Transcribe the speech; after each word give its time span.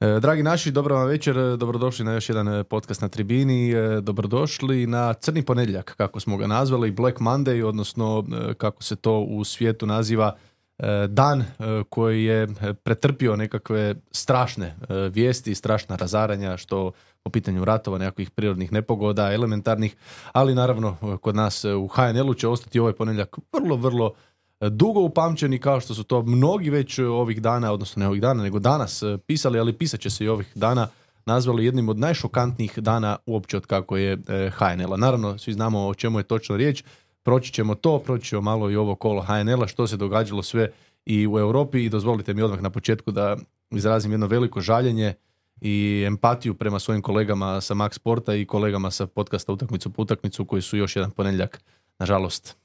E, 0.00 0.20
Dragi 0.20 0.42
naši, 0.42 0.70
dobro 0.70 0.94
vam 0.94 1.06
večer, 1.06 1.56
dobrodošli 1.56 2.04
na 2.04 2.12
još 2.12 2.28
jedan 2.28 2.48
e, 2.48 2.64
podcast 2.64 3.02
na 3.02 3.08
tribini, 3.08 3.70
e, 3.70 4.00
dobrodošli 4.00 4.86
na 4.86 5.14
crni 5.14 5.42
ponedjeljak, 5.42 5.94
kako 5.96 6.20
smo 6.20 6.36
ga 6.36 6.46
nazvali, 6.46 6.90
Black 6.90 7.18
Monday, 7.18 7.62
odnosno 7.64 8.24
e, 8.50 8.54
kako 8.54 8.82
se 8.82 8.96
to 8.96 9.20
u 9.20 9.44
svijetu 9.44 9.86
naziva, 9.86 10.36
e, 10.78 11.06
dan 11.08 11.40
e, 11.40 11.46
koji 11.88 12.24
je 12.24 12.42
e, 12.42 12.74
pretrpio 12.74 13.36
nekakve 13.36 13.94
strašne 14.10 14.66
e, 14.66 14.94
vijesti, 14.94 15.54
strašna 15.54 15.96
razaranja, 15.96 16.56
što 16.56 16.92
po 17.22 17.30
pitanju 17.30 17.64
ratova, 17.64 17.98
nekakvih 17.98 18.30
prirodnih 18.30 18.72
nepogoda, 18.72 19.32
elementarnih, 19.32 19.96
ali 20.32 20.54
naravno 20.54 20.96
e, 21.02 21.16
kod 21.16 21.36
nas 21.36 21.64
e, 21.64 21.74
u 21.74 21.88
HNL-u 21.88 22.34
će 22.34 22.48
ostati 22.48 22.78
ovaj 22.78 22.92
ponedjeljak 22.92 23.36
vrlo, 23.52 23.76
vrlo 23.76 24.12
e, 24.14 24.27
dugo 24.60 25.00
upamćeni 25.00 25.58
kao 25.58 25.80
što 25.80 25.94
su 25.94 26.04
to 26.04 26.22
mnogi 26.22 26.70
već 26.70 26.98
e, 26.98 27.06
ovih 27.06 27.42
dana, 27.42 27.72
odnosno 27.72 28.00
ne 28.00 28.08
ovih 28.08 28.20
dana, 28.20 28.42
nego 28.42 28.58
danas 28.58 29.02
e, 29.02 29.18
pisali, 29.26 29.58
ali 29.58 29.72
pisat 29.72 30.00
će 30.00 30.10
se 30.10 30.24
i 30.24 30.28
ovih 30.28 30.52
dana, 30.54 30.88
nazvali 31.26 31.64
jednim 31.64 31.88
od 31.88 31.98
najšokantnijih 31.98 32.78
dana 32.78 33.16
uopće 33.26 33.56
od 33.56 33.66
kako 33.66 33.96
je 33.96 34.12
e, 34.12 34.50
HNL-a. 34.50 34.96
Naravno, 34.96 35.38
svi 35.38 35.52
znamo 35.52 35.86
o 35.86 35.94
čemu 35.94 36.18
je 36.18 36.22
točno 36.22 36.56
riječ, 36.56 36.84
proći 37.22 37.52
ćemo 37.52 37.74
to, 37.74 37.98
proći 37.98 38.28
ćemo 38.28 38.42
malo 38.42 38.70
i 38.70 38.76
ovo 38.76 38.94
kolo 38.94 39.22
HNL-a, 39.22 39.66
što 39.66 39.86
se 39.86 39.96
događalo 39.96 40.42
sve 40.42 40.70
i 41.06 41.26
u 41.26 41.38
Europi 41.38 41.84
i 41.84 41.88
dozvolite 41.88 42.34
mi 42.34 42.42
odmah 42.42 42.62
na 42.62 42.70
početku 42.70 43.10
da 43.10 43.36
izrazim 43.70 44.12
jedno 44.12 44.26
veliko 44.26 44.60
žaljenje 44.60 45.14
i 45.60 46.04
empatiju 46.06 46.54
prema 46.54 46.78
svojim 46.78 47.02
kolegama 47.02 47.60
sa 47.60 47.74
Max 47.74 47.92
Sporta 47.92 48.34
i 48.34 48.44
kolegama 48.44 48.90
sa 48.90 49.06
podcasta 49.06 49.52
Utakmicu 49.52 49.90
po 49.90 50.02
utakmicu 50.02 50.44
koji 50.44 50.62
su 50.62 50.76
još 50.76 50.96
jedan 50.96 51.10
ponedjeljak, 51.10 51.60
nažalost, 51.98 52.56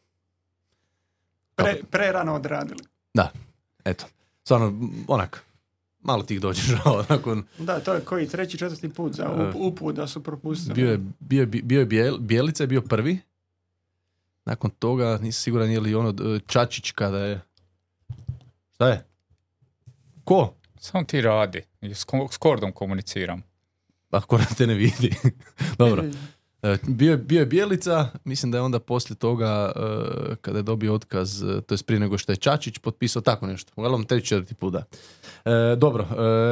Pre, 1.56 1.82
prerano 1.84 2.34
odradili. 2.34 2.80
da, 3.14 3.32
eto, 3.86 4.06
stvarno, 4.44 4.74
onak, 5.08 5.44
malo 6.02 6.24
tih 6.24 6.42
dođe 6.42 6.62
žao 6.76 7.06
nakon, 7.10 7.44
Da, 7.58 7.80
to 7.80 7.94
je 7.94 8.02
koji 8.02 8.28
treći, 8.28 8.58
četvrti 8.58 8.90
put 8.90 9.14
za 9.14 9.30
up, 9.30 9.56
uput 9.58 9.96
da 9.96 10.08
su 10.08 10.24
propustili. 10.24 10.76
bio 10.76 10.92
je, 10.92 11.00
bio 11.20 11.40
je, 11.40 11.46
bio 11.46 11.80
je 11.80 11.88
Bijel- 11.88 12.20
Bijelica 12.20 12.64
je 12.64 12.68
bio 12.68 12.82
prvi, 12.82 13.20
nakon 14.46 14.72
toga 14.72 15.18
nisam 15.18 15.42
siguran 15.42 15.72
je 15.72 15.80
li 15.80 15.96
ono 15.96 16.10
e, 16.10 16.40
Čačić 16.48 16.92
kada 16.92 17.18
je, 17.20 17.42
šta 18.74 18.88
je? 18.88 19.06
Ko? 20.24 20.54
Samo 20.80 21.04
ti 21.04 21.22
radi. 21.22 21.62
S, 21.84 22.06
s 22.32 22.38
Kordom 22.38 22.72
komuniciram. 22.72 23.44
Ako 24.12 24.40
te 24.58 24.68
ne 24.68 24.74
vidi. 24.74 25.16
Dobro. 25.78 26.04
E, 26.64 26.78
Bio 26.88 27.12
je, 27.12 27.18
bio 27.18 27.40
je 27.40 27.46
Bijelica, 27.46 28.08
mislim 28.24 28.52
da 28.52 28.58
je 28.58 28.62
onda 28.62 28.80
poslije 28.80 29.16
toga, 29.16 29.72
e, 29.76 30.36
kada 30.42 30.60
je 30.60 30.64
dobio 30.64 30.94
otkaz, 30.94 31.44
e, 31.44 31.62
to 31.62 31.74
je 31.74 31.78
prije 31.86 32.00
nego 32.00 32.18
što 32.18 32.32
je 32.32 32.36
Čačić 32.36 32.78
potpisao 32.78 33.22
tako 33.22 33.48
nešto. 33.48 33.72
Uglavnom, 33.76 34.04
treći 34.04 34.28
četvrti 34.28 34.56
put, 34.56 34.74
da. 34.74 34.84
Dobro, 35.76 36.08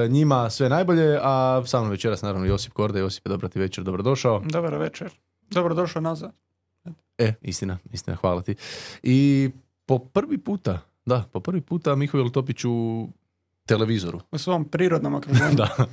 njima 0.10 0.50
sve 0.50 0.70
najbolje, 0.70 1.20
a 1.22 1.64
sa 1.66 1.80
mnom 1.80 1.92
večeras 1.92 2.22
naravno 2.22 2.46
Josip 2.46 2.74
Korda. 2.74 3.00
Josip, 3.00 3.28
dobro 3.28 3.48
ti 3.48 3.60
večer, 3.60 3.84
dobrodošao. 3.84 4.42
Dobar 4.46 4.76
večer. 4.76 5.10
Dobro 5.50 5.74
došao 5.74 6.02
nazad. 6.02 6.32
E, 7.18 7.34
istina, 7.42 7.78
istina, 7.92 8.18
hvala 8.18 8.42
ti. 8.42 8.56
I 9.04 9.50
po 9.86 10.00
prvi 10.00 10.38
puta, 10.38 10.80
da, 11.06 11.24
po 11.32 11.40
prvi 11.40 11.62
puta 11.62 11.96
Mihovil 11.96 12.30
Topić 12.30 12.66
u 12.66 13.08
televizoru. 13.66 14.20
U 14.32 14.38
svom 14.38 14.66
prirodnom 14.66 15.16
okruženju. 15.16 15.56
Da. 15.62 15.86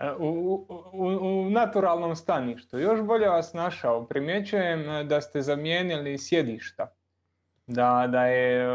E, 0.00 0.10
U, 0.12 0.26
u, 0.28 0.66
u- 0.94 1.06
u 1.40 1.50
naturalnom 1.50 2.16
staništu. 2.16 2.78
Još 2.78 3.00
bolje 3.02 3.28
vas 3.28 3.52
našao. 3.52 4.04
Primjećujem 4.04 4.90
e, 4.90 5.04
da 5.04 5.20
ste 5.20 5.42
zamijenili 5.42 6.18
sjedišta. 6.18 6.86
Da, 7.66 8.08
da 8.08 8.22
je 8.22 8.62
e, 8.62 8.66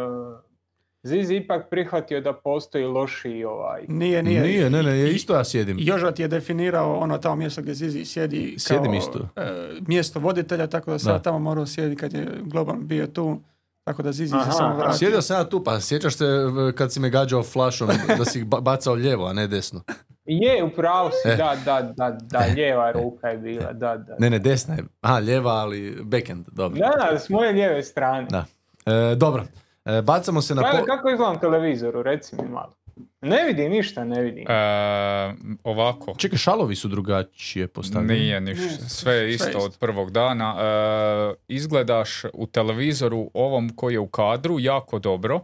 Zizi 1.04 1.36
ipak 1.36 1.70
prihvatio 1.70 2.22
da 2.22 2.34
postoji 2.34 2.86
lošiji 2.86 3.44
ovaj. 3.44 3.86
Nije, 3.88 4.24
nije. 4.24 4.42
Nije, 4.42 4.70
ne, 4.70 4.84
ne, 4.84 5.12
isto 5.12 5.36
ja 5.36 5.44
sjedim. 5.44 5.78
Joža 5.80 6.12
ti 6.12 6.22
je 6.22 6.28
definirao 6.28 6.96
ono 6.96 7.18
tamo 7.18 7.36
mjesto 7.36 7.62
gdje 7.62 7.74
Zizi 7.74 8.06
sjedi 8.06 8.50
kao 8.50 8.60
Sjedim 8.60 8.94
isto. 8.94 9.20
e, 9.36 9.42
mjesto 9.82 10.20
voditelja, 10.20 10.68
tako 10.68 10.92
da 10.92 11.00
sam 11.00 11.08
Da. 11.08 11.14
ja 11.14 11.20
tamo 11.20 11.40
morao 11.40 11.66
sjediti 11.66 12.00
kad 12.00 12.14
je 12.14 12.28
Globan 12.42 12.88
bio 12.88 13.08
tu. 13.08 13.40
Tako 13.84 14.04
da 14.04 14.12
Zizi 14.12 14.36
Aha, 14.36 14.46
se 14.46 14.58
samo 14.58 14.76
vratio. 14.76 14.98
Sjedio 14.98 15.22
sam 15.22 15.38
ja 15.38 15.44
tu, 15.46 15.64
pa 15.64 15.80
sjećaš 15.80 16.16
se 16.16 16.26
kad 16.76 16.94
si 16.94 17.00
me 17.00 17.10
gađao 17.10 17.44
flašom 17.44 17.88
da 18.18 18.26
si 18.26 18.44
ba- 18.44 18.62
bacao 18.62 18.94
lijevo, 18.94 19.26
a 19.26 19.34
ne 19.34 19.48
desno. 19.48 19.82
Je, 20.26 20.64
upravo 20.64 21.10
si, 21.12 21.30
E. 21.30 21.36
da, 21.36 21.56
da, 21.66 21.82
da, 21.82 22.18
da, 22.22 22.46
lijeva 22.56 22.92
ruka 22.92 23.28
je 23.28 23.38
bila, 23.38 23.74
da, 23.74 23.98
da. 23.98 24.16
Ne, 24.20 24.30
ne, 24.30 24.40
desna 24.40 24.74
je. 24.76 24.84
Aha, 25.02 25.18
lijeva, 25.18 25.52
ali 25.52 25.98
backhand, 26.04 26.46
dobro. 26.52 26.80
Da, 26.80 27.10
da, 27.12 27.20
s 27.20 27.30
moje 27.30 27.52
lijeve 27.52 27.84
strane. 27.84 28.28
Da. 28.30 28.46
E, 28.86 29.16
dobro, 29.16 29.44
E, 29.86 30.02
bacamo 30.02 30.42
se 30.42 30.56
na... 30.56 30.62
Gledaj, 30.62 30.80
po- 30.80 30.86
kako 30.86 31.10
izgleda 31.10 31.34
na 31.34 31.40
televizoru, 31.40 32.04
reci 32.04 32.36
mi 32.36 32.50
malo. 32.50 32.74
Ne 33.22 33.44
vidim 33.44 33.72
ništa, 33.72 34.04
ne 34.04 34.22
vidim. 34.22 34.46
E, 34.48 34.54
ovako. 35.64 36.14
Čekaj, 36.18 36.38
šalovi 36.38 36.76
su 36.76 36.88
drugačije 36.88 37.68
postavljeni. 37.68 38.20
Nije 38.20 38.42
ništa. 38.42 38.90
Sve 38.90 39.14
je 39.14 39.38
sve 39.38 39.50
isto. 39.50 39.60
od 39.60 39.78
prvog 39.78 40.12
dana. 40.12 40.56
E, 40.60 41.34
izgledaš 41.48 42.24
u 42.34 42.48
televizoru 42.48 43.32
ovom 43.34 43.76
koji 43.76 43.94
je 43.94 44.00
u 44.00 44.08
kadru 44.08 44.60
jako 44.60 45.00
dobro. 45.00 45.40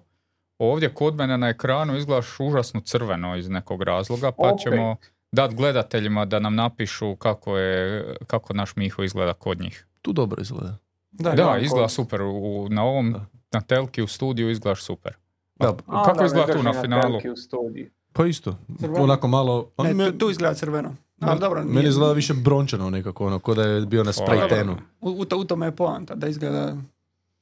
Ovdje 0.59 0.89
kod 0.89 1.15
mene 1.15 1.37
na 1.37 1.47
ekranu 1.47 1.97
izgledaš 1.97 2.39
užasno 2.39 2.81
crveno 2.81 3.35
iz 3.35 3.49
nekog 3.49 3.81
razloga, 3.83 4.31
pa 4.31 4.43
Opet. 4.43 4.59
ćemo 4.61 4.95
dati 5.31 5.55
gledateljima 5.55 6.25
da 6.25 6.39
nam 6.39 6.55
napišu 6.55 7.15
kako 7.15 7.57
je 7.57 8.05
kako 8.27 8.53
naš 8.53 8.75
Miho 8.75 9.03
izgleda 9.03 9.33
kod 9.33 9.59
njih. 9.59 9.87
Tu 10.01 10.13
dobro 10.13 10.41
izgleda. 10.41 10.77
Da, 11.11 11.29
Da, 11.31 11.43
da, 11.43 11.57
izgleda 11.57 11.83
kod- 11.83 11.91
super. 11.91 12.21
U, 12.23 12.67
na 12.69 12.83
ovom, 12.83 13.11
Da. 13.11 13.25
na 13.51 13.61
telki 13.61 14.01
u 14.01 14.07
studiju 14.07 14.49
izgledaš 14.49 14.83
super. 14.83 15.13
Da, 15.55 15.75
A, 15.85 16.03
kako 16.03 16.19
da, 16.19 16.25
izgleda 16.25 16.45
tu 16.45 16.53
drži 16.53 16.63
na 16.65 16.81
finalu? 16.81 17.17
u 17.33 17.37
studiju. 17.37 17.89
pa 18.13 18.25
isto. 18.25 18.57
Crveno. 18.79 19.03
Onako 19.03 19.27
malo... 19.27 19.69
Ne, 19.77 19.93
me- 19.93 20.05
tu, 20.05 20.17
tu 20.17 20.29
izgleda 20.29 20.53
crveno. 20.55 20.95
Ali 21.19 21.29
meni- 21.29 21.39
dobro, 21.39 21.59
Meni 21.59 21.73
nije- 21.73 21.87
izgleda 21.87 22.13
više 22.13 22.33
brončano 22.35 22.89
nekako, 22.89 23.25
ono, 23.25 23.39
ko 23.39 23.53
da 23.53 23.63
je 23.63 23.81
bio 23.81 24.03
na 24.03 24.11
spray 24.11 24.49
tenu. 24.49 24.77
U, 25.01 25.09
u, 25.11 25.25
to- 25.25 25.37
u 25.37 25.45
tome 25.45 25.65
je 25.65 25.71
poanta, 25.73 26.15
da 26.15 26.27
izgleda 26.27 26.75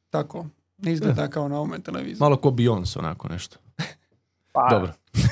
tako. 0.10 0.46
Ne 0.78 0.94
izgleda 0.94 1.28
kao 1.28 1.48
na 1.48 1.56
ovome 1.56 1.80
televiziji. 1.80 2.20
Malo 2.20 2.38
ko 2.38 2.50
Beyoncé, 2.50 3.00
onako 3.00 3.28
nešto. 3.28 3.58
Pa, 4.54 4.68
Dobro. 4.70 4.94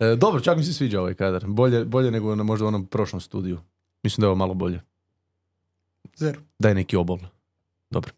E, 0.00 0.16
dobro, 0.16 0.40
čak 0.40 0.56
mi 0.56 0.64
se 0.64 0.72
sviđa 0.72 1.00
ovaj 1.00 1.14
kadar. 1.14 1.44
Bolje, 1.46 1.84
bolje 1.84 2.10
nego 2.10 2.34
na 2.34 2.42
možda 2.42 2.66
onom 2.66 2.86
prošlom 2.86 3.20
studiju. 3.20 3.58
Mislim 4.02 4.20
da 4.20 4.26
je 4.26 4.28
ovo 4.28 4.36
malo 4.36 4.54
bolje. 4.54 4.80
Zero. 6.16 6.40
Daj 6.58 6.74
neki 6.74 6.96
obol. 6.96 7.18
Dobro. 7.90 8.12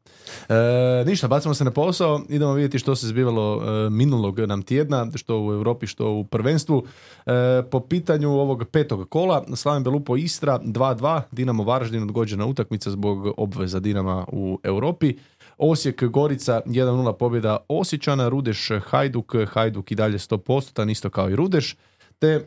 E, 0.48 1.04
ništa, 1.06 1.28
bacimo 1.28 1.54
se 1.54 1.64
na 1.64 1.70
posao, 1.70 2.20
idemo 2.28 2.52
vidjeti 2.52 2.78
što 2.78 2.96
se 2.96 3.06
zbivalo 3.06 3.62
e, 3.62 3.90
minulog 3.90 4.40
nam 4.40 4.62
tjedna, 4.62 5.06
što 5.14 5.40
u 5.40 5.52
Europi, 5.52 5.86
što 5.86 6.10
u 6.10 6.24
prvenstvu. 6.24 6.84
E, 7.26 7.62
po 7.70 7.80
pitanju 7.80 8.30
ovog 8.30 8.64
petog 8.72 9.08
kola, 9.08 9.44
Slaven 9.54 9.84
Belupo 9.84 10.16
Istra 10.16 10.60
2-2, 10.64 11.22
Dinamo 11.30 11.64
Varaždin 11.64 12.02
odgođena 12.02 12.46
utakmica 12.46 12.90
zbog 12.90 13.34
obveza 13.36 13.80
Dinama 13.80 14.26
u 14.32 14.58
Europi. 14.62 15.16
Osijek 15.64 16.04
Gorica 16.04 16.60
1-0 16.66 17.12
pobjeda 17.12 17.56
Osječana, 17.68 18.28
Rudeš 18.28 18.70
Hajduk, 18.84 19.34
Hajduk 19.48 19.90
i 19.90 19.94
dalje 19.94 20.18
100%, 20.18 20.90
isto 20.90 21.10
kao 21.10 21.30
i 21.30 21.36
Rudeš, 21.36 21.76
te 22.18 22.46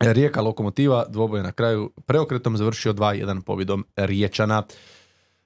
Rijeka 0.00 0.40
Lokomotiva, 0.40 1.04
dvoboj 1.08 1.42
na 1.42 1.52
kraju 1.52 1.90
preokretom 2.06 2.56
završio 2.56 2.92
2-1 2.92 3.42
pobjedom 3.42 3.84
Riječana. 3.96 4.62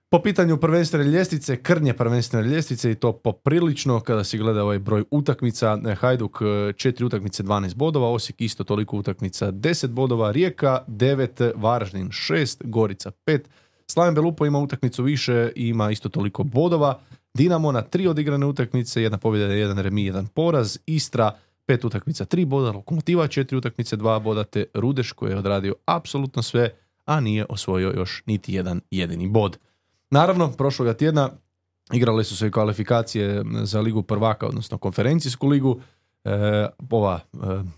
Po 0.08 0.22
pitanju 0.22 0.56
prvenstvene 0.56 1.04
ljestvice, 1.04 1.62
krnje 1.62 1.94
prvenstvene 1.94 2.48
ljestvice 2.48 2.90
i 2.90 2.94
to 2.94 3.12
poprilično 3.12 4.00
kada 4.00 4.24
se 4.24 4.38
gleda 4.38 4.62
ovaj 4.62 4.78
broj 4.78 5.04
utakmica. 5.10 5.78
Hajduk 6.00 6.38
e, 6.42 6.72
četiri 6.72 7.04
utakmice 7.04 7.42
12 7.42 7.74
bodova, 7.74 8.08
Osijek 8.08 8.40
isto 8.40 8.64
toliko 8.64 8.96
utakmica 8.96 9.52
10 9.52 9.86
bodova, 9.86 10.30
Rijeka 10.30 10.84
9, 10.88 11.52
Varaždin 11.56 12.08
6, 12.08 12.56
Gorica 12.64 13.10
5, 13.26 13.40
Slaven 13.86 14.14
Belupo 14.14 14.46
ima 14.46 14.58
utakmicu 14.58 15.02
više 15.02 15.52
i 15.56 15.68
ima 15.68 15.90
isto 15.90 16.08
toliko 16.08 16.42
bodova. 16.42 17.00
Dinamo 17.34 17.72
na 17.72 17.82
tri 17.82 18.06
odigrane 18.06 18.46
utakmice, 18.46 19.02
jedna 19.02 19.18
pobjeda, 19.18 19.52
jedan 19.52 19.78
remi, 19.78 20.04
jedan 20.04 20.26
poraz. 20.26 20.78
Istra 20.86 21.38
pet 21.66 21.84
utakmica, 21.84 22.24
tri 22.24 22.44
boda. 22.44 22.70
Lokomotiva 22.70 23.28
četiri 23.28 23.56
utakmice, 23.56 23.96
dva 23.96 24.18
boda. 24.18 24.44
Te 24.44 24.64
Rudeš 24.74 25.12
koji 25.12 25.30
je 25.30 25.38
odradio 25.38 25.74
apsolutno 25.86 26.42
sve, 26.42 26.70
a 27.04 27.20
nije 27.20 27.46
osvojio 27.48 27.92
još 27.96 28.22
niti 28.26 28.54
jedan 28.54 28.80
jedini 28.90 29.28
bod. 29.28 29.58
Naravno, 30.10 30.52
prošloga 30.52 30.94
tjedna 30.94 31.30
igrale 31.92 32.24
su 32.24 32.36
se 32.36 32.50
kvalifikacije 32.50 33.44
za 33.62 33.80
ligu 33.80 34.02
prvaka, 34.02 34.46
odnosno 34.46 34.78
konferencijsku 34.78 35.48
ligu. 35.48 35.80
E, 36.24 36.66
ova 36.90 37.20
e, 37.32 37.36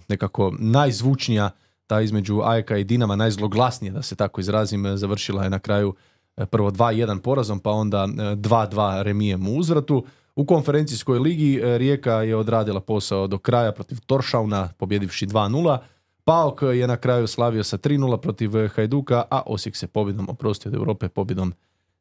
nekako 0.09 0.55
najzvučnija 0.59 1.51
ta 1.87 2.01
između 2.01 2.41
Ajka 2.45 2.77
i 2.77 2.85
Dinama 2.85 3.17
najzloglasnije, 3.17 3.93
da 3.93 4.03
se 4.03 4.17
tako 4.17 4.41
izrazim, 4.41 4.87
e, 4.87 4.97
završila 4.97 5.45
je 5.45 5.51
na 5.51 5.59
kraju 5.59 5.95
e, 6.37 6.47
prvo 6.47 6.71
2-1 6.71 7.21
porazom, 7.21 7.61
pa 7.61 7.71
onda 7.71 8.09
e, 8.09 8.23
2-2 8.37 9.03
remijem 9.03 9.49
u 9.49 9.57
uzvratu. 9.57 10.05
U 10.37 10.45
konferencijskoj 10.45 11.19
ligi 11.19 11.61
e, 11.61 11.79
Rijeka 11.79 12.13
je 12.13 12.37
odradila 12.37 12.81
posao 12.81 13.27
do 13.27 13.39
kraja 13.39 13.73
protiv 13.73 13.99
Toršauna, 14.07 14.69
pobjedivši 14.79 15.27
2-0. 15.27 15.79
Paok 16.25 16.63
je 16.63 16.87
na 16.87 16.97
kraju 16.97 17.27
slavio 17.27 17.65
sa 17.65 17.79
3-0 17.79 18.17
protiv 18.17 18.57
e, 18.57 18.69
Hajduka, 18.69 19.25
a 19.31 19.43
Osijek 19.47 19.77
se 19.77 19.87
pobjedom 19.87 20.29
oprostio 20.29 20.69
od 20.69 20.75
Europe 20.75 21.09
pobjedom 21.09 21.53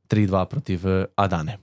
3-2 0.09 0.45
protiv 0.45 0.87
e, 0.87 1.05
Adane. 1.15 1.57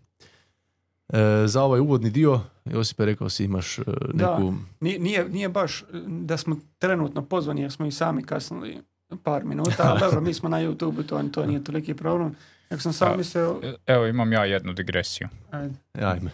E, 1.13 1.47
za 1.47 1.63
ovaj 1.63 1.81
uvodni 1.81 2.11
dio, 2.11 2.41
Josipe, 2.65 3.05
rekao 3.05 3.29
si 3.29 3.45
imaš 3.45 3.79
e, 3.79 3.83
Da. 4.15 4.39
neku... 4.39 4.55
Nije, 4.81 4.99
nije, 4.99 5.29
nije 5.29 5.49
baš 5.49 5.85
da 6.07 6.37
smo 6.37 6.57
trenutno 6.79 7.23
pozvani 7.23 7.63
jer 7.63 7.73
smo 7.73 7.87
i 7.87 7.93
sami 7.93 8.23
kasnili 8.23 8.79
par 9.23 9.45
minuta, 9.45 9.75
ali 9.81 10.01
dobro, 10.05 10.21
mi 10.21 10.35
smo 10.35 10.49
na 10.49 10.59
YouTube, 10.59 11.07
to, 11.07 11.23
to 11.25 11.47
nije 11.47 11.65
toliki 11.65 11.95
problem. 11.95 12.37
Nego 12.71 12.81
sam 12.81 12.93
samo 12.93 13.15
A, 13.15 13.17
mislio, 13.17 13.61
Evo 13.87 14.07
imam 14.07 14.33
ja 14.33 14.45
jednu 14.45 14.73
digresiju. 14.73 15.29
ajde, 15.51 15.75
Ajme. 15.95 16.31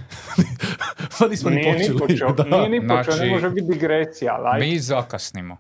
pa 1.19 1.27
nismo 1.27 1.51
ni 1.51 1.57
Nije 1.57 1.73
ni 1.73 1.99
počeli. 1.99 1.99
počeo, 1.99 2.33
Da. 2.45 2.45
nije 2.59 2.69
ni 2.71 2.89
počeo, 2.89 3.03
Znači, 3.05 3.21
ne 3.21 3.31
može 3.31 3.51
biti 3.51 3.67
digresija, 3.69 4.35
ali 4.35 4.49
ajde. 4.53 4.67
Mi 4.67 4.79
zakasnimo. 4.79 5.57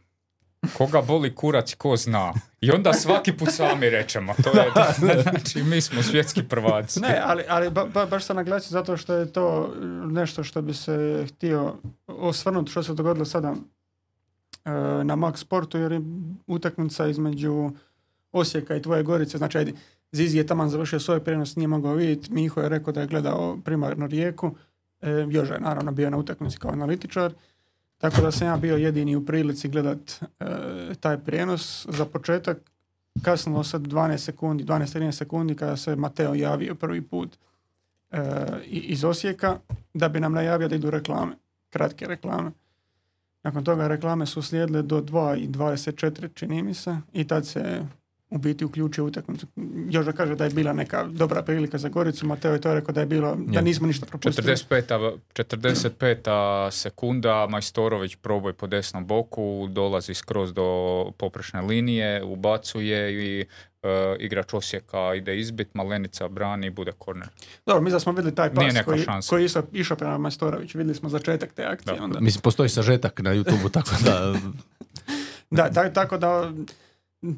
Koga 0.78 1.02
boli 1.02 1.34
kurac, 1.34 1.74
ko 1.74 1.96
zna. 1.96 2.32
I 2.60 2.70
onda 2.70 2.92
svaki 2.92 3.32
put 3.32 3.48
sami 3.50 3.90
rečemo. 3.90 4.34
To 4.44 4.50
je, 4.50 4.70
znači, 5.22 5.62
mi 5.62 5.80
smo 5.80 6.02
svjetski 6.02 6.42
prvaci. 6.42 7.00
Ne, 7.00 7.20
ali, 7.24 7.44
ali 7.48 7.70
ba, 7.70 7.84
ba- 7.84 8.06
baš 8.06 8.24
sam 8.24 8.36
naglasio 8.36 8.70
zato 8.70 8.96
što 8.96 9.14
je 9.14 9.32
to 9.32 9.74
nešto 10.10 10.44
što 10.44 10.62
bi 10.62 10.74
se 10.74 11.26
htio 11.28 11.74
osvrnuti 12.06 12.70
što 12.70 12.82
se 12.82 12.94
dogodilo 12.94 13.24
sada 13.24 13.48
e, 13.48 14.70
na 15.04 15.16
Max 15.16 15.36
Sportu 15.36 15.78
jer 15.78 15.92
je 15.92 16.00
utakmica 16.46 17.06
između 17.06 17.70
Osijeka 18.32 18.76
i 18.76 18.82
Tvoje 18.82 19.02
Gorice, 19.02 19.38
znači 19.38 19.58
ajde, 19.58 19.72
Zizi 20.12 20.38
je 20.38 20.46
taman 20.46 20.68
završio 20.68 21.00
svoj 21.00 21.24
prijenos, 21.24 21.56
nije 21.56 21.68
mogao 21.68 21.94
vidjeti, 21.94 22.32
Miho 22.32 22.60
je 22.60 22.68
rekao 22.68 22.92
da 22.92 23.00
je 23.00 23.06
gledao 23.06 23.58
primarno 23.64 24.06
rijeku, 24.06 24.56
e, 25.00 25.26
Joža 25.30 25.54
je 25.54 25.60
naravno 25.60 25.92
bio 25.92 26.10
na 26.10 26.16
utakmici 26.16 26.58
kao 26.58 26.70
analitičar, 26.70 27.32
tako 28.10 28.22
da 28.22 28.32
sam 28.32 28.48
ja 28.48 28.56
bio 28.56 28.76
jedini 28.76 29.16
u 29.16 29.26
prilici 29.26 29.68
gledat 29.68 30.22
e, 30.40 30.46
taj 31.00 31.18
prijenos. 31.18 31.86
Za 31.90 32.04
početak 32.04 32.58
kasnilo 33.22 33.64
sad 33.64 33.82
12 33.82 34.16
sekundi, 34.16 34.64
12-13 34.64 35.12
sekundi 35.12 35.54
kada 35.54 35.76
se 35.76 35.96
Mateo 35.96 36.34
javio 36.34 36.74
prvi 36.74 37.02
put 37.02 37.36
e, 38.10 38.20
iz 38.64 39.04
Osijeka 39.04 39.58
da 39.94 40.08
bi 40.08 40.20
nam 40.20 40.32
najavio 40.32 40.68
da 40.68 40.74
idu 40.74 40.90
reklame, 40.90 41.36
kratke 41.70 42.06
reklame. 42.06 42.50
Nakon 43.42 43.64
toga 43.64 43.88
reklame 43.88 44.26
su 44.26 44.42
slijedile 44.42 44.82
do 44.82 45.00
2 45.00 45.36
i 45.36 45.48
24 45.48 46.34
čini 46.34 46.62
mi 46.62 46.74
se 46.74 46.96
i 47.12 47.26
tad 47.26 47.46
se 47.46 47.86
u 48.30 48.38
biti 48.38 48.64
uključio 48.64 49.04
u 49.04 49.06
utakmicu. 49.06 49.46
Joža 49.88 50.12
kaže 50.12 50.34
da 50.34 50.44
je 50.44 50.50
bila 50.50 50.72
neka 50.72 51.04
dobra 51.04 51.42
prilika 51.42 51.78
za 51.78 51.88
Goricu, 51.88 52.26
Mateo 52.26 52.52
je 52.52 52.60
to 52.60 52.74
rekao 52.74 52.92
da 52.92 53.00
je 53.00 53.06
bilo, 53.06 53.36
da 53.38 53.58
Je. 53.58 53.62
nismo 53.62 53.86
ništa 53.86 54.06
propustili. 54.06 54.52
45. 54.52 55.18
45. 55.34 56.70
sekunda, 56.70 57.46
Majstorović 57.46 58.16
proboj 58.16 58.52
po 58.52 58.66
desnom 58.66 59.06
boku, 59.06 59.68
dolazi 59.70 60.14
skroz 60.14 60.52
do 60.52 60.66
poprečne 61.16 61.60
linije, 61.60 62.24
ubacuje 62.24 63.12
i 63.14 63.40
e, 63.40 63.46
igrač 64.18 64.54
Osijeka 64.54 65.14
ide 65.14 65.38
izbit, 65.38 65.74
Malenica 65.74 66.28
brani 66.28 66.66
i 66.66 66.70
bude 66.70 66.92
korner. 66.92 67.28
Dobro, 67.66 67.82
mi 67.82 67.90
da 67.90 68.00
smo 68.00 68.12
vidjeli 68.12 68.34
taj 68.34 68.54
pas 68.54 68.74
neka 68.74 68.84
koji, 68.84 69.02
šansa. 69.02 69.28
koji 69.30 69.42
je 69.42 69.50
išao, 69.72 69.96
prema 69.96 70.18
Majstoroviću, 70.18 70.78
vidjeli 70.78 70.94
smo 70.94 71.08
začetak 71.08 71.52
te 71.52 71.64
akcije. 71.64 71.96
Da. 71.96 72.04
Onda. 72.04 72.20
Mislim, 72.20 72.42
postoji 72.42 72.68
sažetak 72.68 73.20
na 73.20 73.34
YouTube-u, 73.34 73.68
tako 73.68 73.90
da... 74.04 74.34
Da, 75.50 75.70
ta- 75.70 75.92
tako 75.92 76.18
da 76.18 76.52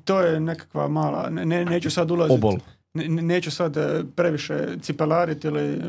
to 0.04 0.20
je 0.20 0.40
nekakva 0.40 0.88
mala, 0.88 1.30
ne, 1.30 1.46
ne- 1.46 1.64
neću 1.64 1.90
sad 1.90 2.10
ulaziti, 2.10 2.34
Obol. 2.34 2.56
ne- 2.94 3.08
ne- 3.08 3.22
neću 3.22 3.50
sad 3.50 3.76
e, 3.76 4.04
previše 4.16 4.54
cipelariti 4.80 5.46
ili, 5.46 5.80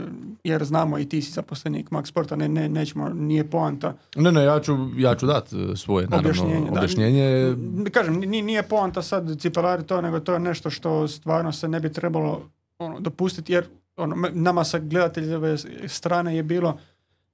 jer 0.44 0.64
znamo 0.64 1.00
i 1.00 1.06
ti 1.06 1.22
si 1.22 1.32
zaposlenik 1.32 1.90
Max 1.90 2.06
Sporta, 2.06 2.36
ne, 2.36 2.48
ne, 2.50 2.70
nećemo, 2.70 3.10
nije 3.10 3.50
poanta. 3.50 3.94
Ne, 4.16 4.32
ne, 4.32 4.44
ja 4.44 4.60
ću, 4.60 4.74
ja 4.98 5.16
ću 5.16 5.26
dat 5.26 5.54
e, 5.54 5.76
svoje, 5.76 6.08
naravno, 6.08 6.30
Objašnjenje, 6.30 6.70
objašnjenje. 6.70 7.56
da. 7.58 7.90
Kažem, 7.90 8.16
ni- 8.16 8.42
nije 8.42 8.64
poanta 8.64 9.02
sad 9.02 9.40
cipelariti 9.40 9.88
to, 9.88 10.02
nego 10.02 10.20
to 10.20 10.34
je 10.34 10.40
nešto 10.40 10.70
što 10.70 11.08
stvarno 11.08 11.52
se 11.52 11.68
ne 11.68 11.80
bi 11.80 11.94
trebalo 11.94 12.50
ono, 12.80 13.00
dopustiti, 13.00 13.54
jer 13.54 13.66
ono, 13.98 14.16
nama 14.32 14.64
sa 14.64 14.80
gledateljeve 14.80 15.58
strane 15.88 16.36
je 16.36 16.44
bilo 16.44 16.70
e, 16.70 16.89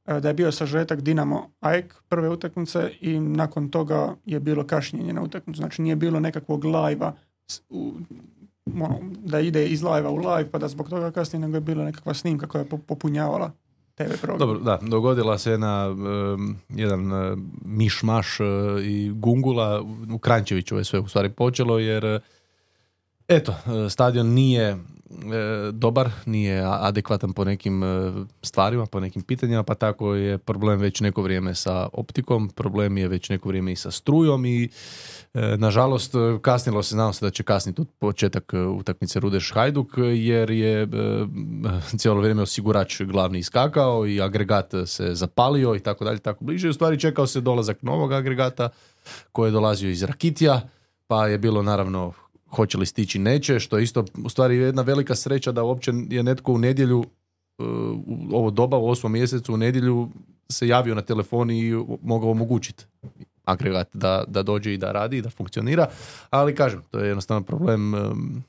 da 0.05 0.27
je 0.27 0.33
bio 0.33 0.51
sažetak 0.51 1.01
Dinamo 1.01 1.49
AEK 1.59 1.93
prve 2.09 2.29
utakmice 2.29 2.91
i 3.01 3.19
nakon 3.19 3.69
toga 3.69 4.15
je 4.25 4.39
bilo 4.39 4.63
kašnjenje 4.63 5.13
na 5.13 5.21
utakmicu. 5.21 5.57
Znači 5.57 5.81
nije 5.81 5.95
bilo 5.95 6.19
nekakvog 6.19 6.65
lajva 6.65 7.13
ono, 8.73 8.99
da 9.25 9.39
ide 9.39 9.67
iz 9.67 9.83
live 9.83 10.07
u 10.07 10.15
live 10.15 10.51
pa 10.51 10.57
da 10.57 10.67
zbog 10.67 10.89
toga 10.89 11.11
kasnije 11.11 11.39
nego 11.39 11.57
je 11.57 11.61
bila 11.61 11.85
nekakva 11.85 12.13
snimka 12.13 12.47
koja 12.47 12.61
je 12.61 12.69
po- 12.69 12.77
popunjavala 12.77 13.51
TV 13.95 14.03
program. 14.21 14.39
Dobro, 14.39 14.59
da, 14.59 14.79
dogodila 14.81 15.37
se 15.37 15.51
jedna, 15.51 15.95
em, 16.33 16.57
jedan 16.69 17.13
e, 17.13 17.35
mišmaš 17.65 18.39
e, 18.39 18.43
i 18.83 19.11
gungula. 19.15 19.81
U 20.13 20.17
Krančeviću 20.17 20.77
je 20.77 20.83
sve 20.83 20.99
u 20.99 21.07
stvari 21.07 21.29
počelo 21.29 21.79
jer 21.79 22.05
e, 22.05 22.19
eto, 23.27 23.51
e, 23.85 23.89
stadion 23.89 24.27
nije 24.27 24.63
e, 24.63 24.77
dobar, 25.71 26.09
nije 26.25 26.63
adekvatan 26.65 27.33
po 27.33 27.45
nekim 27.45 27.83
e, 27.83 28.11
stvarima, 28.41 28.85
po 28.85 28.99
nekim 28.99 29.21
pitanjima, 29.21 29.63
pa 29.63 29.75
tako 29.75 30.13
je 30.13 30.37
problem 30.37 30.79
već 30.79 31.01
neko 31.01 31.21
vrijeme 31.21 31.55
sa 31.55 31.89
optikom, 31.93 32.49
problem 32.49 32.97
je 32.97 33.07
već 33.07 33.29
neko 33.29 33.49
vrijeme 33.49 33.71
i 33.71 33.75
sa 33.75 33.91
strujom 33.91 34.45
i 34.45 34.69
e, 35.33 35.57
nažalost 35.57 36.15
e, 36.15 36.17
kasnilo 36.41 36.83
se, 36.83 36.95
znamo 36.95 37.13
se 37.13 37.25
da 37.25 37.31
će 37.31 37.43
kasniti 37.43 37.81
početak 37.99 38.53
e, 38.53 38.59
utakmice 38.59 39.19
Rudeš 39.19 39.51
Hajduk 39.53 39.87
jer 40.13 40.51
je 40.51 40.81
e, 40.81 40.87
cijelo 41.99 42.19
vrijeme 42.19 42.41
osigurač 42.41 43.01
glavni 43.01 43.39
iskakao 43.39 44.07
i 44.07 44.21
agregat 44.21 44.73
se 44.85 45.15
zapalio 45.15 45.75
i 45.75 45.79
tako 45.79 46.05
dalje, 46.05 46.19
tako 46.19 46.45
bliže. 46.45 46.69
U 46.69 46.73
stvari 46.73 46.99
čekao 46.99 47.27
se 47.27 47.41
dolazak 47.41 47.81
novog 47.81 48.13
agregata 48.13 48.69
koji 49.31 49.47
je 49.47 49.51
dolazio 49.51 49.89
iz 49.89 50.03
Rakitija, 50.03 50.61
pa 51.07 51.27
je 51.27 51.37
bilo 51.37 51.63
naravno 51.63 52.13
hoće 52.55 52.77
li 52.77 52.85
stići 52.85 53.19
neće, 53.19 53.59
što 53.59 53.77
je 53.77 53.83
isto 53.83 54.05
u 54.23 54.29
stvari 54.29 54.57
jedna 54.57 54.81
velika 54.81 55.15
sreća 55.15 55.51
da 55.51 55.63
uopće 55.63 55.91
je 56.09 56.23
netko 56.23 56.53
u 56.53 56.57
nedjelju 56.57 57.03
e, 57.59 57.63
u 58.05 58.27
ovo 58.31 58.51
doba 58.51 58.77
u 58.77 58.87
osmom 58.87 59.11
mjesecu 59.11 59.53
u 59.53 59.57
nedjelju 59.57 60.09
se 60.49 60.67
javio 60.67 60.95
na 60.95 61.01
telefon 61.01 61.51
i 61.51 61.73
mogao 62.01 62.31
omogućiti 62.31 62.85
agregat 63.45 63.87
da, 63.93 64.23
da 64.27 64.43
dođe 64.43 64.73
i 64.73 64.77
da 64.77 64.91
radi 64.91 65.17
i 65.17 65.21
da 65.21 65.29
funkcionira, 65.29 65.87
ali 66.29 66.55
kažem, 66.55 66.81
to 66.91 66.99
je 66.99 67.07
jednostavno 67.07 67.43
problem 67.43 67.95
em, 67.95 68.43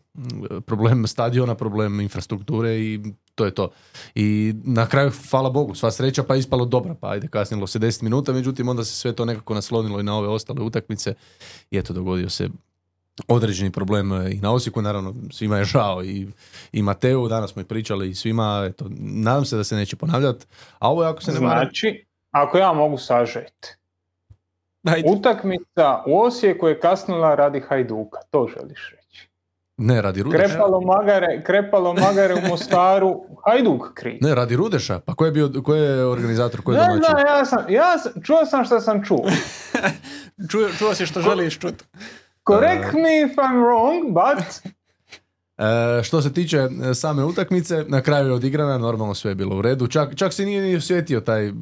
problem 0.67 1.07
stadiona, 1.07 1.55
problem 1.55 2.01
infrastrukture 2.01 2.79
i 2.79 3.01
to 3.35 3.45
je 3.45 3.55
to. 3.55 3.71
I 4.15 4.55
na 4.65 4.87
kraju, 4.87 5.11
hvala 5.31 5.51
Bogu, 5.51 5.75
sva 5.75 5.91
sreća 5.91 6.23
pa 6.23 6.35
je 6.35 6.39
ispalo 6.39 6.65
dobra, 6.65 6.95
pa 6.95 7.11
ajde 7.11 7.29
kasnilo 7.29 7.67
se 7.67 7.79
10 7.79 8.03
minuta, 8.03 8.33
međutim 8.33 8.69
onda 8.69 8.85
se 8.85 8.95
sve 8.95 9.13
to 9.13 9.25
nekako 9.25 9.55
naslonilo 9.55 10.01
i 10.01 10.03
na 10.03 10.17
ove 10.17 10.29
ostale 10.29 10.63
utakmice 10.63 11.15
i 11.71 11.79
eto 11.79 11.93
dogodio 11.93 12.29
se 12.29 12.49
određeni 13.29 13.71
problem 13.71 14.13
e, 14.13 14.31
i 14.31 14.37
na 14.37 14.53
Osijeku, 14.53 14.83
naravno 14.83 15.15
svima 15.31 15.59
je 15.59 15.65
žao 15.65 16.05
i, 16.05 16.29
i 16.73 16.83
Mateu, 16.83 17.29
danas 17.29 17.51
smo 17.51 17.63
i 17.63 17.67
pričali 17.67 18.09
i 18.11 18.15
svima, 18.15 18.67
eto, 18.67 18.85
nadam 18.99 19.45
se 19.45 19.57
da 19.57 19.65
se 19.65 19.77
neće 19.77 19.97
ponavljati, 19.97 20.47
a 20.79 20.91
ovo 20.91 21.03
je 21.03 21.09
ako 21.09 21.23
se 21.23 21.33
ne 21.33 21.39
Znači, 21.39 22.05
ako 22.31 22.59
ja 22.59 22.73
mogu 22.73 22.99
sažeti, 22.99 23.69
Ajde. 24.85 25.09
utakmica 25.11 26.03
u 26.07 26.21
Osijeku 26.21 26.69
je 26.69 26.81
kasnila 26.81 27.35
radi 27.35 27.61
Hajduka, 27.61 28.19
to 28.31 28.49
želiš 28.51 28.91
reći. 28.93 29.29
ne 29.77 30.03
radi 30.03 30.23
Rudeša, 30.23 30.45
Krepalo 30.45 30.81
magare, 30.81 31.43
krepalo 31.43 31.95
magare 31.95 32.35
u 32.35 32.49
Mostaru, 32.49 33.15
Hajduk 33.45 33.95
kriv. 33.95 34.19
ne 34.21 34.35
radi 34.35 34.57
Rudeša, 34.57 35.01
pa 35.01 35.15
ko 35.15 35.25
je 35.27 35.33
bio, 35.33 35.51
ko 35.65 35.75
je 35.75 36.05
organizator, 36.07 36.63
ko 36.63 36.73
je 36.73 36.79
Ne 36.79 36.85
domaćin? 36.85 37.03
znam, 37.05 37.27
ja 37.29 37.45
sam, 37.45 37.65
ja 37.69 37.99
sam, 37.99 38.13
čuo 38.23 38.47
sam 38.47 38.65
što 38.65 38.81
sam 38.81 39.05
čuo. 39.05 39.25
Čuo, 40.51 40.69
čuo 40.79 40.95
si 40.95 41.07
što 41.07 41.21
želiš 41.21 41.59
čuti. 41.59 41.85
Correct 42.47 42.95
me 42.95 43.23
if 43.23 43.37
I'm 43.37 43.61
wrong, 43.63 44.13
but 44.13 44.73
E, 45.59 46.03
što 46.03 46.23
se 46.23 46.33
tiče 46.33 46.57
e, 46.91 46.95
same 46.95 47.25
utakmice, 47.25 47.85
na 47.89 48.01
kraju 48.01 48.27
je 48.27 48.33
odigrana, 48.33 48.79
normalno 48.79 49.15
sve 49.15 49.31
je 49.31 49.35
bilo 49.35 49.57
u 49.57 49.63
redu. 49.63 49.87
Čak, 49.87 50.15
čak 50.15 50.33
se 50.33 50.45
nije 50.45 50.63
ni 50.63 50.77
osjetio 50.77 51.21
taj, 51.21 51.47
e, 51.49 51.53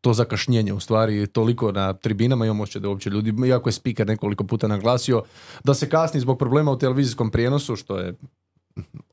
to 0.00 0.12
zakašnjenje 0.12 0.72
u 0.72 0.80
stvari 0.80 1.26
toliko 1.26 1.72
na 1.72 1.92
tribinama, 1.92 2.44
imamo 2.46 2.62
osjećaj 2.62 2.80
da 2.80 2.88
uopće 2.88 3.10
ljudi, 3.10 3.34
iako 3.46 3.68
je 3.68 3.72
speaker 3.72 4.06
nekoliko 4.06 4.44
puta 4.44 4.68
naglasio, 4.68 5.22
da 5.64 5.74
se 5.74 5.88
kasni 5.88 6.20
zbog 6.20 6.38
problema 6.38 6.70
u 6.70 6.78
televizijskom 6.78 7.30
prijenosu, 7.30 7.76
što 7.76 7.98
je 7.98 8.14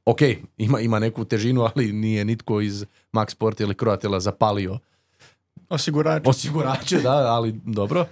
ok, 0.05 0.19
ima, 0.57 0.79
ima 0.79 0.99
neku 0.99 1.25
težinu, 1.25 1.61
ali 1.75 1.93
nije 1.93 2.25
nitko 2.25 2.61
iz 2.61 2.85
Max 3.13 3.31
Sport 3.31 3.59
ili 3.59 3.75
Croatela 3.75 4.19
zapalio 4.19 4.79
Osigurač. 5.69 6.27
osigurače, 6.27 6.97
da, 6.97 7.11
ali 7.11 7.51
dobro. 7.65 8.05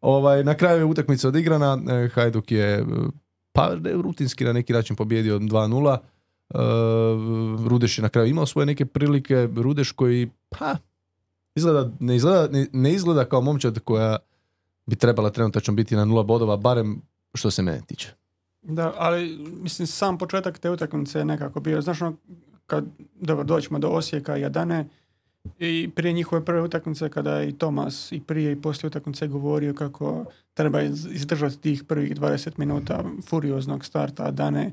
Ovaj, 0.00 0.44
na 0.44 0.54
kraju 0.54 0.78
je 0.78 0.84
utakmica 0.84 1.28
odigrana, 1.28 1.78
e, 1.88 2.08
Hajduk 2.08 2.52
je 2.52 2.78
e, 2.78 2.84
pa 3.52 3.76
rutinski 4.02 4.44
na 4.44 4.52
neki 4.52 4.72
način 4.72 4.96
pobjedio 4.96 5.38
2-0. 5.38 5.96
E, 5.96 7.68
Rudeš 7.68 7.98
je 7.98 8.02
na 8.02 8.08
kraju 8.08 8.28
imao 8.28 8.46
svoje 8.46 8.66
neke 8.66 8.86
prilike, 8.86 9.48
Rudeš 9.56 9.92
koji 9.92 10.30
pa, 10.48 10.76
izgleda, 11.54 11.90
ne, 12.00 12.16
izgleda, 12.16 12.48
ne, 12.52 12.66
ne 12.72 12.92
izgleda 12.92 13.24
kao 13.24 13.40
momčad 13.40 13.78
koja 13.78 14.16
bi 14.86 14.96
trebala 14.96 15.30
trenutačno 15.30 15.74
biti 15.74 15.96
na 15.96 16.04
nula 16.04 16.22
bodova, 16.22 16.56
barem 16.56 17.02
što 17.34 17.50
se 17.50 17.62
mene 17.62 17.80
tiče. 17.86 18.08
Da, 18.62 18.94
ali 18.96 19.38
mislim 19.62 19.86
sam 19.86 20.18
početak 20.18 20.58
te 20.58 20.70
utakmice 20.70 21.18
je 21.18 21.24
nekako 21.24 21.60
bio, 21.60 21.80
znaš 21.80 22.02
ono, 22.02 22.16
kad, 22.66 22.84
dobro, 23.20 23.44
doćemo 23.44 23.78
do 23.78 23.88
Osijeka 23.88 24.36
i 24.36 24.44
Adane 24.44 24.88
i 25.58 25.90
prije 25.94 26.12
njihove 26.12 26.44
prve 26.44 26.62
utakmice 26.62 27.08
kada 27.08 27.34
je 27.34 27.48
i 27.48 27.52
Tomas 27.52 28.12
i 28.12 28.20
prije 28.20 28.52
i 28.52 28.60
poslije 28.60 28.88
utakmice 28.88 29.28
govorio 29.28 29.74
kako 29.74 30.24
treba 30.54 30.82
iz- 30.82 31.06
izdržati 31.06 31.58
tih 31.58 31.84
prvih 31.84 32.14
20 32.14 32.50
minuta 32.56 33.04
furioznog 33.22 33.84
starta 33.84 34.24
Adane, 34.24 34.72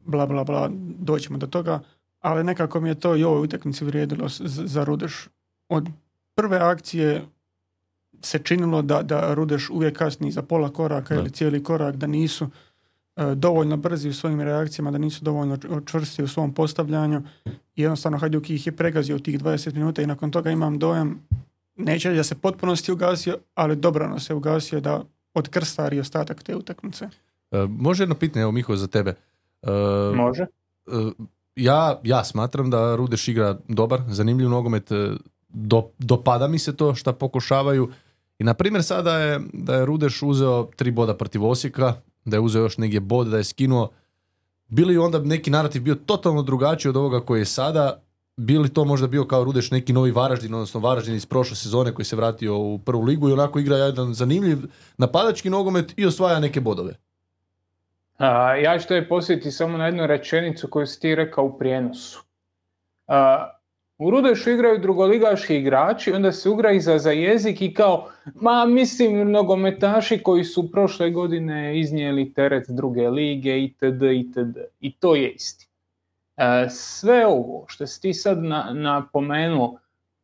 bla 0.00 0.26
bla 0.26 0.44
bla, 0.44 0.70
doćemo 0.98 1.38
do 1.38 1.46
toga, 1.46 1.80
ali 2.20 2.44
nekako 2.44 2.80
mi 2.80 2.88
je 2.88 2.94
to 2.94 3.16
i 3.16 3.24
ovoj 3.24 3.44
utakmici 3.44 3.84
vrijedilo 3.84 4.26
za 4.44 4.84
Rudeš. 4.84 5.28
Od 5.68 5.88
prve 6.34 6.56
akcije 6.58 7.24
se 8.22 8.38
činilo 8.38 8.82
da, 8.82 9.02
da 9.02 9.34
Rudeš 9.34 9.70
uvijek 9.70 9.98
kasni 9.98 10.30
za 10.32 10.42
pola 10.42 10.70
koraka 10.70 11.14
Da. 11.14 11.20
ili 11.20 11.30
cijeli 11.30 11.62
korak, 11.62 11.96
da 11.96 12.06
nisu 12.06 12.48
dovoljno 13.34 13.76
brzi 13.76 14.08
u 14.08 14.14
svojim 14.14 14.40
reakcijama, 14.40 14.90
da 14.90 14.98
nisu 14.98 15.24
dovoljno 15.24 15.58
čvrsti 15.86 16.22
u 16.22 16.28
svom 16.28 16.54
postavljanju. 16.54 17.22
I 17.76 17.82
jednostavno 17.82 18.18
Hajduk 18.18 18.50
ih 18.50 18.66
je 18.66 18.76
pregazio 18.76 19.16
u 19.16 19.18
tih 19.18 19.40
20 19.40 19.74
minuta 19.74 20.02
i 20.02 20.06
nakon 20.06 20.30
toga 20.30 20.50
imam 20.50 20.78
dojam, 20.78 21.20
neće 21.76 22.12
da 22.12 22.22
se 22.22 22.34
potpunosti 22.34 22.92
ugasio, 22.92 23.36
ali 23.54 23.76
dobrano 23.76 24.18
se 24.18 24.34
ugasio 24.34 24.80
da 24.80 25.02
odkrstari 25.34 26.00
ostatak 26.00 26.42
te 26.42 26.56
utakmice. 26.56 27.08
E, 27.50 27.66
može 27.68 28.02
jedno 28.02 28.14
pitanje, 28.14 28.42
evo 28.42 28.52
Miho, 28.52 28.76
za 28.76 28.86
tebe. 28.86 29.14
E, 29.62 29.70
Može. 30.14 30.42
e, 30.42 30.46
ja, 31.56 32.00
ja 32.04 32.24
smatram 32.24 32.70
da 32.70 32.96
Rudeš 32.96 33.28
igra 33.28 33.58
dobar, 33.68 34.02
zanimljiv 34.08 34.48
nogomet, 34.48 34.92
e, 34.92 35.10
do, 35.48 35.90
dopada 35.98 36.48
mi 36.48 36.58
se 36.58 36.76
to 36.76 36.94
što 36.94 37.12
pokušavaju. 37.12 37.90
I 38.38 38.44
na 38.44 38.54
primjer 38.54 38.84
sada 38.84 39.18
je 39.18 39.40
da 39.52 39.74
je 39.74 39.86
Rudeš 39.86 40.22
uzeo 40.22 40.68
tri 40.76 40.90
boda 40.90 41.14
protiv 41.14 41.44
Osijeka, 41.44 41.94
da 42.30 42.36
je 42.36 42.40
uzeo 42.40 42.62
još 42.62 42.78
negdje 42.78 43.00
bod, 43.00 43.26
da 43.26 43.36
je 43.36 43.44
skinuo. 43.44 43.88
Bili 44.68 44.98
onda 44.98 45.18
neki 45.18 45.50
narativ 45.50 45.82
bio 45.82 45.94
totalno 45.94 46.42
drugačiji 46.42 46.90
od 46.90 46.96
ovoga 46.96 47.20
koji 47.20 47.40
je 47.40 47.44
sada? 47.44 48.02
Bili 48.36 48.68
to 48.68 48.84
možda 48.84 49.06
bio 49.06 49.24
kao 49.24 49.44
Rudeš 49.44 49.70
neki 49.70 49.92
novi 49.92 50.10
Varaždin, 50.10 50.54
odnosno 50.54 50.80
Varaždin 50.80 51.14
iz 51.14 51.26
prošle 51.26 51.56
sezone 51.56 51.94
koji 51.94 52.06
se 52.06 52.16
vratio 52.16 52.58
u 52.58 52.78
prvu 52.78 53.02
ligu 53.02 53.28
i 53.28 53.32
onako 53.32 53.58
igra 53.58 53.76
jedan 53.76 54.14
zanimljiv 54.14 54.58
napadački 54.98 55.50
nogomet 55.50 55.94
i 55.96 56.06
osvaja 56.06 56.40
neke 56.40 56.60
bodove. 56.60 56.94
A, 58.18 58.56
ja 58.56 58.78
ću 58.78 58.88
te 58.88 59.08
posjetiti 59.08 59.50
samo 59.50 59.78
na 59.78 59.86
jednu 59.86 60.06
rečenicu 60.06 60.68
koju 60.68 60.86
si 60.86 61.00
ti 61.00 61.14
rekao 61.14 61.44
u 61.44 61.58
prijenosu. 61.58 62.24
A, 63.06 63.50
u 63.98 64.10
Rudešu 64.10 64.50
igraju 64.50 64.78
drugoligaški 64.78 65.56
igrači, 65.56 66.12
onda 66.12 66.32
se 66.32 66.48
ugra 66.48 66.72
iza 66.72 66.98
za 66.98 67.10
jezik 67.10 67.62
i 67.62 67.74
kao, 67.74 68.08
ma 68.34 68.66
mislim 68.66 69.30
nogometaši 69.30 70.18
koji 70.22 70.44
su 70.44 70.70
prošle 70.72 71.10
godine 71.10 71.80
iznijeli 71.80 72.32
teret 72.32 72.64
druge 72.68 73.08
lige 73.08 73.62
itd. 73.62 74.02
itd. 74.02 74.56
I 74.80 74.92
to 74.92 75.14
je 75.14 75.30
istina. 75.30 75.72
E, 76.36 76.68
sve 76.70 77.26
ovo 77.26 77.64
što 77.68 77.86
si 77.86 78.00
ti 78.00 78.14
sad 78.14 78.42
na, 78.42 78.70
napomenuo, 78.72 79.78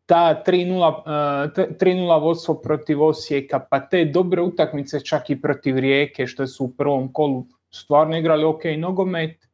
ta 0.06 0.42
3-0 0.46 1.46
e, 1.46 1.52
te- 1.54 1.68
3-0 1.80 2.22
vodstvo 2.22 2.54
protiv 2.54 3.02
Osijeka, 3.02 3.66
pa 3.70 3.80
te 3.80 4.04
dobre 4.04 4.42
utakmice 4.42 5.00
čak 5.00 5.30
i 5.30 5.40
protiv 5.40 5.78
Rijeke 5.78 6.26
što 6.26 6.46
su 6.46 6.64
u 6.64 6.72
prvom 6.72 7.12
kolu 7.12 7.46
stvarno 7.70 8.18
igrali 8.18 8.44
ok 8.44 8.62
nogomet. 8.78 9.48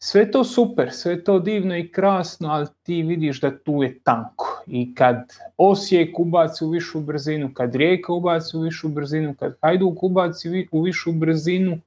Sve 0.00 0.30
to 0.30 0.44
super, 0.44 0.92
sve 0.92 1.24
to 1.24 1.38
divno 1.38 1.76
i 1.76 1.92
krasno, 1.92 2.48
ali 2.48 2.66
ti 2.82 3.02
vidiš 3.02 3.40
da 3.40 3.58
tu 3.58 3.82
je 3.82 3.98
tanko. 3.98 4.62
I 4.66 4.94
kad 4.94 5.16
Osijek 5.56 6.18
ubaci 6.18 6.64
u 6.64 6.70
višu 6.70 7.00
brzinu, 7.00 7.50
kad 7.54 7.74
Rijeka 7.74 8.12
ubaci 8.12 8.56
u 8.56 8.60
višu 8.60 8.88
brzinu, 8.88 9.34
kad 9.38 9.56
Hajduk 9.62 10.02
ubaci 10.02 10.68
u 10.72 10.82
višu 10.82 11.12
brzinu, 11.12 11.78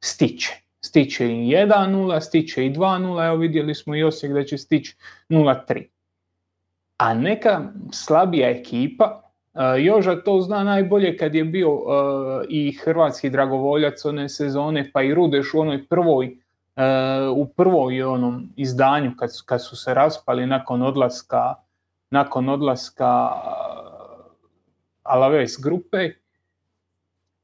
stiće. 0.00 0.52
Stiće 0.80 1.26
i 1.26 1.54
1-0, 1.54 2.20
stiće 2.20 2.66
i 2.66 2.74
2-0, 2.74 3.26
evo 3.26 3.36
vidjeli 3.36 3.74
smo 3.74 3.96
i 3.96 4.02
Osijek 4.02 4.32
da 4.32 4.44
će 4.44 4.58
stići 4.58 4.96
0-3. 5.28 5.84
A 6.96 7.14
neka 7.14 7.72
slabija 7.92 8.50
ekipa, 8.50 9.30
Uh, 9.54 9.60
Joža 9.84 10.16
to 10.16 10.40
zna 10.40 10.64
najbolje 10.64 11.16
kad 11.16 11.34
je 11.34 11.44
bio 11.44 11.74
uh, 11.74 11.82
i 12.48 12.72
hrvatski 12.72 13.30
dragovoljac 13.30 14.04
one 14.04 14.28
sezone, 14.28 14.90
pa 14.92 15.02
i 15.02 15.14
Rudeš 15.14 15.54
u 15.54 15.60
onoj 15.60 15.86
prvoj, 15.86 16.36
u 17.36 17.46
prvoj 17.46 18.02
onom 18.02 18.52
izdanju 18.56 19.12
kad, 19.18 19.30
kad 19.46 19.64
su 19.64 19.76
se 19.76 19.94
raspali 19.94 20.46
nakon 20.46 20.82
odlaska 20.82 21.54
nakon 22.10 22.48
odlaska 22.48 23.30
uh, 23.32 24.10
Alaves 25.02 25.60
grupe. 25.62 26.10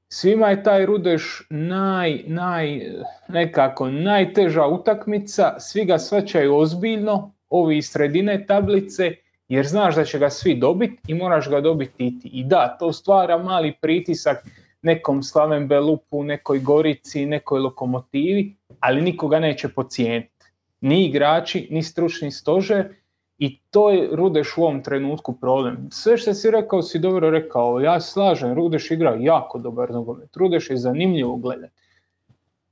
Svima 0.08 0.48
je 0.48 0.62
taj 0.62 0.86
Rudeš 0.86 1.46
naj, 1.50 2.22
naj, 2.26 2.80
nekako 3.28 3.90
najteža 3.90 4.66
utakmica, 4.66 5.60
svi 5.60 5.84
ga 5.84 5.98
svaćaju 5.98 6.56
ozbiljno, 6.56 7.34
ovi 7.48 7.78
iz 7.78 7.90
sredine 7.90 8.46
tablice, 8.46 9.12
jer 9.48 9.66
znaš 9.66 9.94
da 9.94 10.04
će 10.04 10.18
ga 10.18 10.30
svi 10.30 10.54
dobiti 10.54 10.98
i 11.08 11.14
moraš 11.14 11.50
ga 11.50 11.60
dobiti 11.60 12.06
i 12.06 12.20
ti. 12.20 12.28
I 12.28 12.44
da, 12.44 12.76
to 12.78 12.92
stvara 12.92 13.38
mali 13.38 13.74
pritisak 13.80 14.46
nekom 14.86 15.22
Slaven 15.22 15.66
Belupu, 15.68 16.22
nekoj 16.24 16.60
Gorici, 16.60 17.26
nekoj 17.26 17.60
lokomotivi, 17.60 18.56
ali 18.80 19.02
nikoga 19.02 19.40
neće 19.40 19.68
pocijeniti. 19.68 20.46
Ni 20.80 21.04
igrači, 21.06 21.68
ni 21.70 21.82
stručni 21.82 22.30
stožer 22.30 22.94
i 23.38 23.58
to 23.70 23.90
je 23.90 24.08
Rudeš 24.12 24.56
u 24.56 24.62
ovom 24.62 24.82
trenutku 24.82 25.32
problem. 25.40 25.88
Sve 25.90 26.16
što 26.16 26.34
si 26.34 26.50
rekao 26.50 26.82
si 26.82 26.98
dobro 26.98 27.30
rekao, 27.30 27.80
ja 27.80 28.00
slažem, 28.00 28.54
Rudeš 28.54 28.90
igra 28.90 29.16
jako 29.20 29.58
dobar 29.58 29.90
nogomet, 29.90 30.36
Rudeš 30.36 30.70
je 30.70 30.76
zanimljivo 30.76 31.36
gledati, 31.36 31.74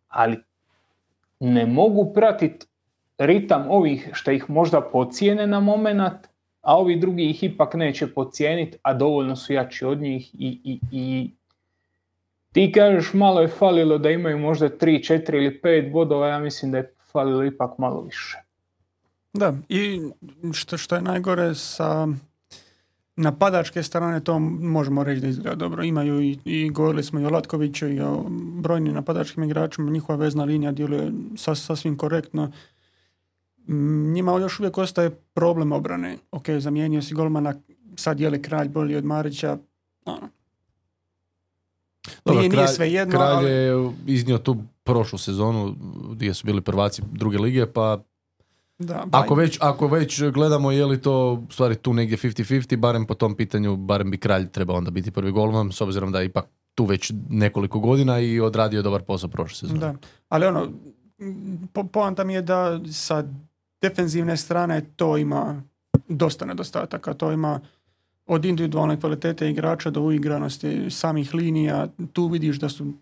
ali 0.09 0.37
ne 1.41 1.67
mogu 1.67 2.13
pratiti 2.15 2.67
ritam 3.19 3.67
ovih 3.71 4.11
što 4.13 4.31
ih 4.31 4.51
možda 4.51 4.81
pocijene 4.81 5.47
na 5.47 5.61
moment, 5.61 6.27
a 6.61 6.79
ovi 6.79 6.97
drugi 6.97 7.31
ih 7.31 7.43
ipak 7.45 7.75
neće 7.75 8.07
pocijeniti, 8.07 8.79
a 8.83 8.95
dovoljno 8.95 9.37
su 9.37 9.53
jači 9.53 9.85
od 9.85 10.01
njih 10.01 10.35
i, 10.35 10.61
i, 10.65 10.79
i 10.93 11.31
ti 12.55 12.73
kažeš 12.73 13.13
malo 13.13 13.41
je 13.41 13.49
falilo 13.49 13.99
da 13.99 14.11
imaju 14.11 14.39
možda 14.39 14.69
3, 14.69 15.13
4 15.13 15.37
ili 15.37 15.61
5 15.65 15.93
bodova, 15.93 16.29
ja 16.29 16.39
mislim 16.39 16.73
da 16.73 16.79
je 16.79 16.95
falilo 17.13 17.45
ipak 17.45 17.79
malo 17.79 18.03
više. 18.03 18.39
Da, 19.33 19.55
i 19.69 20.01
što, 20.53 20.79
što 20.79 20.95
je 20.95 21.03
najgore 21.03 21.55
sa 21.55 22.09
napadačke 23.17 23.83
strane, 23.83 24.21
to 24.21 24.39
možemo 24.39 25.05
reći 25.05 25.21
da 25.21 25.27
izgleda 25.27 25.55
dobro. 25.55 25.83
Imaju 25.83 26.21
i, 26.21 26.39
i 26.45 26.71
govorili 26.71 27.03
smo 27.03 27.21
i 27.21 27.25
o 27.25 27.31
Latkoviću 27.31 27.89
i 27.89 28.01
o 28.01 28.25
brojnim 28.61 28.95
napadačkim 28.95 29.45
igračima, 29.45 29.91
njihova 29.91 30.19
vezna 30.19 30.45
linija 30.45 30.73
djeluje 30.73 31.13
sas, 31.37 31.65
sasvim 31.65 31.97
korektno. 31.97 32.53
Mm, 33.69 34.13
Njima 34.13 34.39
još 34.39 34.61
uvijek 34.61 34.79
ostaje 34.79 35.11
problem 35.11 35.73
obrane. 35.73 36.17
Ok, 36.31 36.51
zamijenio 36.59 37.03
si 37.03 37.15
golmana, 37.15 37.55
sad 37.97 38.21
je 38.21 38.31
li 38.31 38.43
kralj 38.43 38.69
bolji 38.69 38.97
od 38.97 39.05
Marića? 39.05 39.59
Ono, 40.05 40.29
Dobro, 42.25 42.41
Nije- 42.41 42.49
nije 42.49 42.63
kralj, 42.63 42.75
svejedno, 42.75 43.13
kralj 43.13 43.33
ali- 43.37 43.51
je 43.51 43.93
iznio 44.07 44.39
tu 44.39 44.57
prošlu 44.83 45.19
sezonu 45.19 45.77
gdje 46.11 46.35
su 46.35 46.47
bili 46.47 46.61
prvaci 46.61 47.03
druge 47.13 47.39
lige, 47.39 47.67
pa 47.67 47.99
da, 48.79 49.07
ako 49.13 49.35
već, 49.35 49.59
ako 49.61 49.87
već 49.87 50.23
gledamo 50.23 50.71
je 50.71 50.87
li 50.87 51.01
to 51.01 51.43
stvari 51.51 51.75
tu 51.77 51.93
negdje 51.93 52.17
50-50, 52.19 52.77
barem 52.77 53.07
po 53.07 53.15
tom 53.15 53.35
pitanju, 53.37 53.77
barem 53.77 54.11
bi 54.11 54.19
kralj 54.19 54.51
trebao 54.51 54.77
onda 54.77 54.91
biti 54.91 55.11
prvi 55.11 55.33
golman, 55.33 55.73
s 55.73 55.81
obzirom 55.81 56.13
da 56.13 56.21
je 56.21 56.27
ipak 56.27 56.47
tu 56.75 56.85
već 56.85 57.13
nekoliko 57.29 57.79
godina 57.79 58.21
i 58.21 58.41
odradio 58.41 58.83
dobar 58.83 59.03
posao 59.03 59.29
prošle 59.29 59.57
sezone. 59.57 59.81
Da, 59.81 59.95
ali 60.29 60.47
ono, 60.47 60.69
po, 61.73 61.85
poanta 61.85 62.25
mi 62.25 62.35
je 62.35 62.43
da 62.43 62.81
sa 62.93 63.25
defenzivne 63.81 64.37
strane 64.37 64.85
to 64.97 65.17
ima 65.17 65.63
dosta 66.09 66.45
nedostataka. 66.47 67.15
To 67.15 67.33
ima 67.33 67.61
od 68.27 68.45
individualne 68.45 69.01
kvalitete 69.01 69.51
igrača 69.51 69.91
do 69.91 70.03
uigranosti 70.03 70.91
samih 70.91 71.35
linija. 71.35 71.89
Tu 72.13 72.27
vidiš 72.29 72.59
da 72.59 72.69
su 72.69 72.93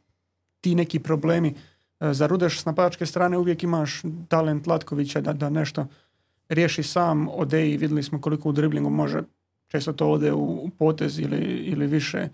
ti 0.60 0.74
neki 0.74 0.98
problemi. 0.98 1.54
E, 2.00 2.12
Za 2.12 2.26
Rudeš 2.26 2.60
s 2.60 2.64
napadačke 2.64 3.06
strane 3.06 3.38
uvijek 3.38 3.62
imaš 3.62 4.02
talent 4.28 4.66
Latkovića 4.66 5.20
da, 5.20 5.32
da 5.32 5.50
nešto 5.50 5.86
riješi 6.48 6.82
sam. 6.82 7.28
Odeji 7.28 7.76
vidjeli 7.76 8.02
smo 8.02 8.20
koliko 8.20 8.48
u 8.48 8.52
driblingu 8.52 8.90
može 8.90 9.22
često 9.68 9.92
to 9.92 10.10
ode 10.10 10.32
u, 10.32 10.70
potez 10.78 11.18
ili, 11.18 11.38
ili 11.42 11.86
više 11.86 12.18
e, 12.18 12.28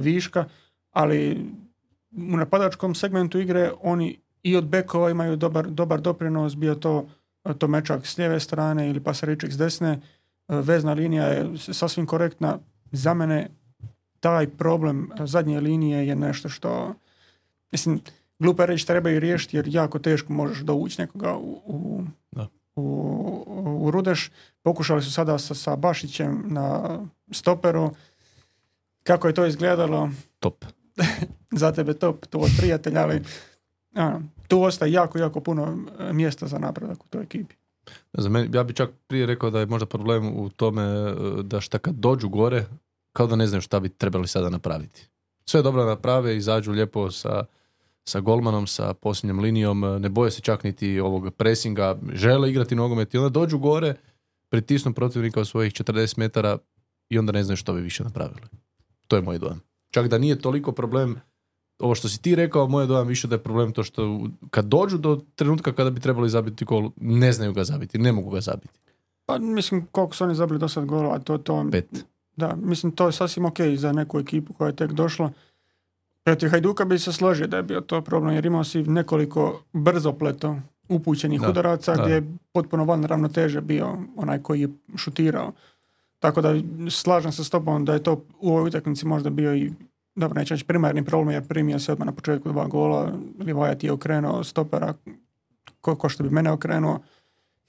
viška, 0.00 0.44
ali 0.90 1.46
u 2.16 2.36
napadačkom 2.36 2.94
segmentu 2.94 3.38
igre 3.38 3.70
oni 3.82 4.18
i 4.42 4.56
od 4.56 4.68
bekova 4.68 5.10
imaju 5.10 5.36
dobar, 5.36 5.70
dobar 5.70 6.00
doprinos, 6.00 6.56
bio 6.56 6.74
to 6.74 7.06
e, 7.44 7.54
Tomečak 7.54 8.06
s 8.06 8.18
lijeve 8.18 8.40
strane 8.40 8.90
ili 8.90 9.00
Pasariček 9.00 9.52
s 9.52 9.58
desne. 9.58 10.00
E, 10.48 10.56
Vezna 10.56 10.92
linija 10.92 11.24
je 11.24 11.58
sasvim 11.58 12.06
korektna. 12.06 12.58
Za 12.92 13.14
mene 13.14 13.50
taj 14.20 14.48
problem 14.48 15.10
e, 15.20 15.26
zadnje 15.26 15.60
linije 15.60 16.06
je 16.06 16.16
nešto 16.16 16.48
što 16.48 16.94
mislim, 17.72 18.00
glupo 18.38 18.62
je 18.62 18.66
reći 18.66 18.86
trebaju 18.86 19.20
riješiti 19.20 19.56
jer 19.56 19.68
jako 19.68 19.98
teško 19.98 20.32
možeš 20.32 20.58
dovući 20.58 21.00
nekoga 21.00 21.36
u, 21.36 21.62
u, 21.66 22.02
Da. 22.32 22.48
u, 22.76 23.80
u 23.80 23.90
Rudeš. 23.90 24.30
Pokušali 24.62 25.02
su 25.02 25.12
sada 25.12 25.38
sa, 25.38 25.54
sa 25.54 25.76
Bašićem 25.76 26.44
na 26.46 26.98
stoperu. 27.30 27.90
Kako 29.02 29.28
je 29.28 29.34
to 29.34 29.46
izgledalo? 29.46 30.10
Top. 30.38 30.64
za 31.60 31.72
tebe 31.72 31.94
top, 31.94 32.26
tvoj 32.26 32.50
prijatelj, 32.58 32.98
ali 32.98 33.22
a, 33.94 34.18
tu 34.48 34.62
ostaje 34.62 34.92
jako, 34.92 35.18
jako 35.18 35.40
puno 35.40 35.78
e, 35.98 36.12
mjesta 36.12 36.46
za 36.46 36.58
napredak 36.58 37.04
u 37.04 37.08
toj 37.08 37.22
ekipi. 37.22 37.54
Mene, 38.30 38.48
ja 38.52 38.62
bi 38.62 38.72
čak 38.72 38.90
prije 39.06 39.26
rekao 39.26 39.50
da 39.50 39.60
je 39.60 39.66
možda 39.66 39.86
problem 39.86 40.36
u 40.36 40.50
tome 40.50 40.82
e, 40.82 41.14
da 41.42 41.60
šta 41.60 41.78
kad 41.78 41.94
dođu 41.94 42.28
gore, 42.28 42.66
kao 43.12 43.26
da 43.26 43.36
ne 43.36 43.46
znaju 43.46 43.60
šta 43.60 43.80
bi 43.80 43.88
trebali 43.88 44.28
sada 44.28 44.50
napraviti. 44.50 45.08
Sve 45.46 45.62
dobro 45.62 45.84
naprave, 45.84 46.36
izađu 46.36 46.72
lijepo 46.72 47.10
sa 47.10 47.44
sa 48.04 48.20
golmanom, 48.20 48.66
sa 48.66 48.94
posljednjom 48.94 49.40
linijom, 49.40 49.80
ne 49.80 50.08
boje 50.08 50.30
se 50.30 50.40
čak 50.40 50.64
niti 50.64 51.00
ovog 51.00 51.34
presinga, 51.34 51.98
žele 52.12 52.50
igrati 52.50 52.74
nogomet 52.74 53.14
i 53.14 53.18
onda 53.18 53.28
dođu 53.28 53.58
gore, 53.58 53.94
pritisnu 54.48 54.94
protivnika 54.94 55.40
od 55.40 55.48
svojih 55.48 55.72
40 55.72 56.18
metara 56.18 56.58
i 57.08 57.18
onda 57.18 57.32
ne 57.32 57.44
znaju 57.44 57.56
što 57.56 57.72
bi 57.72 57.80
više 57.80 58.04
napravili. 58.04 58.46
To 59.08 59.16
je 59.16 59.22
moj 59.22 59.38
dojam. 59.38 59.60
Čak 59.90 60.08
da 60.08 60.18
nije 60.18 60.38
toliko 60.38 60.72
problem 60.72 61.16
ovo 61.78 61.94
što 61.94 62.08
si 62.08 62.22
ti 62.22 62.34
rekao, 62.34 62.68
moj 62.68 62.86
dojam 62.86 63.06
više 63.06 63.28
da 63.28 63.34
je 63.34 63.42
problem 63.42 63.72
to 63.72 63.82
što 63.82 64.20
kad 64.50 64.64
dođu 64.64 64.98
do 64.98 65.20
trenutka 65.34 65.72
kada 65.72 65.90
bi 65.90 66.00
trebali 66.00 66.28
zabiti 66.28 66.64
gol, 66.64 66.90
ne 66.96 67.32
znaju 67.32 67.52
ga 67.52 67.64
zabiti, 67.64 67.98
ne 67.98 68.12
mogu 68.12 68.30
ga 68.30 68.40
zabiti. 68.40 68.80
Pa 69.26 69.38
mislim 69.38 69.86
koliko 69.92 70.14
su 70.14 70.24
oni 70.24 70.34
zabili 70.34 70.58
do 70.58 70.68
sad 70.68 70.84
golova, 70.84 71.18
to, 71.18 71.38
to, 71.38 71.66
Pet. 71.72 72.04
Da, 72.36 72.56
mislim 72.56 72.92
to 72.92 73.06
je 73.06 73.12
sasvim 73.12 73.44
ok 73.44 73.58
za 73.76 73.92
neku 73.92 74.18
ekipu 74.18 74.52
koja 74.52 74.68
je 74.68 74.76
tek 74.76 74.92
došla. 74.92 75.32
Protiv 76.24 76.48
Hajduka 76.48 76.84
bi 76.84 76.98
se 76.98 77.12
složio 77.12 77.46
da 77.46 77.56
je 77.56 77.62
bio 77.62 77.80
to 77.80 78.00
problem 78.00 78.34
jer 78.34 78.46
imao 78.46 78.64
si 78.64 78.82
nekoliko 78.82 79.62
brzopleto 79.72 80.56
upućenih 80.88 81.40
Da, 81.40 81.48
udaraca 81.48 81.94
da. 81.94 82.02
gdje 82.02 82.14
je 82.14 82.36
potpuno 82.52 82.84
van 82.84 83.04
ravnoteže 83.04 83.60
bio 83.60 83.98
onaj 84.16 84.42
koji 84.42 84.60
je 84.60 84.68
šutirao. 84.96 85.52
Tako 86.18 86.40
da 86.40 86.54
slažem 86.90 87.32
se 87.32 87.44
s 87.44 87.50
tobom 87.50 87.84
da 87.84 87.92
je 87.92 88.02
to 88.02 88.24
u 88.40 88.56
ovoj 88.56 88.68
utakmici 88.68 89.06
možda 89.06 89.30
bio 89.30 89.54
i 89.54 89.72
dobro, 90.14 90.38
neću 90.38 90.54
reći 90.54 90.64
primarni 90.64 91.04
problem 91.04 91.34
jer 91.34 91.48
primio 91.48 91.78
se 91.78 91.92
odmah 91.92 92.06
na 92.06 92.12
početku 92.12 92.48
dva 92.48 92.66
gola, 92.66 93.12
Livajat 93.40 93.84
je 93.84 93.92
okrenuo 93.92 94.44
stopera 94.44 94.94
ko, 95.80 95.96
ko 95.96 96.08
što 96.08 96.22
bi 96.22 96.30
mene 96.30 96.50
okrenuo. 96.50 96.98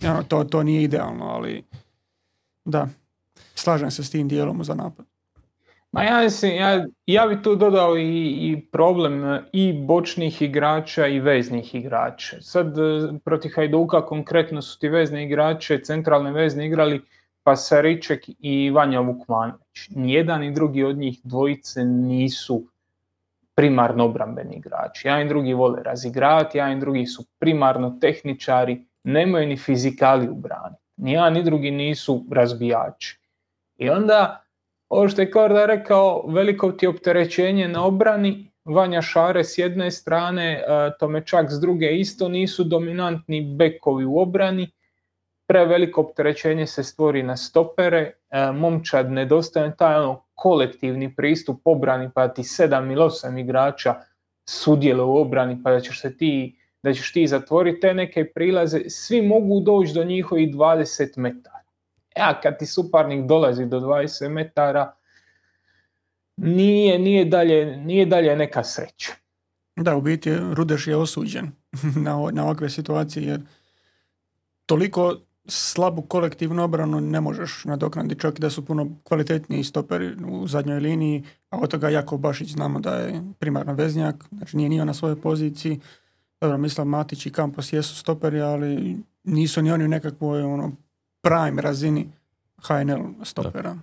Ono, 0.04 0.24
to, 0.24 0.44
to 0.44 0.64
nije 0.64 0.84
idealno, 0.84 1.26
ali 1.26 1.64
da, 2.66 2.88
slažem 3.56 3.92
se 3.92 4.04
s 4.04 4.10
tim 4.10 4.28
dijelom 4.28 4.64
za 4.64 4.76
napad. 4.76 5.06
Ma 5.92 6.04
ja, 6.04 6.22
mislim, 6.22 6.56
ja, 6.56 6.86
ja 7.06 7.28
bi 7.28 7.42
tu 7.42 7.56
dodao 7.56 7.98
i, 7.98 8.30
i 8.30 8.66
problem 8.72 9.40
i 9.54 9.74
bočnih 9.74 10.42
igrača 10.42 11.08
i 11.08 11.20
veznih 11.20 11.76
igrača. 11.76 12.42
Sad 12.42 12.78
e, 12.78 12.82
protiv 13.26 13.52
Hajduka 13.56 14.06
konkretno 14.06 14.62
su 14.62 14.80
ti 14.80 14.90
vezni 14.90 15.24
igrače, 15.24 15.80
centralne 15.84 16.32
vezne 16.32 16.66
igrali 16.66 17.02
Pasariček 17.46 18.24
i 18.40 18.70
Vanja 18.70 19.00
Vukmanović. 19.00 19.90
Nijedan 19.90 20.44
i 20.44 20.52
drugi 20.52 20.84
od 20.84 20.98
njih 20.98 21.20
dvojice 21.24 21.84
nisu 21.84 22.64
primarno 23.56 24.06
obrambeni 24.06 24.56
igrači. 24.56 25.08
Jedan 25.08 25.22
i 25.22 25.30
drugi 25.30 25.54
vole 25.54 25.84
razigravati, 25.84 26.58
jedan 26.58 26.78
i 26.78 26.80
drugi 26.80 27.06
su 27.06 27.26
primarno 27.40 27.98
tehničari, 28.02 28.86
nemaju 29.04 29.48
ni 29.48 29.58
fizikali 29.58 30.30
u 30.30 30.36
brani. 30.36 30.76
Ni 30.98 31.12
jedan 31.12 31.34
ni 31.34 31.44
drugi 31.44 31.72
nisu 31.72 32.26
razbijači. 32.32 33.20
I 33.78 33.90
onda 33.90 34.44
ovo 34.90 35.10
što 35.10 35.22
je 35.22 35.32
Korda 35.32 35.66
rekao, 35.66 36.26
veliko 36.28 36.72
ti 36.72 36.86
je 36.86 36.90
opterećenje 36.90 37.68
na 37.68 37.86
obrani, 37.86 38.52
Vanja 38.66 39.02
Šare 39.02 39.44
s 39.44 39.58
jedne 39.58 39.92
strane, 39.92 40.54
e, 40.54 40.92
Tomečak 41.00 41.52
s 41.52 41.60
druge 41.60 41.92
isto 41.98 42.30
nisu 42.30 42.64
dominantni 42.64 43.56
bekovi 43.58 44.06
u 44.06 44.20
obrani, 44.20 44.72
preveliko 45.48 46.02
opterećenje 46.02 46.68
se 46.68 46.84
stvori 46.84 47.24
na 47.24 47.38
stopere, 47.38 48.12
e, 48.30 48.52
momčad 48.52 49.12
nedostaje 49.12 49.76
taj 49.78 49.96
ono 49.96 50.26
kolektivni 50.34 51.16
pristup 51.16 51.62
obrani 51.66 52.10
pa 52.16 52.28
ti 52.28 52.44
sedam 52.44 52.92
ili 52.92 53.02
osam 53.02 53.38
igrača 53.38 53.96
sudjele 54.46 55.04
u 55.04 55.18
obrani 55.18 55.64
pa 55.64 55.72
da 55.72 55.80
ćeš 55.80 56.02
se 56.02 56.18
ti 56.18 56.60
da 56.86 56.94
ćeš 56.94 57.14
ti 57.14 57.28
zatvoriti 57.28 57.80
te 57.80 57.94
neke 57.94 58.26
prilaze, 58.26 58.80
svi 58.90 59.22
mogu 59.22 59.60
doći 59.60 59.94
do 59.94 60.04
njihovih 60.04 60.56
20 60.56 61.18
metara. 61.18 61.62
E, 62.16 62.22
a 62.22 62.42
kad 62.42 62.60
ti 62.60 62.66
suparnik 62.66 63.26
dolazi 63.26 63.66
do 63.66 63.80
20 63.80 64.30
metara, 64.30 64.94
nije, 66.38 67.00
nije, 67.00 67.26
dalje, 67.26 67.78
nije 67.78 68.06
dalje 68.06 68.36
neka 68.36 68.64
sreća. 68.64 69.12
Da, 69.76 69.96
u 69.96 70.02
biti 70.02 70.36
Rudeš 70.54 70.88
je 70.88 70.96
osuđen 70.96 71.52
na, 72.06 72.30
na 72.32 72.44
ovakve 72.44 72.70
situacije 72.70 73.26
jer 73.26 73.40
toliko 74.66 75.16
slabu 75.48 76.02
kolektivnu 76.02 76.64
obranu 76.64 77.02
ne 77.02 77.22
možeš 77.22 77.66
nadoknaditi 77.66 78.22
čak 78.22 78.40
da 78.40 78.50
su 78.50 78.66
puno 78.66 78.90
kvalitetniji 79.04 79.64
stoperi 79.64 80.16
u 80.30 80.48
zadnjoj 80.48 80.80
liniji, 80.80 81.24
a 81.50 81.58
od 81.58 81.72
toga 81.72 81.90
Jako 81.90 82.18
Bašić 82.18 82.52
znamo 82.52 82.80
da 82.80 82.96
je 82.96 83.24
primarno 83.40 83.74
veznjak, 83.74 84.16
znači 84.32 84.58
nije 84.58 84.70
ni 84.70 84.86
na 84.86 84.94
svojoj 84.94 85.22
poziciji. 85.22 85.80
Dobro, 86.42 86.58
mislim 86.58 86.88
Matić 86.88 87.26
i 87.26 87.32
Kampos 87.32 87.74
jesu 87.74 87.96
stoperi, 87.96 88.42
ali 88.42 88.98
nisu 89.24 89.62
ni 89.62 89.72
oni 89.72 89.86
u 89.86 89.88
nekakvoj 89.88 90.44
ono, 90.44 90.72
prime 91.22 91.62
razini 91.62 92.08
HNL 92.68 93.24
stopera. 93.24 93.76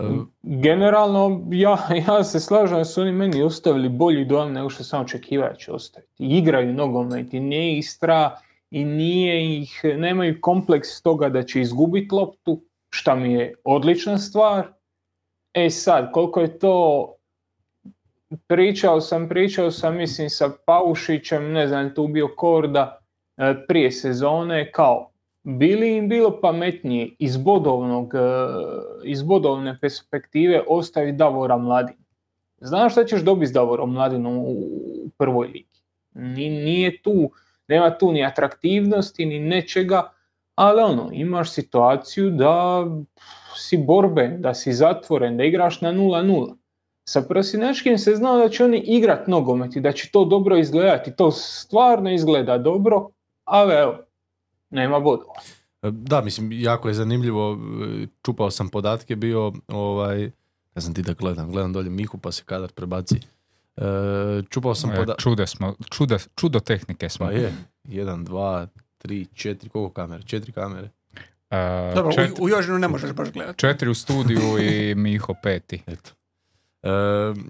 E, 0.00 0.04
Generalno, 0.42 1.46
ja, 1.50 1.78
ja 2.08 2.24
se 2.24 2.40
slažem 2.40 2.78
da 2.78 2.84
su 2.84 3.00
oni 3.00 3.12
meni 3.12 3.42
ostavili 3.42 3.88
bolji 3.88 4.24
dojam 4.24 4.52
nego 4.52 4.70
što 4.70 4.84
sam 4.84 5.00
očekivao 5.00 5.54
će 5.54 5.72
ostaviti. 5.72 6.12
Igraju 6.18 6.72
nogomet 6.72 7.34
i 7.34 7.40
nije 7.40 7.78
ih 7.78 7.90
strah 7.90 8.32
i 8.70 8.84
nije 8.84 9.58
ih, 9.60 9.80
nemaju 9.96 10.40
kompleks 10.40 11.02
toga 11.02 11.28
da 11.28 11.42
će 11.42 11.60
izgubiti 11.60 12.14
loptu, 12.14 12.62
šta 12.90 13.14
mi 13.14 13.32
je 13.32 13.54
odlična 13.64 14.18
stvar. 14.18 14.66
E 15.54 15.70
sad, 15.70 16.12
koliko 16.12 16.40
je 16.40 16.58
to 16.58 17.14
pričao 18.46 19.00
sam, 19.00 19.28
pričao 19.28 19.70
sam 19.70 19.96
mislim 19.96 20.30
sa 20.30 20.50
Paušićem, 20.66 21.52
ne 21.52 21.68
znam, 21.68 21.94
tu 21.94 22.06
bio 22.06 22.28
Korda 22.36 22.98
e, 23.36 23.54
prije 23.68 23.90
sezone, 23.90 24.72
kao 24.72 25.10
bili 25.42 25.96
im 25.96 26.08
bilo 26.08 26.40
pametnije 26.40 27.10
iz 27.18 27.36
bodovnog, 27.36 28.14
e, 28.14 28.18
iz 29.04 29.22
bodovne 29.22 29.78
perspektive 29.80 30.62
ostaviti 30.68 31.16
Davora 31.16 31.56
Mladina. 31.56 32.08
Znaš 32.60 32.92
šta 32.92 33.04
ćeš 33.04 33.20
dobiti 33.20 33.46
s 33.46 33.52
Davorom 33.52 33.92
Mladinom 33.92 34.38
u 34.38 34.56
prvoj 35.18 35.46
ligi? 35.46 35.80
Ni- 36.14 36.50
Nije 36.50 37.02
tu, 37.02 37.30
nema 37.68 37.90
tu 37.98 38.12
ni 38.12 38.24
atraktivnosti, 38.24 39.26
ni 39.26 39.38
nečega, 39.38 40.12
ali 40.54 40.82
ono, 40.82 41.08
imaš 41.12 41.52
situaciju 41.52 42.30
da 42.30 42.86
si 43.56 43.76
borben, 43.76 44.42
da 44.42 44.54
si 44.54 44.72
zatvoren, 44.72 45.36
da 45.36 45.44
igraš 45.44 45.80
na 45.80 45.92
0-0. 45.92 46.54
Sa 47.04 47.22
Prosinačkim 47.22 47.98
se 47.98 48.14
znao 48.14 48.38
da 48.38 48.48
će 48.48 48.64
oni 48.64 48.78
igrat 48.86 49.26
nogomet 49.26 49.76
i 49.76 49.80
da 49.80 49.92
će 49.92 50.10
to 50.10 50.24
dobro 50.24 50.56
izgledati. 50.56 51.16
To 51.16 51.30
stvarno 51.30 52.12
izgleda 52.12 52.58
dobro, 52.58 53.08
ali 53.44 53.74
evo, 53.74 53.98
nema 54.70 55.00
bodova. 55.00 55.34
Da, 55.82 56.20
mislim, 56.20 56.52
jako 56.52 56.88
je 56.88 56.94
zanimljivo, 56.94 57.52
e, 57.52 58.06
čupao 58.22 58.50
sam 58.50 58.68
podatke, 58.68 59.16
bio, 59.16 59.52
ovaj, 59.68 60.18
ne 60.74 60.80
znam 60.80 60.94
ti 60.94 61.02
da 61.02 61.12
gledam, 61.12 61.50
gledam 61.52 61.72
dolje 61.72 61.90
Mihu 61.90 62.18
pa 62.18 62.32
se 62.32 62.42
kadar 62.46 62.72
prebaci. 62.72 63.20
E, 63.78 63.82
čupao 64.44 64.74
sam 64.74 64.90
E, 64.90 64.96
podatke, 64.96 65.22
Čude 65.22 65.46
smo, 65.46 65.74
čude, 65.90 66.16
čudo 66.36 66.60
tehnike 66.60 67.08
smo. 67.08 67.26
pa 67.26 67.32
je, 67.32 67.52
jedan, 67.84 68.24
dva, 68.24 68.66
tri, 68.98 69.26
četiri, 69.26 69.68
koliko 69.68 69.92
kamere? 69.92 70.22
Četiri 70.22 70.52
kamere. 70.52 70.90
E, 71.50 71.92
Dobro, 71.94 72.12
čet- 72.12 72.30
u, 72.30 72.44
u 72.44 72.48
Jožinu 72.48 72.78
ne 72.78 72.88
možeš 72.88 73.12
baš 73.12 73.30
gledati. 73.30 73.58
četiri 73.58 73.88
u 73.88 73.94
studiju 73.94 74.40
i 74.60 74.94
Miho 75.04 75.34
peti. 75.42 75.82
Eto. 75.86 76.10
E, 76.82 76.88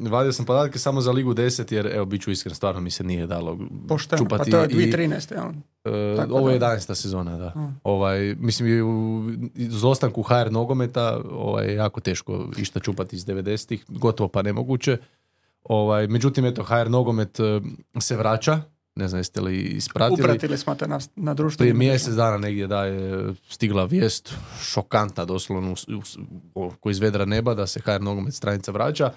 vadio 0.03 0.33
sam 0.33 0.45
podatke 0.45 0.79
samo 0.79 1.01
za 1.01 1.13
Ligu 1.13 1.35
10 1.35 1.73
jer, 1.73 1.87
evo, 1.87 2.05
bit 2.05 2.23
ću 2.23 2.31
iskren, 2.31 2.55
stvarno 2.55 2.81
mi 2.81 2.91
se 2.91 3.05
nije 3.05 3.27
dalo 3.27 3.59
Pošteno, 3.89 4.19
pa 4.21 4.29
čupati 4.29 4.51
to 4.51 4.59
je 4.59 4.65
i- 4.65 4.93
2013. 4.93 5.33
jel? 5.33 5.51
E, 5.87 6.17
Tako 6.17 6.35
ovo 6.35 6.51
je 6.51 6.59
da. 6.59 6.67
11. 6.67 6.95
sezona, 6.95 7.37
da. 7.37 7.49
Mm. 7.51 7.81
Ovaj, 7.85 8.35
mislim, 8.35 8.69
i 8.69 8.83
u 8.83 9.25
izostanku 9.55 10.23
HR 10.23 10.51
nogometa 10.51 11.21
ovaj, 11.31 11.67
je 11.67 11.75
jako 11.75 12.01
teško 12.01 12.49
išta 12.57 12.81
čupati 12.81 13.17
iz 13.17 13.25
90-ih, 13.25 13.85
gotovo 13.89 14.29
pa 14.29 14.43
nemoguće. 14.43 14.97
Ovaj, 15.65 16.07
međutim, 16.07 16.45
eto, 16.45 16.63
HR 16.63 16.91
nogomet 16.91 17.41
e, 17.41 17.61
se 17.99 18.17
vraća, 18.17 18.61
ne 18.95 19.09
znam 19.09 19.19
jeste 19.19 19.41
li 19.41 19.57
ispratili. 19.59 20.21
Upratili 20.21 20.59
smo 20.59 20.75
te 20.75 20.89
na, 20.89 20.95
na 20.97 21.01
Prije 21.25 21.35
društvenim 21.35 21.79
mjesec 21.79 22.15
dana 22.15 22.39
negdje 22.39 22.67
da 22.67 22.85
je 22.85 23.35
stigla 23.49 23.85
vijest, 23.85 24.35
šokantna 24.63 25.25
doslovno, 25.25 25.71
u- 25.89 25.95
u- 25.95 26.03
u- 26.57 26.71
ko 26.73 26.91
iz 26.91 26.99
vedra 26.99 27.25
neba, 27.25 27.55
da 27.55 27.67
se 27.67 27.81
HR 27.81 28.01
nogomet 28.01 28.35
stranica 28.35 28.73
vraća. 28.73 29.13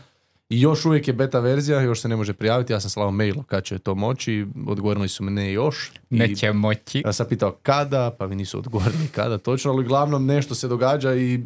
I 0.49 0.61
još 0.61 0.85
uvijek 0.85 1.07
je 1.07 1.13
beta 1.13 1.39
verzija, 1.39 1.81
još 1.81 2.01
se 2.01 2.07
ne 2.07 2.15
može 2.15 2.33
prijaviti, 2.33 2.73
ja 2.73 2.79
sam 2.79 2.89
slao 2.89 3.11
mail 3.11 3.43
kad 3.43 3.63
će 3.63 3.79
to 3.79 3.95
moći, 3.95 4.45
odgovorili 4.67 5.07
su 5.07 5.23
mi 5.23 5.31
ne 5.31 5.53
još. 5.53 5.91
I- 6.09 6.15
Neće 6.15 6.53
moći. 6.53 7.01
ja 7.05 7.13
sam 7.13 7.25
pitao 7.27 7.51
kada, 7.53 8.11
pa 8.11 8.27
mi 8.27 8.35
nisu 8.35 8.57
odgovorili 8.57 9.07
kada 9.07 9.37
točno, 9.37 9.71
ali 9.71 9.81
uglavnom 9.81 10.25
nešto 10.25 10.55
se 10.55 10.67
događa 10.67 11.15
i... 11.15 11.39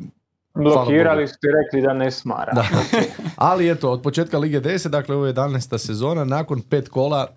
Blokirali 0.55 1.27
ti 1.27 1.47
rekli 1.63 1.81
da 1.81 1.93
ne 1.93 2.11
smara. 2.11 2.51
Da. 2.53 2.67
ali 3.35 3.69
eto, 3.69 3.91
od 3.91 4.01
početka 4.01 4.37
Lige 4.37 4.61
10, 4.61 4.87
dakle 4.87 5.15
ovo 5.15 5.25
je 5.25 5.33
11. 5.33 5.77
sezona, 5.77 6.23
nakon 6.23 6.61
pet 6.61 6.89
kola, 6.89 7.27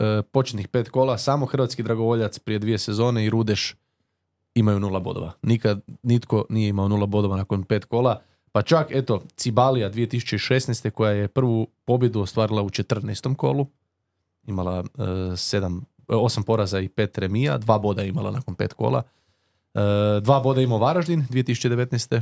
e, 0.00 0.22
početnih 0.32 0.68
pet 0.68 0.88
kola, 0.88 1.18
samo 1.18 1.46
Hrvatski 1.46 1.82
dragovoljac 1.82 2.38
prije 2.38 2.58
dvije 2.58 2.78
sezone 2.78 3.24
i 3.24 3.30
Rudeš 3.30 3.76
imaju 4.54 4.80
nula 4.80 5.00
bodova. 5.00 5.32
Nikad 5.42 5.80
nitko 6.02 6.44
nije 6.48 6.68
imao 6.68 6.88
nula 6.88 7.06
bodova 7.06 7.36
nakon 7.36 7.64
pet 7.64 7.84
kola. 7.84 8.22
Pa 8.52 8.62
čak, 8.62 8.86
eto, 8.90 9.22
Cibalija 9.36 9.90
2016. 9.90 10.90
koja 10.90 11.10
je 11.10 11.28
prvu 11.28 11.66
pobjedu 11.84 12.20
ostvarila 12.20 12.62
u 12.62 12.70
14. 12.70 13.36
kolu, 13.36 13.66
imala 14.46 14.84
e, 14.98 15.36
sedam, 15.36 15.84
e, 16.08 16.14
osam 16.14 16.42
poraza 16.42 16.80
i 16.80 16.88
pet 16.88 17.18
remija, 17.18 17.58
dva 17.58 17.78
boda 17.78 18.02
imala 18.02 18.30
nakon 18.30 18.54
pet 18.54 18.72
kola. 18.72 19.02
E, 19.74 19.80
dva 20.20 20.40
boda 20.40 20.60
imao 20.60 20.78
Varaždin 20.78 21.26
2019. 21.30 22.20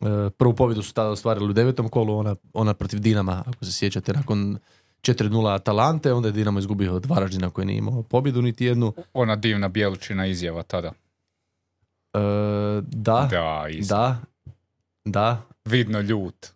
E, 0.00 0.30
prvu 0.30 0.54
pobjedu 0.54 0.82
su 0.82 0.94
tada 0.94 1.08
ostvarili 1.10 1.50
u 1.50 1.52
devetom 1.52 1.88
kolu, 1.88 2.18
ona, 2.18 2.36
ona 2.52 2.74
protiv 2.74 3.00
Dinama, 3.00 3.44
ako 3.46 3.64
se 3.64 3.72
sjećate, 3.72 4.12
nakon 4.12 4.58
4-0 5.02 5.54
Atalante, 5.54 6.12
onda 6.12 6.28
je 6.28 6.32
Dinamo 6.32 6.58
izgubio 6.58 6.94
od 6.94 7.06
Varaždina 7.06 7.50
koji 7.50 7.66
nije 7.66 7.78
imao 7.78 8.02
pobjedu 8.02 8.42
niti 8.42 8.64
jednu. 8.64 8.92
Ona 9.12 9.36
divna 9.36 9.68
Bjelučina 9.68 10.26
izjava 10.26 10.62
tada. 10.62 10.92
E, 12.14 12.18
da, 12.82 13.28
Da, 13.30 13.66
izjava. 13.70 14.08
da, 14.08 14.50
da. 15.04 15.42
Vidno 15.64 16.00
ljut. 16.00 16.46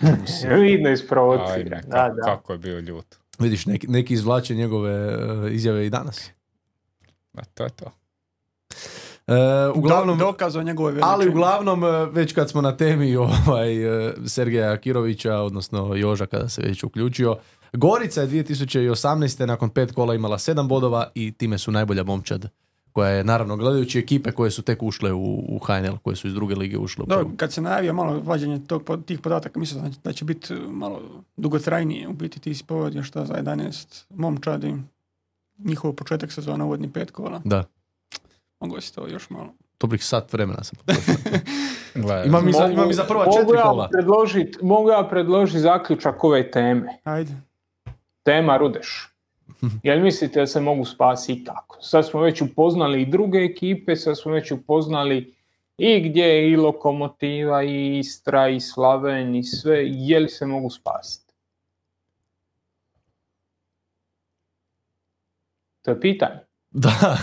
Vidno 0.62 0.90
isprovociran. 0.90 1.50
Ajme, 1.74 1.82
Da, 1.86 1.96
kako, 2.08 2.16
da. 2.16 2.22
kako 2.22 2.52
je 2.52 2.58
bio 2.58 2.78
ljut. 2.80 3.16
Vidiš, 3.38 3.66
neki, 3.66 3.86
neki 3.88 4.14
izvlače 4.14 4.54
njegove 4.54 4.92
e, 4.92 5.52
izjave 5.54 5.86
i 5.86 5.90
danas. 5.90 6.30
Ma, 7.32 7.42
to 7.54 7.64
je 7.64 7.70
to. 7.70 7.92
E, 9.30 9.68
uglavnom, 9.74 10.18
Do, 10.18 10.24
dokaz 10.24 10.56
o 10.56 10.62
njegovoj 10.62 10.92
veličini. 10.92 11.12
ali 11.12 11.28
uglavnom, 11.28 11.84
e, 11.84 12.06
već 12.12 12.32
kad 12.32 12.50
smo 12.50 12.60
na 12.60 12.76
temi 12.76 13.16
ovaj, 13.46 14.08
e, 14.08 14.12
Sergeja 14.26 14.76
Kirovića, 14.76 15.36
odnosno 15.36 15.94
Joža 15.94 16.26
kada 16.26 16.48
se 16.48 16.62
već 16.62 16.84
uključio, 16.84 17.36
Gorica 17.72 18.20
je 18.20 18.28
2018. 18.28 19.46
nakon 19.46 19.70
pet 19.70 19.92
kola 19.92 20.14
imala 20.14 20.38
sedam 20.38 20.68
bodova 20.68 21.08
i 21.14 21.32
time 21.32 21.58
su 21.58 21.72
najbolja 21.72 22.02
momčad 22.02 22.48
koja 22.92 23.10
je 23.10 23.24
naravno 23.24 23.56
gledajući 23.56 23.98
ekipe 23.98 24.32
koje 24.32 24.50
su 24.50 24.62
tek 24.62 24.82
ušle 24.82 25.12
u, 25.12 25.44
u 25.48 25.58
HNL, 25.58 25.96
koje 26.02 26.16
su 26.16 26.26
iz 26.28 26.34
druge 26.34 26.54
lige 26.54 26.78
ušle 26.78 27.06
prvu. 27.06 27.30
kad 27.36 27.52
se 27.52 27.60
najavio 27.60 27.92
malo 27.92 28.20
vađenje 28.20 28.60
tog, 28.66 28.90
tih 29.06 29.20
podataka, 29.20 29.60
mislim 29.60 29.82
da 29.84 29.90
će, 29.90 29.98
da 30.04 30.12
će 30.12 30.24
biti 30.24 30.54
malo 30.54 31.00
dugotrajnije. 31.36 32.08
U 32.08 32.12
biti 32.12 32.40
ti 32.40 32.54
si 32.54 32.64
povodio 32.64 33.02
šta 33.02 33.24
za 33.24 33.34
11 33.34 34.04
momčadi. 34.14 34.74
Njihov 35.58 35.92
početak 35.92 36.32
sezona 36.32 36.64
uvodni 36.64 36.92
pet 36.92 37.10
kola. 37.10 37.40
Da, 37.44 37.64
Mogu 38.60 38.80
si 38.80 38.94
to 38.94 39.08
još 39.08 39.30
malo. 39.30 39.52
dobrih 39.80 40.04
sat 40.04 40.32
vremena 40.32 40.64
sam 40.64 40.78
potrošio. 40.78 41.14
Imam 42.26 42.48
i 42.48 42.52
za, 42.52 42.66
imam 42.66 42.90
i 42.90 42.94
za 42.94 43.04
prva 43.04 43.24
mogu 43.24 43.36
četiri 43.36 43.56
ja 43.56 43.62
kola. 43.62 43.88
predložit- 43.88 44.58
mogu 44.62 44.90
ja 44.90 45.06
predložiti 45.10 45.58
zaključak 45.58 46.24
ove 46.24 46.50
teme. 46.50 46.98
Ajde. 47.04 47.32
Tema 48.22 48.56
Rudeš. 48.56 49.08
Jel 49.82 50.00
mislite 50.00 50.40
da 50.40 50.46
se 50.46 50.60
mogu 50.60 50.84
spasiti 50.84 51.32
i 51.32 51.44
kako? 51.44 51.78
Sad 51.80 52.06
smo 52.06 52.20
već 52.20 52.42
upoznali 52.42 53.02
i 53.02 53.06
druge 53.06 53.38
ekipe, 53.40 53.96
sad 53.96 54.18
smo 54.18 54.32
već 54.32 54.50
upoznali 54.52 55.34
i 55.78 56.00
gdje 56.00 56.22
je 56.22 56.50
i 56.50 56.56
Lokomotiva, 56.56 57.62
i 57.62 57.98
Istra, 57.98 58.48
i 58.48 58.60
Slaven, 58.60 59.34
i 59.34 59.42
sve. 59.42 59.78
Je 59.84 60.20
li 60.20 60.28
se 60.28 60.46
mogu 60.46 60.70
spasiti? 60.70 61.32
To 65.82 65.90
je 65.90 66.00
pitanje. 66.00 66.40
Da. 66.70 67.18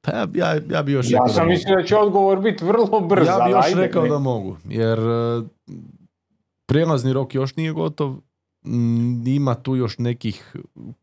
Pa 0.00 0.12
ja, 0.12 0.28
ja, 0.34 0.60
ja 0.70 0.82
bi 0.82 0.92
još 0.92 1.10
Ja 1.10 1.18
rekao 1.18 1.28
sam 1.28 1.48
mislio 1.48 1.76
da 1.76 1.82
će 1.82 1.96
odgovor 1.96 2.40
biti 2.40 2.64
vrlo 2.64 3.00
brz. 3.00 3.26
Ja 3.26 3.44
bi 3.44 3.50
još 3.50 3.66
ajde, 3.66 3.80
rekao 3.80 4.08
da 4.08 4.18
mogu, 4.18 4.56
jer 4.68 4.98
e, 4.98 5.42
prijelazni 6.66 7.12
rok 7.12 7.34
još 7.34 7.56
nije 7.56 7.72
gotov. 7.72 8.16
Ima 9.26 9.54
tu 9.54 9.76
još 9.76 9.98
nekih 9.98 10.56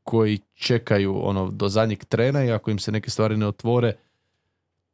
koji 0.03 0.39
čekaju 0.53 1.27
ono 1.27 1.51
do 1.51 1.69
zadnjeg 1.69 2.05
trena 2.05 2.43
i 2.43 2.51
ako 2.51 2.71
im 2.71 2.79
se 2.79 2.91
neke 2.91 3.09
stvari 3.09 3.37
ne 3.37 3.47
otvore, 3.47 3.93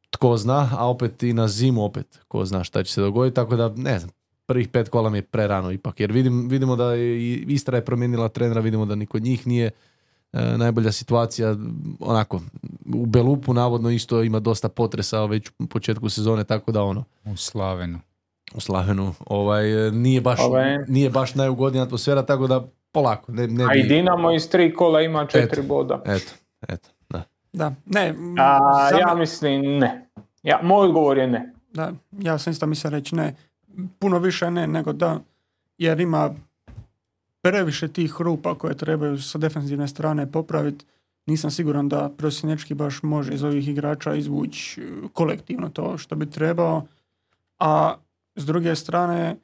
tko 0.10 0.38
zna, 0.38 0.70
a 0.78 0.89
opet 0.89 1.24
i 1.24 1.34
na 1.34 1.48
zimu 1.48 1.84
opet 1.84 2.20
ko 2.28 2.46
zna 2.46 2.63
šta 2.63 2.84
će 2.84 2.94
se 2.94 3.02
dogoditi, 3.02 3.36
tako 3.36 3.56
da 3.56 3.70
ne 3.76 4.00
znam, 4.00 4.12
prvih 4.46 4.68
pet 4.68 4.89
kola 4.89 5.10
mi 5.10 5.18
je 5.18 5.22
prerano 5.22 5.72
ipak, 5.72 6.00
jer 6.00 6.12
vidim, 6.12 6.50
vidimo 6.50 6.76
da 6.76 6.94
je 6.94 7.36
Istra 7.36 7.78
je 7.78 7.86
promijenila 7.86 8.30
trenera, 8.30 8.62
vidimo 8.62 8.86
da 8.86 8.96
ni 8.96 9.06
kod 9.06 9.24
njih 9.24 9.48
nije 9.48 9.72
e, 10.34 10.58
najbolja 10.58 10.91
situacija, 10.91 11.56
onako, 12.00 12.41
u 12.93 13.06
Belupu 13.06 13.54
navodno 13.54 13.89
isto 13.89 14.24
ima 14.24 14.39
dosta 14.39 14.69
potresa 14.69 15.26
već 15.26 15.50
u 15.60 15.67
početku 15.67 16.10
sezone, 16.10 16.43
tako 16.43 16.72
da 16.72 16.84
ono, 16.84 17.04
u 17.26 17.38
Slavenu. 17.38 18.00
u 18.56 18.60
Slavenu, 18.60 19.13
ovaj, 19.26 19.88
e, 19.88 19.91
nije 19.91 20.22
baš, 20.22 20.39
Ovaj. 20.41 20.78
nije 20.88 21.10
baš 21.10 21.36
najugodnija 21.36 21.84
atmosfera, 21.84 22.26
tako 22.26 22.48
da 22.48 22.63
polako, 22.91 23.32
ne, 23.32 23.48
ne 23.48 23.65
A 23.69 23.76
i 23.76 23.84
Dinamo 23.84 24.32
iz 24.32 24.50
tri 24.50 24.74
kola 24.74 25.02
ima 25.02 25.26
četiri 25.26 25.60
Eto. 25.60 25.67
boda. 25.67 26.02
eto, 26.06 26.32
eto, 26.67 26.89
da. 27.10 27.24
Da, 27.54 27.74
ne. 27.86 28.15
A, 28.39 28.89
za 28.91 28.98
ja 28.98 29.15
mislim 29.15 29.62
ne. 29.62 30.10
Ja, 30.43 30.60
moj 30.63 30.88
odgovor 30.88 31.17
je 31.17 31.28
ne. 31.28 31.54
Da, 31.74 31.91
ja 32.19 32.38
sam 32.38 32.52
isto 32.52 32.65
mislio 32.65 32.91
reći 32.91 33.15
ne. 33.15 33.36
Puno 34.00 34.19
više 34.19 34.52
ne 34.52 34.67
nego 34.67 34.93
da, 34.93 35.19
jer 35.78 36.00
ima 36.00 36.30
previše 37.44 37.88
tih 37.88 38.14
rupa 38.20 38.56
koje 38.56 38.78
trebaju 38.78 39.22
sa 39.22 39.38
defensivne 39.38 39.88
strane 39.88 40.32
popraviti. 40.32 40.86
Nisam 41.26 41.52
siguran 41.52 41.90
da 41.90 42.10
prosječki 42.18 42.74
baš 42.74 43.04
može 43.04 43.34
iz 43.34 43.44
ovih 43.44 43.68
igrača 43.68 44.16
izvući 44.16 44.82
e, 44.82 44.86
kolektivno 45.14 45.70
to 45.70 45.98
što 45.98 46.16
bi 46.16 46.30
trebao. 46.30 46.88
A 47.60 47.96
s 48.36 48.46
druge 48.46 48.76
strane, 48.76 49.36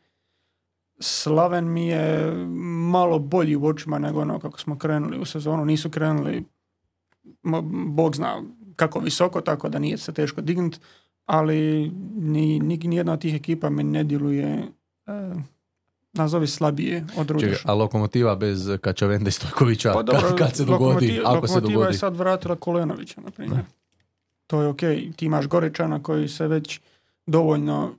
Slaven 0.99 1.73
mi 1.73 1.87
je 1.87 2.33
malo 2.91 3.19
bolji 3.19 3.55
u 3.55 3.65
očima 3.65 3.99
nego 3.99 4.21
ono 4.21 4.39
kako 4.39 4.59
smo 4.59 4.77
krenuli 4.77 5.19
u 5.19 5.25
sezonu. 5.25 5.65
Nisu 5.65 5.89
krenuli, 5.89 6.43
Bog 7.87 8.15
zna 8.15 8.43
kako 8.75 8.99
visoko, 8.99 9.41
tako 9.41 9.69
da 9.69 9.79
nije 9.79 9.97
se 9.97 10.13
teško 10.13 10.41
dignut, 10.41 10.79
ali 11.25 11.91
ni, 12.15 12.59
ni, 12.59 12.77
nijedna 12.77 13.13
od 13.13 13.21
tih 13.21 13.35
ekipa 13.35 13.69
mi 13.69 13.83
ne 13.83 14.03
djeluje 14.03 14.67
e, 15.07 15.33
nazovi 16.19 16.47
slabije 16.47 17.05
od 17.17 17.29
Rudeša. 17.29 17.63
a 17.65 17.73
lokomotiva 17.73 18.35
bez 18.35 18.69
Kačavenda 18.81 19.29
i 19.29 19.31
Stojkovića, 19.31 19.93
Pa 19.93 20.03
dobro, 20.03 20.29
kad, 20.29 20.37
kad 20.37 20.55
se 20.55 20.65
dogodi, 20.65 21.21
ako 21.25 21.47
se 21.47 21.53
Lokomotiva 21.53 21.73
dogodi. 21.73 21.93
je 21.95 21.97
sad 21.97 22.15
vratila 22.15 22.55
Kolenovića, 22.55 23.21
na 23.21 23.31
primjer. 23.31 23.61
To 24.47 24.61
je 24.61 24.67
ok. 24.67 24.79
Ti 25.15 25.25
imaš 25.25 25.47
Goričana 25.47 26.03
koji 26.03 26.27
se 26.27 26.47
već 26.47 26.79
dovoljno 27.27 27.95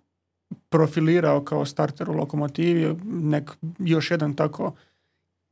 profilirao 0.68 1.44
kao 1.44 1.64
starter 1.64 2.10
u 2.10 2.14
Lokomotivi. 2.14 2.96
Nek 3.04 3.50
još 3.78 4.10
jedan 4.10 4.34
tako 4.34 4.72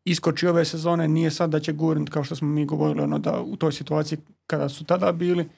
iskoči 0.05 0.47
ove 0.47 0.65
sezone. 0.65 1.09
Nije 1.09 1.31
sad 1.31 1.51
da 1.51 1.61
će 1.61 1.73
gurnut, 1.73 2.11
kao 2.11 2.25
što 2.25 2.37
smo 2.37 2.49
mi 2.49 2.65
govorili, 2.65 3.01
ono 3.03 3.19
da 3.19 3.41
u 3.41 3.57
toj 3.57 3.73
situaciji 3.73 4.19
kada 4.47 4.69
su 4.69 4.85
tada 4.85 5.13
bili, 5.13 5.49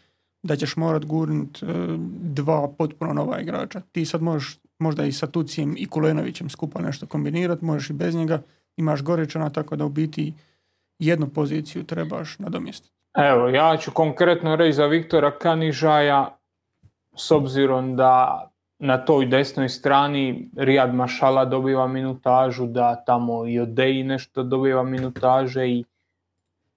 da 0.42 0.56
ćeš 0.56 0.76
morat 0.76 1.04
gurnut 1.04 1.62
e, 1.62 1.66
dva 2.22 2.68
potpuno 2.78 3.12
nova 3.12 3.40
igrača. 3.40 3.80
Ti 3.92 4.04
sad 4.04 4.22
možeš 4.22 4.58
možda 4.80 5.04
i 5.04 5.12
sa 5.12 5.26
Tucijem 5.26 5.74
i 5.78 5.86
Kulenovićem 5.86 6.50
skupa 6.50 6.80
nešto 6.80 7.06
kombinirati, 7.06 7.64
možeš 7.64 7.90
i 7.90 7.92
bez 7.92 8.14
njega. 8.14 8.42
Imaš 8.76 9.02
Goričana, 9.02 9.50
tako 9.50 9.76
da 9.76 9.84
u 9.84 9.88
biti 9.88 10.34
jednu 10.98 11.28
poziciju 11.28 11.84
trebaš 11.84 12.38
nadomjestiti. 12.38 12.94
Evo, 13.14 13.48
ja 13.48 13.76
ću 13.76 13.90
konkretno 13.90 14.56
reći 14.56 14.72
za 14.72 14.86
Viktora 14.86 15.38
Kanižaja, 15.38 16.36
s 17.16 17.30
obzirom 17.30 17.96
da 17.96 18.46
na 18.78 19.04
toj 19.04 19.26
desnoj 19.26 19.68
strani 19.68 20.50
Rijad 20.56 20.94
Mašala 20.94 21.44
dobiva 21.44 21.86
minutažu, 21.86 22.66
da 22.66 23.04
tamo 23.06 23.46
i 23.46 23.60
Odeji 23.60 24.04
nešto 24.04 24.42
dobiva 24.42 24.82
minutaže 24.82 25.68
i 25.68 25.84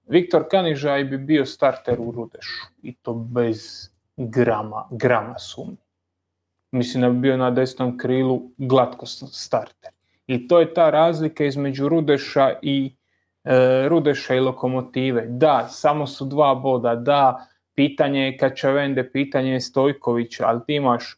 Viktor 0.07 0.43
Kanižaj 0.51 1.03
bi 1.03 1.17
bio 1.17 1.45
starter 1.45 1.95
u 1.99 2.11
Rudešu 2.11 2.67
i 2.81 2.93
to 2.93 3.13
bez 3.13 3.89
grama, 4.17 4.87
grama 4.91 5.39
sumnje. 5.39 5.82
Mislim 6.73 7.01
da 7.01 7.09
bi 7.09 7.19
bio 7.19 7.37
na 7.37 7.51
desnom 7.51 7.97
krilu 7.97 8.41
glatko 8.57 9.05
starter. 9.05 9.91
I 10.27 10.47
to 10.47 10.59
je 10.59 10.73
ta 10.73 10.89
razlika 10.89 11.45
između 11.45 11.89
Rudeša 11.89 12.53
i 12.61 12.95
e, 13.43 13.87
Rudeša 13.89 14.35
i 14.35 14.39
Lokomotive. 14.39 15.25
Da, 15.27 15.67
samo 15.69 16.07
su 16.07 16.25
dva 16.25 16.55
boda, 16.55 16.95
da, 16.95 17.47
pitanje 17.75 18.25
je 18.25 18.37
Kačavende, 18.37 19.11
pitanje 19.11 19.51
je 19.51 19.61
Stojkovića, 19.61 20.47
ali 20.47 20.59
ti 20.67 20.75
imaš 20.75 21.17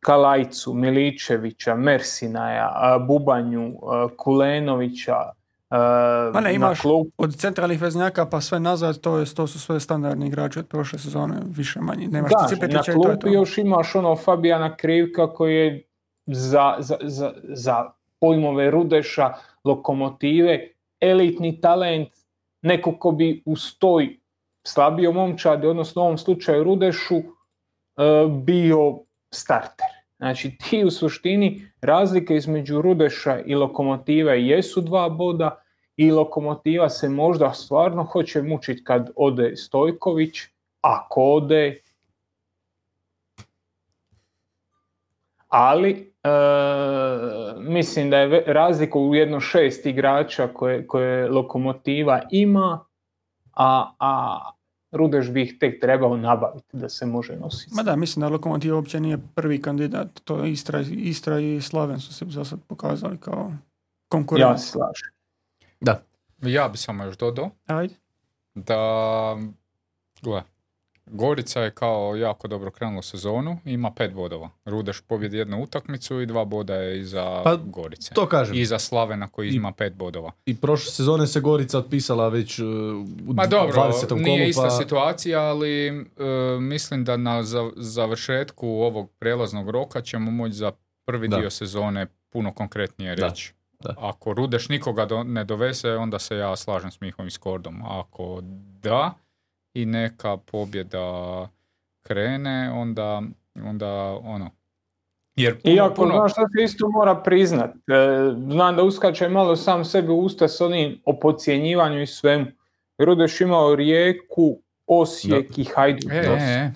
Kalajcu, 0.00 0.74
Miličevića, 0.74 1.74
Mersinaja, 1.74 2.98
Bubanju, 3.08 3.72
Kulenovića, 4.16 5.32
Ma 6.34 6.40
ne, 6.40 6.54
imaš 6.54 6.80
klupu. 6.80 7.10
od 7.18 7.36
centralnih 7.36 7.82
veznjaka 7.82 8.26
pa 8.26 8.40
sve 8.40 8.60
nazad, 8.60 9.00
to, 9.00 9.18
je, 9.18 9.34
to 9.34 9.46
su 9.46 9.60
sve 9.60 9.80
standardni 9.80 10.26
igrači 10.26 10.58
od 10.58 10.66
prošle 10.66 10.98
sezone, 10.98 11.34
više 11.46 11.80
manje. 11.80 12.08
Nemaš 12.08 12.30
Da, 12.30 12.66
na 12.66 13.16
to. 13.16 13.28
još 13.28 13.58
imaš 13.58 13.94
ono 13.94 14.16
Fabijana 14.16 14.76
Krivka 14.76 15.34
koji 15.34 15.54
je 15.54 15.88
za, 16.26 16.76
za, 16.78 16.96
za, 17.02 17.32
za 17.42 17.90
pojmove 18.20 18.70
Rudeša, 18.70 19.32
lokomotive, 19.64 20.68
elitni 21.00 21.60
talent, 21.60 22.08
neko 22.62 22.98
ko 22.98 23.12
bi 23.12 23.42
uz 23.46 23.78
toj 23.78 24.18
slabio 24.66 25.12
momčadi, 25.12 25.66
odnosno 25.66 26.02
u 26.02 26.04
ovom 26.04 26.18
slučaju 26.18 26.64
Rudešu, 26.64 27.16
e, 27.16 27.22
bio 28.44 28.98
starter. 29.34 29.86
Znači 30.16 30.56
ti 30.58 30.84
u 30.84 30.90
suštini 30.90 31.67
razlike 31.80 32.36
između 32.36 32.82
Rudeša 32.82 33.40
i 33.40 33.54
lokomotive 33.54 34.42
jesu 34.42 34.80
dva 34.80 35.08
boda 35.08 35.62
i 35.96 36.10
lokomotiva 36.10 36.88
se 36.88 37.08
možda 37.08 37.52
stvarno 37.52 38.04
hoće 38.04 38.42
mučiti 38.42 38.84
kad 38.84 39.10
ode 39.16 39.56
Stojković, 39.56 40.38
ako 40.80 41.22
ode. 41.22 41.82
Ali 45.48 45.90
e, 45.90 46.28
mislim 47.58 48.10
da 48.10 48.18
je 48.18 48.44
razlika 48.46 48.98
u 48.98 49.14
jedno 49.14 49.40
šest 49.40 49.86
igrača 49.86 50.48
koje, 50.48 50.86
koje 50.86 51.30
lokomotiva 51.30 52.20
ima, 52.30 52.84
a, 53.52 53.92
a 54.00 54.38
Rudeš 54.90 55.30
bi 55.30 55.42
ih 55.42 55.54
tek 55.60 55.80
trebao 55.80 56.16
nabaviti 56.16 56.76
da 56.76 56.88
se 56.88 57.06
može 57.06 57.36
nositi. 57.36 57.74
Ma 57.74 57.82
da, 57.82 57.96
mislim 57.96 58.20
da 58.20 58.28
Lokomotiv 58.28 58.74
uopće 58.74 59.00
nije 59.00 59.18
prvi 59.34 59.62
kandidat. 59.62 60.20
To 60.24 60.44
je 60.44 60.52
Istra, 60.52 60.80
Istra 60.90 61.40
i 61.40 61.60
Slaven 61.60 62.00
su 62.00 62.14
se 62.14 62.24
za 62.28 62.44
sad 62.44 62.60
pokazali 62.66 63.18
kao 63.18 63.52
konkurent. 64.08 64.50
Ja 64.50 64.58
se 64.58 64.70
slažem. 64.70 65.08
Da. 65.80 66.02
Ja 66.42 66.68
bi 66.68 66.78
samo 66.78 67.04
još 67.04 67.16
dodao 67.16 67.50
Ajde. 67.66 67.94
da, 68.54 69.36
gle, 70.22 70.42
Gorica 71.10 71.60
je 71.60 71.70
kao 71.70 72.16
jako 72.16 72.48
dobro 72.48 72.70
krenula 72.70 73.02
sezonu, 73.02 73.58
ima 73.64 73.90
pet 73.90 74.12
bodova. 74.12 74.50
Rudeš 74.64 75.00
pobjedi 75.00 75.36
jednu 75.36 75.62
utakmicu 75.62 76.20
i 76.20 76.26
dva 76.26 76.44
boda 76.44 76.74
je 76.74 77.00
iza 77.00 77.40
Pa, 77.44 77.56
Gorice. 77.56 78.14
To 78.14 78.26
kažem. 78.26 78.56
I 78.56 78.66
za 78.66 78.78
Slavena 78.78 79.28
koji 79.28 79.48
I- 79.48 79.54
ima 79.54 79.72
pet 79.72 79.94
bodova. 79.94 80.32
I 80.46 80.56
prošle 80.56 80.92
sezone 80.92 81.26
se 81.26 81.40
Gorica 81.40 81.78
otpisala 81.78 82.28
već 82.28 82.58
uh, 82.58 82.66
u 83.28 83.32
Ma 83.34 83.46
dobro, 83.46 83.82
20. 83.82 84.08
kolu, 84.08 84.20
nije 84.20 84.48
ista 84.48 84.62
pa... 84.62 84.70
situacija, 84.70 85.40
ali 85.40 85.86
e, 85.88 85.94
mislim 86.60 87.04
da 87.04 87.16
na 87.16 87.42
za- 87.42 87.70
završetku 87.76 88.68
ovog 88.68 89.10
prelaznog 89.10 89.70
roka 89.70 90.00
ćemo 90.00 90.30
moći 90.30 90.54
za 90.54 90.72
prvi 91.04 91.28
Da. 91.28 91.36
dio 91.36 91.50
sezone 91.50 92.06
puno 92.30 92.52
konkretnije 92.52 93.16
Da, 93.16 93.28
reći. 93.28 93.52
da. 93.80 93.94
Ako 93.98 94.32
Rudeš 94.32 94.68
nikoga 94.68 95.06
do- 95.06 95.22
ne 95.22 95.44
dovese, 95.44 95.90
onda 95.90 96.18
se 96.18 96.36
ja 96.36 96.56
slažem 96.56 96.90
s 96.90 97.00
Mihom 97.00 97.26
i 97.26 97.30
Skordom. 97.30 97.82
Ako 97.84 98.38
da 98.82 99.14
i 99.74 99.86
neka 99.86 100.36
pobjeda 100.36 101.48
krene, 102.02 102.70
onda, 102.70 103.22
onda 103.64 104.18
ono... 104.24 104.50
Jer 105.36 105.62
puno, 105.62 105.74
Iako, 105.74 105.94
puno- 105.94 106.14
znaš 106.14 106.32
što 106.32 106.40
se 106.40 106.64
isto 106.64 106.88
mora 106.88 107.14
priznat, 107.14 107.70
e, 107.70 107.78
znam 108.50 108.76
da 108.76 108.82
uskače 108.82 109.28
malo 109.28 109.56
sam 109.56 109.84
sebi 109.84 110.08
u 110.08 110.18
usta 110.18 110.48
s 110.48 110.60
onim 110.60 111.02
o 111.04 111.20
podcjenjivanju 111.20 112.02
i 112.02 112.06
svemu. 112.06 112.46
Rudeš 112.98 113.40
imao 113.40 113.74
Rijeku, 113.74 114.58
Osijek 114.86 115.58
i 115.58 115.64
Hajduk. 115.64 116.12
E, 116.12 116.16
e, 116.16 116.72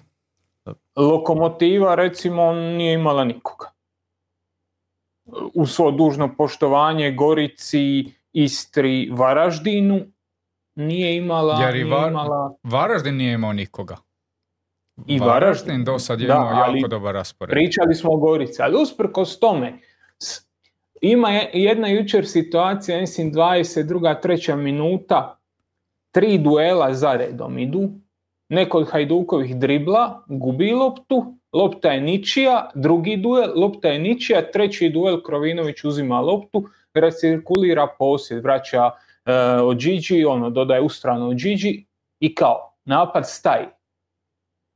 e. 0.67 0.73
Lokomotiva 0.97 1.95
recimo 1.95 2.53
nije 2.53 2.95
imala 2.95 3.25
nikoga. 3.25 3.71
U 5.55 5.67
svo 5.67 5.91
dužno 5.91 6.35
poštovanje 6.37 7.13
Gorici, 7.13 8.05
Istri, 8.33 9.11
Varaždinu 9.13 10.01
nije 10.75 11.17
imala, 11.17 11.63
Jer 11.63 11.77
i 11.77 11.85
Var- 11.85 12.09
imala 12.09 12.55
Varaždin 12.63 13.17
nije 13.17 13.35
imao 13.35 13.53
nikoga. 13.53 13.97
I 15.07 15.19
Varaždin. 15.19 15.85
do 15.85 15.99
sad 15.99 16.21
je 16.21 16.27
Da, 16.27 16.35
imao 16.35 16.49
ali 16.55 16.79
jako 16.79 16.89
dobar 16.89 17.15
raspored. 17.15 17.51
Pričali 17.51 17.95
smo 17.95 18.13
o 18.13 18.17
Gorici, 18.17 18.63
ali 18.63 18.77
usprkos 18.77 19.39
tome, 19.39 19.79
ima 21.03 21.31
je- 21.31 21.51
jedna 21.53 21.89
jučer 21.89 22.27
situacija, 22.27 23.01
mislim 23.01 23.33
22. 23.33 24.15
treća 24.15 24.57
minuta, 24.57 25.39
tri 26.11 26.39
duela 26.39 26.95
za 26.95 27.13
redom 27.13 27.59
idu, 27.59 27.91
neko 28.49 28.79
od 28.79 28.91
Hajdukovih 28.91 29.57
dribla, 29.57 30.23
gubi 30.27 30.73
loptu, 30.73 31.25
lopta 31.53 31.91
je 31.91 32.01
ničija, 32.01 32.71
drugi 32.75 33.17
duel, 33.17 33.53
lopta 33.57 33.89
je 33.89 33.99
ničija, 33.99 34.51
treći 34.53 34.89
duel 34.89 35.23
Krovinović 35.23 35.85
uzima 35.85 36.21
loptu, 36.21 36.69
recirkulira 36.95 37.87
posjed, 37.99 38.43
vraća 38.43 38.91
e, 39.25 39.35
od 39.63 39.79
Gigi, 39.79 40.25
ono, 40.25 40.51
dodaje 40.51 40.81
u 40.81 40.89
stranu 40.89 41.29
od 41.29 41.37
Gigi 41.37 41.87
i 42.21 42.35
kao, 42.35 42.75
napad 42.85 43.29
staje. 43.29 43.69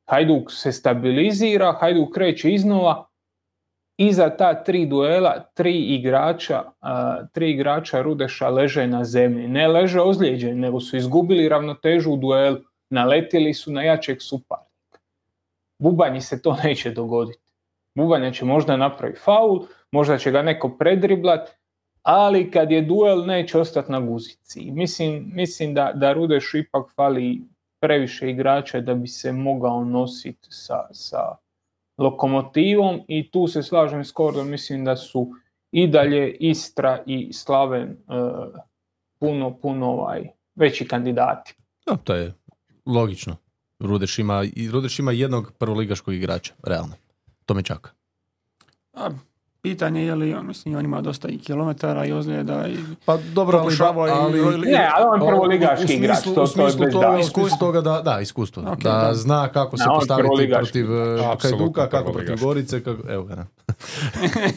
Hajduk 0.09 0.51
se 0.53 0.73
stabilizira, 0.73 1.73
Hajduk 1.73 2.15
kreće 2.15 2.51
iznova, 2.51 3.07
iza 3.97 4.31
ta 4.37 4.65
tri 4.65 4.87
duela, 4.87 5.41
tri 5.55 5.79
igrača, 5.79 6.63
a, 6.81 7.27
tri 7.33 7.51
igrača 7.51 8.03
Rudeša 8.03 8.49
leže 8.49 8.87
na 8.87 9.05
zemlji. 9.05 9.49
Ne 9.49 9.69
leže 9.69 10.01
ozlijeđeni, 10.01 10.61
nego 10.61 10.81
su 10.81 10.97
izgubili 10.97 11.49
ravnotežu 11.49 12.13
u 12.13 12.17
duelu, 12.17 12.59
naletili 12.91 13.55
su 13.55 13.73
na 13.73 13.83
jačeg 13.83 14.17
suparnika. 14.21 14.99
Bubanji 15.79 16.21
se 16.21 16.43
to 16.43 16.57
neće 16.65 16.91
dogoditi. 16.91 17.47
Bubanja 17.97 18.31
će 18.31 18.45
možda 18.45 18.77
napraviti 18.77 19.21
faul, 19.21 19.67
možda 19.91 20.19
će 20.19 20.31
ga 20.31 20.43
neko 20.43 20.77
predriblat, 20.79 21.51
ali 22.07 22.51
kad 22.51 22.71
je 22.71 22.83
duel 22.83 23.27
neće 23.27 23.59
ostati 23.59 23.92
na 23.92 24.01
guzici. 24.01 24.71
Mislim, 24.71 25.31
mislim 25.35 25.75
da, 25.75 25.92
da 25.95 26.12
Rudešu 26.12 26.59
ipak 26.59 26.95
fali 26.95 27.42
previše 27.81 28.31
igrača 28.31 28.81
da 28.81 28.95
bi 28.95 29.09
se 29.09 29.33
mogao 29.33 29.85
nositi 29.85 30.49
sa, 30.51 30.88
sa 30.92 31.37
lokomotivom 31.99 33.01
i 33.09 33.31
tu 33.31 33.47
se 33.47 33.62
slažem 33.62 34.05
s 34.05 34.12
Kordom, 34.12 34.51
mislim 34.51 34.85
da 34.85 34.97
su 34.97 35.31
i 35.73 35.87
dalje 35.87 36.37
Istra 36.40 37.03
i 37.07 37.33
Slaven 37.33 37.88
e, 37.88 37.97
puno, 39.19 39.57
puno 39.57 39.87
ovaj, 39.87 40.29
veći 40.55 40.88
kandidati. 40.88 41.55
Da, 41.87 41.97
to 41.97 42.14
je 42.14 42.35
logično. 42.87 43.37
Rudeš 43.79 44.19
ima, 44.19 44.45
Rudeš 44.73 44.99
ima 44.99 45.12
jednog 45.12 45.53
prvoligaškog 45.59 46.14
igrača, 46.14 46.55
realno. 46.62 46.95
To 47.47 47.55
me 47.55 47.62
čaka. 47.62 47.90
A, 48.92 49.11
pitanje 49.69 50.03
je 50.03 50.15
li, 50.15 50.35
on, 50.35 50.47
mislim, 50.47 50.77
on 50.77 50.85
ima 50.85 51.01
dosta 51.01 51.29
i 51.29 51.39
kilometara 51.39 52.05
i 52.05 52.13
ozljeda 52.13 52.69
i 52.69 52.77
Pa 53.05 53.17
dobro, 53.17 53.59
ali, 53.59 53.75
je 53.75 54.13
ali, 54.13 54.39
i- 54.39 54.73
Ne, 54.73 54.91
ali 54.95 55.07
on 55.07 55.21
je 55.21 55.25
o, 55.25 55.29
prvoligaški 55.29 55.85
u 55.87 55.97
igrač, 55.97 56.17
smislu, 56.17 56.35
to- 56.35 56.43
u 56.43 56.47
to 56.47 56.63
je 56.63 56.71
smislu 56.71 56.87
toga, 56.87 57.01
davanja. 57.01 57.21
iskustvo 57.21 57.57
toga 57.59 57.81
da, 57.83 58.01
da, 58.03 58.21
iskustvo. 58.21 58.63
Ok, 58.63 58.79
da, 58.79 58.91
da. 58.93 59.15
zna 59.15 59.49
kako 59.49 59.77
se 59.77 59.85
Da, 59.85 59.91
je 59.91 59.97
postaviti 59.97 60.51
protiv 60.53 60.93
uh, 60.93 60.99
Apsolutno 61.27 61.59
Hajduka, 61.59 61.89
kako 61.89 62.13
protiv. 62.13 62.37
Gorice, 62.39 62.81
kako, 62.81 63.03
evo 63.09 63.25
ga, 63.25 63.35
ne. 63.35 63.47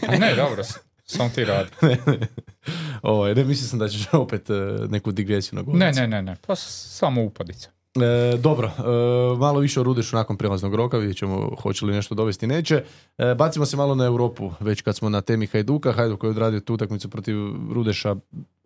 Ne, 0.19 0.36
dobro, 0.36 0.63
samo 1.06 1.30
ti 1.30 1.45
radi. 1.45 1.69
Ovaj, 3.04 3.36
ne, 3.36 3.43
mislio 3.43 3.67
sam 3.67 3.80
da 3.80 3.88
ćeš 3.88 4.13
opet 4.13 4.50
uh, 4.50 4.56
neku 4.89 5.12
digresiju 5.12 5.56
na 5.56 5.63
Goricu. 5.63 5.80
Ne, 5.80 5.91
ne, 5.93 6.08
ne, 6.08 6.22
ne, 6.22 6.36
pa 6.48 6.56
samo 6.56 7.24
upadica. 7.24 7.69
E, 7.95 8.38
dobro, 8.38 8.67
e, 8.67 9.38
malo 9.38 9.60
više 9.60 9.80
o 9.80 9.84
Rudešu 9.84 10.15
nakon 10.15 10.38
prijelaznog 10.38 10.75
roka, 10.75 10.97
vidjet 10.97 11.17
ćemo 11.17 11.56
hoće 11.62 11.86
li 11.86 11.93
nešto 11.93 12.15
dovesti, 12.15 12.47
neće. 12.47 12.84
E, 13.17 13.36
bacimo 13.36 13.65
se 13.65 13.78
malo 13.78 13.95
na 13.95 14.06
Europu, 14.06 14.52
već 14.60 14.82
kad 14.82 14.95
smo 14.95 15.10
na 15.10 15.21
temi 15.21 15.47
Hajduka. 15.47 15.91
Hajduk 15.91 16.19
koji 16.19 16.28
je 16.28 16.32
odradio 16.32 16.60
tu 16.60 16.73
utakmicu 16.73 17.10
protiv 17.10 17.36
Rudeša, 17.73 18.15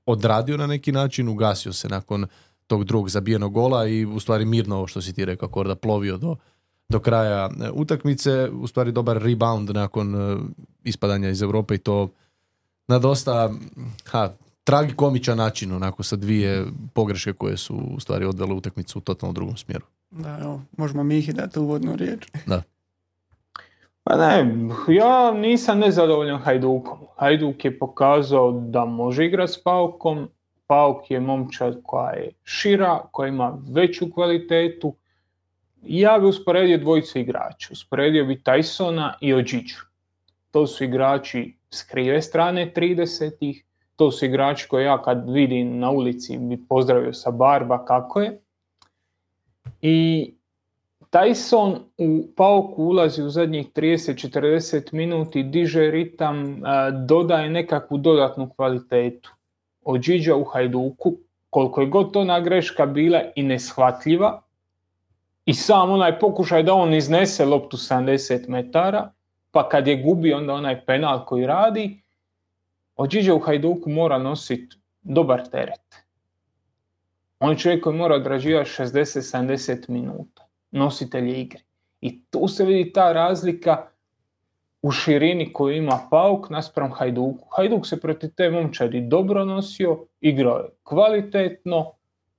odradio 0.06 0.58
na 0.58 0.68
neki 0.68 0.92
način, 0.92 1.28
ugasio 1.28 1.74
se 1.74 1.90
nakon 1.90 2.26
tog 2.68 2.84
drugog 2.84 3.10
zabijenog 3.10 3.54
gola 3.54 3.88
i 3.88 4.06
u 4.06 4.20
stvari 4.20 4.46
mirno 4.46 4.76
ovo 4.76 4.88
što 4.88 5.02
si 5.02 5.14
ti 5.14 5.26
rekao, 5.26 5.50
Korda 5.50 5.76
plovio 5.76 6.18
do, 6.18 6.36
do 6.90 7.00
kraja 7.00 7.50
e, 7.62 7.70
utakmice, 7.72 8.50
u 8.50 8.68
stvari 8.68 8.92
dobar 8.92 9.18
rebound 9.22 9.70
nakon 9.70 10.16
e, 10.16 10.38
ispadanja 10.84 11.30
iz 11.30 11.42
Europe 11.42 11.76
i 11.76 11.78
to 11.78 12.10
na 12.88 13.00
dosta 13.00 13.54
ha, 14.06 14.34
tragikomičan 14.63 15.38
način, 15.38 15.71
onako 15.71 16.04
sa 16.04 16.15
dvije 16.15 16.65
pogreške 16.93 17.34
koje 17.34 17.58
su 17.58 17.76
u 17.76 17.99
stvari 17.99 18.26
odvele 18.26 18.54
utakmicu 18.54 18.99
u 18.99 19.02
totalno 19.02 19.34
drugom 19.34 19.58
smjeru. 19.58 19.86
da, 20.12 20.39
evo, 20.41 20.62
možemo 20.78 21.04
Mihi 21.04 21.34
dati 21.34 21.60
uvodnu 21.60 21.95
riječ. 21.95 22.28
Pa 24.04 24.15
ne, 24.17 24.56
ja 24.88 25.32
nisam 25.32 25.80
nezadovoljan 25.80 26.39
Hajdukom. 26.39 26.97
Hajduk 27.17 27.65
je 27.65 27.80
pokazao 27.80 28.52
da 28.52 28.86
može 28.86 29.26
igrati 29.26 29.52
s 29.52 29.63
Paukom. 29.63 30.30
Pauk 30.67 31.12
je 31.12 31.19
momčad 31.19 31.80
koja 31.84 32.10
je 32.12 32.32
šira, 32.43 32.99
koja 33.12 33.28
ima 33.28 33.58
veću 33.69 34.12
kvalitetu. 34.13 34.95
Ja 35.82 36.19
bi 36.19 36.26
usporedio 36.26 36.78
dvojicu 36.78 37.19
igrača. 37.19 37.69
Usporedio 37.71 38.26
bi 38.26 38.41
Tysona 38.45 39.13
i 39.21 39.34
Ođiću. 39.34 39.78
To 40.52 40.67
su 40.67 40.84
igrači 40.84 41.58
s 41.69 41.84
krive 41.84 42.21
strane 42.21 42.73
30-ih. 42.76 43.63
To 43.96 44.12
su 44.12 44.26
igrači 44.26 44.68
koje 44.68 44.86
ja 44.86 45.02
kad 45.02 45.30
vidim 45.30 45.80
na 45.80 45.92
ulici 45.92 46.38
bi 46.38 46.58
pozdravio 46.70 47.14
sa 47.14 47.32
barba 47.32 47.86
kako 47.86 48.22
je. 48.22 48.40
I 49.82 50.34
Tyson 51.12 51.76
u 51.98 52.28
Pauku 52.36 52.84
ulazi 52.84 53.24
u 53.24 53.30
zadnjih 53.30 53.68
30-40 53.72 54.94
minuti, 54.94 55.44
diže 55.44 55.92
ritam, 55.92 56.62
a, 56.64 56.92
dodaje 56.92 57.50
nekakvu 57.50 57.98
dodatnu 57.98 58.50
kvalitetu. 58.56 59.32
Od 59.84 60.04
u 60.38 60.44
Hajduku, 60.44 61.16
koliko 61.50 61.82
je 61.82 61.88
god 61.88 62.14
to 62.14 62.24
na 62.24 62.40
greška 62.40 62.86
bila 62.86 63.22
i 63.36 63.44
neshvatljiva, 63.44 64.42
i 65.46 65.54
sam 65.54 65.92
onaj 65.92 66.20
pokušaj 66.20 66.64
da 66.64 66.74
on 66.74 66.94
iznese 66.94 67.46
loptu 67.46 67.78
70 67.78 68.50
metara, 68.50 69.12
pa 69.52 69.70
kad 69.70 69.88
je 69.88 70.04
gubi 70.04 70.34
onda 70.34 70.54
onaj 70.54 70.86
penal 70.86 71.26
koji 71.26 71.46
radi, 71.46 72.03
od 72.96 73.10
Điđa 73.10 73.34
u 73.34 73.40
Hajduku 73.40 73.90
mora 73.90 74.18
nositi 74.18 74.78
dobar 75.02 75.50
teret. 75.50 75.96
On 77.40 77.52
je 77.52 77.58
čovjek 77.58 77.84
koji 77.84 77.98
mora 77.98 78.16
odrađivati 78.16 78.70
60-70 78.70 79.90
minuta 79.90 80.48
nositelje 80.72 81.42
igre. 81.42 81.60
I 82.02 82.22
tu 82.26 82.48
se 82.48 82.66
vidi 82.66 82.94
ta 82.94 83.14
razlika 83.14 83.88
u 84.82 84.92
širini 84.92 85.54
koju 85.54 85.76
ima 85.76 86.00
Pauk 86.12 86.50
naspram 86.50 86.92
Hajduku. 86.92 87.48
Hajduk 87.56 87.88
se 87.88 88.00
protiv 88.00 88.30
te 88.36 88.50
momčadi 88.50 89.02
dobro 89.02 89.46
nosio, 89.46 90.06
igrao 90.22 90.58
je 90.58 90.70
kvalitetno, 90.84 91.92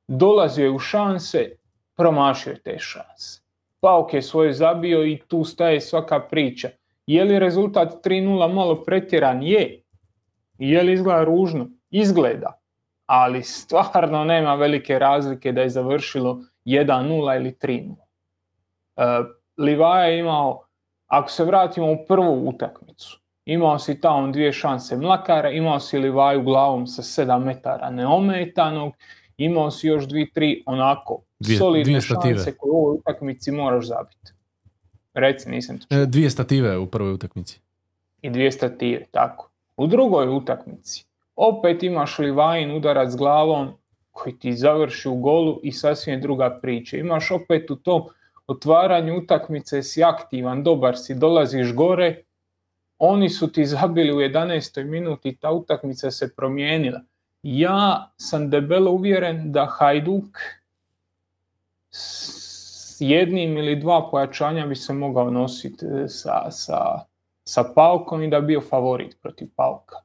dolazio 0.08 0.64
je 0.64 0.70
u 0.70 0.78
šanse, 0.78 1.56
promašio 1.96 2.50
je 2.50 2.62
te 2.62 2.78
šanse. 2.78 3.40
Pauk 3.80 4.14
je 4.14 4.22
svoje 4.22 4.52
zabio 4.52 5.06
i 5.06 5.18
tu 5.28 5.44
staje 5.44 5.80
svaka 5.80 6.20
priča. 6.20 6.68
Je 7.06 7.24
li 7.24 7.38
rezultat 7.38 8.06
3-0 8.06 8.52
malo 8.54 8.82
pretjeran? 8.84 9.42
Je. 9.42 9.83
Je 10.58 10.82
li 10.82 10.92
izgleda 10.92 11.24
ružno? 11.24 11.68
Izgleda. 11.90 12.60
Ali 13.06 13.42
stvarno 13.42 14.24
nema 14.24 14.54
velike 14.54 14.98
razlike 14.98 15.52
da 15.52 15.60
je 15.60 15.70
završilo 15.70 16.40
1-0 16.64 17.36
ili 17.36 17.52
3-0. 17.52 17.90
Uh, 17.90 19.26
Livaja 19.58 20.04
je 20.04 20.18
imao, 20.18 20.66
ako 21.06 21.30
se 21.30 21.44
vratimo 21.44 21.92
u 21.92 21.96
prvu 22.08 22.48
utakmicu, 22.48 23.20
Imao 23.46 23.78
si 23.78 24.00
tamo 24.00 24.32
dvije 24.32 24.52
šanse 24.52 24.96
Mlakara, 24.96 25.50
imao 25.50 25.80
si 25.80 25.98
Livaju 25.98 26.42
glavom 26.42 26.86
sa 26.86 27.02
7 27.02 27.44
metara 27.44 27.90
neometanog, 27.90 28.92
imao 29.36 29.70
si 29.70 29.86
još 29.86 30.08
dvije, 30.08 30.30
tri 30.30 30.62
onako 30.66 31.22
Dvije- 31.38 31.58
solidne 31.58 31.84
dvije 31.84 32.00
šanse 32.00 32.56
koje 32.56 32.70
u 32.70 32.76
ovoj 32.76 32.96
utakmici 32.96 33.50
moraš 33.50 33.86
zabiti. 33.86 34.32
Reci, 35.14 35.50
nisam. 35.50 35.78
E, 35.90 36.06
Dvije 36.06 36.30
stative 36.30 36.78
u 36.78 36.86
prvoj 36.86 37.12
utakmici. 37.12 37.60
I 38.22 38.30
dvije 38.30 38.52
stative, 38.52 39.04
tako. 39.10 39.50
U 39.76 39.86
drugoj 39.86 40.28
utakmici 40.28 41.04
opet 41.36 41.82
imaš 41.82 42.18
Livajin 42.18 42.76
udarac 42.76 43.14
glavom 43.16 43.72
koji 44.10 44.38
ti 44.38 44.52
završi 44.52 45.08
u 45.08 45.16
golu 45.16 45.60
i 45.62 45.72
sasvim 45.72 46.20
druga 46.20 46.58
priča. 46.62 46.96
Imaš 46.96 47.30
opet 47.30 47.70
u 47.70 47.76
tom 47.76 48.02
otvaranju 48.46 49.18
utakmice 49.18 49.82
si 49.82 50.04
aktivan, 50.04 50.62
dobar 50.62 50.96
si, 50.98 51.14
dolaziš 51.14 51.74
gore, 51.74 52.22
oni 52.98 53.28
su 53.28 53.52
ti 53.52 53.66
zabili 53.66 54.12
u 54.12 54.20
11. 54.20 54.84
minuti 54.84 55.36
ta 55.36 55.50
utakmica 55.50 56.10
se 56.10 56.34
promijenila. 56.36 57.00
Ja 57.42 58.10
sam 58.16 58.50
debelo 58.50 58.90
uvjeren 58.90 59.52
da 59.52 59.66
Hajduk 59.66 60.38
s 61.90 62.96
jednim 63.00 63.58
ili 63.58 63.76
dva 63.76 64.08
pojačanja 64.10 64.66
bi 64.66 64.76
se 64.76 64.92
mogao 64.92 65.30
nositi 65.30 65.86
e, 65.86 66.08
sa, 66.08 66.50
sa, 66.50 67.04
sa 67.44 67.64
Paukom 67.74 68.22
i 68.22 68.30
da 68.30 68.40
bi 68.40 68.46
bio 68.46 68.60
favorit 68.60 69.16
protiv 69.22 69.48
Pauka. 69.56 69.96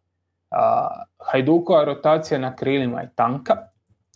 A, 0.52 1.04
Hajdukova 1.18 1.84
rotacija 1.84 2.40
na 2.40 2.56
krilima 2.56 3.02
je 3.02 3.12
tanka, 3.16 3.58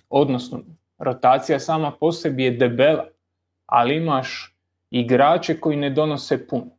odnosno 0.09 0.59
rotacija 0.97 1.59
sama 1.59 1.91
po 1.99 2.11
sebi 2.11 2.43
je 2.43 2.51
debela, 2.51 3.05
ali 3.65 3.95
imaš 3.95 4.55
igrače 4.91 5.59
koji 5.59 5.77
ne 5.77 5.89
donose 5.89 6.47
puno. 6.47 6.71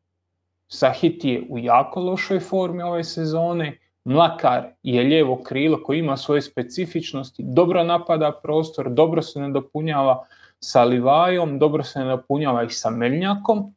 Sahit 0.69 1.25
je 1.25 1.47
u 1.49 1.59
jako 1.59 2.01
lošoj 2.01 2.41
formi 2.41 2.83
ove 2.83 3.05
sezone, 3.05 3.79
Mlakar 4.05 4.65
je 4.83 5.03
lijevo 5.03 5.43
krilo 5.43 5.83
koji 5.83 5.99
ima 5.99 6.17
svoje 6.17 6.43
specifičnosti, 6.43 7.43
dobro 7.47 7.85
napada 7.85 8.33
prostor, 8.43 8.91
dobro 8.91 9.23
se 9.23 9.41
nadopunjava 9.41 10.27
sa 10.61 10.85
Livajom, 10.85 11.59
dobro 11.59 11.83
se 11.83 11.99
nadopunjava 11.99 12.63
i 12.63 12.71
sa 12.71 12.91
Meljnjakom, 12.91 13.75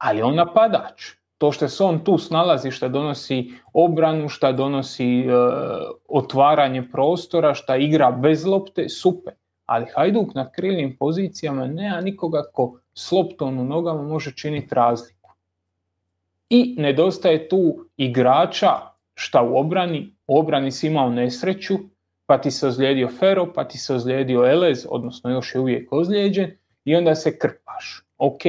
ali 0.00 0.22
on 0.22 0.34
napadač. 0.34 1.20
To 1.38 1.52
što 1.52 1.68
se 1.68 1.84
on 1.84 2.04
tu 2.04 2.18
snalazi, 2.18 2.70
što 2.70 2.88
donosi 2.88 3.52
obranu, 3.72 4.28
što 4.28 4.52
donosi 4.52 5.20
e, 5.20 5.32
otvaranje 6.08 6.82
prostora, 6.92 7.54
što 7.54 7.74
igra 7.74 8.10
bez 8.10 8.44
lopte, 8.44 8.88
super. 8.88 9.34
Ali 9.66 9.86
Hajduk 9.94 10.34
na 10.34 10.50
krilnim 10.52 10.96
pozicijama 10.96 11.66
nema 11.66 12.00
nikoga 12.00 12.42
ko 12.52 12.80
s 12.94 13.12
loptom 13.12 13.58
u 13.58 13.64
nogama 13.64 14.02
može 14.02 14.32
činiti 14.36 14.74
razliku. 14.74 15.30
I 16.50 16.74
nedostaje 16.78 17.48
tu 17.48 17.84
igrača 17.96 18.72
šta 19.14 19.42
u 19.42 19.58
obrani, 19.58 20.16
u 20.26 20.38
obrani 20.38 20.72
si 20.72 20.86
imao 20.86 21.10
nesreću, 21.10 21.78
pa 22.26 22.38
ti 22.38 22.50
se 22.50 22.66
ozlijedio 22.66 23.08
Fero, 23.08 23.52
pa 23.54 23.68
ti 23.68 23.78
se 23.78 23.94
ozlijedio 23.94 24.46
Elez, 24.46 24.86
odnosno 24.90 25.30
još 25.30 25.54
je 25.54 25.60
uvijek 25.60 25.92
ozlijeđen, 25.92 26.50
i 26.84 26.96
onda 26.96 27.14
se 27.14 27.38
krpaš. 27.38 28.04
Ok, 28.18 28.42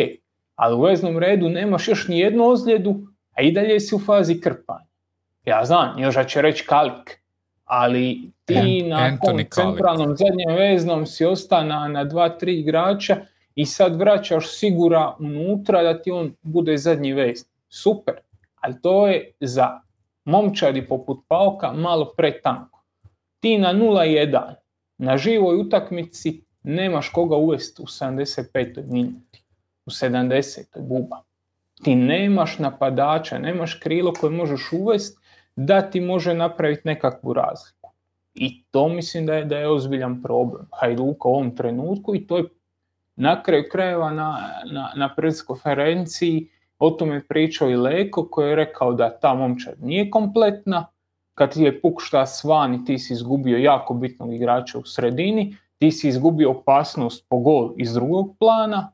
ali 0.55 0.75
u 0.75 0.81
veznom 0.81 1.17
redu 1.17 1.49
nemaš 1.49 1.87
još 1.87 2.07
ni 2.07 2.19
jednu 2.19 2.47
ozljedu, 2.47 3.07
a 3.31 3.41
i 3.41 3.51
dalje 3.51 3.79
si 3.79 3.95
u 3.95 3.99
fazi 3.99 4.41
krpanja. 4.41 4.85
Ja 5.45 5.65
znam, 5.65 5.99
Joža 5.99 6.23
će 6.23 6.41
reći 6.41 6.65
Kalik, 6.65 7.19
ali 7.65 8.31
ti 8.45 8.83
na 8.83 9.17
centralnom 9.51 10.15
zadnjem 10.17 10.55
veznom 10.57 11.05
si 11.05 11.25
ostana 11.25 11.87
na 11.87 12.03
dva, 12.03 12.29
tri 12.29 12.59
igrača 12.59 13.17
i 13.55 13.65
sad 13.65 13.95
vraćaš 13.95 14.47
sigura 14.47 15.15
unutra 15.19 15.83
da 15.83 16.01
ti 16.01 16.11
on 16.11 16.33
bude 16.41 16.77
zadnji 16.77 17.13
vez. 17.13 17.45
Super, 17.69 18.15
ali 18.55 18.81
to 18.81 19.07
je 19.07 19.31
za 19.39 19.79
momčadi 20.25 20.87
poput 20.87 21.19
Pauka 21.27 21.73
malo 21.73 22.13
pretanko. 22.17 22.83
Ti 23.39 23.57
na 23.57 23.73
0-1 23.73 24.53
na 24.97 25.17
živoj 25.17 25.55
utakmici 25.55 26.43
nemaš 26.63 27.09
koga 27.09 27.35
uvesti 27.35 27.81
u 27.81 27.85
75. 27.85 28.91
minuti, 28.91 29.30
u 29.85 29.89
70. 29.89 30.79
buba. 30.79 31.21
Ti 31.83 31.95
nemaš 31.95 32.59
napadača, 32.59 33.39
nemaš 33.39 33.73
krilo 33.73 34.13
koje 34.13 34.31
možeš 34.31 34.71
uvesti 34.71 35.21
da 35.55 35.81
ti 35.81 36.01
može 36.01 36.33
napraviti 36.33 36.81
nekakvu 36.85 37.33
razliku. 37.33 37.91
I 38.33 38.63
to 38.71 38.89
mislim 38.89 39.25
da 39.25 39.33
je, 39.33 39.45
da 39.45 39.57
je 39.57 39.69
ozbiljan 39.69 40.21
problem 40.21 40.67
Hajduka 40.79 41.27
u 41.27 41.31
ovom 41.31 41.55
trenutku 41.55 42.15
i 42.15 42.27
to 42.27 42.37
je 42.37 42.43
na 43.15 43.43
kraju 43.43 43.63
krajeva 43.71 44.11
na, 44.11 44.37
na, 44.71 44.91
na 44.95 45.15
konferenciji 45.47 46.49
o 46.79 46.89
tome 46.89 47.27
pričao 47.27 47.69
i 47.69 47.75
Leko 47.75 48.27
koji 48.31 48.49
je 48.49 48.55
rekao 48.55 48.93
da 48.93 49.19
ta 49.19 49.33
momčad 49.33 49.73
nije 49.81 50.09
kompletna, 50.09 50.85
kad 51.33 51.53
ti 51.53 51.63
je 51.63 51.81
pukšta 51.81 52.25
i 52.75 52.85
ti 52.85 52.97
si 52.97 53.13
izgubio 53.13 53.57
jako 53.57 53.93
bitnog 53.93 54.33
igrača 54.33 54.79
u 54.79 54.85
sredini, 54.85 55.55
ti 55.77 55.91
si 55.91 56.07
izgubio 56.07 56.51
opasnost 56.51 57.25
po 57.29 57.37
gol 57.37 57.73
iz 57.77 57.93
drugog 57.93 58.35
plana. 58.39 58.91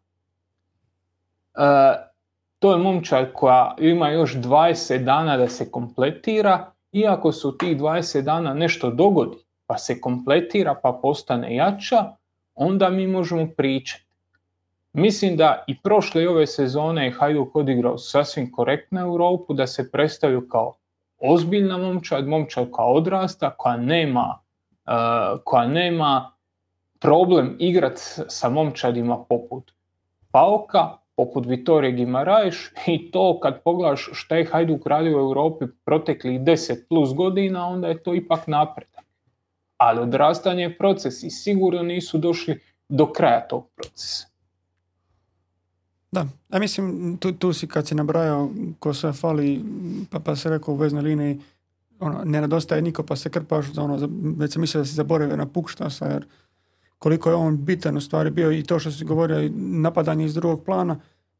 E, 1.57 2.07
to 2.59 2.71
je 2.71 2.77
momčad 2.77 3.33
koja 3.33 3.75
ima 3.79 4.09
još 4.09 4.35
20 4.35 5.03
dana 5.03 5.37
da 5.37 5.47
se 5.47 5.71
kompletira, 5.71 6.71
iako 6.91 7.31
se 7.31 7.47
u 7.47 7.51
tih 7.51 7.77
20 7.77 8.21
dana 8.21 8.53
nešto 8.53 8.89
dogodi, 8.89 9.37
pa 9.65 9.77
se 9.77 10.01
kompletira, 10.01 10.75
pa 10.83 10.99
postane 11.01 11.55
jača, 11.55 12.03
onda 12.55 12.89
mi 12.89 13.07
možemo 13.07 13.47
pričati. 13.57 14.07
Mislim 14.93 15.37
da 15.37 15.63
i 15.67 15.77
prošle 15.81 16.23
i 16.23 16.27
ove 16.27 16.47
sezone 16.47 17.05
je 17.05 17.11
Hajduk 17.11 17.55
odigrao 17.55 17.97
sasvim 17.97 18.51
korektno 18.51 19.01
Europu, 19.01 19.53
da 19.53 19.67
se 19.67 19.91
predstavio 19.91 20.47
kao 20.51 20.75
ozbiljna 21.19 21.77
momčad, 21.77 22.27
momčad 22.27 22.71
koja 22.71 22.87
odrasta, 22.87 23.49
koja 23.57 23.77
nema, 23.77 24.39
uh, 24.85 25.39
koja 25.43 25.67
nema 25.67 26.31
problem 26.99 27.55
igrat 27.59 27.99
sa 28.27 28.49
momčadima 28.49 29.23
poput 29.29 29.71
Pauka, 30.31 30.97
poput 31.17 31.45
Vitorije 31.45 31.91
Gimarajš 31.91 32.71
i 32.87 33.11
to 33.11 33.39
kad 33.39 33.63
pogledaš 33.63 34.09
šta 34.13 34.35
je 34.35 34.45
Hajduk 34.45 34.87
radio 34.87 35.17
u 35.17 35.21
Europi 35.21 35.65
proteklih 35.85 36.41
10 36.41 36.87
plus 36.89 37.13
godina, 37.13 37.67
onda 37.67 37.87
je 37.87 38.03
to 38.03 38.13
ipak 38.13 38.47
napredak. 38.47 39.05
Ali 39.77 39.99
odrastanje 39.99 40.63
je 40.63 40.77
proces 40.77 41.23
i 41.23 41.29
sigurno 41.29 41.83
nisu 41.83 42.17
došli 42.17 42.59
do 42.89 43.13
kraja 43.13 43.47
tog 43.47 43.69
procesa. 43.75 44.27
Da, 46.11 46.25
a 46.49 46.59
mislim, 46.59 47.17
tu, 47.17 47.31
tu 47.31 47.53
si 47.53 47.67
kad 47.67 47.87
si 47.87 47.95
nabrajao 47.95 48.49
ko 48.79 48.93
sve 48.93 49.13
fali, 49.13 49.61
pa, 50.11 50.19
pa 50.19 50.35
se 50.35 50.49
rekao 50.49 50.73
u 50.73 50.77
veznoj 50.77 51.01
liniji, 51.01 51.39
ono, 51.99 52.21
ne 52.25 52.41
nedostaje 52.41 52.81
niko 52.81 53.03
pa 53.03 53.15
se 53.15 53.29
krpaš, 53.29 53.65
ono, 53.77 54.09
već 54.37 54.53
sam 54.53 54.61
mislio 54.61 54.81
da 54.81 54.85
si 54.85 54.93
zaboravio 54.93 55.37
na 55.37 55.45
Pukštasa, 55.45 56.05
jer 56.05 56.25
koliko 56.99 57.29
je 57.29 57.35
on 57.35 57.65
bitan 57.65 57.97
u 57.97 58.01
stvari 58.01 58.29
bio 58.29 58.51
i 58.51 58.63
to 58.63 58.79
što 58.79 58.91
si 58.91 59.05
govorio, 59.05 59.49
napadanje 59.55 60.25
iz 60.25 60.33
drugog 60.33 60.65
plana, 60.65 60.99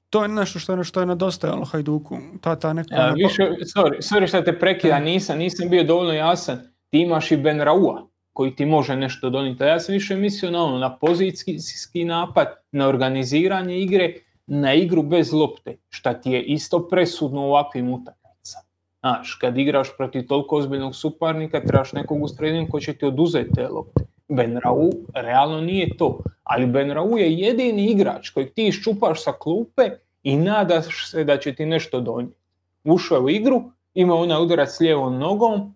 to 0.10 0.22
je 0.24 0.28
nešto 0.28 0.60
što 0.60 0.74
je, 0.74 0.84
što 0.84 1.00
je 1.00 1.06
nedostajalo 1.06 1.66
Hajduku. 1.66 2.18
Ta, 2.42 2.56
ta 2.56 2.74
neka... 2.74 2.96
A, 2.96 3.12
više, 3.12 3.44
sorry, 3.76 3.98
sorry 4.02 4.28
što 4.28 4.42
te 4.42 4.60
prekida, 4.60 5.00
nisam, 5.00 5.38
nisam 5.38 5.70
bio 5.70 5.84
dovoljno 5.84 6.14
jasan. 6.14 6.58
Ti 6.90 6.98
imaš 6.98 7.32
i 7.32 7.38
Ben 7.38 7.62
Raua 7.62 8.08
koji 8.34 8.56
ti 8.56 8.66
može 8.66 8.96
nešto 8.96 9.30
donijeti. 9.30 9.64
Ja 9.64 9.80
sam 9.80 9.94
više 9.94 10.16
mislio 10.16 10.52
na 10.52 10.64
ono, 10.64 10.78
na 10.78 10.98
pozicijski 10.98 12.06
napad, 12.06 12.48
na 12.72 12.88
organiziranje 12.88 13.80
igre, 13.80 14.14
na 14.48 14.74
igru 14.74 15.04
bez 15.04 15.34
lopte, 15.34 15.78
šta 15.90 16.14
ti 16.14 16.32
je 16.32 16.44
isto 16.44 16.88
presudno 16.88 17.42
u 17.42 17.46
ovakvim 17.46 17.90
utakmicama. 17.90 18.64
Znaš, 19.00 19.38
kad 19.42 19.58
igraš 19.58 19.98
protiv 19.98 20.28
toliko 20.28 20.58
ozbiljnog 20.58 20.96
suparnika, 20.96 21.62
trebaš 21.62 21.94
nekog 21.94 22.24
u 22.24 22.28
sredinu 22.28 22.68
koji 22.70 22.82
će 22.82 22.94
ti 22.94 23.06
oduzeti 23.06 23.50
te 23.56 23.68
lopte. 23.68 24.04
Ben 24.30 24.58
Rau 24.64 24.90
realno 25.14 25.62
nije 25.62 25.98
to, 25.98 26.20
ali 26.44 26.66
Ben 26.66 26.92
Rau 26.92 27.18
je 27.18 27.34
jedini 27.34 27.92
igrač 27.92 28.30
kojeg 28.30 28.54
ti 28.54 28.68
iščupaš 28.68 29.24
sa 29.24 29.32
klupe 29.32 29.90
i 30.24 30.38
nadaš 30.38 31.10
se 31.12 31.24
da 31.24 31.38
će 31.38 31.56
ti 31.56 31.66
nešto 31.66 32.02
donijeti. 32.02 32.38
Ušao 32.84 33.16
je 33.16 33.22
u 33.22 33.30
igru, 33.30 33.64
ima 33.94 34.16
onaj 34.16 34.44
udarac 34.44 34.80
lijevom 34.80 35.18
nogom, 35.18 35.74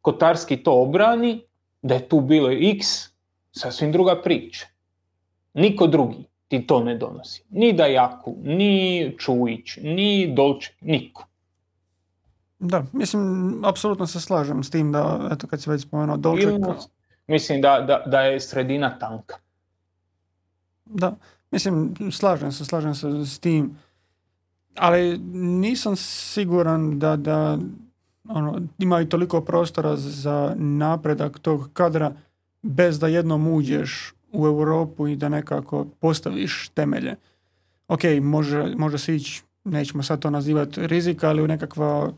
Kotarski 0.00 0.56
to 0.56 0.72
obrani, 0.82 1.40
da 1.82 1.94
je 1.94 2.08
tu 2.08 2.20
bilo 2.20 2.50
x, 2.50 2.86
sasvim 3.52 3.92
druga 3.92 4.22
priča. 4.22 4.66
Niko 5.54 5.86
drugi 5.86 6.24
ti 6.48 6.66
to 6.66 6.84
ne 6.84 6.96
donosi. 6.96 7.44
Ni 7.50 7.72
Dajaku, 7.72 8.36
ni 8.42 9.14
Čujić, 9.18 9.76
ni 9.82 10.34
Dolček, 10.36 10.74
niko. 10.80 11.24
Da, 12.58 12.84
mislim, 12.92 13.64
apsolutno 13.64 14.06
se 14.06 14.20
slažem 14.20 14.62
s 14.64 14.70
tim 14.70 14.92
da, 14.92 15.28
eto, 15.32 15.46
kad 15.46 15.62
si 15.62 15.70
već 15.70 15.82
spomenuo 15.82 16.16
Dolček, 16.16 16.48
Ili, 16.48 16.60
mislim 17.28 17.60
da, 17.60 17.80
da, 17.80 18.02
da 18.06 18.20
je 18.20 18.40
sredina 18.40 18.98
tanka. 18.98 19.36
Da, 20.84 21.16
mislim, 21.50 21.94
slažem 22.12 22.52
se, 22.52 22.64
slažem 22.64 22.94
se 22.94 23.26
s 23.26 23.38
tim, 23.38 23.78
ali 24.74 25.18
nisam 25.34 25.96
siguran 25.96 26.98
da, 26.98 27.16
da 27.16 27.58
ono, 28.28 28.60
ima 28.78 29.00
i 29.00 29.08
toliko 29.08 29.40
prostora 29.40 29.96
za 29.96 30.54
napredak 30.56 31.38
tog 31.38 31.70
kadra 31.72 32.12
bez 32.62 32.98
da 32.98 33.06
jednom 33.06 33.48
uđeš 33.48 34.14
u 34.32 34.46
Europu 34.46 35.08
i 35.08 35.16
da 35.16 35.28
nekako 35.28 35.86
postaviš 36.00 36.68
temelje. 36.74 37.16
Ok, 37.88 38.00
može, 38.22 38.74
može 38.76 38.98
se 38.98 39.16
ići 39.16 39.42
nećemo 39.64 40.02
sad 40.02 40.20
to 40.20 40.30
nazivati 40.30 40.86
rizika, 40.86 41.28
ali 41.28 41.42
u 41.42 41.48
nekakva 41.48 42.12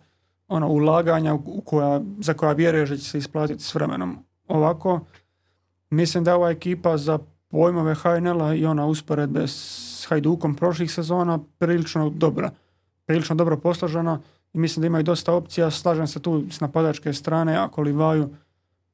ono, 0.48 0.68
ulaganja 0.68 1.34
u 1.34 1.61
koja, 1.61 2.00
za 2.18 2.34
koja 2.34 2.52
vjeruješ 2.52 2.90
da 2.90 2.96
će 2.96 3.04
se 3.04 3.18
isplatiti 3.18 3.62
s 3.62 3.74
vremenom. 3.74 4.18
Ovako, 4.51 5.01
mislim 5.90 6.24
da 6.24 6.36
ova 6.36 6.51
ekipa 6.51 6.96
za 6.96 7.18
pojmove 7.48 7.94
HNL-a 7.94 8.55
i 8.55 8.66
ona 8.66 8.86
usporedbe 8.86 9.46
s 9.46 10.07
Hajdukom 10.09 10.55
prošlih 10.55 10.92
sezona 10.92 11.38
prilično 11.59 12.11
dobra. 12.11 12.51
Prilično 13.07 13.36
dobro 13.36 13.57
posložena 13.57 14.20
i 14.53 14.59
mislim 14.59 14.80
da 14.80 14.86
imaju 14.86 15.05
dosta 15.05 15.32
opcija. 15.32 15.70
Slažem 15.70 16.07
se 16.07 16.20
tu 16.20 16.44
s 16.51 16.61
napadačke 16.61 17.12
strane, 17.12 17.57
ako 17.57 17.82
Livaju 17.82 18.28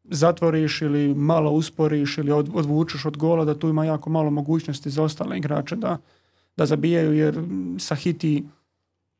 zatvoriš 0.04 0.82
ili 0.82 1.14
malo 1.14 1.50
usporiš 1.50 2.18
ili 2.18 2.32
odvučeš 2.32 3.04
od 3.04 3.16
gola, 3.16 3.44
da 3.44 3.58
tu 3.58 3.68
ima 3.68 3.84
jako 3.84 4.10
malo 4.10 4.30
mogućnosti 4.30 4.90
za 4.90 5.02
ostale 5.02 5.38
igrače 5.38 5.76
da, 5.76 5.98
da 6.56 6.66
zabijaju, 6.66 7.12
jer 7.12 7.42
sa 7.78 7.94
hiti 7.94 8.44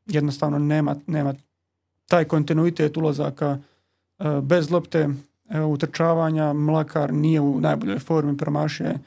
jednostavno 0.05 0.59
nema, 0.59 0.95
nema 1.07 1.33
taj 2.07 2.25
kontinuitet 2.25 2.97
ulazaka 2.97 3.57
e, 4.19 4.41
bez 4.41 4.71
lopte, 4.71 5.09
utrčavanja, 5.67 6.53
Mlakar 6.53 7.13
nije 7.13 7.41
u 7.41 7.61
najboljoj 7.61 7.99
formi, 7.99 8.37
promašuje 8.37 8.99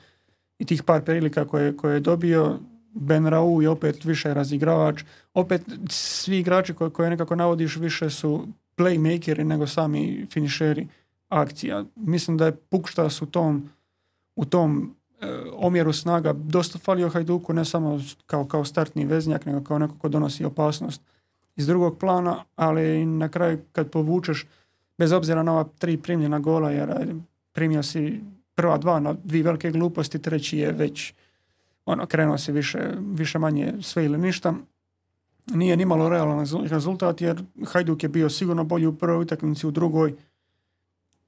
i 0.58 0.64
tih 0.64 0.82
par 0.82 1.02
prilika 1.02 1.44
koje, 1.44 1.76
koje 1.76 1.94
je 1.94 2.00
dobio, 2.00 2.58
Ben 2.92 3.26
Rau 3.26 3.62
je 3.62 3.68
opet 3.68 4.04
više 4.04 4.34
razigravač, 4.34 5.04
opet 5.34 5.62
svi 5.88 6.38
igrači 6.38 6.74
koje, 6.74 6.90
koje 6.90 7.10
nekako 7.10 7.36
navodiš 7.36 7.76
više 7.76 8.10
su 8.10 8.46
playmakeri 8.76 9.44
nego 9.44 9.66
sami 9.66 10.26
finišeri 10.30 10.88
akcija. 11.28 11.84
Mislim 11.96 12.36
da 12.36 12.46
je 12.46 12.56
Pukštas 12.56 13.22
u 13.22 13.26
tom, 13.26 13.70
u 14.36 14.44
tom 14.44 14.94
e, 15.20 15.26
omjeru 15.52 15.92
snaga 15.92 16.32
dosta 16.32 16.78
falio 16.78 17.08
Hajduku, 17.08 17.52
ne 17.52 17.64
samo 17.64 18.00
kao, 18.26 18.44
kao 18.44 18.64
startni 18.64 19.04
veznjak, 19.04 19.46
nego 19.46 19.64
kao 19.64 19.78
neko 19.78 19.94
ko 19.98 20.08
donosi 20.08 20.44
opasnost 20.44 21.02
iz 21.56 21.66
drugog 21.66 21.98
plana, 21.98 22.44
ali 22.56 23.06
na 23.06 23.28
kraju 23.28 23.58
kad 23.72 23.90
povučeš, 23.90 24.46
bez 25.00 25.12
obzira 25.12 25.42
na 25.42 25.52
ova 25.52 25.64
tri 25.78 25.96
primljena 25.96 26.38
gola, 26.38 26.70
jer 26.70 27.14
primio 27.52 27.82
si 27.82 28.20
prva 28.54 28.78
dva 28.78 29.00
na 29.00 29.14
dvije 29.24 29.44
velike 29.44 29.70
gluposti, 29.70 30.18
treći 30.18 30.58
je 30.58 30.72
već 30.72 31.14
ono, 31.86 32.06
krenuo 32.06 32.38
si 32.38 32.52
više, 32.52 32.78
više 32.98 33.38
manje 33.38 33.74
sve 33.82 34.04
ili 34.04 34.18
ništa. 34.18 34.54
Nije 35.46 35.76
ni 35.76 35.84
malo 35.84 36.08
realan 36.08 36.46
rezultat 36.68 37.20
jer 37.20 37.42
Hajduk 37.66 38.02
je 38.02 38.08
bio 38.08 38.28
sigurno 38.28 38.64
bolji 38.64 38.86
u 38.86 38.96
prvoj 38.98 39.22
utakmici, 39.22 39.66
u 39.66 39.70
drugoj 39.70 40.14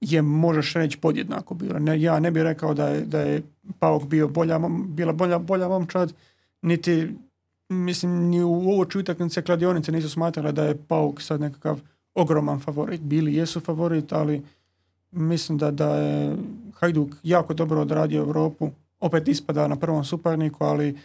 je 0.00 0.22
možeš 0.22 0.74
reći 0.74 0.98
podjednako 0.98 1.54
bilo. 1.54 1.78
Ne, 1.78 2.00
ja 2.02 2.20
ne 2.20 2.30
bih 2.30 2.42
rekao 2.42 2.74
da 2.74 2.88
je, 2.88 3.00
da 3.00 3.20
je 3.20 3.42
Pauk 3.78 4.04
bio 4.04 4.28
bolja, 4.28 4.60
bila 4.88 5.12
bolja, 5.12 5.38
bolja 5.38 5.68
momčad, 5.68 6.12
niti 6.62 7.08
mislim 7.68 8.28
ni 8.28 8.42
u 8.42 8.52
ovoj 8.52 8.86
utakmice 8.98 9.42
kladionice 9.42 9.92
nisu 9.92 10.10
smatrali 10.10 10.52
da 10.52 10.64
je 10.64 10.78
Pauk 10.88 11.22
sad 11.22 11.40
nekakav 11.40 11.80
ogroman 12.14 12.60
favorit. 12.60 13.00
Bili 13.00 13.34
jesu 13.34 13.60
favorit, 13.60 14.12
ali 14.12 14.42
mislim 15.10 15.58
da, 15.58 15.70
da 15.70 15.96
je 15.96 16.36
Hajduk 16.74 17.14
jako 17.22 17.54
dobro 17.54 17.80
odradio 17.80 18.18
Europu. 18.18 18.70
Opet 19.00 19.28
ispada 19.28 19.68
na 19.68 19.76
prvom 19.76 20.04
suparniku, 20.04 20.64
ali 20.64 20.98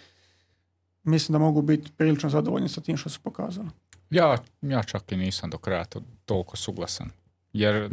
mislim 1.03 1.33
da 1.33 1.39
mogu 1.39 1.61
biti 1.61 1.91
prilično 1.97 2.29
zadovoljni 2.29 2.69
sa 2.69 2.81
tim 2.81 2.97
što 2.97 3.09
su 3.09 3.19
pokazali. 3.23 3.67
Ja, 4.09 4.37
ja 4.61 4.83
čak 4.83 5.11
i 5.11 5.17
nisam 5.17 5.49
do 5.49 5.57
kraja 5.57 5.85
to, 5.85 6.01
toliko 6.25 6.57
suglasan. 6.57 7.09
Jer 7.53 7.89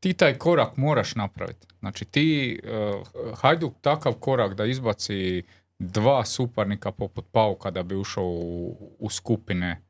ti 0.00 0.12
taj 0.12 0.34
korak 0.34 0.76
moraš 0.76 1.14
napraviti. 1.14 1.66
Znači 1.80 2.04
ti, 2.04 2.60
uh, 2.64 3.38
Hajduk 3.38 3.74
takav 3.80 4.12
korak 4.12 4.54
da 4.54 4.64
izbaci 4.64 5.42
dva 5.78 6.24
suparnika 6.24 6.92
poput 6.92 7.24
Pauka 7.32 7.70
da 7.70 7.82
bi 7.82 7.96
ušao 7.96 8.24
u, 8.24 8.76
u 8.98 9.10
skupine 9.10 9.82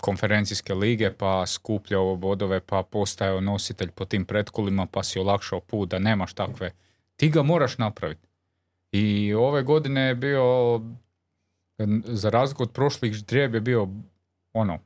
konferencijske 0.00 0.74
lige 0.74 1.12
pa 1.12 1.46
skupljao 1.46 2.16
bodove 2.16 2.60
pa 2.60 2.82
postao 2.82 3.40
nositelj 3.40 3.90
po 3.90 4.04
tim 4.04 4.24
pretkolima 4.24 4.86
pa 4.86 5.02
si 5.02 5.18
olakšao 5.18 5.60
put 5.60 5.88
da 5.88 5.98
nemaš 5.98 6.34
takve. 6.34 6.70
Ti 7.16 7.28
ga 7.28 7.42
moraš 7.42 7.78
napraviti. 7.78 8.28
I 8.92 9.34
ove 9.34 9.62
godine 9.62 10.00
je 10.00 10.14
bio 10.14 10.80
za 12.04 12.30
razliku 12.30 12.62
od 12.62 12.72
prošlih 12.72 13.12
ždrijeb 13.12 13.54
je 13.54 13.60
bio 13.60 13.88
ono 14.52 14.78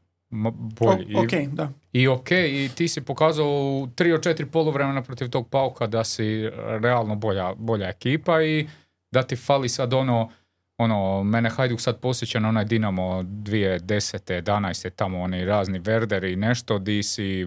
bolji. 0.81 1.15
O, 1.15 1.23
okay, 1.23 1.49
da. 1.49 1.71
I 1.93 2.09
ok, 2.09 2.31
i 2.31 2.71
ti 2.75 2.89
si 2.89 3.01
pokazao 3.01 3.47
u 3.47 3.89
tri 3.95 4.13
od 4.13 4.23
četiri 4.23 4.47
poluvremena 4.47 5.03
protiv 5.03 5.29
tog 5.29 5.49
pauka 5.49 5.87
da 5.87 6.05
si 6.05 6.51
realno 6.81 7.15
bolja, 7.15 7.55
bolja 7.55 7.89
ekipa 7.89 8.43
i 8.43 8.69
da 9.11 9.23
ti 9.23 9.37
fali 9.37 9.69
sad 9.69 9.95
ono, 9.95 10.31
ono, 10.79 11.23
mene 11.25 11.51
Hajduk 11.51 11.81
sad 11.81 12.01
posjeća 12.01 12.41
na 12.41 12.49
onaj 12.49 12.65
Dinamo 12.65 13.23
2010. 13.23 14.43
11. 14.43 14.91
tamo 14.91 15.21
oni 15.21 15.45
razni 15.45 15.79
Verderi 15.79 16.33
i 16.33 16.37
nešto 16.37 16.79
di 16.79 17.03
si 17.03 17.47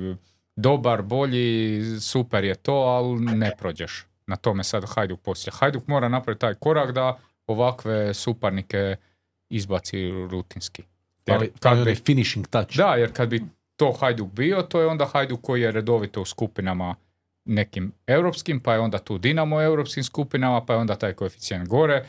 dobar, 0.55 1.01
bolji, 1.01 1.81
super 1.99 2.43
je 2.43 2.55
to, 2.55 2.73
ali 2.73 3.19
ne 3.19 3.51
prođeš. 3.57 4.05
Na 4.27 4.35
tome 4.35 4.63
sad 4.63 4.83
Hajduk 4.95 5.19
posjeća. 5.21 5.51
Hajduk 5.51 5.87
mora 5.87 6.09
napraviti 6.09 6.41
taj 6.41 6.53
korak 6.53 6.91
da 6.91 7.17
ovakve 7.47 8.13
suparnike 8.13 8.95
izbaci 9.49 10.11
rutinski. 10.11 10.83
Jer 11.25 11.49
kad 11.59 11.85
bi, 11.85 11.95
finishing 11.95 12.47
touch. 12.47 12.77
Da, 12.77 12.95
jer 12.95 13.13
kad 13.13 13.29
bi 13.29 13.43
to 13.75 13.91
Hajduk 13.99 14.31
bio, 14.31 14.61
to 14.61 14.81
je 14.81 14.87
onda 14.87 15.05
Hajduk 15.05 15.41
koji 15.41 15.61
je 15.61 15.71
redovito 15.71 16.21
u 16.21 16.25
skupinama 16.25 16.95
nekim 17.45 17.91
europskim, 18.07 18.59
pa 18.59 18.73
je 18.73 18.79
onda 18.79 18.97
tu 18.97 19.17
Dinamo 19.17 19.55
u 19.55 19.61
europskim 19.61 20.03
skupinama, 20.03 20.65
pa 20.65 20.73
je 20.73 20.79
onda 20.79 20.95
taj 20.95 21.13
koeficijent 21.13 21.67
gore 21.67 22.05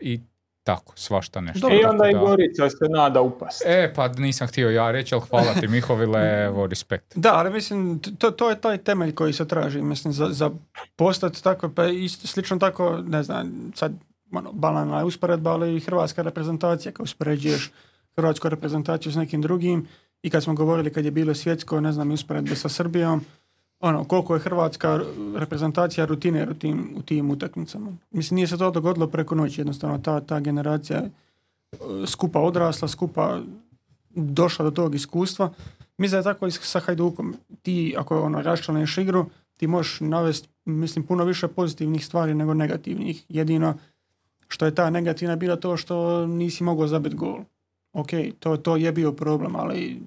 i 0.00 0.20
tako, 0.66 0.92
svašta 0.96 1.40
nešto. 1.40 1.68
I 1.68 1.84
onda 1.84 2.08
i 2.10 2.14
Gorica 2.14 2.70
se 2.70 2.88
nada 2.88 3.20
upast. 3.20 3.62
E, 3.66 3.92
pa 3.94 4.08
nisam 4.08 4.48
htio 4.48 4.70
ja 4.70 4.90
reći, 4.90 5.14
ali 5.14 5.24
hvala 5.30 5.54
ti 5.60 5.68
Mihovile, 5.68 6.20
evo, 6.46 6.66
respekt. 6.66 7.16
Da, 7.16 7.34
ali 7.34 7.50
mislim, 7.50 8.00
to, 8.18 8.30
to 8.30 8.50
je 8.50 8.60
taj 8.60 8.78
temelj 8.78 9.14
koji 9.14 9.32
se 9.32 9.48
traži, 9.48 9.82
mislim, 9.82 10.12
za, 10.12 10.26
za 10.30 10.50
postati 10.96 11.42
tako, 11.42 11.68
pa 11.68 11.86
isto, 11.86 12.26
slično 12.26 12.56
tako, 12.56 12.98
ne 13.06 13.22
znam, 13.22 13.72
sad, 13.74 13.92
ono, 14.32 14.52
banalna 14.52 14.98
je 14.98 15.04
usporedba, 15.04 15.52
ali 15.52 15.76
i 15.76 15.80
hrvatska 15.80 16.22
reprezentacija, 16.22 16.92
kao 16.92 17.04
uspoređuješ 17.04 17.72
hrvatsku 18.16 18.48
reprezentaciju 18.48 19.12
s 19.12 19.16
nekim 19.16 19.42
drugim, 19.42 19.88
i 20.22 20.30
kad 20.30 20.42
smo 20.42 20.54
govorili 20.54 20.92
kad 20.92 21.04
je 21.04 21.10
bilo 21.10 21.34
svjetsko, 21.34 21.80
ne 21.80 21.92
znam, 21.92 22.10
usporedbe 22.10 22.56
sa 22.56 22.68
Srbijom, 22.68 23.24
ono, 23.80 24.04
koliko 24.04 24.34
je 24.34 24.40
hrvatska 24.40 25.00
reprezentacija 25.36 26.06
rutine 26.06 26.48
u 26.50 26.54
tim, 26.54 26.94
u 26.96 27.02
tim 27.02 27.30
utakmicama. 27.30 27.92
Mislim, 28.10 28.36
nije 28.36 28.46
se 28.46 28.58
to 28.58 28.70
dogodilo 28.70 29.06
preko 29.06 29.34
noći, 29.34 29.60
jednostavno 29.60 29.98
ta, 29.98 30.20
ta 30.20 30.40
generacija 30.40 30.98
e, 30.98 31.08
skupa 32.06 32.40
odrasla, 32.40 32.88
skupa 32.88 33.40
došla 34.14 34.64
do 34.64 34.70
tog 34.70 34.94
iskustva. 34.94 35.52
Mislim 35.98 36.22
da 36.22 36.28
je 36.28 36.34
tako 36.34 36.46
i 36.46 36.50
sa 36.50 36.80
Hajdukom. 36.80 37.34
Ti, 37.62 37.94
ako 37.98 38.22
ono, 38.22 38.42
raščlaniš 38.42 38.98
igru, 38.98 39.26
ti 39.56 39.66
možeš 39.66 40.00
navesti, 40.00 40.48
mislim, 40.64 41.06
puno 41.06 41.24
više 41.24 41.48
pozitivnih 41.48 42.06
stvari 42.06 42.34
nego 42.34 42.54
negativnih. 42.54 43.24
Jedino 43.28 43.74
što 44.48 44.64
je 44.64 44.74
ta 44.74 44.90
negativna 44.90 45.36
bila 45.36 45.56
to 45.56 45.76
što 45.76 46.26
nisi 46.26 46.64
mogao 46.64 46.86
zabiti 46.86 47.16
gol. 47.16 47.38
Ok, 47.92 48.08
to, 48.38 48.56
to 48.56 48.76
je 48.76 48.92
bio 48.92 49.12
problem, 49.12 49.56
ali 49.56 50.00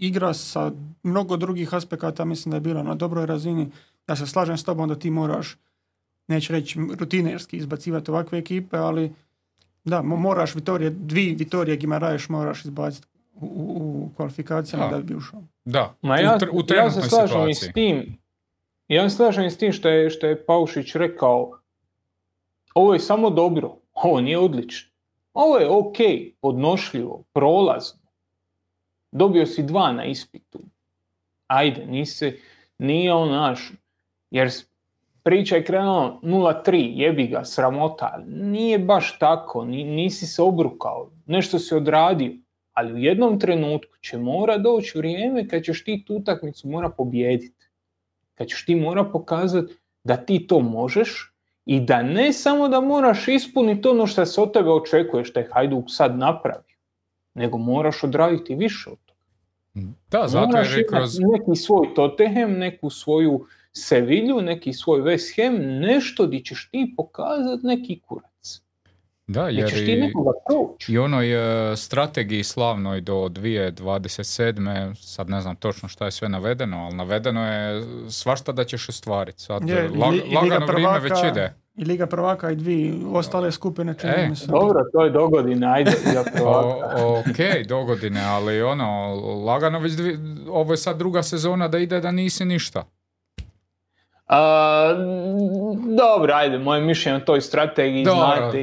igra 0.00 0.34
sa 0.34 0.72
mnogo 1.02 1.36
drugih 1.36 1.74
aspekata 1.74 2.24
mislim 2.24 2.50
da 2.50 2.56
je 2.56 2.60
bila 2.60 2.82
na 2.82 2.94
dobroj 2.94 3.26
razini. 3.26 3.70
Ja 4.08 4.16
se 4.16 4.26
slažem 4.26 4.58
s 4.58 4.64
tobom 4.64 4.88
da 4.88 4.94
ti 4.94 5.10
moraš, 5.10 5.56
neću 6.28 6.52
reći 6.52 6.78
rutinerski 6.98 7.56
izbacivati 7.56 8.10
ovakve 8.10 8.38
ekipe, 8.38 8.76
ali 8.76 9.12
da, 9.84 10.02
moraš 10.02 10.54
Vitorije, 10.54 10.90
dvi 10.90 11.34
Vitorije 11.38 11.76
Gimaraješ 11.76 12.28
moraš 12.28 12.64
izbaciti 12.64 13.06
u, 13.34 13.46
u 13.46 14.10
kvalifikacijama 14.16 14.88
da, 14.88 14.98
bi 14.98 15.14
ušao. 15.14 15.42
Da, 15.64 15.94
Ma 16.02 16.18
ja, 16.18 16.38
u, 16.52 16.62
ja 16.74 16.90
se 16.90 17.02
slažem 17.02 17.48
i 17.48 17.54
s 17.54 17.72
tim, 17.74 18.18
ja 18.88 19.10
se 19.10 19.16
slažem 19.16 19.44
i 19.44 19.50
s 19.50 19.58
tim 19.58 19.72
što 19.72 19.88
je, 19.88 20.10
što 20.10 20.26
je 20.26 20.44
Paušić 20.46 20.94
rekao, 20.94 21.58
ovo 22.74 22.94
je 22.94 23.00
samo 23.00 23.30
dobro, 23.30 23.76
ovo 23.92 24.20
nije 24.20 24.38
odlično. 24.38 24.90
Ovo 25.34 25.58
je 25.58 25.68
ok, 25.68 25.96
podnošljivo, 26.40 27.22
prolazno 27.32 27.99
dobio 29.12 29.46
si 29.46 29.62
dva 29.62 29.92
na 29.92 30.04
ispitu. 30.04 30.60
Ajde, 31.46 31.86
nisi, 31.86 32.40
nije 32.78 33.12
on 33.12 33.30
naš, 33.30 33.72
jer 34.30 34.50
priča 35.22 35.56
je 35.56 35.64
krenula 35.64 36.18
0-3, 36.22 36.92
jebi 36.94 37.26
ga, 37.26 37.44
sramota. 37.44 38.22
Nije 38.26 38.78
baš 38.78 39.18
tako, 39.18 39.64
nisi 39.64 40.26
se 40.26 40.42
obrukao, 40.42 41.10
nešto 41.26 41.58
si 41.58 41.74
odradio. 41.74 42.32
Ali 42.72 42.92
u 42.92 42.98
jednom 42.98 43.40
trenutku 43.40 43.96
će 44.00 44.18
mora 44.18 44.58
doći 44.58 44.98
vrijeme 44.98 45.48
kad 45.48 45.62
ćeš 45.62 45.84
ti 45.84 46.04
tu 46.06 46.14
utakmicu 46.14 46.68
mora 46.68 46.88
pobijediti. 46.88 47.66
Kad 48.34 48.48
ćeš 48.48 48.66
ti 48.66 48.74
mora 48.74 49.04
pokazati 49.04 49.74
da 50.04 50.16
ti 50.16 50.46
to 50.46 50.60
možeš 50.60 51.34
i 51.66 51.80
da 51.80 52.02
ne 52.02 52.32
samo 52.32 52.68
da 52.68 52.80
moraš 52.80 53.28
ispuniti 53.28 53.88
ono 53.88 54.06
što 54.06 54.26
se 54.26 54.40
od 54.40 54.52
tebe 54.52 54.70
očekuje, 54.70 55.24
što 55.24 55.40
je 55.40 55.48
Hajduk 55.52 55.84
sad 55.88 56.18
napravi 56.18 56.69
nego 57.34 57.58
moraš 57.58 58.04
odraditi 58.04 58.54
više 58.54 58.90
od 58.90 58.98
toga. 59.06 59.20
Da, 60.10 60.28
zato 60.28 60.46
moraš 60.46 60.76
je 60.76 60.86
kroz... 60.86 61.18
neki 61.18 61.60
svoj 61.60 61.94
Tottenham, 61.94 62.52
neku 62.52 62.90
svoju 62.90 63.46
Sevilju, 63.72 64.40
neki 64.40 64.72
svoj 64.72 65.00
West 65.00 65.36
Ham, 65.36 65.54
nešto 65.64 66.26
di 66.26 66.44
ćeš 66.44 66.68
ti 66.70 66.94
pokazati 66.96 67.66
neki 67.66 68.00
kurac. 68.00 68.60
Da, 69.26 69.48
jer 69.48 69.70
ti 69.70 69.92
i, 70.88 70.92
i 70.92 70.98
onoj 70.98 71.72
e, 71.72 71.76
strategiji 71.76 72.44
slavnoj 72.44 73.00
do 73.00 73.14
2027. 73.14 74.94
sad 74.94 75.30
ne 75.30 75.40
znam 75.40 75.56
točno 75.56 75.88
šta 75.88 76.04
je 76.04 76.10
sve 76.10 76.28
navedeno, 76.28 76.84
ali 76.84 76.96
navedeno 76.96 77.52
je 77.52 77.82
svašta 78.10 78.52
da 78.52 78.64
ćeš 78.64 78.88
ostvariti. 78.88 79.40
Sad 79.40 79.68
Je, 79.68 79.88
lag- 79.88 80.34
lagano 80.34 80.66
vrijeme 80.66 80.98
već 80.98 81.08
prvaka, 81.08 81.28
ide. 81.28 81.54
I 81.76 81.84
Liga 81.84 82.06
prvaka 82.06 82.50
i 82.50 82.56
dvije 82.56 82.94
ostale 83.12 83.52
skupine 83.52 83.94
čini 84.00 84.12
E, 84.16 84.28
mi 84.28 84.36
se. 84.36 84.46
Dobro, 84.46 84.80
to 84.92 85.04
je 85.04 85.10
dogodine, 85.10 85.66
ajde. 85.66 85.90
Ja 86.14 86.24
O, 86.44 87.18
ok, 87.18 87.66
dogodine, 87.68 88.20
ali 88.24 88.62
ono, 88.62 89.14
lagano 89.46 89.78
već 89.78 89.92
dvi, 89.92 90.18
ovo 90.48 90.72
je 90.72 90.76
sad 90.76 90.98
druga 90.98 91.22
sezona 91.22 91.68
da 91.68 91.78
ide 91.78 92.00
da 92.00 92.10
nisi 92.10 92.44
ništa. 92.44 92.84
A, 94.26 94.94
dobro, 95.96 96.32
ajde, 96.34 96.58
moje 96.58 96.80
mišljenje 96.80 97.16
o 97.16 97.20
toj 97.20 97.40
strategiji 97.40 98.04
Dobro, 98.04 98.36
znate 98.40 98.60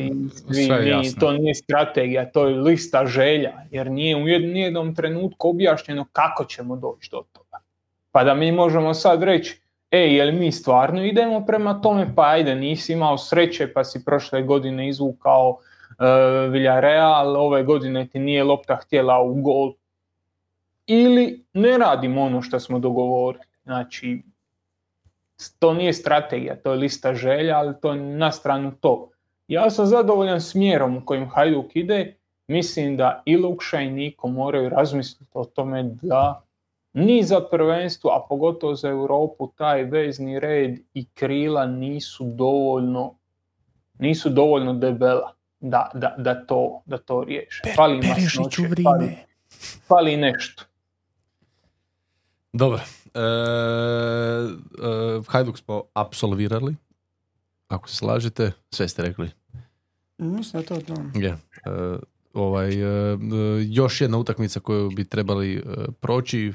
i 0.86 0.90
jasno. 0.90 1.20
to 1.20 1.32
nije 1.32 1.56
strategija, 1.56 2.32
to 2.32 2.48
je 2.48 2.56
lista 2.56 3.06
želja, 3.06 3.54
jer 3.72 3.92
nije 3.92 4.16
u 4.16 4.20
jed- 4.20 4.54
nijednom 4.54 4.96
trenutku 4.96 5.50
objašnjeno 5.50 6.06
kako 6.12 6.46
ćemo 6.46 6.76
doći 6.76 7.10
do 7.12 7.24
toga. 7.32 7.58
Pa 8.12 8.24
da 8.24 8.34
mi 8.34 8.52
možemo 8.52 8.94
sad 8.94 9.24
reći, 9.24 9.62
ej, 9.92 10.16
jel 10.16 10.32
mi 10.32 10.52
stvarno 10.52 11.04
idemo 11.04 11.46
prema 11.46 11.82
tome, 11.82 12.16
pa 12.16 12.30
ajde, 12.30 12.56
nisi 12.56 12.94
imao 12.94 13.18
sreće 13.18 13.74
pa 13.74 13.84
si 13.84 14.06
prošle 14.06 14.42
godine 14.42 14.90
izvukao 14.90 15.50
uh, 15.50 16.52
Villarreal, 16.52 17.36
ove 17.36 17.64
godine 17.64 18.08
ti 18.08 18.20
nije 18.20 18.44
lopta 18.44 18.76
htjela 18.76 19.22
u 19.22 19.42
gol. 19.42 19.74
Ili 20.88 21.46
ne 21.54 21.78
radimo 21.78 22.22
ono 22.22 22.42
što 22.42 22.60
smo 22.60 22.80
dogovorili. 22.80 23.44
Znači, 23.64 24.22
to 25.60 25.74
nije 25.74 25.94
strategija, 25.94 26.56
to 26.56 26.72
je 26.72 26.78
lista 26.78 27.14
želja, 27.14 27.58
ali 27.58 27.74
to 27.82 27.94
je 27.94 28.00
na 28.00 28.32
stranu 28.32 28.72
to. 28.82 29.10
Ja 29.48 29.70
sam 29.70 29.86
zadovoljan 29.86 30.42
smjerom 30.42 30.98
u 30.98 31.06
kojim 31.06 31.30
Hajduk 31.30 31.76
ide, 31.76 32.16
mislim 32.48 32.98
da 32.98 33.22
i 33.26 33.38
Lukša 33.38 33.80
i 33.82 33.92
Niko 33.92 34.28
moraju 34.28 34.70
razmisliti 34.70 35.32
o 35.34 35.46
tome 35.46 35.84
da 35.84 36.47
ni 36.98 37.24
za 37.24 37.42
prvenstvo, 37.52 38.10
a 38.10 38.26
pogotovo 38.30 38.76
za 38.76 38.90
Europu, 38.90 39.52
taj 39.56 39.84
vezni 39.84 40.40
red 40.40 40.80
i 40.94 41.06
krila 41.06 41.66
nisu 41.66 42.24
dovoljno, 42.24 43.16
nisu 44.00 44.30
dovoljno 44.30 44.74
debela 44.74 45.34
da, 45.60 45.92
da, 45.94 46.16
da, 46.18 46.46
to, 46.46 46.82
da 46.86 46.98
to 46.98 47.24
riješe. 47.24 47.62
Fali 47.76 47.98
masnoće, 47.98 48.62
fali, 48.84 49.18
fali 49.88 50.18
nešto. 50.18 50.64
Dobro. 52.54 52.80
E, 53.14 53.20
e, 53.20 53.24
Hajduk 55.28 55.58
smo 55.58 55.84
apsolvirali. 55.94 56.76
Ako 57.68 57.90
se 57.90 57.96
slažete, 57.96 58.52
sve 58.70 58.88
ste 58.88 59.02
rekli. 59.02 59.32
Mislim 60.18 60.64
da 60.64 60.76
je 60.76 60.84
to 60.84 60.96
to. 60.96 61.20
Je. 61.20 61.30
E, 61.30 61.38
ovaj, 62.34 62.74
e, 62.74 62.84
e, 62.84 63.18
još 63.70 64.02
jedna 64.02 64.18
utakmica 64.18 64.60
koju 64.60 64.90
bi 64.90 65.06
trebali 65.06 65.56
e, 65.56 65.62
proći, 66.00 66.54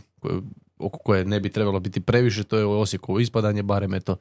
oko 0.78 0.98
koje 0.98 1.24
ne 1.24 1.40
bi 1.40 1.50
trebalo 1.50 1.80
biti 1.80 2.00
previše, 2.00 2.44
to 2.44 2.58
je 2.58 2.64
u 2.64 2.80
Osijekovo 2.80 3.20
ispadanje, 3.20 3.62
barem 3.62 3.94
eto, 3.94 4.16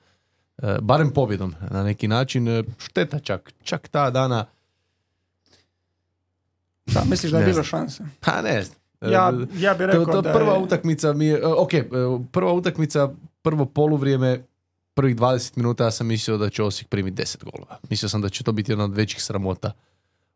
e, 0.58 0.78
barem 0.82 1.12
pobjedom 1.14 1.56
na 1.70 1.84
neki 1.84 2.08
način. 2.08 2.48
E, 2.48 2.64
Šteta 2.78 3.20
čak, 3.20 3.54
čak 3.64 3.88
ta 3.88 4.10
dana, 4.10 4.46
Šta, 6.88 7.04
misliš 7.10 7.32
da 7.32 7.40
je 7.40 7.46
bilo 7.46 7.64
šanse? 7.64 8.04
pa 8.20 8.42
ne 8.42 8.64
znam. 8.64 8.78
E, 9.02 9.12
Ja, 9.12 9.34
ja 9.58 9.74
bih 9.74 9.88
To, 9.92 10.00
rekao 10.00 10.06
to 10.06 10.22
da 10.22 10.34
prva 10.34 10.54
je... 10.54 10.60
utakmica 10.60 11.14
mi 11.14 11.26
je, 11.26 11.48
ok, 11.48 11.72
prva 12.32 12.54
utakmica, 12.54 13.10
prvo 13.42 13.66
poluvrijeme, 13.66 14.44
prvih 14.94 15.16
20 15.16 15.58
minuta 15.58 15.84
ja 15.84 15.92
sam 15.92 16.08
mislio 16.08 16.38
da 16.38 16.50
će 16.50 16.64
Osijek 16.64 16.88
primiti 16.90 17.22
10 17.24 17.44
golova. 17.44 17.78
Mislio 17.90 18.10
sam 18.10 18.22
da 18.22 18.30
će 18.30 18.44
to 18.44 18.52
biti 18.52 18.72
jedna 18.72 18.84
od 18.86 18.96
većih 18.96 19.24
sramota 19.24 19.72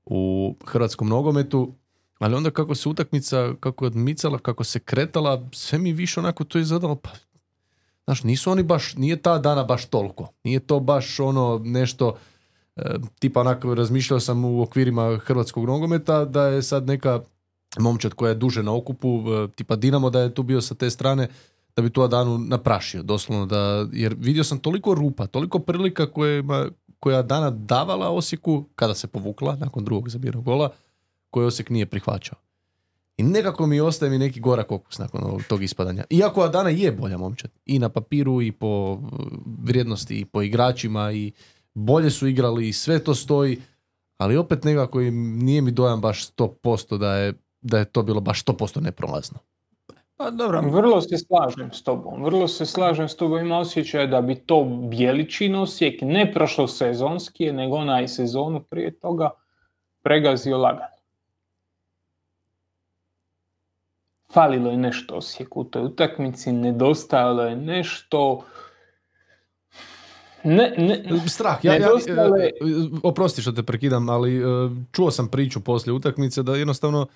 u 0.06 0.56
hrvatskom 0.66 1.08
nogometu, 1.10 1.74
ali 2.20 2.36
onda 2.36 2.52
kako 2.52 2.76
se 2.76 2.90
utakmica, 2.90 3.54
kako 3.60 3.86
je 3.86 3.88
odmicala, 3.88 4.40
kako 4.40 4.64
se 4.64 4.80
kretala, 4.80 5.48
sve 5.52 5.80
mi 5.80 5.94
više 5.94 6.20
onako 6.20 6.44
to 6.44 6.60
izgledalo, 6.60 6.96
pa 6.96 7.10
Znaš, 8.06 8.24
nisu 8.24 8.52
oni 8.52 8.64
baš, 8.64 8.96
nije 8.96 9.22
ta 9.22 9.38
dana 9.38 9.64
baš 9.64 9.86
toliko. 9.86 10.28
Nije 10.44 10.60
to 10.60 10.80
baš 10.80 11.20
ono 11.20 11.62
nešto, 11.64 12.18
e, 12.76 12.82
tipa 13.20 13.40
onako 13.40 13.76
razmišljao 13.76 14.20
sam 14.20 14.46
u 14.46 14.62
okvirima 14.62 15.18
hrvatskog 15.18 15.66
nogometa 15.66 16.26
da 16.26 16.48
je 16.48 16.62
sad 16.62 16.88
neka 16.88 17.22
momčad 17.80 18.14
koja 18.14 18.30
je 18.30 18.36
duže 18.36 18.64
na 18.64 18.76
okupu, 18.76 19.08
e, 19.08 19.48
tipa 19.56 19.76
Dinamo 19.76 20.10
da 20.10 20.20
je 20.20 20.34
tu 20.34 20.44
bio 20.44 20.62
sa 20.62 20.76
te 20.76 20.90
strane, 20.90 21.28
da 21.76 21.82
bi 21.82 21.90
tu 21.90 22.08
danu 22.08 22.38
naprašio, 22.38 23.04
doslovno 23.04 23.46
da, 23.46 23.88
jer 23.92 24.16
vidio 24.20 24.44
sam 24.44 24.60
toliko 24.60 24.94
rupa, 24.94 25.28
toliko 25.28 25.60
prilika 25.60 26.12
koje, 26.12 26.44
koja 27.00 27.22
dana 27.22 27.50
davala 27.50 28.10
Osijeku 28.10 28.66
kada 28.76 28.94
se 28.96 29.08
povukla 29.08 29.56
nakon 29.56 29.86
drugog 29.86 30.10
zabiranog 30.10 30.46
gola, 30.46 30.70
koje 31.36 31.48
Osijek 31.48 31.70
nije 31.70 31.86
prihvaćao. 31.86 32.38
I 33.18 33.24
nekako 33.24 33.68
mi 33.68 33.82
ostaje 33.82 34.10
mi 34.10 34.18
neki 34.18 34.40
gorak 34.40 34.72
okus 34.72 35.00
nakon 35.00 35.24
ovog, 35.24 35.44
tog 35.50 35.64
ispadanja. 35.64 36.04
Iako 36.10 36.42
Adana 36.42 36.70
je 36.70 36.92
bolja 36.92 37.18
momčad. 37.18 37.52
I 37.66 37.80
na 37.80 37.90
papiru, 37.90 38.42
i 38.42 38.52
po 38.52 38.92
uh, 38.92 39.00
vrijednosti, 39.64 40.20
i 40.20 40.26
po 40.26 40.42
igračima, 40.42 41.12
i 41.12 41.32
bolje 41.74 42.10
su 42.10 42.28
igrali, 42.28 42.70
i 42.70 42.74
sve 42.74 43.00
to 43.00 43.16
stoji, 43.16 43.62
ali 44.18 44.38
opet 44.38 44.64
nekako 44.64 45.02
im 45.02 45.38
nije 45.40 45.62
mi 45.62 45.72
dojam 45.72 46.02
baš 46.02 46.32
100% 46.36 46.98
da 46.98 47.16
je, 47.16 47.34
da 47.62 47.80
je 47.80 47.86
to 47.86 48.04
bilo 48.04 48.22
baš 48.22 48.46
100% 48.46 48.82
neprolazno. 48.82 49.40
Pa 50.18 50.32
dobro, 50.32 50.62
Vrlo 50.62 51.02
se 51.02 51.18
slažem 51.18 51.72
s 51.74 51.84
tobom. 51.84 52.24
Vrlo 52.24 52.48
se 52.48 52.66
slažem 52.66 53.10
s 53.10 53.16
tobom. 53.16 53.40
Ima 53.40 53.60
osjećaj 53.60 54.08
da 54.08 54.22
bi 54.22 54.36
to 54.36 54.64
Bjeličin 54.90 55.56
Osijek 55.56 56.02
ne 56.02 56.32
prošlo 56.34 56.68
sezonski, 56.68 57.52
nego 57.52 57.76
onaj 57.76 58.08
sezonu 58.08 58.64
prije 58.64 59.00
toga 59.00 59.30
pregazio 60.04 60.58
lagano. 60.58 60.95
Falilo 64.36 64.72
je 64.72 64.78
nešto 64.78 65.16
Osijeku 65.16 65.62
u 65.62 65.64
toj 65.64 65.84
utakmici, 65.84 66.52
nedostajalo 66.52 67.44
je 67.44 67.56
nešto... 67.56 68.44
Ne, 70.44 70.74
ne, 70.78 71.04
Strah. 71.28 71.66
Ja, 71.66 71.74
ja, 71.74 71.80
Nedostajalo 71.80 72.36
je- 72.36 72.46
e, 72.46 72.52
oprosti 73.04 73.42
što 73.42 73.52
te 73.52 73.64
prekidam, 73.64 74.10
ali 74.10 74.38
e, 74.38 74.44
čuo 74.92 75.12
sam 75.12 75.28
priču 75.28 75.60
poslije 75.62 75.94
utakmice 75.94 76.44
da 76.44 76.56
jednostavno 76.56 77.08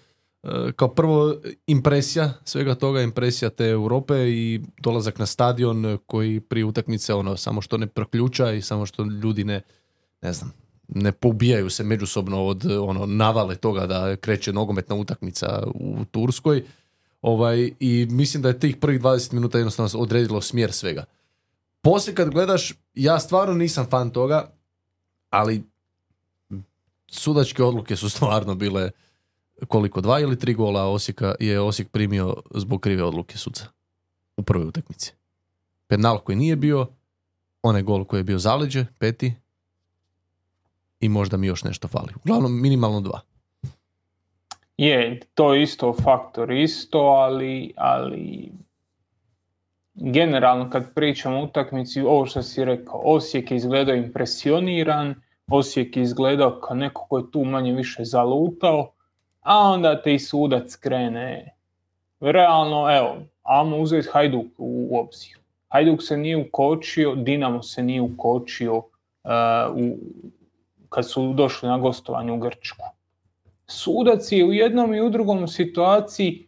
e, 0.43 0.47
kao 0.75 0.87
prvo 0.87 1.35
impresija 1.67 2.33
svega 2.43 2.75
toga, 2.75 3.01
impresija 3.01 3.49
te 3.49 3.65
Europe 3.65 4.15
i 4.29 4.61
dolazak 4.77 5.19
na 5.19 5.25
stadion 5.25 5.97
koji 6.05 6.39
prije 6.39 6.65
utakmice 6.65 7.13
ono 7.13 7.37
samo 7.37 7.61
što 7.61 7.77
ne 7.77 7.87
proključa 7.87 8.51
i 8.51 8.61
samo 8.61 8.85
što 8.85 9.03
ljudi 9.03 9.43
ne 9.43 9.61
ne 10.21 10.33
znam, 10.33 10.53
ne 10.87 11.11
poubijaju 11.11 11.69
se 11.69 11.83
međusobno 11.83 12.45
od 12.45 12.65
ono 12.65 13.05
navale 13.05 13.55
toga 13.55 13.85
da 13.85 14.15
kreće 14.15 14.53
nogometna 14.53 14.95
utakmica 14.95 15.63
u 15.75 16.05
Turskoj. 16.11 16.63
Ovaj, 17.21 17.71
I 17.79 18.07
mislim 18.09 18.43
da 18.43 18.49
je 18.49 18.59
tih 18.59 18.77
prvih 18.77 19.01
20 19.01 19.33
minuta 19.33 19.57
jednostavno 19.57 19.99
odredilo 19.99 20.41
smjer 20.41 20.71
svega. 20.71 21.05
Poslije 21.81 22.15
kad 22.15 22.29
gledaš, 22.29 22.73
ja 22.93 23.19
stvarno 23.19 23.53
nisam 23.53 23.87
fan 23.89 24.09
toga, 24.09 24.51
ali 25.29 25.63
sudačke 27.07 27.63
odluke 27.63 27.95
su 27.95 28.09
stvarno 28.15 28.55
bile 28.55 28.91
koliko, 29.67 30.01
dva 30.01 30.19
ili 30.19 30.39
tri 30.39 30.53
gola 30.53 30.85
Osijeka 30.85 31.35
je 31.39 31.59
Osijek 31.59 31.89
primio 31.89 32.35
zbog 32.55 32.81
krive 32.81 33.03
odluke 33.03 33.37
suca 33.37 33.65
u 34.37 34.43
prvoj 34.43 34.67
utakmici. 34.67 35.13
Penal 35.87 36.19
koji 36.19 36.35
nije 36.35 36.55
bio, 36.55 36.87
onaj 37.61 37.81
gol 37.81 38.05
koji 38.05 38.19
je 38.19 38.23
bio 38.23 38.39
zaleđe, 38.39 38.85
peti, 38.99 39.33
i 40.99 41.09
možda 41.09 41.37
mi 41.37 41.47
još 41.47 41.63
nešto 41.63 41.87
fali. 41.87 42.13
Uglavnom, 42.23 42.61
minimalno 42.61 43.01
dva. 43.01 43.21
Je, 44.79 45.19
to 45.33 45.53
je 45.53 45.63
isto 45.63 45.93
faktor 45.93 46.51
isto, 46.51 46.99
ali, 46.99 47.73
ali 47.77 48.51
generalno 49.93 50.69
kad 50.69 50.93
pričamo 50.93 51.39
o 51.39 51.43
utakmici, 51.43 52.01
ovo 52.01 52.25
što 52.25 52.41
si 52.41 52.65
rekao, 52.65 53.01
Osijek 53.03 53.51
je 53.51 53.57
izgledao 53.57 53.95
impresioniran, 53.95 55.15
Osijek 55.51 55.97
je 55.97 56.03
izgledao 56.03 56.59
kao 56.59 56.75
neko 56.75 57.05
ko 57.09 57.17
je 57.17 57.31
tu 57.31 57.43
manje 57.43 57.73
više 57.73 58.03
zalutao, 58.03 58.91
a 59.41 59.57
onda 59.57 60.01
te 60.01 60.13
i 60.13 60.19
sudac 60.19 60.75
krene. 60.75 61.55
Realno, 62.19 62.95
evo, 62.97 63.15
ajmo 63.43 63.77
uzeti 63.77 64.07
Hajduk 64.11 64.47
u, 64.57 64.87
u 64.91 64.99
obzir. 64.99 65.37
Hajduk 65.67 66.03
se 66.03 66.17
nije 66.17 66.37
ukočio, 66.37 67.15
Dinamo 67.15 67.63
se 67.63 67.83
nije 67.83 68.01
ukočio 68.01 68.77
uh, 68.77 68.83
u, 69.75 69.97
kad 70.89 71.09
su 71.09 71.33
došli 71.33 71.69
na 71.69 71.77
gostovanje 71.77 72.31
u 72.31 72.37
Grčku. 72.37 72.98
Sudac 73.69 74.31
je 74.31 74.45
u 74.45 74.53
jednom 74.53 74.93
i 74.93 75.01
u 75.01 75.09
drugom 75.09 75.47
situaciji 75.47 76.47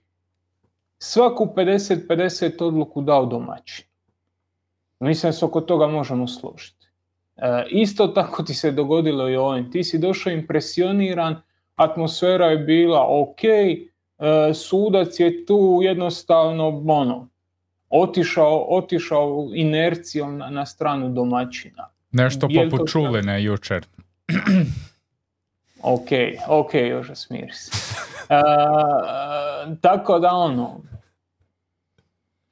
svaku 0.97 1.53
50-50 1.55 2.63
odluku 2.63 3.01
dao 3.01 3.25
domaći. 3.25 3.87
Mislim 4.99 5.29
da 5.29 5.33
se 5.33 5.45
oko 5.45 5.61
toga 5.61 5.87
možemo 5.87 6.27
složiti. 6.27 6.87
E, 7.37 7.65
isto 7.69 8.07
tako 8.07 8.43
ti 8.43 8.53
se 8.53 8.71
dogodilo 8.71 9.29
i 9.29 9.35
ovim. 9.35 9.71
Ti 9.71 9.83
si 9.83 9.99
došao 9.99 10.33
impresioniran, 10.33 11.41
atmosfera 11.75 12.45
je 12.45 12.57
bila 12.57 13.05
ok, 13.09 13.43
e, 13.43 13.77
sudac 14.53 15.19
je 15.19 15.45
tu 15.45 15.79
jednostavno 15.83 16.83
ono, 16.87 17.29
otišao, 17.89 18.65
otišao 18.69 19.49
inercijom 19.53 20.37
na, 20.37 20.49
na 20.49 20.65
stranu 20.65 21.09
domaćina. 21.09 21.89
Nešto 22.11 22.47
poput? 22.47 22.89
Čuline 22.89 23.43
jučer. 23.43 23.85
Ok, 25.83 26.09
ok, 26.47 26.73
Joža, 26.73 27.15
smiri 27.15 27.53
se. 27.53 27.71
E, 28.29 28.41
tako 29.81 30.19
da 30.19 30.29
ono, 30.31 30.81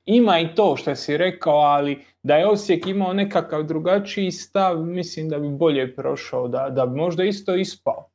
ima 0.05 0.39
i 0.39 0.55
to 0.55 0.75
što 0.77 0.95
si 0.95 1.17
rekao, 1.17 1.57
ali 1.57 2.05
da 2.23 2.35
je 2.35 2.47
Osijek 2.47 2.87
imao 2.87 3.13
nekakav 3.13 3.63
drugačiji 3.63 4.31
stav, 4.31 4.83
mislim 4.83 5.29
da 5.29 5.39
bi 5.39 5.49
bolje 5.49 5.95
prošao, 5.95 6.47
da, 6.47 6.69
da 6.69 6.85
bi 6.85 6.97
možda 6.97 7.23
isto 7.23 7.55
ispao. 7.55 8.09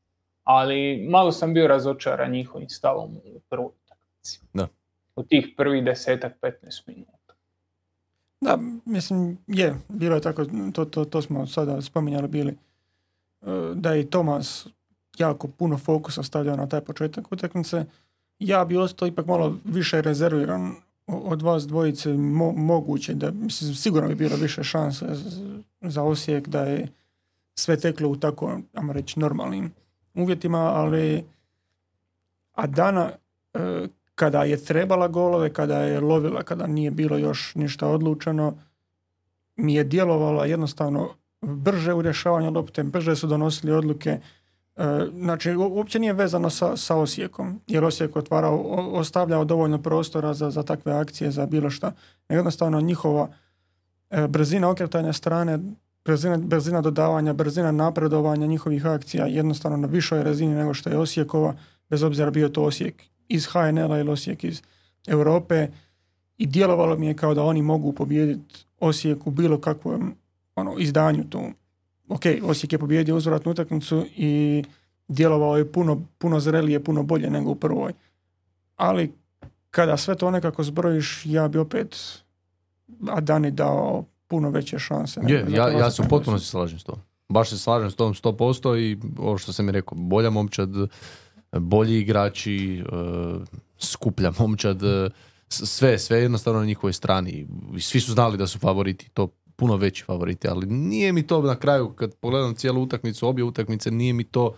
Ali 0.45 1.07
malo 1.11 1.33
sam 1.33 1.55
bio 1.55 1.67
razočaran 1.67 2.31
njihovim 2.31 2.69
stavom 2.69 3.17
u 3.17 3.41
prvoj 3.49 3.71
utakmici. 3.85 4.41
Da. 4.53 4.69
U 5.17 5.23
tih 5.23 5.55
prvih 5.57 5.85
desetak, 5.85 6.33
15 6.43 6.53
minuta. 6.87 7.35
Da, 8.41 8.59
mislim, 8.85 9.39
je, 9.47 9.75
bilo 9.89 10.15
je 10.15 10.21
tako, 10.21 10.45
to, 10.75 10.85
to, 10.85 11.05
to 11.05 11.23
smo 11.23 11.47
sada 11.47 11.83
spominjali 11.83 12.29
bili, 12.29 12.53
e, 12.53 13.47
da 13.75 13.93
je 13.93 14.01
i 14.01 14.11
Tomas 14.11 14.67
jako 15.19 15.49
puno 15.49 15.79
fokusa 15.79 16.23
stavljao 16.23 16.57
na 16.57 16.69
taj 16.69 16.81
početak 16.81 17.33
utakmice. 17.33 17.85
Ja 18.39 18.65
bi 18.65 18.77
ostao 18.77 19.09
ipak 19.09 19.27
malo 19.27 19.57
više 19.65 20.03
rezerviran 20.03 20.75
od 21.07 21.43
vas 21.43 21.67
dvojice 21.67 22.11
mo- 22.11 22.57
moguće 22.57 23.15
da 23.15 23.31
mislim, 23.31 23.75
sigurno 23.75 24.09
bi 24.09 24.15
bilo 24.15 24.37
više 24.37 24.65
šanse 24.65 25.07
za 25.81 26.03
Osijek 26.03 26.49
da 26.49 26.61
je 26.61 26.89
sve 27.55 27.81
teklo 27.81 28.09
u 28.09 28.17
tako, 28.17 28.59
ajmo 28.75 28.93
reći, 28.93 29.21
normalnim 29.21 29.73
uvjetima, 30.15 30.59
ali 30.59 31.25
a 32.53 32.67
dana 32.67 33.11
e, 33.55 33.87
kada 34.15 34.45
je 34.45 34.65
trebala 34.65 35.09
golove, 35.09 35.53
kada 35.53 35.79
je 35.79 36.01
lovila, 36.01 36.43
kada 36.43 36.67
nije 36.67 36.91
bilo 36.91 37.19
još 37.19 37.55
ništa 37.55 37.89
odlučeno, 37.89 38.55
mi 39.57 39.75
je 39.75 39.85
djelovala 39.85 40.47
jednostavno 40.47 41.11
brže 41.41 41.95
u 41.95 42.03
rješavanju 42.03 42.51
lopte, 42.51 42.83
brže 42.83 43.17
su 43.17 43.27
donosili 43.27 43.73
odluke, 43.73 44.19
znači, 45.19 45.55
uopće 45.55 45.99
nije 45.99 46.13
vezano 46.13 46.51
sa, 46.51 46.77
sa 46.77 46.97
Osijekom, 46.97 47.61
jer 47.67 47.85
Osijek 47.85 48.17
otvarao, 48.17 48.59
ostavljao 48.93 49.45
dovoljno 49.45 49.83
prostora 49.83 50.35
za, 50.35 50.51
za 50.51 50.63
takve 50.63 50.93
akcije, 50.93 51.31
za 51.31 51.47
bilo 51.47 51.71
šta. 51.71 51.93
Jednostavno, 52.29 52.81
njihova 52.81 53.29
e, 54.11 54.29
brzina 54.29 54.71
okretanja 54.71 55.13
strane, 55.13 55.59
brzina, 56.05 56.37
brzina 56.37 56.81
dodavanja, 56.81 57.33
brzina 57.33 57.73
napredovanja 57.73 58.47
njihovih 58.47 58.87
akcija 58.87 59.27
jednostavno 59.27 59.77
na 59.77 59.87
višoj 59.87 60.23
razini 60.23 60.55
nego 60.55 60.75
što 60.75 60.91
je 60.91 60.99
Osijekova, 60.99 61.55
bez 61.91 62.03
obzira 62.03 62.31
bio 62.31 62.49
to 62.49 62.63
Osijek 62.63 63.03
iz 63.29 63.47
HNL-a 63.47 63.99
ili 63.99 64.11
Osijek 64.11 64.45
iz 64.45 64.63
Europe 65.07 65.69
i 66.39 66.47
djelovalo 66.47 66.97
mi 66.97 67.07
je 67.07 67.17
kao 67.17 67.35
da 67.35 67.43
oni 67.43 67.63
mogu 67.63 67.93
pobijediti 67.93 68.67
Osijek 68.81 69.27
u 69.27 69.31
bilo 69.31 69.61
kakvom 69.61 70.15
ono, 70.55 70.79
izdanju 70.79 71.25
tu 71.31 71.43
ok, 72.09 72.23
Osijek 72.43 72.73
je 72.73 72.79
pobijedio 72.79 73.17
uzvratnu 73.17 73.53
utakmicu 73.53 74.07
i 74.17 74.65
djelovao 75.09 75.57
je 75.57 75.73
puno, 75.73 76.03
puno 76.19 76.41
zrelije, 76.41 76.85
puno 76.85 77.03
bolje 77.03 77.31
nego 77.31 77.51
u 77.51 77.55
prvoj. 77.55 77.93
Ali 78.77 79.13
kada 79.71 79.97
sve 79.97 80.15
to 80.15 80.31
nekako 80.31 80.63
zbrojiš, 80.63 81.23
ja 81.25 81.49
bi 81.49 81.59
opet 81.59 81.97
Adani 83.09 83.51
dao 83.51 84.05
puno 84.29 84.51
veće 84.51 84.79
šanse. 84.79 85.21
Je, 85.27 85.47
ja, 85.49 85.69
ja 85.69 85.91
se 85.91 86.03
potpuno 86.09 86.39
se 86.39 86.47
slažem 86.47 86.79
s 86.79 86.85
tom. 86.85 86.99
Baš 87.29 87.51
se 87.51 87.59
slažem 87.59 87.91
s 87.91 87.95
tom 87.95 88.15
100% 88.15 88.79
i 88.79 88.99
ovo 89.19 89.39
što 89.39 89.53
sam 89.53 89.67
mi 89.67 89.73
rekao, 89.73 89.99
bolja 89.99 90.31
momčad, 90.31 90.71
bolji 91.53 91.99
igrači, 91.99 92.79
e, 92.79 92.85
skuplja 93.79 94.33
momčad, 94.39 94.81
sve, 95.49 95.99
sve 95.99 96.19
jednostavno 96.19 96.61
na 96.61 96.67
njihovoj 96.67 96.93
strani. 96.93 97.47
Svi 97.81 98.01
su 98.01 98.13
znali 98.13 98.39
da 98.39 98.47
su 98.47 98.59
favoriti, 98.59 99.11
to 99.11 99.29
puno 99.57 99.77
veći 99.77 100.05
favoriti, 100.05 100.49
ali 100.49 100.67
nije 100.67 101.13
mi 101.13 101.27
to 101.27 101.43
na 101.43 101.57
kraju, 101.57 101.89
kad 101.89 102.15
pogledam 102.15 102.55
cijelu 102.55 102.83
utakmicu, 102.83 103.29
obje 103.29 103.45
utakmice, 103.45 103.91
nije 103.91 104.13
mi 104.13 104.25
to 104.25 104.55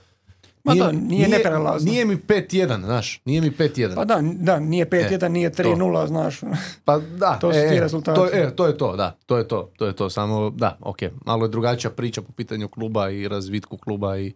nije, 0.74 0.84
da, 0.84 0.92
nije, 0.92 1.28
nije, 1.28 1.42
nije 1.80 2.04
mi 2.04 2.16
5-1, 2.16 2.84
znaš, 2.84 3.20
nije 3.24 3.40
mi 3.40 3.50
5-1. 3.50 3.94
Pa 3.94 4.04
da, 4.04 4.20
da 4.22 4.60
nije 4.60 4.86
5-1, 4.86 5.26
e, 5.26 5.28
nije 5.28 5.50
3-0, 5.50 6.06
znaš. 6.06 6.40
Pa 6.84 6.98
da, 6.98 7.38
to 7.40 7.52
su 7.52 7.58
e, 7.58 7.68
ti 7.68 7.80
rezultati. 7.80 8.16
To, 8.16 8.28
e, 8.32 8.56
to 8.56 8.66
je 8.66 8.78
to, 8.78 8.96
da, 8.96 9.16
to 9.26 9.38
je 9.38 9.48
to, 9.48 9.70
to 9.76 9.86
je 9.86 9.96
to, 9.96 10.10
samo, 10.10 10.50
da, 10.50 10.78
ok, 10.80 10.98
malo 11.24 11.44
je 11.44 11.48
drugačija 11.48 11.90
priča 11.90 12.22
po 12.22 12.32
pitanju 12.32 12.68
kluba 12.68 13.10
i 13.10 13.28
razvitku 13.28 13.76
kluba 13.76 14.18
i 14.18 14.34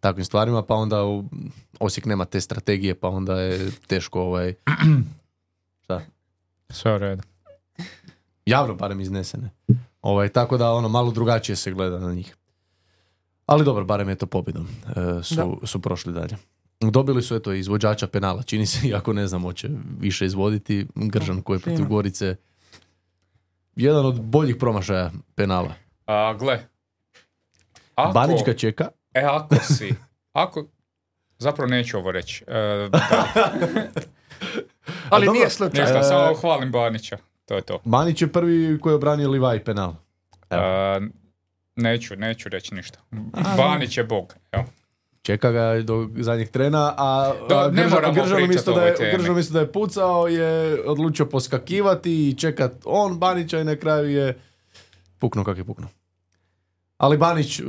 takvim 0.00 0.24
stvarima, 0.24 0.62
pa 0.62 0.74
onda 0.74 1.04
u, 1.04 1.24
Osijek 1.80 2.06
nema 2.06 2.24
te 2.24 2.40
strategije, 2.40 2.94
pa 2.94 3.08
onda 3.08 3.40
je 3.40 3.70
teško 3.86 4.20
ovaj, 4.20 4.54
šta? 5.84 6.00
Sve 6.70 6.94
u 6.94 6.98
redu. 6.98 7.22
Javno 8.46 8.74
barem 8.74 9.00
iznesene. 9.00 9.50
Ovaj, 10.02 10.28
tako 10.28 10.56
da 10.56 10.72
ono 10.72 10.88
malo 10.88 11.10
drugačije 11.10 11.56
se 11.56 11.72
gleda 11.72 11.98
na 11.98 12.12
njih. 12.12 12.36
Ali 13.46 13.64
dobro, 13.64 13.84
barem 13.84 14.08
je 14.08 14.14
to 14.14 14.26
pobjedom. 14.26 14.68
E, 14.96 15.22
su, 15.22 15.60
su 15.64 15.80
prošli 15.80 16.12
dalje. 16.12 16.36
Dobili 16.80 17.22
su 17.22 17.36
eto 17.36 17.52
izvođača 17.52 18.06
penala, 18.06 18.42
čini 18.42 18.66
se, 18.66 18.78
iako 18.88 19.12
ne 19.12 19.26
znam, 19.26 19.42
hoće 19.42 19.68
više 20.00 20.26
izvoditi. 20.26 20.86
Gržan 20.94 21.42
koji 21.42 21.56
je 21.56 21.60
protiv 21.60 21.86
Gorice 21.86 22.36
jedan 23.76 24.06
od 24.06 24.20
boljih 24.20 24.56
promašaja 24.56 25.10
penala. 25.34 25.74
A, 26.06 26.34
gle. 26.34 26.66
Ako, 27.94 28.12
Banić 28.12 28.40
ga 28.46 28.54
čeka. 28.54 28.88
E, 29.14 29.22
ako 29.22 29.54
si, 29.54 29.94
ako, 30.32 30.66
zapravo 31.38 31.70
neću 31.70 31.98
ovo 31.98 32.12
reći. 32.12 32.44
E, 32.46 32.88
Ali 35.10 35.28
nije 35.28 35.50
slučaj. 35.50 35.84
Ništa, 35.84 36.02
samo 36.02 36.34
hvalim 36.34 36.72
Banića. 36.72 37.18
To 37.50 37.56
je 37.56 37.62
to. 37.62 37.80
Banić 37.84 38.22
je 38.22 38.32
prvi 38.32 38.78
koji 38.80 38.92
je 38.92 38.94
obranio 38.94 39.30
Livaj 39.30 39.64
penal. 39.64 39.94
neću, 41.76 42.16
neću 42.16 42.48
reći 42.48 42.74
ništa. 42.74 42.98
Banić 43.56 43.96
je 43.96 44.04
bog. 44.04 44.34
Evo. 44.52 44.64
Čeka 45.22 45.50
ga 45.50 45.82
do 45.82 46.08
zadnjeg 46.16 46.50
trena, 46.50 46.94
a, 46.96 47.32
Do, 47.48 47.70
ne 47.70 47.82
Gržan 48.14 48.42
umjesto 48.42 48.72
da, 48.72 48.86
je, 48.86 48.94
da 49.50 49.60
je 49.60 49.72
pucao, 49.72 50.28
je 50.28 50.82
odlučio 50.86 51.26
poskakivati 51.26 52.28
i 52.28 52.34
čekat 52.38 52.72
on 52.84 53.18
Banića 53.18 53.60
i 53.60 53.64
na 53.64 53.76
kraju 53.76 54.10
je 54.10 54.38
puknuo 55.18 55.44
kak 55.44 55.58
je 55.58 55.64
puknuo. 55.64 55.88
Ali 57.00 57.16
Banić... 57.16 57.60
Uh, 57.60 57.66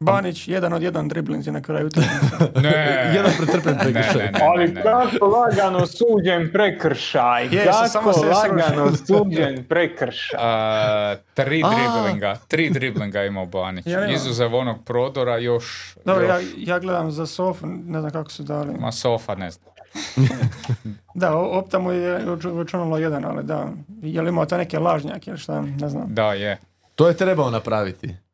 Banić, 0.00 0.48
jedan 0.48 0.72
od 0.72 0.82
jedan 0.82 1.08
driblinzi 1.08 1.50
na 1.50 1.62
kraju 1.62 1.88
ne. 2.62 3.12
jedan 3.14 3.32
pretrpen 3.36 3.78
prekršaj. 3.78 4.30
Ali 4.42 4.74
kako 4.74 5.26
lagano 5.26 5.86
suđen 5.86 6.52
prekršaj. 6.52 7.44
Je, 7.44 7.64
kako 7.92 8.10
lagano 8.10 8.96
suđen 8.96 9.64
prekršaj. 9.68 10.38
Uh, 10.38 11.18
tri 11.34 11.62
driblinga. 11.62 12.36
Tri 12.48 12.70
driblinga 12.70 13.24
imao 13.24 13.46
Banić. 13.46 13.86
Ja, 13.86 14.10
Izuzev 14.12 14.54
onog 14.54 14.84
prodora 14.84 15.38
još... 15.38 15.96
Dobro, 16.04 16.26
Ja, 16.26 16.38
ja 16.56 16.78
gledam 16.78 17.10
za 17.10 17.26
Sofu, 17.26 17.66
ne 17.66 18.00
znam 18.00 18.12
kako 18.12 18.30
su 18.30 18.42
dali. 18.42 18.74
Ma 18.78 18.92
Sofa 18.92 19.34
ne 19.34 19.50
znam. 19.50 19.72
da, 21.14 21.36
Opta 21.36 21.78
mu 21.78 21.92
je 21.92 22.20
učinilo 22.60 22.98
jedan, 22.98 23.24
ali 23.24 23.44
da. 23.44 23.68
Je 24.02 24.22
li 24.22 24.28
imao 24.28 24.46
to 24.46 24.56
neke 24.56 24.78
lažnjake 24.78 25.30
ili 25.30 25.38
šta, 25.38 25.60
ne 25.60 25.88
znam. 25.88 26.14
Da, 26.14 26.32
je. 26.32 26.58
To 26.94 27.08
je 27.08 27.16
trebao 27.16 27.50
napraviti. 27.50 28.25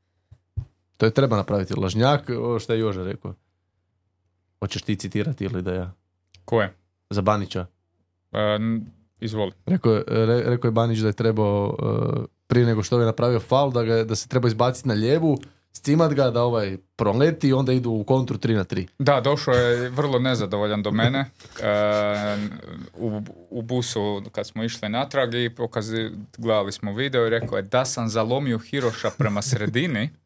To 1.03 1.07
je 1.07 1.11
treba 1.11 1.37
napraviti 1.37 1.75
lažnjak, 1.75 2.31
ovo 2.31 2.59
što 2.59 2.73
je 2.73 2.81
Jože 2.81 3.05
rekao. 3.05 3.35
Hoćeš 4.61 4.83
ti 4.83 4.97
citirati 4.97 5.45
ili 5.45 5.63
da 5.63 5.75
ja? 5.75 5.93
Ko 6.45 6.63
je? 6.63 6.75
Za 7.11 7.23
Banića. 7.23 7.67
E, 8.33 8.59
izvoli. 9.21 9.53
Rekao, 9.67 10.03
re, 10.07 10.43
rekao 10.47 10.69
je 10.69 10.73
Banić 10.73 10.99
da 10.99 11.07
je 11.07 11.13
trebao 11.13 11.77
uh, 11.79 12.25
prije 12.47 12.67
nego 12.67 12.83
što 12.83 13.01
je 13.01 13.07
napravio 13.07 13.41
faul, 13.41 13.73
da, 13.73 13.83
ga, 13.83 14.05
da 14.05 14.17
se 14.17 14.29
treba 14.29 14.49
izbaciti 14.49 14.89
na 14.89 14.95
lijevu, 14.95 15.39
scimat 15.73 16.13
ga 16.15 16.31
da 16.31 16.43
ovaj 16.43 16.77
proleti 16.97 17.49
i 17.49 17.53
onda 17.53 17.73
idu 17.73 17.91
u 17.91 18.05
kontru 18.05 18.39
3 18.39 18.55
na 18.55 18.65
3. 18.65 18.87
Da, 18.99 19.21
došao 19.21 19.55
je 19.55 19.91
vrlo 19.91 20.19
nezadovoljan 20.19 20.83
do 20.83 20.91
mene 20.91 21.19
e, 21.19 21.27
u, 22.95 23.23
u 23.51 23.63
busu 23.63 24.23
kad 24.33 24.47
smo 24.47 24.65
išli 24.65 24.89
natrag 24.89 25.35
i 25.35 25.55
pokazi, 25.55 26.11
gledali 26.39 26.73
smo 26.73 26.93
video 26.93 27.27
i 27.27 27.31
rekao 27.31 27.57
je 27.57 27.63
da 27.63 27.85
sam 27.85 28.09
zalomio 28.09 28.59
Hiroša 28.59 29.11
prema 29.19 29.43
sredini 29.43 30.22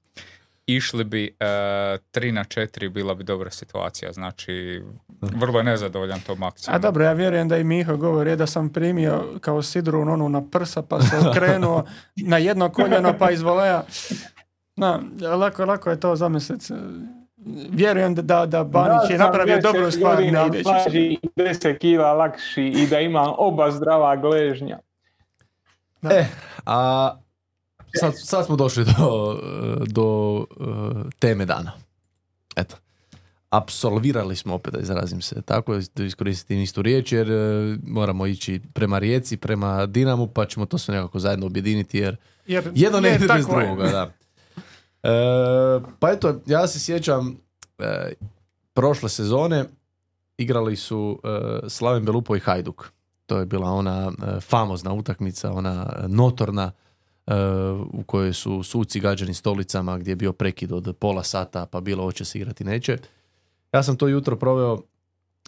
išli 0.66 1.04
bi 1.04 1.36
e, 1.40 1.44
3 1.44 2.32
na 2.32 2.44
4 2.44 2.88
bila 2.88 3.14
bi 3.14 3.24
dobra 3.24 3.50
situacija, 3.50 4.12
znači 4.12 4.82
vrlo 5.20 5.58
je 5.58 5.64
nezadovoljan 5.64 6.20
tom 6.20 6.42
akcijom. 6.42 6.76
A 6.76 6.78
dobro, 6.78 7.04
ja 7.04 7.12
vjerujem 7.12 7.48
da 7.48 7.56
i 7.56 7.64
Miho 7.64 7.96
govori 7.96 8.36
da 8.36 8.46
sam 8.46 8.72
primio 8.72 9.38
kao 9.40 9.62
sidru 9.62 10.00
onu 10.00 10.28
na 10.28 10.42
prsa 10.52 10.82
pa 10.82 11.00
se 11.00 11.16
okrenuo 11.28 11.84
na 12.30 12.38
jedno 12.38 12.68
koljeno 12.68 13.14
pa 13.18 13.30
iz 13.30 13.42
voleja. 13.42 13.84
Na, 14.76 15.00
lako, 15.36 15.64
lako 15.64 15.90
je 15.90 16.00
to 16.00 16.16
zamisliti. 16.16 16.74
Vjerujem 17.70 18.14
da, 18.14 18.46
da 18.46 18.64
Banić 18.64 19.10
je 19.10 19.18
napravio 19.18 19.60
dobru 19.60 19.90
stvar 19.90 20.32
na 20.32 20.46
ideći. 20.46 21.18
10 21.36 21.78
kila 21.78 22.12
lakši 22.12 22.62
i 22.62 22.86
da 22.86 23.00
ima 23.00 23.34
oba 23.38 23.70
zdrava 23.70 24.16
gležnja. 24.16 24.78
Da. 26.02 26.14
E, 26.14 26.26
a 26.66 27.10
sad, 28.00 28.12
sad 28.16 28.46
smo 28.46 28.56
došli 28.56 28.84
do, 28.84 29.40
do 29.96 30.36
uh, 30.36 30.46
teme 31.18 31.44
dana. 31.44 31.72
Eto. 32.56 32.76
Apsolvirali 33.50 34.36
smo, 34.36 34.54
opet 34.54 34.74
da 34.74 34.80
izrazim 34.80 35.20
se 35.20 35.42
tako, 35.42 35.78
da 35.94 36.04
iskoristiti 36.04 36.62
istu 36.62 36.82
riječ, 36.82 37.12
jer 37.12 37.32
uh, 37.32 37.78
moramo 37.86 38.26
ići 38.26 38.60
prema 38.72 38.98
Rijeci, 38.98 39.36
prema 39.36 39.86
Dinamu, 39.86 40.26
pa 40.26 40.46
ćemo 40.46 40.66
to 40.66 40.78
sve 40.78 40.94
nekako 40.94 41.18
zajedno 41.18 41.46
objediniti, 41.46 41.98
jer, 41.98 42.16
jer 42.46 42.70
jedno 42.74 43.00
ne 43.00 43.14
ide 43.14 43.26
bez 43.34 43.46
drugoga. 43.46 43.84
Da. 43.84 44.10
Uh, 45.02 45.88
pa 45.98 46.10
eto, 46.10 46.40
ja 46.46 46.66
se 46.66 46.80
sjećam, 46.80 47.36
prošle 48.74 49.08
sezone 49.08 49.64
igrali 50.38 50.76
su 50.76 51.20
uh, 51.24 51.68
Slaven 51.68 52.04
Belupo 52.04 52.36
i 52.36 52.40
Hajduk. 52.40 52.92
To 53.26 53.38
je 53.38 53.46
bila 53.46 53.70
ona 53.70 54.06
uh, 54.06 54.42
famozna 54.42 54.92
utakmica, 54.92 55.52
ona 55.52 55.86
uh, 55.98 56.10
notorna 56.10 56.64
uh, 56.64 56.85
u 57.92 58.02
kojoj 58.02 58.32
su 58.32 58.62
suci 58.62 59.00
gađani 59.00 59.34
stolicama 59.34 59.98
gdje 59.98 60.10
je 60.10 60.16
bio 60.16 60.32
prekid 60.32 60.72
od 60.72 60.96
pola 60.98 61.22
sata 61.22 61.66
pa 61.66 61.80
bilo 61.80 62.04
hoće 62.04 62.24
se 62.24 62.38
igrati 62.38 62.64
neće. 62.64 62.98
Ja 63.72 63.82
sam 63.82 63.96
to 63.96 64.08
jutro 64.08 64.36
proveo 64.36 64.78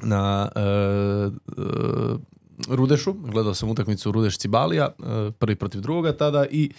na 0.03 0.49
uh, 0.57 1.33
uh, 1.65 2.21
Rudešu, 2.69 3.13
gledao 3.13 3.55
sam 3.55 3.71
utakmicu 3.71 4.13
Rudeš 4.13 4.39
Cibalija, 4.39 4.89
uh, 4.99 5.35
prvi 5.39 5.57
protiv 5.57 5.81
drugoga 5.81 6.17
tada 6.17 6.47
i 6.51 6.71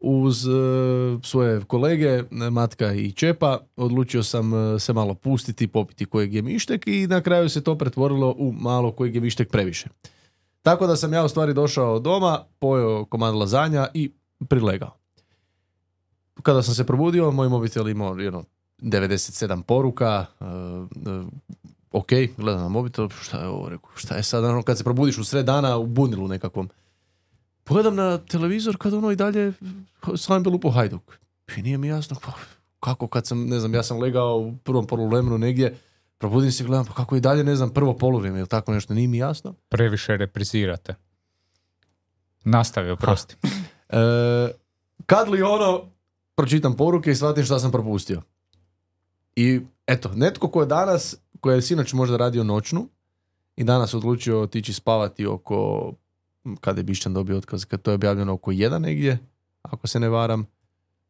uz 0.00 0.46
svoje 1.22 1.64
kolege 1.64 2.22
Matka 2.30 2.92
i 2.92 3.12
Čepa 3.12 3.58
odlučio 3.76 4.22
sam 4.22 4.52
se 4.78 4.92
malo 4.92 5.14
pustiti, 5.14 5.66
popiti 5.66 6.04
kojeg 6.04 6.34
je 6.34 6.42
mištek 6.42 6.86
i 6.86 7.06
na 7.06 7.20
kraju 7.20 7.48
se 7.48 7.64
to 7.64 7.78
pretvorilo 7.78 8.34
u 8.38 8.52
malo 8.52 8.92
kojeg 8.92 9.14
je 9.14 9.20
mištek 9.20 9.50
previše. 9.50 9.88
Tako 10.62 10.86
da 10.86 10.96
sam 10.96 11.12
ja 11.12 11.24
u 11.24 11.28
stvari 11.28 11.54
došao 11.54 11.98
doma, 11.98 12.44
pojeo 12.58 13.04
komad 13.04 13.34
lazanja 13.34 13.88
i 13.94 14.10
prilegao. 14.48 14.96
Kada 16.42 16.62
sam 16.62 16.74
se 16.74 16.86
probudio, 16.86 17.30
moj 17.30 17.48
mobitel 17.48 17.88
imao 17.88 18.18
jedno 18.18 18.44
97 18.78 19.62
poruka, 19.62 20.26
uh, 20.40 20.46
uh, 20.46 21.28
ok, 21.92 22.08
gledam 22.36 22.62
na 22.62 22.68
mobitel, 22.68 23.08
šta 23.08 23.38
je 23.38 23.48
ovo, 23.48 23.68
rekao, 23.68 23.90
šta 23.94 24.16
je 24.16 24.22
sad, 24.22 24.44
ono, 24.44 24.62
kad 24.62 24.78
se 24.78 24.84
probudiš 24.84 25.18
u 25.18 25.24
sred 25.24 25.46
dana 25.46 25.76
u 25.76 25.86
bunilu 25.86 26.28
nekakvom. 26.28 26.68
Pogledam 27.64 27.94
na 27.94 28.18
televizor 28.18 28.76
kad 28.76 28.94
ono 28.94 29.10
i 29.10 29.16
dalje 29.16 29.52
slavim 30.16 30.42
Belupo 30.42 30.70
Hajduk. 30.70 31.18
I 31.56 31.62
nije 31.62 31.78
mi 31.78 31.88
jasno, 31.88 32.16
pa, 32.24 32.32
kako 32.80 33.08
kad 33.08 33.26
sam, 33.26 33.46
ne 33.46 33.60
znam, 33.60 33.74
ja 33.74 33.82
sam 33.82 33.98
legao 33.98 34.36
u 34.38 34.56
prvom 34.56 34.86
poluvremenu 34.86 35.38
negdje, 35.38 35.78
probudim 36.18 36.52
se 36.52 36.64
i 36.64 36.66
gledam, 36.66 36.86
pa 36.86 36.92
kako 36.92 37.16
i 37.16 37.20
dalje, 37.20 37.44
ne 37.44 37.56
znam, 37.56 37.70
prvo 37.70 37.96
poluvrijeme 37.96 38.38
ili 38.38 38.48
tako 38.48 38.72
nešto, 38.72 38.94
nije 38.94 39.08
mi 39.08 39.18
jasno. 39.18 39.54
Previše 39.68 40.16
reprizirate. 40.16 40.94
Nastavi, 42.44 42.90
oprosti. 42.90 43.36
E, 43.88 43.96
kad 45.06 45.28
li 45.28 45.42
ono, 45.42 45.84
pročitam 46.34 46.76
poruke 46.76 47.10
i 47.10 47.14
shvatim 47.14 47.44
šta 47.44 47.58
sam 47.58 47.72
propustio. 47.72 48.22
I 49.36 49.60
eto, 49.86 50.10
netko 50.14 50.48
ko 50.48 50.60
je 50.60 50.66
danas, 50.66 51.16
ko 51.40 51.50
je 51.50 51.62
sinoć 51.62 51.92
možda 51.92 52.16
radio 52.16 52.44
noćnu 52.44 52.88
i 53.56 53.64
danas 53.64 53.94
odlučio 53.94 54.42
otići 54.42 54.72
spavati 54.72 55.26
oko, 55.26 55.92
kada 56.60 56.80
je 56.80 56.84
Bišćan 56.84 57.14
dobio 57.14 57.36
otkaz, 57.38 57.64
kad 57.64 57.82
to 57.82 57.90
je 57.90 57.94
objavljeno 57.94 58.32
oko 58.32 58.52
jedan 58.52 58.82
negdje, 58.82 59.18
ako 59.62 59.86
se 59.86 60.00
ne 60.00 60.08
varam. 60.08 60.46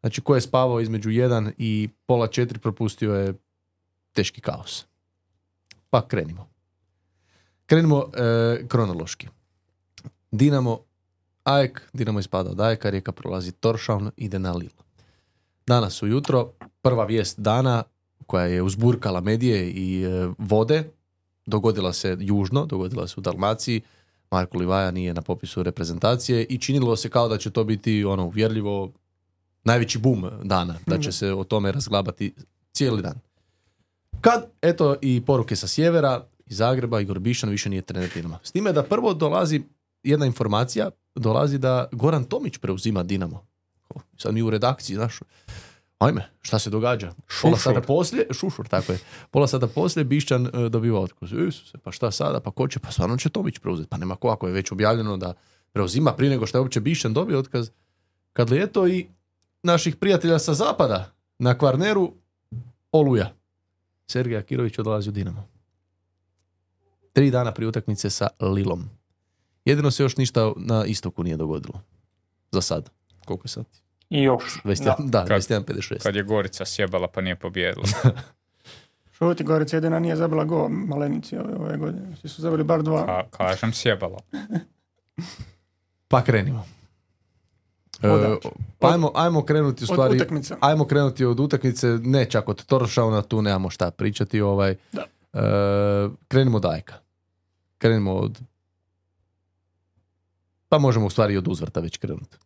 Znači, 0.01 0.21
ko 0.21 0.35
je 0.35 0.41
spavao 0.41 0.81
između 0.81 1.11
jedan 1.11 1.53
i 1.59 1.89
pola 2.07 2.27
četiri, 2.27 2.59
propustio 2.59 3.15
je 3.15 3.35
teški 4.13 4.41
kaos. 4.41 4.87
Pa 5.91 6.09
krenimo. 6.09 6.49
Krenimo 7.67 8.05
e, 8.15 8.69
kronološki. 8.69 9.29
Dinamo 10.31 10.86
Ajek, 11.47 11.91
Dinamo 11.93 12.19
ispada 12.19 12.51
od 12.51 12.61
Ajeka, 12.61 12.91
Rijeka 12.91 13.13
prolazi 13.13 13.53
Toršaun, 13.53 14.11
ide 14.17 14.39
na 14.39 14.53
Lille. 14.53 14.83
Danas 15.67 16.03
ujutro, 16.03 16.53
prva 16.83 17.05
vijest 17.05 17.41
dana 17.41 17.83
koja 18.27 18.45
je 18.45 18.63
uzburkala 18.63 19.21
medije 19.21 19.71
i 19.71 20.03
e, 20.03 20.29
vode, 20.39 20.91
dogodila 21.47 21.93
se 21.93 22.17
južno, 22.21 22.67
dogodila 22.67 23.09
se 23.09 23.15
u 23.17 23.21
Dalmaciji, 23.21 23.81
Marko 24.31 24.59
Livaja 24.59 24.91
nije 24.91 25.15
na 25.15 25.23
popisu 25.23 25.63
reprezentacije 25.63 26.45
i 26.45 26.59
činilo 26.59 26.97
se 26.97 27.09
kao 27.09 27.29
da 27.29 27.39
će 27.39 27.51
to 27.51 27.65
biti 27.65 28.05
ono 28.05 28.25
uvjerljivo 28.25 28.93
najveći 29.65 29.99
bum 29.99 30.25
dana, 30.43 30.75
da 30.87 30.99
će 30.99 31.13
se 31.13 31.33
o 31.33 31.45
tome 31.45 31.73
razglabati 31.73 32.35
cijeli 32.73 33.03
dan. 33.03 33.21
Kad, 34.21 34.47
eto, 34.63 34.97
i 35.03 35.23
poruke 35.27 35.57
sa 35.57 35.67
sjevera, 35.67 36.25
iz 36.47 36.57
Zagreba, 36.57 37.01
Igor 37.01 37.19
Bišan 37.19 37.51
više 37.51 37.71
nije 37.71 37.83
trener 37.83 38.11
Dinama. 38.15 38.39
S 38.43 38.53
time 38.53 38.73
da 38.73 38.83
prvo 38.83 39.15
dolazi 39.15 39.63
jedna 40.11 40.27
informacija, 40.27 40.91
dolazi 41.15 41.59
da 41.59 41.89
Goran 41.93 42.25
Tomić 42.25 42.59
preuzima 42.59 43.03
Dinamo. 43.03 43.47
Sad 44.17 44.35
mi 44.35 44.43
u 44.43 44.51
redakciji, 44.51 44.97
znaš, 44.97 45.21
ajme, 45.99 46.29
šta 46.43 46.59
se 46.59 46.71
događa? 46.71 47.13
Pola 47.43 47.59
sata 47.59 47.81
poslije, 47.81 48.27
šušur, 48.31 48.69
tako 48.69 48.93
je. 48.93 48.99
Pola 49.31 49.47
sata 49.47 49.67
poslije 49.67 50.05
Bišćan 50.05 50.47
e, 50.47 50.69
dobiva 50.69 51.01
otkaz. 51.01 51.33
Isuse, 51.33 51.79
pa 51.79 51.93
šta 51.93 52.11
sada, 52.11 52.41
pa 52.41 52.51
ko 52.51 52.69
će, 52.69 52.79
pa 52.79 52.91
stvarno 52.91 53.17
će 53.17 53.29
Tomić 53.29 53.59
preuzeti. 53.59 53.89
Pa 53.89 53.97
nema 53.97 54.17
ko, 54.17 54.29
ako 54.29 54.47
je 54.47 54.53
već 54.53 54.73
objavljeno 54.73 55.17
da 55.17 55.35
preuzima 55.73 56.13
prije 56.13 56.31
nego 56.31 56.47
što 56.47 56.59
je 56.59 56.63
uopće 56.63 56.81
Bišćan 56.81 57.15
dobio 57.15 57.39
otkaz. 57.39 57.71
Kad 58.33 58.51
li 58.51 58.57
je 58.57 58.67
to 58.67 58.89
i 58.89 59.07
naših 59.63 59.97
prijatelja 59.97 60.39
sa 60.39 60.55
zapada 60.55 61.13
na 61.39 61.59
Kvarneru, 61.59 62.13
Oluja. 62.93 63.33
Sergej 64.07 64.39
Akirović 64.39 64.79
odlazi 64.79 65.09
u 65.09 65.13
Dinamo. 65.13 65.49
Tri 67.13 67.31
dana 67.31 67.53
prije 67.53 67.69
utakmice 67.69 68.11
sa 68.11 68.29
Lilom. 68.41 68.91
Jedino 69.67 69.91
se 69.91 70.03
još 70.03 70.17
ništa 70.17 70.53
na 70.57 70.85
istoku 70.85 71.23
nije 71.25 71.37
dogodilo. 71.37 71.81
Za 72.53 72.61
sad. 72.61 72.91
Koliko 73.25 73.45
je 73.45 73.51
sad? 73.51 73.65
I 74.11 74.23
još. 74.23 74.61
21, 74.65 74.85
Da. 74.85 74.97
da, 75.01 75.25
Kad- 75.25 75.41
21.56. 75.41 76.03
Kad 76.03 76.17
je 76.17 76.23
Gorica 76.23 76.65
sjebala 76.65 77.09
pa 77.09 77.21
nije 77.21 77.37
pobijedila. 77.37 77.87
Šuti 79.13 79.45
Gorica 79.45 79.77
jedina 79.77 79.99
nije 79.99 80.17
zabila 80.17 80.45
go 80.45 80.69
Malenici 80.69 81.37
ove, 81.37 81.55
ove 81.55 81.77
godine. 81.77 82.17
Svi 82.17 82.29
su 82.29 82.43
zabili 82.43 82.65
bar 82.65 82.83
dva. 82.83 83.07
Ka- 83.07 83.31
kažem 83.31 83.73
sjebala. 83.73 84.19
Pa 86.09 86.23
krenimo. 86.23 86.67
E, 88.03 88.37
pa 88.79 88.89
ajmo, 88.89 89.13
ajmo 89.15 89.45
krenuti 89.45 89.85
u 89.85 89.85
Od 89.85 89.89
stvari, 89.89 90.17
utakmice. 90.17 90.55
ajmo 90.61 90.85
krenuti 90.85 91.25
od 91.25 91.41
utakmice, 91.41 91.87
ne 92.03 92.25
čak 92.25 92.49
od 92.49 92.65
Toršauna, 92.65 93.23
tu 93.23 93.43
nemamo 93.43 93.71
šta 93.71 93.91
pričati. 93.91 94.41
Ovaj. 94.41 94.75
Da. 94.93 95.03
E, 95.33 95.41
krenimo 96.29 96.57
od 96.57 96.65
Ajka. 96.65 96.95
Krenimo 97.79 98.15
od... 98.15 98.39
Pa 100.69 100.79
možemo 100.79 101.07
u 101.07 101.11
stvari 101.11 101.37
od 101.37 101.49
uzvrta 101.49 101.81
već 101.81 101.97
krenuti. 101.97 102.37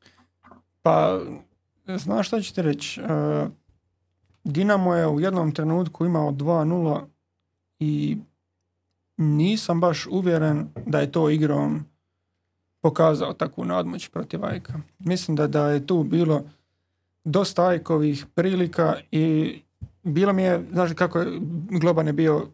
Pa, 0.82 1.20
znaš 1.96 2.26
šta 2.26 2.40
ću 2.40 2.54
ti 2.54 2.62
reći? 2.62 3.00
E, 3.00 3.04
Dinamo 4.44 4.94
je 4.94 5.08
u 5.08 5.20
jednom 5.20 5.52
trenutku 5.52 6.06
imao 6.06 6.32
2-0 6.32 7.00
i 7.78 8.16
nisam 9.16 9.80
baš 9.80 10.06
uvjeren 10.06 10.68
da 10.86 11.00
je 11.00 11.12
to 11.12 11.30
igrom 11.30 11.84
pokazao 12.80 13.32
takvu 13.32 13.64
nadmoć 13.64 14.08
protiv 14.08 14.44
Ajka. 14.44 14.72
Mislim 14.98 15.36
da, 15.36 15.46
da 15.46 15.68
je 15.68 15.86
tu 15.86 16.02
bilo 16.02 16.44
dosta 17.24 17.66
Ajkovih 17.66 18.26
prilika 18.34 18.94
i 19.10 19.54
bilo 20.02 20.32
mi 20.32 20.42
je, 20.42 20.66
znaš 20.72 20.92
kako 20.92 21.18
je 21.18 21.40
Globan 21.70 22.06
je 22.06 22.12
bio 22.12 22.46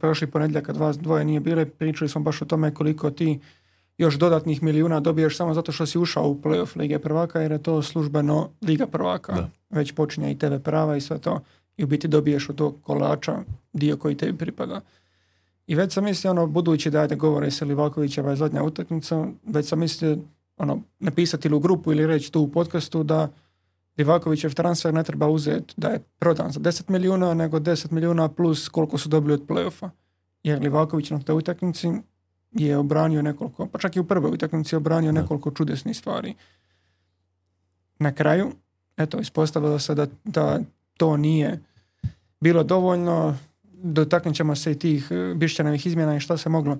prošli 0.00 0.26
ponedjeljak 0.30 0.64
kad 0.64 0.76
vas 0.76 0.98
dvoje 0.98 1.24
nije 1.24 1.40
bile, 1.40 1.66
pričali 1.66 2.08
smo 2.08 2.20
baš 2.20 2.42
o 2.42 2.44
tome 2.44 2.74
koliko 2.74 3.10
ti 3.10 3.40
još 3.98 4.18
dodatnih 4.18 4.62
milijuna 4.62 5.00
dobiješ 5.00 5.36
samo 5.36 5.54
zato 5.54 5.72
što 5.72 5.86
si 5.86 5.98
ušao 5.98 6.28
u 6.28 6.40
playoff 6.42 6.78
Lige 6.78 6.98
prvaka 6.98 7.40
jer 7.40 7.52
je 7.52 7.62
to 7.62 7.82
službeno 7.82 8.48
Liga 8.62 8.86
prvaka. 8.86 9.32
Da. 9.32 9.48
Već 9.70 9.92
počinje 9.92 10.32
i 10.32 10.38
TV 10.38 10.54
prava 10.64 10.96
i 10.96 11.00
sve 11.00 11.18
to 11.18 11.40
i 11.76 11.84
u 11.84 11.86
biti 11.86 12.08
dobiješ 12.08 12.48
od 12.48 12.56
tog 12.56 12.74
kolača 12.82 13.38
dio 13.72 13.96
koji 13.96 14.16
tebi 14.16 14.38
pripada. 14.38 14.80
I 15.66 15.74
već 15.74 15.92
sam 15.92 16.04
mislio, 16.04 16.30
ono, 16.30 16.46
budući 16.46 16.90
da 16.90 17.00
ajde 17.00 17.16
govore 17.16 17.50
se 17.50 17.64
Livakovićeva 17.64 18.30
je 18.30 18.36
zadnja 18.36 18.62
utakmica, 18.62 19.26
već 19.46 19.68
sam 19.68 19.78
mislio 19.78 20.18
ono, 20.56 20.80
napisati 20.98 21.48
ili 21.48 21.56
u 21.56 21.60
grupu 21.60 21.92
ili 21.92 22.06
reći 22.06 22.32
tu 22.32 22.40
u 22.40 22.48
podcastu 22.48 23.02
da 23.02 23.28
Livakovićev 23.98 24.54
transfer 24.54 24.94
ne 24.94 25.04
treba 25.04 25.28
uzeti 25.28 25.74
da 25.76 25.88
je 25.88 26.00
prodan 26.18 26.52
za 26.52 26.60
10 26.60 26.90
milijuna, 26.90 27.34
nego 27.34 27.58
10 27.58 27.92
milijuna 27.92 28.28
plus 28.28 28.68
koliko 28.68 28.98
su 28.98 29.08
dobili 29.08 29.34
od 29.34 29.46
playoffa. 29.46 29.90
Jer 30.42 30.62
Livaković 30.62 31.10
na 31.10 31.18
toj 31.18 31.36
utakmici 31.36 31.88
je 32.52 32.76
obranio 32.76 33.22
nekoliko, 33.22 33.66
pa 33.66 33.78
čak 33.78 33.96
i 33.96 34.00
u 34.00 34.04
prvoj 34.04 34.30
utakmici 34.30 34.74
je 34.74 34.76
obranio 34.76 35.12
nekoliko 35.12 35.50
čudesnih 35.50 35.96
stvari. 35.96 36.34
Na 37.98 38.12
kraju, 38.12 38.52
eto, 38.96 39.18
ispostavilo 39.18 39.78
se 39.78 39.94
da, 39.94 40.06
da 40.24 40.60
to 40.96 41.16
nije 41.16 41.60
bilo 42.40 42.62
dovoljno, 42.62 43.36
dotaknut 43.72 44.34
ćemo 44.34 44.56
se 44.56 44.72
i 44.72 44.78
tih 44.78 45.08
e, 45.10 45.34
Bišćanovih 45.34 45.86
izmjena 45.86 46.16
i 46.16 46.20
šta 46.20 46.36
se 46.36 46.48
moglo 46.48 46.78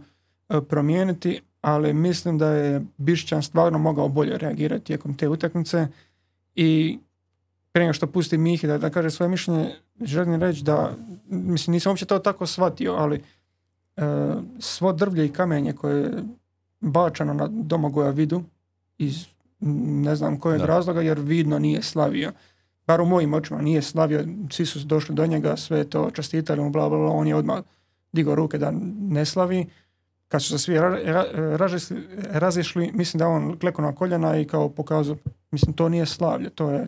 e, 0.49 0.61
promijeniti, 0.69 1.41
ali 1.61 1.93
mislim 1.93 2.39
da 2.39 2.49
je 2.49 2.83
Bišćan 2.97 3.43
stvarno 3.43 3.79
mogao 3.79 4.09
bolje 4.09 4.39
reagirati 4.39 4.85
tijekom 4.85 5.16
te 5.16 5.29
utakmice. 5.29 5.87
I 6.55 6.99
prije 7.73 7.85
nego 7.85 7.93
što 7.93 8.07
pusti 8.07 8.39
Mihi 8.39 8.66
da, 8.66 8.79
da 8.79 8.91
kaže 8.91 9.11
svoje 9.11 9.29
mišljenje, 9.29 9.75
želim 10.01 10.41
reći 10.43 10.64
da, 10.64 10.97
mislim, 11.29 11.73
nisam 11.73 11.91
uopće 11.91 12.07
to 12.07 12.19
tako 12.19 12.47
shvatio, 12.47 12.93
ali 12.93 13.23
svo 14.59 14.92
drvlje 14.92 15.26
i 15.26 15.32
kamenje 15.32 15.72
koje 15.72 16.03
je 16.03 16.11
bačeno 16.80 17.34
na 17.34 17.46
Domagoja 17.46 18.11
Vidu 18.11 18.42
iz 18.99 19.26
ne 19.61 20.16
znam 20.16 20.40
kojeg 20.40 20.61
Da. 20.61 20.66
razloga, 20.66 21.01
jer 21.01 21.18
vidno 21.20 21.59
nije 21.59 21.82
slavio. 21.82 22.32
Bar 22.86 23.01
u 23.01 23.07
mojim 23.07 23.34
očima 23.34 23.62
nije 23.62 23.82
slavio, 23.82 24.24
svi 24.51 24.66
su 24.66 24.78
došli 24.78 25.14
do 25.14 25.26
njega, 25.26 25.57
sve 25.57 25.84
to 25.84 26.11
čestitali 26.11 26.62
mu, 26.62 26.70
bla, 26.70 26.88
bla, 26.88 26.99
bla, 26.99 27.11
on 27.11 27.26
je 27.28 27.34
odmah 27.34 27.59
digao 28.12 28.34
ruke 28.34 28.59
da 28.59 28.70
ne 29.01 29.24
slavi. 29.24 29.66
Kad 30.28 30.42
su 30.42 30.49
se 30.49 30.59
svi 30.59 30.74
ra- 30.74 31.05
ra- 31.05 31.57
razišli, 31.57 31.96
razišli, 32.30 32.90
mislim 32.94 33.18
da 33.18 33.28
on 33.28 33.59
klekao 33.59 33.84
na 33.84 33.94
koljena 33.94 34.36
i 34.38 34.44
kao 34.44 34.68
pokazao, 34.68 35.16
mislim, 35.51 35.72
to 35.72 35.88
nije 35.88 36.07
slavlje, 36.07 36.51
to 36.51 36.70
je 36.70 36.86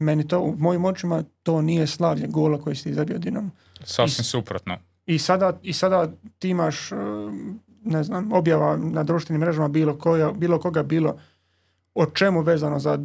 Meni 0.00 0.28
to, 0.28 0.40
u 0.40 0.56
mojim 0.58 0.84
očima, 0.84 1.22
to 1.42 1.62
nije 1.62 1.86
slavlje 1.86 2.26
gola 2.26 2.60
koji 2.60 2.76
si 2.76 2.82
ti 2.84 2.94
zabio 2.94 3.18
Dinamo. 3.18 3.50
Sasvim 3.84 4.24
suprotno. 4.24 4.76
I 5.08 5.18
sada, 5.18 5.58
I 5.62 5.72
sada 5.72 6.12
ti 6.38 6.48
imaš, 6.48 6.92
e, 6.92 6.96
ne 7.84 8.02
znam, 8.02 8.32
objava 8.32 8.76
na 8.76 9.02
društvenim 9.02 9.40
mrežama 9.40 9.68
bilo, 9.68 9.98
koja, 9.98 10.32
bilo 10.32 10.58
koga 10.58 10.82
bilo 10.82 11.18
o 11.94 12.06
čemu 12.06 12.40
vezano 12.40 12.78
za 12.78 12.98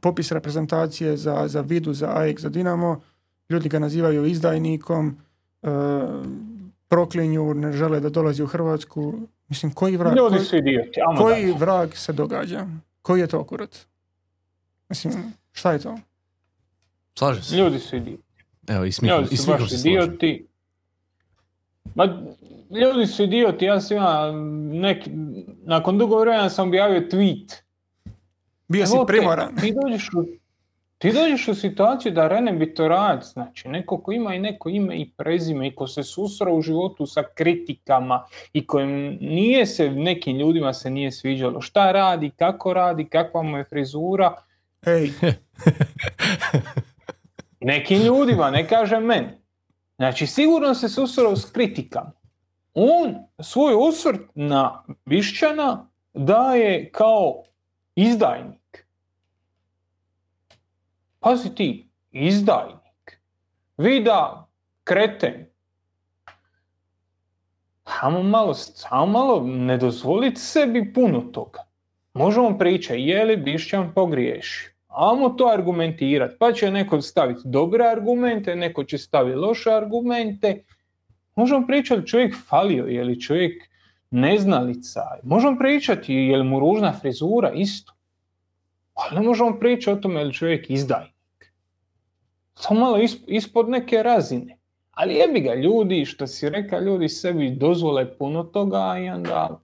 popis 0.00 0.32
reprezentacije, 0.32 1.16
za, 1.16 1.48
za 1.48 1.60
Vidu, 1.60 1.92
za 1.92 2.12
AEK, 2.16 2.40
za 2.40 2.48
Dinamo. 2.48 3.00
Ljudi 3.48 3.68
ga 3.68 3.78
nazivaju 3.78 4.26
izdajnikom, 4.26 5.16
e, 5.62 5.68
proklinju, 6.88 7.54
ne 7.54 7.72
žele 7.72 8.00
da 8.00 8.08
dolazi 8.08 8.42
u 8.42 8.46
Hrvatsku. 8.46 9.14
Mislim, 9.48 9.72
koji 9.72 9.96
vrag, 9.96 10.16
Ljudi 10.16 10.36
koji, 10.36 10.46
su 10.46 10.56
idioti. 10.56 11.00
Koji 11.18 11.52
vrag 11.52 11.94
se 11.94 12.12
događa? 12.12 12.66
Koji 13.02 13.20
je 13.20 13.26
to 13.26 13.44
kurac? 13.44 13.86
Mislim, 14.88 15.14
šta 15.52 15.72
je 15.72 15.78
to? 15.78 15.98
Slažem 17.18 17.42
se. 17.42 17.56
Ljudi 17.56 17.78
su 17.78 17.96
idioti. 17.96 18.22
Evo, 18.68 18.84
i 18.84 18.92
smihom, 18.92 19.18
Ljudi 19.20 19.34
i 19.34 19.36
su 19.36 19.42
smihom 19.42 19.60
baš 19.60 19.70
se 19.70 19.78
slažem. 19.78 20.02
idioti. 20.02 20.47
Ma, 21.94 22.22
ljudi 22.70 23.06
su 23.06 23.22
idioti, 23.22 23.64
ja 23.64 23.80
sam 23.80 23.96
ima 23.96 24.32
neki, 24.72 25.10
nakon 25.64 25.98
dugo 25.98 26.20
vremena 26.20 26.50
sam 26.50 26.68
objavio 26.68 27.00
tweet. 27.00 27.62
Bio 28.68 28.86
si 28.86 28.96
Evo 28.96 29.04
te, 29.04 29.12
primoran. 29.12 29.56
Ti 29.56 29.74
dođeš 29.82 30.08
u, 30.08 30.24
ti 30.98 31.12
dođeš 31.12 31.48
u 31.48 31.54
situaciju 31.54 32.12
da 32.12 32.28
René 32.28 32.58
Bitorac, 32.58 33.32
znači 33.32 33.68
neko 33.68 33.98
ko 33.98 34.12
ima 34.12 34.34
i 34.34 34.38
neko 34.38 34.68
ime 34.68 34.96
i 34.96 35.10
prezime 35.16 35.68
i 35.68 35.74
ko 35.74 35.86
se 35.86 36.02
susra 36.02 36.52
u 36.52 36.62
životu 36.62 37.06
sa 37.06 37.22
kritikama 37.34 38.24
i 38.52 38.66
kojem 38.66 39.18
nije 39.20 39.66
se, 39.66 39.90
nekim 39.90 40.38
ljudima 40.38 40.72
se 40.72 40.90
nije 40.90 41.12
sviđalo 41.12 41.60
šta 41.60 41.92
radi, 41.92 42.30
kako 42.36 42.72
radi, 42.72 43.04
kakva 43.04 43.42
mu 43.42 43.56
je 43.56 43.64
frizura, 43.64 44.34
Ej, 44.86 45.10
nekim 47.60 48.02
ljudima, 48.02 48.50
ne 48.50 48.68
kažem 48.68 49.04
meni. 49.04 49.28
Znači, 49.98 50.26
sigurno 50.26 50.74
se 50.74 50.88
susreo 50.88 51.36
s 51.36 51.50
kritikama. 51.50 52.12
On 52.74 53.14
svoj 53.42 53.74
osvrt 53.78 54.20
na 54.34 54.84
Bišćana 55.04 55.88
daje 56.14 56.90
kao 56.92 57.42
izdajnik. 57.94 58.86
Pazi 61.20 61.54
ti, 61.54 61.90
izdajnik. 62.10 63.20
Vida, 63.76 64.48
kreten. 64.84 65.46
Samo 67.84 68.22
malo, 68.22 68.54
samo 68.54 69.06
malo 69.06 69.42
ne 69.46 69.76
dozvoliti 69.76 70.40
sebi 70.40 70.92
puno 70.92 71.20
toga. 71.20 71.64
Možemo 72.14 72.58
pričati 72.58 73.00
je 73.00 73.24
li 73.24 73.36
Bišćan 73.36 73.92
pogriješio. 73.94 74.77
Ajmo 74.98 75.28
to 75.28 75.46
argumentirati. 75.46 76.36
Pa 76.38 76.52
će 76.52 76.70
neko 76.70 77.00
staviti 77.02 77.40
dobre 77.44 77.84
argumente, 77.86 78.56
neko 78.56 78.84
će 78.84 78.98
staviti 78.98 79.36
loše 79.36 79.70
argumente. 79.72 80.64
Možemo 81.36 81.66
pričati 81.66 82.06
čovjek 82.06 82.36
falio, 82.46 82.84
je 82.86 83.04
li 83.04 83.20
čovjek 83.20 83.62
neznalica. 84.10 85.00
Možemo 85.22 85.58
pričati 85.58 86.14
je 86.14 86.36
li 86.36 86.44
mu 86.44 86.60
ružna 86.60 86.92
frizura 86.92 87.50
isto. 87.50 87.92
Ali 88.94 89.20
ne 89.20 89.26
možemo 89.26 89.58
pričati 89.60 89.98
o 89.98 90.00
tome 90.00 90.20
je 90.20 90.24
li 90.24 90.34
čovjek 90.34 90.70
izdajnik. 90.70 91.52
Samo 92.54 92.80
malo 92.80 92.98
is- 92.98 93.24
ispod 93.26 93.68
neke 93.68 94.02
razine. 94.02 94.58
Ali 94.90 95.14
jebi 95.14 95.40
ga 95.40 95.54
ljudi, 95.54 96.04
što 96.04 96.26
si 96.26 96.50
reka, 96.50 96.78
ljudi 96.78 97.08
sebi 97.08 97.50
dozvole 97.50 98.18
puno 98.18 98.42
toga 98.42 98.98
i 99.04 99.08
onda 99.08 99.60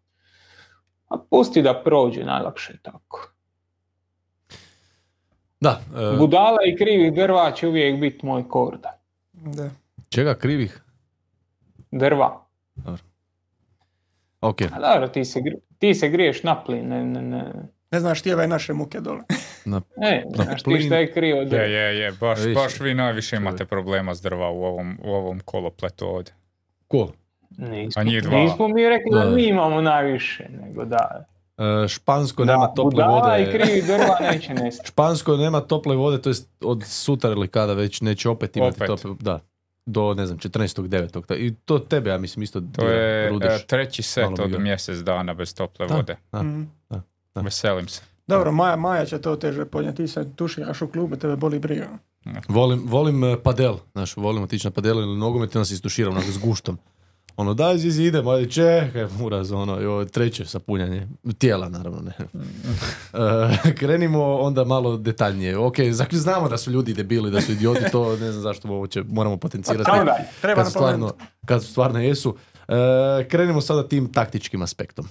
a 1.09 1.19
pusti 1.31 1.63
da 1.63 1.83
prođe, 1.85 2.25
najlakše 2.25 2.79
tako. 2.83 3.34
Da, 5.65 5.81
e, 5.95 6.17
Budala 6.19 6.59
i 6.65 6.77
krivih 6.77 7.13
drva 7.15 7.53
će 7.53 7.69
uvijek 7.69 8.01
biti 8.01 8.27
moj 8.27 8.49
korda. 8.49 8.99
da. 9.33 9.71
čega 10.09 10.35
krivih? 10.35 10.81
Drva. 11.91 12.45
Ok, 14.41 14.63
A 14.63 14.81
dobro, 14.83 15.09
ti 15.09 15.25
se, 15.25 15.41
ti 15.79 15.95
se 15.95 16.09
griješ 16.09 16.43
na 16.43 16.55
plin. 16.57 16.89
Ne, 16.89 17.05
ne, 17.05 17.23
ne. 17.23 17.45
Ne 17.91 18.01
znaš 18.01 18.23
ti 18.23 18.33
ove 18.33 18.47
naše 18.47 18.73
muke 18.73 19.01
dole. 19.01 19.21
na, 19.65 19.81
E, 20.03 20.23
Na 20.29 20.45
znaš 20.45 20.59
ti 20.59 20.65
plin. 20.65 20.83
šta 20.83 20.97
je 20.97 21.13
krivo 21.13 21.41
Je, 21.41 21.73
je, 21.73 21.99
je, 21.99 22.13
baš, 22.13 22.39
Više. 22.39 22.55
baš 22.55 22.81
vi 22.81 22.95
najviše 22.95 23.37
imate 23.37 23.65
problema 23.65 24.15
s 24.15 24.23
drva 24.23 24.51
u 24.51 24.65
ovom, 24.65 24.99
u 25.03 25.11
ovom 25.11 25.41
kolopletu 25.41 26.07
ovdje. 26.07 26.35
ko? 26.89 27.13
Nismo, 27.51 28.01
A 28.01 28.05
njih 28.05 28.23
dva. 28.23 28.39
nismo 28.39 28.69
mi 28.69 28.89
rekli 28.89 29.11
da, 29.13 29.19
Da. 29.21 29.31
mi 29.31 29.45
imamo 29.45 29.81
najviše, 29.81 30.47
nego 30.61 30.85
da. 30.85 31.25
E, 31.59 31.89
Špansko 31.89 32.45
da 32.45 32.53
nema 32.53 32.67
tople 32.67 32.85
budala 32.85 33.39
i 33.39 33.45
vode. 33.45 33.53
krivih 33.55 33.85
drva 33.87 34.17
neće 34.23 34.55
nestati. 34.55 34.89
Špansko 34.89 35.37
nema 35.37 35.61
tople 35.61 35.97
vode, 35.97 36.19
to 36.19 36.31
jest 36.31 36.49
od 36.61 36.85
sutra 36.85 37.31
ili 37.31 37.49
kada 37.49 37.73
već 37.73 38.01
neće 38.01 38.29
opet 38.29 38.57
imati 38.57 38.77
Opet. 38.77 38.87
tople, 38.89 39.11
da, 39.21 39.41
do 39.87 40.15
ne 40.15 40.27
znam 40.27 40.39
14.9. 40.39 41.27
Ta- 41.27 41.37
I 41.37 41.55
to 41.55 41.79
tebe, 41.79 42.11
ja 42.11 42.19
mislim, 42.19 42.43
isto 42.43 42.61
To 42.73 42.85
je 42.85 43.29
rudeš. 43.31 43.63
e, 43.63 43.67
treći 43.67 44.03
set 44.03 44.39
od 44.39 44.61
mjesec 44.61 44.99
dana 44.99 45.35
bez 45.35 45.55
tople 45.55 45.87
Da. 45.87 45.95
vode. 45.95 46.17
Da. 46.33 46.43
Mhm. 46.43 46.63
Da. 46.91 47.01
Veselim 47.37 47.89
se. 47.89 48.03
Dobro, 48.27 48.53
Maja, 48.53 48.77
Maja 48.77 49.05
će 49.05 49.19
to 49.19 49.37
teže 49.37 49.65
podnijeti. 49.65 49.97
Ti 49.97 50.09
se 50.09 50.27
tuširaš 50.33 50.83
u 50.83 50.89
klubu, 50.89 51.17
tebe 51.17 51.37
boli 51.37 51.59
briga. 51.59 51.89
Volim, 52.49 52.83
volim 52.85 53.25
e, 53.25 53.37
padel, 53.39 53.77
znaš, 53.93 54.17
volim 54.17 54.43
otići 54.43 54.67
na 54.67 54.71
padel 54.71 54.97
ili 54.97 55.17
nogomet 55.17 55.55
i 55.55 55.59
onda 55.59 55.65
se 55.65 55.75
istuširam 55.75 56.13
onako 56.13 56.27
s 56.29 56.39
guštom. 56.39 56.79
Ono, 57.37 57.55
daj 57.55 57.79
zizi, 57.79 58.03
idemo, 58.03 58.31
ajde, 58.31 58.51
čekaj, 58.51 59.07
muraz, 59.19 59.53
ono, 59.53 59.73
ovo 59.73 60.05
treće 60.05 60.45
sapunjanje, 60.45 61.09
tijela, 61.39 61.69
naravno, 61.69 62.01
ne. 62.01 62.13
E, 63.65 63.75
krenimo 63.75 64.35
onda 64.35 64.65
malo 64.65 64.97
detaljnije. 64.97 65.59
Ok, 65.59 65.77
zak- 65.79 66.15
znamo 66.15 66.49
da 66.49 66.59
su 66.59 66.71
ljudi 66.71 66.95
debili, 66.95 67.31
da 67.31 67.41
su 67.41 67.53
idioti, 67.53 67.91
to 67.93 68.11
ne 68.17 68.33
znam 68.33 68.43
zašto 68.43 68.69
ovo 68.69 68.87
će, 68.87 69.03
moramo 69.09 69.37
potencirati. 69.37 69.91
Dalje. 69.91 70.11
Treba 70.41 70.63
kad 70.63 70.71
stvarno, 70.71 71.13
kad 71.47 71.65
stvarno 71.65 72.01
jesu. 72.01 72.37
E, 72.69 72.75
krenimo 73.29 73.61
sada 73.61 73.89
tim 73.89 74.13
taktičkim 74.13 74.63
aspektom. 74.63 75.09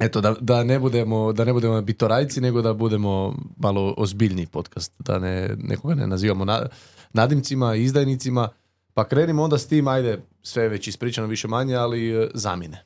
Eto, 0.00 0.20
da, 0.20 0.34
da, 0.40 0.64
ne 0.64 0.78
budemo, 0.78 1.32
da 1.32 1.44
ne 1.44 1.52
budemo 1.52 1.82
bitorajci, 1.82 2.40
nego 2.40 2.62
da 2.62 2.72
budemo 2.74 3.34
malo 3.56 3.94
ozbiljniji 3.96 4.46
podcast, 4.46 4.92
da 4.98 5.18
ne, 5.18 5.50
nekoga 5.58 5.94
ne 5.94 6.06
nazivamo 6.06 6.44
na, 6.44 6.66
nadimcima, 7.12 7.74
izdajnicima, 7.74 8.48
pa 8.94 9.08
krenimo 9.08 9.42
onda 9.42 9.58
s 9.58 9.68
tim, 9.68 9.88
ajde, 9.88 10.18
sve 10.42 10.62
je 10.62 10.68
već 10.68 10.88
ispričano 10.88 11.26
više 11.26 11.48
manje, 11.48 11.74
ali 11.74 12.22
e, 12.22 12.28
zamjene. 12.34 12.84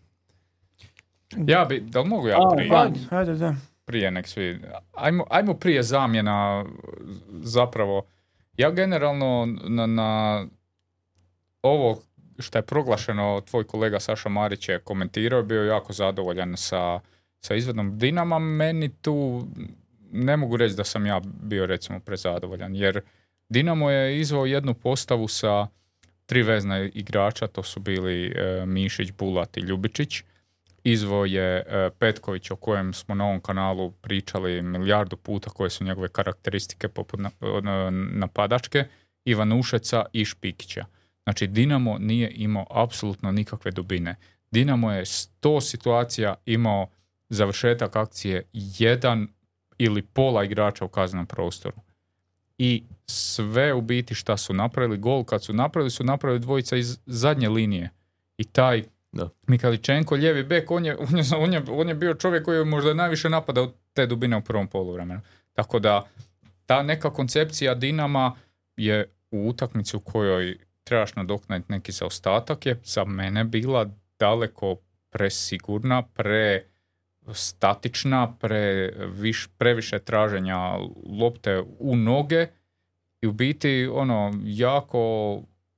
Ja 1.46 1.64
bi, 1.64 1.80
da 1.80 2.00
li 2.00 2.08
mogu 2.08 2.28
ja 2.28 2.36
A, 2.36 2.54
prije? 2.56 2.70
pa, 2.70 2.88
Ajde, 3.16 3.34
da. 3.34 3.54
prije 3.84 4.10
nek 4.10 4.28
svi. 4.28 4.60
Ajmo, 4.92 5.24
ajmo 5.30 5.54
prije 5.54 5.82
zamjena 5.82 6.64
zapravo. 7.42 8.06
Ja 8.56 8.70
generalno 8.70 9.46
na, 9.68 9.86
na 9.86 10.44
ovo 11.62 12.02
što 12.38 12.58
je 12.58 12.62
proglašeno, 12.62 13.40
tvoj 13.40 13.64
kolega 13.64 14.00
Saša 14.00 14.28
Marić 14.28 14.68
je 14.68 14.78
komentirao, 14.78 15.42
bio 15.42 15.64
jako 15.64 15.92
zadovoljan 15.92 16.56
sa, 16.56 17.00
sa 17.40 17.54
izvedom 17.54 17.98
Dinama. 17.98 18.38
Meni 18.38 18.88
tu 18.88 19.46
ne 20.12 20.36
mogu 20.36 20.56
reći 20.56 20.74
da 20.74 20.84
sam 20.84 21.06
ja 21.06 21.20
bio 21.42 21.66
recimo 21.66 22.00
prezadovoljan, 22.00 22.76
jer 22.76 23.00
Dinamo 23.48 23.90
je 23.90 24.20
izvao 24.20 24.46
jednu 24.46 24.74
postavu 24.74 25.28
sa 25.28 25.66
tri 26.26 26.42
vezna 26.42 26.78
igrača, 26.78 27.46
to 27.46 27.62
su 27.62 27.80
bili 27.80 28.26
e, 28.26 28.66
Mišić, 28.66 29.12
Bulat 29.12 29.56
i 29.56 29.60
Ljubičić. 29.60 30.22
Izvo 30.84 31.24
je 31.24 31.56
e, 31.56 31.90
Petković 31.98 32.50
o 32.50 32.56
kojem 32.56 32.92
smo 32.92 33.14
na 33.14 33.24
ovom 33.24 33.40
kanalu 33.40 33.90
pričali 33.90 34.62
milijardu 34.62 35.16
puta 35.16 35.50
koje 35.50 35.70
su 35.70 35.84
njegove 35.84 36.08
karakteristike 36.08 36.88
poput 36.88 37.20
na- 37.20 37.30
na- 37.62 37.90
napadačke, 37.90 38.84
Ivanušeca 39.24 40.04
i 40.12 40.24
Špikića. 40.24 40.84
Znači 41.24 41.46
Dinamo 41.46 41.98
nije 41.98 42.32
imao 42.34 42.66
apsolutno 42.70 43.32
nikakve 43.32 43.70
dubine. 43.70 44.16
Dinamo 44.50 44.92
je 44.92 45.06
sto 45.06 45.60
situacija 45.60 46.34
imao 46.46 46.88
završetak 47.28 47.96
akcije 47.96 48.42
jedan 48.52 49.28
ili 49.78 50.02
pola 50.02 50.44
igrača 50.44 50.84
u 50.84 50.88
kaznenom 50.88 51.26
prostoru. 51.26 51.76
I 52.58 52.82
sve 53.06 53.74
u 53.74 53.80
biti 53.80 54.14
šta 54.14 54.36
su 54.36 54.54
napravili, 54.54 54.98
gol 54.98 55.24
kad 55.24 55.44
su 55.44 55.52
napravili, 55.52 55.90
su 55.90 56.04
napravili 56.04 56.40
dvojica 56.40 56.76
iz 56.76 56.98
zadnje 57.06 57.48
linije. 57.48 57.90
I 58.38 58.44
taj 58.44 58.84
Da. 59.16 59.28
Mikaličenko, 59.46 60.14
lijevi 60.14 60.44
bek, 60.44 60.70
on 60.70 60.84
je, 60.84 60.96
on, 60.96 61.18
je, 61.18 61.24
on, 61.36 61.52
je, 61.52 61.62
on 61.68 61.88
je 61.88 61.94
bio 61.94 62.14
čovjek 62.14 62.44
koji 62.44 62.58
je 62.58 62.64
možda 62.64 62.94
najviše 62.94 63.28
napadao 63.28 63.72
te 63.92 64.06
dubine 64.06 64.36
u 64.36 64.40
prvom 64.40 64.66
poluvremenu. 64.66 65.20
Tako 65.52 65.78
da 65.78 66.08
ta 66.66 66.82
neka 66.82 67.10
koncepcija 67.10 67.74
Dinama 67.74 68.34
je 68.76 69.10
u 69.30 69.48
utakmici 69.48 69.96
u 69.96 70.00
kojoj 70.00 70.58
trebaš 70.84 71.14
nadoknaditi 71.14 71.72
neki 71.72 71.92
zaostatak 71.92 72.66
je 72.66 72.80
za 72.84 73.04
mene 73.04 73.44
bila 73.44 73.90
daleko 74.18 74.76
presigurna, 75.10 76.02
pre 76.02 76.64
statična, 77.32 78.32
pre, 78.40 78.92
viš, 79.12 79.48
previše 79.58 79.98
traženja 79.98 80.58
lopte 81.20 81.62
u 81.78 81.96
noge 81.96 82.46
i 83.20 83.26
u 83.26 83.32
biti 83.32 83.88
ono 83.92 84.32
jako 84.44 84.98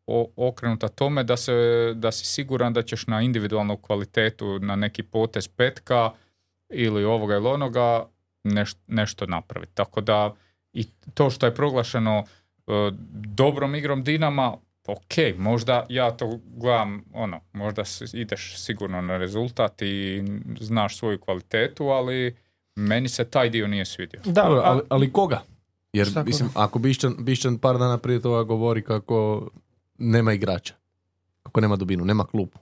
o- 0.06 0.30
okrenuta 0.36 0.88
tome 0.88 1.24
da, 1.24 1.36
se, 1.36 1.52
da 1.94 2.12
si 2.12 2.26
siguran 2.26 2.72
da 2.72 2.82
ćeš 2.82 3.06
na 3.06 3.20
individualnu 3.20 3.76
kvalitetu, 3.76 4.58
na 4.58 4.76
neki 4.76 5.02
potez 5.02 5.48
petka 5.48 6.10
ili 6.68 7.04
ovoga 7.04 7.34
ili 7.34 7.48
onoga 7.48 8.06
neš- 8.44 8.76
nešto 8.86 9.26
napraviti. 9.26 9.74
Tako 9.74 10.00
da 10.00 10.34
i 10.72 10.84
to 11.14 11.30
što 11.30 11.46
je 11.46 11.54
proglašeno 11.54 12.24
e, 12.66 12.72
dobrom 13.12 13.74
igrom 13.74 14.04
Dinama, 14.04 14.56
ok, 14.88 15.38
možda 15.38 15.86
ja 15.88 16.10
to 16.10 16.38
gledam, 16.56 17.04
ono, 17.12 17.40
možda 17.52 17.82
ideš 18.14 18.54
sigurno 18.56 19.00
na 19.00 19.16
rezultat 19.16 19.82
i 19.82 20.22
znaš 20.60 20.98
svoju 20.98 21.20
kvalitetu, 21.20 21.84
ali 21.84 22.36
meni 22.76 23.08
se 23.08 23.24
taj 23.24 23.50
dio 23.50 23.66
nije 23.66 23.84
svidio. 23.84 24.20
Da, 24.24 24.42
ali, 24.44 24.82
ali 24.88 25.12
koga? 25.12 25.42
Jer, 25.92 26.08
mislim, 26.24 26.50
ako 26.54 26.78
Bišćan, 26.78 27.14
Bišćan 27.18 27.58
par 27.58 27.78
dana 27.78 27.98
prije 27.98 28.22
toga 28.22 28.42
govori 28.42 28.82
kako 28.82 29.48
nema 29.98 30.32
igrača, 30.32 30.74
kako 31.42 31.60
nema 31.60 31.76
dubinu, 31.76 32.04
nema 32.04 32.24
klubu. 32.24 32.58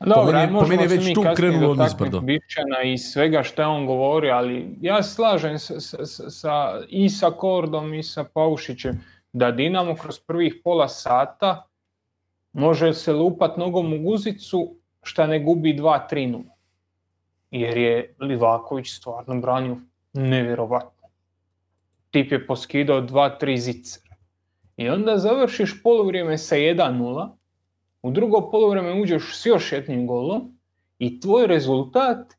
Dobro, 0.00 0.48
po 0.60 0.66
meni, 0.66 0.82
je 0.82 0.88
već 0.88 1.14
tu 1.14 1.24
krenulo 1.36 1.74
nizbrdo. 1.74 2.20
Bišćana 2.20 2.82
i 2.82 2.98
svega 2.98 3.42
što 3.42 3.62
je 3.62 3.68
on 3.68 3.86
govori, 3.86 4.30
ali 4.30 4.76
ja 4.80 5.02
slažem 5.02 5.58
sa, 5.58 5.80
sa, 5.80 6.30
sa, 6.30 6.80
i 6.88 7.08
sa 7.08 7.30
Kordom 7.30 7.94
i 7.94 8.02
sa 8.02 8.24
Paušićem 8.24 9.04
da 9.34 9.50
Dinamo 9.50 9.94
kroz 9.94 10.18
prvih 10.18 10.60
pola 10.64 10.88
sata 10.88 11.66
može 12.52 12.92
se 12.94 13.12
lupat 13.12 13.56
nogom 13.56 13.92
u 13.92 13.98
guzicu 13.98 14.76
šta 15.02 15.26
ne 15.26 15.38
gubi 15.38 15.74
2-3-0. 15.74 16.42
Jer 17.50 17.76
je 17.76 18.14
Livaković 18.20 18.90
stvarno 18.90 19.40
branio 19.40 19.76
nevjerovatno. 20.12 21.08
Tip 22.10 22.32
je 22.32 22.46
poskidao 22.46 23.02
2-3 23.02 23.56
zicera. 23.56 24.14
I 24.76 24.88
onda 24.88 25.18
završiš 25.18 25.82
polovrijeme 25.82 26.38
sa 26.38 26.56
1-0, 26.56 27.28
u 28.02 28.10
drugo 28.10 28.50
polovrijeme 28.50 29.00
uđeš 29.02 29.36
s 29.36 29.46
još 29.46 29.72
jednim 29.72 30.06
golom 30.06 30.58
i 30.98 31.20
tvoj 31.20 31.46
rezultat 31.46 32.34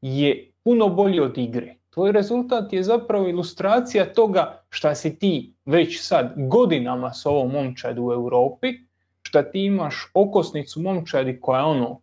je 0.00 0.52
puno 0.64 0.88
bolji 0.88 1.20
od 1.20 1.38
igre. 1.38 1.76
Tvoj 1.90 2.12
rezultat 2.12 2.72
je 2.72 2.82
zapravo 2.82 3.28
ilustracija 3.28 4.12
toga 4.12 4.62
šta 4.70 4.94
si 4.94 5.18
ti 5.18 5.54
već 5.64 6.02
sad 6.02 6.34
godinama 6.36 7.12
s 7.12 7.26
ovom 7.26 7.50
momčadi 7.52 8.00
u 8.00 8.12
Europi, 8.12 8.74
šta 9.22 9.42
ti 9.50 9.64
imaš 9.64 10.10
okosnicu 10.14 10.80
momčadi 10.80 11.40
koja 11.40 11.58
je 11.58 11.64
ono 11.64 12.00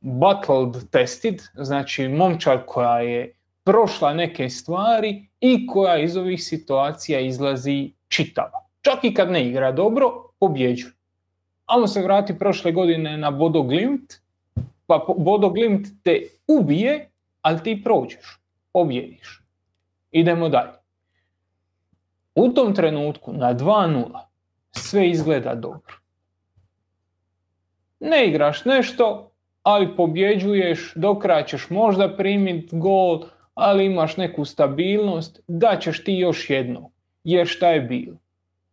battled 0.00 0.90
tested, 0.90 1.42
znači 1.54 2.08
momčad 2.08 2.66
koja 2.66 3.00
je 3.00 3.34
prošla 3.64 4.14
neke 4.14 4.48
stvari 4.48 5.28
i 5.40 5.66
koja 5.66 5.98
iz 5.98 6.16
ovih 6.16 6.44
situacija 6.44 7.20
izlazi 7.20 7.92
čitava. 8.08 8.66
Čak 8.80 9.04
i 9.04 9.14
kad 9.14 9.30
ne 9.30 9.48
igra 9.48 9.72
dobro, 9.72 10.12
pobjeđuje. 10.38 10.92
Amo 11.66 11.86
se 11.86 12.02
vrati 12.02 12.38
prošle 12.38 12.72
godine 12.72 13.16
na 13.16 13.30
Bodo 13.30 13.62
Glimt, 13.62 14.12
pa 14.86 15.06
Bodo 15.16 15.48
Glimt 15.48 15.86
te 16.02 16.22
ubije, 16.46 17.10
ali 17.42 17.62
ti 17.62 17.82
prođeš 17.84 18.39
pobjediš. 18.72 19.42
Idemo 20.10 20.48
dalje. 20.48 20.72
U 22.34 22.48
tom 22.48 22.74
trenutku 22.74 23.32
na 23.32 23.54
2-0 23.54 24.20
sve 24.70 25.10
izgleda 25.10 25.54
dobro. 25.54 25.94
Ne 28.00 28.28
igraš 28.28 28.64
nešto, 28.64 29.30
ali 29.62 29.96
pobjeđuješ, 29.96 30.92
do 30.96 31.20
možda 31.70 32.16
primiti 32.16 32.78
gol, 32.78 33.24
ali 33.54 33.84
imaš 33.84 34.16
neku 34.16 34.44
stabilnost, 34.44 35.40
da 35.48 35.76
ćeš 35.80 36.04
ti 36.04 36.14
još 36.14 36.50
jedno. 36.50 36.90
Jer 37.24 37.46
šta 37.46 37.68
je 37.68 37.80
bilo? 37.80 38.16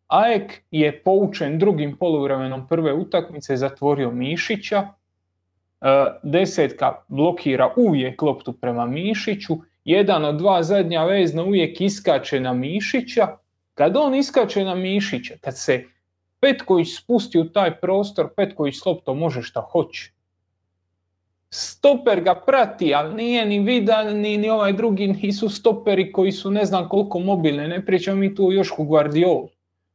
Aek 0.08 0.62
je 0.72 1.04
poučen 1.04 1.60
drugim 1.60 1.98
poluvremenom 1.98 2.68
prve 2.68 2.94
utakmice, 2.94 3.58
zatvorio 3.58 4.12
Mišića, 4.12 4.78
e, 4.78 4.88
desetka 6.24 6.96
blokira 7.08 7.74
uvijek 7.76 8.22
loptu 8.22 8.54
prema 8.54 8.86
Mišiću 8.86 9.58
jedan 9.88 10.26
od 10.26 10.36
dva 10.36 10.64
zadnja 10.64 11.04
vezna 11.04 11.44
uvijek 11.44 11.82
iskače 11.82 12.40
na 12.40 12.54
Mišića. 12.54 13.28
Kad 13.74 13.98
on 13.98 14.16
iskače 14.16 14.64
na 14.64 14.76
Mišića, 14.76 15.34
kad 15.42 15.58
se 15.58 15.84
Petković 16.40 16.98
spusti 16.98 17.40
u 17.40 17.50
taj 17.50 17.80
prostor, 17.80 18.30
Petković 18.36 18.76
slopto 18.80 19.14
može 19.14 19.42
šta 19.42 19.62
hoće. 19.62 20.12
Stoper 21.50 22.22
ga 22.22 22.36
prati, 22.36 22.94
ali 22.94 23.16
nije 23.16 23.46
ni 23.46 23.60
Vidan, 23.60 24.18
ni, 24.18 24.38
ni 24.38 24.50
ovaj 24.50 24.74
drugi, 24.74 25.08
nisu 25.08 25.50
stoperi 25.50 26.12
koji 26.12 26.32
su 26.32 26.52
ne 26.52 26.66
znam 26.66 26.90
koliko 26.90 27.20
mobilne, 27.20 27.68
ne 27.68 27.86
pričam 27.86 28.20
mi 28.20 28.36
tu 28.36 28.48
o 28.48 28.52
Jošku 28.52 28.84
Guardiolu. 28.84 29.48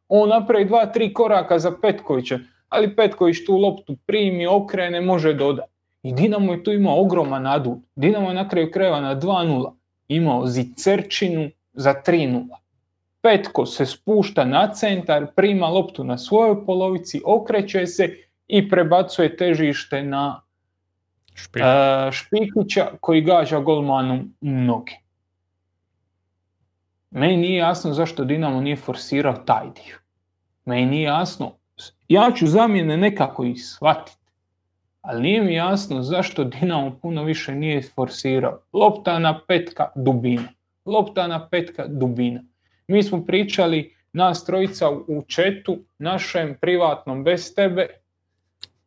On 0.09 0.29
napravi 0.29 0.65
dva, 0.65 0.87
tri 0.87 1.13
koraka 1.13 1.59
za 1.59 1.73
Petkovića, 1.83 2.39
ali 2.69 2.97
Petković 2.97 3.45
tu 3.47 3.57
loptu 3.57 3.97
primi, 4.07 4.47
okrene, 4.47 5.01
može 5.01 5.35
dodati. 5.35 5.73
I 6.03 6.13
Dinamo 6.13 6.53
je 6.53 6.65
tu 6.65 6.73
imao 6.73 7.01
ogroman 7.01 7.47
adut. 7.47 7.79
Dinamo 7.97 8.29
je 8.29 8.35
na 8.35 8.49
kraju 8.49 8.71
krajeva 8.71 9.01
na 9.01 9.21
2-0 9.21 9.82
imao 10.15 10.47
Zicerčinu 10.47 11.51
za 11.73 11.95
3-0. 12.07 12.45
Petko 13.21 13.67
se 13.67 13.87
spušta 13.87 14.45
na 14.45 14.73
centar, 14.75 15.27
prima 15.37 15.67
loptu 15.67 16.05
na 16.05 16.19
svojoj 16.19 16.67
polovici, 16.67 17.21
okreće 17.25 17.87
se 17.87 18.17
i 18.49 18.69
prebacuje 18.69 19.37
težište 19.37 20.03
na 20.03 20.41
uh, 21.57 22.13
Špikića 22.13 22.87
koji 23.01 23.21
gađa 23.21 23.61
golmanu 23.61 24.25
noge. 24.41 24.93
Meni 27.11 27.37
nije 27.37 27.59
jasno 27.59 27.93
zašto 27.93 28.25
Dinamo 28.25 28.61
nije 28.61 28.77
forsirao 28.77 29.33
taj 29.33 29.65
dio. 29.65 29.99
Meni 30.65 30.87
nije 30.87 31.03
jasno. 31.03 31.53
Ja 32.09 32.31
ću 32.37 32.47
zamjene 32.47 32.97
nekako 32.97 33.45
ih 33.45 33.65
shvatiti 33.65 34.22
ali 35.03 35.23
nije 35.23 35.43
mi 35.43 35.55
jasno 35.55 36.03
zašto 36.03 36.45
Dinamo 36.45 36.99
puno 37.03 37.25
više 37.25 37.55
nije 37.55 37.83
forsirao. 37.83 38.59
Lopta 38.73 39.19
na 39.19 39.41
petka 39.47 39.89
dubina. 39.95 40.49
Lopta 40.85 41.27
na 41.27 41.49
petka 41.49 41.87
dubina. 41.87 42.43
Mi 42.87 43.03
smo 43.03 43.25
pričali 43.25 43.95
nas 44.13 44.45
trojica 44.45 44.91
u 44.91 45.23
četu, 45.27 45.79
našem 45.99 46.57
privatnom 46.61 47.25
bez 47.25 47.55
tebe, 47.55 47.87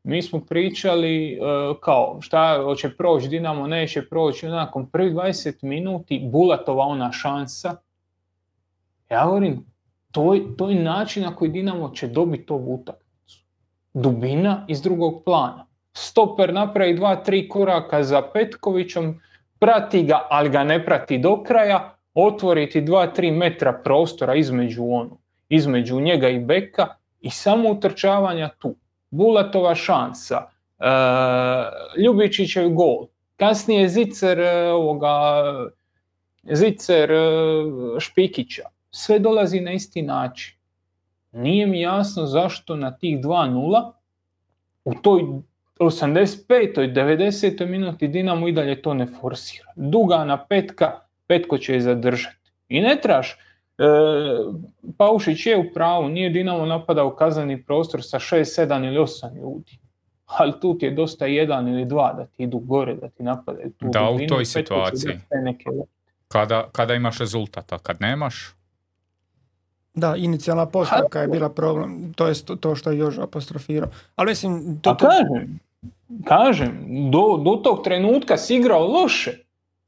mi 0.03 0.22
smo 0.22 0.39
pričali 0.39 1.34
e, 1.34 1.38
kao 1.82 2.18
šta 2.22 2.61
hoće 2.63 2.89
proći 2.97 3.28
Dinamo, 3.28 3.68
neće 3.68 4.09
proći, 4.09 4.47
nakon 4.47 4.89
prvih 4.89 5.13
20 5.13 5.63
minuti 5.63 6.30
Bulatova 6.32 6.86
ona 6.86 7.11
šansa. 7.11 7.76
Ja 9.09 9.26
govorim, 9.26 9.66
to, 10.11 10.36
to 10.57 10.70
je 10.70 10.84
način 10.84 11.24
na 11.24 11.36
koji 11.36 11.51
Dinamo 11.51 11.89
će 11.89 12.07
dobiti 12.07 12.53
ovu 12.53 12.76
utakmicu. 12.76 13.43
Dubina 13.93 14.66
iz 14.68 14.82
drugog 14.82 15.24
plana 15.24 15.66
stoper 15.95 16.53
napravi 16.53 16.93
dva, 16.93 17.15
tri 17.15 17.49
koraka 17.49 18.03
za 18.03 18.21
Petkovićom, 18.21 19.21
prati 19.59 20.03
ga, 20.03 20.27
ali 20.29 20.49
ga 20.49 20.63
ne 20.63 20.85
prati 20.85 21.17
do 21.17 21.43
kraja, 21.43 21.95
otvoriti 22.13 22.81
dva, 22.81 23.07
tri 23.07 23.31
metra 23.31 23.73
prostora 23.83 24.35
između 24.35 24.83
onu, 24.83 25.17
između 25.49 25.99
njega 25.99 26.29
i 26.29 26.39
Beka 26.39 26.87
i 27.21 27.29
samo 27.29 27.69
utrčavanja 27.69 28.49
tu. 28.59 28.75
Bulatova 29.09 29.75
šansa, 29.75 30.41
e, 30.79 30.85
Ljubičićev 32.03 32.69
gol, 32.69 33.07
kasnije 33.37 33.89
Zicer 33.89 34.39
e, 34.39 34.71
ovoga, 34.71 35.43
Zicer 36.43 37.11
e, 37.11 37.17
Špikića. 37.99 38.63
Sve 38.91 39.19
dolazi 39.19 39.59
na 39.59 39.71
isti 39.71 40.01
način. 40.01 40.55
Nije 41.31 41.67
mi 41.67 41.81
jasno 41.81 42.25
zašto 42.25 42.75
na 42.75 42.97
tih 42.97 43.19
2-0 43.19 43.91
u 44.85 44.93
toj 44.93 45.23
85. 45.80 46.84
i 46.84 46.93
90. 46.93 47.65
minuti 47.65 48.07
Dinamo 48.07 48.47
i 48.47 48.51
dalje 48.51 48.82
to 48.82 48.93
ne 48.93 49.07
forsira. 49.21 49.71
Duga 49.76 50.26
na 50.26 50.45
petka, 50.45 50.99
petko 51.28 51.57
će 51.57 51.73
je 51.73 51.82
zadržati. 51.82 52.51
I 52.69 52.82
ne 52.82 52.97
traš, 53.01 53.32
e, 53.32 53.38
Paušić 54.97 55.45
je 55.45 55.57
u 55.57 55.73
pravu, 55.73 56.09
nije 56.09 56.30
Dinamo 56.30 56.65
napadao 56.65 57.15
kazneni 57.15 57.63
prostor 57.63 58.03
sa 58.03 58.19
6, 58.19 58.61
7 58.61 58.88
ili 58.88 58.97
8 58.97 59.36
ljudi. 59.36 59.78
Ali 60.26 60.53
tu 60.61 60.78
ti 60.78 60.86
je 60.86 60.91
dosta 60.91 61.26
jedan 61.26 61.67
ili 61.67 61.86
dva 61.86 62.13
da 62.13 62.26
ti 62.26 62.43
idu 62.43 62.59
gore, 62.59 62.95
da 62.95 63.09
ti 63.09 63.23
napadaju 63.23 63.71
tu 63.71 63.86
Da, 63.89 64.09
u 64.09 64.19
toj 64.28 64.45
situaciji. 64.45 65.19
Kada, 66.28 66.69
kada 66.71 66.93
imaš 66.93 67.19
rezultat, 67.19 67.73
a 67.73 67.78
kad 67.78 68.01
nemaš? 68.01 68.55
Da, 69.95 70.15
inicijalna 70.15 70.65
postavka 70.65 71.21
je 71.21 71.27
bila 71.27 71.49
problem, 71.49 72.13
to 72.13 72.27
je 72.27 72.33
to 72.59 72.75
što 72.75 72.91
je 72.91 72.97
još 72.97 73.17
apostrofirao. 73.17 73.89
Ali 74.15 74.29
mislim... 74.29 74.79
To, 74.81 74.93
to... 74.93 75.07
kažem, 75.07 75.59
kažem, 76.23 76.87
do, 77.11 77.41
do 77.45 77.51
tog 77.63 77.83
trenutka 77.83 78.37
si 78.37 78.55
igrao 78.55 78.87
loše 78.87 79.31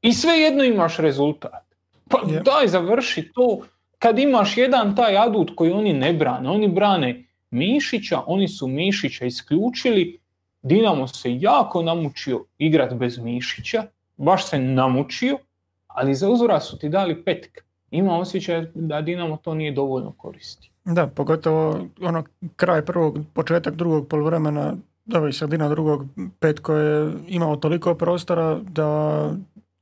i 0.02 0.12
svejedno 0.12 0.64
imaš 0.64 0.96
rezultat. 0.96 1.64
Pa 2.08 2.20
daj 2.44 2.68
završi 2.68 3.30
to 3.34 3.58
kad 3.98 4.18
imaš 4.18 4.56
jedan 4.56 4.96
taj 4.96 5.16
adut 5.16 5.50
koji 5.56 5.72
oni 5.72 5.92
ne 5.92 6.12
brane. 6.12 6.50
Oni 6.50 6.68
brane 6.68 7.24
Mišića, 7.50 8.22
oni 8.26 8.48
su 8.48 8.66
Mišića 8.66 9.24
isključili, 9.24 10.18
Dinamo 10.62 11.08
se 11.08 11.40
jako 11.40 11.82
namučio 11.82 12.44
igrat 12.58 12.94
bez 12.94 13.18
Mišića, 13.18 13.84
baš 14.16 14.46
se 14.46 14.58
namučio, 14.58 15.38
ali 15.86 16.14
za 16.14 16.28
uzora 16.28 16.60
su 16.60 16.78
ti 16.78 16.88
dali 16.88 17.24
petka. 17.24 17.60
Ima 17.90 18.18
osjećaj 18.18 18.66
da 18.74 19.00
Dinamo 19.00 19.36
to 19.36 19.54
nije 19.54 19.72
dovoljno 19.72 20.12
koristi. 20.12 20.70
Da, 20.84 21.06
pogotovo 21.06 21.86
ono 22.00 22.24
kraj 22.56 22.84
prvog, 22.84 23.18
početak 23.32 23.74
drugog 23.74 24.08
poluvremena 24.08 24.74
da 25.04 25.28
i 25.28 25.32
sredina 25.32 25.68
drugog 25.68 26.06
Petko 26.38 26.74
je 26.74 27.12
imao 27.28 27.56
toliko 27.56 27.94
prostora 27.94 28.58
da 28.58 28.86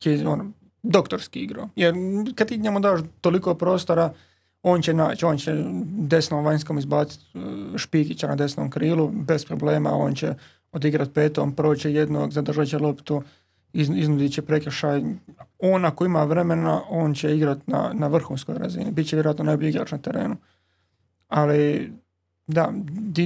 je 0.05 0.29
ono, 0.29 0.53
doktorski 0.83 1.41
igrao. 1.41 1.69
Jer 1.77 1.95
kad 2.35 2.49
ti 2.49 2.59
njemu 2.59 2.81
daš 2.81 3.01
toliko 3.21 3.55
prostora, 3.55 4.13
on 4.63 4.83
će 4.83 4.95
naći, 4.95 5.25
on 5.25 5.39
će 5.39 5.65
desnom 5.89 6.45
vanjskom 6.45 6.79
izbaciti 6.79 7.25
e, 7.35 7.79
Špikića 7.79 8.29
na 8.29 8.37
desnom 8.37 8.71
krilu, 8.71 9.11
bez 9.13 9.45
problema, 9.45 9.91
on 9.91 10.15
će 10.15 10.35
odigrat 10.73 11.13
petom, 11.15 11.53
proće 11.53 11.93
jednog, 11.93 12.33
zadržat 12.33 12.69
će 12.69 12.79
loptu, 12.79 13.23
iznudit 13.77 14.33
će 14.33 14.43
prekršaj. 14.43 15.03
On 15.59 15.85
ako 15.85 16.05
ima 16.05 16.25
vremena, 16.25 16.83
on 16.91 17.15
će 17.15 17.37
igrat 17.37 17.59
na, 17.67 17.93
na 17.95 18.07
vrhunskoj 18.07 18.59
razini. 18.59 18.91
Biće 18.91 19.17
vjerojatno 19.17 19.45
najbolji 19.45 19.69
igrač 19.69 19.93
na 19.93 19.99
terenu. 19.99 20.37
Ali 21.29 21.93
da, 22.47 22.73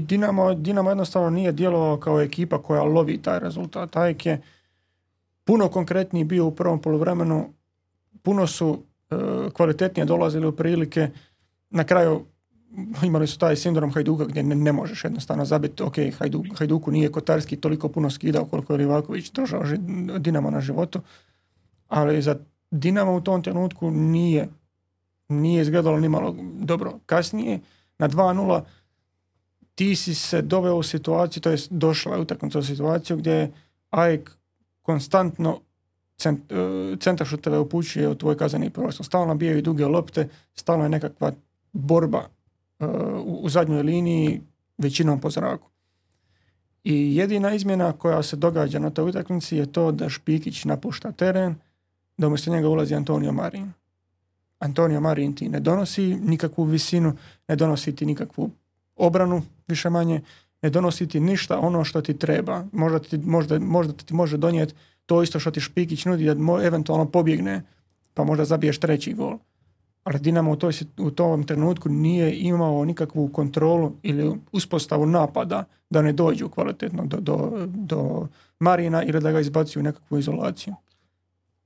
Dinamo, 0.01 0.55
Dinamo 0.55 0.91
jednostavno 0.91 1.31
nije 1.31 1.53
djelovao 1.53 1.97
kao 1.97 2.21
ekipa 2.21 2.63
koja 2.63 2.83
lovi 2.83 3.23
taj 3.23 3.39
rezultat. 3.39 3.91
Taj 3.91 4.15
je 4.25 4.43
puno 5.45 5.69
konkretniji 5.69 6.25
bio 6.25 6.47
u 6.47 6.55
prvom 6.55 6.83
poluvremenu, 6.83 7.53
puno 8.23 8.47
su 8.47 8.79
e, 9.11 9.17
kvalitetnije 9.53 10.05
dolazili 10.05 10.47
u 10.47 10.53
prilike. 10.53 11.11
Na 11.71 11.85
kraju 11.85 12.25
imali 13.03 13.27
su 13.27 13.39
taj 13.39 13.57
sindrom 13.57 13.93
Hajduka 13.93 14.25
gdje 14.25 14.43
ne, 14.43 14.55
ne 14.55 14.73
možeš 14.73 15.05
jednostavno 15.05 15.45
zabiti, 15.45 15.83
ok, 15.83 15.95
Hajduk, 16.19 16.47
Hajduku 16.59 16.91
nije 16.91 17.13
Kotarski 17.13 17.57
toliko 17.57 17.89
puno 17.89 18.11
skidao 18.11 18.45
koliko 18.45 18.73
je 18.73 18.77
Livaković 18.77 19.33
držao 19.33 19.63
Dinamo 20.19 20.51
na 20.51 20.61
životu, 20.61 21.01
ali 21.89 22.23
za 22.23 22.37
Dinamo 22.71 23.15
u 23.15 23.21
tom 23.21 23.43
trenutku 23.43 23.91
nije, 23.91 24.49
nije 25.29 25.63
izgledalo 25.63 26.01
ni 26.01 26.09
malo 26.09 26.37
dobro. 26.53 26.99
Kasnije, 27.07 27.61
na 27.99 28.09
2-0, 28.09 28.61
ti 29.75 29.97
si 29.97 30.15
se 30.15 30.43
doveo 30.43 30.77
u 30.77 30.83
situaciju, 30.83 31.43
to 31.43 31.51
je 31.51 31.59
došla 31.71 32.15
je 32.15 32.21
utakmica 32.21 32.59
u 32.59 32.63
situaciju 32.63 33.17
gdje 33.17 33.33
je 33.33 33.53
AEK 33.91 34.31
konstantno 34.83 35.61
cent, 36.17 36.53
e, 36.53 36.97
centar 37.01 37.29
upućuje 37.61 38.09
u 38.09 38.15
tvoj 38.15 38.37
kazani 38.37 38.71
prostor. 38.71 39.07
Stalno 39.07 39.35
bijaju 39.35 39.63
duge 39.63 39.87
lopte, 39.87 40.29
stalno 40.55 40.85
je 40.85 40.89
nekakva 40.89 41.33
borba 41.73 42.29
e, 42.81 42.87
u, 43.25 43.49
zadnjoj 43.49 43.83
liniji, 43.83 44.41
većinom 44.79 45.21
po 45.21 45.31
zraku. 45.31 45.69
I 46.85 47.17
jedina 47.17 47.55
izmjena 47.55 47.93
koja 47.93 48.23
se 48.23 48.37
događa 48.37 48.79
na 48.79 48.91
toj 48.91 49.09
utakmici 49.09 49.57
je 49.57 49.73
to 49.73 49.93
da 49.93 50.09
Špikić 50.09 50.65
napušta 50.65 51.13
teren, 51.13 51.55
da 52.17 52.27
umjesto 52.27 52.51
njega 52.51 52.69
ulazi 52.69 52.95
Antonio 52.95 53.33
Marin. 53.33 53.73
Antonio 54.59 55.01
Marin 55.01 55.35
ti 55.35 55.49
ne 55.49 55.61
donosi 55.61 56.15
nikakvu 56.15 56.65
visinu, 56.65 57.17
ne 57.49 57.57
donosi 57.57 57.97
ti 57.97 58.07
nikakvu 58.07 58.51
obranu, 58.97 59.43
više 59.69 59.91
manje, 59.91 60.21
ne 60.63 60.71
donosi 60.71 61.09
ti 61.09 61.21
ništa 61.21 61.59
ono 61.59 61.85
što 61.85 62.01
ti 62.01 62.19
treba. 62.19 62.65
Možda 62.73 62.99
ti, 62.99 63.19
možda, 63.19 63.59
možda 63.59 63.93
ti 63.93 64.15
može 64.15 64.37
donijeti 64.37 64.75
to 65.07 65.23
isto 65.23 65.41
što 65.41 65.51
ti 65.51 65.61
Špikić 65.61 66.05
nudi 66.05 66.25
da 66.25 66.65
eventualno 66.65 67.11
pobjegne 67.11 67.63
pa 68.15 68.25
možda 68.25 68.45
zabiješ 68.45 68.79
treći 68.79 69.13
gol. 69.13 69.39
Ali 70.11 70.19
Dinamo 70.19 70.51
u, 70.51 70.57
toj, 70.57 70.73
u 70.99 71.11
tom 71.11 71.45
trenutku 71.47 71.89
nije 71.89 72.39
imao 72.39 72.85
nikakvu 72.85 73.29
kontrolu 73.29 73.93
ili 74.03 74.37
uspostavu 74.53 75.07
napada 75.07 75.65
da 75.91 76.03
ne 76.03 76.13
dođu 76.13 76.49
kvalitetno 76.49 77.07
do, 77.07 77.17
do, 77.21 77.67
do 77.67 78.27
Marina 78.59 79.03
ili 79.05 79.21
da 79.21 79.33
ga 79.33 79.41
izbaci 79.41 79.79
u 79.79 79.83
nekakvu 79.83 80.19
izolaciju. 80.19 80.75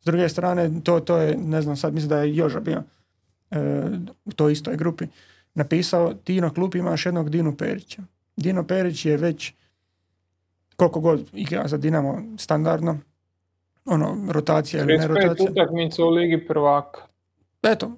S 0.00 0.04
druge 0.04 0.28
strane, 0.28 0.80
to, 0.84 1.00
to 1.00 1.16
je, 1.16 1.36
ne 1.36 1.62
znam 1.62 1.76
sad, 1.76 1.94
mislim 1.94 2.08
da 2.08 2.18
je 2.18 2.36
Joža 2.36 2.60
bio 2.60 2.82
e, 3.50 3.90
u 4.24 4.32
toj 4.32 4.52
istoj 4.52 4.76
grupi, 4.76 5.06
napisao 5.54 6.14
ti 6.14 6.40
na 6.40 6.50
klupi 6.50 6.78
imaš 6.78 7.06
jednog 7.06 7.30
Dinu 7.30 7.56
Perića. 7.56 8.02
Dino 8.36 8.64
Perić 8.64 9.06
je 9.06 9.16
već 9.16 9.52
koliko 10.76 11.00
god 11.00 11.28
igra 11.32 11.68
za 11.68 11.76
Dinamo 11.76 12.22
standardno, 12.38 12.98
ono, 13.84 14.32
rotacija 14.32 14.82
ili 14.82 14.98
ne 14.98 15.06
rotacija. 15.06 15.50
utakmica 15.50 16.04
u 16.04 16.10
Ligi 16.10 16.46
prvaka. 16.46 17.13
Eto, 17.64 17.92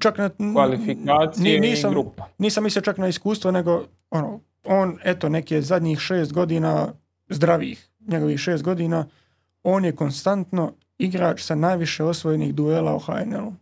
čak 0.00 0.18
na... 0.18 0.30
Kvalifikacije 0.52 1.60
nisam, 1.60 1.90
i 1.90 1.94
grupa. 1.94 2.28
Nisam 2.38 2.64
mislio 2.64 2.82
čak 2.82 2.98
na 2.98 3.08
iskustvo, 3.08 3.50
nego 3.50 3.84
ono, 4.10 4.40
on, 4.64 4.98
eto, 5.04 5.28
neke 5.28 5.62
zadnjih 5.62 5.98
šest 5.98 6.32
godina 6.32 6.92
zdravih, 7.28 7.88
njegovih 8.06 8.38
šest 8.38 8.64
godina, 8.64 9.06
on 9.62 9.84
je 9.84 9.96
konstantno 9.96 10.72
igrač 10.98 11.42
sa 11.42 11.54
najviše 11.54 12.04
osvojenih 12.04 12.54
duela 12.54 12.94
u 12.94 12.98
HNL-u. 12.98 13.52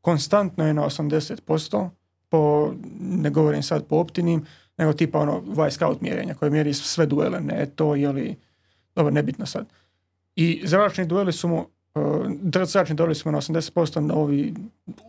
Konstantno 0.00 0.66
je 0.66 0.74
na 0.74 0.82
80%, 0.82 1.88
po, 2.28 2.72
ne 3.00 3.30
govorim 3.30 3.62
sad 3.62 3.86
po 3.86 3.96
optinim, 3.96 4.46
nego 4.78 4.92
tipa 4.92 5.18
ono 5.18 5.70
scout 5.70 6.00
mjerenja 6.00 6.34
koje 6.34 6.50
mjeri 6.50 6.74
sve 6.74 7.06
duele, 7.06 7.40
ne 7.40 7.66
to 7.66 7.94
je 7.94 8.12
li, 8.12 8.36
dobro, 8.94 9.10
nebitno 9.10 9.46
sad. 9.46 9.66
I 10.36 10.62
zračni 10.64 11.06
dueli 11.06 11.32
su 11.32 11.48
mu, 11.48 11.66
zračni 12.64 12.96
dueli 12.96 13.14
su 13.14 13.28
mu 13.28 13.32
na 13.32 13.38
80%, 13.38 14.00
na 14.00 14.14
ovi 14.14 14.54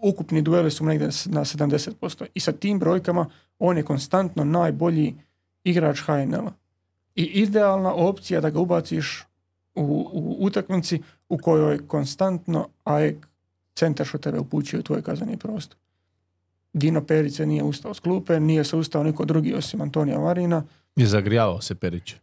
ukupni 0.02 0.42
dueli 0.42 0.72
su 0.72 0.86
negdje 0.86 1.08
na 1.26 1.46
70%. 1.46 2.26
I 2.34 2.40
sa 2.40 2.52
tim 2.52 2.80
brojkama 2.80 3.30
on 3.60 3.78
je 3.78 3.84
konstantno 3.84 4.44
najbolji 4.44 5.16
igrač 5.64 6.00
HNL-a. 6.00 6.52
I 7.16 7.24
idealna 7.24 7.94
opcija 7.94 8.42
da 8.42 8.50
ga 8.50 8.60
ubaciš 8.60 9.24
u, 9.76 9.82
u 10.14 10.38
utakmici 10.40 11.02
u 11.30 11.38
kojoj 11.38 11.88
konstantno 11.88 12.68
AEK 12.84 13.28
centar 13.76 14.06
što 14.06 14.18
tebe 14.18 14.40
upućuje 14.40 14.80
u 14.80 14.84
tvoj 14.84 15.02
kazani 15.02 15.38
prostor. 15.38 15.78
Dino 16.74 17.06
Perice 17.06 17.46
nije 17.46 17.64
ustao 17.64 17.94
s 17.94 18.00
klupe, 18.00 18.40
nije 18.40 18.64
se 18.64 18.76
ustao 18.76 19.04
niko 19.04 19.26
drugi 19.26 19.54
osim 19.54 19.82
Antonija 19.82 20.20
Marina. 20.20 20.64
Je 20.96 21.08
zagrijavao 21.08 21.62
se 21.62 21.76
Perić. 21.76 22.16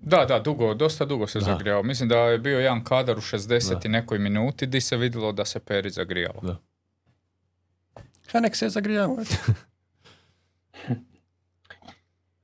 Da, 0.00 0.24
da, 0.24 0.38
dugo, 0.38 0.74
dosta 0.74 1.04
dugo 1.04 1.26
se 1.26 1.40
zagrijao. 1.40 1.82
Mislim 1.82 2.08
da 2.08 2.16
je 2.16 2.38
bio 2.38 2.58
jedan 2.58 2.84
kadar 2.84 3.18
u 3.18 3.20
60 3.20 3.86
i 3.86 3.88
nekoj 3.88 4.18
minuti 4.18 4.66
di 4.66 4.80
se 4.80 4.96
vidjelo 4.96 5.32
da 5.32 5.44
se 5.44 5.60
Perić 5.60 5.94
zagrijao. 5.94 6.40
Da. 6.42 6.56
Ha, 8.32 8.40
nek 8.40 8.56
se 8.56 8.68
zagrijao. 8.68 9.16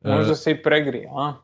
Možda 0.05 0.35
se 0.35 0.51
i 0.51 0.63
pregrije, 0.63 1.11
a? 1.17 1.35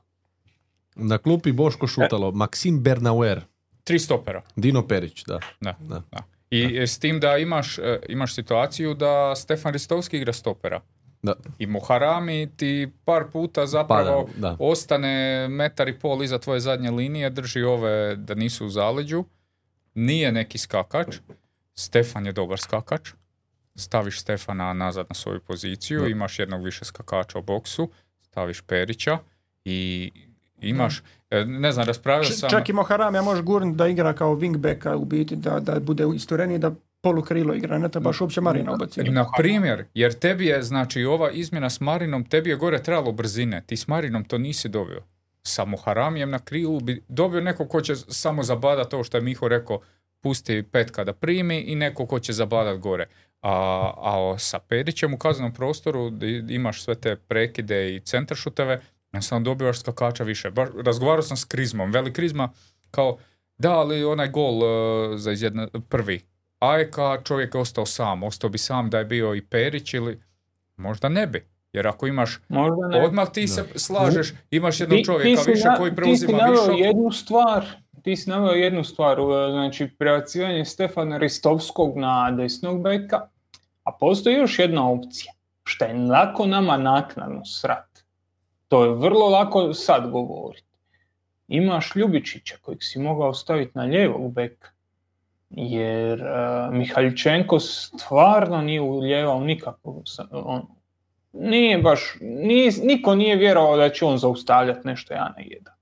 Na 0.94 1.18
klupi 1.18 1.52
Boško 1.52 1.86
Šutalo, 1.86 2.30
Maksim 2.30 2.82
Bernauer. 2.82 3.40
Tri 3.84 3.98
stopera. 3.98 4.42
Dino 4.56 4.88
Perić, 4.88 5.24
da. 5.24 5.38
Da, 5.60 5.76
da. 5.80 6.02
da. 6.10 6.22
I 6.50 6.80
s 6.80 6.98
tim 6.98 7.20
da 7.20 7.36
imaš, 7.36 7.78
e, 7.78 8.00
imaš 8.08 8.34
situaciju 8.34 8.94
da 8.94 9.34
Stefan 9.36 9.72
Ristovski 9.72 10.16
igra 10.16 10.32
stopera. 10.32 10.80
Da. 11.22 11.34
I 11.58 11.66
Muharami 11.66 12.50
ti 12.56 12.88
par 13.04 13.24
puta 13.32 13.66
zapravo 13.66 14.28
ostane 14.58 15.48
metar 15.48 15.88
i 15.88 15.98
pol 15.98 16.22
iza 16.22 16.38
tvoje 16.38 16.60
zadnje 16.60 16.90
linije, 16.90 17.30
drži 17.30 17.62
ove 17.62 18.16
da 18.16 18.34
nisu 18.34 18.66
u 18.66 18.68
zaleđu. 18.68 19.24
Nije 19.94 20.32
neki 20.32 20.58
skakač. 20.58 21.16
Stefan 21.74 22.26
je 22.26 22.32
dobar 22.32 22.58
skakač. 22.58 23.10
Staviš 23.74 24.20
Stefana 24.20 24.72
nazad 24.72 25.06
na 25.08 25.14
svoju 25.14 25.40
poziciju, 25.40 26.08
imaš 26.08 26.38
jednog 26.38 26.64
više 26.64 26.84
skakača 26.84 27.38
u 27.38 27.42
boksu, 27.42 27.90
staviš 28.20 28.60
Perića 28.60 29.18
i 29.64 30.10
Imaš, 30.60 31.02
e, 31.30 31.44
ne 31.44 31.72
znam, 31.72 31.86
raspravljao 31.86 32.24
sam... 32.24 32.50
Čak 32.50 32.68
i 32.68 32.72
Moharam 32.72 33.14
ja 33.14 33.22
može 33.22 33.42
gurniti 33.42 33.76
da 33.76 33.88
igra 33.88 34.12
kao 34.12 34.36
wingbacka 34.36 34.94
u 34.94 35.04
biti, 35.04 35.36
da, 35.36 35.60
da 35.60 35.80
bude 35.80 36.04
istureniji, 36.14 36.58
da 36.58 36.72
polukrilo 37.00 37.54
igra, 37.54 37.78
ne 37.78 37.88
trebaš 37.88 38.20
uopće 38.20 38.40
Marina 38.40 38.72
ubaciti. 38.72 39.10
Na 39.10 39.26
primjer, 39.36 39.84
jer 39.94 40.12
tebi 40.12 40.46
je, 40.46 40.62
znači, 40.62 41.04
ova 41.04 41.30
izmjena 41.30 41.70
s 41.70 41.80
Marinom, 41.80 42.24
tebi 42.24 42.50
je 42.50 42.56
gore 42.56 42.82
trebalo 42.82 43.12
brzine, 43.12 43.62
ti 43.66 43.76
s 43.76 43.88
Marinom 43.88 44.24
to 44.24 44.38
nisi 44.38 44.68
dobio. 44.68 45.02
Sa 45.42 45.64
Moharamijem 45.64 46.30
na 46.30 46.38
krilu 46.38 46.80
bi 46.80 47.02
dobio 47.08 47.40
neko 47.40 47.68
ko 47.68 47.80
će 47.80 47.96
samo 47.96 48.42
zabadati 48.42 48.90
to 48.90 49.04
što 49.04 49.16
je 49.16 49.22
Miho 49.22 49.48
rekao, 49.48 49.80
pusti 50.20 50.62
pet 50.62 50.90
kada 50.90 51.12
primi 51.12 51.60
i 51.60 51.74
neko 51.74 52.06
ko 52.06 52.18
će 52.18 52.32
zabadat 52.32 52.78
gore. 52.78 53.06
A, 53.42 53.52
a 53.96 54.38
sa 54.38 54.58
Perićem 54.58 55.14
u 55.14 55.18
kaznenom 55.18 55.52
prostoru 55.52 56.12
imaš 56.48 56.82
sve 56.82 56.94
te 56.94 57.16
prekide 57.16 57.94
i 57.94 58.00
centaršuteve, 58.00 58.80
ja 59.12 59.22
sam 59.22 59.44
dobivaš 59.44 59.80
skakača 59.80 60.24
više. 60.24 60.50
Baš, 60.50 60.68
razgovarao 60.84 61.22
sam 61.22 61.36
s 61.36 61.44
Krizmom. 61.44 61.90
Veli 61.90 62.12
Krizma 62.12 62.48
kao, 62.90 63.18
da, 63.58 63.72
ali 63.72 64.04
onaj 64.04 64.28
gol 64.28 64.54
uh, 64.54 65.18
za 65.18 65.32
izjedna, 65.32 65.68
prvi. 65.88 66.29
Ajka 66.60 67.22
čovjek 67.24 67.54
je 67.54 67.60
ostao 67.60 67.86
sam. 67.86 68.22
Ostao 68.22 68.50
bi 68.50 68.58
sam 68.58 68.90
da 68.90 68.98
je 68.98 69.04
bio 69.04 69.34
i 69.34 69.42
Perić 69.42 69.94
ili 69.94 70.22
možda 70.76 71.08
ne 71.08 71.26
bi. 71.26 71.46
Jer 71.72 71.86
ako 71.86 72.06
imaš, 72.06 72.38
ne. 72.48 73.04
odmah 73.04 73.30
ti 73.32 73.48
se 73.48 73.64
slažeš, 73.74 74.32
imaš 74.50 74.80
jednog 74.80 75.00
čovjeka 75.04 75.42
više 75.46 75.68
koji 75.78 75.94
preuzima 75.94 76.38
više. 76.38 76.62
Ti 76.62 76.72
si 76.72 76.80
jednu 76.80 77.12
stvar, 77.12 77.66
ti 78.02 78.16
si 78.16 78.30
naveo 78.30 78.52
jednu 78.52 78.84
stvar, 78.84 79.18
znači 79.50 79.88
prebacivanje 79.98 80.64
Stefana 80.64 81.18
Ristovskog 81.18 81.98
na 81.98 82.30
desnog 82.30 82.82
beka, 82.82 83.20
a 83.84 83.92
postoji 84.00 84.36
još 84.36 84.58
jedna 84.58 84.90
opcija, 84.90 85.32
što 85.64 85.84
je 85.84 85.94
lako 85.94 86.46
nama 86.46 86.76
naknadno 86.76 87.44
srat. 87.44 88.04
To 88.68 88.84
je 88.84 88.90
vrlo 88.90 89.28
lako 89.28 89.74
sad 89.74 90.10
govoriti. 90.10 90.66
Imaš 91.48 91.96
Ljubičića 91.96 92.56
kojeg 92.62 92.78
si 92.82 92.98
mogao 92.98 93.34
staviti 93.34 93.72
na 93.74 93.82
lijevog 93.82 94.32
beka, 94.32 94.68
jer 95.50 96.22
uh, 96.22 96.74
Mihaljčenko 96.74 97.60
stvarno 97.60 98.62
nije 98.62 98.80
uljevao 98.80 99.40
nikako. 99.40 100.02
On, 100.30 100.62
nije 101.32 101.78
baš, 101.78 102.16
nije, 102.20 102.72
niko 102.84 103.14
nije 103.14 103.36
vjerovao 103.36 103.76
da 103.76 103.88
će 103.88 104.04
on 104.04 104.18
zaustavljati 104.18 104.88
nešto 104.88 105.14
ja 105.14 105.34
na 105.36 105.42
jedan. 105.44 105.74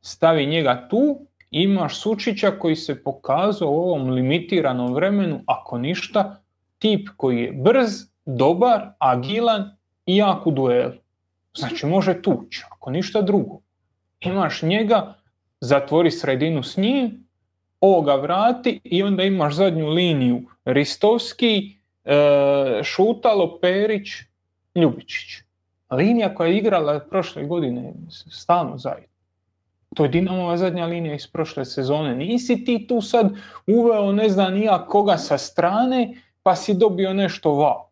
Stavi 0.00 0.46
njega 0.46 0.88
tu 0.90 1.26
imaš 1.50 2.00
Sučića 2.00 2.50
koji 2.50 2.76
se 2.76 3.02
pokazao 3.02 3.70
u 3.70 3.80
ovom 3.80 4.10
limitiranom 4.10 4.94
vremenu, 4.94 5.40
ako 5.46 5.78
ništa, 5.78 6.40
tip 6.78 7.08
koji 7.16 7.42
je 7.42 7.52
brz, 7.52 7.90
dobar, 8.24 8.88
agilan 8.98 9.76
i 10.06 10.16
jak 10.16 10.46
u 10.46 10.50
duelu. 10.50 10.92
Znači 11.54 11.86
može 11.86 12.22
tući, 12.22 12.64
ako 12.70 12.90
ništa 12.90 13.22
drugo. 13.22 13.60
Imaš 14.20 14.62
njega, 14.62 15.14
zatvori 15.60 16.10
sredinu 16.10 16.62
s 16.62 16.76
njim, 16.76 17.26
ovoga 17.82 18.14
vrati 18.14 18.80
i 18.84 19.02
onda 19.02 19.22
imaš 19.22 19.54
zadnju 19.54 19.88
liniju 19.88 20.42
Ristovski, 20.64 21.76
e, 22.04 22.80
Šutalo, 22.82 23.58
Perić, 23.60 24.08
Ljubičić. 24.74 25.42
Linija 25.90 26.34
koja 26.34 26.48
je 26.48 26.56
igrala 26.56 27.00
prošle 27.00 27.44
godine 27.44 27.92
stalno 28.30 28.78
zajedno. 28.78 29.12
To 29.94 30.04
je 30.04 30.08
Dinamova 30.08 30.56
zadnja 30.56 30.86
linija 30.86 31.14
iz 31.14 31.26
prošle 31.26 31.64
sezone. 31.64 32.14
Nisi 32.14 32.64
ti 32.64 32.86
tu 32.86 33.00
sad 33.00 33.32
uveo 33.66 34.12
ne 34.12 34.28
znam 34.28 34.54
nija 34.54 34.86
koga 34.86 35.16
sa 35.16 35.38
strane 35.38 36.14
pa 36.42 36.56
si 36.56 36.74
dobio 36.74 37.14
nešto 37.14 37.50
wow. 37.50 37.82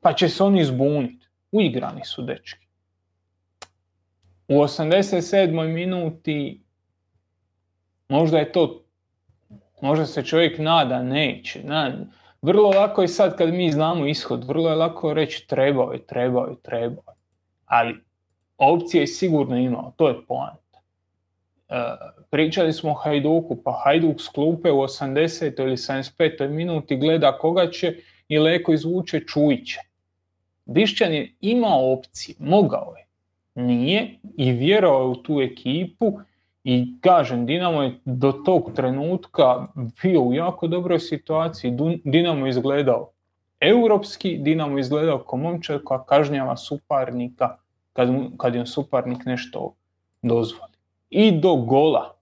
Pa 0.00 0.12
će 0.12 0.28
se 0.28 0.44
oni 0.44 0.64
zbuniti. 0.64 1.26
Uigrani 1.52 2.04
su 2.04 2.22
dečki. 2.22 2.66
U 4.48 4.54
87. 4.54 5.72
minuti 5.72 6.60
možda 8.08 8.38
je 8.38 8.52
to, 8.52 8.84
možda 9.80 10.06
se 10.06 10.22
čovjek 10.22 10.58
nada, 10.58 11.02
neće. 11.02 11.60
Vrlo 12.42 12.70
lako 12.70 13.02
je 13.02 13.08
sad 13.08 13.36
kad 13.36 13.54
mi 13.54 13.72
znamo 13.72 14.06
ishod, 14.06 14.44
vrlo 14.44 14.68
je 14.70 14.76
lako 14.76 15.14
reći 15.14 15.46
trebao 15.48 15.92
je, 15.92 16.06
trebao 16.06 16.46
je, 16.46 16.54
trebao 16.62 17.04
je. 17.08 17.20
Ali 17.66 17.94
opcije 18.58 19.00
je 19.00 19.06
sigurno 19.06 19.56
imao, 19.56 19.92
to 19.96 20.08
je 20.08 20.26
poanta. 20.28 20.78
E, 21.68 21.74
pričali 22.30 22.72
smo 22.72 22.90
o 22.90 22.94
Hajduku, 22.94 23.62
pa 23.64 23.80
Hajduk 23.84 24.20
s 24.20 24.28
klupe 24.28 24.70
u 24.70 24.76
80. 24.76 25.62
ili 25.62 25.76
75. 25.76 26.48
minuti 26.48 26.96
gleda 26.96 27.38
koga 27.38 27.70
će 27.70 27.96
i 28.28 28.38
Leko 28.38 28.72
izvuče 28.72 29.20
Čujića. 29.26 29.80
Bišćan 30.64 31.12
je 31.12 31.34
imao 31.40 31.92
opcije, 31.92 32.36
mogao 32.38 32.94
je, 32.96 33.06
nije 33.54 34.18
i 34.36 34.52
vjerovao 34.52 35.00
je 35.00 35.08
u 35.08 35.14
tu 35.14 35.40
ekipu 35.40 36.20
i 36.64 37.00
kažem, 37.00 37.46
Dinamo 37.46 37.82
je 37.82 37.98
do 38.04 38.32
tog 38.32 38.72
trenutka 38.76 39.66
bio 40.02 40.20
u 40.20 40.34
jako 40.34 40.66
dobroj 40.66 40.98
situaciji, 40.98 41.76
Dinamo 42.04 42.46
je 42.46 42.50
izgledao 42.50 43.10
europski, 43.60 44.38
Dinamo 44.38 44.78
je 44.78 44.80
izgledao 44.80 45.18
kao 45.18 45.38
momčar 45.38 45.80
koja 45.84 46.04
kažnjava 46.04 46.56
suparnika 46.56 47.56
kad, 47.92 48.08
kad 48.36 48.54
im 48.54 48.66
suparnik 48.66 49.24
nešto 49.24 49.74
dozvoli. 50.22 50.72
I 51.10 51.32
do 51.40 51.54
gola, 51.56 52.16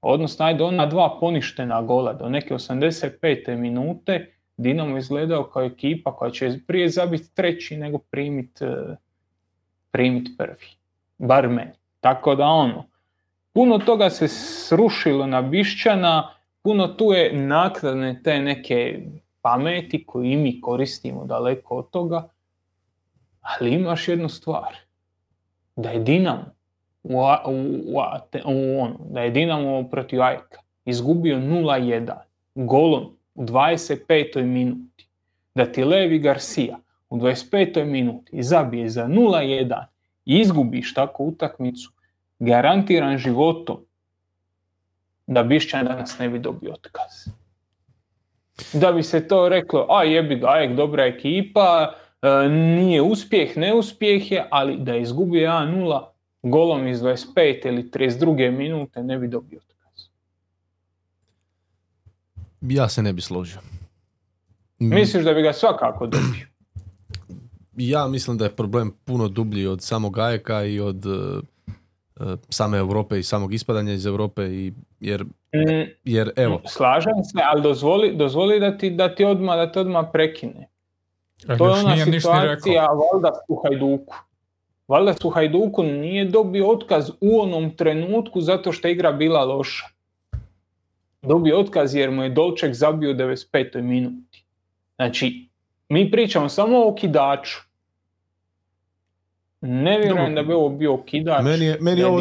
odnosno 0.00 0.46
ajde 0.46 0.64
ona 0.64 0.86
dva 0.86 1.16
poništena 1.20 1.82
gola, 1.82 2.12
do 2.12 2.28
neke 2.28 2.54
85. 2.54 3.56
minute, 3.56 4.30
Dinamo 4.56 4.98
izgledao 4.98 5.44
kao 5.44 5.62
ekipa 5.62 6.16
koja 6.16 6.30
će 6.30 6.58
prije 6.66 6.88
zabiti 6.88 7.34
treći 7.34 7.76
nego 7.76 7.98
primiti 7.98 8.64
e, 8.64 8.96
primit 9.90 10.28
prvi. 10.38 10.66
Bar 11.18 11.48
meni. 11.48 11.72
Tako 12.00 12.34
da 12.34 12.44
ono, 12.44 12.84
puno 13.54 13.78
toga 13.78 14.10
se 14.10 14.28
srušilo 14.28 15.26
na 15.26 15.42
Bišćana, 15.42 16.30
puno 16.62 16.88
tu 16.88 17.12
je 17.12 17.32
nakladne 17.32 18.20
te 18.22 18.38
neke 18.40 19.02
pameti 19.42 20.04
koje 20.06 20.36
mi 20.36 20.60
koristimo 20.60 21.24
daleko 21.24 21.76
od 21.76 21.90
toga, 21.90 22.28
ali 23.40 23.74
imaš 23.74 24.08
jednu 24.08 24.28
stvar, 24.28 24.76
da 25.76 25.90
je 25.90 25.98
Dinamo 25.98 26.54
u, 27.02 27.16
u, 27.46 27.98
u, 28.44 28.80
ono, 28.80 28.96
da 29.10 29.20
je 29.20 29.30
Dinamo 29.30 29.88
protiv 29.90 30.22
Ajka 30.22 30.60
izgubio 30.84 31.36
0-1 31.36 32.14
golom 32.54 33.16
u 33.34 33.44
25. 33.44 34.42
minuti, 34.42 35.08
da 35.54 35.72
ti 35.72 35.84
Levi 35.84 36.18
Garcia 36.18 36.78
u 37.10 37.16
25. 37.16 37.84
minuti 37.84 38.42
zabije 38.42 38.88
za 38.88 39.06
0-1 39.06 39.84
i 40.24 40.38
izgubiš 40.38 40.94
takvu 40.94 41.28
utakmicu, 41.28 41.92
garantiran 42.38 43.18
životom 43.18 43.84
da 45.26 45.42
Bišćan 45.42 45.86
danas 45.86 46.18
ne 46.18 46.28
bi 46.28 46.38
dobio 46.38 46.72
otkaz. 46.72 47.34
Da 48.72 48.92
bi 48.92 49.02
se 49.02 49.28
to 49.28 49.48
reklo, 49.48 49.86
a 49.90 50.04
jebi 50.04 50.36
ga, 50.36 50.46
Ajek 50.48 50.76
dobra 50.76 51.04
ekipa, 51.04 51.94
e, 52.22 52.48
nije 52.48 53.02
uspjeh, 53.02 53.56
neuspjeh 53.56 54.32
je, 54.32 54.46
ali 54.50 54.76
da 54.78 54.92
je 54.92 55.02
izgubio 55.02 55.50
1-0 55.50 56.04
golom 56.42 56.88
iz 56.88 57.00
25. 57.00 57.68
ili 57.68 57.90
32. 57.90 58.50
minute 58.50 59.02
ne 59.02 59.18
bi 59.18 59.28
dobio 59.28 59.58
otkaz. 59.58 60.06
Ja 62.60 62.88
se 62.88 63.02
ne 63.02 63.12
bi 63.12 63.20
složio. 63.20 63.58
Misliš 64.78 65.24
da 65.24 65.34
bi 65.34 65.42
ga 65.42 65.52
svakako 65.52 66.06
dobio? 66.06 66.46
Ja 67.76 68.06
mislim 68.06 68.38
da 68.38 68.44
je 68.44 68.56
problem 68.56 68.92
puno 69.04 69.28
dublji 69.28 69.66
od 69.66 69.82
samog 69.82 70.18
Ajeka 70.18 70.64
i 70.64 70.80
od 70.80 71.06
uh, 71.06 71.42
same 72.48 72.78
Europe 72.78 73.18
i 73.18 73.22
samog 73.22 73.54
ispadanja 73.54 73.92
iz 73.92 74.06
Europe 74.06 74.42
i 74.42 74.72
jer, 75.00 75.24
mm, 75.24 75.90
jer 76.04 76.32
evo. 76.36 76.60
Slažem 76.66 77.24
se, 77.24 77.38
ali 77.44 77.62
dozvoli, 77.62 78.16
dozvoli 78.16 78.60
da 78.60 78.78
ti, 78.78 78.90
da 78.90 79.14
ti 79.14 79.24
odmah 79.24 79.56
da 79.56 79.72
te 79.72 79.80
odmah 79.80 80.06
prekine. 80.12 80.68
to 81.58 81.66
je 81.66 81.72
ona 81.72 81.96
situacija 81.96 82.86
valjda 82.86 83.30
u 83.48 83.62
Hajduku. 83.62 84.14
Valjda 84.88 85.14
su 85.14 85.30
Hajduku 85.30 85.82
nije 85.82 86.24
dobio 86.24 86.70
otkaz 86.70 87.10
u 87.20 87.40
onom 87.40 87.76
trenutku 87.76 88.40
zato 88.40 88.72
što 88.72 88.88
je 88.88 88.92
igra 88.92 89.12
bila 89.12 89.44
loša. 89.44 89.86
Dobio 91.22 91.60
otkaz 91.60 91.94
jer 91.94 92.10
mu 92.10 92.22
je 92.22 92.30
Dolček 92.30 92.74
zabio 92.74 93.10
u 93.10 93.14
95. 93.14 93.80
minuti. 93.82 94.44
Znači, 94.96 95.48
mi 95.88 96.10
pričamo 96.10 96.48
samo 96.48 96.86
o 96.86 96.94
kidaču. 96.94 97.60
Ne 99.66 99.98
vjerujem 99.98 100.34
da 100.34 100.42
bi 100.42 100.52
ovo 100.52 100.68
bio 100.68 100.94
okidač. 100.94 101.44
Meni 101.44 101.64
je, 101.64 101.78
meni 101.80 102.02
ovo, 102.02 102.20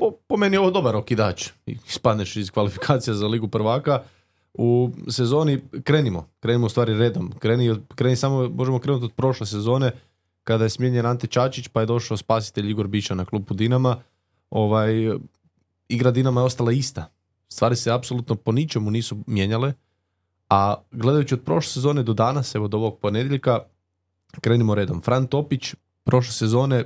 po, 0.00 0.10
po, 0.26 0.36
meni 0.36 0.56
je 0.56 0.60
ovo 0.60 0.70
dobar 0.70 0.96
okidač. 0.96 1.50
Ispadneš 1.66 2.36
iz 2.36 2.50
kvalifikacija 2.50 3.14
za 3.14 3.26
Ligu 3.26 3.48
prvaka. 3.48 4.02
U 4.54 4.90
sezoni 5.08 5.60
krenimo. 5.84 6.28
Krenimo 6.40 6.66
u 6.66 6.68
stvari 6.68 6.94
redom. 6.94 7.32
Kreni, 7.38 7.74
kreni 7.94 8.16
samo, 8.16 8.48
možemo 8.48 8.78
krenuti 8.78 9.04
od 9.04 9.12
prošle 9.12 9.46
sezone 9.46 9.90
kada 10.44 10.64
je 10.64 10.70
smijenjen 10.70 11.06
Ante 11.06 11.26
Čačić 11.26 11.68
pa 11.68 11.80
je 11.80 11.86
došao 11.86 12.16
spasitelj 12.16 12.70
Igor 12.70 12.86
Bića 12.86 13.14
na 13.14 13.24
klupu 13.24 13.54
Dinama. 13.54 13.96
Ovaj, 14.50 14.92
igra 15.88 16.10
Dinama 16.10 16.40
je 16.40 16.44
ostala 16.44 16.72
ista. 16.72 17.10
Stvari 17.48 17.76
se 17.76 17.92
apsolutno 17.92 18.34
po 18.34 18.52
ničemu 18.52 18.90
nisu 18.90 19.16
mijenjale. 19.26 19.72
A 20.50 20.74
gledajući 20.90 21.34
od 21.34 21.44
prošle 21.44 21.72
sezone 21.72 22.02
do 22.02 22.12
danas, 22.12 22.54
evo 22.54 22.68
do 22.68 22.76
ovog 22.76 22.98
ponedjeljka, 22.98 23.58
krenimo 24.40 24.74
redom. 24.74 25.02
Fran 25.02 25.26
Topić 25.26 25.74
prošle 26.08 26.32
sezone 26.32 26.84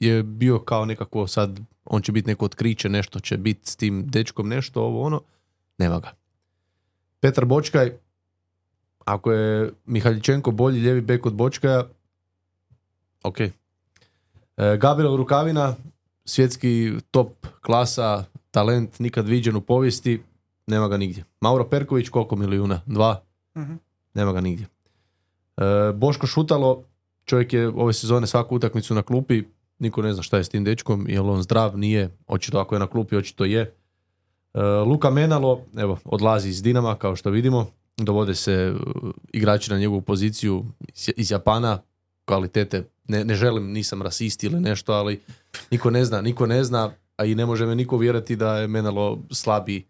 je 0.00 0.22
bio 0.22 0.58
kao 0.58 0.84
nekako 0.84 1.26
sad, 1.26 1.60
on 1.84 2.02
će 2.02 2.12
biti 2.12 2.28
neko 2.28 2.44
otkriće, 2.44 2.88
nešto 2.88 3.20
će 3.20 3.36
biti 3.36 3.70
s 3.70 3.76
tim 3.76 4.06
dečkom, 4.06 4.48
nešto, 4.48 4.82
ovo 4.82 5.02
ono, 5.02 5.22
nema 5.78 5.98
ga. 5.98 6.12
Petar 7.20 7.44
Bočkaj, 7.44 7.92
ako 9.04 9.32
je 9.32 9.72
Mihaljičenko 9.86 10.50
bolji 10.50 10.80
ljevi 10.80 11.00
bek 11.00 11.26
od 11.26 11.34
Bočkaja, 11.34 11.84
ok. 13.22 13.40
E, 13.40 13.52
Gabriel 14.56 15.16
Rukavina, 15.16 15.74
svjetski 16.24 16.92
top 17.10 17.46
klasa, 17.60 18.24
talent 18.50 18.98
nikad 18.98 19.28
viđen 19.28 19.56
u 19.56 19.60
povijesti, 19.60 20.22
nema 20.66 20.88
ga 20.88 20.96
nigdje. 20.96 21.24
Mauro 21.40 21.68
Perković, 21.68 22.08
koliko 22.08 22.36
milijuna? 22.36 22.80
Dva? 22.86 23.20
uh 23.54 23.62
Nema 24.14 24.32
ga 24.32 24.40
nigdje. 24.40 24.66
E, 25.56 25.92
Boško 25.94 26.26
Šutalo, 26.26 26.84
čovjek 27.24 27.52
je 27.52 27.68
ove 27.68 27.92
sezone 27.92 28.26
svaku 28.26 28.56
utakmicu 28.56 28.94
na 28.94 29.02
klupi, 29.02 29.42
niko 29.78 30.02
ne 30.02 30.12
zna 30.12 30.22
šta 30.22 30.36
je 30.36 30.44
s 30.44 30.48
tim 30.48 30.64
dečkom, 30.64 31.06
je 31.08 31.20
li 31.20 31.28
on 31.28 31.42
zdrav, 31.42 31.78
nije, 31.78 32.16
očito 32.26 32.58
ako 32.58 32.74
je 32.74 32.78
na 32.78 32.86
klupi, 32.86 33.16
očito 33.16 33.44
je. 33.44 33.74
E, 34.54 34.62
Luka 34.62 35.10
Menalo, 35.10 35.64
evo, 35.76 35.98
odlazi 36.04 36.48
iz 36.48 36.62
Dinama, 36.62 36.94
kao 36.94 37.16
što 37.16 37.30
vidimo, 37.30 37.66
dovode 37.96 38.34
se 38.34 38.52
e, 38.52 38.72
igrači 39.32 39.70
na 39.70 39.78
njegovu 39.78 40.00
poziciju 40.00 40.64
iz 41.16 41.30
Japana, 41.30 41.78
kvalitete, 42.24 42.88
ne, 43.08 43.24
ne 43.24 43.34
želim, 43.34 43.72
nisam 43.72 44.02
rasist 44.02 44.44
ili 44.44 44.60
nešto, 44.60 44.92
ali 44.92 45.20
niko 45.70 45.90
ne 45.90 46.04
zna, 46.04 46.20
niko 46.20 46.46
ne 46.46 46.64
zna, 46.64 46.90
a 47.16 47.24
i 47.24 47.34
ne 47.34 47.46
može 47.46 47.66
me 47.66 47.74
niko 47.74 47.96
vjerati 47.96 48.36
da 48.36 48.56
je 48.56 48.68
Menalo 48.68 49.18
slabi 49.30 49.86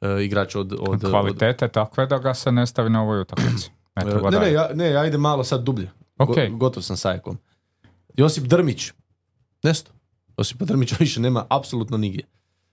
uh, 0.00 0.22
igrač 0.22 0.54
od, 0.54 0.72
od... 0.80 1.00
Kvalitete 1.10 1.68
takve 1.68 2.06
da 2.06 2.18
ga 2.18 2.34
se 2.34 2.52
ne 2.52 2.66
stavi 2.66 2.90
na 2.90 3.02
ovoj 3.02 3.20
utakmici. 3.20 3.70
E, 3.96 4.04
ne, 4.04 4.40
ne, 4.40 4.52
ja, 4.52 4.70
ne, 4.74 4.90
ja 4.90 5.06
idem 5.06 5.20
malo 5.20 5.44
sad 5.44 5.62
dublje. 5.62 5.90
Okay. 6.18 6.58
gotov 6.58 6.82
sam 6.82 6.96
sa 6.96 7.08
Ajakom. 7.08 7.38
Josip 8.16 8.44
Drmić, 8.44 8.92
nesto. 9.62 9.92
Josipa 10.38 10.64
Drmića 10.64 10.96
više 11.00 11.20
nema 11.20 11.46
apsolutno 11.48 11.96
nigdje. 11.96 12.24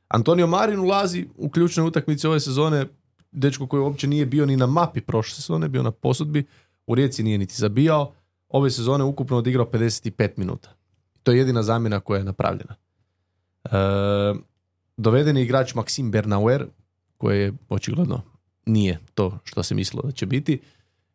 Antonio 0.07 0.47
Marin 0.47 0.79
ulazi 0.79 1.27
u 1.37 1.49
ključne 1.49 1.83
utakmice 1.83 2.29
ove 2.29 2.39
sezone, 2.39 2.85
dečko 3.31 3.67
koji 3.67 3.81
uopće 3.81 4.07
nije 4.07 4.25
bio 4.25 4.45
ni 4.45 4.57
na 4.57 4.65
mapi 4.65 5.01
prošle 5.01 5.35
sezone, 5.35 5.69
bio 5.69 5.83
na 5.83 5.91
posudbi, 5.91 6.45
u 6.87 6.95
Rijeci 6.95 7.23
nije 7.23 7.37
niti 7.37 7.55
zabijao, 7.55 8.13
ove 8.49 8.71
sezone 8.71 9.03
ukupno 9.03 9.37
odigrao 9.37 9.65
55 9.65 10.29
minuta. 10.37 10.69
To 11.23 11.31
je 11.31 11.37
jedina 11.37 11.63
zamjena 11.63 11.99
koja 11.99 12.17
je 12.17 12.23
napravljena. 12.23 12.75
E, 13.63 13.69
doveden 14.97 15.37
je 15.37 15.43
igrač 15.43 15.75
Maksim 15.75 16.11
Bernauer, 16.11 16.65
koji 17.17 17.39
je 17.39 17.53
očigledno 17.69 18.21
nije 18.65 18.99
to 19.13 19.39
što 19.43 19.63
se 19.63 19.75
mislilo 19.75 20.03
da 20.03 20.11
će 20.11 20.25
biti. 20.25 20.59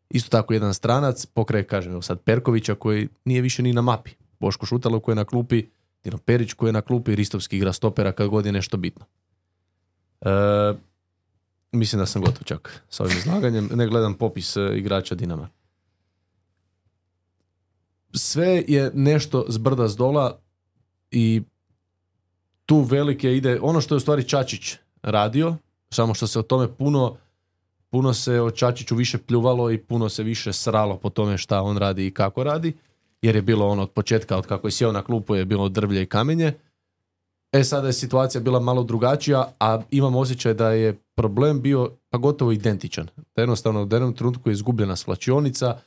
Isto 0.09 0.29
tako 0.29 0.53
jedan 0.53 0.73
stranac, 0.73 1.25
pokraj, 1.25 1.63
kažem, 1.63 1.91
evo 1.91 2.01
sad 2.01 2.21
Perkovića 2.21 2.75
koji 2.75 3.07
nije 3.25 3.41
više 3.41 3.63
ni 3.63 3.73
na 3.73 3.81
mapi. 3.81 4.11
Boško 4.39 4.65
Šutalo 4.65 4.99
koji 4.99 5.13
je 5.13 5.15
na 5.15 5.25
klupi, 5.25 5.65
Dino 6.03 6.17
Perić 6.17 6.53
koji 6.53 6.69
je 6.69 6.73
na 6.73 6.81
klupi, 6.81 7.15
Ristovski 7.15 7.57
igra 7.57 7.73
stopera 7.73 8.11
kad 8.11 8.27
god 8.27 8.45
je 8.45 8.51
nešto 8.51 8.77
bitno. 8.77 9.05
E, 10.21 10.29
mislim 11.71 11.99
da 11.99 12.05
sam 12.05 12.21
gotov 12.21 12.43
čak 12.43 12.83
sa 12.89 13.03
ovim 13.03 13.17
izlaganjem. 13.17 13.69
Ne 13.73 13.87
gledam 13.87 14.13
popis 14.13 14.57
e, 14.57 14.71
igrača 14.75 15.15
Dinama. 15.15 15.49
Sve 18.13 18.63
je 18.67 18.91
nešto 18.93 19.45
zbrda 19.47 19.87
zdola 19.87 20.39
i 21.11 21.41
tu 22.65 22.81
velike 22.81 23.33
ide, 23.33 23.59
ono 23.61 23.81
što 23.81 23.95
je 23.95 23.97
u 23.97 23.99
stvari 23.99 24.23
Čačić 24.23 24.75
radio, 25.01 25.55
samo 25.89 26.13
što 26.13 26.27
se 26.27 26.39
o 26.39 26.43
tome 26.43 26.67
puno 26.75 27.17
puno 27.89 28.13
se 28.13 28.41
o 28.41 28.51
Čačiću 28.51 28.95
više 28.95 29.17
pljuvalo 29.17 29.71
i 29.71 29.77
puno 29.77 30.09
se 30.09 30.23
više 30.23 30.53
sralo 30.53 30.97
po 30.97 31.09
tome 31.09 31.37
šta 31.37 31.61
on 31.61 31.77
radi 31.77 32.07
i 32.07 32.13
kako 32.13 32.43
radi, 32.43 32.73
jer 33.21 33.35
je 33.35 33.41
bilo 33.41 33.67
ono 33.67 33.83
od 33.83 33.91
početka, 33.91 34.37
od 34.37 34.47
kako 34.47 34.67
je 34.67 34.71
sjeo 34.71 34.91
na 34.91 35.01
klupu 35.01 35.35
je 35.35 35.45
bilo 35.45 35.69
drvlje 35.69 36.01
i 36.01 36.05
kamenje. 36.05 36.53
E 37.51 37.63
sada 37.63 37.87
je 37.87 37.93
situacija 37.93 38.41
bila 38.41 38.59
malo 38.59 38.83
drugačija, 38.83 39.51
a 39.59 39.81
imam 39.91 40.15
osjećaj 40.15 40.53
da 40.53 40.71
je 40.71 40.99
problem 41.15 41.61
bio 41.61 41.91
pa 42.09 42.17
gotovo 42.17 42.51
identičan. 42.51 43.07
Da 43.35 43.41
jednostavno 43.41 43.83
u 43.83 43.87
jednom 43.91 44.13
trenutku 44.13 44.49
je 44.49 44.53
izgubljena 44.53 44.95
svlačionica 44.95 45.77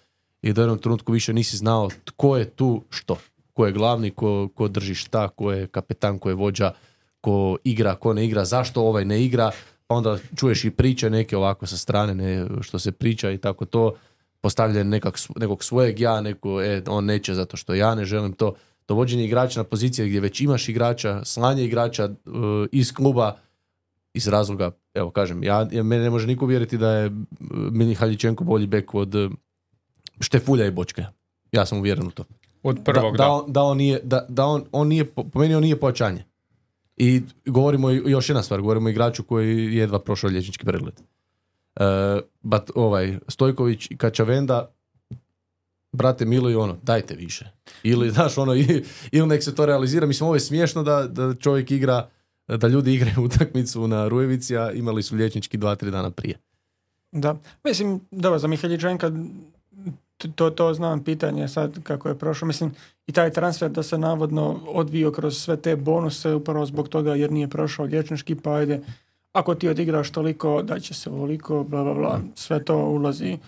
i 0.43 0.53
u 0.53 0.55
jednom 0.57 0.79
trenutku 0.79 1.13
više 1.13 1.33
nisi 1.33 1.57
znao 1.57 1.89
tko 2.05 2.37
je 2.37 2.45
tu 2.45 2.83
što. 2.91 3.17
Ko 3.53 3.67
je 3.67 3.73
glavni, 3.73 4.11
ko, 4.11 4.49
ko 4.55 4.69
drži 4.69 4.95
šta, 4.95 5.29
ko 5.29 5.53
je 5.53 5.67
kapetan, 5.67 6.19
ko 6.19 6.29
je 6.29 6.35
vođa, 6.35 6.73
ko 7.21 7.57
igra, 7.65 7.95
ko 7.95 8.13
ne 8.13 8.25
igra, 8.25 8.45
zašto 8.45 8.83
ovaj 8.83 9.05
ne 9.05 9.25
igra, 9.25 9.51
pa 9.91 9.97
onda 9.97 10.19
čuješ 10.37 10.65
i 10.65 10.71
priče 10.71 11.11
neke 11.11 11.37
ovako 11.37 11.67
sa 11.67 11.77
strane 11.77 12.15
ne, 12.15 12.47
što 12.61 12.79
se 12.79 12.93
priča 12.93 13.31
i 13.31 13.39
tako 13.39 13.65
to, 13.65 13.95
postavljanje 14.41 14.85
nekak, 14.85 15.19
nekog 15.37 15.65
svojeg 15.65 16.01
ja, 16.01 16.21
neko 16.21 16.63
e, 16.63 16.83
on 16.87 17.05
neće 17.05 17.35
zato 17.35 17.57
što 17.57 17.75
ja 17.75 17.95
ne 17.95 18.05
želim 18.05 18.33
to, 18.33 18.55
dovođenje 18.89 19.25
igrača 19.25 19.61
na 19.61 19.65
pozicije 19.65 20.09
gdje 20.09 20.21
već 20.21 20.41
imaš 20.41 20.69
igrača, 20.69 21.25
slanje 21.25 21.65
igrača 21.65 22.05
uh, 22.05 22.33
iz 22.73 22.93
kluba 22.93 23.37
iz 24.15 24.29
razloga, 24.29 24.71
evo 24.95 25.11
kažem, 25.11 25.45
ja, 25.45 25.69
ja 25.73 25.83
mene 25.83 26.03
ne 26.03 26.11
može 26.11 26.27
niko 26.27 26.47
vjeriti 26.47 26.79
da 26.79 26.91
je 26.91 27.11
Mini 27.51 27.95
Haljičenko 27.95 28.45
bolji 28.45 28.67
bek 28.67 28.95
od 28.95 29.15
uh, 29.15 29.31
Štefulja 30.21 30.67
i 30.67 30.71
Bočke. 30.71 31.05
Ja 31.53 31.67
sam 31.67 31.79
uvjeren 31.79 32.07
u 32.07 32.11
to. 32.11 32.25
Od 32.63 32.81
prvog, 32.85 33.17
da. 33.17 33.25
Da, 33.25 33.31
on, 33.31 33.53
da 33.53 33.63
on 33.63 33.77
nije, 33.77 34.01
da, 34.03 34.27
da 34.29 34.47
on, 34.47 34.65
on 34.73 34.89
nije, 34.89 35.05
po 35.05 35.39
meni 35.39 35.55
on 35.55 35.63
nije 35.63 35.81
pojačanje. 35.81 36.25
I 37.03 37.23
govorimo 37.47 37.91
još 37.91 38.29
jedna 38.29 38.43
stvar, 38.43 38.61
govorimo 38.61 38.87
o 38.87 38.91
igraču 38.91 39.23
koji 39.23 39.75
jedva 39.75 39.99
prošao 39.99 40.31
liječnički 40.31 40.65
pregled. 40.65 40.95
Uh, 41.01 41.85
but, 42.43 42.71
ovaj, 42.75 43.19
Stojković 43.29 43.91
i 43.91 43.97
Kačavenda, 43.97 44.71
brate 45.93 46.25
milo 46.25 46.51
i 46.51 46.55
ono, 46.55 46.77
dajte 46.83 47.15
više. 47.15 47.51
Ili, 47.83 48.11
znaš, 48.17 48.39
ono, 48.39 48.55
ili 49.13 49.27
nek 49.27 49.43
se 49.43 49.55
to 49.55 49.67
realizira. 49.67 50.07
Mislim, 50.07 50.27
ovo 50.27 50.37
je 50.37 50.41
smiješno 50.41 50.83
da, 50.83 51.07
da 51.07 51.35
čovjek 51.35 51.71
igra, 51.71 52.09
da 52.49 52.69
ljudi 52.69 52.95
igraju 52.95 53.25
utakmicu 53.29 53.89
na 53.89 54.09
Rujevici, 54.09 54.57
a 54.57 54.73
imali 54.73 55.03
su 55.03 55.17
liječnički 55.17 55.57
dva, 55.57 55.75
tri 55.75 55.91
dana 55.91 56.11
prije. 56.11 56.39
Da, 57.13 57.37
mislim, 57.65 58.01
dobro, 58.11 58.39
za 58.39 58.49
Mihaljičenka 58.49 59.13
to, 60.29 60.51
to 60.51 60.75
znam 60.75 61.05
pitanje 61.05 61.49
sad 61.49 61.83
kako 61.83 62.09
je 62.09 62.19
prošlo. 62.19 62.47
Mislim, 62.47 62.75
i 63.07 63.13
taj 63.13 63.31
transfer 63.31 63.71
da 63.71 63.83
se 63.83 63.99
navodno 63.99 64.61
odvio 64.67 65.13
kroz 65.13 65.39
sve 65.39 65.57
te 65.57 65.77
bonuse 65.77 66.35
upravo 66.35 66.67
zbog 66.67 66.89
toga 66.89 67.15
jer 67.15 67.33
nije 67.33 67.49
prošao 67.49 67.85
liječnički, 67.85 68.35
pa 68.35 68.55
ajde, 68.55 68.81
ako 69.33 69.55
ti 69.55 69.69
odigraš 69.69 70.11
toliko, 70.11 70.63
da 70.63 70.81
će 70.81 70.95
se 70.95 71.11
ovoliko, 71.11 71.65
bla, 71.65 71.85
bla, 71.85 71.95
bla, 71.95 72.21
sve 72.35 72.65
to 72.65 72.77
ulazi 72.77 73.39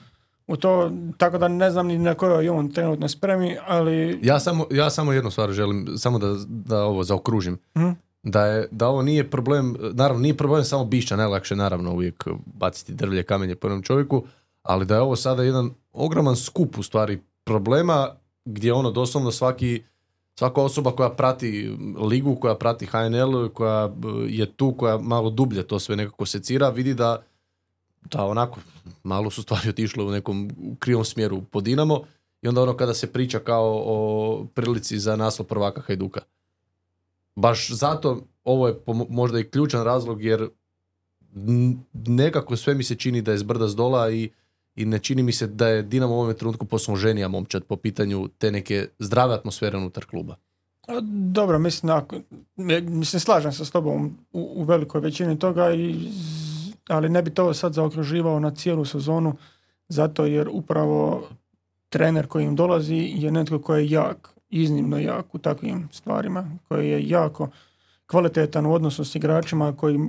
u 0.46 0.56
to, 0.56 0.92
tako 1.16 1.38
da 1.38 1.48
ne 1.48 1.70
znam 1.70 1.86
ni 1.86 1.98
na 1.98 2.14
kojoj 2.14 2.48
on 2.48 2.70
trenutno 2.70 3.08
spremi, 3.08 3.56
ali 3.66 4.18
Ja 4.22 4.40
samo, 4.40 4.66
ja 4.70 4.90
samo 4.90 5.12
jednu 5.12 5.30
stvar 5.30 5.52
želim, 5.52 5.88
samo 5.96 6.18
da, 6.18 6.36
da 6.46 6.84
ovo 6.84 7.04
zaokružim. 7.04 7.58
Mhm. 7.76 7.90
Da, 8.22 8.46
je, 8.46 8.68
da 8.70 8.88
ovo 8.88 9.02
nije 9.02 9.30
problem, 9.30 9.76
naravno 9.92 10.22
nije 10.22 10.36
problem 10.36 10.64
samo 10.64 10.84
bišća, 10.84 11.16
najlakše 11.16 11.56
naravno 11.56 11.92
uvijek 11.92 12.28
baciti 12.46 12.94
drvlje 12.94 13.22
kamenje 13.22 13.54
po 13.54 13.66
jednom 13.66 13.82
čovjeku, 13.82 14.24
ali 14.62 14.86
da 14.86 14.94
je 14.94 15.00
ovo 15.00 15.16
sada 15.16 15.42
jedan 15.42 15.70
ogroman 15.92 16.36
skup 16.36 16.78
u 16.78 16.82
stvari 16.82 17.20
problema 17.44 18.08
gdje 18.44 18.72
ono 18.72 18.90
doslovno 18.90 19.30
svaki 19.30 19.82
svaka 20.34 20.60
osoba 20.62 20.90
koja 20.90 21.10
prati 21.10 21.76
ligu, 22.10 22.36
koja 22.40 22.54
prati 22.54 22.86
HNL, 22.86 23.48
koja 23.48 23.84
e, 23.84 23.90
je 24.28 24.52
tu, 24.52 24.74
koja 24.78 24.98
malo 24.98 25.30
dublje 25.30 25.62
to 25.62 25.78
sve 25.78 25.96
nekako 25.96 26.26
secira, 26.26 26.68
vidi 26.68 26.94
da 26.94 27.22
da 28.10 28.24
onako 28.24 28.60
malo 29.02 29.30
su 29.30 29.42
stvari 29.42 29.68
otišle 29.74 30.04
u 30.04 30.10
nekom 30.10 30.50
krivom 30.78 31.04
smjeru 31.04 31.42
po 31.42 31.60
Dinamo 31.60 32.04
i 32.42 32.48
onda 32.48 32.62
ono 32.62 32.76
kada 32.76 32.94
se 32.94 33.12
priča 33.12 33.38
kao 33.38 33.82
o 33.86 34.46
prilici 34.54 34.98
za 34.98 35.16
naslov 35.16 35.46
prvaka 35.46 35.80
Hajduka. 35.80 36.20
Baš 37.36 37.70
zato 37.70 38.20
ovo 38.44 38.68
je 38.68 38.74
možda 39.08 39.40
i 39.40 39.50
ključan 39.50 39.84
razlog 39.84 40.24
jer 40.24 40.48
nekako 41.92 42.56
sve 42.56 42.74
mi 42.74 42.84
se 42.84 42.94
čini 42.94 43.22
da 43.22 43.32
je 43.32 43.38
zbrda 43.38 43.68
zdola 43.68 44.10
i, 44.10 44.30
i 44.74 44.84
ne 44.84 44.98
čini 44.98 45.22
mi 45.22 45.32
se 45.32 45.46
da 45.46 45.68
je 45.68 45.82
Dinamo 45.82 46.14
u 46.14 46.20
ovom 46.20 46.34
trenutku 46.34 46.66
posloženija 46.66 47.28
momčad 47.28 47.64
po 47.64 47.76
pitanju 47.76 48.28
te 48.38 48.50
neke 48.50 48.88
zdrave 48.98 49.34
atmosfere 49.34 49.78
unutar 49.78 50.04
kluba. 50.04 50.36
Dobro, 51.32 51.58
mislim, 51.58 51.92
ako, 51.92 52.16
mislim, 52.56 53.20
slažem 53.20 53.52
se 53.52 53.64
s 53.64 53.70
tobom 53.70 54.18
u, 54.32 54.40
u 54.56 54.62
velikoj 54.62 55.00
većini 55.00 55.38
toga, 55.38 55.74
i, 55.74 56.08
ali 56.88 57.08
ne 57.08 57.22
bi 57.22 57.30
to 57.30 57.54
sad 57.54 57.72
zaokruživao 57.72 58.40
na 58.40 58.50
cijelu 58.50 58.84
sezonu, 58.84 59.36
zato 59.88 60.26
jer 60.26 60.48
upravo 60.52 61.28
trener 61.88 62.26
koji 62.26 62.44
im 62.44 62.56
dolazi 62.56 63.12
je 63.14 63.32
netko 63.32 63.58
koji 63.58 63.84
je 63.84 63.90
jak, 63.90 64.28
iznimno 64.50 64.98
jak 64.98 65.34
u 65.34 65.38
takvim 65.38 65.88
stvarima, 65.92 66.50
koji 66.68 66.88
je 66.88 67.08
jako 67.08 67.48
kvalitetan 68.06 68.66
u 68.66 68.72
odnosu 68.72 69.04
s 69.04 69.14
igračima 69.14 69.76
koji, 69.76 70.00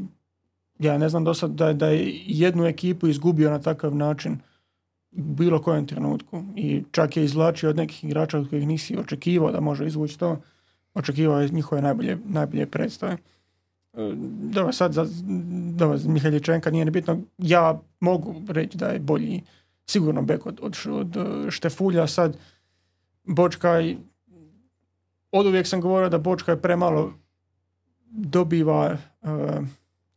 ja 0.79 0.97
ne 0.97 1.09
znam 1.09 1.23
do 1.23 1.33
sad 1.33 1.51
da, 1.51 1.73
da 1.73 1.87
je 1.87 2.21
jednu 2.25 2.65
ekipu 2.65 3.07
izgubio 3.07 3.49
na 3.51 3.61
takav 3.61 3.95
način 3.95 4.39
bilo 5.15 5.61
kojem 5.61 5.87
trenutku 5.87 6.43
i 6.55 6.83
čak 6.91 7.17
je 7.17 7.23
izvlačio 7.23 7.69
od 7.69 7.77
nekih 7.77 8.03
igrača 8.03 8.39
od 8.39 8.49
kojih 8.49 8.67
nisi 8.67 8.97
očekivao 8.97 9.51
da 9.51 9.59
može 9.59 9.87
izvući 9.87 10.19
to 10.19 10.41
očekivao 10.93 11.41
je 11.41 11.49
njihove 11.49 11.81
najbolje, 11.81 12.17
najbolje 12.25 12.65
predstave. 12.65 13.17
E, 13.93 14.13
Dobro, 14.41 14.71
sad 14.71 14.93
za 14.93 15.05
dobro, 15.77 15.99
Mihaljičenka 16.05 16.71
nije 16.71 16.85
ni 16.85 16.91
bitno. 16.91 17.19
Ja 17.37 17.81
mogu 17.99 18.35
reći 18.47 18.77
da 18.77 18.87
je 18.87 18.99
bolji 18.99 19.41
sigurno 19.85 20.21
bek 20.21 20.45
od, 20.45 20.59
od, 20.61 20.77
od 20.89 21.17
e, 21.17 21.51
Štefulja. 21.51 22.07
Sad 22.07 22.37
Bočkaj 23.23 23.95
od 25.31 25.45
uvijek 25.45 25.67
sam 25.67 25.81
govorio 25.81 26.09
da 26.09 26.17
Bočkaj 26.17 26.55
premalo 26.55 27.13
dobiva 28.09 28.97
e, 29.21 29.27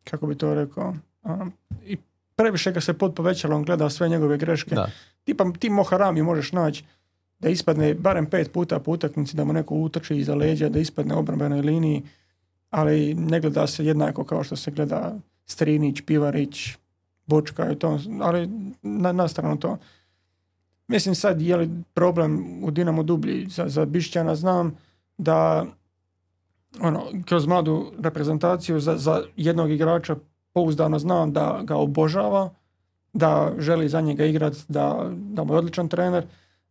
kako 0.05 0.27
bi 0.27 0.35
to 0.35 0.55
rekao 0.55 0.95
a, 1.23 1.47
i 1.87 1.97
previše 2.37 2.73
ga 2.73 2.81
se 2.81 2.93
pod 2.93 3.15
povećalom 3.15 3.65
gleda 3.65 3.91
sve 3.91 4.09
njegove 4.09 4.39
greške. 4.39 4.75
Da. 4.75 4.91
Tipa 5.25 5.53
ti 5.59 5.71
Moharami 5.71 6.23
možeš 6.23 6.53
naći 6.53 6.85
da 7.39 7.49
ispadne 7.49 7.95
barem 7.95 8.27
pet 8.27 8.53
puta 8.53 8.79
po 8.79 8.91
utakmici, 8.93 9.37
da 9.37 9.45
mu 9.45 9.53
neko 9.53 9.75
utrči 9.75 10.17
iza 10.17 10.35
leđa, 10.35 10.69
da 10.69 10.79
ispadne 10.79 11.15
u 11.15 11.19
obrambenoj 11.19 11.61
liniji, 11.61 12.03
ali 12.71 13.15
ne 13.15 13.41
gleda 13.41 13.67
se 13.67 13.85
jednako 13.85 14.25
kao 14.25 14.45
što 14.45 14.57
se 14.57 14.71
gleda 14.71 15.15
Strinić, 15.47 16.01
Pivarić, 16.01 16.77
Bočka 17.27 17.73
i 17.73 17.77
to, 17.77 17.99
ali 18.21 18.49
na, 18.83 19.13
na 19.13 19.29
stranu 19.29 19.57
to. 19.57 19.79
Mislim 20.89 21.15
sad 21.15 21.43
je 21.43 21.57
li 21.57 21.71
problem 21.95 22.65
u 22.65 22.71
Dinamo 22.71 23.03
dublji 23.03 23.47
za, 23.47 23.69
za 23.69 23.85
Bišćana 23.85 24.35
znam 24.35 24.77
da 25.19 25.67
ono, 26.81 27.05
kroz 27.25 27.47
mladu 27.47 27.93
reprezentaciju 27.99 28.81
za, 28.81 28.97
za 28.97 29.23
jednog 29.37 29.71
igrača 29.71 30.17
pouzdano 30.57 30.99
znam 30.99 31.33
da 31.33 31.61
ga 31.63 31.77
obožava, 31.77 32.51
da 33.13 33.53
želi 33.59 33.89
za 33.89 34.01
njega 34.01 34.25
igrati, 34.25 34.59
da, 34.69 35.11
da 35.13 35.45
mu 35.45 35.55
je 35.55 35.59
odličan 35.59 35.89
trener, 35.89 36.25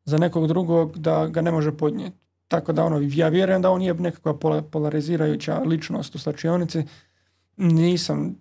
za 0.06 0.18
nekog 0.18 0.48
drugog 0.48 0.98
da 0.98 1.28
ga 1.28 1.42
ne 1.42 1.52
može 1.52 1.72
podnijeti. 1.72 2.18
Tako 2.48 2.74
da 2.74 2.86
ono, 2.86 3.00
ja 3.14 3.28
vjerujem 3.30 3.62
da 3.62 3.72
on 3.72 3.82
je 3.82 3.94
nekakva 3.94 4.34
pola- 4.34 4.62
polarizirajuća 4.62 5.60
ličnost 5.60 6.16
u 6.16 6.20
slačionici. 6.20 6.84
Nisam 7.58 8.36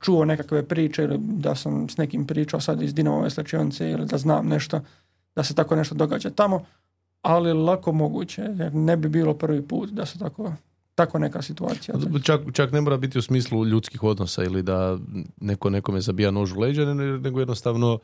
čuo 0.00 0.24
nekakve 0.24 0.62
priče 0.68 1.02
ili 1.02 1.18
da 1.18 1.54
sam 1.54 1.88
s 1.88 1.96
nekim 1.96 2.26
pričao 2.26 2.60
sad 2.60 2.82
iz 2.82 2.94
Dinamove 2.94 3.30
slačionice 3.30 3.90
ili 3.90 4.06
da 4.06 4.18
znam 4.18 4.46
nešto, 4.46 4.80
da 5.36 5.42
se 5.42 5.54
tako 5.54 5.76
nešto 5.76 5.94
događa 5.94 6.30
tamo, 6.30 6.64
ali 7.22 7.52
lako 7.52 7.92
moguće, 7.92 8.42
jer 8.42 8.74
ne 8.74 8.96
bi 8.96 9.08
bilo 9.08 9.34
prvi 9.34 9.62
put 9.62 9.90
da 9.90 10.06
se 10.06 10.18
tako, 10.18 10.52
tako 10.96 11.18
neka 11.18 11.42
situacija. 11.42 11.94
Čak, 12.22 12.40
čak 12.52 12.72
ne 12.72 12.80
mora 12.80 12.96
biti 12.96 13.18
u 13.18 13.22
smislu 13.22 13.66
ljudskih 13.66 14.02
odnosa 14.02 14.44
ili 14.44 14.62
da 14.62 14.98
neko 15.40 15.70
nekome 15.70 16.00
zabija 16.00 16.30
nož 16.30 16.52
u 16.52 16.60
leđa, 16.60 16.84
ne- 16.84 17.18
nego 17.18 17.40
jednostavno 17.40 17.98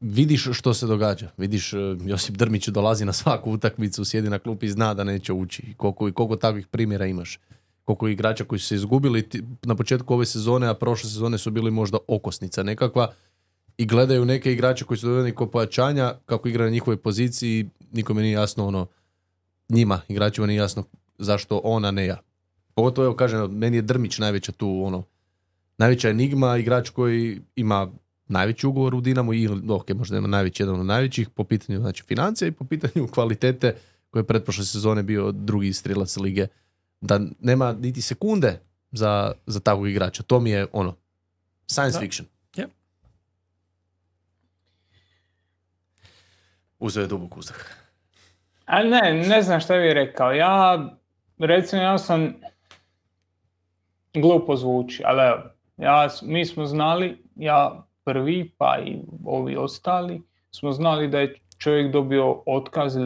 vidiš 0.00 0.48
što 0.52 0.74
se 0.74 0.86
događa. 0.86 1.30
Vidiš, 1.36 1.72
eh, 1.72 1.78
Josip 2.04 2.36
Drmić 2.36 2.68
dolazi 2.68 3.04
na 3.04 3.12
svaku 3.12 3.50
utakmicu, 3.52 4.04
sjedi 4.04 4.30
na 4.30 4.38
klupi 4.38 4.66
i 4.66 4.70
zna 4.70 4.94
da 4.94 5.04
neće 5.04 5.32
ući. 5.32 5.74
Koliko, 5.76 6.08
i 6.08 6.12
koliko 6.12 6.36
takvih 6.36 6.66
primjera 6.66 7.06
imaš. 7.06 7.38
koliko 7.84 8.08
igrača 8.08 8.44
koji 8.44 8.58
su 8.58 8.66
se 8.66 8.74
izgubili 8.74 9.28
na 9.62 9.74
početku 9.74 10.14
ove 10.14 10.26
sezone, 10.26 10.66
a 10.68 10.74
prošle 10.74 11.10
sezone 11.10 11.38
su 11.38 11.50
bili 11.50 11.70
možda 11.70 11.98
okosnica 12.08 12.62
nekakva 12.62 13.12
i 13.78 13.86
gledaju 13.86 14.24
neke 14.24 14.52
igrače 14.52 14.84
koji 14.84 14.98
su 14.98 15.06
dovedeni 15.06 15.34
kod 15.34 15.50
pojačanja, 15.50 16.14
kako 16.26 16.48
igra 16.48 16.64
na 16.64 16.70
njihovoj 16.70 16.96
poziciji, 16.96 17.70
nikome 17.92 18.22
nije 18.22 18.32
jasno 18.32 18.66
ono, 18.66 18.86
njima, 19.68 20.00
igračima 20.08 20.46
nije 20.46 20.58
jasno 20.58 20.84
zašto 21.18 21.60
ona 21.64 21.90
ne 21.90 22.06
ja. 22.06 22.18
Pogotovo, 22.74 23.04
evo 23.04 23.16
kažem, 23.16 23.50
meni 23.50 23.76
je 23.76 23.82
Drmić 23.82 24.18
najveća 24.18 24.52
tu, 24.52 24.82
ono, 24.84 25.02
najveća 25.78 26.08
enigma, 26.08 26.56
igrač 26.56 26.90
koji 26.90 27.40
ima 27.56 27.88
najveći 28.26 28.66
ugovor 28.66 28.94
u 28.94 29.00
Dinamu 29.00 29.34
i 29.34 29.48
ok, 29.68 29.90
možda 29.90 30.18
ima 30.18 30.28
najveći, 30.28 30.62
jedan 30.62 30.80
od 30.80 30.86
najvećih 30.86 31.30
po 31.30 31.44
pitanju 31.44 31.80
znači, 31.80 32.02
financija 32.02 32.48
i 32.48 32.52
po 32.52 32.64
pitanju 32.64 33.08
kvalitete 33.14 33.76
koje 34.10 34.20
je 34.20 34.26
pretprošle 34.26 34.64
sezone 34.64 35.02
bio 35.02 35.32
drugi 35.32 35.72
strilac 35.72 36.16
lige. 36.16 36.46
Da 37.00 37.20
nema 37.40 37.72
niti 37.72 38.02
sekunde 38.02 38.60
za, 38.92 39.32
za 39.46 39.60
takvog 39.60 39.88
igrača. 39.88 40.22
To 40.22 40.40
mi 40.40 40.50
je 40.50 40.66
ono, 40.72 40.94
science 41.66 41.98
Da. 41.98 42.00
fiction. 42.00 42.28
Yep. 42.54 42.68
Uzeo 46.78 47.00
je 47.00 47.06
dubok 47.06 47.36
uzdah. 47.36 47.56
A 48.64 48.82
ne, 48.82 49.24
ne 49.28 49.42
znam 49.42 49.60
šta 49.60 49.74
bi 49.74 49.94
rekao. 49.94 50.32
Ja, 50.32 50.88
recimo, 51.38 51.82
ja 51.82 51.98
sam 51.98 52.34
glupo 54.14 54.56
zvuči, 54.56 55.02
ali 55.04 55.22
evo, 55.22 55.42
ja, 55.76 56.08
mi 56.22 56.46
smo 56.46 56.66
znali, 56.66 57.18
ja 57.36 57.86
prvi, 58.04 58.50
pa 58.58 58.78
i 58.86 58.96
ovi 59.24 59.56
ostali, 59.56 60.22
smo 60.50 60.72
znali 60.72 61.08
da 61.08 61.20
je 61.20 61.34
čovjek 61.58 61.92
dobio 61.92 62.42
otkaz 62.46 62.96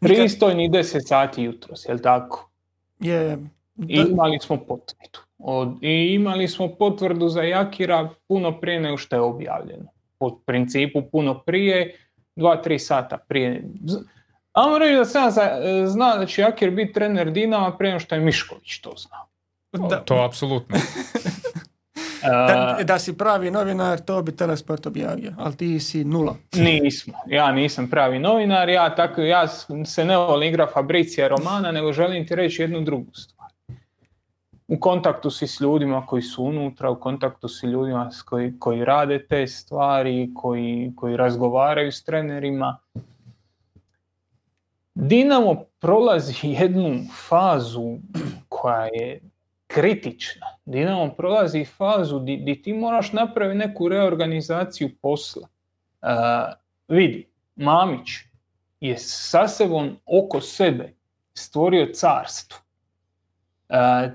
pristojni 0.00 0.70
10 0.70 1.06
sati 1.06 1.42
jutros, 1.42 1.84
jel 1.88 1.98
tako? 1.98 2.50
Je, 3.00 3.38
I 3.88 4.04
imali 4.10 4.38
smo 4.38 4.56
potvrdu. 4.56 5.18
Od, 5.38 5.78
I 5.82 6.14
imali 6.14 6.48
smo 6.48 6.68
potvrdu 6.68 7.28
za 7.28 7.42
Jakira 7.42 8.08
puno 8.28 8.60
prije 8.60 8.80
nego 8.80 8.96
što 8.96 9.16
je 9.16 9.22
objavljeno. 9.22 9.86
Po 10.18 10.38
principu 10.46 11.02
puno 11.12 11.38
prije, 11.38 11.96
dva, 12.38 12.56
tri 12.56 12.78
sata 12.78 13.18
prije. 13.18 13.62
Ajmo 14.52 14.78
reći 14.78 14.94
da 14.94 15.04
sam 15.04 15.24
ja 15.24 15.30
za- 15.30 15.50
zna 15.86 16.16
da 16.16 16.26
će 16.26 16.42
Jakir 16.42 16.70
biti 16.70 16.92
trener 16.92 17.30
Dinama 17.30 17.76
prije 17.76 17.90
nego 17.90 18.00
što 18.00 18.14
je 18.14 18.20
Mišković 18.20 18.80
to 18.80 18.92
znao. 18.96 19.88
da, 19.88 19.96
To 19.96 20.24
apsolutno. 20.24 20.76
da, 22.22 22.78
da 22.84 22.98
si 22.98 23.12
pravi 23.14 23.50
novinar, 23.50 23.98
to 23.98 24.22
bi 24.22 24.32
Telesport 24.32 24.86
objavio, 24.86 25.32
ali 25.38 25.56
ti 25.56 25.80
si 25.80 26.04
nula. 26.04 26.36
Nismo. 26.54 27.14
Ja 27.26 27.52
nisam 27.52 27.90
pravi 27.90 28.18
novinar, 28.18 28.68
ja, 28.68 28.94
tako, 28.94 29.20
ja 29.20 29.48
se 29.84 30.04
ne 30.04 30.16
volim 30.16 30.48
igra 30.48 30.66
Fabricija 30.66 31.28
romana, 31.28 31.72
nego 31.72 31.92
želim 31.92 32.26
ti 32.26 32.34
reći 32.34 32.62
jednu 32.62 32.80
drugu 32.80 33.14
stvar. 33.14 33.37
U 34.68 34.80
kontaktu 34.80 35.30
si 35.30 35.46
s 35.46 35.60
ljudima 35.60 36.06
koji 36.06 36.22
su 36.22 36.44
unutra, 36.44 36.90
u 36.90 37.00
kontaktu 37.00 37.48
si 37.48 37.66
ljudima 37.66 38.10
s 38.10 38.22
koji, 38.22 38.58
koji 38.58 38.84
rade 38.84 39.26
te 39.26 39.46
stvari, 39.46 40.30
koji, 40.34 40.92
koji 40.96 41.16
razgovaraju 41.16 41.92
s 41.92 42.04
trenerima. 42.04 42.78
Dinamo 44.94 45.64
prolazi 45.78 46.34
jednu 46.42 47.04
fazu 47.28 47.98
koja 48.48 48.84
je 48.84 49.20
kritična. 49.66 50.46
Dinamo 50.64 51.08
prolazi 51.08 51.64
fazu 51.64 52.18
di, 52.18 52.36
di 52.36 52.62
ti 52.62 52.72
moraš 52.72 53.12
napraviti 53.12 53.58
neku 53.58 53.88
reorganizaciju 53.88 54.90
posla. 55.02 55.48
Uh, 56.02 56.08
vidi, 56.88 57.28
Mamić 57.56 58.08
je 58.80 58.98
sa 58.98 59.46
oko 60.06 60.40
sebe 60.40 60.94
stvorio 61.34 61.92
carstvo. 61.94 62.58
Uh, 63.68 64.12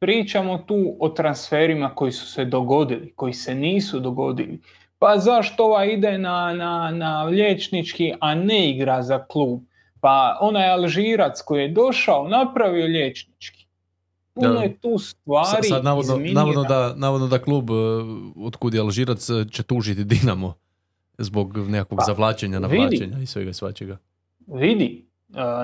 pričamo 0.00 0.58
tu 0.58 0.96
o 1.00 1.08
transferima 1.08 1.94
koji 1.94 2.12
su 2.12 2.26
se 2.26 2.44
dogodili, 2.44 3.12
koji 3.16 3.32
se 3.32 3.54
nisu 3.54 4.00
dogodili. 4.00 4.60
Pa 4.98 5.18
zašto 5.18 5.64
ova 5.64 5.84
ide 5.84 6.18
na, 6.18 6.52
na, 6.52 6.90
na 6.90 7.22
liječnički, 7.22 8.12
a 8.20 8.34
ne 8.34 8.70
igra 8.70 9.02
za 9.02 9.24
klub? 9.24 9.60
Pa 10.00 10.38
onaj 10.40 10.68
Alžirac 10.68 11.42
koji 11.42 11.62
je 11.62 11.68
došao, 11.68 12.28
napravio 12.28 12.86
liječnički. 12.86 13.66
Puno 14.34 14.60
je 14.60 14.76
tu 14.76 14.98
stvari 14.98 15.68
Sad 15.68 15.84
navodno, 15.84 16.12
izminirano. 16.12 16.40
navodno, 16.40 16.64
da, 16.64 16.94
navodno 16.96 17.26
da 17.26 17.38
klub, 17.38 17.70
e, 17.70 17.74
otkud 18.38 18.74
je 18.74 18.80
Alžirac, 18.80 19.30
e, 19.30 19.44
će 19.50 19.62
tužiti 19.62 20.04
Dinamo 20.04 20.54
zbog 21.18 21.58
nekakvog 21.58 21.98
Pa, 21.98 22.04
zavlačenja, 22.04 22.58
vidi. 22.58 22.76
navlačenja 22.76 23.18
i 23.18 23.26
svega 23.26 23.52
svačega. 23.52 23.96
vidi, 24.46 25.06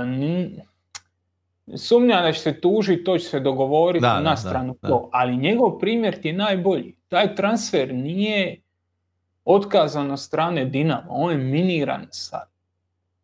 n- 0.04 0.60
sumnja 1.74 2.22
da 2.22 2.32
će 2.32 2.40
se 2.40 2.60
tužiti, 2.60 3.04
to 3.04 3.18
će 3.18 3.24
se 3.24 3.40
dogovoriti 3.40 4.02
Da, 4.02 4.20
na 4.20 4.30
da, 4.30 4.36
stranu 4.36 4.76
da. 4.82 4.88
to, 4.88 5.10
ali 5.12 5.36
njegov 5.36 5.78
primjer 5.78 6.20
ti 6.20 6.28
je 6.28 6.34
najbolji. 6.34 6.96
Taj 7.08 7.34
transfer 7.34 7.94
nije 7.94 8.60
otkazan 9.44 10.10
od 10.10 10.20
strane 10.20 10.64
Dinama, 10.64 11.06
on 11.08 11.32
je 11.32 11.38
miniran 11.38 12.06
sa 12.10 12.40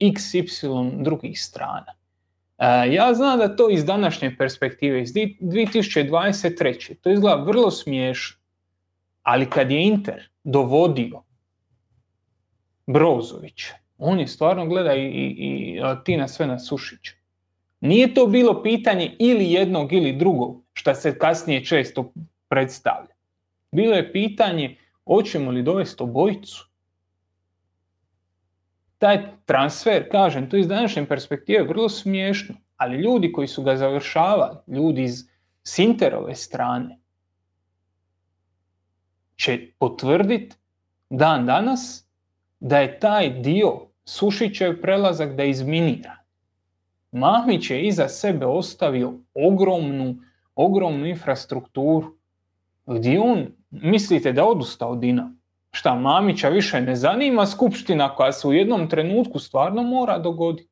XY 0.00 1.02
drugih 1.02 1.42
strana. 1.42 1.94
E, 2.58 2.92
ja 2.92 3.14
znam 3.14 3.38
da 3.38 3.56
to 3.56 3.70
iz 3.70 3.84
današnje 3.84 4.36
perspektive, 4.38 5.02
iz 5.02 5.12
di- 5.12 5.38
2023. 5.40 6.94
to 7.00 7.10
izgleda 7.10 7.42
vrlo 7.42 7.70
smiješno, 7.70 8.40
ali 9.22 9.50
kad 9.50 9.70
je 9.70 9.84
Inter 9.84 10.28
dovodio 10.44 11.22
Brozović. 12.86 13.62
On 13.98 14.20
je 14.20 14.26
stvarno 14.26 14.66
gleda 14.66 14.94
i, 14.94 15.04
i, 15.06 15.26
i 15.38 15.80
Tina 16.04 16.28
sve 16.28 16.46
na 16.46 16.58
Sušića. 16.58 17.21
Nije 17.82 18.14
to 18.14 18.26
bilo 18.26 18.62
pitanje 18.62 19.16
ili 19.18 19.52
jednog 19.52 19.92
ili 19.92 20.12
drugog, 20.12 20.62
što 20.72 20.94
se 20.94 21.18
kasnije 21.18 21.64
često 21.64 22.12
predstavlja. 22.48 23.14
Bilo 23.72 23.94
je 23.94 24.12
pitanje 24.12 24.76
hoćemo 25.04 25.50
li 25.50 25.62
dovesti 25.62 26.02
obojicu. 26.02 26.68
Taj 28.98 29.22
transfer, 29.44 30.08
kažem, 30.10 30.50
to 30.50 30.56
iz 30.56 30.68
današnje 30.68 31.06
perspektive 31.06 31.62
vrlo 31.62 31.88
smiješno, 31.88 32.54
ali 32.76 32.96
ljudi 32.96 33.32
koji 33.32 33.48
su 33.48 33.62
ga 33.62 33.76
završavali, 33.76 34.56
ljudi 34.66 35.02
iz 35.02 35.24
Sinterove 35.62 36.34
strane, 36.34 36.98
će 39.36 39.58
potvrditi 39.78 40.56
dan 41.10 41.46
danas 41.46 42.08
da 42.60 42.78
je 42.78 42.98
taj 42.98 43.30
dio 43.30 43.80
Sušićev 44.04 44.80
prelazak 44.80 45.36
da 45.36 45.42
je 45.42 45.50
izminiran. 45.50 46.21
Mamić 47.12 47.70
je 47.70 47.86
iza 47.86 48.08
sebe 48.08 48.46
ostavio 48.46 49.12
ogromnu, 49.34 50.16
ogromnu 50.54 51.06
infrastrukturu 51.06 52.16
gdje 52.86 53.20
on, 53.20 53.46
mislite 53.70 54.32
da 54.32 54.40
je 54.40 54.46
odustao 54.46 54.90
od 54.90 54.98
Dinama? 54.98 55.36
Šta, 55.70 55.94
Mamića 55.94 56.48
više 56.48 56.80
ne 56.80 56.96
zanima 56.96 57.46
skupština 57.46 58.14
koja 58.14 58.32
se 58.32 58.48
u 58.48 58.52
jednom 58.52 58.88
trenutku 58.88 59.38
stvarno 59.38 59.82
mora 59.82 60.18
dogoditi. 60.18 60.68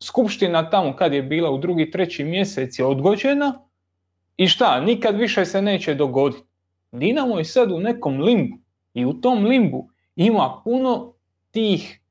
Skupština 0.00 0.70
tamo 0.70 0.96
kad 0.96 1.12
je 1.12 1.22
bila 1.22 1.50
u 1.50 1.58
drugi, 1.58 1.90
treći 1.90 2.24
mjesec 2.24 2.78
je 2.78 2.84
odgođena 2.84 3.58
i 4.36 4.48
šta, 4.48 4.80
nikad 4.80 5.16
više 5.16 5.44
se 5.44 5.62
neće 5.62 5.94
dogoditi. 5.94 6.42
Dinamo 6.92 7.38
je 7.38 7.44
sad 7.44 7.72
u 7.72 7.80
nekom 7.80 8.20
limbu 8.20 8.56
i 8.94 9.04
u 9.04 9.12
tom 9.12 9.44
limbu 9.44 9.88
ima 10.16 10.60
puno 10.64 11.12
tih 11.50 12.01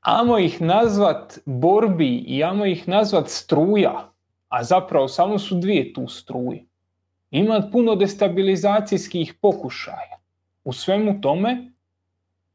amo 0.00 0.38
ih 0.38 0.60
nazvat 0.60 1.38
borbi 1.46 2.16
i 2.16 2.44
amo 2.44 2.66
ih 2.66 2.88
nazvat 2.88 3.28
struja, 3.28 4.12
a 4.48 4.64
zapravo 4.64 5.08
samo 5.08 5.38
su 5.38 5.60
dvije 5.60 5.92
tu 5.92 6.08
struje. 6.08 6.64
Ima 7.30 7.68
puno 7.72 7.94
destabilizacijskih 7.96 9.34
pokušaja. 9.40 10.18
U 10.64 10.72
svemu 10.72 11.20
tome 11.20 11.70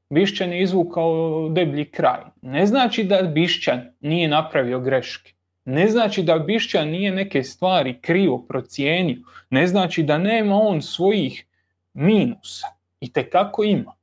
Bišćan 0.10 0.54
je 0.54 0.62
izvukao 0.62 1.50
deblji 1.50 1.86
kraj. 1.86 2.22
Ne 2.42 2.66
znači 2.66 3.04
da 3.04 3.22
Bišćan 3.22 3.82
nije 4.00 4.28
napravio 4.28 4.80
greške. 4.80 5.34
Ne 5.66 5.88
znači 5.88 6.24
da 6.24 6.40
Bišćan 6.40 6.90
nije 6.90 7.12
neke 7.12 7.44
stvari 7.44 8.00
krivo 8.02 8.46
procijenio. 8.48 9.18
Ne 9.50 9.68
znači 9.68 10.04
da 10.04 10.18
nema 10.18 10.56
on 10.56 10.82
svojih 10.82 11.46
minusa. 11.94 12.68
I 13.00 13.12
kako 13.12 13.64
ima. 13.64 13.94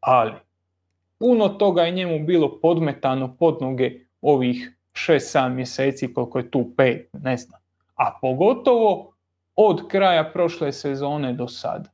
Ali 0.00 0.32
puno 1.18 1.48
toga 1.48 1.82
je 1.82 1.92
njemu 1.92 2.26
bilo 2.26 2.60
podmetano 2.60 3.36
pod 3.38 3.58
noge 3.60 4.00
ovih 4.20 4.76
6-7 4.92 5.48
mjeseci 5.48 6.14
koliko 6.14 6.38
je 6.38 6.50
tu 6.50 6.70
pet, 6.76 7.10
ne 7.12 7.36
znam. 7.36 7.60
A 7.94 8.18
pogotovo 8.20 9.12
od 9.56 9.88
kraja 9.88 10.30
prošle 10.32 10.72
sezone 10.72 11.32
do 11.32 11.48
sada. 11.48 11.90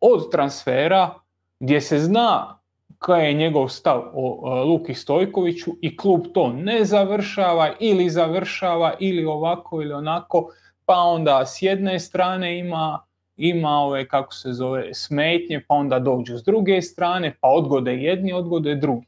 Od 0.00 0.30
transfera 0.30 1.14
gdje 1.60 1.80
se 1.80 1.98
zna 1.98 2.58
koji 2.98 3.24
je 3.24 3.32
njegov 3.32 3.68
stav 3.68 4.02
o 4.14 4.42
e, 4.44 4.64
Luki 4.64 4.94
Stojkoviću 4.94 5.70
i 5.80 5.96
klub 5.96 6.20
to 6.34 6.52
ne 6.52 6.84
završava 6.84 7.72
ili 7.80 8.10
završava 8.10 8.94
ili 9.00 9.24
ovako 9.24 9.82
ili 9.82 9.92
onako, 9.92 10.52
pa 10.84 10.94
onda 10.96 11.46
s 11.46 11.62
jedne 11.62 12.00
strane 12.00 12.58
ima 12.58 13.06
ima 13.36 13.70
ove, 13.70 14.08
kako 14.08 14.34
se 14.34 14.52
zove, 14.52 14.94
smetnje, 14.94 15.64
pa 15.68 15.74
onda 15.74 15.98
dođu 15.98 16.38
s 16.38 16.44
druge 16.44 16.82
strane, 16.82 17.34
pa 17.40 17.48
odgode 17.48 17.94
jedni, 17.94 18.32
odgode 18.32 18.74
drugi. 18.74 19.06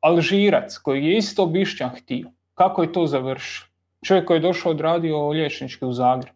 Alžirac 0.00 0.78
koji 0.78 1.04
je 1.04 1.16
isto 1.16 1.46
Bišćan 1.46 1.90
htio. 1.90 2.30
Kako 2.54 2.82
je 2.82 2.92
to 2.92 3.06
završio? 3.06 3.66
Čovjek 4.04 4.26
koji 4.26 4.36
je 4.36 4.40
došao 4.40 4.72
odradio 4.72 5.28
liječnički 5.28 5.84
u 5.84 5.92
Zagreb. 5.92 6.34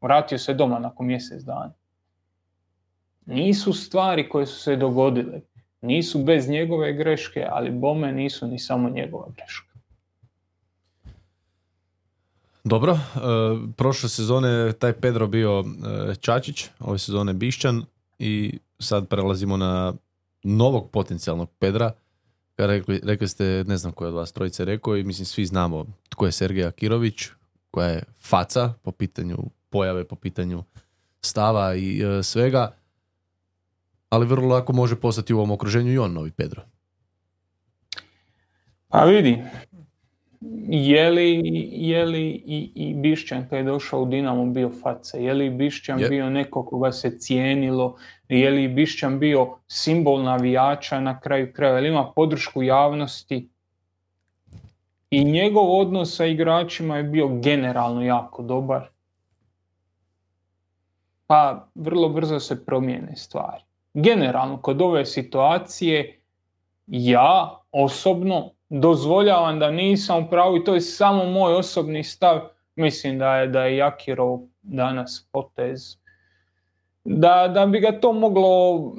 Vratio 0.00 0.38
se 0.38 0.54
doma 0.54 0.78
nakon 0.78 1.06
mjesec 1.06 1.42
dana. 1.42 1.72
Nisu 3.26 3.72
stvari 3.72 4.28
koje 4.28 4.46
su 4.46 4.60
se 4.60 4.76
dogodile. 4.76 5.40
Nisu 5.80 6.24
bez 6.24 6.48
njegove 6.48 6.92
greške, 6.92 7.46
ali 7.50 7.70
bome 7.70 8.12
nisu 8.12 8.46
ni 8.46 8.58
samo 8.58 8.90
njegova 8.90 9.26
greška. 9.36 9.73
Dobro, 12.64 12.92
e, 12.92 12.98
prošle 13.76 14.08
sezone 14.08 14.72
taj 14.72 14.92
Pedro 14.92 15.26
bio 15.26 15.60
e, 15.60 16.14
Čačić, 16.14 16.66
ove 16.80 16.98
sezone 16.98 17.32
Bišćan 17.32 17.84
i 18.18 18.58
sad 18.78 19.08
prelazimo 19.08 19.56
na 19.56 19.94
novog 20.42 20.90
potencijalnog 20.90 21.50
Pedra. 21.58 21.92
Rekli, 22.56 23.00
rekli 23.04 23.28
ste, 23.28 23.64
ne 23.66 23.76
znam 23.76 23.92
ko 23.92 24.04
je 24.04 24.08
od 24.08 24.14
vas 24.14 24.32
trojice 24.32 24.64
rekao 24.64 24.96
i 24.96 25.04
mislim 25.04 25.26
svi 25.26 25.46
znamo 25.46 25.86
tko 26.08 26.26
je 26.26 26.32
Sergej 26.32 26.66
Akirović, 26.66 27.26
koja 27.70 27.88
je 27.88 28.02
faca 28.20 28.72
po 28.82 28.92
pitanju 28.92 29.36
pojave, 29.70 30.04
po 30.04 30.16
pitanju 30.16 30.64
stava 31.20 31.74
i 31.74 32.02
e, 32.02 32.22
svega, 32.22 32.74
ali 34.08 34.26
vrlo 34.26 34.48
lako 34.48 34.72
može 34.72 34.96
postati 34.96 35.34
u 35.34 35.38
ovom 35.38 35.50
okruženju 35.50 35.92
i 35.92 35.98
on 35.98 36.12
novi 36.12 36.30
Pedro. 36.30 36.62
Pa 38.88 39.04
vidi, 39.04 39.42
je 40.68 41.10
li, 41.10 41.42
je 41.72 42.04
li 42.04 42.28
i, 42.46 42.72
i 42.74 42.94
Bišćan 42.94 43.48
kad 43.48 43.58
je 43.58 43.62
došao 43.62 44.02
u 44.02 44.06
Dinamo 44.06 44.46
bio 44.46 44.70
faca? 44.82 45.18
Je 45.18 45.34
li 45.34 45.50
Bišćan 45.50 46.00
bio 46.08 46.30
neko 46.30 46.64
koga 46.64 46.92
se 46.92 47.18
cijenilo? 47.18 47.96
Je 48.28 48.50
li 48.50 48.68
Bišćan 48.68 49.18
bio 49.18 49.56
simbol 49.66 50.22
navijača 50.22 51.00
na 51.00 51.20
kraju 51.20 51.52
kraja? 51.52 51.78
Je 51.78 51.88
ima 51.88 52.12
podršku 52.16 52.62
javnosti? 52.62 53.48
I 55.10 55.24
njegov 55.24 55.80
odnos 55.80 56.16
sa 56.16 56.26
igračima 56.26 56.96
je 56.96 57.02
bio 57.02 57.28
generalno 57.28 58.02
jako 58.02 58.42
dobar. 58.42 58.88
Pa 61.26 61.68
vrlo 61.74 62.08
brzo 62.08 62.40
se 62.40 62.64
promijene 62.64 63.16
stvari. 63.16 63.62
Generalno, 63.94 64.56
kod 64.56 64.82
ove 64.82 65.04
situacije, 65.04 66.20
ja 66.86 67.60
osobno 67.72 68.53
dozvoljavam 68.68 69.58
da 69.58 69.70
nisam 69.70 70.24
u 70.24 70.30
pravu 70.30 70.56
i 70.56 70.64
to 70.64 70.74
je 70.74 70.80
samo 70.80 71.24
moj 71.24 71.54
osobni 71.54 72.04
stav. 72.04 72.40
Mislim 72.76 73.18
da 73.18 73.36
je, 73.36 73.46
da 73.46 73.64
je 73.64 73.76
Jakirov 73.76 74.38
danas 74.62 75.28
potez. 75.32 75.96
Da, 77.04 77.50
da 77.54 77.66
bi 77.66 77.80
ga 77.80 78.00
to 78.00 78.12
moglo 78.12 78.92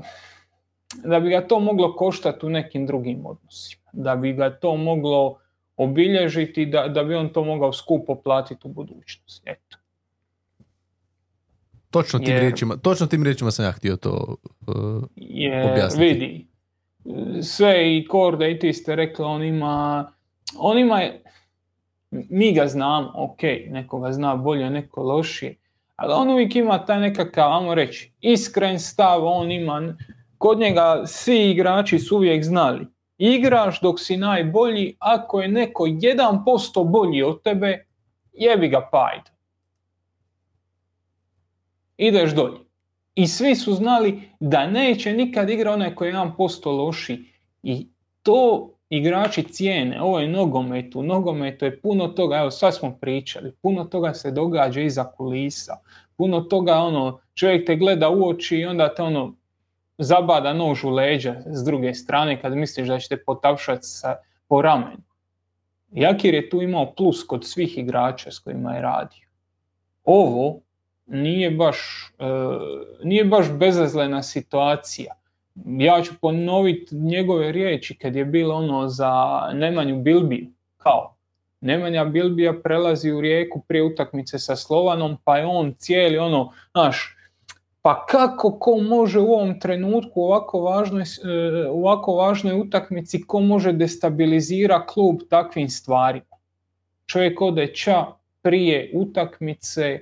da 1.04 1.20
bi 1.20 1.30
ga 1.30 1.48
to 1.48 1.60
moglo 1.60 1.96
koštati 1.96 2.46
u 2.46 2.50
nekim 2.50 2.86
drugim 2.86 3.26
odnosima. 3.26 3.84
Da 3.94 4.16
bi 4.16 4.34
ga 4.34 4.50
to 4.50 4.78
moglo 4.78 5.40
obilježiti, 5.78 6.66
da, 6.66 6.88
da 6.88 7.04
bi 7.04 7.16
on 7.16 7.30
to 7.30 7.44
mogao 7.44 7.74
skupo 7.74 8.16
platiti 8.16 8.68
u 8.68 8.74
budućnosti. 8.74 9.50
Eto. 9.50 9.78
Točno 11.90 12.20
tim, 12.20 12.38
riječima, 12.38 12.78
točno 12.78 13.08
tim 13.08 13.24
riječima 13.24 13.52
sam 13.52 13.66
ja 13.66 13.72
htio 13.72 13.96
to 13.96 14.36
uh, 14.68 14.76
objasniti. 15.72 16.14
Vidi, 16.14 16.48
sve 17.41 17.98
i 17.98 18.07
Korda 18.07 18.48
i 18.48 18.60
ti 18.60 18.73
ste 18.73 18.95
rekli, 18.95 19.26
on 19.26 19.44
ima, 19.44 20.06
on 20.57 20.80
ima, 20.80 21.02
mi 22.11 22.53
ga 22.53 22.68
znamo, 22.68 23.11
ok, 23.15 23.41
nekoga 23.69 24.11
zna 24.11 24.36
bolje, 24.36 24.69
neko 24.69 25.03
lošije, 25.03 25.56
ali 25.95 26.14
on 26.14 26.30
uvijek 26.30 26.56
ima 26.56 26.86
taj 26.86 26.99
nekakav, 26.99 27.53
ajmo 27.53 27.76
reći, 27.76 28.11
iskren 28.22 28.80
stav, 28.80 29.26
on 29.26 29.52
ima, 29.52 29.95
kod 30.38 30.60
njega 30.60 31.03
svi 31.06 31.52
igrači 31.52 31.99
su 31.99 32.15
uvijek 32.15 32.44
znali, 32.44 32.88
igraš 33.18 33.82
dok 33.82 33.99
si 33.99 34.18
najbolji, 34.18 34.95
ako 34.99 35.41
je 35.41 35.48
neko 35.48 35.84
1% 35.84 36.91
bolji 36.91 37.23
od 37.23 37.44
tebe, 37.44 37.86
jebi 38.34 38.68
ga 38.68 38.90
pajd. 38.91 39.22
Ideš 41.98 42.32
dolje. 42.32 42.65
I 43.16 43.28
svi 43.28 43.56
su 43.56 43.74
znali 43.74 44.22
da 44.40 44.68
neće 44.68 45.14
nikad 45.14 45.50
igra 45.50 45.74
onaj 45.74 45.96
koji 45.96 46.10
je 46.10 46.16
1% 46.16 46.78
loši. 46.78 47.26
I 47.64 47.88
to 48.24 48.70
igrači 48.90 49.44
cijene. 49.44 50.02
Ovo 50.02 50.20
je 50.20 50.28
nogomet. 50.28 50.96
U 50.96 51.04
nogometu 51.04 51.66
je 51.66 51.82
puno 51.82 52.08
toga, 52.08 52.38
evo 52.38 52.52
sad 52.52 52.76
smo 52.76 52.98
pričali, 53.02 53.52
puno 53.62 53.84
toga 53.84 54.14
se 54.14 54.32
događa 54.32 54.82
iza 54.82 55.04
kulisa. 55.04 55.78
Puno 56.18 56.42
toga, 56.42 56.76
ono, 56.76 57.20
čovjek 57.34 57.66
te 57.68 57.76
gleda 57.76 58.10
u 58.10 58.28
oči 58.28 58.58
i 58.58 58.66
onda 58.66 58.96
te 58.96 59.04
ono, 59.04 59.36
zabada 59.98 60.54
nož 60.54 60.84
u 60.84 60.90
leđa 60.90 61.36
s 61.46 61.64
druge 61.64 61.94
strane 61.94 62.42
kad 62.42 62.58
misliš 62.58 62.88
da 62.88 63.00
ćete 63.00 63.24
potapšati 63.24 63.82
sa, 63.84 64.16
po 64.48 64.62
ramenu. 64.62 65.04
Jakir 65.92 66.34
je 66.34 66.50
tu 66.50 66.62
imao 66.62 66.94
plus 66.94 67.24
kod 67.24 67.46
svih 67.46 67.78
igrača 67.78 68.32
s 68.32 68.40
kojima 68.40 68.74
je 68.74 68.82
radio. 68.82 69.28
Ovo 70.04 70.60
nije 71.06 71.52
baš, 71.52 72.11
e, 72.19 72.26
nije 73.03 73.26
baš 73.26 73.52
bezazlena 73.52 74.23
situacija. 74.23 75.14
Ja 75.65 76.02
ću 76.03 76.14
ponoviti 76.22 76.95
njegove 76.95 77.52
riječi 77.52 77.98
kad 77.98 78.15
je 78.15 78.26
bilo 78.26 78.56
ono 78.56 78.88
za 78.88 79.41
Nemanju 79.53 80.02
Bilbiju. 80.02 80.48
Kao, 80.77 81.15
Nemanja 81.61 82.06
Bilbija 82.06 82.53
prelazi 82.64 83.11
u 83.11 83.22
rijeku 83.22 83.61
prije 83.68 83.84
utakmice 83.84 84.40
sa 84.40 84.56
Slovanom, 84.56 85.18
pa 85.23 85.38
je 85.38 85.45
on 85.45 85.73
cijeli 85.77 86.18
ono, 86.18 86.52
znaš, 86.72 87.18
pa 87.82 88.06
kako 88.06 88.60
ko 88.60 88.77
može 88.77 89.19
u 89.19 89.34
ovom 89.34 89.60
trenutku 89.60 90.22
ovako 90.22 90.60
važnoj, 90.60 91.02
e, 91.02 91.68
ovako 91.69 92.15
važnoj 92.15 92.60
utakmici, 92.60 93.22
ko 93.27 93.40
može 93.40 93.73
destabilizira 93.73 94.86
klub 94.86 95.15
takvim 95.30 95.69
stvarima? 95.69 96.36
Čovjek 97.06 97.41
ode 97.41 97.68
ča 97.68 98.06
prije 98.41 98.91
utakmice, 98.94 99.99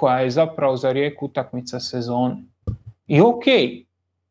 koja 0.00 0.20
je 0.20 0.30
zapravo 0.30 0.76
za 0.76 0.92
rijeku 0.92 1.26
utakmica 1.26 1.80
sezone. 1.80 2.36
I 3.06 3.20
ok, 3.20 3.44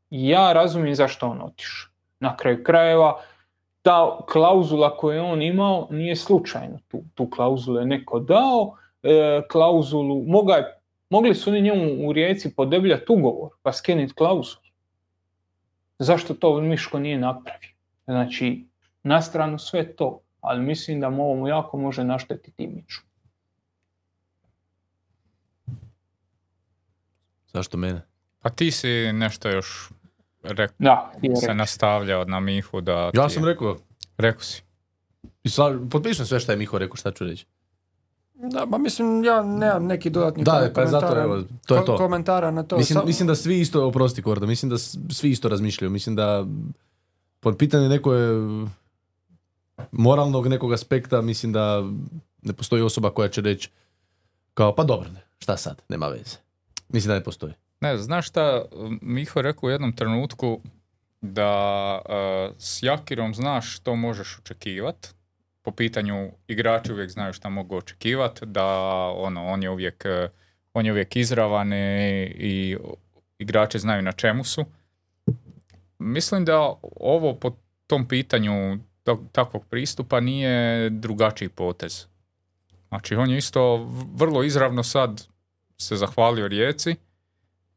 ja 0.10 0.54
razumijem 0.54 0.96
zašto 0.96 1.28
on 1.28 1.42
otišao. 1.42 1.92
Na 2.20 2.38
kraju 2.38 2.64
krajeva, 2.64 3.22
ta 3.82 4.18
klauzula 4.30 4.98
koju 4.98 5.16
je 5.16 5.22
on 5.22 5.42
imao 5.42 5.88
nije 5.92 6.16
slučajno. 6.16 6.80
Tu, 6.88 7.04
tu 7.14 7.30
klauzulu 7.30 7.80
je 7.80 7.86
neko 7.86 8.20
dao, 8.20 8.78
e, 9.04 9.42
klauzulu, 9.52 10.24
mogli 11.10 11.36
su 11.36 11.50
oni 11.50 11.62
njemu 11.62 12.10
u 12.10 12.14
rijeci 12.14 12.56
podebljati 12.56 13.06
ugovor 13.10 13.50
pa 13.62 13.74
skeniti 13.74 14.14
klauzulu. 14.14 14.66
Zašto 16.00 16.34
to 16.34 16.62
Miško 16.62 17.00
nije 17.00 17.18
napravio? 17.18 17.76
Znači, 18.06 18.66
na 19.04 19.22
stranu 19.22 19.58
sve 19.58 19.96
to, 19.96 20.22
ali 20.42 20.62
mislim 20.62 21.00
da 21.00 21.10
mu 21.10 21.48
jako 21.48 21.78
može 21.78 22.04
naštetiti 22.04 22.64
imiču. 22.64 23.09
Zašto 27.54 27.78
mene? 27.78 28.02
Pa 28.40 28.50
ti 28.50 28.72
si 28.72 29.14
nešto 29.14 29.50
još 29.50 29.90
rekao, 30.44 30.76
da, 30.80 31.12
se 31.46 31.54
nastavljao 31.54 32.26
na 32.26 32.40
Mihu 32.40 32.82
da... 32.82 33.12
Ja 33.14 33.30
sam 33.30 33.46
rekao. 33.46 33.78
Rekao 34.18 34.42
si. 34.42 34.64
I 35.44 35.50
potpišem 35.90 36.26
sve 36.26 36.40
što 36.40 36.52
je 36.52 36.58
Miho 36.58 36.78
rekao, 36.78 36.96
šta 36.96 37.12
ću 37.12 37.24
reći. 37.24 37.46
Da, 38.34 38.68
pa 38.72 38.78
mislim, 38.78 39.24
ja 39.24 39.44
nemam 39.44 39.86
neki 39.86 40.10
dodatni 40.10 40.44
da, 40.44 40.72
pa 40.76 40.86
zato, 40.86 41.20
evo, 41.20 41.44
to 41.66 41.76
je 41.76 41.86
to. 41.86 41.98
komentara 41.98 42.52
na 42.52 42.64
to. 42.64 42.78
Mislim, 42.78 43.00
mislim 43.06 43.28
da 43.28 43.36
svi 43.36 43.60
isto, 43.60 43.88
oprosti 43.88 44.22
Korda, 44.22 44.46
mislim 44.46 44.70
da 44.70 44.78
svi 45.14 45.30
isto 45.30 45.50
razmišljaju. 45.50 45.92
Mislim 45.92 46.16
da 46.16 46.46
pod 47.40 47.58
pitanje 47.58 47.90
neko 47.90 48.14
je 48.14 48.36
moralnog 49.92 50.48
nekog 50.48 50.74
aspekta, 50.74 51.22
mislim 51.22 51.54
da 51.54 51.84
ne 52.42 52.54
postoji 52.54 52.82
osoba 52.82 53.10
koja 53.10 53.30
će 53.30 53.42
reći 53.42 53.70
kao, 54.54 54.76
pa 54.76 54.84
dobro, 54.84 55.10
ne, 55.10 55.22
šta 55.40 55.58
sad, 55.58 55.82
nema 55.90 56.08
veze. 56.08 56.38
Mislim 56.90 57.10
da 57.10 57.16
ne 57.16 57.24
postoji. 57.24 57.54
Ne, 57.82 57.98
znaš 57.98 58.28
šta, 58.28 58.66
Miho 59.02 59.42
rekao 59.42 59.68
u 59.68 59.70
jednom 59.70 59.96
trenutku 59.96 60.62
da 61.22 62.02
uh, 62.06 62.56
s 62.60 62.84
Jakirom 62.84 63.36
znaš 63.36 63.76
što 63.76 63.96
možeš 63.96 64.40
očekivati. 64.40 65.10
Po 65.62 65.72
pitanju 65.72 66.32
igrači 66.48 66.94
uvijek 66.94 67.10
znaju 67.10 67.34
što 67.34 67.50
mogu 67.50 67.76
očekivati, 67.76 68.46
da 68.46 68.66
ono, 69.16 69.48
on 69.48 69.64
je 69.64 69.70
uvijek, 69.70 70.06
uh, 70.06 70.30
on 70.74 70.86
je 70.86 70.92
uvijek 70.92 71.16
izravan 71.16 71.74
i, 71.74 72.24
i 72.38 72.78
igrači 73.38 73.80
znaju 73.80 74.02
na 74.02 74.12
čemu 74.12 74.44
su. 74.44 74.66
Mislim 76.00 76.46
da 76.46 76.74
ovo 77.00 77.36
po 77.36 77.56
tom 77.88 78.08
pitanju 78.08 78.78
takvog 79.32 79.66
pristupa 79.66 80.20
nije 80.20 80.90
drugačiji 80.90 81.50
potez. 81.50 82.06
Znači 82.88 83.16
on 83.16 83.30
je 83.30 83.38
isto 83.38 83.90
vrlo 84.16 84.44
izravno 84.44 84.84
sad 84.84 85.28
se 85.82 85.96
zahvalio 85.96 86.48
Rijeci 86.48 86.96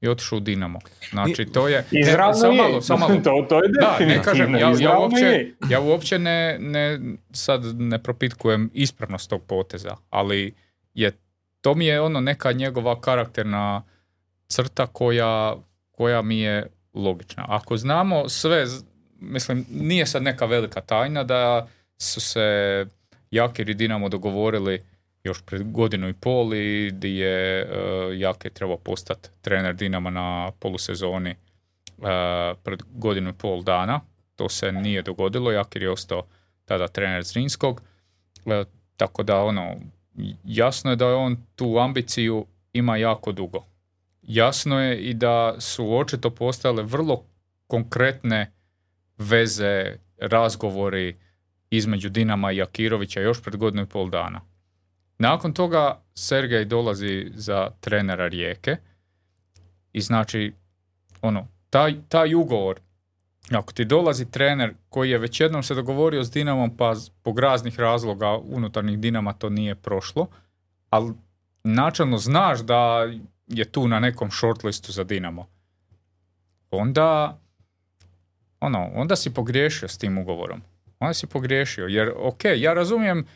i 0.01 0.09
otišao 0.09 0.37
u 0.37 0.41
Dinamo. 0.41 0.79
Znači, 1.11 1.45
to 1.45 1.69
je... 1.69 1.85
Izravno 1.91 2.35
samo 2.35 2.53
malo, 2.53 2.81
samo 2.81 3.09
malo. 3.09 3.21
To, 3.25 3.47
to 3.49 3.63
je 3.63 3.69
da, 3.81 4.07
ne 4.07 4.23
kažem, 4.23 4.55
ja, 4.55 4.73
ja 4.81 4.99
uopće, 4.99 5.53
ja 5.71 5.81
uopće 5.81 6.19
ne, 6.19 6.59
ne, 6.61 7.01
sad 7.33 7.81
ne 7.81 8.03
propitkujem 8.03 8.71
ispravnost 8.75 9.31
tog 9.31 9.43
poteza, 9.43 9.97
ali 10.11 10.55
je, 10.95 11.13
to 11.61 11.75
mi 11.75 11.87
je 11.87 12.01
ono 12.01 12.21
neka 12.21 12.53
njegova 12.53 13.01
karakterna 13.01 13.83
crta 14.49 14.87
koja, 14.87 15.57
koja 15.91 16.23
mi 16.23 16.41
je 16.41 16.67
logična. 16.95 17.45
Ako 17.49 17.77
znamo 17.77 18.29
sve 18.29 18.67
mislim, 19.23 19.67
nije 19.71 20.07
sad 20.07 20.23
neka 20.23 20.47
velika 20.47 20.81
tajna 20.81 21.25
da 21.25 21.69
su 21.99 22.21
se 22.21 22.87
Jakir 23.31 23.69
i 23.69 23.75
Dinamo 23.75 24.09
dogovorili 24.09 24.81
još 25.25 25.43
pred 25.43 25.73
godinu 25.73 26.09
i 26.09 26.13
pol 26.13 26.55
i 26.55 26.91
di 26.91 27.17
je 27.17 27.65
uh, 27.65 28.21
Jakir 28.21 28.53
trebao 28.53 28.77
postati 28.77 29.29
trener 29.41 29.75
Dinama 29.75 30.11
na 30.11 30.53
polusezoni 30.59 31.35
uh, 31.99 32.07
pred 32.63 32.83
godinu 32.91 33.31
i 33.31 33.39
pol 33.39 33.63
dana. 33.63 34.01
To 34.37 34.49
se 34.49 34.73
nije 34.73 35.03
dogodilo, 35.03 35.53
Jakir 35.53 35.83
je 35.83 35.91
ostao 35.91 36.23
tada 36.65 36.89
trener 36.89 37.23
Zrinskog. 37.23 37.83
Uh, 38.45 38.53
tako 38.97 39.23
da 39.23 39.43
ono, 39.43 39.77
jasno 40.45 40.91
je 40.91 40.97
da 40.97 41.17
on 41.17 41.37
tu 41.57 41.79
ambiciju 41.79 42.47
ima 42.73 42.97
jako 42.97 43.33
dugo. 43.33 43.65
Jasno 44.23 44.81
je 44.81 44.99
i 44.99 45.15
da 45.15 45.61
su 45.61 45.97
očito 45.97 46.31
postale 46.31 46.83
vrlo 46.83 47.25
konkretne 47.67 48.53
veze, 49.19 49.97
razgovori 50.19 51.17
između 51.71 52.09
Dinama 52.09 52.53
i 52.53 52.57
Jakirovića 52.57 53.21
još 53.21 53.43
pred 53.43 53.57
godinu 53.57 53.83
i 53.83 53.87
pol 53.87 54.11
dana. 54.11 54.52
Nakon 55.19 55.53
toga 55.53 56.01
Sergej 56.15 56.65
dolazi 56.65 57.33
za 57.35 57.71
trenera 57.81 58.29
Rijeke 58.29 58.77
i 59.93 60.01
znači 60.01 60.55
ono, 61.23 61.49
taj, 61.71 61.95
taj 62.09 62.35
ugovor 62.35 62.81
ako 63.51 63.73
ti 63.73 63.85
dolazi 63.85 64.31
trener 64.31 64.75
koji 64.89 65.11
je 65.11 65.19
već 65.19 65.41
jednom 65.41 65.63
se 65.63 65.75
dogovorio 65.75 66.25
s 66.25 66.31
Dinamom 66.31 66.77
pa 66.77 66.95
zbog 66.95 67.39
raznih 67.39 67.81
razloga 67.81 68.37
unutarnjih 68.37 68.99
Dinama 68.99 69.33
to 69.33 69.51
nije 69.51 69.75
prošlo, 69.75 70.27
ali 70.91 71.13
načelno 71.65 72.19
znaš 72.19 72.61
da 72.61 73.09
je 73.47 73.65
tu 73.65 73.89
na 73.89 74.01
nekom 74.01 74.31
shortlistu 74.31 74.93
za 74.93 75.05
Dinamo, 75.05 75.47
onda 76.71 77.39
ono, 78.61 78.91
onda 78.95 79.17
si 79.17 79.35
pogriješio 79.35 79.89
s 79.89 79.99
tim 79.99 80.19
ugovorom. 80.19 80.63
Onda 80.99 81.15
si 81.15 81.27
pogriješio, 81.27 81.87
jer 81.87 82.13
ok, 82.17 82.45
ja 82.57 82.75
razumijem 82.75 83.27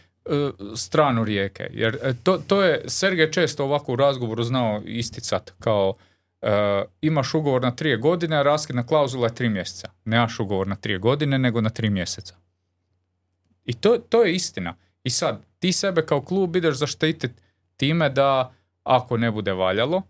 stranu 0.77 1.25
rijeke, 1.25 1.69
jer 1.73 1.99
e, 2.03 2.15
to, 2.23 2.39
to 2.39 2.63
je 2.63 2.83
Sergej 2.87 3.31
često 3.31 3.65
ovako 3.65 3.93
u 3.93 3.97
razgovoru 3.97 4.43
znao 4.43 4.83
isticat 4.85 5.53
kao 5.59 5.95
e, 6.43 6.85
imaš 7.01 7.35
ugovor 7.35 7.63
na 7.63 7.71
tri 7.71 7.97
godine, 7.97 8.37
a 8.37 8.43
raskidna 8.43 8.87
klauzula 8.87 9.27
je 9.27 9.35
tri 9.35 9.49
mjeseca. 9.49 9.89
Nemaš 10.05 10.41
ugovor 10.41 10.69
na 10.69 10.77
tri 10.77 10.99
godine, 10.99 11.39
nego 11.39 11.61
na 11.61 11.71
tri 11.71 11.91
mjeseca. 11.91 12.35
I 13.65 13.75
to, 13.75 13.99
to 14.09 14.23
je 14.23 14.35
istina. 14.35 14.75
I 15.05 15.11
sad, 15.11 15.41
ti 15.59 15.73
sebe 15.73 16.07
kao 16.07 16.21
klub 16.21 16.57
ideš 16.57 16.77
zaštititi 16.77 17.35
time 17.77 18.09
da 18.09 18.53
ako 18.85 19.17
ne 19.17 19.31
bude 19.31 19.53
valjalo, 19.53 20.03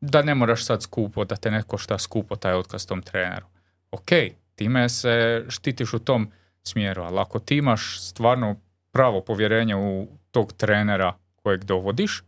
da 0.00 0.22
ne 0.22 0.34
moraš 0.34 0.64
sad 0.64 0.82
skupo, 0.82 1.24
da 1.24 1.36
te 1.36 1.50
neko 1.50 1.78
šta 1.78 1.98
skupo 1.98 2.36
taj 2.36 2.54
otkaz 2.54 2.86
tom 2.86 3.02
treneru. 3.02 3.46
Ok, 3.90 4.10
time 4.54 4.88
se 4.88 5.44
štitiš 5.48 5.92
u 5.92 5.98
tom 5.98 6.30
smjeru, 6.62 7.02
ali 7.02 7.18
ako 7.18 7.38
ti 7.38 7.56
imaš 7.56 8.00
stvarno 8.00 8.56
pravo 8.98 9.20
povjerenje 9.20 9.76
u 9.76 10.06
tog 10.30 10.52
trenera 10.52 11.14
kojeg 11.42 11.64
dovodiš, 11.64 12.22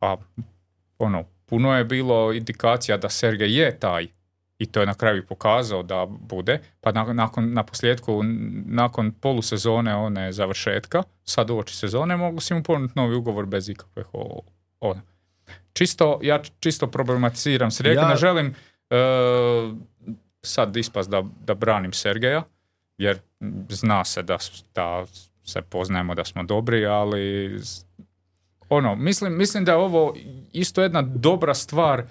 a 0.00 0.16
ono, 0.98 1.24
puno 1.46 1.76
je 1.76 1.84
bilo 1.84 2.32
indikacija 2.32 2.96
da 2.96 3.08
Sergej 3.08 3.58
je 3.58 3.78
taj 3.78 4.06
i 4.58 4.66
to 4.66 4.80
je 4.80 4.86
na 4.86 4.94
kraju 4.94 5.26
pokazao 5.26 5.82
da 5.82 6.06
bude, 6.08 6.60
pa 6.80 6.92
nakon, 6.92 7.52
na 7.52 7.62
posljedku, 7.62 8.22
nakon 8.66 9.12
polusezone 9.12 9.94
one 9.94 10.32
završetka, 10.32 11.02
sad 11.24 11.50
uoči 11.50 11.76
sezone, 11.76 12.16
mogu 12.16 12.40
si 12.40 12.54
mu 12.54 12.62
ponuditi 12.62 12.98
novi 12.98 13.14
ugovor 13.14 13.46
bez 13.46 13.68
ikakve 13.68 14.04
ono. 14.80 15.00
Čisto, 15.72 16.20
ja 16.22 16.42
čisto 16.60 16.86
problematiziram 16.86 17.70
se, 17.70 17.88
ja... 17.88 18.08
ne 18.08 18.16
želim 18.16 18.46
uh, 18.46 19.76
sad 20.42 20.76
ispast 20.76 21.10
da, 21.10 21.24
da 21.46 21.54
branim 21.54 21.92
Sergeja, 21.92 22.42
jer 22.98 23.18
zna 23.68 24.04
se 24.04 24.22
da, 24.22 24.38
da 24.74 25.04
se 25.44 25.62
poznajemo 25.62 26.14
da 26.14 26.24
smo 26.24 26.42
dobri, 26.42 26.86
ali 26.86 27.54
ono, 28.68 28.94
mislim, 28.94 29.36
mislim 29.36 29.64
da 29.64 29.72
je 29.72 29.78
ovo 29.78 30.14
isto 30.52 30.82
jedna 30.82 31.02
dobra 31.02 31.54
stvar 31.54 32.02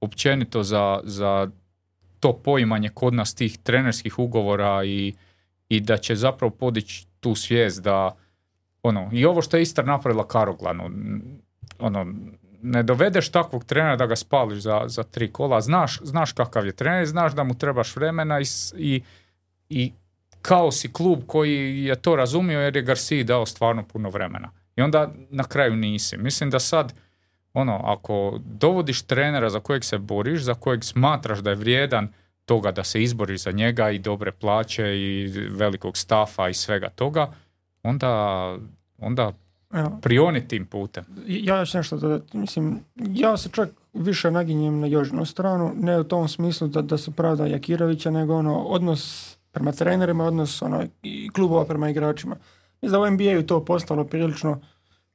općenito 0.00 0.62
za, 0.62 1.00
za 1.04 1.48
to 2.20 2.32
poimanje 2.32 2.88
kod 2.88 3.14
nas 3.14 3.34
tih 3.34 3.58
trenerskih 3.58 4.18
ugovora 4.18 4.84
i, 4.84 5.14
i 5.68 5.80
da 5.80 5.96
će 5.96 6.16
zapravo 6.16 6.50
podići 6.50 7.06
tu 7.20 7.34
svijest 7.34 7.82
da 7.82 8.16
ono, 8.82 9.10
i 9.12 9.24
ovo 9.24 9.42
što 9.42 9.56
je 9.56 9.62
Istar 9.62 9.86
napravila 9.86 10.28
Karoglanu, 10.28 10.90
ono, 11.78 12.06
ne 12.62 12.82
dovedeš 12.82 13.28
takvog 13.30 13.64
trenera 13.64 13.96
da 13.96 14.06
ga 14.06 14.16
spališ 14.16 14.58
za, 14.58 14.82
za 14.86 15.02
tri 15.02 15.32
kola, 15.32 15.60
znaš, 15.60 16.00
znaš 16.02 16.32
kakav 16.32 16.66
je 16.66 16.72
trener, 16.72 17.06
znaš 17.06 17.32
da 17.32 17.44
mu 17.44 17.54
trebaš 17.54 17.96
vremena 17.96 18.40
i, 18.40 18.44
i, 18.76 19.02
i 19.68 19.92
kao 20.46 20.72
si 20.72 20.92
klub 20.92 21.20
koji 21.26 21.84
je 21.84 21.96
to 21.96 22.16
razumio 22.16 22.60
jer 22.60 22.76
je 22.76 22.82
Garcia 22.82 23.24
dao 23.24 23.46
stvarno 23.46 23.84
puno 23.84 24.10
vremena. 24.10 24.50
I 24.76 24.82
onda 24.82 25.10
na 25.30 25.44
kraju 25.44 25.76
nisi. 25.76 26.16
Mislim 26.16 26.50
da 26.50 26.58
sad, 26.58 26.94
ono, 27.54 27.80
ako 27.84 28.40
dovodiš 28.44 29.02
trenera 29.02 29.50
za 29.50 29.60
kojeg 29.60 29.84
se 29.84 29.98
boriš, 29.98 30.42
za 30.42 30.54
kojeg 30.54 30.84
smatraš 30.84 31.38
da 31.38 31.50
je 31.50 31.56
vrijedan 31.56 32.08
toga 32.44 32.72
da 32.72 32.84
se 32.84 33.02
izboriš 33.02 33.42
za 33.42 33.50
njega 33.50 33.90
i 33.90 33.98
dobre 33.98 34.32
plaće 34.32 34.98
i 34.98 35.32
velikog 35.50 35.96
stafa 35.96 36.48
i 36.48 36.54
svega 36.54 36.88
toga, 36.88 37.32
onda, 37.82 38.54
onda 38.98 39.32
prioni 40.02 40.48
tim 40.48 40.66
putem. 40.66 41.04
Ja 41.26 41.58
još 41.58 41.74
nešto 41.74 41.96
dodati. 41.96 42.36
Mislim, 42.36 42.80
ja 42.96 43.36
se 43.36 43.48
čak 43.48 43.68
više 43.92 44.30
naginjem 44.30 44.80
na 44.80 44.86
Jožinu 44.86 45.24
stranu, 45.24 45.72
ne 45.76 46.00
u 46.00 46.04
tom 46.04 46.28
smislu 46.28 46.68
da, 46.68 46.82
da 46.82 46.98
se 46.98 47.10
pravda 47.10 47.46
Jakirovića, 47.46 48.10
nego 48.10 48.34
ono, 48.34 48.58
odnos 48.58 49.35
prema 49.56 49.72
trenerima, 49.72 50.24
odnos 50.24 50.62
ono, 50.62 50.84
i 51.02 51.30
klubova 51.30 51.64
prema 51.64 51.90
igračima. 51.90 52.36
Mislim 52.82 52.92
da 52.92 53.06
u 53.06 53.10
NBA-u 53.10 53.42
to 53.42 53.64
postalo 53.64 54.04
prilično 54.04 54.50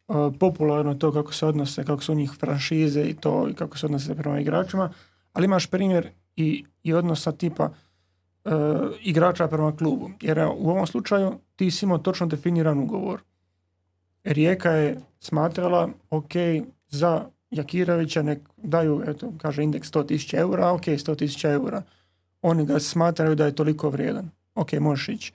uh, 0.07 0.34
popularno 0.39 0.95
to 0.95 1.11
kako 1.11 1.34
se 1.34 1.45
odnose, 1.45 1.85
kako 1.85 2.03
su 2.03 2.15
njih 2.15 2.31
franšize 2.39 3.01
i 3.01 3.13
to 3.13 3.49
i 3.49 3.53
kako 3.53 3.77
se 3.77 3.85
odnose 3.85 4.15
prema 4.15 4.39
igračima, 4.39 4.89
ali 5.34 5.45
imaš 5.45 5.68
primjer 5.68 6.09
i, 6.35 6.65
i 6.84 6.93
odnosa 6.93 7.31
tipa 7.31 7.69
uh, 8.45 8.51
igrača 9.01 9.47
prema 9.47 9.76
klubu. 9.76 10.09
Jer 10.22 10.39
u 10.39 10.69
ovom 10.69 10.88
slučaju 10.88 11.34
ti 11.55 11.72
si 11.72 11.85
imao 11.85 11.97
točno 11.97 12.27
definiran 12.27 12.80
ugovor. 12.80 13.22
Rijeka 14.23 14.72
je 14.72 15.01
smatrala, 15.19 15.89
ok, 16.09 16.34
za 16.89 17.26
Jakirovića 17.51 18.22
nek 18.22 18.39
daju, 18.57 19.03
eto, 19.07 19.34
kaže 19.38 19.63
indeks 19.63 19.91
100.000 19.91 20.38
eura, 20.38 20.72
ok, 20.72 20.85
100.000 20.85 21.51
eura. 21.51 21.84
Oni 22.41 22.65
ga 22.65 22.80
smatraju 22.80 23.35
da 23.35 23.45
je 23.45 23.55
toliko 23.55 23.89
vrijedan. 23.89 24.30
Ok, 24.55 24.73
možeš 24.73 25.09
ići. 25.09 25.34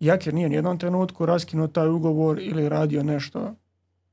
Jakir 0.00 0.34
nije 0.34 0.48
nijednom 0.48 0.78
trenutku 0.78 1.26
raskinuo 1.26 1.66
taj 1.66 1.88
ugovor 1.88 2.38
ili 2.40 2.68
radio 2.68 3.02
nešto 3.02 3.54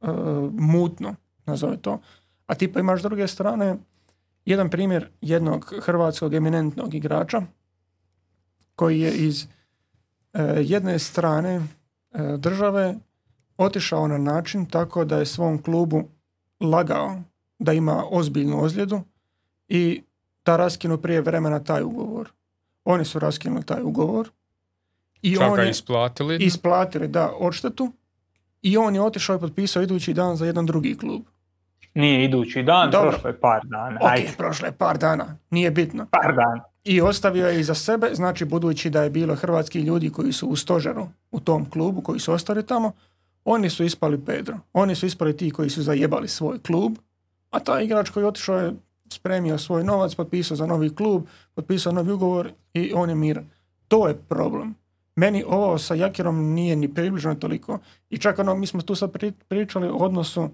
uh, 0.01 0.09
mutno, 0.51 1.15
nazove 1.45 1.77
to. 1.77 1.99
A 2.47 2.55
ti 2.55 2.73
pa 2.73 2.79
imaš 2.79 2.99
s 2.99 3.03
druge 3.03 3.27
strane 3.27 3.77
jedan 4.45 4.69
primjer 4.69 5.09
jednog 5.21 5.73
hrvatskog 5.81 6.33
eminentnog 6.33 6.93
igrača 6.93 7.41
koji 8.75 8.99
je 8.99 9.13
iz 9.13 9.43
uh, 9.43 10.41
jedne 10.57 10.99
strane 10.99 11.57
uh, 11.57 11.65
države 12.37 12.95
otišao 13.57 14.07
na 14.07 14.17
način 14.17 14.65
tako 14.65 15.05
da 15.05 15.17
je 15.17 15.25
svom 15.25 15.61
klubu 15.61 16.03
lagao 16.59 17.21
da 17.59 17.73
ima 17.73 18.03
ozbiljnu 18.11 18.63
ozljedu 18.63 19.01
i 19.67 20.03
da 20.45 20.57
raskinu 20.57 20.97
prije 20.97 21.21
vremena 21.21 21.63
taj 21.63 21.83
ugovor. 21.83 22.29
Oni 22.85 23.05
su 23.05 23.19
raskinuli 23.19 23.63
taj 23.63 23.81
ugovor 23.81 24.29
i 25.21 25.35
Čak 25.35 25.51
on 25.51 25.59
je 25.59 25.69
isplatili? 25.69 26.37
Isplatili, 26.37 27.07
da, 27.07 27.31
odštetu. 27.39 27.91
I 28.61 28.77
on 28.77 28.95
je 28.95 29.01
otišao 29.01 29.35
i 29.35 29.39
potpisao 29.39 29.83
idući 29.83 30.13
dan 30.13 30.35
za 30.35 30.45
jedan 30.45 30.65
drugi 30.65 30.97
klub. 30.97 31.21
Nije 31.93 32.23
idući 32.25 32.63
dan, 32.63 32.91
Dobro. 32.91 33.11
prošlo 33.11 33.29
je 33.29 33.39
par 33.39 33.61
dana. 33.63 33.99
Ok, 34.01 34.37
prošlo 34.37 34.65
je 34.65 34.71
par 34.71 34.97
dana, 34.97 35.37
nije 35.49 35.71
bitno. 35.71 36.07
Par 36.11 36.35
dana. 36.35 36.63
I 36.83 37.01
ostavio 37.01 37.47
je 37.47 37.59
iza 37.59 37.73
sebe, 37.73 38.09
znači 38.13 38.45
budući 38.45 38.89
da 38.89 39.03
je 39.03 39.09
bilo 39.09 39.35
hrvatski 39.35 39.79
ljudi 39.81 40.09
koji 40.09 40.33
su 40.33 40.47
u 40.47 40.55
stožeru 40.55 41.07
u 41.31 41.39
tom 41.39 41.69
klubu, 41.69 42.01
koji 42.01 42.19
su 42.19 42.33
ostali 42.33 42.65
tamo, 42.65 42.91
oni 43.45 43.69
su 43.69 43.83
ispali 43.83 44.25
Pedro. 44.25 44.57
Oni 44.73 44.95
su 44.95 45.05
ispali 45.05 45.37
ti 45.37 45.51
koji 45.51 45.69
su 45.69 45.81
zajebali 45.81 46.27
svoj 46.27 46.59
klub, 46.59 46.93
a 47.51 47.59
taj 47.59 47.83
igrač 47.83 48.09
koji 48.09 48.23
je 48.23 48.27
otišao 48.27 48.59
je 48.59 48.73
spremio 49.13 49.57
svoj 49.57 49.83
novac, 49.83 50.15
potpisao 50.15 50.57
za 50.57 50.65
novi 50.65 50.95
klub, 50.95 51.23
potpisao 51.53 51.93
novi 51.93 52.11
ugovor 52.11 52.51
i 52.73 52.93
on 52.93 53.09
je 53.09 53.15
miran. 53.15 53.49
To 53.87 54.07
je 54.07 54.15
problem 54.15 54.75
meni 55.15 55.43
ovo 55.47 55.77
sa 55.77 55.95
Jakirom 55.95 56.53
nije 56.53 56.75
ni 56.75 56.93
približno 56.93 57.35
toliko. 57.35 57.79
I 58.09 58.17
čak 58.17 58.39
ono, 58.39 58.55
mi 58.55 58.67
smo 58.67 58.81
tu 58.81 58.95
sad 58.95 59.11
pričali 59.47 59.87
o 59.87 59.95
odnosu 59.95 60.49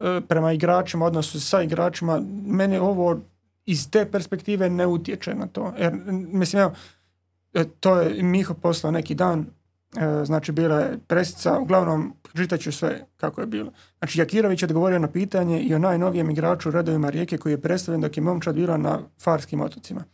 e, 0.00 0.20
prema 0.28 0.52
igračima, 0.52 1.06
odnosu 1.06 1.40
sa 1.40 1.62
igračima. 1.62 2.22
Meni 2.46 2.78
ovo 2.78 3.20
iz 3.66 3.90
te 3.90 4.10
perspektive 4.10 4.70
ne 4.70 4.86
utječe 4.86 5.34
na 5.34 5.46
to. 5.46 5.72
Jer, 5.78 5.92
mislim, 6.32 6.62
evo, 6.62 6.72
e, 7.54 7.64
to 7.64 7.96
je 7.96 8.22
Miho 8.22 8.54
poslao 8.54 8.90
neki 8.90 9.14
dan, 9.14 9.46
znači 10.24 10.52
bila 10.52 10.80
je 10.80 10.98
presica, 11.06 11.58
uglavnom 11.58 12.14
čitat 12.36 12.60
ću 12.60 12.72
sve 12.72 13.06
kako 13.16 13.40
je 13.40 13.46
bilo. 13.46 13.72
Znači 13.98 14.20
Jakirović 14.20 14.62
je 14.62 14.66
odgovorio 14.66 14.98
na 14.98 15.08
pitanje 15.08 15.60
i 15.60 15.74
o 15.74 15.78
najnovijem 15.78 16.30
igraču 16.30 16.68
u 16.68 16.72
redovima 16.72 17.10
Rijeke 17.10 17.38
koji 17.38 17.52
je 17.52 17.60
predstavljen 17.60 18.00
dok 18.00 18.16
je 18.16 18.22
momčad 18.22 18.54
bila 18.54 18.76
na 18.76 19.00
Farskim 19.22 19.60
otocima. 19.60 20.04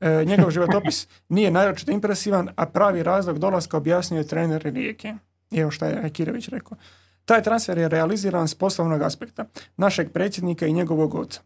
E, 0.00 0.24
njegov 0.24 0.50
životopis 0.50 1.08
nije 1.28 1.50
naročito 1.50 1.92
impresivan, 1.92 2.48
a 2.56 2.66
pravi 2.66 3.02
razlog 3.02 3.38
dolaska 3.38 3.76
objasnio 3.76 4.18
je 4.18 4.26
trener 4.26 4.62
Rijeke. 4.62 5.14
Evo 5.50 5.70
što 5.70 5.84
je 5.84 6.00
Akirović 6.04 6.48
rekao. 6.48 6.78
Taj 7.24 7.42
transfer 7.42 7.78
je 7.78 7.88
realiziran 7.88 8.48
s 8.48 8.54
poslovnog 8.54 9.02
aspekta 9.02 9.44
našeg 9.76 10.12
predsjednika 10.12 10.66
i 10.66 10.72
njegovog 10.72 11.14
oca. 11.14 11.40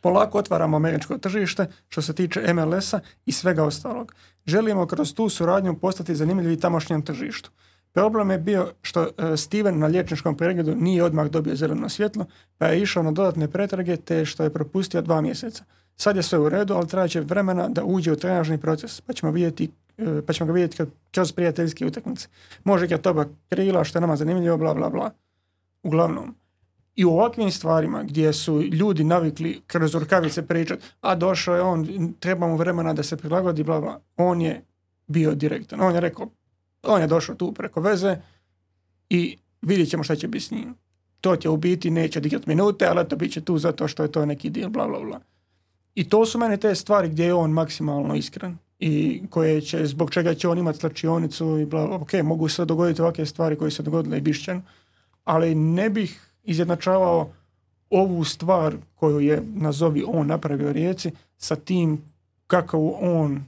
Polako 0.00 0.38
otvaramo 0.38 0.76
američko 0.76 1.18
tržište 1.18 1.66
što 1.88 2.02
se 2.02 2.12
tiče 2.12 2.54
MLS-a 2.54 3.00
i 3.26 3.32
svega 3.32 3.64
ostalog. 3.64 4.14
Želimo 4.46 4.86
kroz 4.86 5.14
tu 5.14 5.28
suradnju 5.28 5.78
postati 5.78 6.14
zanimljivi 6.14 6.60
tamošnjem 6.60 7.02
tržištu. 7.02 7.50
Problem 7.92 8.30
je 8.30 8.38
bio 8.38 8.72
što 8.82 9.02
e, 9.02 9.36
Steven 9.36 9.78
na 9.78 9.86
liječničkom 9.86 10.36
pregledu 10.36 10.74
nije 10.74 11.04
odmah 11.04 11.26
dobio 11.26 11.56
zeleno 11.56 11.88
svjetlo, 11.88 12.26
pa 12.58 12.66
je 12.66 12.82
išao 12.82 13.02
na 13.02 13.12
dodatne 13.12 13.48
pretrage 13.48 13.96
te 13.96 14.24
što 14.24 14.42
je 14.42 14.52
propustio 14.52 15.02
dva 15.02 15.20
mjeseca. 15.20 15.64
Sad 15.96 16.16
je 16.16 16.22
sve 16.22 16.38
u 16.38 16.48
redu, 16.48 16.74
ali 16.74 16.88
trajet 16.88 17.10
će 17.10 17.20
vremena 17.20 17.68
da 17.68 17.84
uđe 17.84 18.12
u 18.12 18.16
trenažni 18.16 18.58
proces, 18.58 19.00
pa 19.00 19.12
ćemo 19.12 19.32
vidjeti 19.32 19.70
e, 19.98 20.22
pa 20.26 20.32
ćemo 20.32 20.46
ga 20.46 20.52
vidjeti 20.52 20.92
kroz 21.10 21.32
prijateljske 21.32 21.86
utakmice. 21.86 22.28
Može 22.64 22.86
ga 22.86 22.98
toba 22.98 23.24
krila, 23.48 23.84
što 23.84 23.98
je 23.98 24.00
nama 24.00 24.16
zanimljivo, 24.16 24.56
bla, 24.56 24.74
bla, 24.74 24.90
bla. 24.90 25.10
Uglavnom, 25.82 26.34
i 26.98 27.04
u 27.04 27.10
ovakvim 27.10 27.50
stvarima 27.50 28.02
gdje 28.02 28.32
su 28.32 28.62
ljudi 28.62 29.04
navikli 29.04 29.60
kroz 29.66 29.94
rukavice 29.94 30.46
pričati, 30.46 30.84
a 31.00 31.14
došao 31.14 31.56
je 31.56 31.62
on, 31.62 32.14
treba 32.20 32.46
mu 32.46 32.56
vremena 32.56 32.92
da 32.92 33.02
se 33.02 33.16
prilagodi, 33.16 33.62
bla, 33.62 33.80
bla, 33.80 34.00
on 34.16 34.40
je 34.40 34.64
bio 35.06 35.34
direktan. 35.34 35.80
On 35.80 35.94
je 35.94 36.00
rekao, 36.00 36.28
on 36.82 37.00
je 37.00 37.06
došao 37.06 37.34
tu 37.34 37.52
preko 37.52 37.80
veze 37.80 38.16
i 39.10 39.36
vidjet 39.62 39.88
ćemo 39.88 40.02
šta 40.02 40.16
će 40.16 40.28
biti 40.28 40.44
s 40.44 40.50
njim. 40.50 40.74
To 41.20 41.36
će 41.36 41.48
u 41.48 41.56
biti, 41.56 41.90
neće 41.90 42.18
odigrati 42.18 42.48
minute, 42.48 42.86
ali 42.86 43.08
to 43.08 43.16
bit 43.16 43.32
će 43.32 43.40
tu 43.40 43.58
zato 43.58 43.88
što 43.88 44.02
je 44.02 44.12
to 44.12 44.26
neki 44.26 44.50
dio, 44.50 44.68
bla, 44.68 44.88
bla, 44.88 45.00
bla. 45.00 45.20
I 45.94 46.08
to 46.08 46.26
su 46.26 46.38
mene 46.38 46.56
te 46.56 46.74
stvari 46.74 47.08
gdje 47.08 47.24
je 47.24 47.34
on 47.34 47.50
maksimalno 47.50 48.14
iskren 48.14 48.58
i 48.78 49.22
koje 49.30 49.60
će, 49.60 49.86
zbog 49.86 50.10
čega 50.10 50.34
će 50.34 50.48
on 50.48 50.58
imati 50.58 50.78
slačionicu 50.78 51.58
i 51.58 51.66
bla, 51.66 51.94
ok, 51.94 52.12
mogu 52.24 52.48
se 52.48 52.64
dogoditi 52.64 53.02
ovakve 53.02 53.26
stvari 53.26 53.56
koje 53.56 53.70
se 53.70 53.82
dogodile 53.82 54.18
i 54.18 54.20
Bišćan, 54.20 54.62
ali 55.24 55.54
ne 55.54 55.90
bih 55.90 56.27
izjednačavao 56.48 57.30
ovu 57.90 58.24
stvar 58.24 58.76
koju 58.94 59.20
je, 59.20 59.42
nazovi, 59.46 60.04
on 60.08 60.26
napravio 60.26 60.72
Rijeci 60.72 61.10
sa 61.38 61.56
tim 61.56 62.02
kakav 62.46 62.80
on 63.00 63.44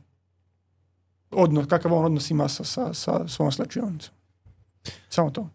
odnos, 1.33 1.67
kakav 1.67 1.93
on 1.93 2.05
odnos 2.05 2.31
ima 2.31 2.49
sa, 2.49 2.65
sa, 2.65 2.95
sa 2.95 3.29
svojom 3.29 3.53
slačionicom. 3.53 4.15
Samo 5.09 5.31
to. 5.31 5.49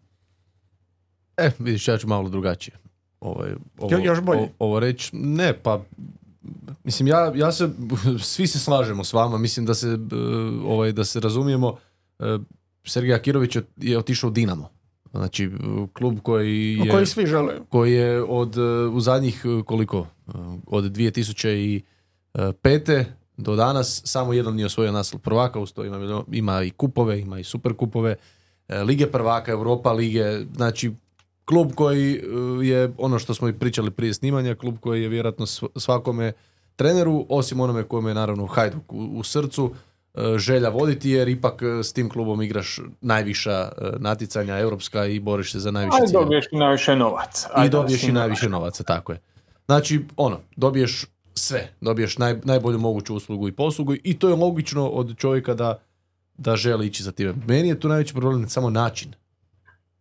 E, 1.36 1.50
vidiš, 1.58 1.88
ja 1.88 1.98
ću 1.98 2.08
malo 2.08 2.28
drugačije. 2.28 2.76
Ovaj, 3.20 3.50
ovo, 3.78 3.90
Jo- 3.92 4.00
još 4.00 4.20
bolje. 4.20 4.40
o- 4.40 4.48
ovo 4.60 4.80
reći, 4.80 5.10
ne, 5.12 5.54
pa 5.54 5.82
mislim, 6.84 7.06
ja, 7.08 7.32
ja 7.34 7.52
se, 7.52 7.68
svi 8.20 8.46
se 8.46 8.58
slažemo 8.58 9.04
s 9.04 9.12
vama, 9.12 9.38
mislim 9.38 9.66
da 9.66 9.74
se, 9.74 9.88
e, 9.88 10.16
ovaj, 10.64 10.92
da 10.92 11.04
se 11.04 11.20
razumijemo, 11.20 11.76
e, 12.18 12.38
Sergej 12.84 13.14
Akirović 13.14 13.56
je- 13.56 13.62
je 13.78 13.98
otišao 13.98 14.28
u 14.28 14.32
Dinamo. 14.32 14.70
Znači, 15.16 15.44
e, 15.44 15.48
klub 15.92 16.18
koji 16.22 16.78
je, 16.84 16.90
Koji 16.90 17.06
svi 17.06 17.26
žele. 17.26 17.54
koji 17.68 17.92
je 17.92 18.22
od, 18.22 18.56
e, 18.56 18.60
u 18.86 19.00
zadnjih 19.00 19.42
e, 19.44 19.62
koliko, 19.62 20.06
od 20.66 20.84
2005. 20.84 23.04
do 23.36 23.56
danas 23.56 24.02
samo 24.04 24.32
jedan 24.32 24.54
nije 24.54 24.66
osvojio 24.66 24.92
naslov 24.92 25.20
prvaka, 25.20 25.60
uz 25.60 25.72
to 25.72 25.84
ima, 25.84 26.24
ima 26.32 26.62
i 26.62 26.70
kupove, 26.70 27.20
ima 27.20 27.38
i 27.38 27.44
super 27.44 27.74
kupove, 27.74 28.14
e, 28.68 28.82
Lige 28.82 29.06
prvaka, 29.06 29.52
Europa 29.52 29.92
lige, 29.92 30.40
znači 30.56 30.92
klub 31.44 31.72
koji 31.74 32.22
je 32.62 32.92
ono 32.98 33.18
što 33.18 33.34
smo 33.34 33.48
i 33.48 33.52
pričali 33.52 33.90
prije 33.90 34.14
snimanja, 34.14 34.54
klub 34.54 34.76
koji 34.80 35.02
je 35.02 35.08
vjerojatno 35.08 35.46
sv- 35.46 35.66
svakome 35.76 36.32
treneru, 36.76 37.26
osim 37.28 37.60
onome 37.60 37.82
kome 37.82 38.10
je 38.10 38.14
naravno 38.14 38.46
Hajduk 38.46 38.92
u, 38.92 39.04
u 39.04 39.22
srcu, 39.22 39.74
želja 40.36 40.68
voditi 40.68 41.10
jer 41.10 41.28
ipak 41.28 41.62
e, 41.62 41.82
s 41.82 41.92
tim 41.92 42.08
klubom 42.08 42.42
igraš 42.42 42.80
najviša 43.00 43.52
e, 43.52 43.90
natjecanja 43.98 44.58
europska 44.58 45.06
i 45.06 45.20
boriš 45.20 45.52
se 45.52 45.58
za 45.60 45.70
najviše 45.70 45.96
Ali 46.00 46.06
ciljeve. 46.06 46.24
dobiješ 46.24 46.44
i 46.52 46.56
najviše 46.56 46.96
novaca. 46.96 47.64
I 47.66 47.68
dobiješ 47.68 48.02
i 48.02 48.12
najviše 48.12 48.48
novaca, 48.48 48.82
tako 48.82 49.12
je. 49.12 49.20
Znači, 49.66 50.04
ono, 50.16 50.40
dobiješ 50.56 51.04
sve. 51.34 51.72
Dobiješ 51.80 52.18
naj, 52.18 52.40
najbolju 52.44 52.78
moguću 52.78 53.14
uslugu 53.14 53.48
i 53.48 53.52
poslugu 53.52 53.94
i 54.04 54.18
to 54.18 54.28
je 54.28 54.34
logično 54.34 54.88
od 54.88 55.16
čovjeka 55.16 55.54
da, 55.54 55.78
da 56.38 56.56
želi 56.56 56.86
ići 56.86 57.02
za 57.02 57.12
time. 57.12 57.34
Meni 57.46 57.68
je 57.68 57.80
tu 57.80 57.88
najveći 57.88 58.14
problem 58.14 58.48
samo 58.48 58.70
način. 58.70 59.12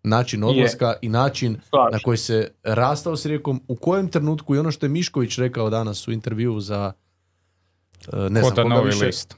Način 0.04 0.44
odlaska 0.44 0.94
i 1.02 1.10
način 1.10 1.58
na 1.92 2.00
koji 2.04 2.18
se 2.18 2.52
rastao 2.64 3.18
s 3.18 3.26
Rijekom, 3.26 3.62
u 3.68 3.76
kojem 3.76 4.08
trenutku 4.10 4.56
i 4.56 4.60
ono 4.60 4.72
što 4.72 4.86
je 4.86 4.90
Mišković 4.90 5.38
rekao 5.38 5.70
danas 5.70 6.08
u 6.08 6.12
intervjuu 6.12 6.60
za 6.60 6.92
e, 8.14 8.18
ne 8.18 8.42
znam 8.42 8.44
Kota 8.44 8.64
koga 8.64 8.76
novi 8.76 8.90
više. 8.90 9.06
list. 9.06 9.36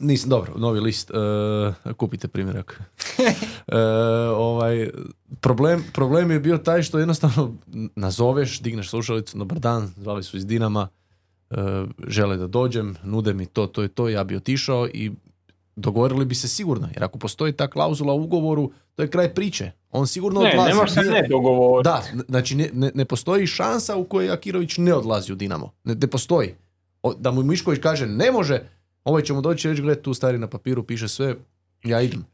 Nisam, 0.00 0.30
dobro, 0.30 0.52
novi 0.56 0.80
list, 0.80 1.10
e, 1.10 1.92
kupite 1.94 2.28
primjerak. 2.28 2.80
E, 3.66 3.78
ovaj, 4.36 4.90
problem, 5.40 5.84
problem 5.92 6.30
je 6.30 6.40
bio 6.40 6.58
taj 6.58 6.82
što 6.82 6.98
jednostavno 6.98 7.54
nazoveš, 7.96 8.60
digneš 8.60 8.90
slušalicu, 8.90 9.38
dobar 9.38 9.58
dan, 9.58 9.90
zvali 9.96 10.22
su 10.22 10.36
iz 10.36 10.46
Dinama, 10.46 10.88
e, 11.50 11.56
žele 12.06 12.36
da 12.36 12.46
dođem, 12.46 12.96
nude 13.04 13.34
mi 13.34 13.46
to, 13.46 13.66
to 13.66 13.84
i 13.84 13.88
to, 13.88 14.08
ja 14.08 14.24
bi 14.24 14.36
otišao 14.36 14.88
i 14.88 15.12
dogovorili 15.76 16.24
bi 16.24 16.34
se 16.34 16.48
sigurno, 16.48 16.88
jer 16.94 17.04
ako 17.04 17.18
postoji 17.18 17.52
ta 17.52 17.68
klauzula 17.68 18.12
u 18.12 18.22
ugovoru, 18.22 18.72
to 18.94 19.02
je 19.02 19.08
kraj 19.10 19.34
priče. 19.34 19.70
On 19.90 20.06
sigurno 20.06 20.40
Ne, 20.40 20.50
odlazi. 20.50 20.96
ne 20.96 21.04
se 21.04 21.10
ne 21.10 21.26
dogovoriti. 21.28 21.88
da, 21.88 22.02
znači 22.28 22.54
ne, 22.56 22.70
ne, 22.72 22.90
ne 22.94 23.04
postoji 23.04 23.46
šansa 23.46 23.96
u 23.96 24.04
kojoj 24.04 24.30
Akirović 24.30 24.78
ne 24.78 24.94
odlazi 24.94 25.32
u 25.32 25.36
Dinamo. 25.36 25.72
Ne, 25.84 25.94
ne 25.94 26.06
postoji. 26.06 26.54
O, 27.02 27.14
da 27.14 27.30
mu 27.30 27.42
Mišković 27.42 27.80
kaže 27.82 28.06
ne 28.06 28.32
može, 28.32 28.62
ovaj 29.04 29.22
će 29.22 29.32
mu 29.32 29.40
doći 29.40 29.68
i 29.68 29.70
reći, 29.70 29.82
gled 29.82 30.00
tu 30.00 30.14
stari 30.14 30.38
na 30.38 30.46
papiru, 30.46 30.82
piše 30.82 31.08
sve, 31.08 31.36
ja 31.84 32.00
idem. 32.00 32.24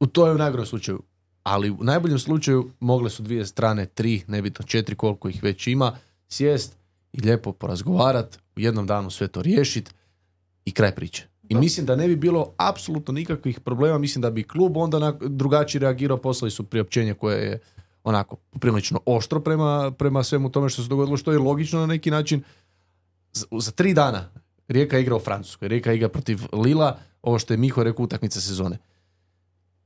U 0.00 0.06
to 0.06 0.26
je 0.26 0.32
u 0.32 0.38
najgorem 0.38 0.66
slučaju. 0.66 1.02
Ali 1.42 1.70
u 1.70 1.78
najboljem 1.80 2.18
slučaju 2.18 2.70
mogle 2.80 3.10
su 3.10 3.22
dvije 3.22 3.46
strane, 3.46 3.86
tri, 3.86 4.22
nebitno 4.26 4.64
četiri, 4.64 4.96
koliko 4.96 5.28
ih 5.28 5.42
već 5.42 5.66
ima, 5.66 5.96
sjest 6.28 6.76
i 7.12 7.20
lijepo 7.20 7.52
porazgovarat, 7.52 8.38
u 8.56 8.60
jednom 8.60 8.86
danu 8.86 9.10
sve 9.10 9.28
to 9.28 9.42
riješit 9.42 9.94
i 10.64 10.72
kraj 10.72 10.94
priče. 10.94 11.26
I 11.48 11.54
mislim 11.54 11.86
da 11.86 11.96
ne 11.96 12.08
bi 12.08 12.16
bilo 12.16 12.52
apsolutno 12.56 13.12
nikakvih 13.12 13.60
problema, 13.60 13.98
mislim 13.98 14.22
da 14.22 14.30
bi 14.30 14.42
klub 14.42 14.76
onda 14.76 15.18
drugačije 15.20 15.80
reagirao, 15.80 16.16
poslali 16.16 16.50
su 16.50 16.64
priopćenje 16.64 17.14
koje 17.14 17.44
je 17.44 17.60
onako 18.04 18.36
prilično 18.36 19.00
oštro 19.06 19.40
prema, 19.40 19.90
prema 19.98 20.22
svemu 20.22 20.50
tome 20.50 20.68
što 20.68 20.82
se 20.82 20.88
dogodilo, 20.88 21.16
što 21.16 21.32
je 21.32 21.38
logično 21.38 21.80
na 21.80 21.86
neki 21.86 22.10
način. 22.10 22.42
Za, 23.32 23.46
za 23.52 23.70
tri 23.70 23.94
dana 23.94 24.28
Rijeka 24.68 24.98
igra 24.98 25.16
u 25.16 25.20
Francuskoj, 25.20 25.68
Rijeka 25.68 25.92
igra 25.92 26.08
protiv 26.08 26.38
Lila, 26.52 26.98
ovo 27.22 27.38
što 27.38 27.52
je 27.52 27.56
Miho 27.56 27.82
rekao 27.82 28.04
utakmica 28.04 28.40
sezone. 28.40 28.78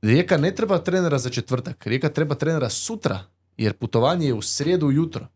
Rijeka 0.01 0.37
ne 0.37 0.55
treba 0.55 0.77
trenera 0.77 1.17
za 1.17 1.29
četvrtak, 1.29 1.87
Rijeka 1.87 2.09
treba 2.09 2.35
trenera 2.35 2.69
sutra, 2.69 3.19
jer 3.57 3.73
putovanje 3.73 4.27
je 4.27 4.33
u 4.33 4.41
srijedu 4.41 4.87
ujutro. 4.87 5.27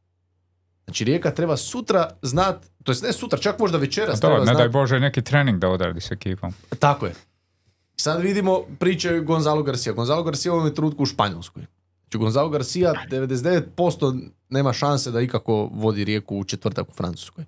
Znači 0.86 1.04
Rijeka 1.04 1.32
treba 1.32 1.58
sutra 1.58 2.10
znat, 2.22 2.66
to 2.84 2.92
jest 2.92 3.04
ne 3.04 3.14
sutra, 3.14 3.40
čak 3.40 3.60
možda 3.60 3.78
večeras 3.78 4.20
To, 4.20 4.28
treba 4.28 4.40
ne 4.40 4.46
znat. 4.46 4.58
daj 4.58 4.70
Bože 4.70 5.00
neki 5.00 5.22
trening 5.22 5.60
da 5.60 5.70
odradi 5.70 6.02
s 6.02 6.12
ekipom. 6.12 6.54
Tako 6.80 7.06
je. 7.06 7.14
Sad 7.96 8.22
vidimo 8.22 8.62
priče 8.80 9.20
Gonzalo 9.20 9.64
Garcia. 9.64 9.94
Gonzalo 9.94 10.24
Garcia 10.24 10.52
u 10.52 10.56
ovom 10.56 10.68
je 10.68 10.76
trenutku 10.76 11.04
u 11.04 11.06
Španjolskoj. 11.06 11.66
Znači 12.04 12.18
Gonzalo 12.18 12.50
Garcia 12.50 12.94
99% 13.10 14.30
nema 14.50 14.74
šanse 14.74 15.12
da 15.12 15.22
ikako 15.22 15.70
vodi 15.74 16.04
rijeku 16.06 16.38
u 16.38 16.44
četvrtak 16.44 16.90
u 16.90 16.94
Francuskoj. 16.94 17.46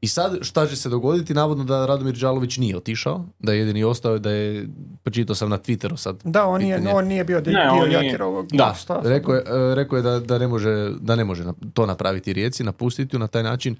I 0.00 0.08
sad 0.08 0.38
šta 0.40 0.66
će 0.66 0.76
se 0.76 0.88
dogoditi? 0.88 1.34
Navodno 1.34 1.64
da 1.64 1.86
Radomir 1.86 2.14
Đalović 2.14 2.56
nije 2.56 2.76
otišao, 2.76 3.24
da 3.38 3.52
je 3.52 3.58
jedini 3.58 3.84
ostao, 3.84 4.18
da 4.18 4.30
je, 4.30 4.68
pročitao 5.02 5.36
sam 5.36 5.50
na 5.50 5.58
Twitteru 5.58 5.96
sad. 5.96 6.20
Da, 6.24 6.46
on 6.46 6.60
nije, 6.60 6.76
Pitanje. 6.76 6.94
on 6.94 7.06
nije 7.06 7.24
bio 7.24 7.40
de- 7.40 7.50
Ne, 7.50 7.62
dio 7.64 7.82
on 7.82 7.88
nije. 7.88 8.04
Jakirovog 8.04 8.46
Da, 8.48 8.74
rekao 9.02 9.34
je, 9.34 9.40
e, 9.40 9.74
rekao 9.74 9.96
je 9.96 10.02
da, 10.02 10.20
da 10.20 10.38
ne 10.38 10.48
može, 10.48 10.90
da 11.00 11.16
ne 11.16 11.24
može 11.24 11.44
to 11.74 11.86
napraviti 11.86 12.32
Rijeci, 12.32 12.64
napustiti 12.64 13.16
ju 13.16 13.20
na 13.20 13.26
taj 13.26 13.42
način. 13.42 13.76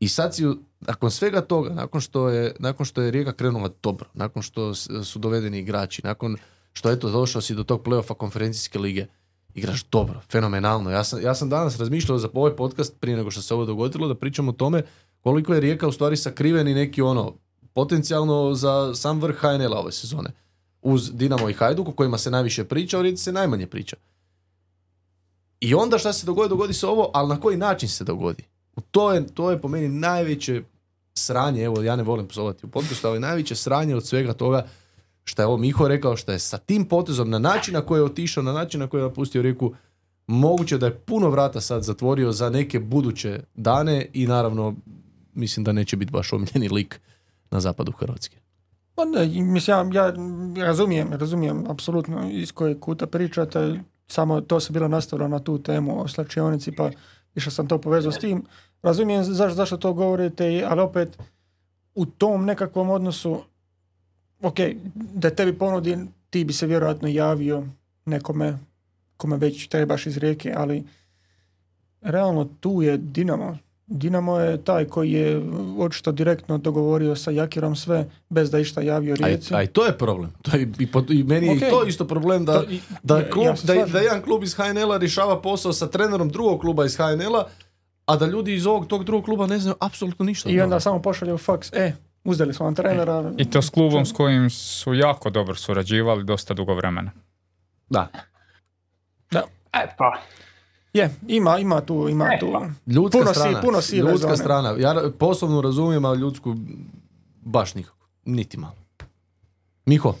I 0.00 0.08
sad 0.08 0.34
si, 0.34 0.42
ju- 0.42 0.58
nakon 0.80 1.10
svega 1.10 1.40
toga, 1.40 1.70
nakon 1.70 2.00
što 2.00 2.28
je, 2.28 2.54
nakon 2.58 2.86
što 2.86 3.02
je 3.02 3.10
Rijeka 3.10 3.32
krenula 3.32 3.70
dobro, 3.82 4.08
nakon 4.14 4.42
što 4.42 4.74
su 5.04 5.18
dovedeni 5.18 5.58
igrači, 5.58 6.02
nakon 6.04 6.36
što 6.72 6.90
eto 6.90 7.10
došao 7.10 7.42
si 7.42 7.54
do 7.54 7.64
tog 7.64 7.82
playoffa 7.82 8.14
konferencijske 8.14 8.78
lige, 8.78 9.06
igraš 9.54 9.84
dobro, 9.84 10.20
fenomenalno. 10.22 10.90
Ja 10.90 11.04
sam, 11.04 11.22
ja 11.22 11.34
sam 11.34 11.48
danas 11.48 11.78
razmišljao 11.78 12.18
za 12.18 12.28
ovaj 12.34 12.52
podcast 12.52 13.00
prije 13.00 13.16
nego 13.16 13.30
što 13.30 13.42
se 13.42 13.54
ovo 13.54 13.64
dogodilo 13.64 14.08
da 14.08 14.14
pričam 14.14 14.48
o 14.48 14.52
tome 14.52 14.82
koliko 15.22 15.54
je 15.54 15.60
Rijeka 15.60 15.88
u 15.88 15.92
stvari 15.92 16.16
sakriven 16.16 16.68
i 16.68 16.74
neki 16.74 17.02
ono 17.02 17.34
potencijalno 17.72 18.54
za 18.54 18.94
sam 18.94 19.20
vrh 19.20 19.36
HNL-a 19.36 19.80
ove 19.80 19.92
sezone. 19.92 20.30
Uz 20.82 21.10
Dinamo 21.12 21.48
i 21.48 21.52
Hajduk 21.52 21.88
o 21.88 21.92
kojima 21.92 22.18
se 22.18 22.30
najviše 22.30 22.64
priča, 22.64 22.98
o 22.98 23.02
Rijeci 23.02 23.22
se 23.22 23.32
najmanje 23.32 23.66
priča. 23.66 23.96
I 25.60 25.74
onda 25.74 25.98
šta 25.98 26.12
se 26.12 26.26
dogodi, 26.26 26.48
dogodi 26.48 26.74
se 26.74 26.86
ovo, 26.86 27.10
ali 27.14 27.28
na 27.28 27.40
koji 27.40 27.56
način 27.56 27.88
se 27.88 28.04
dogodi? 28.04 28.44
To 28.90 29.12
je, 29.12 29.26
to 29.26 29.50
je 29.50 29.60
po 29.60 29.68
meni 29.68 29.88
najveće 29.88 30.62
sranje, 31.14 31.62
evo 31.62 31.82
ja 31.82 31.96
ne 31.96 32.02
volim 32.02 32.28
psovati 32.28 32.66
u 32.66 32.68
podcastu, 32.68 33.08
ali 33.08 33.20
najveće 33.20 33.54
sranje 33.54 33.96
od 33.96 34.06
svega 34.06 34.32
toga 34.32 34.66
što 35.24 35.42
je 35.42 35.46
ovo 35.46 35.56
Miho 35.56 35.88
rekao, 35.88 36.16
što 36.16 36.32
je 36.32 36.38
sa 36.38 36.58
tim 36.58 36.84
potezom 36.84 37.30
na 37.30 37.38
način 37.38 37.74
na 37.74 37.80
koji 37.80 37.98
je 37.98 38.04
otišao, 38.04 38.42
na 38.42 38.52
način 38.52 38.80
na 38.80 38.86
koji 38.86 39.00
je 39.00 39.08
napustio 39.08 39.42
Rijeku, 39.42 39.74
moguće 40.26 40.78
da 40.78 40.86
je 40.86 40.94
puno 40.94 41.30
vrata 41.30 41.60
sad 41.60 41.82
zatvorio 41.82 42.32
za 42.32 42.50
neke 42.50 42.80
buduće 42.80 43.40
dane 43.54 44.06
i 44.12 44.26
naravno 44.26 44.74
mislim 45.32 45.64
da 45.64 45.72
neće 45.72 45.96
biti 45.96 46.12
baš 46.12 46.32
omiljeni 46.32 46.68
lik 46.68 47.00
na 47.50 47.60
zapadu 47.60 47.92
Hrvatske. 47.92 48.36
Pa 48.94 49.04
ne, 49.04 49.26
mislim, 49.26 49.92
ja, 49.92 50.04
ja 50.04 50.14
razumijem, 50.66 51.12
razumijem 51.12 51.64
apsolutno 51.70 52.30
iz 52.30 52.52
kojeg 52.52 52.80
kuta 52.80 53.06
pričate, 53.06 53.80
samo 54.06 54.40
to 54.40 54.60
se 54.60 54.72
bilo 54.72 54.88
nastavilo 54.88 55.28
na 55.28 55.38
tu 55.38 55.58
temu 55.58 56.02
o 56.02 56.08
slačionici, 56.08 56.72
pa 56.72 56.90
išao 57.34 57.50
sam 57.50 57.68
to 57.68 57.78
povezao 57.78 58.12
s 58.12 58.18
tim. 58.18 58.44
Razumijem 58.82 59.24
zašto, 59.24 59.54
zašto 59.54 59.76
to 59.76 59.92
govorite, 59.92 60.64
ali 60.68 60.80
opet 60.80 61.18
u 61.94 62.06
tom 62.06 62.44
nekakvom 62.44 62.90
odnosu, 62.90 63.42
ok, 64.42 64.56
da 64.94 65.30
tebi 65.30 65.58
ponudi, 65.58 65.98
ti 66.30 66.44
bi 66.44 66.52
se 66.52 66.66
vjerojatno 66.66 67.08
javio 67.08 67.66
nekome 68.04 68.58
kome 69.16 69.36
već 69.36 69.66
trebaš 69.66 70.06
iz 70.06 70.16
rijeke, 70.16 70.52
ali 70.56 70.84
realno 72.00 72.44
tu 72.60 72.82
je 72.82 72.96
Dinamo. 72.96 73.58
Dinamo 73.92 74.38
je 74.38 74.56
taj 74.58 74.84
koji 74.84 75.12
je 75.12 75.42
očito 75.78 76.12
direktno 76.12 76.58
dogovorio 76.58 77.16
sa 77.16 77.30
Jakirom 77.30 77.76
sve 77.76 77.98
bez 78.28 78.50
da 78.50 78.56
je 78.56 78.62
išta 78.62 78.80
javio 78.80 79.16
Rijeci. 79.16 79.54
a 79.54 79.62
i 79.62 79.66
to 79.66 79.86
je 79.86 79.98
problem. 79.98 80.32
To 80.42 80.56
je, 80.56 80.68
i, 80.78 80.86
po- 80.86 81.04
i 81.08 81.22
meni 81.24 81.46
je 81.46 81.52
Ok. 81.52 81.58
i 81.58 81.70
to 81.70 81.84
isto 81.84 82.06
problem 82.06 82.44
da, 82.44 82.52
To 82.54 82.70
i- 82.70 82.80
da, 83.02 83.30
klub, 83.30 83.46
ja 83.46 83.54
da, 83.64 83.86
da 83.86 83.98
jedan 84.00 84.22
klub 84.22 84.42
iz 84.42 84.54
HNL-a 84.54 84.96
rješava 84.96 85.40
posao 85.40 85.72
sa 85.72 85.86
trenerom 85.86 86.28
drugog 86.28 86.60
kluba 86.60 86.84
iz 86.84 86.96
HNL-a, 86.96 87.44
a 88.06 88.16
da 88.16 88.26
ljudi 88.26 88.54
iz 88.54 88.66
ovog 88.66 88.86
tog 88.86 89.04
drugog 89.04 89.24
kluba 89.24 89.46
ne 89.46 89.58
znaju 89.58 89.76
apsolutno 89.80 90.24
ništa. 90.24 90.50
I 90.50 90.60
onda 90.60 90.80
samo 90.80 91.02
pošalju 91.02 91.38
faks, 91.38 91.72
e, 91.72 91.92
uzeli 92.24 92.54
smo 92.54 92.66
vam 92.66 92.74
trenera. 92.74 93.32
I 93.38 93.50
to 93.50 93.62
s 93.62 93.70
klubom 93.70 94.06
s 94.06 94.12
kojim 94.12 94.50
su 94.50 94.94
jako 94.94 95.30
dobro 95.30 95.54
surađivali 95.54 96.24
dosta 96.24 96.54
dugo 96.54 96.74
vremena. 96.74 97.10
Da. 97.90 98.08
E 99.74 99.86
pa, 99.98 100.12
Je, 100.94 101.10
ima, 101.28 101.58
ima 101.58 101.80
tu, 101.80 102.08
ima 102.08 102.24
E, 102.26 102.38
tu. 102.38 102.52
pa. 102.52 102.66
Ljudska 102.88 103.18
Puno 103.18 103.26
si- 103.26 103.34
strana. 103.34 103.60
puno 103.60 103.80
sive 103.80 104.00
ljudska 104.02 104.18
zone. 104.20 104.36
strana. 104.36 104.74
Ja 104.78 104.94
poslovno 105.10 105.60
razumijem, 105.60 106.04
ali 106.04 106.20
ljudsku 106.20 106.56
baš 107.36 107.74
nikako. 107.74 107.96
Niti 108.24 108.56
malo. 108.56 108.74
Miho, 109.86 110.14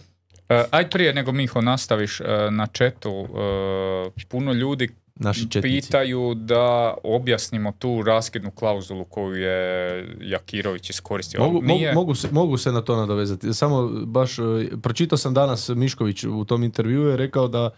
E, 0.48 0.64
aj 0.70 0.90
prije 0.90 1.14
nego 1.14 1.32
Miho 1.32 1.60
nastaviš 1.60 2.20
e, 2.20 2.24
na 2.50 2.66
četu, 2.66 3.10
e, 3.10 4.24
puno 4.24 4.52
ljudi 4.52 4.88
naši 5.14 5.40
četnici. 5.42 5.62
pitaju 5.80 6.34
da 6.34 6.94
objasnimo 7.04 7.72
tu 7.72 8.02
raskidnu 8.02 8.50
klauzulu 8.50 9.04
koju 9.04 9.34
je 9.34 10.06
Jakirović 10.20 10.90
iskoristio. 10.90 11.40
Mogu, 11.40 11.54
mogu, 11.54 11.66
Nije- 11.66 11.92
mogu, 11.94 12.14
se, 12.14 12.28
mogu 12.32 12.56
se 12.56 12.72
na 12.72 12.82
to 12.82 12.96
nadovezati. 12.96 13.54
Samo 13.54 13.88
baš, 13.88 14.38
e, 14.38 14.42
pročitao 14.82 15.18
sam 15.18 15.34
danas 15.34 15.68
Mišković 15.68 16.24
u 16.24 16.44
tom 16.44 16.62
intervjuu 16.62 17.02
je 17.02 17.16
rekao 17.16 17.48
da 17.48 17.70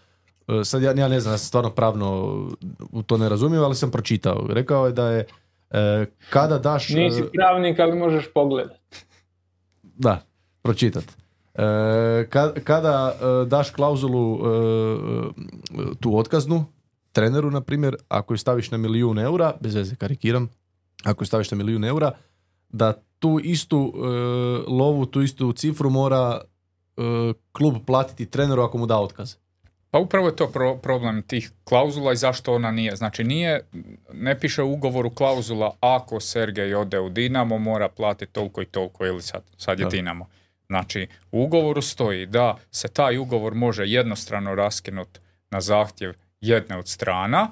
sad 0.63 0.81
ja, 0.81 0.91
ja 0.91 1.07
ne 1.07 1.19
znam, 1.19 1.33
ja 1.33 1.37
sam 1.37 1.47
stvarno 1.47 1.69
pravno 1.69 2.23
u 2.91 3.03
to 3.03 3.17
ne 3.17 3.29
razumijem, 3.29 3.63
ali 3.63 3.75
sam 3.75 3.91
pročitao. 3.91 4.45
Rekao 4.49 4.85
je 4.85 4.91
da 4.91 5.09
je 5.09 5.25
e, 5.71 6.05
kada 6.29 6.59
daš... 6.59 6.89
e, 6.89 6.95
nisi 6.95 7.23
pravnik, 7.33 7.79
ali 7.79 7.95
možeš 7.99 8.33
pogledati. 8.33 9.05
Da, 9.83 10.21
pročitat. 10.61 11.03
E, 11.53 11.61
ka- 12.29 12.59
kada 12.63 13.15
e, 13.15 13.45
daš 13.45 13.69
klauzulu 13.69 14.35
e, 14.35 14.49
e, 14.49 15.95
tu 15.99 16.17
otkaznu, 16.17 16.65
treneru, 17.11 17.51
na 17.51 17.61
primjer, 17.61 17.95
ako 18.07 18.33
ju 18.33 18.37
staviš 18.37 18.71
na 18.71 18.77
milijun 18.77 19.19
eura, 19.19 19.53
bez 19.61 19.75
veze 19.75 19.95
karikiram, 19.95 20.49
ako 21.03 21.23
ju 21.23 21.27
staviš 21.27 21.51
na 21.51 21.57
milijun 21.57 21.85
eura, 21.85 22.11
da 22.69 22.93
tu 23.19 23.39
istu 23.43 23.93
e, 23.95 24.07
lovu, 24.67 25.05
tu 25.05 25.21
istu 25.21 25.53
cifru 25.53 25.89
mora 25.89 26.41
e, 26.97 27.33
klub 27.51 27.75
platiti 27.85 28.25
treneru 28.25 28.61
ako 28.61 28.77
mu 28.77 28.85
da 28.85 28.99
otkaz. 28.99 29.35
Pa 29.95 29.99
upravo 29.99 30.27
je 30.27 30.35
to 30.35 30.47
pro- 30.47 30.77
problem 30.77 31.21
tih 31.21 31.51
klauzula 31.63 32.13
i 32.13 32.15
zašto 32.15 32.53
ona 32.53 32.71
nije. 32.71 32.95
Znači 32.95 33.23
nije, 33.23 33.61
ne 34.13 34.39
piše 34.39 34.63
u 34.63 34.73
ugovoru 34.73 35.09
klauzula 35.09 35.75
ako 35.79 36.19
Sergej 36.19 36.75
ode 36.75 36.99
u 36.99 37.09
Dinamo 37.09 37.57
mora 37.57 37.89
platiti 37.89 38.33
toliko 38.33 38.61
i 38.61 38.65
toliko 38.65 39.05
ili 39.05 39.21
sad, 39.21 39.43
sad 39.57 39.79
je 39.79 39.83
Da. 39.83 39.89
Dinamo. 39.89 40.27
Znači 40.67 41.07
u 41.31 41.43
ugovoru 41.43 41.81
stoji 41.81 42.25
da 42.25 42.57
se 42.71 42.87
taj 42.87 43.17
ugovor 43.17 43.53
može 43.53 43.83
jednostrano 43.85 44.55
raskinuti 44.55 45.19
na 45.51 45.61
zahtjev 45.61 46.13
jedne 46.41 46.77
od 46.77 46.87
strana 46.87 47.47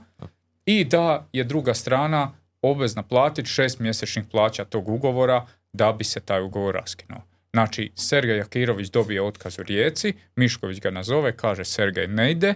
i 0.65 0.85
da 0.85 1.27
je 1.33 1.43
druga 1.43 1.73
strana 1.73 2.31
obvezna 2.61 3.03
platiti 3.03 3.49
šest 3.49 3.79
mjesečnih 3.79 4.25
plaća 4.31 4.65
tog 4.65 4.89
ugovora 4.89 5.45
da 5.73 5.93
bi 5.93 6.03
se 6.03 6.19
taj 6.19 6.41
ugovor 6.41 6.75
raskinuo. 6.75 7.21
Znači, 7.53 7.91
Sergej 7.95 8.38
Jakirović 8.38 8.89
dobije 8.89 9.21
otkaz 9.21 9.59
u 9.59 9.63
Rijeci, 9.63 10.13
Mišković 10.35 10.80
ga 10.80 10.91
nazove, 10.91 11.38
kaže 11.38 11.65
Sergej 11.65 12.07
ne 12.07 12.31
ide, 12.31 12.53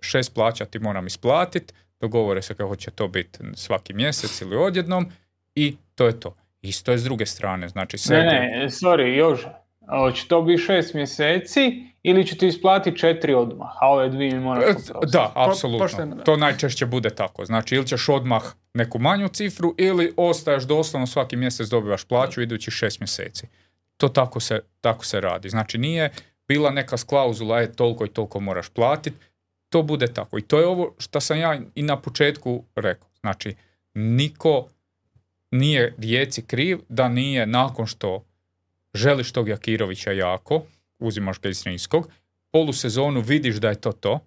šest 0.00 0.34
plaća 0.34 0.64
ti 0.64 0.78
moram 0.78 1.06
isplatiti, 1.06 1.74
dogovore 2.00 2.42
se 2.42 2.54
kako 2.54 2.76
će 2.76 2.90
to 2.90 3.08
biti 3.08 3.38
svaki 3.54 3.92
mjesec 3.92 4.40
ili 4.40 4.56
odjednom 4.56 5.10
i 5.54 5.76
to 5.94 6.06
je 6.06 6.20
to. 6.20 6.36
Isto 6.62 6.92
je 6.92 6.98
s 6.98 7.04
druge 7.04 7.26
strane, 7.26 7.68
znači 7.68 7.94
Ne, 7.94 7.98
Sergej... 7.98 8.40
ne, 8.40 8.66
sorry, 8.68 9.06
Jože. 9.16 9.48
Hoće 9.88 10.28
to 10.28 10.42
biti 10.42 10.62
šest 10.62 10.94
mjeseci 10.94 11.84
ili 12.02 12.26
će 12.26 12.36
ti 12.36 12.46
isplatiti 12.46 12.98
četiri 12.98 13.34
odmah, 13.34 13.68
a 13.80 13.88
ove 13.88 14.08
dvije 14.08 14.34
mi 14.34 14.40
moraš 14.40 14.64
E, 14.64 14.70
oprostiti. 14.70 14.98
Da, 15.12 15.32
apsolutno. 15.34 15.84
pošteno, 15.84 16.14
da. 16.14 16.24
To 16.24 16.36
najčešće 16.36 16.86
bude 16.86 17.10
tako. 17.10 17.44
Znači, 17.44 17.74
ili 17.74 17.86
ćeš 17.86 18.08
odmah 18.08 18.42
neku 18.74 18.98
manju 18.98 19.28
cifru 19.28 19.74
ili 19.78 20.12
ostaješ 20.16 20.62
doslovno 20.64 21.06
svaki 21.06 21.36
mjesec 21.36 21.68
dobivaš 21.68 22.04
plaću 22.04 22.42
idućih 22.42 22.74
šest 22.74 23.00
mjeseci. 23.00 23.46
To 24.02 24.08
tako 24.08 24.40
se, 24.40 24.60
tako 24.80 25.04
se 25.04 25.20
radi. 25.20 25.48
Znači, 25.48 25.78
nije 25.78 26.10
bila 26.48 26.70
neka 26.70 26.96
klauzula, 27.06 27.60
je 27.60 27.72
toliko 27.72 28.04
i 28.04 28.08
toliko 28.08 28.40
moraš 28.40 28.68
platiti. 28.68 29.16
To 29.68 29.82
bude 29.82 30.06
tako. 30.06 30.38
I 30.38 30.42
to 30.42 30.58
je 30.58 30.66
ovo 30.66 30.94
što 30.98 31.20
sam 31.20 31.38
ja 31.38 31.60
i 31.74 31.82
na 31.82 32.00
početku 32.00 32.64
rekao. 32.74 33.08
Znači, 33.20 33.54
niko 33.94 34.68
nije 35.50 35.94
Rijeci 35.98 36.42
kriv 36.42 36.78
da 36.88 37.08
nije 37.08 37.46
nakon 37.46 37.86
što 37.86 38.24
želiš 38.94 39.32
tog 39.32 39.48
Jakirovića 39.48 40.12
jako, 40.12 40.62
uzimaš 40.98 41.40
ga 41.40 41.48
iz 41.48 41.62
Rimskog, 41.62 42.10
polusezonu 42.50 43.20
vidiš 43.20 43.56
da 43.56 43.68
je 43.68 43.80
to 43.80 43.92
to, 43.92 44.20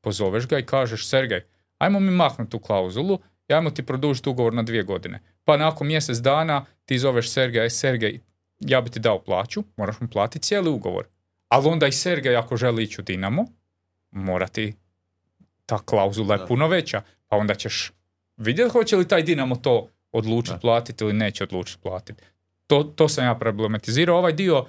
pozoveš 0.00 0.46
ga 0.46 0.58
i 0.58 0.66
kažeš 0.66 1.06
Sergej, 1.08 1.44
ajmo 1.78 2.00
mi 2.00 2.10
maknuti 2.10 2.50
tu 2.50 2.58
klauzulu 2.58 3.18
ajmo 3.48 3.70
ti 3.70 3.82
produžiti 3.82 4.28
ugovor 4.28 4.54
na 4.54 4.62
dvije 4.62 4.82
godine. 4.82 5.20
Pa 5.44 5.56
nakon 5.56 5.86
mjesec 5.86 6.18
dana 6.18 6.64
ti 6.84 6.98
zoveš 6.98 7.30
Sergeja, 7.30 7.64
"Ej, 7.64 7.70
Sergej, 7.70 8.20
ja 8.60 8.80
bi 8.80 8.90
ti 8.90 9.00
dao 9.00 9.18
plaću, 9.18 9.64
moraš 9.76 10.00
mu 10.00 10.08
platiti 10.08 10.42
cijeli 10.42 10.70
ugovor. 10.70 11.04
Ali 11.48 11.68
onda 11.68 11.86
i 11.86 11.92
Sergej 11.92 12.36
ako 12.36 12.56
želi 12.56 12.82
ići 12.82 13.00
u 13.00 13.04
Dinamo, 13.04 13.44
mora 14.10 14.46
ti 14.46 14.74
ta 15.66 15.78
klauzula 15.78 16.34
je 16.34 16.38
Da. 16.38 16.46
puno 16.46 16.68
veća. 16.68 17.02
Pa 17.28 17.36
onda 17.36 17.54
ćeš 17.54 17.92
vidjeti 18.36 18.70
hoće 18.70 18.96
li 18.96 19.08
taj 19.08 19.22
Dinamo 19.22 19.56
to 19.56 19.88
odlučiti 20.12 20.58
platiti 20.60 21.04
ili 21.04 21.12
neće 21.12 21.44
odlučiti 21.44 21.82
platiti. 21.82 22.22
To, 22.66 22.82
to 22.84 23.08
sam 23.08 23.24
ja 23.24 23.34
problematizirao. 23.34 24.18
Ovaj 24.18 24.32
dio 24.32 24.66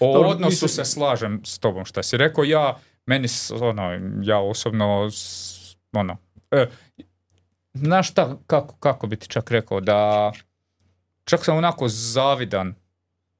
o 0.00 0.12
Dobro, 0.12 0.28
odnosu 0.28 0.50
mislim- 0.64 0.68
se 0.68 0.84
slažem 0.84 1.40
s 1.44 1.58
tobom 1.58 1.84
što 1.84 2.02
si 2.02 2.16
rekao. 2.16 2.44
Ja, 2.44 2.78
meni, 3.06 3.28
ono, 3.60 3.90
ja 4.22 4.38
osobno, 4.38 5.08
ono, 5.92 6.16
e, 6.50 6.66
znaš 7.74 8.10
šta, 8.10 8.36
kako, 8.46 8.76
kako 8.76 9.06
bi 9.06 9.16
ti 9.16 9.28
čak 9.28 9.50
rekao, 9.50 9.80
da 9.80 10.32
čak 11.24 11.44
sam 11.44 11.56
onako 11.56 11.88
zavidan. 11.88 12.74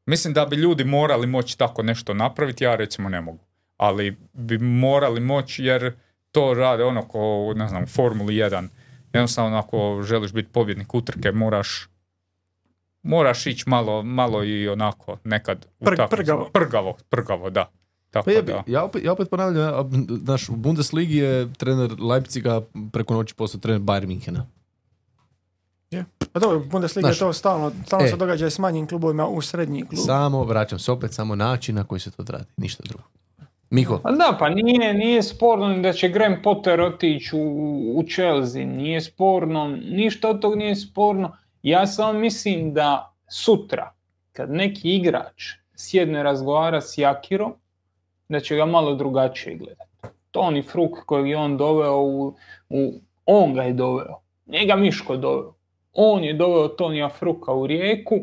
Mislim 0.06 0.34
da 0.34 0.46
bi 0.46 0.56
ljudi 0.56 0.84
morali 0.84 1.26
moći 1.26 1.58
tako 1.58 1.82
nešto 1.82 2.14
napraviti, 2.14 2.64
ja 2.64 2.74
recimo 2.76 3.08
ne 3.08 3.20
mogu. 3.20 3.38
Ali 3.76 4.16
bi 4.32 4.58
morali 4.58 5.20
moći 5.20 5.64
jer 5.64 5.92
to 6.32 6.54
rade 6.54 6.84
ono 6.84 7.02
ko, 7.02 7.52
ne 7.56 7.68
znam, 7.68 7.86
Formuli 7.86 8.34
1. 8.34 8.68
Jednostavno 9.12 9.56
ako 9.58 10.02
želiš 10.02 10.32
biti 10.32 10.48
pobjednik 10.52 10.94
utrke 10.94 11.32
moraš 11.32 11.88
moraš 13.02 13.46
ići 13.46 13.64
malo, 13.68 14.02
malo 14.02 14.44
i 14.44 14.68
onako 14.68 15.16
nekad 15.24 15.66
u 15.80 15.84
Prg- 15.84 15.96
takmicu. 15.96 16.16
prgavo. 16.16 16.50
Prgavo, 16.52 16.96
prgavo, 17.10 17.50
da. 17.50 17.70
Tako 18.10 18.24
Pa 18.24 18.30
jebi, 18.30 18.52
da. 18.52 18.62
ja, 18.66 18.84
opet, 18.84 19.04
ja 19.04 19.12
opet 19.12 19.30
ponavljam, 19.30 19.62
ja, 19.74 19.84
naš, 20.26 20.48
u 20.48 20.56
Bundesligi 20.56 21.16
je 21.16 21.52
trener 21.52 22.00
Leipziga 22.00 22.60
preko 22.92 23.14
noći 23.14 23.34
postao 23.34 23.60
trener 23.60 23.80
Bayern 23.80 24.06
Minhena. 24.06 24.46
Pa 26.32 26.40
dobro, 26.40 26.58
Bundesliga 26.58 27.06
Znaš, 27.06 27.16
je 27.16 27.20
to 27.20 27.32
stalno, 27.32 27.72
stalno 27.86 28.06
e. 28.06 28.08
se 28.08 28.16
događa 28.16 28.50
s 28.50 28.58
manjim 28.58 28.86
klubovima 28.86 29.26
u 29.26 29.42
srednji 29.42 29.86
klub. 29.86 30.06
Samo, 30.06 30.44
vraćam 30.44 30.78
se 30.78 30.92
opet, 30.92 31.12
samo 31.12 31.34
način 31.34 31.74
na 31.74 31.84
koji 31.84 32.00
se 32.00 32.10
to 32.10 32.24
radi, 32.28 32.46
ništa 32.56 32.82
drugo. 32.86 33.04
Miho, 33.70 33.98
Pa 34.02 34.10
da, 34.10 34.36
pa 34.38 34.48
nije, 34.48 34.94
nije 34.94 35.22
sporno 35.22 35.78
da 35.78 35.92
će 35.92 36.08
Graham 36.08 36.42
Potter 36.42 36.80
otići 36.80 37.36
u, 37.36 37.98
u 37.98 38.02
Chelsea, 38.02 38.66
nije 38.66 39.00
sporno, 39.00 39.68
ništa 39.90 40.30
od 40.30 40.40
tog 40.40 40.56
nije 40.56 40.76
sporno. 40.76 41.36
Ja 41.62 41.86
samo 41.86 42.18
mislim 42.18 42.74
da 42.74 43.14
sutra, 43.28 43.92
kad 44.32 44.50
neki 44.50 44.96
igrač 44.96 45.52
sjedne 45.76 46.22
razgovara 46.22 46.80
s 46.80 46.98
Jakirom, 46.98 47.52
da 48.28 48.40
će 48.40 48.56
ga 48.56 48.66
malo 48.66 48.94
drugačije 48.94 49.56
gledati. 49.56 49.90
Toni 50.30 50.62
Fruk 50.62 50.98
kojeg 51.06 51.28
je 51.28 51.36
on 51.36 51.56
doveo 51.56 52.00
u, 52.00 52.36
u 52.68 53.00
on 53.26 53.54
ga 53.54 53.62
je 53.62 53.72
doveo, 53.72 54.20
njega 54.46 54.76
Miško 54.76 55.16
doveo. 55.16 55.53
On 55.94 56.24
je 56.24 56.32
doveo 56.32 56.68
Tonija 56.68 57.08
Fruka 57.08 57.52
u 57.52 57.66
rijeku, 57.66 58.20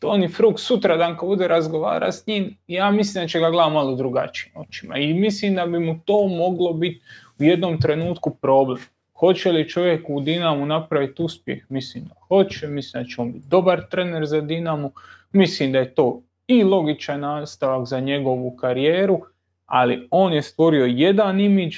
Toni 0.00 0.28
Fruk 0.28 0.60
sutra 0.60 0.96
dan 0.96 1.16
kad 1.16 1.28
bude 1.28 1.48
razgovara 1.48 2.12
s 2.12 2.26
njim, 2.26 2.56
ja 2.66 2.90
mislim 2.90 3.24
da 3.24 3.28
će 3.28 3.40
ga 3.40 3.50
gledati 3.50 3.74
malo 3.74 3.94
drugačijim 3.94 4.56
očima. 4.56 4.98
I 4.98 5.14
mislim 5.14 5.54
da 5.54 5.66
bi 5.66 5.78
mu 5.78 6.00
to 6.04 6.28
moglo 6.28 6.72
biti 6.72 7.00
u 7.38 7.44
jednom 7.44 7.80
trenutku 7.80 8.34
problem. 8.34 8.78
Hoće 9.14 9.52
li 9.52 9.68
čovjek 9.68 10.10
u 10.10 10.20
Dinamu 10.20 10.66
napraviti 10.66 11.22
uspjeh? 11.22 11.62
Mislim 11.68 12.04
da 12.04 12.14
hoće, 12.28 12.66
mislim 12.66 13.02
da 13.02 13.08
će 13.08 13.20
on 13.20 13.32
biti 13.32 13.46
dobar 13.48 13.88
trener 13.90 14.26
za 14.26 14.40
Dinamu, 14.40 14.92
mislim 15.32 15.72
da 15.72 15.78
je 15.78 15.94
to 15.94 16.22
i 16.46 16.64
logičan 16.64 17.20
nastavak 17.20 17.86
za 17.86 18.00
njegovu 18.00 18.56
karijeru, 18.56 19.20
ali 19.66 20.08
on 20.10 20.32
je 20.32 20.42
stvorio 20.42 20.84
jedan 20.84 21.40
imidž 21.40 21.76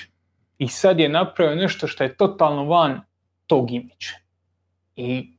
i 0.59 0.69
sad 0.69 1.01
je 1.01 1.09
napravio 1.09 1.55
nešto 1.55 1.87
što 1.87 2.05
je 2.05 2.17
totalno 2.17 2.65
van 2.65 3.01
tog 3.47 3.71
imidža. 3.71 4.22
I 4.97 5.36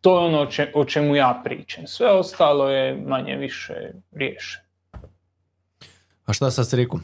to 0.00 0.20
je 0.20 0.26
ono 0.26 0.46
če- 0.46 0.72
o 0.74 0.84
čemu 0.84 1.16
ja 1.16 1.40
pričam. 1.44 1.86
Sve 1.86 2.10
ostalo 2.10 2.68
je 2.68 2.96
manje 2.98 3.36
više 3.36 3.74
riješeno. 4.12 4.64
A 6.24 6.32
šta 6.32 6.50
sad 6.50 6.68
s? 6.68 7.02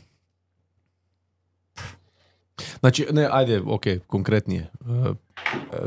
Znači, 2.81 3.07
ne, 3.11 3.29
ajde, 3.31 3.61
ok, 3.61 3.83
konkretnije. 4.07 4.61
E, 4.61 4.69
e, 5.73 5.87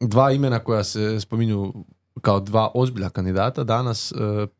dva 0.00 0.32
imena 0.32 0.58
koja 0.58 0.84
se 0.84 1.20
spominju 1.20 1.72
kao 2.20 2.40
dva 2.40 2.70
ozbilja 2.74 3.10
kandidata 3.10 3.64
danas. 3.64 4.12
e, 4.12 4.16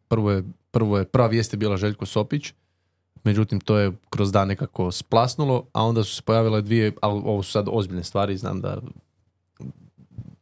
Prvo 0.08 0.30
je, 0.30 0.42
prvo 0.70 0.98
je, 0.98 1.04
prva 1.04 1.26
vijest 1.26 1.52
je 1.52 1.56
bila 1.56 1.76
Željko 1.76 2.06
Sopić, 2.06 2.52
međutim 3.26 3.60
to 3.60 3.78
je 3.78 3.92
kroz 4.10 4.32
dan 4.32 4.48
nekako 4.48 4.92
splasnulo, 4.92 5.66
a 5.72 5.84
onda 5.84 6.04
su 6.04 6.14
se 6.14 6.22
pojavile 6.22 6.62
dvije, 6.62 6.92
ali 7.02 7.22
ovo 7.24 7.42
su 7.42 7.52
sad 7.52 7.66
ozbiljne 7.70 8.04
stvari, 8.04 8.36
znam 8.36 8.60
da 8.60 8.78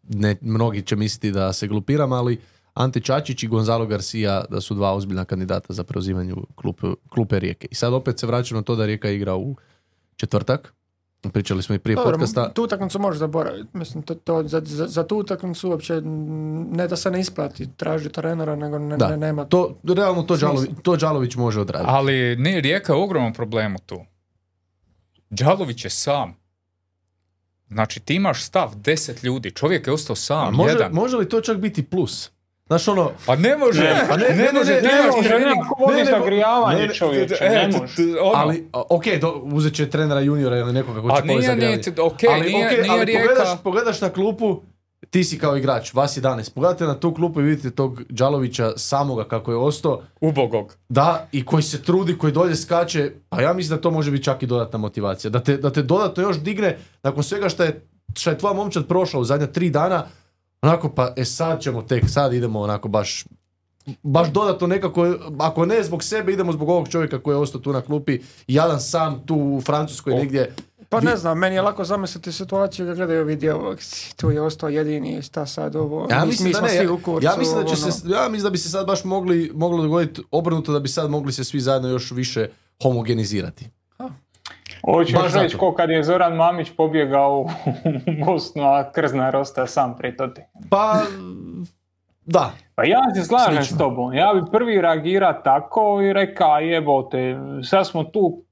ne, 0.08 0.36
mnogi 0.40 0.82
će 0.82 0.96
misliti 0.96 1.30
da 1.30 1.52
se 1.52 1.68
glupiram, 1.68 2.12
ali 2.12 2.40
Ante 2.74 3.00
Čačić 3.00 3.42
i 3.42 3.48
Gonzalo 3.48 3.86
Garcia 3.86 4.44
da 4.50 4.60
su 4.60 4.74
dva 4.74 4.94
ozbiljna 4.94 5.24
kandidata 5.24 5.72
za 5.72 5.84
preuzimanje 5.84 6.34
klupe, 6.54 6.86
klupe 7.08 7.38
Rijeke. 7.38 7.68
I 7.70 7.74
sad 7.74 7.92
opet 7.92 8.18
se 8.18 8.26
vraćamo 8.26 8.60
na 8.60 8.64
to 8.64 8.76
da 8.76 8.86
Rijeka 8.86 9.10
igra 9.10 9.36
u 9.36 9.56
četvrtak. 10.16 10.74
Pričali 11.30 11.62
smo 11.62 11.74
i 11.74 11.78
prije 11.78 11.96
Dobro, 11.96 12.12
podcasta. 12.12 12.52
tu 12.52 12.62
utakmicu 12.62 12.98
možeš 12.98 13.18
zaboraviti. 13.18 13.68
Mislim, 13.72 14.02
to, 14.02 14.14
to, 14.14 14.42
za, 14.48 14.62
za, 14.64 14.86
za 14.86 15.06
tu 15.06 15.16
utakmicu 15.16 15.70
uopće 15.70 16.00
ne 16.70 16.88
da 16.88 16.96
se 16.96 17.10
ne 17.10 17.20
isplati 17.20 17.68
traži 17.76 18.08
trenera, 18.08 18.56
nego 18.56 18.78
ne, 18.78 18.96
Da, 18.96 19.08
ne, 19.08 19.16
nema 19.16 19.44
To, 19.44 19.78
realno 19.96 20.22
to. 20.22 20.36
Đalović, 20.36 20.70
to 20.82 20.96
Đalović 20.96 21.36
može 21.36 21.60
odraditi. 21.60 21.90
Ali 21.92 22.36
ne, 22.36 22.60
Rijeka 22.60 22.92
je 22.92 22.98
ogroman 22.98 23.32
problem 23.32 23.76
tu. 23.86 24.00
Đalović 25.30 25.84
je 25.84 25.90
sam. 25.90 26.36
Znači 27.68 28.00
ti 28.00 28.14
imaš 28.14 28.44
stav 28.44 28.72
deset 28.76 29.22
ljudi, 29.22 29.50
čovjek 29.50 29.86
je 29.86 29.92
ostao 29.92 30.16
sam, 30.16 30.54
može, 30.54 30.74
jedan. 30.74 30.92
može 30.92 31.16
li 31.16 31.28
to 31.28 31.40
čak 31.40 31.56
biti 31.56 31.82
plus? 31.82 32.30
Znaš 32.66 32.88
ono, 32.88 33.10
Pa 33.26 33.36
ne 33.36 33.56
može, 33.56 33.80
Ne, 33.80 34.04
pa 34.08 34.16
ne, 34.16 34.28
ne, 34.28 34.36
ne 34.36 34.52
može, 34.52 34.72
ne, 34.72 34.80
ne 34.82 34.88
ne, 34.88 34.92
ne, 34.92 36.04
ne, 36.04 36.04
ne, 36.04 36.18
ne, 36.70 36.94
E, 37.40 38.20
ono, 38.20 38.32
ali, 38.34 38.68
ok, 38.72 39.04
do, 39.20 39.40
uzet 39.44 39.74
će 39.74 39.90
trenera 39.90 40.20
juniora 40.20 40.58
ili 40.58 40.72
nekoga 40.72 41.00
ko 41.02 41.08
će 41.08 41.22
t- 41.84 42.02
ok, 42.02 42.18
ali, 42.30 42.46
nije, 42.46 42.66
ok, 42.66 42.72
nije 42.72 42.90
ali 42.90 43.04
Rijeka. 43.04 43.28
pogledaš, 43.28 43.62
pogledaš 43.62 44.00
na 44.00 44.10
klupu, 44.10 44.60
ti 45.10 45.24
si 45.24 45.38
kao 45.38 45.56
igrač, 45.56 45.94
vas 45.94 46.18
11. 46.18 46.50
Pogledajte 46.50 46.84
na 46.84 47.00
tu 47.00 47.14
klupu 47.14 47.40
i 47.40 47.44
vidite 47.44 47.70
tog 47.70 48.02
Đalovića 48.08 48.72
samoga 48.76 49.24
kako 49.24 49.50
je 49.50 49.56
ostao. 49.56 50.02
Ubogog. 50.20 50.76
Da, 50.88 51.28
i 51.32 51.44
koji 51.44 51.62
se 51.62 51.82
trudi, 51.82 52.18
koji 52.18 52.32
dolje 52.32 52.56
skače, 52.56 53.12
pa 53.28 53.40
ja 53.40 53.52
mislim 53.52 53.76
da 53.76 53.82
to 53.82 53.90
može 53.90 54.10
biti 54.10 54.24
čak 54.24 54.42
i 54.42 54.46
dodatna 54.46 54.78
motivacija. 54.78 55.30
Da 55.30 55.40
te, 55.40 55.56
da 55.56 55.70
te 55.70 55.82
dodatno 55.82 56.22
još 56.22 56.38
digne 56.38 56.78
nakon 57.02 57.22
svega 57.22 57.48
što 57.48 57.62
je, 57.62 57.86
što 58.16 58.30
je 58.30 58.38
tvoja 58.38 58.54
momčad 58.54 58.86
prošla 58.86 59.20
u 59.20 59.24
zadnja 59.24 59.46
tri 59.46 59.70
dana, 59.70 60.06
onako 60.64 60.88
pa 60.88 61.12
e 61.16 61.24
sad 61.24 61.60
ćemo 61.60 61.82
tek, 61.82 62.04
sad 62.08 62.34
idemo 62.34 62.60
onako 62.60 62.88
baš 62.88 63.24
baš 64.02 64.28
dodatno 64.32 64.66
nekako, 64.66 65.14
ako 65.38 65.66
ne 65.66 65.82
zbog 65.82 66.02
sebe, 66.04 66.32
idemo 66.32 66.52
zbog 66.52 66.68
ovog 66.68 66.88
čovjeka 66.88 67.22
koji 67.22 67.34
je 67.34 67.38
ostao 67.38 67.60
tu 67.60 67.72
na 67.72 67.80
klupi, 67.80 68.18
jadan 68.48 68.80
sam 68.80 69.22
tu 69.26 69.36
u 69.36 69.60
Francuskoj 69.60 70.12
O. 70.12 70.16
negdje. 70.16 70.54
Pa 70.88 71.00
ne 71.00 71.16
znam, 71.16 71.38
meni 71.38 71.54
je 71.54 71.62
lako 71.62 71.84
zamisliti 71.84 72.32
situaciju 72.32 72.86
da 72.86 72.94
gledaju 72.94 73.24
video, 73.24 73.74
tu 74.16 74.30
je 74.30 74.40
ostao 74.40 74.68
jedini, 74.68 75.22
šta 75.22 75.46
sad 75.46 75.76
ovo, 75.76 76.06
Ja 76.10 76.20
mi, 76.20 76.26
mislim 76.26 76.46
mi 76.46 76.52
da 76.52 76.58
smo 76.58 76.66
ne, 76.66 76.76
svi 76.78 76.88
u 76.88 76.98
kurcu. 76.98 77.26
ja 77.26 77.36
mislim 77.38 77.58
da 77.62 77.64
će 77.64 77.82
ono. 77.82 77.92
se, 77.92 78.08
ja 78.08 78.28
mislim 78.28 78.42
da 78.44 78.50
bi 78.50 78.58
se 78.58 78.68
sad 78.68 78.86
baš 78.86 79.04
mogli, 79.04 79.50
moglo 79.54 79.82
dogoditi 79.82 80.22
obrnuto, 80.30 80.72
da 80.72 80.80
bi 80.80 80.88
sad 80.88 81.10
mogli 81.10 81.32
se 81.32 81.44
svi 81.44 81.60
zajedno 81.60 81.88
još 81.88 82.10
više 82.10 82.48
homogenizirati. 82.82 83.68
Hoćeš 84.84 85.14
Baš 85.14 85.34
reći 85.34 85.56
ko 85.56 85.74
kad 85.74 85.90
je 85.90 86.02
Zoran 86.02 86.34
Mamić 86.36 86.70
pobjegao 86.76 87.40
u 87.40 87.48
Bosnu, 88.26 88.62
a 88.62 88.92
Krznar 88.92 89.36
ostao 89.36 89.66
sam 89.66 89.96
pri 89.96 90.16
toti. 90.16 90.40
Pa, 90.70 91.02
da, 92.24 92.52
Pa 92.74 92.84
ja 92.84 93.00
se 93.14 93.24
slažem 93.24 93.54
Slično. 93.56 93.76
s 93.76 93.78
tobom. 93.78 94.14
Ja 94.14 94.32
bi 94.34 94.50
prvi 94.50 94.80
reagirao 94.80 95.32
tako 95.32 96.00
i 96.02 96.12
reka 96.12 96.58
jebote, 96.58 97.36
sad 97.70 97.86
smo 97.86 98.04
tu, 98.04 98.42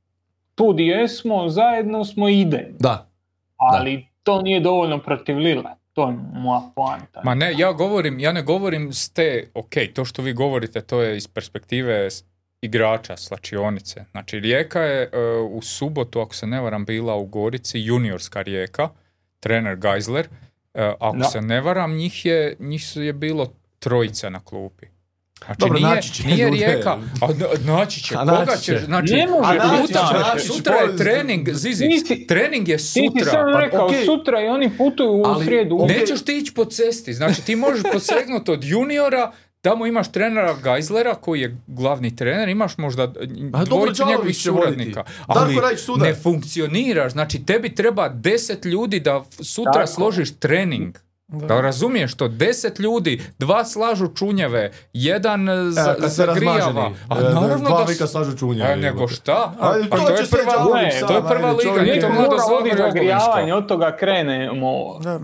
tu 0.54 0.72
di 0.72 0.86
jesmo, 0.86 1.48
zajedno 1.48 2.04
smo 2.04 2.28
idem. 2.28 2.76
da. 2.78 3.08
Ali 3.56 4.08
to 4.22 4.42
nije 4.42 4.60
dovoljno 4.60 4.98
protiv 4.98 5.38
Lille. 5.38 5.70
To 5.92 6.06
je 6.08 6.16
moja 6.34 6.60
poanta. 6.74 7.20
Ma 7.24 7.34
ne, 7.34 7.54
ja 7.58 7.72
govorim, 7.72 8.20
ja 8.20 8.32
ne 8.32 8.42
govorim 8.42 8.92
s 8.92 9.12
te, 9.12 9.50
ok, 9.54 9.72
to 9.94 10.04
što 10.04 10.22
vi 10.22 10.32
govorite, 10.32 10.80
to 10.80 11.02
je 11.02 11.16
iz 11.16 11.28
perspektive 11.28 12.08
igrača 12.62 13.16
slačionice. 13.16 14.04
Znači, 14.10 14.40
Rijeka 14.40 14.80
je 14.80 15.02
e, 15.02 15.08
u 15.40 15.62
subotu, 15.62 16.20
ako 16.20 16.34
se 16.34 16.46
ne 16.46 16.60
varam, 16.60 16.84
bila 16.84 17.14
u 17.14 17.26
Gorici, 17.26 17.78
juniorska 17.78 18.42
Rijeka, 18.42 18.88
trener 19.40 19.76
Geisler. 19.76 20.28
E, 20.74 20.92
ako 21.00 21.16
Da. 21.16 21.24
se 21.24 21.40
ne 21.40 21.60
varam, 21.60 21.94
njih 21.94 22.26
je, 22.26 22.56
njih 22.58 22.96
je 22.96 23.12
bilo 23.12 23.52
trojica 23.78 24.30
na 24.30 24.40
klupi. 24.40 24.86
Znači, 25.44 25.60
Dobro, 25.60 25.78
nije, 25.78 25.88
naći 25.88 26.12
će 26.12 26.26
nije 26.26 26.44
ljude. 26.44 26.56
Rijeka, 26.56 26.90
a 27.20 27.28
naći 27.66 28.02
će, 28.02 28.14
A 28.18 28.18
koga 28.20 28.56
će, 28.56 28.62
će. 28.64 28.78
znači, 28.78 29.12
Ne 29.12 29.26
može 29.26 29.58
A 29.58 30.38
će, 30.38 30.44
sutra 30.44 30.74
je 30.74 30.96
trening, 30.96 31.48
Zizi, 31.50 31.84
Ti 32.08 32.26
trening 32.26 32.68
je 32.68 32.76
Ti 32.76 32.82
si 32.82 33.00
sutra. 33.00 33.24
sam 33.24 33.52
pa 33.52 33.60
rekao, 33.60 33.86
okej. 33.86 34.04
sutra 34.04 34.42
i 34.42 34.46
oni 34.46 34.70
putuju 34.78 35.10
u 35.12 35.22
Ali- 35.24 35.44
srijedu. 35.44 35.76
Ok. 35.76 35.88
Nećeš 35.88 36.22
ti 36.22 36.38
ići 36.38 36.54
po 36.54 36.64
cesti, 36.64 37.12
znači 37.12 37.44
ti 37.44 37.56
možeš 37.56 37.82
posegnuti 37.92 38.50
od 38.50 38.64
juniora, 38.64 39.32
tamo 39.62 39.86
imaš 39.86 40.12
trenera 40.12 40.54
Geizlera 40.54 41.14
koji 41.14 41.40
je 41.40 41.56
glavni 41.66 42.16
trener, 42.16 42.48
imaš 42.48 42.78
možda 42.78 43.06
dvojicu 43.66 44.06
njegovih 44.06 44.36
suradnika, 44.36 45.04
ali 45.26 45.56
ne 45.98 46.14
funkcioniraš, 46.14 47.12
znači 47.12 47.44
tebi 47.44 47.74
treba 47.74 48.08
deset 48.08 48.64
ljudi 48.64 49.00
da 49.00 49.22
sutra 49.32 49.72
Tako. 49.72 49.86
složiš 49.86 50.38
trening. 50.38 50.98
Da 51.28 51.60
razumiješ 51.60 52.14
to, 52.14 52.28
deset 52.28 52.78
ljudi, 52.78 53.22
dva 53.38 53.64
slažu 53.64 54.08
čunjeve, 54.08 54.72
jedan 54.92 55.48
e, 55.48 55.70
za, 55.70 55.96
E, 55.98 56.08
zagrijava. 56.08 56.90
A 57.08 57.18
e, 57.18 57.22
naravno 57.22 57.68
dva 57.68 57.84
da 57.84 57.94
su- 57.94 58.06
slažu 58.06 58.38
čunje. 58.38 58.62
A 58.62 58.76
nego 58.76 59.08
šta? 59.08 59.52
Ajde, 59.60 59.88
Pa 59.90 59.96
to 59.96 60.02
to 60.02 60.10
je 60.10 60.24
prva, 60.30 60.52
sam, 60.90 61.08
to 61.08 61.14
je 61.14 61.22
prva 61.28 61.52
liga, 61.52 61.82
nije 61.82 61.94
je- 61.94 62.00
to 62.00 62.08
Zagorje 62.38 62.76
zagrijavanje, 62.76 63.54
od 63.54 63.66
toga 63.66 63.96
krenemo. 63.96 64.98
Da. 64.98 65.20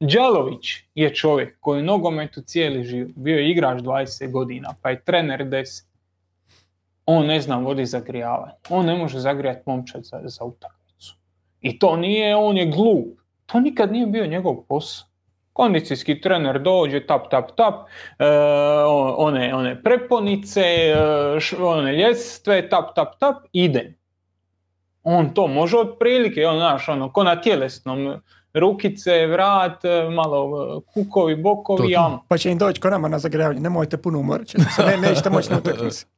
Đalović 0.00 0.76
je 0.94 1.14
čovjek 1.14 1.56
koji 1.60 1.78
je 1.78 1.84
nogometu 1.84 2.40
cijeli 2.42 2.84
život. 2.84 3.12
Bio 3.16 3.38
je 3.38 3.50
igrač 3.50 3.80
20 3.80 4.30
godina, 4.30 4.74
pa 4.82 4.90
je 4.90 5.02
trener 5.04 5.44
10. 5.44 5.84
On 7.06 7.26
ne 7.26 7.40
zna 7.40 7.58
vodi 7.58 7.86
zagrijavanje. 7.86 8.52
On 8.68 8.86
ne 8.86 8.96
može 8.96 9.18
zagrijati 9.18 9.62
momčad 9.66 10.04
za, 10.04 10.20
za 10.24 10.44
utakmicu. 10.44 11.14
I 11.60 11.78
to 11.78 11.96
nije, 11.96 12.36
on 12.36 12.56
je 12.56 12.66
glup. 12.66 13.20
To 13.46 13.60
nikad 13.60 13.92
nije 13.92 14.06
bio 14.06 14.26
njegov 14.26 14.56
posao. 14.68 15.06
Kondicijski 15.52 16.20
trener 16.20 16.62
dođe, 16.62 17.06
tap, 17.06 17.30
tap, 17.30 17.50
tap, 17.56 17.74
e, 18.18 18.26
one, 19.16 19.54
one 19.54 19.82
preponice, 19.82 20.60
e, 20.60 20.94
š- 21.40 21.56
one 21.62 21.92
ljestve, 21.92 22.68
tap, 22.68 22.94
tap, 22.94 23.18
tap, 23.18 23.36
idem. 23.52 23.94
On 25.02 25.34
to 25.34 25.46
može 25.46 25.78
otprilike, 25.78 26.46
on, 26.46 26.56
znaš, 26.56 26.88
ono, 26.88 27.12
ko 27.12 27.24
na 27.24 27.40
tjelesnom, 27.40 28.20
rukice, 28.54 29.26
vrat, 29.26 29.84
e, 29.84 30.08
malo 30.10 30.48
e, 30.78 30.92
kukovi, 30.94 31.36
bokovi, 31.36 31.76
To- 31.76 31.82
to. 31.84 31.90
jam. 31.90 32.18
Pa 32.28 32.38
će 32.38 32.50
im 32.50 32.58
doći 32.58 32.80
ko 32.80 32.90
nama 32.90 33.08
na 33.08 33.18
zagrijavanje, 33.18 33.60
nemojte 33.60 33.96
puno 33.96 34.18
umorit 34.18 34.48
ćete 34.48 34.64
se, 34.76 34.82
ne, 34.82 35.08
nećete 35.08 35.30
moći 35.30 35.50
na 35.50 35.58
utakmici. 35.58 36.06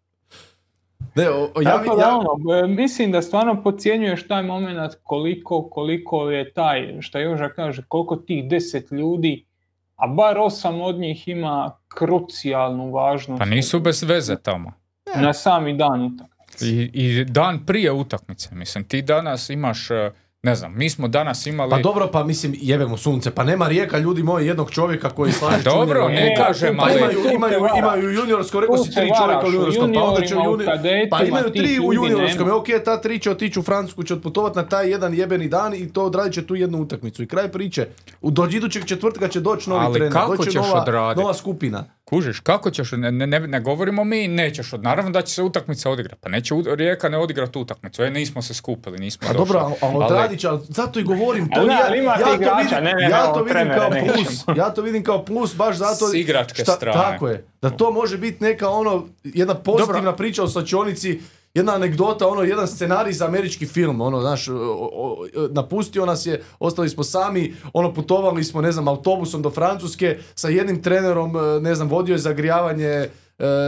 Ne, 1.15 1.31
o, 1.31 1.49
o, 1.55 1.63
ja, 1.63 1.71
Tako 1.71 1.97
da 1.97 2.03
ja, 2.03 2.19
ono, 2.19 2.67
mislim 2.67 3.13
da 3.13 3.23
stvarno 3.23 3.63
podcjenjuješ 3.63 4.29
taj 4.29 4.43
moment 4.43 4.95
koliko, 5.03 5.69
koliko 5.71 6.31
je 6.31 6.53
taj, 6.53 7.01
što 7.01 7.19
Joža 7.19 7.49
kaže, 7.49 7.83
koliko 7.89 8.17
tih 8.17 8.49
deset 8.49 8.91
ljudi, 8.91 9.47
a 9.97 10.07
bar 10.07 10.39
osam 10.39 10.81
od 10.81 10.99
njih 10.99 11.29
ima 11.29 11.79
krucijalnu 11.89 12.91
važnost 12.93 13.39
Pa 13.39 13.45
nisu 13.45 13.81
bez 13.81 14.03
veze 14.03 14.37
tamo. 14.37 14.73
na 15.17 15.33
sami 15.33 15.77
dan 15.77 16.03
utakmice. 16.05 16.67
I, 16.67 16.91
I 16.95 17.25
dan 17.25 17.67
prije 17.67 17.93
utakmice, 17.93 18.55
mislim, 18.55 18.85
ti 18.85 19.03
danas 19.03 19.51
imaš, 19.51 19.91
e, 19.91 20.11
ne 20.45 20.55
znam, 20.55 20.75
mi 20.77 20.91
smo 20.91 21.09
danas 21.09 21.47
imali... 21.47 21.71
pa 21.71 21.79
dobro, 21.79 22.09
pa 22.13 22.25
mislim, 22.25 22.55
jebemo 22.61 22.97
sunce, 22.97 23.31
pa 23.31 23.45
nema 23.45 23.69
rijeka 23.69 23.99
ljudi 23.99 24.23
moji 24.23 24.47
jednog 24.47 24.71
čovjeka 24.71 25.11
koji 25.11 25.33
slaže 25.33 25.65
Pa 25.65 25.71
dobro, 25.71 26.09
ne 26.09 26.33
E, 26.33 26.35
kažem, 26.37 26.77
Pa 26.77 26.83
ali... 26.83 26.99
imaju, 26.99 27.19
imaju, 27.35 27.59
imaju 27.79 28.11
juniorsko, 28.11 28.61
rekao 28.61 28.79
si 28.79 28.91
tri 28.91 29.11
čovjeka 29.21 29.47
u 29.47 29.53
juniorskom, 29.53 29.93
pa 29.95 30.01
onda 30.03 30.27
će 30.27 30.37
u 30.37 30.45
juni... 30.45 30.65
Pa 31.11 31.25
imaju 31.25 31.51
tri 31.51 31.81
u 31.81 31.95
juniorskom, 31.95 32.51
ok, 32.51 32.67
ta 32.85 33.01
tri 33.01 33.19
će 33.19 33.31
otići 33.31 33.59
u 33.59 33.63
Francusku, 33.63 34.03
će 34.03 34.15
otputovati 34.15 34.59
na 34.59 34.69
taj 34.69 34.91
jedan 34.91 35.15
jebeni 35.15 35.49
dan 35.49 35.75
i 35.75 35.93
to 35.93 36.05
odradit 36.05 36.35
će 36.35 36.47
tu 36.47 36.55
jednu 36.55 36.79
utakmicu. 36.79 37.23
I 37.23 37.27
kraj 37.27 37.53
priče. 37.53 37.89
U 38.21 38.31
do 38.31 38.49
idućeg 38.51 38.85
četvrtka 38.85 39.29
će 39.29 39.41
doći 39.41 39.71
novi 39.71 39.85
Ali 39.85 39.95
trener, 39.95 40.13
kako 40.13 40.37
doći 40.37 40.51
će 40.51 40.59
ćeš 40.59 40.67
nova, 40.69 41.15
nova 41.15 41.35
skupina. 41.35 41.85
Kužiš, 42.13 42.41
kako 42.41 42.71
ćeš, 42.71 42.93
ne, 42.93 43.13
ne, 43.13 43.41
ne 43.41 43.61
govorimo 43.61 44.05
mi, 44.05 44.29
nećeš, 44.29 44.73
od, 44.73 44.83
naravno 44.83 45.11
da 45.11 45.23
će 45.23 45.35
se 45.35 45.43
utakmica 45.43 45.91
odigrati, 45.91 46.21
pa 46.21 46.29
neće 46.29 46.55
u- 46.55 46.65
Rijeka 46.67 47.09
ne 47.09 47.19
odigrati 47.19 47.59
utakmicu, 47.59 48.03
e, 48.03 48.11
nismo 48.11 48.43
se 48.43 48.55
skupili, 48.55 48.99
nismo 48.99 49.21
A 49.23 49.33
došli. 49.33 49.39
dobro, 49.39 49.59
ali, 49.61 49.75
ali 49.83 50.05
od 50.05 50.11
Radića, 50.13 50.51
ali 50.51 50.61
zato 50.63 51.01
i 51.01 51.05
govorim, 51.05 51.47
to 51.47 51.53
Ali 51.57 51.67
da, 51.67 51.75
ja, 51.75 51.97
ima 51.97 52.11
ja 52.11 52.17
ti 52.17 52.23
to 52.23 52.35
igrača, 52.35 52.57
vidim, 52.57 52.85
ne, 52.85 52.95
ne, 52.95 53.11
ja 53.11 53.23
to 53.25 53.43
vidim 53.43 53.69
kao 53.71 53.91
plus, 53.91 54.45
ja 54.57 54.71
to 54.71 54.83
vidim 54.83 55.05
kao 55.05 55.25
plus 55.25 55.57
baš 55.57 55.77
zato 55.77 56.07
S 56.07 56.15
igračke 56.15 56.63
šta- 56.63 56.73
strane. 56.73 57.03
Tako 57.03 57.29
je, 57.29 57.45
da 57.63 57.71
to 57.71 57.91
može 57.93 58.19
biti 58.19 58.45
neka 58.45 58.69
ono, 58.71 59.05
jedna 59.25 59.55
pozitivna 59.57 60.13
priča 60.13 60.43
o 60.43 60.49
slačionici, 60.49 61.21
jedna 61.55 61.75
anegdota, 61.75 62.29
ono, 62.29 62.43
jedan 62.43 62.69
scenarij 62.69 63.13
za 63.13 63.27
američki 63.27 63.67
film, 63.67 64.01
ono, 64.01 64.21
znaš, 64.21 64.49
o- 64.49 64.55
o- 64.95 65.17
napustio 65.51 66.07
nas 66.07 66.27
je, 66.27 66.43
ostali 66.59 66.89
smo 66.89 67.05
sami, 67.05 67.43
ono, 67.73 67.95
putovali 67.95 68.45
smo, 68.45 68.61
ne 68.61 68.73
znam, 68.73 68.89
autobusom 68.89 69.43
do 69.43 69.51
Francuske, 69.51 70.19
sa 70.35 70.49
jednim 70.49 70.83
trenerom, 70.83 71.37
e, 71.37 71.61
ne 71.61 71.75
znam, 71.75 71.89
vodio 71.89 72.13
je 72.13 72.19
zagrijavanje, 72.21 72.87
e, 72.87 73.09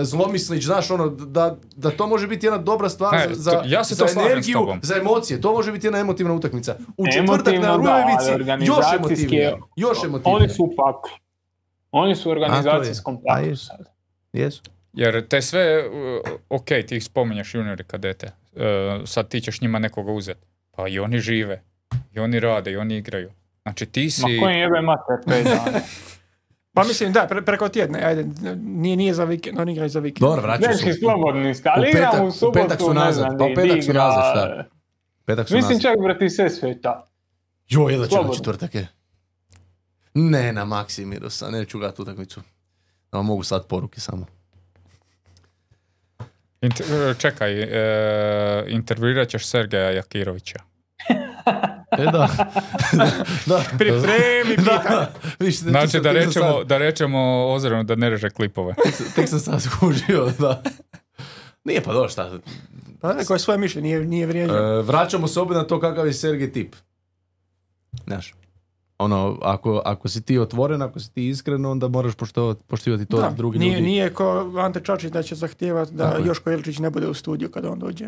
zlomislić, 0.03 0.65
znaš, 0.65 0.91
ono, 0.91 1.09
da, 1.09 1.57
da 1.77 1.91
to 1.91 2.07
može 2.07 2.27
biti 2.27 2.47
jedna 2.47 2.59
dobra 2.59 2.89
stvar 2.89 3.13
Ne, 3.15 3.27
za, 3.31 3.51
to- 3.53 3.63
ja 3.67 3.85
se 3.85 3.95
za 3.95 4.07
to 4.07 4.13
energiju, 4.13 4.43
za 4.83 4.97
emocije, 4.97 5.41
to 5.41 5.53
može 5.53 5.73
biti 5.73 5.87
jedna 5.87 5.99
emotivna 5.99 6.35
utakmica. 6.35 6.77
U 6.97 7.05
četvrtak 7.09 7.27
na 7.57 7.77
Rujevici 7.77 8.31
još 8.63 8.85
emotivnije. 8.95 9.43
je- 9.43 9.61
Još 9.77 10.05
emotivnije. 10.05 10.37
Oni 10.37 10.49
su 10.49 10.63
u 10.63 10.73
paklu. 10.77 11.11
Oni 11.93 12.17
su 12.17 12.29
u 12.29 12.33
organizacijskom 12.33 13.19
paklu 13.19 13.57
sad. 13.57 13.79
Jesu. 14.33 14.63
Jer 14.95 15.29
te 15.29 15.43
sve, 15.43 15.89
uh, 15.89 16.21
ok, 16.51 16.65
ti 16.65 16.97
ih 16.97 17.05
spominješ 17.05 17.55
juniori 17.55 17.85
kadete, 17.85 18.27
uh, 18.53 18.63
sad 19.05 19.29
ti 19.29 19.41
ćeš 19.41 19.61
njima 19.61 19.79
nekoga 19.79 20.13
uzeti. 20.13 20.41
Pa 20.71 20.89
i 20.89 20.99
oni 20.99 21.19
žive, 21.19 21.63
i 22.13 22.19
oni 22.19 22.41
rade, 22.41 22.73
i 22.73 22.77
oni 22.77 22.97
igraju. 22.97 23.31
Znači 23.63 23.87
ti 23.87 24.11
si... 24.11 24.23
Ma 24.23 24.29
koji 24.41 24.57
jebe 24.57 24.81
mater. 24.81 25.17
Pa 26.75 26.85
mislim, 26.85 27.13
da, 27.13 27.27
pre- 27.31 27.45
preko 27.45 27.69
tjedna, 27.69 27.99
ajde, 27.99 28.25
nije, 28.57 28.97
nije 28.97 29.15
za 29.15 29.25
vikend, 29.25 29.59
oni 29.61 29.73
igraju 29.73 29.89
za 29.89 30.01
vikend. 30.01 30.21
Dobro, 30.21 30.43
vraćaju 30.43 30.77
se. 30.77 30.93
slobodni 30.93 31.55
ste, 31.55 31.69
ali 31.69 31.81
U 31.81 31.85
petak- 31.87 31.97
igram 32.09 32.25
u 32.25 32.29
u 32.29 32.31
subotu, 32.31 32.59
petak 32.59 32.81
su 32.81 32.89
ne 32.89 32.95
nazad, 32.95 33.25
znam, 33.25 33.39
pa 33.39 33.45
u 33.45 33.49
petak 33.55 33.83
su 33.85 33.93
nazad, 33.93 34.31
šta? 34.31 34.65
Petak 35.25 35.49
su 35.49 35.55
Mislim 35.55 35.73
nazad. 35.73 35.83
čak, 35.83 36.03
brati, 36.03 36.31
sve 36.31 36.51
sveta. 36.51 37.07
Jo, 37.69 37.89
jedva 37.89 38.07
Slobodno. 38.07 38.35
četvrtak 38.35 38.75
je. 38.75 38.89
Ne, 40.15 40.53
na 40.53 40.65
Maksimirosa, 40.65 41.51
neću 41.51 41.79
gledati 41.79 42.03
utakmicu. 42.03 42.41
Da 43.13 43.19
vam 43.19 43.27
mogu 43.27 43.43
sad 43.43 43.67
poruke 43.67 44.01
samo. 44.01 44.27
Int- 46.65 47.11
uh, 47.11 47.19
čekaj, 47.19 47.63
uh, 47.63 47.69
intervjuirat 48.69 49.29
ćeš 49.29 49.47
Sergeja 49.47 49.91
Jakirovića. 49.91 50.59
E 51.99 52.05
da. 52.05 52.29
da. 53.47 53.63
Pripremi. 53.79 54.57
Da, 54.57 55.11
viš, 55.39 55.59
Znači 55.59 55.89
sam- 55.89 56.03
da 56.03 56.13
rečemo, 56.13 56.33
sad- 56.53 56.67
da 56.67 56.79
rečemo 56.79 57.19
ozirno 57.47 57.83
da 57.85 57.95
ne 57.95 58.11
reže 58.11 58.31
klipove. 58.31 58.75
Tek 59.17 59.29
sam 59.29 59.39
sad 59.41 59.63
skužio, 59.63 60.33
da. 60.39 60.63
Nije 61.65 61.83
pa 61.83 61.93
dobro 61.93 62.09
šta. 62.09 62.39
Pa 63.01 63.13
rekao 63.13 63.35
je 63.35 63.39
svoje 63.39 63.59
mišljenje, 63.59 63.89
nije, 63.89 64.01
nije 64.01 64.27
vrijeđao. 64.27 64.79
E, 64.79 64.83
vraćamo 64.83 65.29
se 65.29 65.41
opet 65.41 65.57
na 65.57 65.65
to 65.65 65.81
kakav 65.81 66.07
je 66.07 66.13
Sergej 66.13 66.53
tip. 66.53 66.75
Znaš, 68.05 68.35
ono, 68.99 69.39
ako, 69.43 69.83
ako 69.85 70.09
si 70.09 70.25
ti 70.25 70.39
otvoren, 70.39 70.83
ako 70.83 71.01
si 71.01 71.15
ti 71.15 71.29
iskren, 71.29 71.67
onda 71.67 71.89
moraš 71.89 72.15
poštovati, 72.15 72.63
poštivati 72.67 73.07
to 73.07 73.17
Da, 73.17 73.31
drugi 73.31 73.59
nije, 73.59 73.73
ljudi. 73.73 73.83
nije 73.87 74.11
ko 74.11 74.53
Ante 74.59 74.81
Čačić 74.81 75.11
da 75.11 75.23
će 75.23 75.35
zahtijevati 75.35 75.95
da 75.95 76.11
Tako. 76.11 76.27
Joško 76.27 76.51
Ilčić 76.53 76.79
ne 76.79 76.91
bude 76.91 77.09
u 77.09 77.15
studiju 77.15 77.51
kada 77.51 77.71
on 77.71 77.79
dođe. 77.79 78.07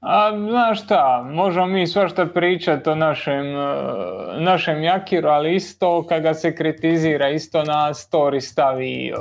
A 0.00 0.30
znaš 0.50 0.84
šta, 0.84 1.30
možemo 1.32 1.66
mi 1.66 1.86
svašta 1.86 2.26
pričati 2.26 2.88
o 2.90 2.94
našem, 2.94 3.46
eh, 3.46 4.40
našem 4.40 4.82
Jakiru, 4.82 5.28
ali 5.28 5.54
isto 5.54 6.06
kad 6.06 6.22
ga 6.22 6.34
se 6.34 6.56
kritizira, 6.56 7.28
isto 7.30 7.64
na 7.64 7.88
story 7.94 8.40
stavi, 8.40 9.08
eh, 9.08 9.14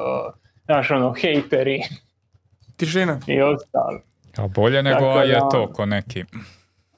znaš 0.65 0.91
ono, 0.91 1.13
hejteri 1.21 1.81
Tišina. 2.77 3.19
i 3.27 3.41
ostalo. 3.41 3.99
A 4.37 4.47
bolje 4.47 4.83
nego 4.83 4.99
Tako 4.99 5.19
a 5.19 5.23
je 5.23 5.39
to 5.51 5.73
ko 5.73 5.85
neki. 5.85 6.23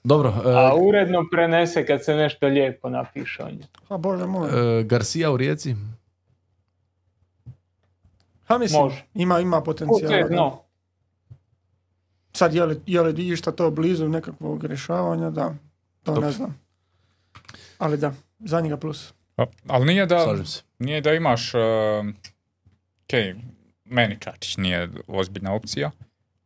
Dobro, 0.03 0.29
e, 0.45 0.53
A 0.55 0.75
uredno 0.75 1.25
prenese 1.31 1.85
kad 1.85 2.03
se 2.05 2.15
nešto 2.15 2.47
lijepo 2.47 2.89
napiše 2.89 3.43
o 3.43 3.49
njemu. 3.49 3.63
A 3.89 3.97
bože 3.97 4.25
moj. 4.25 4.79
e, 4.79 4.83
Garcia 4.83 5.31
u 5.31 5.37
Rijeci. 5.37 5.75
Ha 8.47 8.57
mislim, 8.57 8.83
može. 8.83 9.05
ima, 9.13 9.39
ima 9.39 9.61
da. 9.61 10.27
dno. 10.29 10.61
Sad 12.33 12.53
je 12.53 12.65
li, 12.65 12.81
je 12.85 13.01
li 13.01 13.27
išta 13.27 13.51
to 13.51 13.71
blizu 13.71 14.09
nekakvog 14.09 14.63
rješavanja, 14.65 15.29
da, 15.29 15.55
to 16.03 16.11
Dobro. 16.13 16.21
ne 16.25 16.31
znam. 16.31 16.59
Ali 17.77 17.97
da, 17.97 18.13
za 18.39 18.61
njega 18.61 18.77
plus. 18.77 19.13
A- 19.37 19.45
Ali 19.67 19.85
nije 19.85 20.05
da, 20.05 20.35
nije 20.79 21.01
da 21.01 21.13
imaš, 21.13 21.53
uh, 21.53 21.59
ok, 23.03 23.41
meni 23.85 24.17
Čačić 24.19 24.57
nije 24.57 24.89
ozbiljna 25.07 25.53
opcija, 25.53 25.91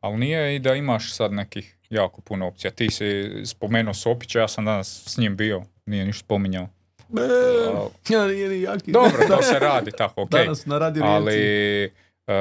ali 0.02 0.18
nije 0.18 0.56
i 0.56 0.60
da 0.60 0.74
imaš 0.74 1.14
sad 1.14 1.34
nekih 1.34 1.75
jako 1.96 2.22
puno 2.22 2.48
opcija. 2.48 2.72
Ti 2.72 2.90
si 2.90 3.32
spomenuo 3.46 3.94
Sopića, 3.94 4.40
ja 4.40 4.48
sam 4.48 4.66
danas 4.66 5.04
s 5.08 5.18
njim 5.18 5.38
bio, 5.38 5.62
nije 5.86 6.06
ništa 6.06 6.26
spominjao. 6.26 6.68
Ja, 8.10 8.28
nije 8.28 8.50
ni 8.50 8.62
jaki. 8.62 8.92
Dobro, 8.92 9.28
to 9.28 9.42
se 9.42 9.60
radi 9.70 9.92
tako, 9.92 10.22
ok. 10.22 10.30
Danas 10.30 10.66
na 10.66 10.78
radio 10.78 11.04
Ali, 11.04 11.92
uh, 12.28 12.34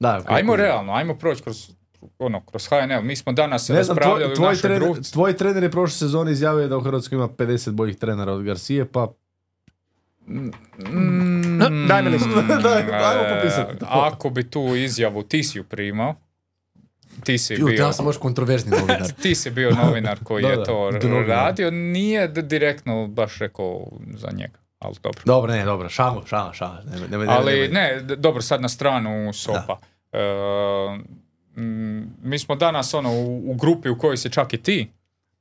Da, 0.00 0.22
ajmo 0.26 0.56
realno, 0.56 0.92
ajmo 0.92 1.14
proći 1.14 1.42
kroz, 1.42 1.70
ono, 2.18 2.40
kroz 2.40 2.68
HNL. 2.68 3.02
Mi 3.02 3.16
smo 3.16 3.32
danas 3.32 3.68
Ne 3.68 3.82
znam, 3.82 3.96
raspravljali 3.96 4.34
tvoj, 4.34 4.54
tvoj, 4.56 4.78
trener, 4.78 5.02
tvoj 5.12 5.36
trener 5.36 5.62
je 5.62 5.70
prošle 5.70 5.98
sezone 5.98 6.32
izjavio 6.32 6.68
da 6.68 6.76
u 6.76 6.80
Hrvatskoj 6.80 7.16
ima 7.16 7.28
50 7.28 7.70
boljih 7.70 7.96
trenera 7.96 8.32
od 8.32 8.42
Garcije, 8.42 8.84
pa 8.84 9.12
Mm, 10.28 10.50
Daj 11.88 12.02
mi 12.02 12.10
listu. 12.10 12.28
Daj, 12.62 12.82
ajmo 12.82 13.36
popisati 13.36 13.78
to. 13.78 13.86
Ako 13.88 14.30
bi 14.30 14.50
tu 14.50 14.74
izjavu, 14.76 15.22
ti 15.22 15.42
si 15.42 15.58
ju 15.58 15.64
primao, 15.64 16.14
ti 17.24 17.38
si 17.38 17.54
ju, 17.54 17.66
bio... 17.66 17.74
ja 17.76 17.92
sam 17.92 18.06
još 18.06 18.16
kontroverzni 18.18 18.70
novinar. 18.70 19.12
Ti 19.22 19.34
si 19.34 19.50
bio 19.50 19.70
novinar 19.72 20.18
koji 20.24 20.42
Da, 20.42 20.48
je 20.48 20.56
da, 20.56 20.64
to 20.64 20.90
novinar. 20.92 21.26
radio, 21.26 21.70
nije 21.70 22.28
direktno 22.28 23.06
baš 23.06 23.38
rekao 23.38 23.86
za 24.10 24.28
njega, 24.32 24.58
ali 24.78 24.94
dobro. 25.02 25.20
Dobro, 25.24 25.52
ne, 25.52 25.64
dobro, 25.64 25.88
šamo, 25.88 26.22
šamo, 26.26 26.52
šamo. 26.52 26.78
Nemoj, 26.84 27.08
nemoj, 27.08 27.26
Ali 27.28 27.68
ne, 27.68 28.00
dobro, 28.00 28.42
sad 28.42 28.60
na 28.62 28.68
stranu 28.68 29.32
Sopa. 29.32 29.78
E, 30.12 30.18
mm, 31.56 32.02
mi 32.22 32.38
smo 32.38 32.54
danas 32.54 32.94
ono 32.94 33.10
u, 33.12 33.50
u 33.50 33.54
grupi 33.54 33.88
u 33.88 33.98
kojoj 33.98 34.16
si 34.16 34.30
čak 34.30 34.54
i 34.54 34.58
ti 34.58 34.88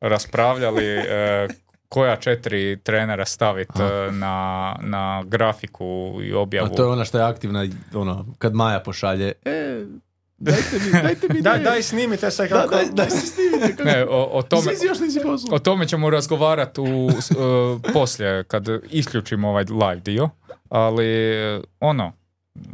raspravljali 0.01 0.85
e, 0.85 1.47
koja 1.89 2.15
četiri 2.15 2.79
trenera 2.83 3.25
staviti 3.25 3.79
na, 4.11 4.75
na 4.81 5.23
grafiku 5.25 5.85
i 6.23 6.33
A 6.33 6.39
objavu. 6.39 6.75
to 6.75 6.83
je 6.83 6.89
ona 6.89 7.05
što 7.05 7.17
je 7.17 7.23
aktivna, 7.23 7.65
ono, 7.93 8.25
kad 8.37 8.53
Maja 8.53 8.79
pošalje, 8.79 9.31
e, 9.45 9.83
dajte 10.37 10.61
mi, 10.75 10.91
dajte 10.93 11.27
mi 11.29 11.41
Daj, 11.41 11.53
ideje. 11.53 11.63
daj 11.65 11.83
snimite 11.83 12.31
se 12.31 12.43
Da, 12.43 12.49
kako... 12.51 12.69
daj, 12.69 12.85
daj 12.85 13.09
se 13.09 13.27
snimite. 13.27 13.67
kako- 13.67 13.83
Ne, 13.85 14.05
o, 14.05 14.29
o 14.31 14.41
tome. 14.43 14.71
O 15.51 15.59
tome 15.59 15.87
ćemo 15.87 16.09
razgovarati 16.09 16.81
u, 16.81 17.09
e, 17.09 17.13
poslije 17.93 18.43
kad 18.43 18.63
isključimo 18.85 19.49
ovaj 19.49 19.63
live 19.63 20.01
dio, 20.01 20.29
ali 20.69 21.05
e, 21.05 21.61
ono, 21.79 22.13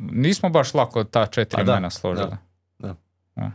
nismo 0.02 0.50
baš 0.50 0.74
lako 0.74 1.04
ta 1.04 1.26
četiri 1.26 1.62
A 1.62 1.64
da, 1.64 1.72
imena 1.72 1.90
složili. 1.90 2.28
da, 2.30 2.38
da. 2.80 2.96
Ja. 3.38 3.52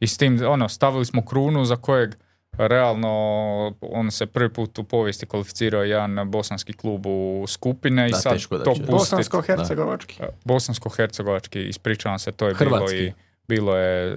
I 0.00 0.06
s 0.06 0.16
tim, 0.16 0.40
ono, 0.44 0.68
stavili 0.68 1.04
smo 1.04 1.24
krunu 1.24 1.64
za 1.64 1.76
kojeg 1.76 2.14
realno 2.58 3.74
on 3.80 4.10
se 4.10 4.26
prvi 4.26 4.52
put 4.52 4.78
u 4.78 4.84
povijesti 4.84 5.26
kvalificirao 5.26 5.82
jedan 5.82 6.30
bosanski 6.30 6.72
klub 6.72 7.06
u 7.06 7.44
skupine 7.48 8.08
i 8.08 8.10
Da, 8.10 8.16
sad 8.16 8.32
teško 8.32 8.58
da 8.58 8.64
to. 8.64 8.74
Bosansko-hercegovački. 8.74 10.22
Bosansko-hercegovački, 10.44 11.68
ispričavam 11.68 12.18
se, 12.18 12.32
to 12.32 12.48
je 12.48 12.54
bilo 12.54 12.76
Hrvatski. 12.76 12.98
i 12.98 13.12
bilo 13.48 13.76
je 13.76 14.12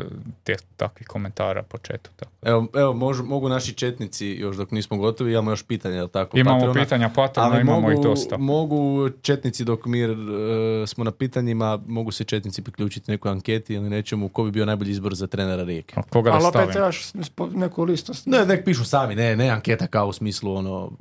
e, 0.00 0.04
te, 0.44 0.56
takvih 0.76 1.08
komentara 1.08 1.62
po 1.62 1.78
četu. 1.78 2.10
Tako. 2.16 2.30
Evo, 2.42 2.66
evo 2.74 2.92
mož- 2.92 3.24
mogu 3.24 3.48
naši 3.48 3.72
četnici, 3.74 4.26
još 4.26 4.56
dok 4.56 4.70
nismo 4.70 4.96
gotovi, 4.96 5.32
imamo 5.32 5.50
još 5.50 5.62
pitanja, 5.62 5.96
jel 5.96 6.08
tako? 6.08 6.38
Imamo 6.38 6.58
Patreona? 6.58 6.80
pitanja 6.82 7.08
Patrona, 7.08 7.48
Ali 7.48 7.60
imamo 7.60 7.80
mogu, 7.80 7.92
ih 7.92 7.98
dosta. 8.02 8.36
mogu 8.36 9.10
četnici 9.22 9.64
dok 9.64 9.86
mi 9.86 10.00
e, 10.00 10.08
smo 10.86 11.04
na 11.04 11.10
pitanjima, 11.10 11.78
mogu 11.86 12.10
se 12.10 12.24
četnici 12.24 12.62
priključiti 12.62 13.10
nekoj 13.10 13.30
anketi 13.30 13.74
ili 13.74 13.90
nečemu, 13.90 14.28
ko 14.28 14.44
bi 14.44 14.50
bio 14.50 14.64
najbolji 14.66 14.90
izbor 14.90 15.14
za 15.14 15.26
trenera 15.26 15.64
Rijeke. 15.64 15.94
A 15.96 16.02
Koga 16.02 16.30
da 16.30 16.36
Ali 16.36 16.46
opet 16.46 16.70
trebaš 16.70 17.12
neku 17.52 17.84
listu. 17.84 18.12
Ne, 18.26 18.46
nek 18.46 18.64
pišu 18.64 18.84
sami, 18.84 19.14
ne, 19.14 19.36
ne 19.36 19.48
anketa 19.48 19.86
kao 19.86 20.06
u 20.06 20.12
smislu 20.12 20.54
ono 20.54 20.92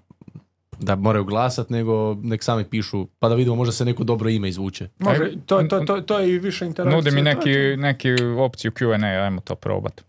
da 0.79 0.95
moraju 0.95 1.25
glasat, 1.25 1.69
nego 1.69 2.13
nek 2.13 2.43
sami 2.43 2.63
pišu, 2.63 3.07
pa 3.19 3.29
da 3.29 3.35
vidimo 3.35 3.55
možda 3.55 3.71
se 3.71 3.85
neko 3.85 4.03
dobro 4.03 4.29
ime 4.29 4.49
izvuče. 4.49 4.89
Može, 4.99 5.31
to, 5.45 5.63
to, 5.63 5.79
to, 5.79 6.01
to 6.01 6.19
je 6.19 6.29
i 6.29 6.39
više 6.39 6.65
interakcije. 6.65 6.95
Nudi 6.95 7.11
mi 7.11 7.21
neki, 7.21 7.51
neki 7.77 8.09
opciju 8.39 8.71
Q&A, 8.71 9.23
ajmo 9.23 9.41
to 9.41 9.55
probat. 9.55 10.01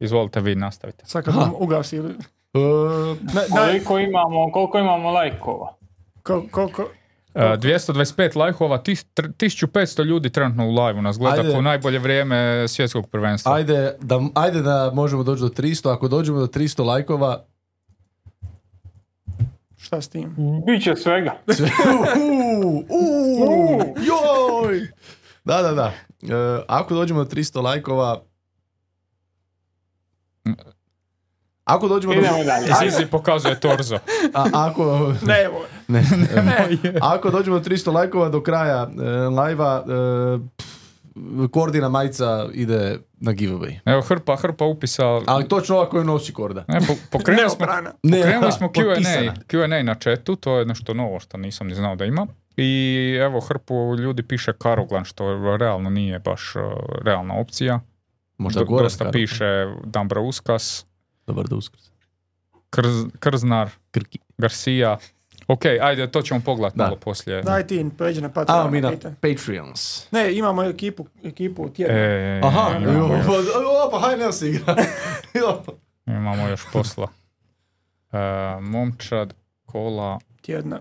Izvolite 0.00 0.40
vi, 0.40 0.54
nastavite. 0.54 1.04
Sad 1.06 1.24
kad 1.24 1.34
nam 1.36 1.52
ugasi. 1.58 1.96
E, 1.96 2.00
Ne, 3.34 3.42
daj, 3.54 3.66
Koliko 3.70 3.98
imamo, 3.98 4.52
koliko 4.52 4.78
imamo 4.78 5.10
lajkova? 5.10 5.74
ko, 6.22 6.44
koliko... 6.50 6.82
Uh, 7.34 7.42
225 7.42 8.36
lajkova, 8.36 8.78
tis- 8.78 9.06
tr- 9.16 9.32
1500 9.32 10.04
ljudi 10.04 10.30
trenutno 10.30 10.66
u 10.68 10.74
live 10.74 11.02
nas 11.02 11.18
gleda 11.18 11.40
Ajde. 11.40 11.54
ko 11.54 11.60
najbolje 11.62 11.98
vrijeme 11.98 12.68
svjetskog 12.68 13.10
prvenstva. 13.10 13.54
ajde, 13.54 13.94
da, 14.00 14.20
ajde 14.34 14.62
da 14.62 14.90
možemo 14.94 15.22
doći 15.22 15.42
do 15.42 15.48
300, 15.48 15.92
ako 15.92 16.08
dođemo 16.08 16.38
do 16.40 16.46
300 16.46 16.84
lajkova, 16.84 17.44
Šta 19.92 20.02
s 20.02 20.08
tim? 20.08 20.36
Biće 20.66 20.96
svega. 20.96 21.32
Uuu, 22.20 22.84
uuu, 22.88 23.94
joj! 23.96 24.88
Da, 25.44 25.62
da, 25.62 25.72
da. 25.72 25.92
E, 26.22 26.62
ako 26.68 26.94
dođemo 26.94 27.24
do 27.24 27.30
300 27.30 27.62
lajkova... 27.62 28.22
Ako 31.64 31.88
dođemo 31.88 32.14
do... 32.14 32.20
Idemo 32.20 32.44
dalje. 32.44 32.90
Zizi 32.90 33.06
pokazuje 33.06 33.60
torzo. 33.60 33.98
A, 34.34 34.46
ako... 34.52 35.14
Ne, 35.22 35.42
evo. 35.44 35.64
Ne, 35.88 36.04
ne. 36.42 36.78
Ako 37.00 37.30
dođemo 37.30 37.58
do 37.58 37.70
300 37.70 37.92
lajkova 37.92 38.28
do 38.28 38.42
kraja 38.42 38.90
e, 38.98 39.02
live-a, 39.28 39.84
e, 39.88 40.62
Kordina 41.50 41.88
majica 41.88 42.48
ide 42.52 42.98
na 43.20 43.32
giveaway. 43.32 43.78
Evo 43.84 44.02
hrpa, 44.02 44.36
hrpa 44.36 44.64
upisa. 44.64 45.20
Ali 45.26 45.48
točno 45.48 45.76
ova 45.76 45.88
koju 45.88 46.04
nosi 46.04 46.32
Korda. 46.32 46.64
Ne, 46.68 46.80
po, 46.86 46.94
pokrenuli 47.10 47.50
smo, 47.50 47.58
pokrenuli 47.58 48.52
smo. 48.52 48.68
Q&A, 48.68 49.34
Q&A 49.48 49.82
na 49.82 49.94
chatu, 49.94 50.36
to 50.36 50.58
je 50.58 50.66
nešto 50.66 50.94
novo 50.94 51.20
što 51.20 51.36
nisam 51.36 51.66
ni 51.66 51.74
znao 51.74 51.96
da 51.96 52.04
ima. 52.04 52.26
I 52.56 53.18
evo 53.20 53.40
hrpu 53.40 53.96
ljudi 53.98 54.22
piše 54.22 54.52
Karoglan, 54.52 55.04
što 55.04 55.56
realno 55.56 55.90
nije 55.90 56.18
baš 56.18 56.56
uh, 56.56 56.62
realna 57.04 57.34
opcija. 57.34 57.80
Možda 58.38 58.60
Do- 58.60 58.66
gore. 58.66 58.82
Dosta 58.82 59.10
piše 59.10 59.74
Dambrauskas, 59.84 60.86
Dobar 61.26 61.48
da 61.48 61.56
uskrs. 61.56 61.82
Krz, 62.70 63.04
Krznar, 63.20 63.70
Krki. 63.90 64.18
Garcia. 64.38 64.98
Ok, 65.48 65.62
ajde, 65.80 66.06
to 66.06 66.22
ćemo 66.22 66.40
pogledati 66.40 66.78
Da. 66.78 66.84
malo 66.84 66.96
poslije. 66.96 67.42
Daj 67.42 67.66
ti, 67.66 67.86
pređi 67.98 68.20
na 68.20 68.28
Patreon. 68.28 68.58
Ajmo 68.58 68.70
mi 68.70 68.80
na. 68.80 68.92
Patreons. 69.20 70.10
Ne, 70.12 70.34
imamo 70.34 70.62
ekipu, 70.62 71.06
ekipu 71.24 71.68
tjedna. 71.68 71.94
E, 71.96 72.40
Aha, 72.44 72.76
imamo, 72.78 72.98
jo, 72.98 73.16
još, 73.16 73.26
pa, 73.26 73.32
o, 73.32 73.90
pa 73.90 73.98
hajde 73.98 74.24
ne 74.26 74.32
se 74.32 74.48
igra. 74.48 74.76
Jo. 75.34 75.62
imamo 76.06 76.48
još 76.48 76.62
posla. 76.72 77.08
E, 78.12 78.18
momčad, 78.60 79.34
kola, 79.66 80.18
Tjedna. 80.42 80.80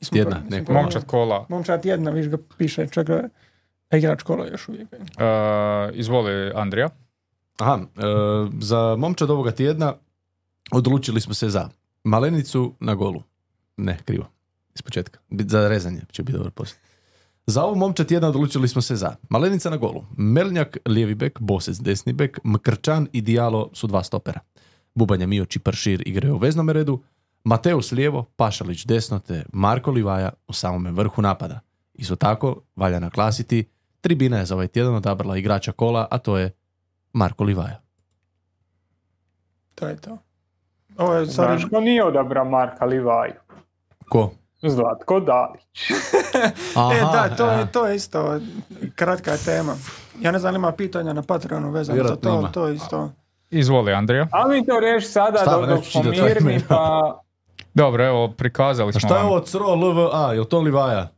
Nismo 0.00 0.14
Tjedna, 0.14 0.42
pro- 0.48 0.74
ne, 0.74 0.80
momčad, 0.80 1.06
kola. 1.06 1.46
Momčad 1.48 1.82
tjedna, 1.82 2.10
viš 2.10 2.28
ga 2.28 2.36
piše, 2.58 2.86
čega 2.88 3.14
je 3.14 3.28
igrač 3.92 4.22
kola 4.22 4.46
još 4.46 4.68
uvijek. 4.68 4.88
E, 4.92 4.96
izvoli 5.92 6.52
Andrija. 6.54 6.88
Aha, 7.58 7.78
e, 7.96 8.00
za 8.60 8.96
momčad 8.98 9.30
ovoga 9.30 9.50
tjedna 9.50 9.94
odlučili 10.72 11.20
smo 11.20 11.34
se 11.34 11.48
za 11.48 11.68
malenicu 12.04 12.74
na 12.80 12.94
golu. 12.94 13.22
Ne, 13.76 13.98
krivo. 14.04 14.24
Iz 14.74 14.82
početka. 14.82 15.18
Bit- 15.30 15.48
Za 15.48 15.68
rezanje 15.68 16.00
će 16.10 16.22
biti 16.22 16.38
dobar 16.38 16.50
poslije. 16.50 16.80
Za 17.46 17.64
ovu 17.64 17.76
momčad 17.76 18.06
tjedna 18.08 18.28
odlučili 18.28 18.68
smo 18.68 18.82
se 18.82 18.96
za 18.96 19.16
Malenica 19.28 19.70
na 19.70 19.76
golu, 19.76 20.04
Melnjak 20.16 20.76
lijevi 20.86 21.14
bek, 21.14 21.40
Bosec 21.40 21.76
desni 21.80 22.12
bek, 22.12 22.38
Mkrčan 22.44 23.08
i 23.12 23.20
Dijalo 23.20 23.70
su 23.72 23.86
dva 23.86 24.02
stopera. 24.02 24.40
Bubanja 24.94 25.26
Mioć 25.26 25.56
i 25.56 25.58
Pršir 25.58 26.02
igraju 26.06 26.34
u 26.34 26.38
veznom 26.38 26.70
redu, 26.70 27.02
Mateus 27.44 27.92
lijevo, 27.92 28.24
Pašalić 28.36 28.84
desno 28.86 29.18
te 29.18 29.44
Marko 29.52 29.90
Livaja 29.90 30.32
u 30.48 30.52
samome 30.52 30.90
vrhu 30.90 31.22
napada. 31.22 31.60
Isto 31.94 32.16
tako, 32.16 32.62
valja 32.76 33.00
naglasiti, 33.00 33.68
tribina 34.00 34.38
je 34.38 34.46
za 34.46 34.54
ovaj 34.54 34.68
tjedan 34.68 34.94
odabrala 34.94 35.36
igrača 35.36 35.72
kola, 35.72 36.08
a 36.10 36.18
to 36.18 36.38
je 36.38 36.50
Marko 37.12 37.44
Livaja. 37.44 37.80
To 39.74 39.88
je 39.88 39.96
to. 39.96 40.18
Ovo 40.96 41.14
je 41.14 41.26
sad... 41.26 41.34
Znaš 41.34 41.70
ko 41.70 41.80
nije 41.80 42.04
odabra 42.04 42.44
Marka 42.44 42.84
Livaju? 42.84 43.34
Ko? 44.08 44.30
Zlatko 44.62 45.20
Dalić. 45.20 45.90
E, 46.94 47.00
da, 47.00 47.36
to 47.36 47.44
aha. 47.44 47.52
je, 47.52 47.72
to 47.72 47.86
je 47.86 47.96
isto 47.96 48.40
kratka 48.94 49.36
tema. 49.36 49.74
Ja 50.20 50.30
ne 50.30 50.38
znam, 50.38 50.54
ima 50.54 50.72
pitanja 50.72 51.12
na 51.12 51.22
Patreonu 51.22 51.70
vezano 51.70 52.08
za 52.08 52.16
to, 52.16 52.38
ima. 52.38 52.52
to 52.52 52.66
je 52.66 52.74
isto. 52.74 53.10
Izvoli 53.50 53.92
Andrija. 53.92 54.28
A 54.32 54.48
mi 54.48 54.66
to 54.66 54.80
riješi 54.80 55.06
sada 55.06 55.38
Stava, 55.38 55.66
dok, 55.66 55.84
pomirni, 55.92 56.60
pa 56.68 57.20
Dobro, 57.74 58.06
evo, 58.06 58.28
prikazali 58.28 58.88
A 58.88 58.92
smo 58.92 59.00
šta 59.00 59.18
je 59.18 59.24
ovo 59.24 59.40
CRO 59.40 59.74
LVA? 59.74 60.32
Je 60.32 60.40
li 60.40 60.48
to 60.48 60.60
Livaja? 60.60 61.08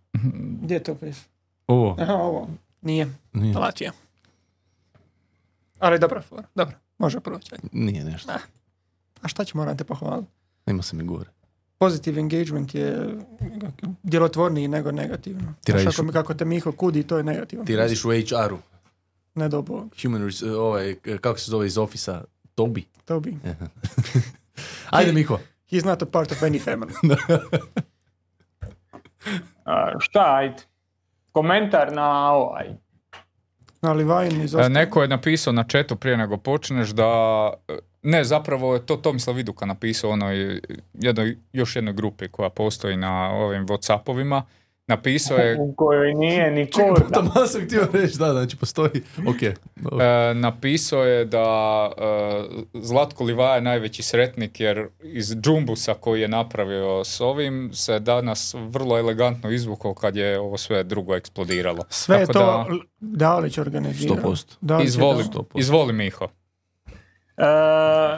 Gdje 0.63 0.75
je 0.75 0.83
to 0.83 0.95
pis? 0.95 1.25
Ovo. 1.67 1.97
Aha, 2.01 2.15
ovo. 2.15 2.49
Nije. 2.83 3.09
Nije, 3.33 3.59
Latvija. 3.59 3.93
Ali 5.79 5.99
dobra 5.99 6.23
fora. 6.23 6.43
Dobro, 6.55 6.75
može 6.99 7.21
proći. 7.21 7.55
nije 7.73 8.05
nešto. 8.05 8.33
A 9.23 9.29
šta 9.29 9.45
ću 9.45 9.59
moram 9.59 9.77
te 9.77 9.85
pohvaliti? 9.85 10.31
Ima 10.67 10.83
se 10.83 10.97
mi 10.97 11.05
gore. 11.05 11.31
Positive 11.79 12.21
engagement 12.21 12.75
je 12.75 13.09
djelotvorniji 14.03 14.69
nego 14.69 14.93
negativno. 14.93 15.55
Ti 15.65 15.73
radiš 15.73 15.87
ako, 15.89 16.03
u- 16.03 16.05
mi- 16.05 16.13
kako 16.13 16.35
te 16.35 16.45
Miho 16.45 16.73
kudi, 16.73 17.03
to 17.03 17.17
je 17.17 17.23
negativno. 17.25 17.65
Ti 17.65 17.77
radiš 17.77 18.05
u 18.05 18.11
HR-u. 18.11 18.59
Ne 19.35 19.49
do 19.49 19.63
Bog. 19.63 19.95
Human, 20.03 20.23
res- 20.23 20.51
ovaj, 20.51 20.95
kako 21.21 21.39
se 21.39 21.51
zove 21.51 21.67
iz 21.67 21.79
ofisa? 21.79 22.25
Tobi. 22.55 22.85
To 23.05 23.21
bi. 23.21 23.37
Ajde, 24.87 25.13
Miko. 25.13 25.41
He's 25.71 25.85
not 25.85 26.03
a 26.03 26.07
part 26.07 26.33
of 26.33 26.39
any 26.39 26.61
family. 26.61 26.93
a, 29.65 29.93
šta 29.99 30.25
ajde? 30.29 30.63
Komentar 31.33 31.93
na 31.93 32.33
ovaj. 32.33 32.67
Iz 34.45 34.55
E, 34.55 34.69
Neko 34.69 35.03
je 35.03 35.09
napisao 35.09 35.53
na 35.53 35.65
chatu 35.65 35.97
prije 35.97 36.17
nego 36.17 36.37
počneš 36.37 36.89
da... 36.89 37.05
Ne, 38.09 38.25
zapravo 38.25 38.75
je 38.75 38.87
to 38.87 38.97
Tomislav 38.97 39.37
Viduka 39.37 39.67
napisao 39.67 40.11
onoj 40.11 40.61
jednoj, 40.95 41.37
još 41.53 41.77
jednoj 41.77 41.95
grupi 41.95 42.29
koja 42.29 42.51
postoji 42.51 42.97
na 42.97 43.31
ovim 43.31 43.67
Whatsappovima. 43.67 44.43
Napisao 44.87 45.39
je, 45.39 45.57
U 45.61 45.75
kojoj 45.77 46.15
nije 46.15 46.51
ni 46.51 46.67
Čekaj, 46.67 46.89
korda. 46.89 47.09
tamo 47.09 47.47
sam 47.47 47.65
htio 47.65 47.89
reći, 47.93 48.19
da, 48.19 48.33
znači 48.33 48.57
postoji. 48.57 48.91
Ok. 49.29 49.43
e, 49.43 49.55
napisao 50.35 51.05
je 51.05 51.25
da 51.25 51.91
e, 51.99 52.43
Zlatko 52.75 53.25
Livaja 53.25 53.55
je 53.55 53.61
najveći 53.61 54.03
sretnik 54.03 54.61
jer 54.61 54.89
iz 55.03 55.37
džumbusa 55.37 55.95
koji 55.95 56.21
je 56.21 56.29
napravio 56.29 57.05
s 57.05 57.21
ovim 57.21 57.71
se 57.73 57.99
danas 57.99 58.55
vrlo 58.69 58.99
elegantno 58.99 59.51
izvukao 59.51 59.95
kad 59.95 60.17
je 60.17 60.39
ovo 60.39 60.59
sve 60.59 60.85
drugo 60.85 61.15
eksplodiralo. 61.15 61.85
Sve 61.89 62.21
Tako 62.21 62.33
to 62.33 62.39
da, 62.39 62.67
Dalić 63.01 63.59
organizirao. 63.59 64.17
100%. 64.17 64.57
Dalić 64.61 64.89
izvoli, 64.89 65.25
dao. 65.33 65.45
izvoli 65.55 65.93
Miho. 65.93 66.29
E, 67.37 67.45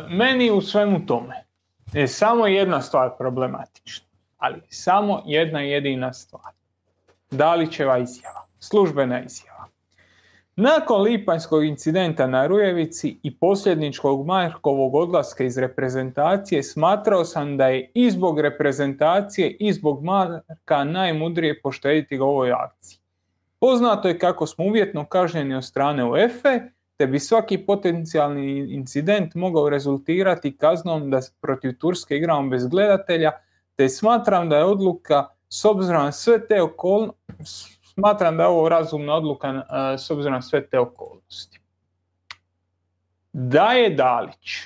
meni 0.09 0.51
u 0.51 0.61
svemu 0.61 1.07
tome 1.07 1.45
je 1.93 2.09
samo 2.09 2.47
jedna 2.47 2.83
stvar 2.83 3.11
problematična. 3.19 4.07
Ali 4.39 4.61
samo 4.69 5.23
jedna 5.27 5.61
jedina 5.61 6.13
stvar. 6.13 6.53
Dalićeva 7.31 7.99
izjava. 7.99 8.47
Službena 8.61 9.23
izjava. 9.23 9.59
Nakon 10.57 11.03
lipanjskog 11.03 11.65
incidenta 11.65 12.27
na 12.27 12.47
Rujevici 12.47 13.19
i 13.23 13.37
posljedničkog 13.37 14.27
Markovog 14.27 14.95
odlaska 14.95 15.45
iz 15.45 15.59
reprezentacije 15.59 16.63
smatrao 16.63 17.25
sam 17.25 17.57
da 17.57 17.69
je 17.69 17.91
i 17.95 18.11
zbog 18.11 18.41
reprezentacije 18.41 19.57
i 19.61 19.73
zbog 19.73 20.05
Marka 20.05 20.85
najmudrije 20.85 21.61
poštediti 21.61 22.17
ga 22.17 22.25
ovoj 22.25 22.53
akciji. 22.53 22.99
Poznato 23.61 24.09
je 24.09 24.19
kako 24.19 24.47
smo 24.47 24.65
uvjetno 24.65 25.05
kažnjeni 25.05 25.55
od 25.55 25.65
strane 25.65 26.05
UEFA 26.05 26.59
te 26.99 27.07
bi 27.07 27.21
svaki 27.21 27.59
potencijalni 27.59 28.75
incident 28.75 29.35
mogao 29.35 29.69
rezultirati 29.69 30.57
kaznom 30.57 31.11
da 31.11 31.21
protiv 31.41 31.79
Turske 31.79 32.17
igramo 32.17 32.51
bez 32.51 32.67
gledatelja, 32.67 33.33
te 33.77 33.89
smatram 33.89 34.49
da 34.49 34.57
je 34.57 34.65
odluka 34.65 35.27
s 35.49 35.65
obzirom 35.65 36.03
na 36.03 36.13
sve 36.13 36.47
te 36.47 36.63
okolnosti, 36.63 37.79
smatram 37.83 38.37
da 38.37 38.43
je 38.43 38.49
ovo 38.49 38.69
razumna 38.69 39.15
odluka 39.15 39.63
s 39.99 40.11
obzirom 40.11 40.35
na 40.35 40.43
sve 40.43 40.67
te 40.67 40.79
okolnosti. 40.79 41.61
Da 43.33 43.73
je 43.73 43.91
Dalić 43.91 44.59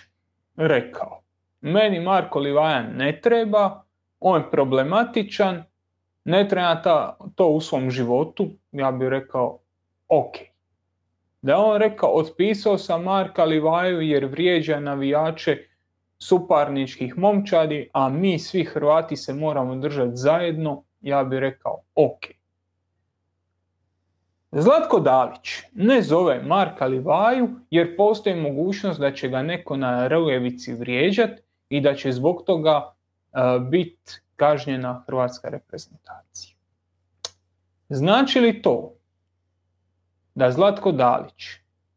rekao, 0.56 1.20
meni 1.60 2.00
Marko 2.00 2.38
Livajan 2.38 2.86
ne 2.96 3.20
treba, 3.20 3.84
on 4.20 4.40
je 4.40 4.50
problematičan, 4.50 5.64
ne 6.24 6.48
treba 6.48 6.82
ta, 6.82 7.16
to 7.34 7.48
u 7.48 7.60
svom 7.60 7.90
životu, 7.90 8.48
ja 8.72 8.92
bih 8.92 9.08
rekao, 9.08 9.58
ok. 10.08 10.51
Da 11.42 11.52
je 11.52 11.58
on 11.58 11.76
rekao, 11.78 12.10
otpisao 12.10 12.78
sam 12.78 13.02
Marka 13.02 13.44
Livaju 13.44 14.00
jer 14.00 14.24
vrijeđa 14.26 14.80
navijače 14.80 15.58
suparničkih 16.18 17.18
momčadi, 17.18 17.90
a 17.92 18.08
mi 18.08 18.38
svi 18.38 18.64
Hrvati 18.64 19.16
se 19.16 19.34
moramo 19.34 19.76
držati 19.76 20.16
zajedno, 20.16 20.84
ja 21.00 21.24
bih 21.24 21.38
rekao, 21.38 21.82
ok. 21.94 22.20
Zlatko 24.52 25.00
Dalić 25.00 25.62
ne 25.72 26.02
zove 26.02 26.42
Marka 26.42 26.86
Livaju 26.86 27.48
jer 27.70 27.96
postoji 27.96 28.36
mogućnost 28.36 29.00
da 29.00 29.12
će 29.12 29.28
ga 29.28 29.42
neko 29.42 29.76
na 29.76 30.08
Rujevici 30.08 30.74
vrijeđati 30.74 31.42
i 31.68 31.80
da 31.80 31.94
će 31.94 32.12
zbog 32.12 32.42
toga 32.46 32.92
biti 33.70 34.12
kažnjena 34.36 35.04
hrvatska 35.06 35.48
reprezentacija. 35.48 36.56
Znači 37.88 38.40
li 38.40 38.62
to 38.62 38.94
da 40.34 40.50
Zlatko 40.50 40.92
Dalić, 40.92 41.48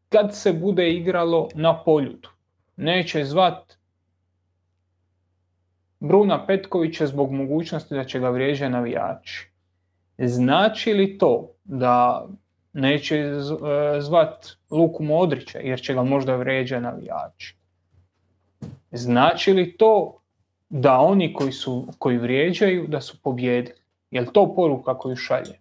kad 0.08 0.36
se 0.36 0.52
bude 0.52 0.90
igralo 0.90 1.48
na 1.54 1.82
poljudu, 1.84 2.28
neće 2.76 3.24
zvat 3.24 3.76
Bruna 6.00 6.46
Petkovića 6.46 7.06
zbog 7.06 7.32
mogućnosti 7.32 7.94
da 7.94 8.04
će 8.04 8.18
ga 8.18 8.30
vrijeđati 8.30 8.72
navijači? 8.72 9.50
Znači 10.18 10.92
li 10.92 11.18
to 11.18 11.50
da 11.64 12.26
neće 12.72 13.16
e, 13.16 13.40
zvat 14.00 14.46
Luku 14.70 15.02
Modrića 15.02 15.58
jer 15.58 15.80
će 15.80 15.94
ga 15.94 16.02
možda 16.02 16.36
vrijeđati 16.36 16.82
navijači? 16.82 17.56
Znači 18.90 19.52
li 19.52 19.76
to 19.76 20.20
da 20.68 20.98
oni 20.98 21.32
koji, 21.32 21.52
su, 21.52 21.86
koji 21.98 22.18
vrijeđaju 22.18 22.86
da 22.86 23.00
su 23.00 23.22
pobjedili. 23.22 23.78
Je 24.10 24.20
li 24.20 24.32
to 24.32 24.54
poruka 24.54 24.98
koju 24.98 25.16
šalje? 25.16 25.60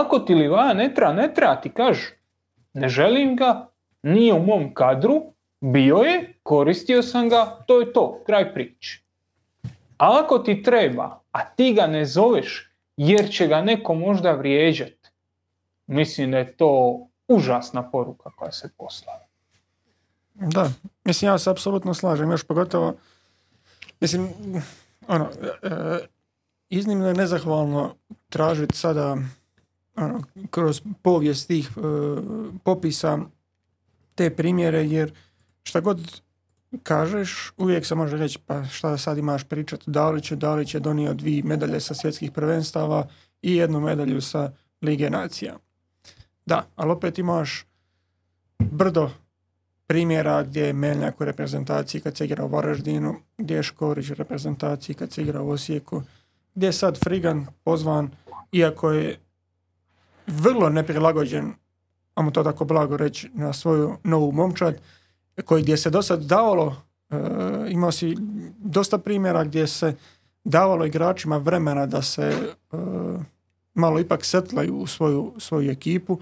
Ako 0.00 0.18
ti 0.18 0.34
Livaja 0.34 0.72
ne 0.74 0.94
treba, 0.94 1.12
ne 1.12 1.34
treba, 1.34 1.56
ti 1.60 1.70
kažeš 1.70 2.12
ne 2.74 2.88
želim 2.88 3.36
ga, 3.36 3.68
nije 4.02 4.34
u 4.34 4.42
mom 4.46 4.74
kadru, 4.74 5.22
bio 5.60 5.96
je, 5.96 6.38
koristio 6.42 7.02
sam 7.02 7.28
ga, 7.28 7.64
to 7.66 7.80
je 7.80 7.92
to, 7.92 8.22
kraj 8.26 8.54
priče. 8.54 9.02
A 9.98 10.20
ako 10.24 10.38
ti 10.38 10.62
treba, 10.62 11.20
a 11.32 11.44
ti 11.44 11.72
ga 11.72 11.86
ne 11.86 12.04
zoveš 12.04 12.72
jer 12.96 13.30
će 13.30 13.46
ga 13.46 13.62
neko 13.62 13.94
možda 13.94 14.32
vrijeđati, 14.32 15.10
mislim 15.86 16.30
da 16.30 16.38
je 16.38 16.56
to 16.56 17.00
užasna 17.28 17.90
poruka 17.90 18.30
koja 18.36 18.52
se 18.52 18.70
poslala. 18.78 19.26
Da, 20.34 20.70
mislim 21.04 21.30
ja 21.30 21.38
se 21.38 21.50
apsolutno 21.50 21.94
slažem, 21.94 22.30
još 22.30 22.44
pogotovo, 22.44 22.94
mislim, 24.00 24.28
ono, 25.08 25.28
e, 25.62 25.98
iznimno 26.68 27.08
je 27.08 27.14
nezahvalno 27.14 27.94
tražiti 28.28 28.76
sada 28.76 29.16
ono, 29.96 30.22
kroz 30.50 30.82
povijest 31.02 31.46
tih 31.46 31.70
e, 31.76 31.80
popisa 32.64 33.18
te 34.14 34.30
primjere, 34.36 34.84
jer 34.84 35.12
šta 35.62 35.80
god 35.80 36.22
kažeš, 36.82 37.52
uvijek 37.56 37.86
se 37.86 37.94
može 37.94 38.16
reći 38.16 38.38
pa 38.46 38.64
šta 38.64 38.98
sad 38.98 39.18
imaš 39.18 39.44
pričati, 39.44 39.90
Dalić 39.90 40.30
je, 40.30 40.36
Dalić 40.36 40.74
je 40.74 40.80
donio 40.80 41.14
dvije 41.14 41.42
medalje 41.42 41.80
sa 41.80 41.94
svjetskih 41.94 42.30
prvenstava 42.30 43.08
i 43.42 43.56
jednu 43.56 43.80
medalju 43.80 44.20
sa 44.20 44.52
Lige 44.82 45.10
nacija. 45.10 45.56
Da, 46.46 46.66
ali 46.76 46.92
opet 46.92 47.18
imaš 47.18 47.66
brdo 48.58 49.10
primjera 49.86 50.42
gdje 50.42 50.66
je 50.66 50.72
Meljak 50.72 51.20
u 51.20 51.24
reprezentaciji 51.24 52.00
kad 52.00 52.16
se 52.16 52.24
igra 52.24 52.44
u 52.44 52.48
Varaždinu, 52.48 53.14
gdje 53.38 53.54
je 53.54 53.62
Škorić 53.62 54.10
u 54.10 54.14
reprezentaciji 54.14 54.94
kad 54.94 55.12
se 55.12 55.22
igra 55.22 55.42
u 55.42 55.50
Osijeku, 55.50 56.02
gdje 56.54 56.66
je 56.66 56.72
sad 56.72 56.98
Frigan 56.98 57.46
pozvan, 57.64 58.10
iako 58.52 58.90
je 58.90 59.18
vrlo 60.26 60.68
neprilagođen, 60.68 61.52
ajmo 62.14 62.30
to 62.30 62.42
tako 62.42 62.64
blago 62.64 62.96
reći, 62.96 63.30
na 63.34 63.52
svoju 63.52 63.96
novu 64.04 64.32
momčad, 64.32 64.80
koji 65.44 65.62
gdje 65.62 65.76
se 65.76 65.90
do 65.90 66.02
sad 66.02 66.22
davalo, 66.22 66.76
e, 67.10 67.16
imao 67.68 67.92
si 67.92 68.16
dosta 68.58 68.98
primjera 68.98 69.44
gdje 69.44 69.66
se 69.66 69.94
davalo 70.44 70.86
igračima 70.86 71.36
vremena 71.36 71.86
da 71.86 72.02
se 72.02 72.22
e, 72.22 72.76
malo 73.74 74.00
ipak 74.00 74.24
setlaju 74.24 74.76
u 74.76 74.86
svoju, 74.86 75.32
svoju 75.38 75.70
ekipu. 75.70 76.18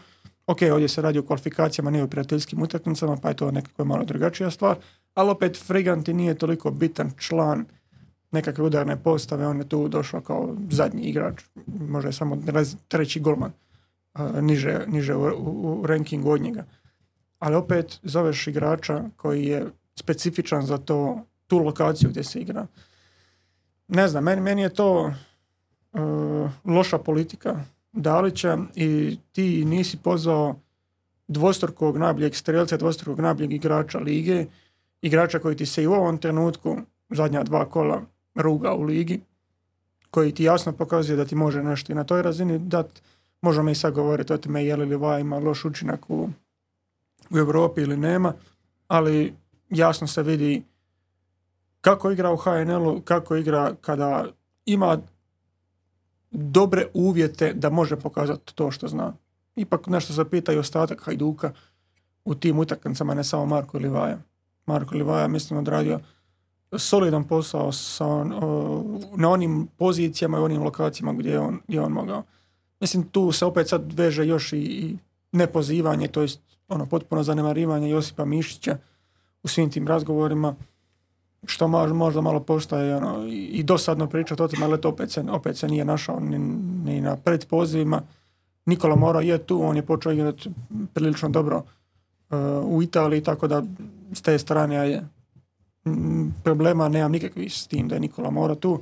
Ok, 0.47 0.59
ovdje 0.72 0.89
se 0.89 1.02
radi 1.02 1.18
o 1.18 1.22
kvalifikacijama, 1.22 1.90
nije 1.90 2.05
o 2.05 2.09
prijateljskim 2.09 2.62
utakmicama, 2.62 3.16
pa 3.16 3.28
je 3.28 3.36
to 3.36 3.51
nekako 3.51 3.85
malo 3.85 4.05
drugačija 4.05 4.51
stvar, 4.51 4.77
ali 5.14 5.31
opet 5.31 5.56
Friganti 5.66 6.14
nije 6.14 6.35
toliko 6.35 6.70
bitan 6.70 7.10
član 7.18 7.64
nekakve 8.31 8.64
udarne 8.64 9.02
postave, 9.02 9.47
on 9.47 9.59
je 9.59 9.68
tu 9.68 9.89
došao 9.89 10.20
kao 10.20 10.56
zadnji 10.70 11.02
igrač, 11.02 11.43
možda 11.66 12.09
je 12.09 12.12
samo 12.12 12.39
treći 12.89 13.20
golman 13.20 13.52
niže, 14.41 14.85
niže 14.87 15.15
u, 15.15 15.23
u, 15.37 15.87
rankingu 15.87 16.31
od 16.31 16.41
njega. 16.41 16.65
Ali 17.39 17.57
opet 17.57 17.99
zoveš 18.03 18.47
igrača 18.47 19.05
koji 19.17 19.45
je 19.45 19.67
specifičan 19.95 20.67
za 20.67 20.79
to, 20.79 21.21
tu 21.47 21.59
lokaciju 21.59 22.11
gdje 22.11 22.25
se 22.25 22.41
igra. 22.41 22.67
Ne 23.89 24.09
znam, 24.09 24.25
meni, 24.25 24.41
meni 24.41 24.63
je 24.63 24.75
to 24.75 25.13
uh, 25.93 26.51
loša 26.65 26.99
politika 26.99 27.65
Dalića 27.93 28.59
i 28.75 29.19
ti 29.33 29.65
nisi 29.65 29.97
pozvao 29.97 30.57
dvostrukog 31.29 31.97
najboljeg 31.97 32.35
strelca, 32.35 32.77
dvostrukog 32.77 33.21
najboljeg 33.21 33.53
igrača 33.53 33.99
lige, 33.99 34.47
igrača 35.03 35.39
koji 35.39 35.57
ti 35.57 35.67
se 35.67 35.83
i 35.83 35.87
u 35.87 35.93
ovom 35.93 36.19
trenutku, 36.19 36.77
zadnja 37.11 37.43
dva 37.43 37.65
kola, 37.65 38.03
ruga 38.35 38.75
u 38.75 38.83
ligi, 38.83 39.21
koji 40.11 40.33
ti 40.33 40.45
jasno 40.45 40.73
pokazuje 40.73 41.17
da 41.17 41.25
ti 41.25 41.35
može 41.35 41.63
nešto 41.63 41.93
i 41.93 41.97
na 41.97 42.05
toj 42.05 42.23
razini 42.23 42.59
dati 42.59 43.01
Možemo 43.43 43.71
i 43.71 43.75
sad 43.75 43.95
govoriti 43.95 44.33
o 44.33 44.39
tome 44.39 44.65
je 44.65 44.77
li 44.77 44.87
Liva 44.87 45.19
ima 45.19 45.39
loš 45.39 45.65
učinak 45.65 46.11
u, 46.11 46.29
u 47.31 47.39
Europi 47.39 47.81
ili 47.81 47.97
nema, 47.97 48.33
ali 48.89 49.35
jasno 49.71 50.07
se 50.07 50.23
vidi 50.23 50.62
kako 51.81 52.11
igra 52.11 52.33
u 52.33 52.37
HNL-u, 52.37 53.01
kako 53.01 53.37
igra 53.37 53.75
kada 53.81 54.27
ima 54.67 54.99
dobre 56.31 56.87
uvjete 56.95 57.53
da 57.53 57.71
može 57.71 57.97
pokazati 57.97 58.55
to 58.55 58.71
što 58.71 58.89
zna. 58.89 59.12
Ipak 59.57 59.87
nešto 59.87 60.12
se 60.12 60.31
pita 60.31 60.53
i 60.53 60.59
ostatak 60.59 61.03
Hajduka 61.05 61.53
u 62.25 62.35
tim 62.35 62.59
utakmicama, 62.59 63.15
ne 63.15 63.25
samo 63.25 63.47
Marko 63.47 63.79
Livaja. 63.79 64.19
Marko 64.67 64.95
Livaja 64.95 65.29
mislim 65.29 65.59
odradio 65.59 66.01
solidan 66.79 67.25
posao 67.25 67.73
sa 67.73 68.25
na 69.17 69.31
onim 69.31 69.69
pozicijama 69.77 70.39
i 70.39 70.41
onim 70.41 70.62
lokacijama 70.62 71.12
gdje 71.12 71.31
je 71.31 71.41
on, 71.41 71.61
gdje 71.69 71.81
on 71.81 71.93
mogao. 71.93 72.23
Mislim, 72.81 73.02
tu 73.02 73.32
se 73.32 73.44
opet 73.44 73.69
sad 73.69 73.93
veže 73.93 74.27
još 74.27 74.52
i, 74.52 74.97
nepozivanje, 75.32 76.09
to 76.09 76.23
jest 76.23 76.40
ono 76.69 76.86
potpuno 76.86 77.23
zanemarivanje 77.23 77.90
Josipa 77.90 78.24
Mišića 78.24 78.78
u 79.43 79.48
svim 79.48 79.70
tim 79.70 79.89
razgovorima, 79.89 80.55
što 81.47 81.69
možda 81.69 82.20
malo 82.20 82.40
postaje 82.40 82.97
ono, 82.97 83.27
i 83.28 83.62
dosadno 83.62 84.07
pričati 84.07 84.43
o 84.43 84.48
tome, 84.48 84.65
ali 84.65 84.81
to 84.81 84.89
opet 84.89 85.11
se, 85.11 85.20
opet 85.20 85.57
se 85.57 85.69
nije 85.69 85.85
našao 85.85 86.20
ni, 86.20 86.39
ni 86.85 87.01
na 87.01 87.16
predpozivima. 87.16 88.02
Nikola 88.66 88.97
Mora 88.97 89.20
je 89.20 89.39
tu, 89.39 89.62
on 89.62 89.77
je 89.77 89.82
počeo 89.82 90.12
igrati 90.12 90.51
prilično 90.94 91.28
dobro 91.28 91.57
uh, 92.31 92.39
u 92.65 92.82
Italiji, 92.82 93.23
tako 93.23 93.48
da 93.48 93.62
s 94.12 94.23
te 94.23 94.39
strane 94.39 94.90
je 94.90 95.05
problema 96.44 96.89
nemam 96.89 97.12
nikakvih 97.12 97.55
s 97.55 97.66
tim 97.66 97.89
da 97.89 97.94
je 97.94 98.01
Nikola 98.01 98.31
Mora 98.31 98.55
tu, 98.55 98.81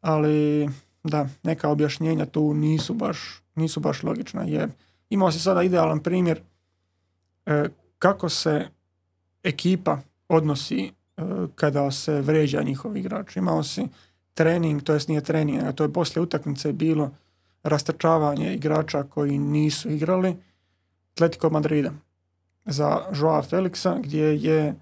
ali 0.00 0.68
da, 1.04 1.28
neka 1.42 1.68
objašnjenja 1.68 2.26
tu 2.26 2.54
nisu 2.54 2.94
baš, 2.94 3.42
nisu 3.54 3.80
baš 3.80 4.02
logična, 4.02 4.44
jer 4.44 4.70
imao 5.10 5.32
se 5.32 5.38
sada 5.38 5.62
idealan 5.62 6.00
primjer 6.00 6.40
e, 7.46 7.68
kako 7.98 8.28
se 8.28 8.68
ekipa 9.42 9.98
odnosi 10.28 10.92
e, 11.16 11.22
kada 11.54 11.90
se 11.90 12.20
vređa 12.20 12.62
njihov 12.62 12.96
igrač. 12.96 13.36
Imao 13.36 13.62
si 13.62 13.88
trening, 14.34 14.82
to 14.82 14.92
jest 14.94 15.08
nije 15.08 15.20
trening, 15.20 15.62
a 15.62 15.72
to 15.72 15.84
je 15.84 15.92
poslije 15.92 16.22
utakmice 16.22 16.72
bilo 16.72 17.10
rastrčavanje 17.62 18.54
igrača 18.54 19.02
koji 19.02 19.38
nisu 19.38 19.90
igrali 19.90 20.36
Atletico 21.12 21.50
Madrida 21.50 21.92
za 22.64 23.00
Joao 23.14 23.42
Felixa, 23.42 24.00
gdje 24.02 24.36
je 24.36 24.74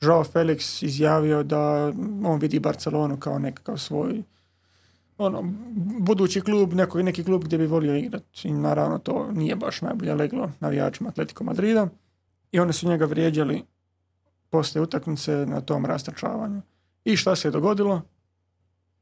Joao 0.00 0.24
Felix 0.24 0.84
izjavio 0.84 1.42
da 1.42 1.92
on 2.24 2.38
vidi 2.38 2.58
Barcelonu 2.58 3.16
kao 3.16 3.38
nekakav 3.38 3.76
svoj 3.76 4.22
ono, 5.18 5.42
budući 6.00 6.40
klub, 6.40 6.72
neko, 6.72 7.02
neki 7.02 7.24
klub 7.24 7.44
gdje 7.44 7.58
bi 7.58 7.66
volio 7.66 7.96
igrati. 7.96 8.48
I 8.48 8.52
naravno 8.52 8.98
to 8.98 9.30
nije 9.32 9.56
baš 9.56 9.82
najbolje 9.82 10.14
leglo 10.14 10.50
navijačima 10.60 11.08
Atletico 11.08 11.44
Madrida. 11.44 11.88
I 12.52 12.60
oni 12.60 12.72
su 12.72 12.88
njega 12.88 13.04
vrijeđali 13.04 13.62
poslije 14.50 14.82
utakmice 14.82 15.46
na 15.46 15.60
tom 15.60 15.86
rastračavanju. 15.86 16.62
I 17.04 17.16
šta 17.16 17.36
se 17.36 17.48
je 17.48 17.52
dogodilo? 17.52 18.02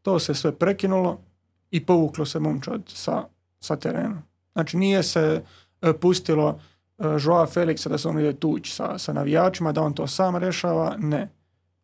To 0.02 0.18
se 0.18 0.34
sve 0.34 0.52
prekinulo 0.52 1.20
i 1.70 1.86
povuklo 1.86 2.24
se 2.24 2.40
momčad 2.40 2.82
sa, 2.86 3.24
sa 3.60 3.76
terena. 3.76 4.22
Znači 4.52 4.76
nije 4.76 5.02
se 5.02 5.44
e, 5.82 5.92
pustilo 5.92 6.60
e, 6.98 7.04
Joao 7.24 7.46
Felixa 7.46 7.88
da 7.88 7.98
se 7.98 8.08
on 8.08 8.20
ide 8.20 8.32
tući 8.32 8.72
sa, 8.72 8.98
sa 8.98 9.12
navijačima, 9.12 9.72
da 9.72 9.82
on 9.82 9.94
to 9.94 10.06
sam 10.06 10.36
rešava. 10.36 10.96
Ne. 10.98 11.28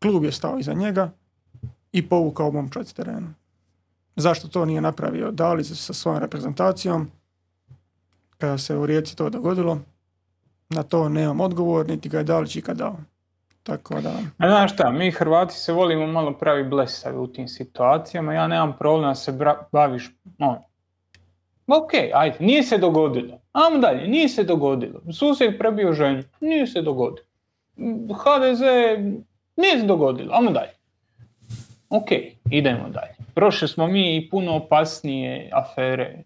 Klub 0.02 0.24
je 0.24 0.32
stao 0.32 0.58
iza 0.58 0.72
njega 0.72 1.10
i 1.92 2.08
povukao 2.08 2.50
momčad 2.50 2.88
s 2.88 2.92
terena. 2.92 3.34
Zašto 4.18 4.48
to 4.48 4.64
nije 4.64 4.80
napravio 4.80 5.30
Dali 5.30 5.64
sa 5.64 5.92
svojom 5.92 6.20
reprezentacijom? 6.20 7.10
Kada 8.38 8.58
se 8.58 8.76
u 8.76 8.86
Rijeci 8.86 9.16
to 9.16 9.30
dogodilo, 9.30 9.78
na 10.68 10.82
to 10.82 11.08
nemam 11.08 11.40
odgovor, 11.40 11.88
niti 11.88 12.08
ga 12.08 12.18
je 12.18 12.24
Dalić 12.24 12.56
ikad 12.56 12.76
dao. 12.76 12.96
Tako 13.62 14.00
da... 14.00 14.10
A 14.38 14.48
znaš 14.48 14.74
šta, 14.74 14.90
mi 14.90 15.10
Hrvati 15.10 15.54
se 15.54 15.72
volimo 15.72 16.06
malo 16.06 16.32
pravi 16.32 16.64
blesavi 16.64 17.18
u 17.18 17.26
tim 17.26 17.48
situacijama, 17.48 18.34
ja 18.34 18.46
nemam 18.46 18.76
problema 18.78 19.14
se 19.14 19.38
baviš, 19.72 20.10
no, 20.38 20.64
ok, 21.66 21.90
ajde, 22.14 22.36
nije 22.40 22.62
se 22.62 22.78
dogodilo. 22.78 23.40
Ajmo 23.52 23.78
dalje, 23.78 24.08
nije 24.08 24.28
se 24.28 24.44
dogodilo. 24.44 25.00
Susjed 25.12 25.58
prebio 25.58 25.92
ženju, 25.92 26.22
nije 26.40 26.66
se 26.66 26.82
dogodilo. 26.82 27.26
HDZ, 28.24 28.60
nije 29.56 29.80
se 29.80 29.86
dogodilo, 29.86 30.34
ajmo 30.34 30.50
dalje. 30.50 30.72
Ok, 31.90 32.08
idemo 32.50 32.88
dalje. 32.88 33.17
Prošli 33.38 33.68
smo 33.68 33.86
mi 33.86 34.16
i 34.16 34.28
puno 34.30 34.56
opasnije 34.56 35.50
afere 35.52 36.22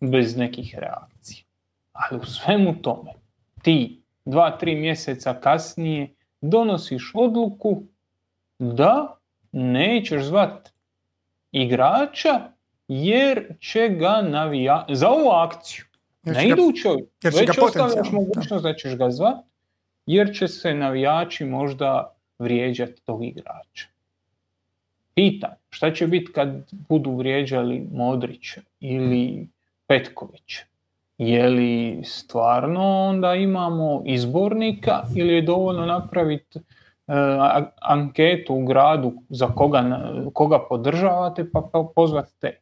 bez 0.00 0.36
nekih 0.36 0.78
reakcija. 0.78 1.44
Ali 1.92 2.20
u 2.20 2.24
svemu 2.24 2.82
tome, 2.82 3.12
ti 3.62 4.02
dva, 4.24 4.58
tri 4.58 4.74
mjeseca 4.74 5.34
kasnije 5.40 6.14
donosiš 6.40 7.12
odluku 7.14 7.82
da 8.58 9.16
nećeš 9.52 10.22
zvat 10.22 10.68
igrača 11.52 12.40
jer 12.88 13.54
će 13.60 13.88
ga 13.88 14.22
navija... 14.22 14.86
za 14.88 15.08
ovu 15.08 15.30
akciju. 15.30 15.84
Na 16.22 16.42
idućoj, 16.42 16.96
već 17.22 17.58
ostavljaš 17.62 18.10
mogućnost 18.12 18.62
da 18.62 18.74
ćeš 18.74 18.96
ga 18.96 19.10
zvat, 19.10 19.44
jer 20.06 20.34
će 20.34 20.48
se 20.48 20.74
navijači 20.74 21.44
možda 21.44 22.16
vrijeđati 22.38 23.02
tog 23.04 23.24
igrača. 23.24 23.95
Pitam, 25.16 25.50
šta 25.70 25.92
će 25.92 26.06
biti 26.06 26.32
kad 26.32 26.72
budu 26.88 27.16
vrijeđali 27.16 27.88
Modrić 27.92 28.56
ili 28.80 29.48
Petković? 29.86 30.56
Je 31.18 31.48
li 31.48 32.00
stvarno 32.04 33.08
onda 33.08 33.34
imamo 33.34 34.02
izbornika 34.06 35.02
ili 35.16 35.34
je 35.34 35.42
dovoljno 35.42 35.86
napraviti 35.86 36.58
e, 36.58 36.62
anketu 37.80 38.54
u 38.54 38.64
gradu 38.64 39.12
za 39.28 39.46
koga, 39.46 40.10
koga 40.32 40.58
podržavate 40.68 41.50
pa 41.50 41.70
pozvati 41.94 42.32
te? 42.40 42.58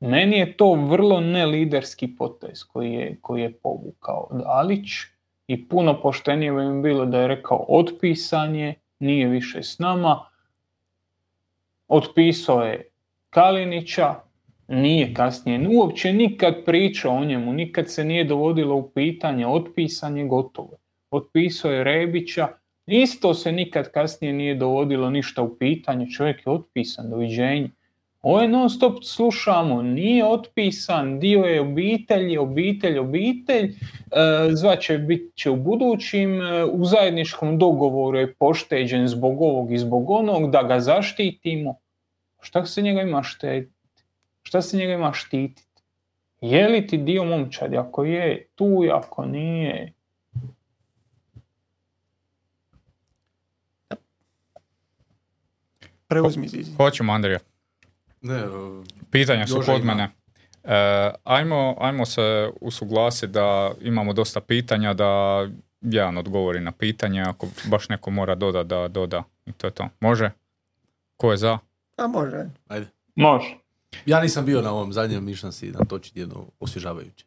Meni 0.00 0.38
je 0.38 0.56
to 0.56 0.74
vrlo 0.74 1.20
neliderski 1.20 2.16
potez 2.16 2.64
koji 2.64 2.92
je, 2.92 3.16
koji 3.22 3.42
je 3.42 3.52
povukao 3.52 4.28
Dalić 4.30 4.88
i 5.46 5.68
puno 5.68 6.00
poštenije 6.00 6.52
bi 6.52 6.82
bilo 6.82 7.06
da 7.06 7.20
je 7.20 7.28
rekao 7.28 7.66
otpisan 7.68 8.54
je, 8.54 8.74
nije 8.98 9.28
više 9.28 9.62
s 9.62 9.78
nama, 9.78 10.29
otpisao 11.90 12.62
je 12.62 12.90
Kalinića, 13.30 14.14
nije 14.68 15.14
kasnije 15.14 15.68
uopće 15.68 16.12
nikad 16.12 16.64
pričao 16.64 17.16
o 17.16 17.24
njemu, 17.24 17.52
nikad 17.52 17.90
se 17.90 18.04
nije 18.04 18.24
dovodilo 18.24 18.76
u 18.76 18.90
pitanje, 18.90 19.46
otpisan 19.46 20.16
je 20.16 20.24
gotovo. 20.24 20.76
Otpisao 21.10 21.72
je 21.72 21.84
Rebića, 21.84 22.48
isto 22.86 23.34
se 23.34 23.52
nikad 23.52 23.92
kasnije 23.92 24.32
nije 24.32 24.54
dovodilo 24.54 25.10
ništa 25.10 25.42
u 25.42 25.56
pitanje, 25.58 26.10
čovjek 26.10 26.46
je 26.46 26.52
otpisan, 26.52 27.10
doviđenje. 27.10 27.70
Ovo 28.22 28.40
je 28.40 28.48
non 28.48 28.70
stop 28.70 29.04
slušamo, 29.04 29.82
nije 29.82 30.24
otpisan, 30.26 31.20
dio 31.20 31.44
je 31.44 31.60
obitelj, 31.60 32.38
obitelj, 32.38 32.98
obitelj, 32.98 33.74
zvaće 34.52 34.98
bit 34.98 35.34
će 35.34 35.50
u 35.50 35.56
budućim, 35.56 36.42
e, 36.42 36.64
u 36.64 36.84
zajedničkom 36.84 37.58
dogovoru 37.58 38.18
je 38.18 38.34
pošteđen 38.34 39.08
zbog 39.08 39.42
ovog 39.42 39.72
i 39.72 39.78
zbog 39.78 40.10
onog, 40.10 40.50
da 40.50 40.62
ga 40.62 40.80
zaštitimo. 40.80 41.74
Šta 42.40 42.66
se 42.66 42.82
njega 42.82 43.02
ima 43.02 43.22
štititi? 43.22 44.02
Šta 44.42 44.62
se 44.62 44.76
njega 44.76 44.92
ima 44.92 45.12
štititi? 45.12 45.82
Je 46.40 46.68
li 46.68 46.86
ti 46.86 46.98
dio 46.98 47.24
momčadi? 47.24 47.76
Ako 47.76 48.04
je, 48.04 48.46
tu 48.54 48.84
ako 48.92 49.24
nije. 49.24 49.92
Preuzmi 56.08 56.48
Zizi. 56.48 56.72
Hoćemo, 56.76 57.12
Andrija. 57.12 57.49
Ne, 58.20 58.42
Pitanja 59.10 59.46
su 59.46 59.62
kod 59.66 59.84
mene. 59.84 60.08
E, 60.64 61.10
ajmo, 61.24 61.76
ajmo 61.80 62.06
se 62.06 62.50
usuglasiti 62.60 63.32
da 63.32 63.72
imamo 63.80 64.12
dosta 64.12 64.40
pitanja, 64.40 64.94
da 64.94 65.46
jedan 65.80 66.18
odgovori 66.18 66.60
na 66.60 66.72
pitanje, 66.72 67.22
ako 67.22 67.46
baš 67.64 67.88
neko 67.88 68.10
mora 68.10 68.34
doda, 68.34 68.62
da 68.62 68.88
doda. 68.88 69.22
I 69.46 69.52
to 69.52 69.66
je 69.66 69.70
to. 69.70 69.88
Može? 70.00 70.30
Ko 71.16 71.30
je 71.30 71.36
za? 71.36 71.58
A 71.96 72.06
može. 72.06 72.44
Ajde. 72.68 72.86
Može. 73.14 73.56
Ja 74.06 74.20
nisam 74.20 74.44
bio 74.44 74.62
na 74.62 74.72
ovom 74.72 74.92
zadnjem, 74.92 75.24
mišljam 75.24 75.52
si 75.52 75.70
natočiti 75.70 76.20
jedno 76.20 76.46
osvježavajuće. 76.60 77.24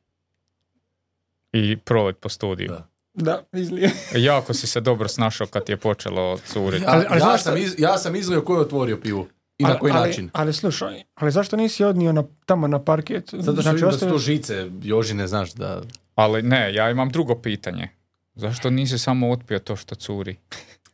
I 1.53 1.77
prolet 1.77 2.17
po 2.19 2.29
studiju. 2.29 2.67
Da. 2.67 2.87
Da, 3.13 3.43
izlije. 3.53 3.91
Jako 4.15 4.53
si 4.53 4.67
se 4.67 4.81
dobro 4.81 5.07
snašao 5.07 5.47
kad 5.47 5.69
je 5.69 5.77
počelo 5.77 6.37
curiti. 6.37 6.83
Ja, 6.83 6.89
Ali- 6.91 7.05
ali 7.09 7.19
ja, 7.21 7.37
sam 7.37 7.57
iz, 7.57 7.75
ja 7.77 7.97
sam 7.97 8.15
izlio 8.15 8.41
ko 8.41 8.53
je 8.55 8.61
otvorio 8.61 8.97
pivu. 8.97 9.27
I 9.57 9.63
na 9.63 9.69
Ali- 9.69 9.79
koji 9.79 9.93
ali, 9.93 10.07
način. 10.07 10.29
Ali 10.33 10.53
slušaj, 10.53 11.03
ali 11.15 11.31
zašto 11.31 11.55
nisi 11.55 11.83
odnio 11.83 12.11
na, 12.11 12.23
tamo 12.45 12.67
na 12.67 12.79
parket? 12.79 13.29
Zato 13.33 13.61
što 13.61 13.71
znači, 13.77 14.05
da 14.05 14.17
žice, 14.17 14.69
Jožine, 14.81 15.27
znaš 15.27 15.53
da... 15.53 15.81
Ali 16.15 16.41
ne, 16.41 16.73
ja 16.73 16.91
imam 16.91 17.09
drugo 17.09 17.35
pitanje. 17.35 17.89
Zašto 18.35 18.69
nisi 18.69 18.97
samo 18.97 19.31
otpio 19.31 19.59
to 19.59 19.75
što 19.75 19.95
curi? 19.95 20.37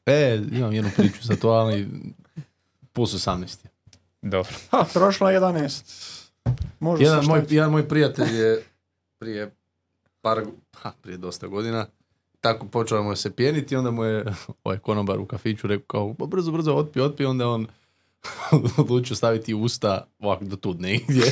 E, 0.06 0.42
imam 0.52 0.74
jednu 0.74 0.92
priču 0.98 1.24
za 1.24 1.36
to, 1.36 1.50
ali 1.50 1.88
plus 2.94 3.14
18. 3.28 3.66
je. 3.66 3.70
Dobro. 4.22 4.52
Ha, 4.72 4.86
prošlo 4.94 5.30
je 5.30 5.40
11. 5.40 5.84
Može 6.80 7.04
Jedan 7.04 7.26
moj, 7.26 7.42
jedan 7.50 7.72
moj 7.72 7.88
prijatelj 7.88 8.36
je 8.36 8.64
prije 9.20 9.52
par, 10.22 10.44
ha, 10.76 10.92
prije 11.02 11.18
dosta 11.18 11.48
godina, 11.48 11.86
tako 12.42 12.68
počeo 12.68 13.04
mu 13.04 13.12
je 13.12 13.16
se 13.16 13.36
pijeniti, 13.36 13.76
onda 13.76 13.92
mu 13.92 14.04
je 14.04 14.26
ovaj 14.64 14.78
konobar 14.80 15.20
u 15.20 15.26
kafiću 15.26 15.68
rekao 15.68 15.86
kao, 15.88 16.14
"Pa 16.14 16.26
brzo, 16.26 16.52
brzo, 16.52 16.76
otpi, 16.76 17.00
otpi, 17.02 17.26
onda 17.26 17.48
on 17.48 17.68
odlučio 18.78 19.16
staviti 19.16 19.54
usta 19.54 20.08
ovako 20.20 20.46
do 20.46 20.56
tu 20.56 20.74
negdje 20.74 21.24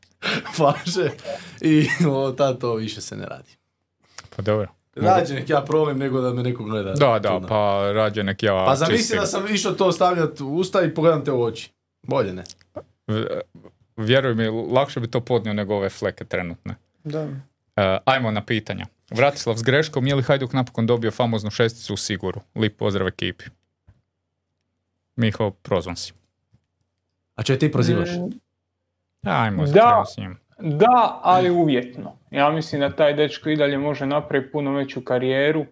flaše 0.56 1.10
i 1.70 1.88
od 2.08 2.36
tada 2.36 2.58
to 2.58 2.74
više 2.74 3.00
se 3.00 3.16
ne 3.16 3.26
radi. 3.26 3.50
Pa 4.36 4.42
dobro. 4.42 4.68
Rađe 4.96 5.34
nek 5.34 5.50
ja 5.50 5.60
prolim 5.60 5.98
nego 5.98 6.20
da 6.20 6.32
me 6.32 6.42
neko 6.42 6.64
gleda. 6.64 6.92
Da, 6.92 7.18
da, 7.18 7.28
čudno. 7.28 7.48
pa 7.48 7.92
rađe 7.92 8.22
nek 8.22 8.42
ja 8.42 8.64
Pa 8.66 8.76
zamisli 8.76 9.18
da 9.18 9.26
sam 9.26 9.54
išao 9.54 9.72
to 9.72 9.92
stavljati 9.92 10.42
u 10.42 10.54
usta 10.54 10.82
i 10.82 10.94
pogledam 10.94 11.24
te 11.24 11.32
u 11.32 11.42
oči. 11.42 11.72
Bolje 12.02 12.32
ne. 12.32 12.44
Vjeruj 13.96 14.34
mi, 14.34 14.46
lakše 14.48 15.00
bi 15.00 15.10
to 15.10 15.20
podnio 15.20 15.54
nego 15.54 15.74
ove 15.74 15.88
fleke 15.88 16.24
trenutne. 16.24 16.74
Da. 17.04 17.28
E, 17.76 17.98
ajmo 18.04 18.30
na 18.30 18.44
pitanja. 18.44 18.86
Vratislav 19.10 19.56
s 19.56 19.62
greškom, 19.62 20.06
je 20.06 20.14
li 20.14 20.22
Hajduk 20.22 20.52
napokon 20.52 20.86
dobio 20.86 21.10
famoznu 21.10 21.50
šesticu 21.50 21.94
u 21.94 21.96
Siguru? 21.96 22.40
Lip 22.54 22.78
pozdrav 22.78 23.08
ekipi. 23.08 23.44
Miho, 25.16 25.50
prozvan 25.50 25.96
si. 25.96 26.12
A 27.38 27.42
če 27.46 27.58
ti 27.58 27.70
prozivaš? 27.72 28.16
Mm, 28.18 29.30
Ajmo, 29.30 29.66
Da. 29.66 29.72
da. 29.72 30.04
s 30.06 30.16
njim. 30.16 30.36
Da, 30.58 31.20
ali 31.22 31.50
uvjetno. 31.50 32.16
Ja 32.30 32.50
mislim 32.50 32.80
da 32.80 32.90
taj 32.90 33.14
dečko 33.14 33.50
i 33.50 33.56
dalje 33.56 33.78
može 33.78 34.06
napraviti 34.06 34.52
puno 34.52 34.72
veću 34.72 35.00
karijeru, 35.04 35.64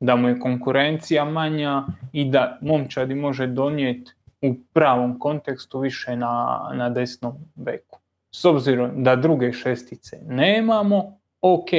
da 0.00 0.16
mu 0.16 0.28
je 0.28 0.38
konkurencija 0.38 1.24
manja 1.24 1.84
i 2.12 2.24
da 2.24 2.58
momčadi 2.60 3.14
može 3.14 3.46
donijeti 3.46 4.12
u 4.42 4.54
pravom 4.72 5.18
kontekstu 5.18 5.80
više 5.80 6.16
na, 6.16 6.60
na 6.74 6.90
desnom 6.90 7.34
beku. 7.54 7.98
S 8.30 8.44
obzirom 8.44 9.02
da 9.02 9.16
druge 9.16 9.52
šestice 9.52 10.18
nemamo, 10.26 11.18
ok, 11.40 11.70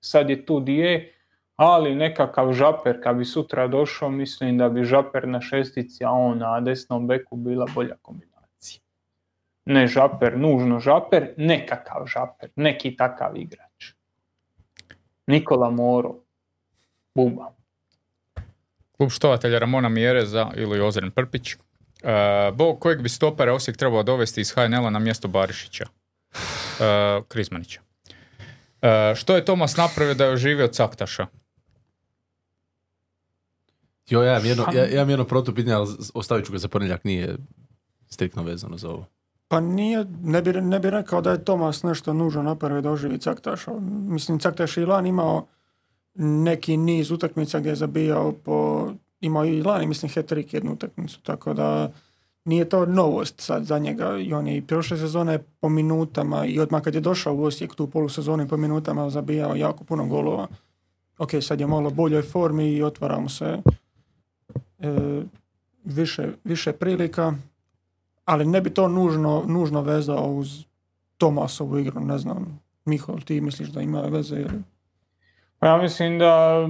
sad 0.00 0.30
je 0.30 0.46
tu 0.46 0.60
di 0.60 0.74
je, 0.74 1.12
ali 1.56 1.94
nekakav 1.94 2.52
žaper 2.52 3.02
kad 3.02 3.16
bi 3.16 3.24
sutra 3.24 3.66
došao, 3.66 4.10
mislim 4.10 4.58
da 4.58 4.68
bi 4.68 4.84
žaper 4.84 5.28
na 5.28 5.40
šestici, 5.40 6.04
a 6.04 6.10
on 6.10 6.38
na 6.38 6.60
desnom 6.60 7.06
beku 7.06 7.36
bila 7.36 7.66
bolja 7.74 7.94
kombinacija 8.02 8.37
ne 9.68 9.86
žaper, 9.86 10.38
nužno 10.38 10.80
žaper, 10.80 11.34
nekakav 11.36 12.06
žaper, 12.06 12.50
neki 12.56 12.96
takav 12.96 13.36
igrač. 13.36 13.92
Nikola 15.26 15.70
Moro, 15.70 16.14
Buba. 17.14 17.52
Klub 18.96 19.10
štovatelja 19.10 19.58
Ramona 19.58 19.88
Mjereza 19.88 20.50
ili 20.56 20.80
Ozren 20.80 21.10
Prpić. 21.10 21.52
E, 21.52 21.58
Bog 22.54 22.80
kojeg 22.80 23.02
bi 23.02 23.08
stopera 23.08 23.54
Osijek 23.54 23.76
trebao 23.76 24.02
dovesti 24.02 24.40
iz 24.40 24.54
HNL-a 24.54 24.90
na 24.90 24.98
mjesto 24.98 25.28
Barišića? 25.28 25.84
E, 25.84 27.22
Krizmanića. 27.28 27.80
E, 28.82 29.14
što 29.14 29.36
je 29.36 29.44
Tomas 29.44 29.76
napravio 29.76 30.14
da 30.14 30.24
je 30.24 30.32
oživio 30.32 30.66
Caktaša? 30.66 31.26
Jo, 34.10 34.22
ja 34.22 34.32
imam 34.32 34.46
jedno, 34.46 34.66
ja, 34.74 34.84
ja 34.84 34.94
imam 34.94 35.10
jedno 35.10 35.24
protupitanje, 35.24 35.74
ali 35.74 35.88
ostavit 36.14 36.46
ću 36.46 36.52
ga 36.52 36.58
za 36.58 36.68
ponedjeljak, 36.68 37.04
nije 37.04 37.36
striktno 38.10 38.42
vezano 38.42 38.76
za 38.76 38.88
ovo. 38.88 39.06
Pa 39.48 39.60
nije, 39.60 40.06
ne 40.22 40.42
bi, 40.42 40.52
ne 40.52 40.80
bi 40.80 40.90
rekao 40.90 41.20
da 41.20 41.30
je 41.30 41.44
Tomas 41.44 41.82
nešto 41.82 42.12
nužno 42.12 42.42
napravio 42.42 42.80
da 42.80 42.90
oživi 42.90 43.18
Caktaša. 43.18 43.72
Mislim, 44.08 44.38
Caktaš 44.38 44.76
je 44.76 44.82
i 44.82 44.86
lan 44.86 45.06
imao 45.06 45.46
neki 46.14 46.76
niz 46.76 47.10
utakmica 47.10 47.58
gdje 47.58 47.70
je 47.70 47.76
zabijao 47.76 48.32
po... 48.32 48.88
Imao 49.20 49.44
i 49.44 49.62
lani, 49.62 49.86
mislim, 49.86 50.12
hat-trick 50.12 50.54
jednu 50.54 50.72
utakmicu, 50.72 51.22
tako 51.22 51.54
da 51.54 51.90
nije 52.44 52.68
to 52.68 52.86
novost 52.86 53.40
sad 53.40 53.64
za 53.64 53.78
njega. 53.78 54.18
I 54.18 54.32
on 54.32 54.46
je 54.46 54.56
i 54.56 54.62
prošle 54.62 54.98
sezone 54.98 55.38
po 55.60 55.68
minutama 55.68 56.46
i 56.46 56.60
odmah 56.60 56.82
kad 56.82 56.94
je 56.94 57.00
došao 57.00 57.34
u 57.34 57.42
Osijek 57.42 57.74
tu 57.74 57.86
polusezonu 57.86 58.44
i 58.44 58.48
po 58.48 58.56
minutama 58.56 59.10
zabijao 59.10 59.56
jako 59.56 59.84
puno 59.84 60.06
golova. 60.06 60.46
Ok, 61.18 61.30
sad 61.40 61.60
je 61.60 61.66
malo 61.66 61.90
boljoj 61.90 62.22
formi 62.22 62.68
i 62.68 62.82
otvara 62.82 63.20
mu 63.20 63.28
se 63.28 63.58
e, 64.78 65.22
više, 65.84 66.28
više 66.44 66.72
prilika 66.72 67.34
ali 68.28 68.44
ne 68.46 68.60
bi 68.60 68.70
to 68.70 68.88
nužno, 68.88 69.42
nužno 69.46 69.80
vezao 69.80 70.24
uz 70.24 70.64
Tomasovu 71.18 71.78
igru, 71.78 72.00
ne 72.00 72.18
znam. 72.18 72.60
Miho, 72.84 73.16
ti 73.24 73.40
misliš 73.40 73.68
da 73.68 73.80
ima 73.80 74.00
veze 74.00 74.36
ili? 74.36 74.62
Pa 75.58 75.66
Ja 75.66 75.76
mislim 75.76 76.18
da, 76.18 76.66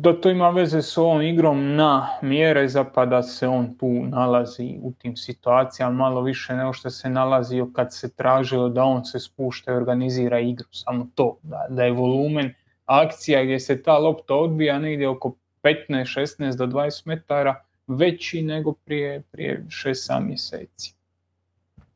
da 0.00 0.20
to 0.20 0.30
ima 0.30 0.50
veze 0.50 0.82
s 0.82 0.98
ovom 0.98 1.22
igrom 1.22 1.74
na 1.74 2.08
mjere 2.22 2.68
pa 2.94 3.06
da 3.06 3.22
se 3.22 3.48
on 3.48 3.78
tu 3.78 3.88
nalazi 3.88 4.78
u 4.82 4.92
tim 4.92 5.16
situacijama 5.16 5.96
malo 5.96 6.22
više 6.22 6.54
nego 6.54 6.72
što 6.72 6.90
se 6.90 7.10
nalazio 7.10 7.70
kad 7.72 7.94
se 7.94 8.14
tražilo 8.14 8.68
da 8.68 8.84
on 8.84 9.04
se 9.04 9.20
spušta 9.20 9.72
i 9.72 9.74
organizira 9.74 10.40
igru. 10.40 10.66
Samo 10.70 11.06
to, 11.14 11.38
da, 11.42 11.66
da 11.68 11.84
je 11.84 11.92
volumen 11.92 12.54
akcija 12.86 13.44
gdje 13.44 13.60
se 13.60 13.82
ta 13.82 13.98
lopta 13.98 14.34
odbija 14.34 14.78
negdje 14.78 15.08
oko 15.08 15.34
15, 15.62 15.78
16 15.88 16.56
do 16.56 16.66
20 16.66 17.06
metara 17.06 17.64
veći 17.86 18.42
nego 18.42 18.72
prije, 18.72 19.20
prije 19.22 19.64
6-7 19.68 20.20
mjeseci. 20.20 20.94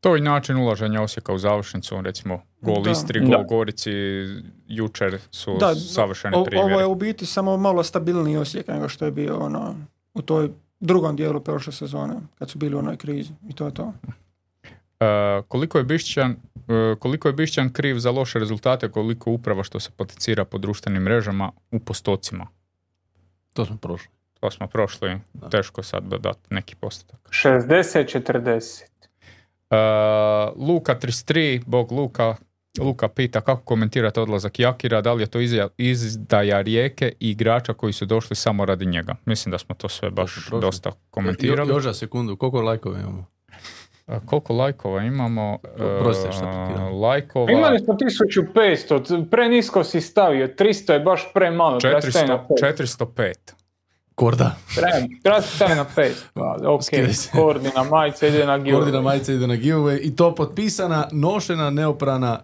To 0.00 0.14
je 0.14 0.18
i 0.18 0.22
način 0.22 0.56
ulaženja 0.56 1.02
Osijeka 1.02 1.32
u 1.32 1.38
završnicu, 1.38 2.00
recimo 2.00 2.42
gol 2.60 2.82
Da. 2.82 2.90
Istri, 2.90 3.20
Da. 3.20 3.26
gol 3.26 3.44
Gorici, 3.44 3.90
jučer 4.68 5.18
su 5.30 5.56
Da, 5.60 5.74
savršene 5.74 6.36
O- 6.36 6.44
primjere. 6.44 6.72
ovo 6.72 6.80
je 6.80 6.86
u 6.86 6.94
biti 6.94 7.26
samo 7.26 7.56
malo 7.56 7.82
stabilniji 7.82 8.36
Osijek 8.36 8.68
nego 8.68 8.88
što 8.88 9.04
je 9.04 9.10
bio 9.12 9.38
ono 9.38 9.74
u 10.14 10.22
toj 10.22 10.50
drugom 10.80 11.16
dijelu 11.16 11.40
prošle 11.40 11.72
sezone, 11.72 12.14
kad 12.38 12.50
su 12.50 12.58
bili 12.58 12.74
u 12.74 12.78
onoj 12.78 12.96
krizi. 12.96 13.30
I 13.48 13.54
to 13.54 13.66
je 13.66 13.74
to. 13.74 13.92
E, 15.00 15.06
koliko 15.48 15.78
je 15.78 15.84
Bišćan 15.84 16.30
e, 16.30 16.36
koliko 16.98 17.28
je 17.28 17.34
Bišćan 17.34 17.72
kriv 17.72 17.98
za 17.98 18.10
loše 18.10 18.38
rezultate, 18.38 18.90
koliko 18.90 19.30
upravo 19.30 19.64
što 19.64 19.80
se 19.80 19.90
potencira 19.90 20.44
po 20.44 20.58
društvenim 20.58 21.02
mrežama 21.02 21.52
u 21.70 21.78
postocima. 21.80 22.46
To 23.54 23.64
smo 23.64 23.76
prošli. 23.76 24.08
To 24.46 24.50
smo 24.50 24.66
prošli, 24.66 25.18
teško 25.50 25.82
sad 25.82 26.04
dodati 26.04 26.38
neki 26.50 26.76
postotak. 26.76 27.20
60-40. 27.30 28.82
E, 29.70 29.76
Luka 30.56 30.94
33, 30.94 31.62
Bog 31.66 31.92
Luka, 31.92 32.36
Luka 32.78 33.08
pita 33.08 33.40
kako 33.40 33.62
komentirate 33.62 34.20
odlazak 34.20 34.58
Jakira, 34.58 35.00
da 35.00 35.12
li 35.12 35.22
je 35.22 35.26
to 35.26 35.38
izja- 35.38 35.68
izdaja 35.78 36.60
rijeke 36.60 37.12
i 37.20 37.30
igrača 37.30 37.72
koji 37.72 37.92
su 37.92 38.06
došli 38.06 38.36
samo 38.36 38.64
radi 38.64 38.86
njega. 38.86 39.14
Mislim 39.24 39.50
da 39.50 39.58
smo 39.58 39.74
to 39.74 39.88
sve 39.88 40.10
baš 40.10 40.34
prošli. 40.34 40.60
dosta 40.60 40.92
komentirali. 41.10 41.68
Jo, 41.70 41.74
Joža, 41.74 41.94
sekundu, 41.94 42.36
koliko 42.36 42.60
lajkova 42.60 42.98
imamo? 42.98 43.26
A 44.06 44.20
koliko 44.20 44.52
lajkova 44.52 45.02
imamo? 45.02 45.58
E, 45.78 45.82
lajkova... 46.92 47.52
Imali 47.52 47.78
smo 47.78 47.94
1500, 47.94 49.30
prenisko 49.30 49.84
si 49.84 50.00
stavio, 50.00 50.48
300 50.48 50.92
je 50.92 51.00
baš 51.00 51.30
premalo, 51.34 51.80
treba 51.80 52.00
stavi 52.00 52.28
na 52.28 52.44
400, 52.50 53.06
5. 53.06 53.24
405. 53.24 53.65
Korda. 54.16 54.56
Stavi 55.42 55.74
na 55.74 55.84
5. 55.96 56.10
Pa, 56.34 56.56
ok, 56.66 56.82
koordina 57.32 57.84
majica 57.84 58.26
ide 58.26 58.46
na 58.46 58.58
giveaway. 58.58 58.74
Kordina 58.74 59.00
majica 59.00 59.32
ide 59.32 59.46
na 59.46 59.54
giveaway 59.56 59.98
i 60.02 60.16
to 60.16 60.34
potpisana, 60.34 61.08
nošena, 61.12 61.70
neoprana. 61.70 62.42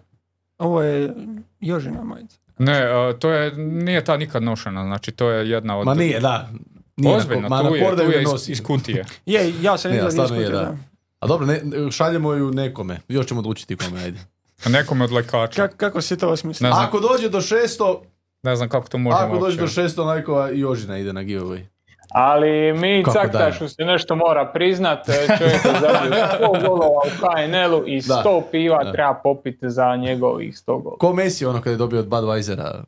Ovo 0.57 0.81
je 0.81 1.13
Jožina 1.59 2.03
majica. 2.03 2.37
Ne, 2.57 2.79
e, 2.79 3.19
to 3.19 3.29
je, 3.29 3.53
nije 3.57 4.03
ta 4.03 4.17
nikad 4.17 4.43
nošena, 4.43 4.83
znači 4.83 5.11
to 5.11 5.29
je 5.29 5.49
jedna 5.49 5.77
od... 5.77 5.85
Ma 5.85 5.93
nije, 5.93 6.19
da. 6.19 6.49
Nije 6.97 7.15
Ozbiljno, 7.15 7.41
na, 7.41 7.49
ma, 7.49 7.57
tu 7.57 7.63
na 7.63 7.77
je, 7.77 7.95
tu 7.95 8.11
je 8.11 8.23
iz, 8.23 8.49
iz 8.49 8.63
kutije. 8.63 9.05
Je, 9.25 9.53
ja 9.61 9.77
sam 9.77 9.91
Ne, 9.91 9.97
izgleda 9.97 10.11
stvarno 10.11 10.35
je, 10.35 10.41
iskutio, 10.41 10.59
da. 10.59 10.65
da. 10.65 10.77
A 11.19 11.27
dobro, 11.27 11.45
ne, 11.45 11.61
šaljemo 11.91 12.33
ju 12.33 12.51
nekome. 12.51 12.99
Još 13.07 13.25
ćemo 13.25 13.39
odlučiti 13.39 13.75
kome, 13.75 14.01
ajde. 14.03 14.19
Nekome 14.65 15.03
od 15.03 15.11
lekača. 15.11 15.61
Kak- 15.67 15.77
kako 15.77 16.01
si 16.01 16.17
to 16.17 16.29
osmislio? 16.29 16.71
Ako 16.73 16.99
dođe 16.99 17.29
do 17.29 17.41
600, 17.41 17.99
ne 18.43 18.55
znam 18.55 18.69
kako 18.69 18.87
to 18.87 18.97
možemo 18.97 19.23
ako 19.25 19.37
dođe 19.37 19.57
do 19.57 19.63
uopće. 19.63 19.81
600 19.81 19.97
lajkova, 19.99 20.51
i 20.51 20.59
Jožina 20.59 20.97
ide 20.97 21.13
na 21.13 21.23
giveaway. 21.23 21.61
Ali 22.09 22.73
mi 22.73 23.03
Kako 23.03 23.13
Caktašu 23.13 23.69
se 23.69 23.83
nešto 23.83 24.15
mora 24.17 24.45
priznat, 24.45 25.09
e, 25.09 25.13
čovjek 25.29 25.65
je 25.65 25.71
zabio 25.73 26.09
100 26.41 26.61
golova 26.61 26.85
u 26.97 27.19
KNL-u 27.19 27.83
i 27.87 28.01
Da. 28.01 28.13
100 28.15 28.41
piva 28.51 28.83
Da. 28.83 28.91
treba 28.91 29.13
popiti 29.15 29.69
za 29.69 29.95
njegovih 29.95 30.53
100 30.57 30.65
golova. 30.65 30.97
Ko 30.97 31.13
Messi 31.13 31.45
ono 31.45 31.59
kada 31.59 31.69
je 31.69 31.77
dobio 31.77 31.99
od 31.99 32.07
Budweisera, 32.07 32.83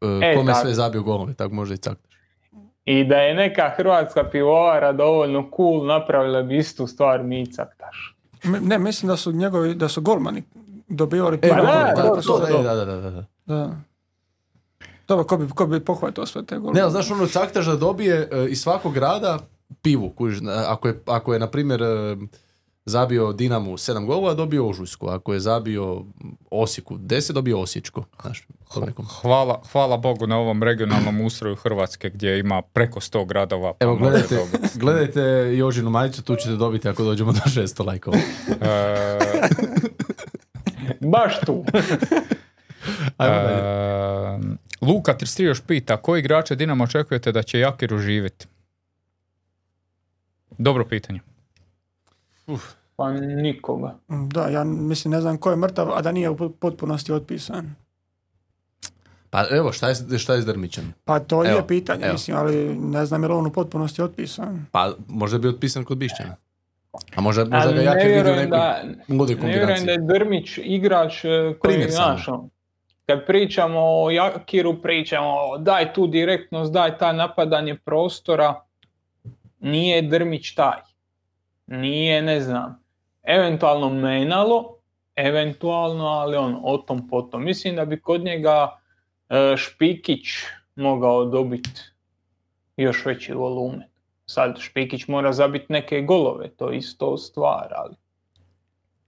uh, 0.00 0.22
E, 0.22 0.34
kome 0.34 0.54
sve 0.54 0.72
zabio 0.72 1.02
golove, 1.02 1.34
tako 1.34 1.54
može 1.54 1.74
i 1.74 1.78
caktaš. 1.78 2.10
I 2.84 3.04
da 3.04 3.16
je 3.16 3.34
neka 3.34 3.70
hrvatska 3.70 4.24
pivovara 4.24 4.92
dovoljno 4.92 5.50
cool, 5.56 5.86
napravila 5.86 6.42
bi 6.42 6.56
istu 6.56 6.86
stvar 6.86 7.22
mi 7.22 7.46
Caktaš. 7.46 8.16
M- 8.44 8.62
Ne, 8.62 8.78
mislim 8.78 9.08
da 9.08 9.16
su 9.16 9.32
njegovi, 9.32 9.74
da 9.74 9.88
su 9.88 10.00
golmani 10.00 10.42
dobivali 10.88 11.36
E, 11.36 11.40
Pa 11.40 11.46
pivo. 11.46 11.66
da, 11.66 11.72
da, 11.96 12.02
da, 12.02 12.08
da, 12.10 12.20
to. 12.22 12.38
da, 12.62 12.74
da, 12.74 12.84
da, 12.86 13.10
da. 13.10 13.24
Da. 13.46 13.70
Dobro, 15.10 15.24
ko 15.24 15.36
bi, 15.36 15.48
ko 15.48 15.66
bi 15.66 15.80
pohvatao 15.80 16.26
sve 16.26 16.42
te 16.44 16.54
golmane? 16.54 16.74
Ne, 16.74 16.82
ali 16.82 16.90
znaš 16.90 17.10
ono 17.10 17.26
caktaš 17.26 17.66
da 17.66 17.76
dobije 17.76 18.28
e, 18.32 18.46
iz 18.48 18.60
svakog 18.60 18.94
grada 18.94 19.38
pivu. 19.82 20.10
kužiš, 20.10 20.40
na- 20.40 20.64
ako, 20.68 20.88
je, 20.88 21.00
ako 21.06 21.32
je, 21.32 21.38
na 21.38 21.46
primjer, 21.46 21.82
e, 21.82 22.16
zabio 22.84 23.32
Dinamu 23.32 23.72
7 23.72 24.06
golova, 24.06 24.34
dobio 24.34 24.68
Ožujsku. 24.68 25.08
Ako 25.08 25.32
je 25.34 25.40
zabio 25.40 26.04
Osijeku 26.50 26.96
10, 26.96 27.32
dobio 27.32 27.60
Osječko. 27.60 28.04
Znaš. 28.22 28.46
Hvala, 29.20 29.62
hvala 29.72 29.96
Bogu 29.96 30.26
na 30.26 30.38
ovom 30.38 30.62
regionalnom 30.62 31.20
ustroju 31.20 31.56
Hrvatske 31.56 32.10
gdje 32.10 32.38
ima 32.38 32.62
preko 32.62 33.00
100 33.00 33.26
gradova. 33.26 33.72
pa 33.72 33.84
Evo, 33.84 33.96
gledajte, 33.96 34.38
gledajte 34.74 35.20
Jožinu 35.56 35.90
majicu, 35.90 36.22
tu 36.22 36.36
ćete 36.36 36.50
dobiti 36.50 36.88
ako 36.88 37.04
dođemo 37.04 37.32
do 37.32 37.40
600 37.40 37.86
lajkova. 37.86 38.16
E, 38.60 39.18
Baš 41.02 41.40
tu. 41.40 41.64
Ajmo 43.16 43.36
dalje. 43.36 43.58
e, 43.58 44.69
Luka 44.80 45.14
33 45.14 45.42
još 45.42 45.60
pita, 45.66 45.96
koji 45.96 46.20
igrače 46.20 46.56
Dinamo 46.56 46.84
očekujete 46.84 47.32
da 47.32 47.42
će 47.42 47.58
Jakir 47.58 47.94
uživjeti? 47.94 48.46
Dobro 50.58 50.84
pitanje. 50.84 51.20
Pa 52.96 53.12
nikoga. 53.12 53.94
Mm, 54.08 54.28
Da, 54.28 54.48
ja 54.48 54.64
mislim, 54.64 55.12
ne 55.12 55.20
znam 55.20 55.38
ko 55.38 55.50
je 55.50 55.56
mrtav, 55.56 55.92
a 55.92 56.02
da 56.02 56.12
nije 56.12 56.30
u 56.30 56.50
potpunosti 56.50 57.12
otpisan. 57.12 57.74
Pa 59.30 59.46
evo, 59.50 59.72
šta 59.72 59.88
je, 59.88 60.18
šta 60.18 60.34
je 60.34 60.42
s 60.42 60.46
Drmićem? 60.46 60.94
Pa 61.04 61.18
to 61.18 61.44
Evo, 61.44 61.56
je 61.56 61.66
pitanje, 61.66 62.04
evo. 62.04 62.12
mislim, 62.12 62.36
ali 62.36 62.74
ne 62.74 63.06
znam 63.06 63.22
je 63.22 63.28
li 63.28 63.34
on 63.34 63.46
u 63.46 63.52
potpunosti 63.52 64.02
otpisan. 64.02 64.66
Pa 64.72 64.92
možda 65.08 65.38
bi 65.38 65.48
otpisan 65.48 65.84
kod 65.84 65.98
Bišćana. 65.98 66.36
A 67.14 67.20
možda, 67.20 67.42
A 67.42 67.44
možda 67.44 67.72
ga 67.72 67.76
ne 67.76 67.84
Jakir 67.84 68.06
vidi 68.06 68.10
u 68.10 68.14
vjerujem 68.14 68.36
nekoj 68.36 68.58
da, 68.58 68.82
ludoj 69.08 69.36
ne 69.36 69.46
vjerujem 69.46 69.84
da 69.86 69.92
je 69.92 69.98
Drmić 69.98 70.58
igrač 70.58 71.24
e, 71.24 71.28
koji, 71.58 71.72
Primjer 71.72 71.92
samo. 71.92 72.48
Kad 73.10 73.26
pričamo 73.26 73.80
o 73.80 74.10
Jakiru, 74.10 74.82
pričamo 74.82 75.58
daj 75.58 75.92
tu 75.92 76.06
direktnost, 76.06 76.72
daj 76.72 76.98
taj 76.98 77.12
napadanje 77.12 77.74
prostora, 77.74 78.60
nije 79.60 80.02
Drmić 80.02 80.54
taj. 80.54 80.80
Nije, 81.66 82.22
ne 82.22 82.40
znam, 82.40 82.82
eventualno 83.22 83.88
Menalo, 83.88 84.76
eventualno, 85.16 86.06
ali 86.06 86.36
on 86.36 86.60
o 86.62 86.78
tom 86.78 87.08
potom. 87.08 87.44
Mislim 87.44 87.76
da 87.76 87.84
bi 87.84 88.00
kod 88.00 88.24
njega 88.24 88.78
e, 89.28 89.56
Špikić 89.56 90.26
mogao 90.76 91.24
dobiti 91.24 91.80
još 92.76 93.04
veći 93.04 93.32
volumen. 93.32 93.88
Sad 94.26 94.58
Špikić 94.58 95.08
mora 95.08 95.32
zabiti 95.32 95.66
neke 95.68 96.00
golove, 96.00 96.48
to 96.48 96.72
isto 96.72 97.16
stvar, 97.16 97.68
ali 97.74 97.94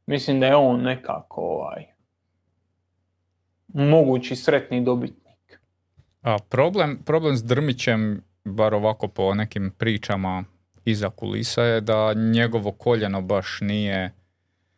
mislim 0.06 0.40
da 0.40 0.46
je 0.46 0.56
on 0.56 0.82
nekako 0.82 1.40
ovaj 1.40 1.91
mogući 3.72 4.36
sretni 4.36 4.84
dobitnik. 4.84 5.60
A 6.22 6.38
problem, 6.48 6.98
problem 7.04 7.36
s 7.36 7.44
Drmićem, 7.44 8.22
bar 8.44 8.74
ovako 8.74 9.08
po 9.08 9.34
nekim 9.34 9.70
pričama 9.78 10.44
iza 10.84 11.10
kulisa 11.10 11.62
je 11.62 11.80
da 11.80 12.14
njegovo 12.14 12.72
koljeno 12.72 13.20
baš 13.20 13.58
nije 13.60 14.12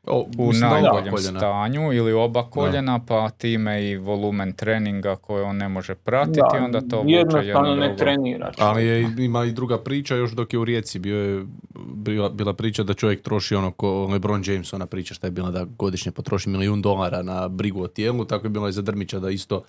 O, 0.06 0.26
u 0.39 0.52
da 0.52 0.59
najboljem 0.60 1.16
stanju 1.18 1.93
ili 1.93 2.12
oba 2.12 2.43
koljena, 2.43 3.01
pa 3.06 3.31
time 3.31 3.85
i 3.85 3.97
volumen 3.97 4.52
treninga 4.52 5.16
koje 5.16 5.43
on 5.43 5.56
ne 5.56 5.68
može 5.68 5.94
pratiti, 5.94 6.40
Da, 6.52 6.64
onda 6.64 6.81
to 6.81 6.97
vuče 6.98 7.16
jednostavno 7.16 7.68
jedno 7.68 7.74
ne 7.76 7.86
drugo. 7.86 7.98
trenira. 7.98 8.52
Ali 8.59 8.86
je, 8.86 9.14
ima 9.18 9.44
i 9.44 9.52
druga 9.52 9.78
priča, 9.78 10.14
još 10.16 10.32
dok 10.32 10.52
je 10.52 10.59
u 10.59 10.64
Rijeci 10.64 10.98
bio 10.98 11.18
je 11.18 11.44
bila, 11.86 12.28
bila 12.28 12.52
priča 12.52 12.82
da 12.82 12.94
čovjek 12.94 13.22
troši 13.22 13.55
ono 13.55 13.70
ko 13.70 14.06
LeBron 14.06 14.43
James, 14.47 14.72
ona 14.72 14.86
priča 14.86 15.14
šta 15.14 15.26
je 15.26 15.31
bila 15.31 15.51
da 15.51 15.64
godišnje 15.78 16.12
potroši 16.12 16.48
milijun 16.48 16.82
dolara 16.82 17.22
na 17.22 17.48
brigu 17.48 17.82
o 17.82 17.89
tijelu, 17.89 18.24
tako 18.24 18.47
je 18.47 18.51
bila 18.51 18.68
i 18.68 18.72
za 18.72 18.82
Drmića 18.82 19.18
da 19.18 19.31
isto 19.31 19.62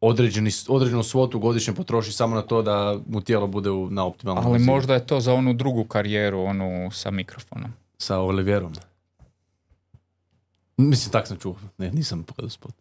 određeni, 0.00 0.50
određenu 0.68 1.02
svotu 1.02 1.38
godišnje 1.38 1.74
potroši 1.74 2.12
samo 2.12 2.34
na 2.34 2.42
to 2.42 2.62
da 2.62 2.98
mu 3.08 3.20
tijelo 3.20 3.46
bude 3.46 3.70
u, 3.70 3.90
na 3.90 4.04
optimalnom 4.04 4.44
Ali 4.44 4.52
razini. 4.52 4.72
možda 4.72 4.94
je 4.94 5.06
to 5.06 5.20
za 5.20 5.34
onu 5.34 5.52
drugu 5.52 5.84
karijeru, 5.84 6.40
onu 6.40 6.90
sa 6.90 7.10
mikrofonom. 7.10 7.70
Sa 7.98 8.18
Oliverom. 8.18 8.72
Mislim, 10.88 11.12
tak 11.12 11.26
sam 11.26 11.36
čuo. 11.36 11.56
Ne, 11.78 11.90
nisam 11.90 12.22
pogledao 12.22 12.50
spot. 12.50 12.74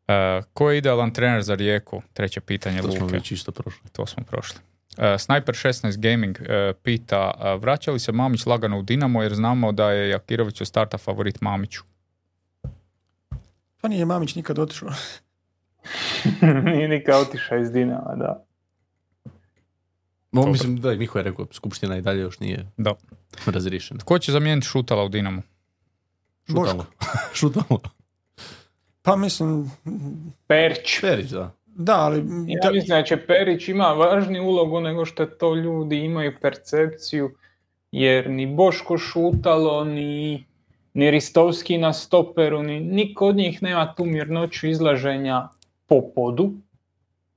E, 0.09 0.43
ko 0.53 0.71
je 0.71 0.79
idealan 0.79 1.11
trener 1.11 1.43
za 1.43 1.55
Rijeku? 1.55 2.03
Treće 2.13 2.41
pitanje 2.41 2.83
To 2.83 2.93
smo 2.93 3.07
već 3.07 3.33
isto 3.33 3.53
prošli. 3.53 3.91
To 3.93 4.07
smo 4.07 4.25
prošli. 4.25 4.59
E, 4.99 5.19
Sniper 5.19 5.55
16 5.55 5.99
Gaming 5.99 6.39
e, 6.41 6.73
pita, 6.83 7.31
e, 7.41 7.57
vraća 7.57 7.91
li 7.91 7.99
se 7.99 8.13
Mamić 8.13 8.47
lagano 8.47 8.79
u 8.79 8.83
Dinamo 8.83 9.23
jer 9.23 9.35
znamo 9.35 9.73
da 9.73 9.91
je 9.93 10.09
Jakirović 10.09 10.61
od 10.61 10.67
starta 10.67 10.99
favorit 10.99 11.41
Mamiću. 11.41 11.83
Pa 13.81 13.89
nije 13.89 14.05
Mamić 14.05 14.35
nikad 14.35 14.59
otišao. 14.59 14.91
Nije 16.65 16.89
nikad 16.89 17.23
otišao 17.23 17.59
iz 17.59 17.71
Dinama, 17.71 18.15
da. 18.17 18.45
Mo, 20.33 20.47
mislim, 20.47 20.81
da, 20.81 20.93
i 20.93 20.99
Miho 20.99 21.19
je 21.19 21.23
rekao, 21.23 21.47
skupština 21.53 21.97
i 21.97 22.03
dalje 22.03 22.21
još 22.21 22.41
nije 22.41 22.67
Da. 22.77 22.95
razriješena. 23.47 24.01
Ko 24.05 24.19
će 24.19 24.33
zamijeniti 24.33 24.67
Šutala 24.67 25.05
u 25.05 25.09
Dinamu? 25.09 25.43
Šutalo. 26.47 26.87
Šutalo. 27.39 27.81
Pa 29.03 29.17
mislim, 29.17 29.71
Perić. 30.47 31.01
Perić, 31.01 31.31
da. 31.31 31.51
da, 31.67 31.97
ali... 31.97 32.19
Ja 32.49 32.71
mislim 32.71 32.99
da 32.99 33.03
će 33.03 33.27
Perić 33.27 33.69
ima 33.69 33.87
važniji 33.87 34.41
ulogu 34.41 34.81
nego 34.81 35.05
što 35.05 35.27
to 35.27 35.55
ljudi 35.55 35.99
imaju 35.99 36.33
percepciju, 36.41 37.31
jer 37.93 38.31
ni 38.31 38.47
Boško 38.47 38.99
Šutalo, 38.99 39.85
ni, 39.85 40.45
ni 40.95 41.11
Ristovski 41.11 41.79
na 41.79 41.93
stoperu, 41.93 42.63
ni 42.63 42.81
niko 42.81 43.27
od 43.27 43.37
njih 43.37 43.63
nema 43.63 43.95
tu 43.95 44.05
mirnoću 44.05 44.67
izlaženja 44.67 45.49
po 45.87 46.03
podu, 46.15 46.53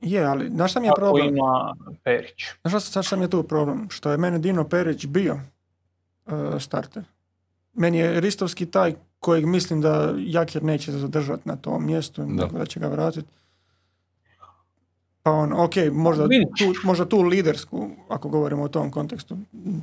Je, 0.01 0.23
ali 0.25 0.49
znaš 0.49 0.71
šta 0.71 0.79
mi 0.79 0.87
je 0.87 0.93
problem? 0.95 1.27
ima 1.27 1.75
Perić. 2.03 2.45
Znaš 2.61 2.71
šta, 2.71 2.91
šta, 2.91 3.03
šta 3.03 3.15
mi 3.15 3.23
je 3.23 3.29
tu 3.29 3.43
problem? 3.43 3.87
Što 3.89 4.11
je 4.11 4.17
meni 4.17 4.39
Dino 4.39 4.69
Perić 4.69 5.05
bio 5.05 5.39
uh, 6.25 6.33
starter. 6.59 7.03
Meni 7.77 7.97
je 7.97 8.19
Ristovski 8.21 8.65
taj 8.65 8.93
kojeg 9.19 9.45
mislim 9.45 9.81
da 9.81 10.13
Jakir 10.17 10.63
neće 10.63 10.91
zadržati 10.91 11.49
na 11.49 11.55
tom 11.55 11.85
mjestu, 11.85 12.25
Da. 12.25 12.45
da 12.45 12.65
će 12.65 12.79
ga 12.79 12.87
vratiti. 12.87 13.27
Pa 15.23 15.31
on, 15.31 15.53
ok, 15.53 15.73
možda 15.91 16.27
tu, 16.27 16.73
možda 16.83 17.05
tu 17.05 17.21
lidersku, 17.21 17.89
ako 18.09 18.29
govorimo 18.29 18.63
o 18.63 18.67
tom 18.67 18.91
kontekstu, 18.91 19.37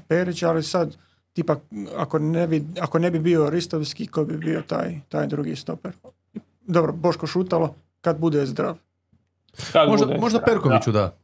Perić, 0.09 0.43
ali 0.43 0.63
sad, 0.63 0.97
tipa, 1.33 1.57
ako 1.97 2.19
ne 2.19 2.47
bi, 2.47 2.65
ako 2.81 2.99
ne 2.99 3.11
bi 3.11 3.19
bio 3.19 3.51
Ristovski, 3.51 4.07
ko 4.07 4.25
bi 4.25 4.37
bio 4.37 4.63
taj, 4.67 5.01
taj 5.09 5.27
drugi 5.27 5.57
stoper? 5.57 5.93
Dobro, 6.67 6.93
Boško 6.93 7.27
Šutalo, 7.27 7.75
kad 8.01 8.19
bude 8.19 8.47
zdrav. 8.47 8.77
Kad 9.73 9.89
Možda, 9.89 10.07
bude 10.07 10.19
možda 10.19 10.39
zdrav, 10.39 10.55
Perkoviću 10.55 10.93
da. 10.93 11.17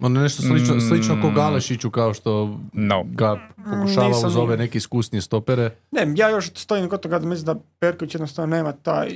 Ono 0.00 0.20
nešto 0.20 0.42
slično, 0.42 0.74
Mm. 0.76 0.80
slično 0.80 1.18
ko 1.22 1.30
Galešiću 1.30 1.90
kao 1.90 2.14
što 2.14 2.58
No. 2.72 3.04
ga 3.06 3.36
pokušava 3.56 4.08
nisam 4.08 4.28
uz 4.28 4.36
ove 4.36 4.56
neke 4.56 4.78
iskusnije 4.78 5.22
stopere. 5.22 5.70
Ne, 5.90 6.06
ja 6.16 6.28
još 6.28 6.50
stojim 6.54 6.88
kod 6.88 7.00
toga 7.00 7.18
da 7.18 7.26
mislim 7.26 7.46
da 7.46 7.60
Perković 7.78 8.14
jednostavno 8.14 8.56
nema 8.56 8.72
taj, 8.72 9.10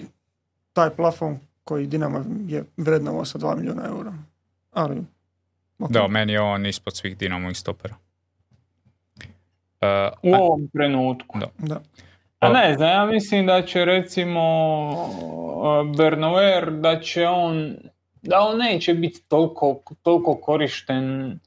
taj 0.72 0.90
plafon 0.90 1.38
koji 1.64 1.86
Dinamo 1.86 2.24
je 2.46 2.64
vrednovao 2.76 3.24
sa 3.24 3.38
2 3.38 3.56
milijuna 3.56 3.82
eura. 3.86 4.12
Ali, 4.72 4.96
ok. 5.78 5.90
Da, 5.90 6.08
meni 6.08 6.32
je 6.32 6.40
on 6.40 6.66
ispod 6.66 6.96
svih 6.96 7.16
Dinamo 7.16 7.54
stopera. 7.54 7.94
E, 9.80 10.08
U 10.22 10.34
ovom 10.34 10.68
trenutku. 10.68 11.38
Da. 11.38 11.46
Da. 11.58 11.80
A 12.38 12.48
ne 12.52 12.74
znam, 12.76 12.88
ja 12.88 13.06
mislim 13.06 13.46
da 13.46 13.62
će 13.62 13.84
recimo 13.84 14.40
uh, 14.90 15.96
Bernouer, 15.96 16.70
da 16.70 17.00
će 17.00 17.26
on, 17.26 17.76
da 18.24 18.40
on 18.40 18.58
neće 18.58 18.94
biti 18.94 19.22
toliko, 19.28 19.80
toliko 20.02 20.36
korišten. 20.36 21.38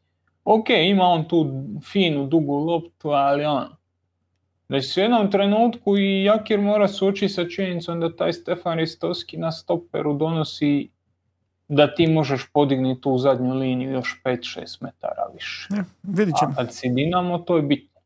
Ok, 0.45 0.69
ima 0.69 1.03
on 1.03 1.27
tu 1.27 1.63
finu, 1.91 2.27
dugu 2.27 2.55
loptu, 2.55 3.09
ali 3.09 3.45
on, 3.45 3.67
da 4.69 4.79
će 4.79 4.87
se 4.87 5.01
u 5.01 5.03
jednom 5.03 5.31
trenutku 5.31 5.97
i 5.97 6.23
Jakir 6.23 6.61
mora 6.61 6.87
suočiti 6.87 7.33
sa 7.33 7.49
činjenicom 7.49 7.99
da 7.99 8.15
taj 8.15 8.33
Stefan 8.33 8.77
Ristovski 8.77 9.37
na 9.37 9.51
stoperu 9.51 10.13
donosi 10.13 10.89
da 11.67 11.95
ti 11.95 12.07
možeš 12.07 12.49
podignuti 12.53 13.01
tu 13.01 13.17
zadnju 13.17 13.53
liniju 13.53 13.91
još 13.91 14.21
5-6 14.23 14.83
metara 14.83 15.23
više. 15.33 15.67
Ne, 15.69 15.83
vidit 16.03 16.33
A 16.35 16.39
ćemo. 16.39 16.53
kad 16.57 16.73
si 16.73 16.89
Dinamo, 16.89 17.37
to 17.37 17.55
je 17.55 17.61
bitno. 17.61 18.01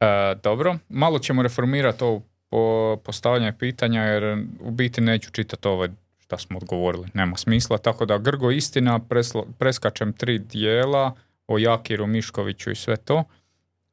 E, 0.00 0.34
dobro, 0.42 0.76
malo 0.88 1.18
ćemo 1.18 1.42
reformirati 1.42 2.04
ovo 2.04 2.22
po 2.50 2.96
postavljanje 3.04 3.52
pitanja 3.58 4.02
jer 4.02 4.46
u 4.60 4.70
biti 4.70 5.00
neću 5.00 5.30
čitati 5.30 5.68
ovo 5.68 5.86
šta 6.30 6.38
smo 6.38 6.58
odgovorili, 6.58 7.08
nema 7.14 7.36
smisla, 7.36 7.78
tako 7.78 8.06
da 8.06 8.18
Grgo 8.18 8.50
istina, 8.50 8.98
presla- 9.00 9.44
preskačem 9.58 10.12
tri 10.12 10.38
dijela 10.38 11.12
o 11.48 11.58
Jakiru, 11.58 12.06
Miškoviću 12.06 12.70
i 12.70 12.76
sve 12.76 12.96
to. 12.96 13.24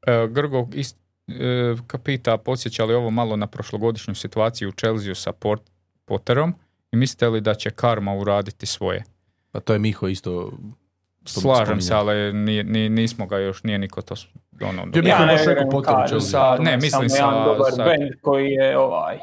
E, 0.03 0.27
Grgo 0.27 0.57
ist- 0.59 0.95
e, 1.27 1.97
pita, 1.97 2.37
podsjeća 2.37 2.85
li 2.85 2.93
ovo 2.93 3.09
malo 3.09 3.35
na 3.35 3.47
prošlogodišnju 3.47 4.15
situaciju 4.15 4.69
u 4.69 4.73
Chelsea 4.73 5.15
sa 5.15 5.31
Port- 5.33 5.69
Potterom 6.05 6.53
i 6.91 6.97
mislite 6.97 7.27
li 7.27 7.41
da 7.41 7.53
će 7.55 7.69
karma 7.69 8.13
uraditi 8.13 8.65
svoje? 8.65 9.03
Pa 9.51 9.59
to 9.59 9.73
je 9.73 9.79
Miho 9.79 10.07
isto 10.07 10.51
Slažem 11.25 11.81
se, 11.81 11.93
ali 11.93 12.33
nije, 12.33 12.63
ni- 12.63 12.89
nismo 12.89 13.25
ga 13.25 13.37
još, 13.37 13.63
nije 13.63 13.77
niko 13.79 14.01
to 14.01 14.15
ono, 14.61 14.81
Ja 15.03 15.25
ne 15.25 15.37
Karlu, 15.85 16.07
Chelsea. 16.07 16.29
Sa- 16.31 16.57
ne, 16.59 16.77
mislim 16.77 17.01
jedan 17.03 17.33
sa- 17.33 17.43
dobar 17.45 17.71
sa- 17.71 17.83
band 17.85 18.11
koji 18.21 18.47
je 18.47 18.77
ovaj, 18.77 19.15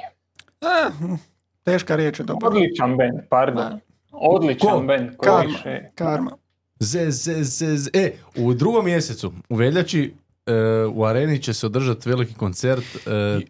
Eh, 0.62 1.16
teška 1.65 1.97
riječ 1.97 2.19
je 2.19 2.24
dobro. 2.24 2.49
odličan 2.49 2.97
band, 2.97 3.20
pardon. 3.31 3.65
Da. 3.65 3.78
Odličan 4.12 4.70
Ko? 4.70 4.81
band 4.86 5.16
koji 5.16 5.31
Karma. 5.31 5.53
više... 5.53 5.91
Karma. 5.95 6.31
Z, 6.78 7.11
z, 7.11 7.43
z, 7.43 7.77
z. 7.77 7.91
E, 7.93 8.12
u 8.36 8.55
drugom 8.55 8.85
mjesecu, 8.85 9.32
u 9.49 9.57
veljači, 9.57 10.15
e, 10.47 10.53
u 10.95 11.05
areni 11.05 11.43
će 11.43 11.55
se 11.55 11.66
održati 11.66 12.09
veliki 12.09 12.35
koncert. 12.35 12.85
E, 13.07 13.41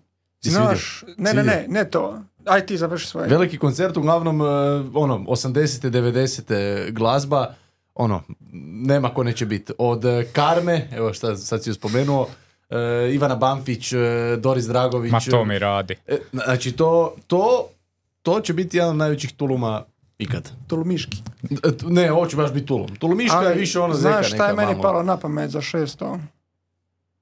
Znaš, 0.41 1.05
ne, 1.17 1.35
ne, 1.35 1.43
ne, 1.43 1.67
ne 1.69 1.91
to. 1.91 2.19
Aj 2.45 2.67
ti 2.67 2.77
završi 2.77 3.07
svoje. 3.07 3.29
Veliki 3.29 3.59
koncert, 3.59 3.97
uglavnom, 3.97 4.41
e, 4.41 4.45
ono, 4.95 5.19
80. 5.19 5.91
90. 5.91 6.93
glazba, 6.93 7.55
ono, 7.95 8.23
nema 8.87 9.09
ko 9.09 9.23
neće 9.23 9.47
biti. 9.47 9.73
Od 9.79 10.05
e, 10.05 10.27
Karme, 10.33 10.89
evo 10.93 11.13
šta 11.13 11.37
sad 11.37 11.65
si 11.65 11.71
ju 11.71 11.75
spomenuo, 11.75 12.29
e, 12.71 13.11
Ivana 13.13 13.37
Banfić, 13.37 13.93
e, 13.93 13.99
Doris 14.39 14.65
Dragović. 14.65 15.13
Ma 15.13 15.21
to 15.31 15.45
mi 15.45 15.59
radi. 15.59 15.97
E, 16.07 16.19
znači, 16.33 16.73
to, 16.73 17.17
to, 17.27 17.69
to 18.25 18.41
će 18.41 18.53
biti 18.53 18.77
jedan 18.77 18.91
od 18.91 18.97
najvećih 18.97 19.33
tuluma 19.33 19.83
ikad. 20.19 20.51
Tulumiški. 20.67 21.23
E, 21.45 21.57
Ne, 21.83 22.13
ovo 22.13 22.27
će 22.27 22.37
baš 22.37 22.53
biti 22.53 22.67
tulum. 22.67 22.97
Tulumiška 22.97 23.39
je 23.39 23.55
više 23.55 23.81
ono 23.81 23.95
zeka 23.95 24.13
Znaš 24.13 24.29
šta 24.29 24.47
je 24.47 24.55
meni 24.55 24.71
malo. 24.71 24.83
palo 24.83 25.03
na 25.03 25.17
pamet 25.17 25.51
za 25.51 25.61
600 25.61 26.19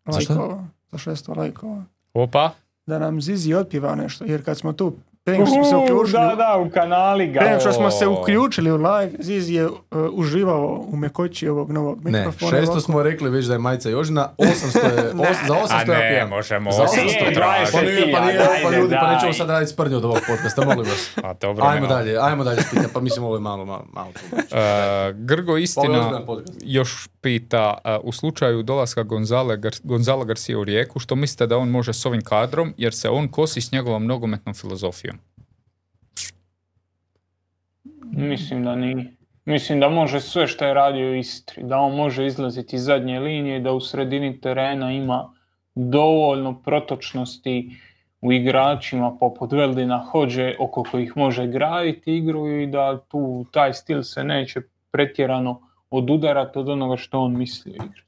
Za 0.06 0.20
šta? 0.20 0.34
lajkova? 0.34 0.64
Za 0.92 0.98
600 1.00 1.36
lajkova. 1.36 1.84
Opa, 2.14 2.50
Da 2.86 2.98
nam 2.98 3.20
Zizi 3.20 3.54
otpiva 3.54 3.94
nešto, 3.94 4.24
jer 4.24 4.44
kad 4.44 4.58
smo 4.58 4.72
tu, 4.72 4.94
prije 5.24 5.38
nego 5.38 5.46
što 5.46 5.54
smo 5.54 5.64
se 5.64 5.76
uključili, 5.76 6.12
Da, 6.20 6.34
da, 6.36 6.58
u 6.58 6.70
kanali 6.70 7.26
ga. 7.26 7.40
prije 7.40 7.60
što 7.60 7.72
smo 7.72 7.90
se 7.90 8.06
uključili 8.08 8.70
u 8.70 8.76
live, 8.76 9.10
Zizi 9.18 9.54
je 9.54 9.66
uh, 9.66 9.76
uživao 10.12 10.84
u 10.88 10.96
mekoći 10.96 11.48
ovog 11.48 11.70
novog 11.70 12.04
Ne, 12.04 12.18
mikrofona. 12.18 12.52
600 12.52 12.62
ovako. 12.62 12.80
smo 12.80 13.02
rekli 13.02 13.30
već 13.30 13.46
da 13.46 13.52
je 13.52 13.58
majica 13.58 13.90
Jožina, 13.90 14.28
800 14.38 14.44
je, 14.86 15.10
os, 15.30 15.36
za 15.46 15.54
800 15.54 15.66
a 15.70 15.78
ja 15.92 16.00
ne, 16.00 16.10
pijem. 16.10 16.28
možemo 16.28 16.72
Za 16.72 16.82
800 16.82 16.86
800 16.86 17.28
je. 17.28 17.34
Pa 17.72 17.80
nije, 17.80 18.12
pa 18.12 18.20
nije, 18.20 18.40
pa 18.64 18.70
ljudi, 18.70 18.94
pa 18.96 19.14
nećemo 19.14 19.32
sad 19.32 19.48
raditi 19.48 19.72
sprdnju 19.72 19.96
od 19.96 20.04
ovog 20.04 20.18
podcasta, 20.28 20.64
molim 20.64 20.80
vas. 20.80 21.12
A 21.18 21.32
dobro, 21.34 21.64
Ajmo 21.64 21.74
nema. 21.76 21.86
dalje, 21.88 22.18
ajmo 22.18 22.44
dalje 22.44 22.62
spitati, 22.62 22.92
pa 22.94 23.00
mislim 23.00 23.24
ovo 23.24 23.36
je 23.36 23.40
malo, 23.40 23.64
malo, 23.64 23.84
malo. 23.92 24.10
E, 24.52 25.12
Grgo 25.14 25.56
je 25.56 25.62
istina 25.62 26.20
još 26.60 27.08
pita, 27.20 27.78
e, 27.84 27.98
u 28.02 28.12
slučaju 28.12 28.62
dolaska 28.62 29.02
Gonzale, 29.02 29.56
Gar- 29.56 29.80
Gonzala 29.82 30.24
Garcia 30.24 30.58
u 30.58 30.64
Rijeku, 30.64 30.98
što 30.98 31.14
mislite 31.14 31.46
da 31.46 31.58
on 31.58 31.68
može 31.68 31.92
s 31.92 32.06
ovim 32.06 32.20
kadrom, 32.22 32.74
jer 32.76 32.94
se 32.94 33.08
on 33.08 33.28
kosi 33.28 33.60
s 33.60 33.72
njegovom 33.72 34.06
nogometnom 34.06 34.54
filozofijom? 34.54 35.11
Mislim 38.12 38.64
da 38.64 38.76
nije. 38.76 39.12
Mislim 39.44 39.80
da 39.80 39.88
može 39.88 40.20
sve 40.20 40.46
što 40.46 40.64
je 40.64 40.74
radio 40.74 41.10
u 41.10 41.14
Istri. 41.14 41.62
Da 41.62 41.78
on 41.78 41.96
može 41.96 42.26
izlaziti 42.26 42.76
iz 42.76 42.84
zadnje 42.84 43.20
linije, 43.20 43.60
da 43.60 43.72
u 43.72 43.80
sredini 43.80 44.40
terena 44.40 44.92
ima 44.92 45.32
dovoljno 45.74 46.62
protočnosti 46.62 47.70
u 48.20 48.32
igračima 48.32 49.16
poput 49.20 49.52
Veldina 49.52 49.98
Hođe 49.98 50.54
oko 50.58 50.82
kojih 50.90 51.16
može 51.16 51.46
graditi 51.46 52.16
igru 52.16 52.48
i 52.60 52.66
da 52.66 52.98
tu 53.08 53.46
taj 53.52 53.72
stil 53.72 54.02
se 54.02 54.24
neće 54.24 54.60
pretjerano 54.90 55.60
odudarati 55.90 56.58
od 56.58 56.68
onoga 56.68 56.96
što 56.96 57.20
on 57.20 57.38
misli 57.38 57.72
o 57.72 57.84
igri. 57.84 58.02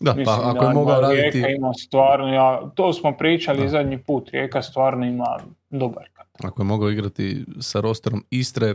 Da, 0.00 0.14
Mislim 0.14 0.36
pa 0.42 0.50
ako 0.50 0.64
je 0.64 0.68
da- 0.68 0.74
mogao 0.74 0.94
da 0.94 1.00
raditi... 1.00 1.22
Rijeka 1.30 1.48
ima 1.48 1.72
stvarno, 1.74 2.34
ja, 2.34 2.70
to 2.74 2.92
smo 2.92 3.12
pričali 3.12 3.60
Da. 3.62 3.68
zadnji 3.68 3.98
put, 3.98 4.30
Rijeka 4.30 4.62
stvarno 4.62 5.06
ima 5.06 5.38
dobar. 5.70 6.04
Ako 6.38 6.62
je 6.62 6.66
mogao 6.66 6.90
igrati 6.90 7.44
sa 7.60 7.80
rosterom 7.80 8.24
Istre, 8.30 8.74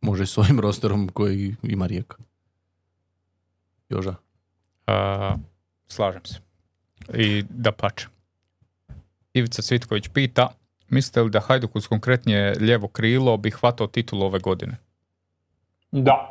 može 0.00 0.22
i 0.22 0.26
s 0.26 0.38
ovim 0.38 0.60
rosterom 0.60 1.08
koji 1.08 1.56
ima 1.62 1.86
Rijeka. 1.86 2.16
Joža. 3.88 4.14
E, 4.86 4.92
slažem 5.86 6.24
se. 6.24 6.38
I 7.14 7.44
da 7.48 7.72
pače. 7.72 8.06
Ivica 9.32 9.62
Cvitković 9.62 10.08
pita, 10.08 10.48
mislite 10.88 11.22
li 11.22 11.30
da 11.30 11.40
Hajduk 11.40 11.76
uz 11.76 11.86
konkretnije 11.86 12.54
lijevo 12.60 12.88
krilo 12.88 13.36
bi 13.36 13.50
hvatao 13.50 13.86
titulu 13.86 14.24
ove 14.26 14.38
godine? 14.38 14.76
Da, 15.92 16.30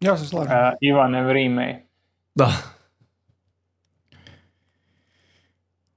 Ja 0.00 0.16
se 0.18 0.26
slažem. 0.26 0.52
e, 0.52 0.72
Ivane 0.80 1.24
Vrime, 1.24 1.86
Da, 2.34 2.52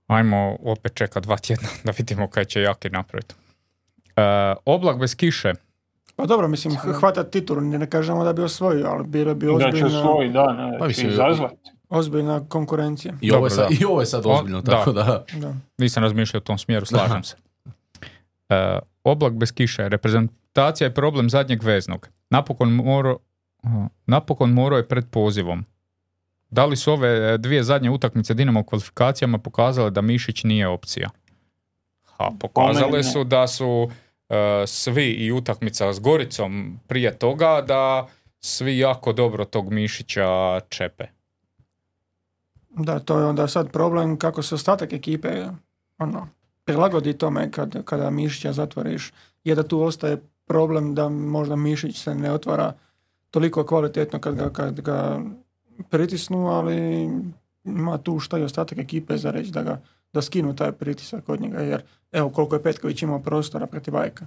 Ajmo 0.10 0.58
opet 0.64 0.94
čekat 0.96 1.24
dva 1.24 1.38
tjedna 1.38 1.70
da 1.86 1.94
vidimo 1.98 2.28
kaj 2.28 2.46
će 2.46 2.62
Jaki 2.62 2.90
napraviti. 2.90 3.36
E, 4.16 4.22
oblak 4.66 5.00
bez 5.00 5.16
kiše. 5.16 5.54
Pa 6.16 6.26
dobro, 6.26 6.48
mislim, 6.48 6.76
hvata 7.00 7.24
titulu, 7.24 7.62
ne 7.62 7.90
kažemo 7.90 8.24
da 8.24 8.34
bi 8.34 8.42
osvojio, 8.42 8.88
ali 8.88 9.08
bilo 9.08 9.36
bi 9.36 9.46
da 9.46 9.62
će 9.64 9.68
ozbiljna, 9.68 10.02
svoj, 10.02 10.30
da, 10.30 10.54
ne, 10.54 10.80
Pa 10.80 10.88
mislim, 10.88 11.10
izazvati. 11.10 11.72
ozbiljna 11.90 12.46
konkurencija. 12.50 13.14
i, 13.22 13.32
ovo 13.32 13.46
je 13.46 13.50
Dobro, 13.50 13.64
sad, 13.64 13.70
da. 13.70 13.76
i 13.80 13.86
ovo 13.86 14.00
je 14.00 14.06
sad 14.06 14.26
O, 14.26 14.30
ozbiljno, 14.30 14.62
da. 14.62 14.72
tako 14.72 14.92
da... 14.92 15.26
Da. 15.34 15.54
Nisam 15.78 16.04
razmišljao 16.04 16.40
u 16.40 16.44
tom 16.44 16.58
smjeru, 16.58 16.86
slažem 16.86 17.24
se. 17.24 17.36
E, 18.50 18.80
oblak 19.04 19.34
bez 19.34 19.52
kiše. 19.52 19.90
Reprezentacija 19.90 20.88
je 20.88 20.94
problem 20.94 21.30
zadnjeg 21.30 21.64
veznog. 21.64 22.10
Napokon 22.30 22.72
morao 22.72 23.18
napokon 24.06 24.52
morao 24.54 24.78
je 24.78 24.88
pred 24.88 25.06
pozivom. 25.12 25.66
Da 26.50 26.66
li 26.66 26.76
su 26.76 26.92
ove 26.92 27.38
dvije 27.38 27.64
zadnje 27.64 27.90
utakmice 27.90 28.34
Dinamo 28.34 28.60
u 28.60 28.64
kvalifikacijama 28.64 29.38
pokazale 29.38 29.92
da 29.92 30.02
Mišić 30.02 30.44
nije 30.44 30.68
opcija? 30.68 31.10
Ha, 32.04 32.32
pokazale 32.40 33.04
su 33.04 33.24
da 33.24 33.48
su 33.48 33.90
e, 34.30 34.64
svi 34.68 35.12
i 35.12 35.32
utakmica 35.32 35.94
s 35.94 36.00
Goricom 36.00 36.80
prije 36.88 37.18
toga 37.18 37.62
da 37.68 38.08
svi 38.40 38.78
jako 38.78 39.14
dobro 39.14 39.46
tog 39.46 39.74
Mišića 39.74 40.60
čepe. 40.70 41.06
Da, 42.70 43.00
to 43.00 43.20
je 43.20 43.26
onda 43.26 43.48
sad 43.48 43.72
problem 43.72 44.18
kako 44.18 44.42
se 44.44 44.56
ostatak 44.56 44.94
ekipe 44.94 45.46
ono, 45.98 46.28
prilagodi 46.66 47.18
tome 47.18 47.52
kad, 47.52 47.84
kada 47.86 48.10
Mišića 48.10 48.54
zatvoriš. 48.54 49.14
Je 49.44 49.56
da 49.56 49.64
tu 49.64 49.82
ostaje 49.82 50.18
problem 50.46 50.96
da 50.96 51.10
možda 51.10 51.56
Mišić 51.56 52.02
se 52.04 52.16
ne 52.16 52.32
otvara 52.32 52.74
toliko 53.32 53.66
kvalitetno 53.66 54.20
kad 54.20 54.36
ga, 54.36 54.50
kad 54.50 54.82
ga 54.82 55.20
pritisnu, 55.90 56.48
ali 56.48 57.10
ima 57.64 57.98
tu 57.98 58.20
šta 58.20 58.38
i 58.38 58.44
ostatak 58.44 58.78
ekipe 58.78 59.18
za 59.18 59.32
reći 59.32 59.52
da, 59.52 59.64
ga, 59.64 59.82
da 60.14 60.22
skinu 60.22 60.56
taj 60.56 60.72
pritisak 60.72 61.30
od 61.30 61.42
njega, 61.42 61.60
jer 61.60 61.84
evo 62.12 62.30
koliko 62.30 62.56
je 62.56 62.64
Petković 62.64 63.02
imao 63.02 63.20
prostora 63.20 63.68
protiv 63.68 63.98
Ajka. 63.98 64.26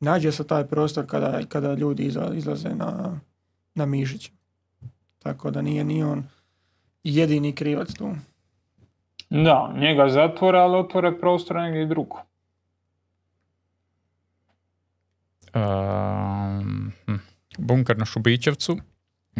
nađe 0.00 0.32
se 0.32 0.46
taj 0.46 0.66
prostor 0.66 1.06
kada, 1.06 1.40
kada 1.48 1.74
ljudi 1.74 2.10
izla- 2.10 2.34
izlaze 2.34 2.68
na, 2.68 3.20
na 3.74 3.86
Mišić. 3.86 4.30
Tako 5.18 5.50
da 5.50 5.62
nije 5.62 5.84
ni 5.84 6.02
on 6.02 6.24
jedini 7.04 7.52
krivac 7.52 7.92
tu. 7.92 8.14
Da, 9.30 9.74
njega 9.76 10.08
zatvore, 10.08 10.58
ali 10.58 10.76
otvore 10.76 11.18
prostor 11.18 11.56
negdje 11.56 11.86
drugo. 11.86 12.16
Um, 15.54 16.92
hm. 17.06 17.14
bunker 17.58 17.98
na 17.98 18.04
Šubićevcu. 18.04 18.76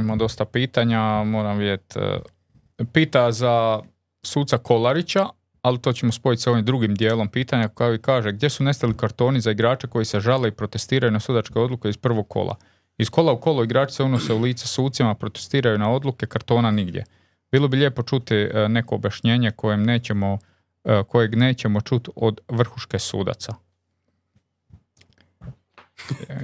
Ima 0.00 0.16
dosta 0.16 0.44
pitanja, 0.44 1.24
moram 1.24 1.58
vidjeti. 1.58 1.98
e, 1.98 2.84
Pita 2.92 3.32
za 3.32 3.80
suca 4.22 4.58
Kolarića, 4.58 5.26
ali 5.62 5.78
to 5.78 5.92
ćemo 5.92 6.12
spojiti 6.12 6.42
sa 6.42 6.50
ovim 6.50 6.64
drugim 6.64 6.94
dijelom 6.94 7.28
pitanja 7.28 7.68
kao 7.68 7.94
i 7.94 7.98
kaže 7.98 8.32
gdje 8.32 8.50
su 8.50 8.64
nestali 8.64 8.96
kartoni 8.96 9.40
za 9.40 9.50
igrače 9.50 9.86
koji 9.86 10.04
se 10.04 10.20
žale 10.20 10.48
i 10.48 10.52
protestiraju 10.52 11.10
na 11.10 11.20
sudačke 11.20 11.58
odluke 11.58 11.88
iz 11.88 11.96
prvog 11.96 12.28
kola. 12.28 12.56
Iz 12.98 13.10
kola 13.10 13.32
u 13.32 13.40
kolo 13.40 13.64
igrači 13.64 13.94
se 13.94 14.02
unose 14.02 14.34
u 14.34 14.40
lice 14.40 14.66
sucima, 14.66 15.14
protestiraju 15.14 15.78
na 15.78 15.90
odluke, 15.90 16.26
kartona 16.26 16.70
nigdje. 16.70 17.04
Bilo 17.52 17.68
bi 17.68 17.76
lijepo 17.76 18.02
čuti 18.02 18.34
e, 18.34 18.68
neko 18.68 18.94
objašnjenje 18.94 19.50
kojem 19.50 19.82
nećemo, 19.82 20.38
e, 20.84 21.02
kojeg 21.08 21.34
nećemo 21.34 21.80
čuti 21.80 22.10
od 22.16 22.40
vrhuške 22.48 22.98
sudaca. 22.98 23.54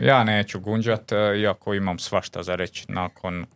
Ja 0.03 0.25
neću 0.25 0.61
gunđat, 0.61 1.13
e, 1.13 1.17
iako 1.41 1.75
imam 1.75 1.99
svašta 1.99 2.43
za 2.43 2.55
reći 2.55 2.85
nakon 2.89 3.43
e, 3.43 3.47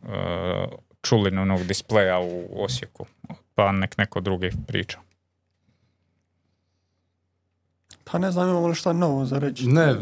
čulinovog 1.03 1.63
displeja 1.63 2.19
u 2.21 2.65
Osijeku. 2.65 3.07
Pa 3.55 3.73
nek 3.73 3.99
neko 3.99 4.21
drugi 4.21 4.51
priča. 4.67 4.99
Pa 8.05 8.19
ne 8.19 8.31
znam 8.31 8.49
imamo 8.49 8.67
li 8.69 8.75
šta 8.75 8.93
novo 8.93 9.25
za 9.25 9.39
reći. 9.39 9.67
Ne, 9.67 9.95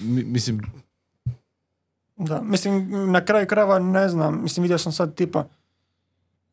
mi- 0.00 0.24
mislim, 0.24 0.60
Da, 2.16 2.42
mislim, 2.42 2.88
na 3.12 3.24
kraju 3.24 3.46
krajeva 3.46 3.78
ne 3.78 4.08
znam, 4.08 4.42
mislim, 4.42 4.62
vidio 4.62 4.78
sam 4.78 4.92
sad 4.92 5.14
tipa 5.14 5.44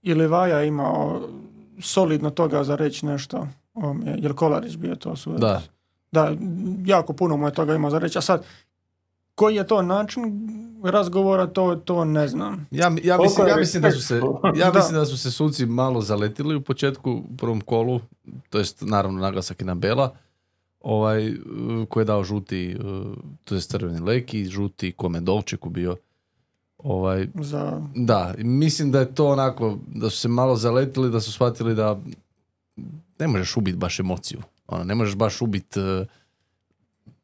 ili 0.02 0.28
Vaja 0.28 0.64
imao 0.64 1.30
solidno 1.82 2.30
toga 2.30 2.64
za 2.64 2.76
reći 2.76 3.06
nešto, 3.06 3.48
on 3.74 4.08
je, 4.08 4.16
jel 4.18 4.34
Kolarić 4.34 4.76
bio 4.76 4.96
to 4.96 5.16
sudac? 5.16 5.40
da. 5.42 5.62
Da, 6.12 6.36
jako 6.86 7.14
puno 7.14 7.38
mu 7.38 7.48
je 7.48 7.54
toga 7.54 7.76
imao 7.76 7.92
za 7.92 8.00
reći, 8.00 8.18
a 8.18 8.22
sad, 8.22 8.46
koji 9.36 9.56
je 9.56 9.68
to 9.68 9.82
način 9.82 10.24
razgovora, 10.84 11.48
to, 11.48 11.76
to 11.76 12.06
ne 12.06 12.28
znam. 12.28 12.68
Ja, 12.72 12.92
ja, 13.04 13.18
mislim, 13.18 13.48
ja, 13.48 13.56
mislim 13.56 13.84
da 13.84 13.92
su 13.92 14.02
se, 14.02 14.22
ja 14.56 14.72
Da. 14.72 14.80
mislim 14.80 15.00
da 15.00 15.06
su 15.06 15.18
se 15.18 15.32
suci 15.32 15.66
malo 15.66 16.02
zaletili 16.02 16.56
u 16.56 16.62
početku, 16.62 17.12
u 17.12 17.38
prvom 17.38 17.62
kolu, 17.62 18.00
to 18.50 18.58
jest 18.58 18.82
naravno 18.82 19.20
naglasak 19.20 19.62
i 19.62 19.66
na 19.66 19.76
Bela, 19.76 20.16
ovaj, 20.80 21.34
koji 21.90 22.02
je 22.02 22.06
dao 22.06 22.24
žuti, 22.24 22.78
uh, 22.80 23.18
to 23.44 23.56
je 23.56 23.62
crveni 23.62 24.00
leki, 24.00 24.46
žuti 24.46 24.92
Komendovčiku 24.92 25.70
bio. 25.70 25.96
Ovaj, 26.78 27.28
Za, 27.34 27.82
da, 27.96 28.34
i 28.38 28.44
mislim 28.44 28.92
da 28.92 29.00
je 29.00 29.16
to 29.16 29.28
onako, 29.28 29.78
da 29.88 30.10
su 30.10 30.18
se 30.18 30.28
malo 30.28 30.56
zaletili, 30.56 31.12
da 31.12 31.20
su 31.20 31.32
shvatili 31.32 31.76
da 31.76 32.00
ne 33.20 33.28
možeš 33.28 33.58
ubiti 33.58 33.78
baš 33.78 34.00
emociju. 34.00 34.42
Ono, 34.68 34.84
ne 34.84 34.96
možeš 34.96 35.16
baš 35.16 35.42
ubiti 35.42 35.80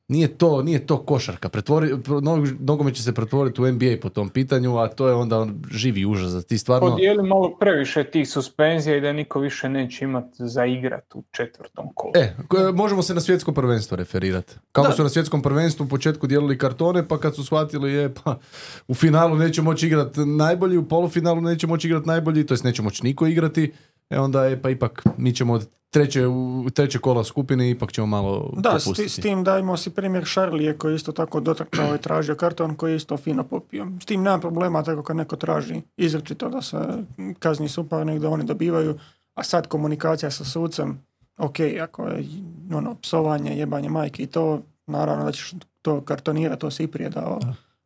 nije 0.07 0.27
to, 0.27 0.61
nije 0.61 0.88
to 0.88 0.97
košarka. 0.97 1.49
Pretvori, 1.49 2.01
pro- 2.03 2.22
nog- 2.22 2.55
nogomet 2.59 2.95
će 2.95 3.03
se 3.03 3.13
pretvoriti 3.13 3.61
u 3.61 3.67
NBA 3.67 3.97
po 4.01 4.09
tom 4.09 4.30
pitanju, 4.30 4.77
a 4.77 4.88
to 4.88 5.07
je 5.07 5.13
onda 5.13 5.39
on 5.39 5.61
živi 5.72 6.05
užas 6.05 6.31
za 6.31 6.41
ti 6.41 6.57
stvarno. 6.57 6.89
Podijeli 6.89 7.23
malo 7.23 7.57
previše 7.59 8.03
tih 8.03 8.30
suspenzija 8.30 8.97
i 8.97 9.01
da 9.01 9.13
niko 9.13 9.39
više 9.39 9.69
neće 9.69 10.05
imati 10.05 10.35
za 10.39 10.65
igrat 10.65 11.15
u 11.15 11.23
četvrtom 11.31 11.85
kolu. 11.95 12.11
E, 12.15 12.33
možemo 12.73 13.01
se 13.01 13.13
na 13.13 13.22
svjetsko 13.22 13.51
prvenstvo 13.51 13.97
referirati. 13.97 14.55
Kako 14.72 14.88
Da. 14.88 14.93
su 14.93 15.03
na 15.03 15.09
svjetskom 15.09 15.41
prvenstvu 15.41 15.83
u 15.83 15.89
početku 15.89 16.27
dijelili 16.27 16.57
kartone, 16.57 17.07
pa 17.07 17.17
kad 17.17 17.35
su 17.35 17.43
shvatili 17.43 17.93
je, 17.93 18.13
pa 18.13 18.39
u 18.88 18.93
finalu 18.93 19.35
neće 19.35 19.61
moći 19.61 19.88
igrati 19.88 20.19
najbolji, 20.19 20.77
u 20.77 20.88
polufinalu 20.88 21.41
neće 21.41 21.67
moći 21.67 21.88
igrati 21.88 22.07
najbolji, 22.07 22.45
to 22.45 22.53
jest 22.53 22.63
neće 22.63 22.81
moći 22.81 23.03
niko 23.03 23.27
igrati, 23.27 23.73
e 24.09 24.19
onda 24.19 24.45
je, 24.45 24.61
pa 24.61 24.69
ipak 24.69 25.03
mi 25.17 25.35
ćemo 25.35 25.53
od 25.53 25.69
treće, 25.93 26.27
u 26.27 26.69
treće 26.73 26.99
kola 26.99 27.23
skupine 27.23 27.69
ipak 27.69 27.91
ćemo 27.91 28.07
malo 28.07 28.53
da, 28.57 28.69
popustiti. 28.69 29.09
s 29.09 29.15
tim 29.15 29.43
dajmo 29.43 29.77
si 29.77 29.90
primjer 29.90 30.25
Šarlije 30.25 30.77
koji 30.77 30.91
je 30.91 30.95
isto 30.95 31.11
tako 31.11 31.40
dotakao 31.40 31.95
i 31.95 31.98
tražio 31.98 32.35
karton 32.35 32.75
koji 32.75 32.91
je 32.91 32.95
isto 32.95 33.17
fino 33.17 33.43
popio. 33.43 33.88
S 34.01 34.06
tim 34.06 34.23
nema 34.23 34.40
problema 34.40 34.83
tako 34.83 35.03
kad 35.03 35.15
neko 35.15 35.35
traži 35.35 35.82
izričito 35.98 36.49
da 36.49 36.61
se 36.61 36.77
kazni 37.40 37.69
suparnik 37.69 38.22
da 38.22 38.30
oni 38.30 38.43
dobivaju, 38.43 38.99
a 39.33 39.43
sad 39.43 39.67
komunikacija 39.67 40.32
sa 40.32 40.45
sucem, 40.45 41.01
ok, 41.38 41.56
ako 41.82 42.07
je 42.07 42.25
ono, 42.73 42.95
psovanje, 42.95 43.57
jebanje 43.57 43.90
majke 43.90 44.23
i 44.23 44.27
to, 44.27 44.61
naravno 44.88 45.25
da 45.25 45.32
ćeš 45.32 45.53
to 45.82 46.01
kartonirati, 46.01 46.61
to 46.61 46.72
si 46.72 46.83
i 46.83 46.88
prije 46.88 47.09
dao. 47.09 47.40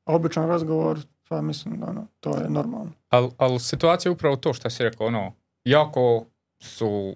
A 0.06 0.16
običan 0.16 0.48
razgovor, 0.48 1.00
pa 1.30 1.42
mislim, 1.42 1.84
ono, 1.84 2.08
to 2.20 2.38
je 2.38 2.50
normalno. 2.50 2.92
Ali 3.10 3.30
al 3.38 3.60
situacija 3.60 4.10
je 4.10 4.14
upravo 4.14 4.36
to 4.36 4.54
što 4.54 4.70
si 4.70 4.84
rekao, 4.84 5.08
ono, 5.08 5.32
jako 5.70 6.26
su 6.60 7.16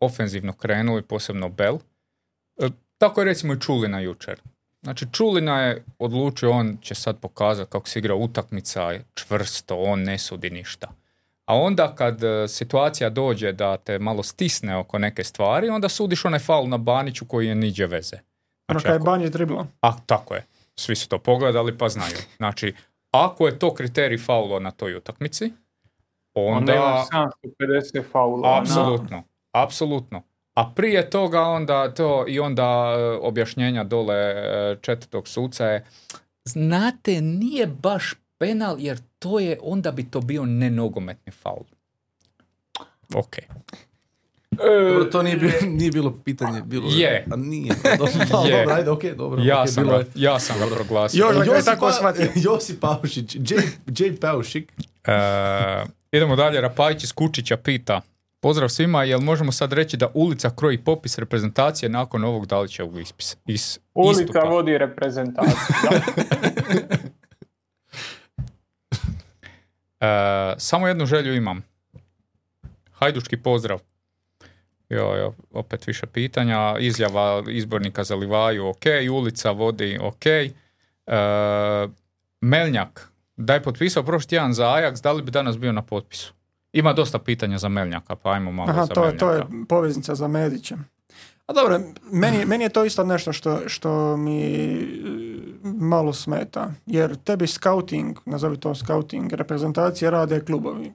ofenzivno 0.00 0.52
krenuli, 0.52 1.02
posebno 1.02 1.48
Bell. 1.48 1.78
E, 2.58 2.68
tako 2.98 3.20
je 3.20 3.24
recimo 3.24 3.52
i 3.52 3.60
Čulina 3.60 4.00
jučer. 4.00 4.40
Znači 4.82 5.06
Čulina 5.12 5.60
je 5.60 5.84
odlučio, 5.98 6.50
on 6.50 6.78
će 6.82 6.94
sad 6.94 7.20
pokazati 7.20 7.70
kako 7.70 7.88
se 7.88 7.98
igra 7.98 8.14
utakmica 8.14 8.92
čvrsto, 9.14 9.76
on 9.76 10.02
ne 10.02 10.18
sudi 10.18 10.50
ništa. 10.50 10.86
A 11.44 11.56
onda 11.56 11.94
kad 11.94 12.24
e, 12.24 12.48
situacija 12.48 13.10
dođe 13.10 13.52
da 13.52 13.76
te 13.76 13.98
malo 13.98 14.22
stisne 14.22 14.76
oko 14.76 14.98
neke 14.98 15.24
stvari, 15.24 15.68
onda 15.68 15.88
sudiš 15.88 16.24
onaj 16.24 16.40
faul 16.40 16.68
na 16.68 16.78
Baniću 16.78 17.24
koji 17.24 17.46
je 17.46 17.54
niđe 17.54 17.86
veze. 17.86 18.16
Ono 18.68 18.80
Znači, 18.80 18.86
kad 18.86 18.94
je 18.94 19.04
Banjić 19.04 19.30
driblo. 19.30 19.66
a, 19.80 19.98
tako 20.06 20.34
je. 20.34 20.46
Svi 20.76 20.96
su 20.96 21.08
to 21.08 21.18
pogledali 21.18 21.78
pa 21.78 21.88
znaju. 21.88 22.16
Znači, 22.36 22.74
ako 23.10 23.46
je 23.46 23.58
to 23.58 23.74
kriterij 23.74 24.18
faula 24.18 24.60
na 24.60 24.70
toj 24.70 24.94
utakmici, 24.94 25.52
Onda 26.40 26.72
onda... 26.72 26.74
imaš 26.74 27.30
750 27.60 28.02
faulova. 28.12 28.58
Apsolutno, 28.60 29.22
apsolutno. 29.52 30.22
A 30.54 30.70
prije 30.74 31.10
toga 31.10 31.42
onda 31.42 31.94
to 31.94 32.24
i 32.28 32.40
onda 32.40 32.94
e, 32.98 33.18
objašnjenja 33.22 33.84
dole 33.84 34.14
e, 34.16 34.76
četvrtog 34.80 35.28
suca 35.28 35.66
je 35.66 35.84
znate, 36.44 37.20
nije 37.20 37.66
baš 37.66 38.14
penal 38.38 38.76
jer 38.78 38.98
to 39.18 39.38
je, 39.38 39.58
onda 39.62 39.92
bi 39.92 40.10
to 40.10 40.20
bio 40.20 40.44
nenogometni 40.44 41.32
faul. 41.32 41.64
Ok. 43.14 43.38
E, 43.38 43.46
Dobro, 44.88 45.04
to 45.04 45.22
nije 45.22 45.36
bilo, 45.36 45.52
nije 45.66 45.90
bilo 45.90 46.18
pitanje, 46.24 46.62
bilo 46.62 46.88
Je. 46.90 47.26
A 47.32 47.36
nije. 47.36 47.74
Dobro, 47.98 48.12
dobro, 48.30 48.48
Je. 48.50 48.58
dobro, 48.58 48.74
ajde, 48.74 48.90
okej, 48.90 49.14
dobro. 49.14 49.42
Ja 49.42 49.60
okej, 49.60 49.72
sam, 49.72 49.84
bilo 49.84 49.98
ga, 49.98 50.04
ja 50.14 50.38
sam 50.38 50.58
ga 50.58 50.74
proglasio. 50.74 51.18
Još 51.18 51.46
Josip 51.46 51.64
tako 51.64 51.90
Pa-. 52.02 52.12
Josip 52.44 52.80
Paušić, 52.80 53.34
J, 53.34 53.56
J 53.86 54.16
Paušik. 54.20 54.72
E, 55.04 55.12
idemo 56.16 56.36
dalje, 56.36 56.60
Rapajić 56.60 57.04
iz 57.04 57.12
Kučića 57.12 57.56
pita 57.56 58.00
Pozdrav 58.40 58.68
svima, 58.68 59.04
jel 59.04 59.20
možemo 59.20 59.52
sad 59.52 59.72
reći 59.72 59.96
da 59.96 60.10
ulica 60.14 60.50
kroji 60.50 60.78
popis 60.78 61.18
reprezentacije 61.18 61.88
nakon 61.88 62.24
ovog 62.24 62.46
Dalićevog 62.46 62.98
ispis, 62.98 63.36
is, 63.46 63.78
Ulica 63.94 64.20
istupa? 64.20 64.40
vodi 64.40 64.78
reprezentaciju. 64.78 65.56
E, 70.00 70.54
samo 70.58 70.88
jednu 70.88 71.06
želju 71.06 71.34
imam. 71.34 71.64
Hajduški 72.92 73.36
pozdrav. 73.36 73.80
Jo, 74.88 75.14
jo, 75.16 75.34
opet 75.52 75.86
više 75.86 76.06
pitanja. 76.06 76.78
Izjava 76.78 77.42
izbornika 77.48 78.04
za 78.04 78.14
Livaju, 78.14 78.68
ok. 78.68 78.84
Ulica 79.12 79.50
vodi, 79.50 79.98
ok. 80.02 80.26
E, 80.26 80.52
Melnjak, 82.40 83.08
da 83.36 83.54
je 83.54 83.62
potpisao 83.62 84.02
prošli 84.02 84.28
tjedan 84.28 84.52
za 84.52 84.64
Ajax, 84.66 85.02
da 85.02 85.12
li 85.12 85.22
bi 85.22 85.30
danas 85.30 85.58
bio 85.58 85.72
na 85.72 85.82
potpisu? 85.82 86.32
Ima 86.72 86.92
dosta 86.92 87.18
pitanja 87.18 87.58
za 87.58 87.68
Melnjaka, 87.68 88.16
pa 88.16 88.30
ajmo 88.30 88.52
malo 88.52 88.70
Aha, 88.70 88.80
za 88.82 88.94
to, 88.94 89.04
je- 89.04 89.16
to 89.16 89.26
je 89.26 89.38
Melnjaka. 89.40 89.66
poveznica 89.68 90.14
za 90.14 90.28
Medića. 90.28 90.76
A 91.46 91.52
dobro, 91.52 91.80
meni, 92.04 92.44
meni 92.44 92.64
je 92.64 92.70
to 92.70 92.84
isto 92.84 93.04
nešto 93.04 93.32
što, 93.32 93.68
što 93.68 94.16
mi 94.16 94.42
e, 94.42 94.86
malo 95.64 96.12
smeta. 96.12 96.72
Jer 96.86 97.16
tebi 97.16 97.46
scouting, 97.46 98.16
nazovi 98.24 98.56
to 98.56 98.74
scouting, 98.74 99.32
reprezentacije 99.32 100.10
rade 100.10 100.40
klubovi, 100.40 100.92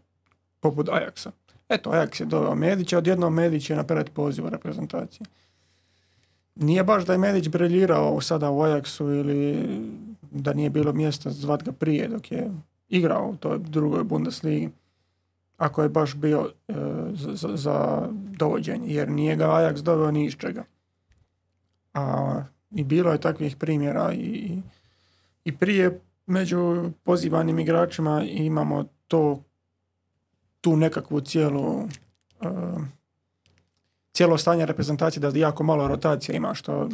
poput 0.60 0.88
Ajaxa. 0.88 1.30
Eto, 1.70 1.90
Ajax 1.90 2.20
je 2.20 2.26
doveo 2.26 2.56
Medića, 2.56 2.98
odjednom 2.98 3.34
Medić 3.34 3.70
je 3.70 3.76
na 3.76 3.84
pred 3.84 4.10
pozivu 4.10 4.50
reprezentacije. 4.50 5.26
Nije 6.56 6.84
baš 6.84 7.06
da 7.06 7.14
je 7.14 7.20
Medić 7.20 7.48
briljirao 7.48 8.22
sada 8.22 8.50
u 8.50 8.60
Ajaxu 8.60 9.20
ili 9.20 9.68
da 10.32 10.54
nije 10.54 10.70
bilo 10.70 10.94
mjesta 10.94 11.30
zvat 11.30 11.64
ga 11.64 11.72
prije 11.72 12.08
dok 12.08 12.32
je 12.32 12.52
igrao 12.90 13.30
u 13.30 13.36
toj 13.36 13.60
drugoj 13.60 14.04
Bundesligi 14.04 14.70
ako 15.58 15.84
je 15.84 15.90
baš 15.90 16.16
bio 16.16 16.50
e, 16.68 16.74
za, 17.14 17.36
za, 17.36 17.58
za 17.58 18.08
dovođenje, 18.12 18.94
jer 18.94 19.10
nije 19.10 19.36
ga 19.36 19.48
Ajax 19.48 19.82
doveo 19.82 20.12
ni 20.12 20.26
iz 20.26 20.36
čega. 20.36 20.64
A, 21.94 22.44
I 22.72 22.84
bilo 22.84 23.12
je 23.12 23.22
takvih 23.22 23.56
primjera 23.56 24.14
i, 24.14 24.58
i 25.46 25.58
prije 25.58 26.02
među 26.26 26.92
pozivanim 27.04 27.60
igračima 27.60 28.24
imamo 28.24 28.86
to 29.08 29.44
tu 30.62 30.76
nekakvu 30.76 31.22
cijelu 31.22 31.82
e, 32.42 32.48
cijelo 34.14 34.38
stanje 34.38 34.66
reprezentacije 34.66 35.32
da 35.32 35.40
jako 35.40 35.64
malo 35.64 35.88
rotacije 35.88 36.36
ima 36.36 36.54
što 36.54 36.90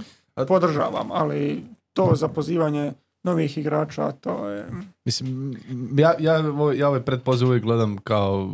podržavam, 0.48 1.11
ali 1.11 1.64
to 1.93 2.16
za 2.16 2.27
pozivanje 2.27 2.93
novih 3.24 3.58
igrača, 3.58 4.12
to 4.12 4.50
je... 4.50 4.66
Mislim, 5.06 5.58
ja, 5.98 6.14
ja, 6.20 6.34
ja 6.76 6.88
ovaj 6.88 7.02
predpoziv 7.02 7.48
uvijek 7.48 7.64
gledam 7.64 7.98
kao 7.98 8.50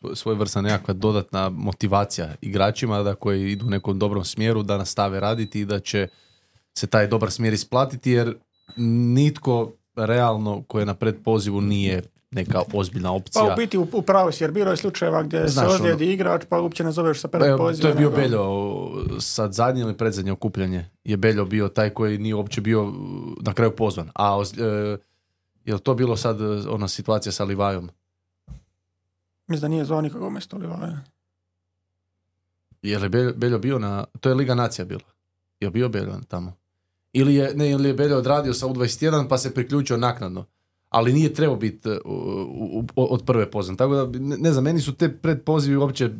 svoj- 0.00 0.14
svojevrsna 0.14 0.62
nekakva 0.62 0.94
dodatna 0.94 1.48
motivacija 1.48 2.34
igračima 2.40 3.02
da 3.02 3.14
koji 3.14 3.52
idu 3.52 3.66
u 3.66 3.70
nekom 3.70 3.98
dobrom 3.98 4.24
smjeru 4.24 4.62
da 4.62 4.78
nastave 4.78 5.20
raditi 5.20 5.60
i 5.60 5.64
da 5.64 5.80
će 5.80 6.08
se 6.78 6.86
taj 6.86 7.06
dobar 7.06 7.30
smjer 7.30 7.52
isplatiti 7.52 8.10
jer 8.10 8.34
nitko 9.14 9.72
realno 9.96 10.62
koji 10.62 10.82
je 10.82 10.86
na 10.86 10.94
predpozivu 10.94 11.60
nije 11.60 12.02
neka 12.34 12.62
ozbiljna 12.72 13.08
Pa 13.08 13.12
opcija. 13.12 13.52
u 13.52 13.56
biti 13.56 13.78
u, 13.78 13.86
si, 14.32 14.44
jer 14.44 14.50
bilo 14.50 14.70
je 14.70 14.76
slučajeva 14.76 15.22
gdje 15.22 15.48
Znaš, 15.48 15.68
se 15.68 15.74
ozlijedi 15.74 16.12
igrač, 16.12 16.42
pa 16.48 16.60
uopće 16.60 16.84
ne 16.84 16.92
zoveš 16.92 17.20
sa 17.20 17.28
Pa 17.28 17.36
evo, 17.38 17.44
predpozivom. 17.46 17.82
to 17.82 17.88
je 17.88 17.94
bio 17.94 18.10
nego- 18.10 18.22
Beljo, 18.22 19.20
sad 19.20 19.52
zadnje 19.52 19.82
ili 19.82 19.96
predzadnje 19.96 20.32
okupljanje 20.32 20.90
je 21.04 21.16
Beljo 21.16 21.44
bio 21.44 21.68
taj 21.68 21.90
koji 21.90 22.18
nije 22.18 22.34
uopće 22.34 22.60
bio 22.60 22.92
na 23.40 23.54
kraju 23.54 23.76
pozvan. 23.76 24.10
A 24.14 24.42
e, 24.58 24.62
je 25.64 25.74
li 25.74 25.80
to 25.80 25.94
bilo 25.94 26.16
sad 26.16 26.40
e, 26.40 26.44
ona 26.68 26.88
situacija 26.88 27.32
sa 27.32 27.44
Livajom? 27.44 27.90
Mislim 29.46 29.60
da 29.60 29.68
nije 29.68 29.84
zvao 29.84 30.00
nikoga 30.00 30.26
umjesto 30.26 30.56
Livaja. 30.56 30.98
Je 32.82 32.98
li 32.98 33.08
Beljo, 33.08 33.32
Beljo 33.36 33.58
bio 33.58 33.78
na... 33.78 34.04
To 34.20 34.28
je 34.28 34.34
Liga 34.34 34.54
Nacija 34.54 34.84
bila. 34.84 35.00
Je 35.60 35.68
li 35.68 35.72
bio 35.72 35.88
Beljo 35.88 36.20
tamo? 36.28 36.52
Ili 37.12 37.34
je, 37.34 37.54
ne, 37.54 37.70
ili 37.70 37.88
je 37.88 37.94
Beljo 37.94 38.18
odradio 38.18 38.54
sa 38.54 38.66
U21 38.66 39.28
pa 39.28 39.38
se 39.38 39.54
priključio 39.54 39.96
naknadno. 39.96 40.46
Ali 40.94 41.12
nije 41.12 41.34
trebao 41.34 41.56
biti 41.56 41.88
e, 41.88 41.98
od 42.96 43.22
prve 43.26 43.50
pozvan. 43.50 43.76
Tako 43.76 43.94
da, 43.96 44.18
ne, 44.18 44.36
ne 44.38 44.52
znam, 44.52 44.64
meni 44.64 44.80
su 44.80 44.94
te 44.94 45.12
predpozivi 45.12 45.76
uopće... 45.76 46.10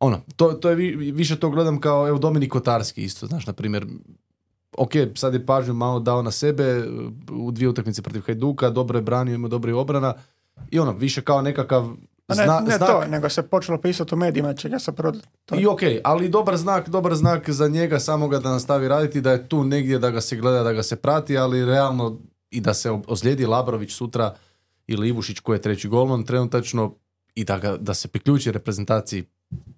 Ono, 0.00 0.20
to, 0.36 0.52
to 0.52 0.68
je 0.68 0.74
vi- 0.74 1.12
više 1.12 1.36
to 1.36 1.50
gledam 1.50 1.80
kao, 1.80 2.08
evo, 2.08 2.18
Dominik 2.18 2.52
Kotarski 2.52 3.02
isto, 3.02 3.26
znaš, 3.26 3.46
na 3.46 3.52
primjer, 3.52 3.86
ok, 4.78 4.90
sad 5.14 5.34
je 5.34 5.46
pažnju 5.46 5.74
malo 5.74 6.00
dao 6.00 6.22
na 6.22 6.30
sebe 6.30 6.64
e, 6.64 6.84
u 7.32 7.50
dvije 7.50 7.68
utakmice 7.68 8.02
protiv 8.02 8.22
Hajduka, 8.22 8.70
dobro 8.70 8.98
je 8.98 9.02
branio, 9.02 9.34
ima 9.34 9.48
dobro 9.48 9.70
je 9.70 9.74
obrana 9.74 10.14
i 10.70 10.78
ono, 10.78 10.92
više 10.92 11.22
kao 11.22 11.42
nekakav 11.42 11.84
A 12.26 12.34
ne, 12.34 12.44
zna- 12.44 12.60
ne 12.60 12.76
znak 12.76 12.90
to, 12.90 13.04
nego 13.06 13.28
se 13.28 13.42
počelo 13.44 13.78
pisati 13.78 14.14
u 14.14 14.18
medijima, 14.18 14.54
će 14.54 14.68
ga 14.68 14.78
se 14.78 14.92
prodati. 14.92 15.26
I 15.52 15.66
ok, 15.66 15.80
ali 16.04 16.28
dobar 16.28 16.56
znak, 16.56 16.88
dobar 16.88 17.14
znak 17.14 17.50
za 17.50 17.68
njega 17.68 17.98
samoga 18.00 18.38
da 18.38 18.50
nastavi 18.50 18.88
raditi, 18.88 19.20
da 19.20 19.32
je 19.32 19.48
tu 19.48 19.64
negdje 19.64 19.98
da 19.98 20.10
ga 20.10 20.20
se 20.20 20.36
gleda, 20.36 20.62
da 20.62 20.72
ga 20.72 20.82
se 20.82 20.96
prati, 20.96 21.38
ali 21.38 21.64
realno 21.64 22.18
i 22.50 22.60
da 22.60 22.74
se 22.74 22.90
ozlijedi 22.90 23.46
Labrović 23.46 23.92
sutra 23.92 24.34
ili 24.86 25.08
Ivušić 25.08 25.40
koji 25.40 25.56
je 25.56 25.62
treći 25.62 25.88
golman 25.88 26.24
trenutačno 26.24 26.94
i 27.34 27.44
da, 27.44 27.58
ga, 27.58 27.76
da 27.76 27.94
se 27.94 28.08
priključi 28.08 28.52
reprezentaciji, 28.52 29.24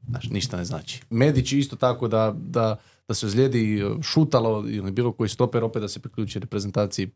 znaš, 0.09 0.29
ništa 0.31 0.57
ne 0.57 0.65
znači. 0.65 1.03
Medić 1.11 1.53
isto 1.53 1.77
tako 1.77 2.09
da, 2.09 2.35
da, 2.37 2.77
da 3.09 3.15
se 3.15 3.27
ozlijedi 3.27 3.85
Šutalo 4.03 4.65
ili 4.69 4.91
bilo 4.91 5.13
koji 5.13 5.29
stoper 5.29 5.65
opet 5.65 5.83
da 5.83 5.89
se 5.89 6.01
priključi 6.01 6.39
reprezentaciji, 6.39 7.11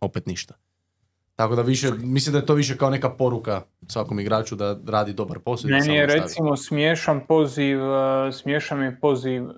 opet 0.00 0.26
ništa. 0.26 0.54
Tako 1.36 1.56
da 1.56 1.62
više, 1.62 1.90
mislim 1.90 2.32
da 2.32 2.38
je 2.38 2.46
to 2.46 2.54
više 2.54 2.76
kao 2.76 2.90
neka 2.90 3.10
poruka 3.10 3.62
svakom 3.88 4.20
igraču 4.20 4.56
da 4.56 4.78
radi 4.86 5.12
dobar 5.12 5.38
posao. 5.38 5.70
Meni 5.70 5.94
je 5.94 6.06
recimo 6.06 6.56
smiješan 6.56 7.26
poziv, 7.28 7.78
uh, 7.82 8.34
smiješan 8.34 8.78
mi 8.78 8.84
je 8.84 9.00
poziv 9.00 9.44
uh, 9.44 9.50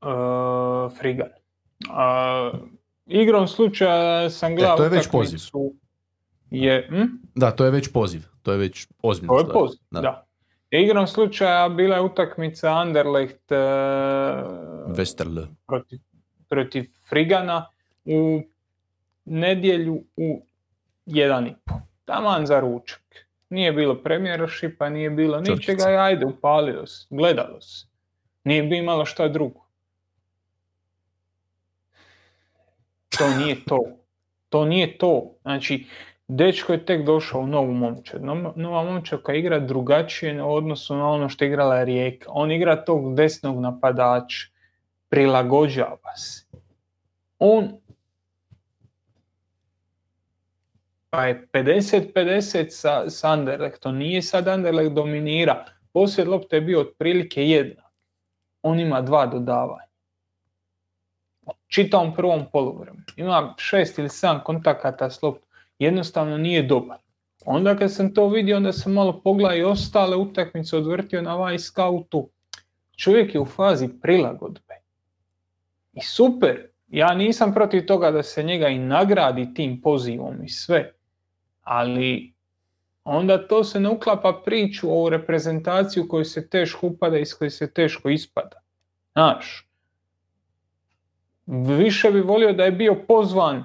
uh, 0.00 0.98
Frigan. 0.98 1.28
Uh, 1.88 2.60
igrom 3.06 3.48
slučaja 3.48 4.30
sam 4.30 4.54
gledao 4.56 4.74
E, 4.74 4.76
to 4.76 4.84
je 4.84 4.88
već 4.88 5.08
poziv. 5.10 5.38
Je, 6.50 6.86
hm? 6.90 7.02
Da, 7.34 7.50
to 7.50 7.64
je 7.64 7.70
već 7.70 7.92
poziv. 7.92 8.22
To 8.42 8.52
je 8.52 8.58
već 8.58 8.88
ozbiljno. 9.02 9.34
To 9.34 9.40
je 9.40 9.52
poziv, 9.52 9.78
Da. 9.90 10.00
da. 10.00 10.26
Igrom 10.70 11.06
slučaja 11.06 11.68
bila 11.68 11.96
je 11.96 12.02
utakmica 12.02 12.72
Anderlecht 12.72 13.50
uh, 13.50 13.56
Westerle. 14.88 15.46
protiv, 15.66 15.98
protiv 16.48 16.84
Frigana 17.08 17.66
u 18.04 18.42
nedjelju 19.24 20.04
u 20.16 20.46
1,5. 21.06 21.54
Taman 22.04 22.46
za 22.46 22.60
ručak. 22.60 23.00
Nije 23.48 23.72
bilo 23.72 23.94
premijerošipa, 23.94 24.88
nije 24.88 25.10
bilo 25.10 25.36
Čorkica. 25.36 25.72
ničega 25.72 25.84
ajde, 25.98 26.26
upalilo 26.26 26.86
se, 26.86 27.06
gledalo 27.10 27.60
se. 27.60 27.86
Nije 28.44 28.62
bi 28.62 28.76
imalo 28.78 29.04
šta 29.04 29.28
drugo. 29.28 29.63
To 33.18 33.36
nije 33.38 33.64
to. 33.64 33.80
To 34.48 34.64
nije 34.64 34.98
to. 34.98 35.34
Znači, 35.42 35.86
dečko 36.28 36.72
je 36.72 36.86
tek 36.86 37.04
došao 37.06 37.40
u 37.40 37.46
novu 37.46 37.72
momčad. 37.72 38.24
No- 38.24 38.52
Nova 38.56 38.82
momčadka 38.82 39.34
igra 39.34 39.58
drugačije 39.58 40.42
u 40.42 40.54
odnosu 40.54 40.96
na 40.96 41.10
ono 41.10 41.28
što 41.28 41.44
je 41.44 41.48
igrala 41.48 41.84
Rijeka. 41.84 42.26
On 42.32 42.52
igra 42.52 42.84
tog 42.84 43.14
desnog 43.14 43.60
napadača. 43.60 44.46
Prilagođava 45.08 46.16
se. 46.16 46.46
On 47.38 47.68
pa 51.10 51.24
je 51.24 51.46
50-50 51.52 52.70
sa, 52.70 53.10
sa 53.10 53.28
Anderlechtom. 53.28 53.96
Nije 53.98 54.22
sad 54.22 54.48
Anderlecht 54.48 54.92
dominira. 54.92 55.64
Posljed 55.92 56.28
lopte 56.28 56.56
je 56.56 56.60
bio 56.60 56.80
otprilike 56.80 57.44
jednak. 57.44 57.92
On 58.62 58.80
ima 58.80 59.00
dva 59.00 59.26
dodavanja. 59.26 59.93
Čitavom 61.74 62.14
prvom 62.14 62.44
poluvremenu. 62.52 63.04
Ima 63.16 63.54
šest 63.58 63.98
ili 63.98 64.08
sedam 64.08 64.40
kontakata 64.44 65.10
s 65.10 65.22
loptom. 65.22 65.48
Jednostavno 65.78 66.38
nije 66.38 66.62
dobar. 66.62 66.98
Onda 67.44 67.76
kad 67.76 67.92
sam 67.92 68.14
to 68.14 68.28
vidio, 68.28 68.56
onda 68.56 68.72
sam 68.72 68.92
malo 68.92 69.20
pogledao 69.20 69.56
i 69.56 69.64
ostale 69.64 70.16
utakmice 70.16 70.76
odvrtio 70.76 71.22
na 71.22 71.36
ovaj 71.36 71.58
scoutu. 71.58 72.28
Čovjek 72.96 73.34
je 73.34 73.40
u 73.40 73.46
fazi 73.46 73.88
prilagodbe. 74.02 74.74
I 75.92 76.00
super, 76.00 76.68
ja 76.88 77.14
nisam 77.14 77.54
protiv 77.54 77.86
toga 77.86 78.10
da 78.10 78.22
se 78.22 78.42
njega 78.42 78.68
i 78.68 78.78
nagradi 78.78 79.54
tim 79.54 79.80
pozivom 79.80 80.44
i 80.44 80.48
sve, 80.48 80.92
ali 81.62 82.32
onda 83.04 83.48
to 83.48 83.64
se 83.64 83.80
ne 83.80 83.88
uklapa 83.88 84.42
priču 84.44 85.04
o 85.04 85.08
reprezentaciju 85.08 86.08
koju 86.08 86.24
se 86.24 86.48
teško 86.48 86.86
upada 86.86 87.18
i 87.18 87.22
iz 87.22 87.34
koje 87.34 87.50
se 87.50 87.72
teško 87.72 88.08
ispada. 88.08 88.60
Znaš, 89.12 89.63
više 91.46 92.10
bi 92.10 92.20
volio 92.20 92.52
da 92.52 92.64
je 92.64 92.72
bio 92.72 92.94
pozvan 93.08 93.64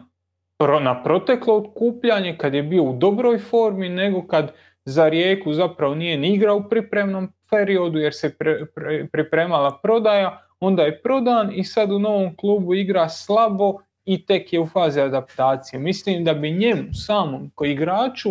na 0.81 1.03
proteklo 1.03 1.57
okupljanje 1.57 2.37
kad 2.37 2.53
je 2.53 2.63
bio 2.63 2.83
u 2.83 2.93
dobroj 2.93 3.37
formi 3.37 3.89
nego 3.89 4.27
kad 4.27 4.51
za 4.85 5.09
Rijeku 5.09 5.53
zapravo 5.53 5.95
nije 5.95 6.17
ni 6.17 6.33
igrao 6.33 6.57
u 6.57 6.69
pripremnom 6.69 7.33
periodu 7.49 7.99
jer 7.99 8.13
se 8.13 8.35
pre- 8.39 8.65
pre- 8.75 9.07
pripremala 9.11 9.79
prodaja, 9.83 10.41
onda 10.59 10.83
je 10.83 11.01
prodan 11.01 11.51
i 11.55 11.63
sad 11.63 11.91
u 11.91 11.99
novom 11.99 12.35
klubu 12.35 12.73
igra 12.73 13.09
slabo 13.09 13.77
i 14.05 14.25
tek 14.25 14.53
je 14.53 14.59
u 14.59 14.67
fazi 14.67 15.01
adaptacije. 15.01 15.79
Mislim 15.79 16.23
da 16.23 16.33
bi 16.33 16.51
njemu 16.51 16.93
samom 16.93 17.51
koji 17.55 17.71
igraču 17.71 18.29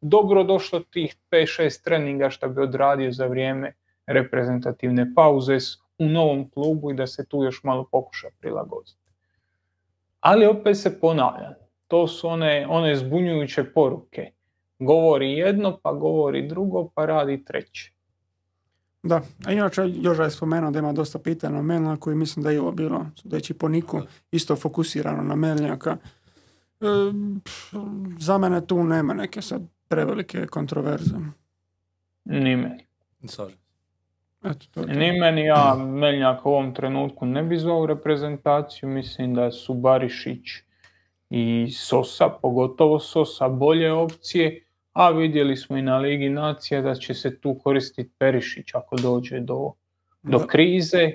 dobro 0.00 0.44
došlo 0.44 0.80
tih 0.80 1.16
5-6 1.30 1.84
treninga 1.84 2.30
što 2.30 2.48
bi 2.48 2.62
odradio 2.62 3.12
za 3.12 3.26
vrijeme 3.26 3.72
reprezentativne 4.06 5.14
pauze 5.14 5.58
u 6.00 6.08
novom 6.08 6.50
klubu 6.50 6.90
i 6.90 6.94
da 6.94 7.06
se 7.06 7.24
tu 7.24 7.42
još 7.44 7.64
malo 7.64 7.88
pokuša 7.92 8.28
prilagoditi. 8.40 8.96
Ali 10.20 10.46
opet 10.46 10.78
se 10.78 11.00
ponavljam, 11.00 11.54
to 11.88 12.08
su 12.08 12.28
one, 12.28 12.66
one 12.68 12.96
zbunjujuće 12.96 13.64
poruke. 13.64 14.32
Govori 14.78 15.32
jedno, 15.32 15.78
pa 15.82 15.92
govori 15.92 16.48
drugo, 16.48 16.88
pa 16.94 17.06
radi 17.06 17.44
treće. 17.44 17.92
Da, 19.02 19.20
a 19.46 19.52
inače 19.52 19.82
Joža 19.86 20.22
je 20.22 20.30
spomenuo 20.30 20.70
da 20.70 20.78
ima 20.78 20.92
dosta 20.92 21.18
pitanja 21.18 21.58
o 21.58 21.62
Melnjaku 21.62 22.10
i 22.10 22.14
mislim 22.14 22.42
da 22.42 22.50
je 22.50 22.60
ovo 22.60 22.72
bilo, 22.72 23.06
sudeći 23.14 23.54
po 23.54 23.68
Niku, 23.68 24.00
isto 24.30 24.56
fokusirano 24.56 25.22
na 25.22 25.34
Melnjaka. 25.34 25.96
E, 26.80 26.84
za 28.18 28.38
mene 28.38 28.66
tu 28.66 28.84
nema 28.84 29.14
neke 29.14 29.42
sad 29.42 29.62
prevelike 29.88 30.46
kontroverze. 30.46 31.14
Ni 32.24 32.56
meni. 32.56 32.86
Slažem 33.28 33.56
se. 33.56 33.59
Eto, 34.44 34.66
to 34.74 34.82
to. 34.82 34.86
Ni 34.86 35.12
meni, 35.12 35.44
ja 35.44 35.74
Meljnjak 35.74 36.46
u 36.46 36.48
ovom 36.48 36.74
trenutku 36.74 37.26
ne 37.26 37.42
bi 37.42 37.58
zvao 37.58 37.86
reprezentaciju, 37.86 38.88
mislim 38.88 39.34
da 39.34 39.50
su 39.50 39.74
Barišić 39.74 40.46
i 41.30 41.70
Sosa, 41.70 42.28
pogotovo 42.28 42.98
Sosa, 42.98 43.48
bolje 43.48 43.92
opcije, 43.92 44.64
a 44.92 45.10
vidjeli 45.10 45.56
smo 45.56 45.76
i 45.76 45.82
na 45.82 45.98
Ligi 45.98 46.28
Nacija 46.28 46.80
da 46.80 46.94
će 46.94 47.14
se 47.14 47.40
tu 47.40 47.58
koristiti 47.64 48.10
Perišić 48.18 48.74
ako 48.74 48.96
dođe 48.96 49.40
do, 49.40 49.72
do 50.22 50.38
Da. 50.38 50.46
krize, 50.46 51.10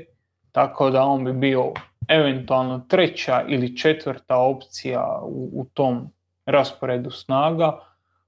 tako 0.52 0.90
da 0.90 1.04
on 1.04 1.26
bi 1.26 1.34
bio 1.34 1.74
eventualno 2.08 2.86
treća 2.90 3.44
ili 3.48 3.78
četvrta 3.78 4.38
opcija 4.38 5.20
u, 5.24 5.50
u 5.54 5.66
tom 5.74 6.12
rasporedu 6.46 7.12
snaga, 7.12 7.80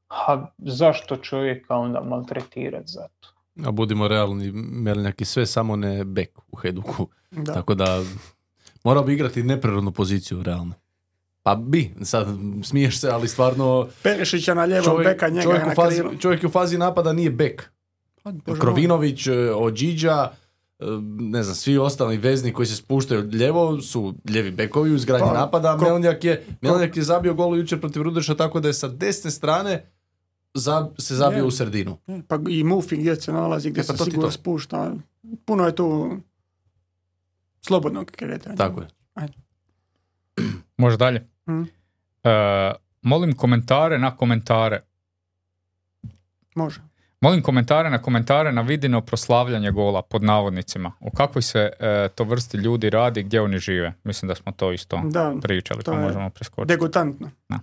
a 0.09 0.45
zašto 0.57 1.17
čovjeka 1.17 1.75
onda 1.75 2.01
maltretirati 2.01 2.87
za 2.87 3.07
to? 3.19 3.36
A 3.65 3.71
budimo 3.71 4.07
realni, 4.07 4.51
Melnjak 4.51 5.21
i 5.21 5.25
sve 5.25 5.45
samo 5.45 5.75
ne 5.75 6.03
bek 6.03 6.29
u 6.51 6.57
Heduku. 6.57 7.07
Da. 7.31 7.53
Tako 7.53 7.75
da 7.75 8.03
morao 8.83 9.03
bi 9.03 9.13
igrati 9.13 9.43
neprirodnu 9.43 9.91
poziciju 9.91 10.43
realno. 10.43 10.73
Pa 11.43 11.55
bi, 11.55 11.93
sad 12.03 12.27
smiješ 12.63 12.99
se, 12.99 13.09
ali 13.09 13.27
stvarno 13.27 13.87
Perišića 14.03 14.53
na 14.53 14.81
čovjek, 14.83 15.07
beka, 15.07 15.29
njega 15.29 15.43
čovjek, 15.43 15.65
na 15.65 15.71
u 15.71 15.75
fazi, 15.75 16.03
čovjek 16.19 16.43
u 16.43 16.49
fazi 16.49 16.77
napada 16.77 17.13
nije 17.13 17.31
bek. 17.31 17.69
Pa, 18.23 18.31
moj. 18.31 18.59
Krovinović, 18.59 19.27
e, 19.27 19.53
Ođiđa, 19.55 20.31
ne 21.19 21.43
znam, 21.43 21.55
svi 21.55 21.77
ostali 21.77 22.17
vezni 22.17 22.53
koji 22.53 22.65
se 22.65 22.75
spuštaju 22.75 23.29
ljevo 23.31 23.81
su 23.81 24.13
ljevi 24.29 24.51
bekovi 24.51 24.91
u 24.91 24.95
izgradnji 24.95 25.27
Pa, 25.27 25.33
napada, 25.33 25.73
a 25.73 25.77
ko- 25.77 25.83
Melnjak 25.85 26.23
je, 26.23 26.45
Melnjak 26.61 26.97
je 26.97 27.03
zabio 27.03 27.33
gol 27.33 27.57
jučer 27.57 27.79
protiv 27.79 28.01
Rudeša 28.01 28.35
tako 28.35 28.59
da 28.59 28.67
je 28.67 28.73
sa 28.73 28.87
desne 28.87 29.31
strane 29.31 29.91
za- 30.57 30.89
se 30.97 31.15
zabio 31.15 31.37
Je. 31.37 31.43
u 31.43 31.51
sredinu. 31.51 31.97
Pa 32.27 32.39
i 32.49 32.63
Mufi 32.63 32.97
gdje 32.97 33.15
se 33.15 33.31
nalazi, 33.33 33.69
gdje 33.71 33.81
E, 33.81 33.83
pa 33.83 33.93
se 33.93 34.03
sigurno 34.03 34.21
to. 34.21 34.31
spušta. 34.31 34.93
Puno 35.45 35.65
je 35.65 35.75
tu 35.75 36.17
slobodnog 37.61 38.07
kretanja. 38.07 38.55
Tako 38.55 38.81
je. 38.81 38.87
Može 40.77 40.97
dalje. 40.97 41.27
Mm. 41.47 41.61
E, 42.23 42.71
molim 43.01 43.33
komentare 43.33 43.99
na 43.99 44.11
komentare. 44.11 44.81
Može. 46.55 46.81
Molim 47.21 47.41
komentare 47.41 47.89
na 47.89 47.97
komentare 47.99 48.51
na 48.51 48.61
vidino 48.61 49.01
proslavljanje 49.01 49.71
gola 49.71 50.01
pod 50.01 50.23
navodnicima. 50.23 50.91
O 50.99 51.11
kakvoj 51.11 51.41
se 51.41 51.59
e, 51.79 52.09
to 52.09 52.23
vrsti 52.23 52.57
ljudi 52.57 52.89
radi, 52.89 53.23
gdje 53.23 53.41
oni 53.41 53.59
žive. 53.59 53.93
Mislim 54.03 54.27
da 54.27 54.35
smo 54.35 54.51
to 54.51 54.71
isto 54.71 55.01
Da, 55.05 55.35
pričali, 55.41 55.83
to 55.83 55.91
pa 55.91 55.97
je 55.97 56.03
možemo 56.03 56.29
preskočiti. 56.29 56.67
degutantno. 56.67 57.29
E, 57.49 57.57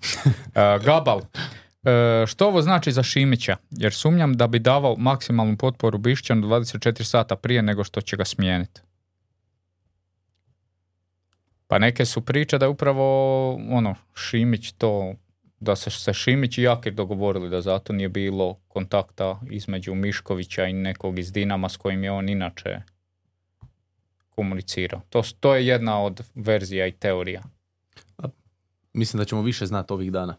Gabal, 0.79 1.21
e, 1.85 2.27
što 2.27 2.47
ovo 2.47 2.63
znači 2.63 2.93
za 2.93 3.03
Šimića? 3.03 3.57
Jer 3.71 3.93
sumnjam 3.93 4.35
da 4.35 4.47
bi 4.47 4.59
davao 4.59 4.97
maksimalnu 4.97 5.57
potporu 5.57 5.99
Bišćanu 5.99 6.47
24 6.47 7.03
sata 7.03 7.37
prije 7.37 7.63
nego 7.63 7.85
što 7.85 8.01
će 8.01 8.17
ga 8.17 8.25
smijeniti. 8.25 8.81
Pa 11.67 11.79
neke 11.79 12.05
su 12.05 12.21
priče 12.21 12.59
da 12.59 12.65
je 12.65 12.71
upravo 12.71 13.55
ono, 13.55 13.95
Šimić 14.15 14.73
to, 14.73 15.15
da 15.61 15.77
se 15.77 15.91
se 15.91 16.13
Šimić 16.13 16.59
i 16.59 16.63
Jakir 16.63 16.95
dogovorili 16.95 17.51
da 17.51 17.61
zato 17.61 17.93
nije 17.93 18.09
bilo 18.09 18.55
kontakta 18.69 19.41
između 19.51 19.95
Miškovića 19.95 20.65
i 20.65 20.73
nekog 20.73 21.19
iz 21.19 21.33
Dinama 21.33 21.69
s 21.69 21.77
kojim 21.77 22.05
je 22.05 22.11
on 22.11 22.29
inače 22.29 22.81
komunicirao. 24.31 25.01
To, 25.09 25.23
to 25.41 25.55
je 25.55 25.67
jedna 25.67 26.03
od 26.03 26.21
verzija 26.35 26.87
i 26.87 26.93
teorija. 26.93 27.43
Mislim 28.93 29.19
da 29.19 29.25
ćemo 29.25 29.43
više 29.43 29.67
znati 29.67 29.93
ovih 29.93 30.13
dana. 30.13 30.37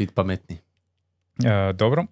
Bit 0.00 0.14
pametni. 0.14 0.56
E, 1.44 1.72
dobro. 1.72 2.04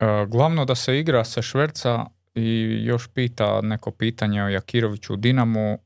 E, 0.00 0.26
glavno 0.28 0.64
da 0.64 0.74
se 0.74 0.98
igra 0.98 1.24
se 1.24 1.42
šverca 1.42 2.06
i 2.34 2.78
još 2.84 3.08
pita 3.08 3.60
neko 3.60 3.90
pitanje 3.90 4.44
o 4.44 4.48
Jakiroviću 4.48 5.12
u 5.12 5.16
Dinamu, 5.16 5.60
e, 5.60 5.78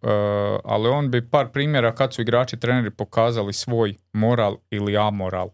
ali 0.65 0.89
on 0.89 1.11
bi 1.11 1.31
par 1.31 1.49
primjera 1.49 1.95
kad 1.95 2.15
su 2.15 2.23
igrači 2.23 2.57
treneri 2.57 2.91
pokazali 2.91 3.53
svoj 3.53 3.95
moral 4.13 4.57
ili 4.71 4.97
amoral 4.97 5.51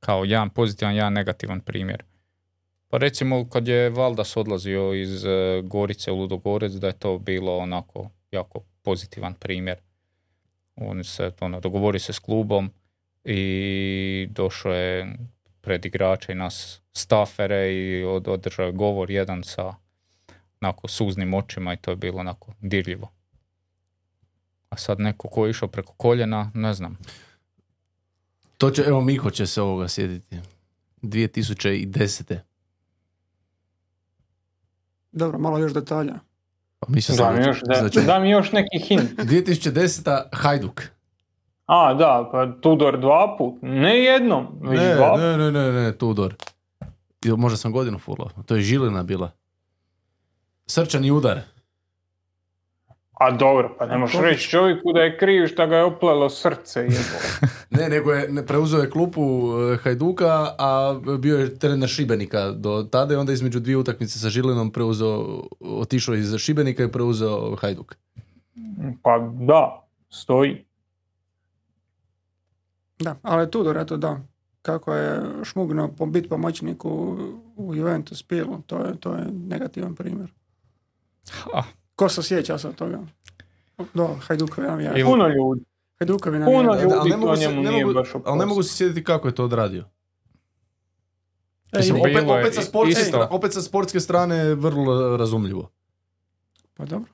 kao 0.00 0.24
jedan 0.24 0.50
pozitivan, 0.50 0.94
jedan 0.94 1.12
negativan 1.12 1.60
primjer. 1.60 2.02
Pa 2.88 2.98
recimo 2.98 3.48
kad 3.48 3.68
je 3.68 3.90
Valdas 3.90 4.36
odlazio 4.36 4.94
iz 4.94 5.24
e, 5.24 5.62
Gorice 5.64 6.12
u 6.12 6.16
Ludogorec 6.16 6.72
da 6.72 6.86
je 6.86 6.98
to 6.98 7.18
bilo 7.18 7.58
onako 7.58 8.10
jako 8.30 8.60
pozitivan 8.82 9.34
primjer. 9.34 9.76
On 10.76 11.04
se 11.04 11.32
ono, 11.40 11.60
dogovorio 11.60 12.00
se 12.00 12.12
s 12.12 12.18
klubom 12.18 12.70
i 13.26 13.42
došao 14.30 14.72
je 14.72 15.16
pred 15.60 15.84
igrače 15.84 16.32
i 16.32 16.36
nas 16.36 16.80
stafere 16.92 17.74
i 17.74 18.04
od, 18.04 18.28
održao 18.28 18.66
je 18.66 18.72
govor 18.72 19.10
jedan 19.10 19.42
sa 19.44 19.74
onako 20.60 20.88
suznim 20.88 21.34
očima 21.34 21.72
i 21.72 21.76
to 21.76 21.90
je 21.90 21.96
bilo 21.96 22.18
onako 22.18 22.52
dirljivo. 22.60 23.12
A 24.68 24.76
sad 24.76 25.00
neko 25.00 25.28
ko 25.28 25.46
je 25.46 25.50
išao 25.50 25.68
preko 25.68 25.92
koljena, 25.92 26.50
ne 26.54 26.74
znam. 26.74 26.98
To 28.58 28.70
će, 28.70 28.82
evo 28.82 29.00
Miho 29.00 29.30
će 29.30 29.46
se 29.46 29.62
ovoga 29.62 29.88
sjediti. 29.88 30.36
2010. 31.02 32.38
Dobro, 35.12 35.38
malo 35.38 35.58
još 35.58 35.72
detalja. 35.74 36.14
Pa 36.80 36.86
Da 37.16 37.30
mi 37.30 37.38
da, 37.38 37.48
još, 37.48 37.60
da, 37.62 37.88
će- 37.90 38.00
da 38.00 38.18
mi 38.18 38.30
još 38.30 38.52
neki 38.52 38.78
hint. 38.78 39.10
2010. 39.10 40.22
Hajduk. 40.32 40.82
A, 41.66 41.94
da, 41.94 42.28
pa 42.32 42.46
Tudor 42.60 43.00
dva 43.00 43.34
put. 43.38 43.54
Ne 43.62 43.98
jednom, 43.98 44.46
već 44.60 44.80
Ne, 44.80 44.94
dva 44.94 45.16
ne, 45.16 45.36
ne, 45.36 45.52
ne, 45.52 45.72
ne, 45.72 45.92
Tudor. 45.92 46.34
Možda 47.36 47.56
sam 47.56 47.72
godinu 47.72 47.98
fulao. 47.98 48.28
To 48.46 48.54
je 48.54 48.62
Žilina 48.62 49.02
bila. 49.02 49.30
Srčani 50.66 51.10
udar. 51.10 51.40
A 53.20 53.30
dobro, 53.30 53.76
pa 53.78 53.86
ne 53.86 53.98
možeš 53.98 54.20
reći 54.20 54.48
čovjeku 54.48 54.92
da 54.92 55.00
je 55.00 55.18
kriv 55.18 55.46
što 55.46 55.66
ga 55.66 55.76
je 55.76 55.84
oplelo 55.84 56.30
srce. 56.30 56.80
Jebo. 56.80 56.94
Ne, 57.70 57.88
nego 57.88 58.12
je 58.12 58.28
ne, 58.28 58.46
preuzeo 58.46 58.80
je 58.80 58.90
klupu 58.90 59.20
e, 59.72 59.76
Hajduka, 59.76 60.54
a 60.58 61.00
bio 61.18 61.38
je 61.38 61.58
trener 61.58 61.88
Šibenika 61.88 62.50
do 62.50 62.88
tada 62.90 63.14
i 63.14 63.16
onda 63.16 63.32
između 63.32 63.60
dvije 63.60 63.76
utakmice 63.76 64.18
sa 64.18 64.30
Žilinom 64.30 64.70
preuzeo, 64.70 65.42
otišao 65.60 66.14
iz 66.14 66.36
Šibenika 66.38 66.84
i 66.84 66.92
preuzeo 66.92 67.56
Hajduk. 67.56 67.96
Pa 69.02 69.18
da, 69.40 69.88
stoji. 70.10 70.64
Da, 72.98 73.16
ali 73.22 73.50
Tudor, 73.50 73.76
eto 73.76 73.96
da. 73.96 74.20
Kako 74.62 74.94
je 74.94 75.22
šmugnuo 75.44 75.88
po 75.88 76.06
bit 76.06 76.28
pomoćniku 76.28 77.18
u 77.56 77.74
Juventus 77.74 78.22
pilu, 78.22 78.62
to 78.62 78.78
je, 78.78 78.96
to 78.96 79.14
je 79.14 79.26
negativan 79.32 79.94
primjer. 79.94 80.32
Ha. 81.30 81.62
Ko 81.96 82.08
se 82.08 82.22
sjeća 82.22 82.58
sad 82.58 82.74
toga? 82.74 83.00
Do, 83.94 84.16
Hajdukovi 84.20 84.66
navijači. 84.66 85.00
Ili- 85.00 85.08
Puno 85.08 85.28
ljudi. 85.28 85.64
Hajdukovi 85.98 86.44
Puno 86.44 86.62
navijači. 86.62 86.82
ljudi. 86.84 86.94
ali 86.94 87.10
ne 87.10 87.16
mogu, 87.16 87.36
se, 87.36 87.42
njemu 87.42 87.62
ne 87.62 87.70
nije 87.70 87.84
mogu, 87.86 87.98
ali 88.24 88.38
ne 88.38 88.46
mogu 88.46 88.62
se 88.62 88.76
sjetiti 88.76 89.04
kako 89.04 89.28
je 89.28 89.34
to 89.34 89.44
odradio. 89.44 89.84
E, 91.72 91.78
Mislim, 91.78 92.00
opet, 92.00 92.12
je 92.14 92.32
opet, 92.32 92.54
sa 92.54 92.62
sportske, 92.62 93.02
opet 93.30 93.52
sa 93.52 93.62
sportske 93.62 94.00
strane 94.00 94.36
je 94.36 94.54
vrlo 94.54 95.16
razumljivo. 95.16 95.70
pa 96.74 96.84
dobro. 96.84 97.10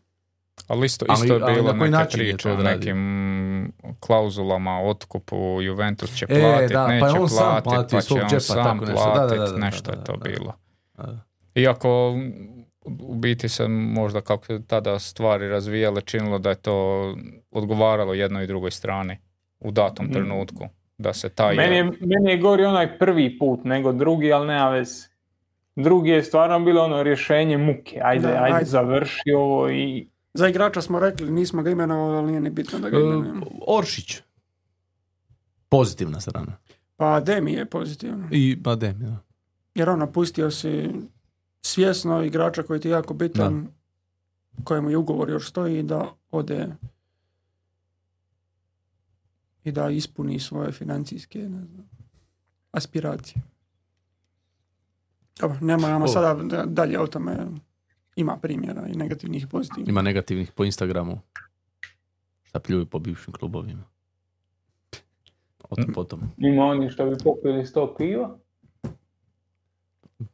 Ali 0.69 0.87
isto, 0.87 1.07
Ali- 1.09 1.15
isto 1.17 1.35
je 1.35 1.43
ali 1.43 1.55
bilo 1.55 1.73
na 1.73 1.79
koji 1.79 1.91
neke 1.91 2.03
način 2.03 2.21
je 2.21 2.27
priče 2.27 2.49
to 2.49 2.55
o 2.55 2.63
nekim 2.63 3.73
klauzulama, 4.01 4.81
otkupu, 4.81 5.37
Juventus 5.63 6.15
će 6.15 6.27
E, 6.29 6.41
platiti, 6.41 6.73
da, 6.75 6.85
pa 6.87 6.93
je 6.93 7.01
neće 7.03 7.19
on 7.19 7.29
sam 7.29 7.63
platit, 7.63 7.65
platio 7.65 7.99
pa 7.99 8.03
će 8.03 8.15
on 8.15 8.21
džepa, 8.21 8.41
sam 8.41 8.65
tako 8.65 8.85
nešto. 8.85 9.05
Da, 9.07 9.21
da, 9.21 9.27
da, 9.27 9.35
platit, 9.37 9.53
da, 9.53 9.59
nešto 9.61 9.91
da, 9.91 9.99
je 9.99 10.05
to 10.05 10.13
da, 10.13 10.19
da. 10.19 10.31
bilo. 10.31 10.53
Da. 10.97 11.19
Iako 11.55 12.15
u 12.85 13.15
biti 13.15 13.49
se 13.49 13.69
možda 13.69 14.21
kako 14.21 14.47
se 14.47 14.67
tada 14.67 14.99
stvari 14.99 15.49
razvijale 15.49 16.01
činilo 16.01 16.39
da 16.39 16.51
je 16.51 16.57
to 16.57 17.17
odgovaralo 17.51 18.15
jednoj 18.15 18.45
i 18.45 18.49
drugoj 18.49 18.71
strani 18.71 19.17
u 19.61 19.71
datom 19.71 20.05
Mhm. 20.05 20.13
trenutku. 20.15 20.69
Da 20.99 21.13
se 21.13 21.29
taj... 21.29 21.55
Meni 21.57 21.77
je, 21.77 21.85
meni 21.85 22.31
je 22.31 22.37
gori 22.39 22.65
onaj 22.65 22.99
prvi 22.99 23.39
put 23.39 23.65
nego 23.65 23.93
drugi, 23.93 24.33
ali 24.33 24.47
nema 24.47 24.69
veze. 24.69 25.07
Drugi 25.77 26.11
je 26.11 26.23
stvarno 26.23 26.61
bilo 26.61 26.85
ono 26.85 27.03
rješenje 27.03 27.59
muke. 27.59 28.01
Ajde, 28.03 28.23
Da, 28.23 28.35
ajde, 28.35 28.55
ajde. 28.55 28.65
završi 28.67 29.33
ovo 29.37 29.71
i... 29.71 30.09
Za 30.35 30.49
igrača 30.49 30.83
smo 30.83 30.99
rekli, 30.99 31.31
nismo 31.31 31.63
ga 31.63 31.71
imenovali, 31.71 32.17
ali 32.17 32.27
nije 32.27 32.41
ni 32.41 32.51
bitno 32.51 32.79
da 32.79 32.91
ga 32.91 32.97
E, 32.97 33.01
imenujemo. 33.01 33.47
Oršić. 33.69 34.17
Pozitivna 35.69 36.21
strana. 36.21 36.57
Pa 36.97 37.21
Demi 37.21 37.53
je 37.53 37.67
pozitivno. 37.67 38.29
I 38.31 38.57
Badem, 38.57 38.99
da. 38.99 39.17
Jer 39.75 39.91
on 39.91 39.99
napustio 39.99 40.51
si 40.51 40.91
svjesno 41.63 42.23
igrača 42.23 42.63
koji 42.63 42.81
ti 42.81 42.89
je 42.89 42.93
jako 42.93 43.15
bitan, 43.15 43.69
kojemu 44.65 44.91
je 44.91 44.97
ugovor 44.97 45.31
još 45.31 45.49
stoji 45.49 45.83
da 45.83 46.05
ode 46.31 46.69
i 49.65 49.73
da 49.73 49.91
ispuni 49.91 50.41
svoje 50.41 50.73
financijske 50.73 51.39
ne 51.39 51.65
znam, 51.65 51.89
aspiracije. 52.73 53.43
Dobro, 55.41 55.59
nema 55.61 55.97
O. 55.97 56.09
sada 56.09 56.35
da- 56.37 56.65
dalje 56.67 57.01
o 57.01 57.07
tome. 57.07 57.47
Ima 58.17 58.37
primjera 58.37 58.87
i 58.89 58.97
negativnih 58.97 59.43
i 59.43 59.47
pozitivnih. 59.47 59.89
Ima 59.89 60.03
negativnih 60.03 60.53
po 60.53 60.65
Instagramu. 60.65 61.21
Šta 62.43 62.61
pljuju 62.61 62.87
po 62.87 62.99
bivšim 62.99 63.33
klubovima. 63.33 63.85
O 65.71 65.77
tom 65.77 65.93
potom. 65.95 66.21
Ima 66.37 66.65
oni 66.65 66.91
što 66.91 67.07
bi 67.07 67.17
popili 67.25 67.67
sto 67.67 67.95
piva. 67.99 68.39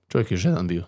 Čovjek 0.08 0.30
je 0.30 0.36
žedan 0.36 0.66
bio. 0.68 0.84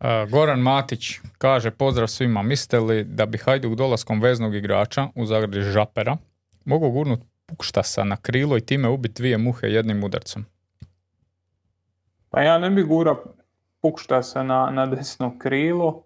E, 0.00 0.26
Goran 0.30 0.60
Matić 0.60 1.20
kaže 1.38 1.70
pozdrav 1.70 2.08
svima. 2.08 2.42
Mislite 2.42 2.80
li 2.80 3.04
da 3.04 3.26
bi 3.26 3.38
Hajduk 3.38 3.74
dolaskom 3.74 4.20
veznog 4.20 4.54
igrača 4.54 5.08
u 5.14 5.26
zagradi 5.26 5.60
Žapera 5.60 6.16
mogao 6.64 6.90
gurnut 6.90 7.20
Pukštasa 7.46 8.04
na 8.04 8.16
krilo 8.16 8.56
i 8.56 8.60
time 8.60 8.88
ubiti 8.88 9.22
dvije 9.22 9.38
muhe 9.38 9.66
jednim 9.66 10.04
udarcem? 10.04 10.46
Pa 12.30 12.42
ja 12.42 12.58
ne 12.58 12.70
bi 12.70 12.82
gura 12.82 13.16
pukšta 13.82 14.22
se 14.22 14.44
na, 14.44 14.70
na 14.70 14.86
desno 14.86 15.38
krilo. 15.38 16.04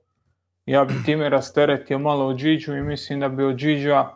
Ja 0.67 0.85
bi 0.85 0.95
time 1.05 1.29
rasteretio 1.29 1.99
malo 1.99 2.27
od 2.27 2.37
Điđu 2.37 2.75
i 2.75 2.83
mislim 2.83 3.21
da 3.21 3.29
bi 3.29 3.45
od 3.45 3.57
Điđa, 3.57 4.09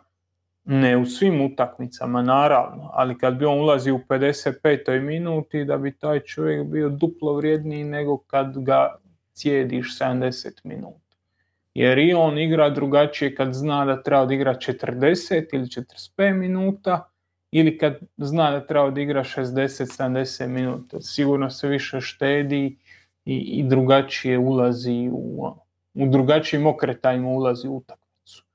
ne 0.65 0.97
u 0.97 1.05
svim 1.05 1.41
utakmicama 1.41 2.21
naravno, 2.21 2.89
ali 2.93 3.17
kad 3.17 3.35
bi 3.35 3.45
on 3.45 3.59
ulazio 3.59 3.95
u 3.95 3.99
55. 4.09 5.01
minuti 5.01 5.65
da 5.65 5.77
bi 5.77 5.97
taj 5.97 6.19
čovjek 6.19 6.67
bio 6.67 6.89
duplo 6.89 7.33
vrijedniji 7.33 7.83
nego 7.83 8.17
kad 8.17 8.63
ga 8.63 8.95
cijediš 9.33 9.99
70 9.99 10.49
minuta. 10.63 11.15
Jer 11.73 11.97
i 11.97 12.13
on 12.13 12.37
igra 12.37 12.69
drugačije 12.69 13.35
kad 13.35 13.53
zna 13.53 13.85
da 13.85 14.03
treba 14.03 14.21
odigrati 14.21 14.71
40 14.71 15.45
ili 15.53 15.65
45 15.65 16.33
minuta 16.33 17.11
ili 17.51 17.77
kad 17.77 17.99
zna 18.17 18.51
da 18.51 18.67
treba 18.67 18.85
odigra 18.85 19.23
60-70 19.23 20.47
minuta. 20.47 21.01
Sigurno 21.01 21.49
se 21.49 21.67
više 21.67 22.01
štedi, 22.01 22.77
i, 23.25 23.35
i 23.35 23.63
drugačije 23.63 24.39
ulazi 24.39 25.09
u, 25.13 25.53
u 25.93 26.07
drugačijim 26.07 26.67
okretajima 26.67 27.29
ulazi 27.29 27.67
u 27.67 27.75
utakmicu. 27.75 28.45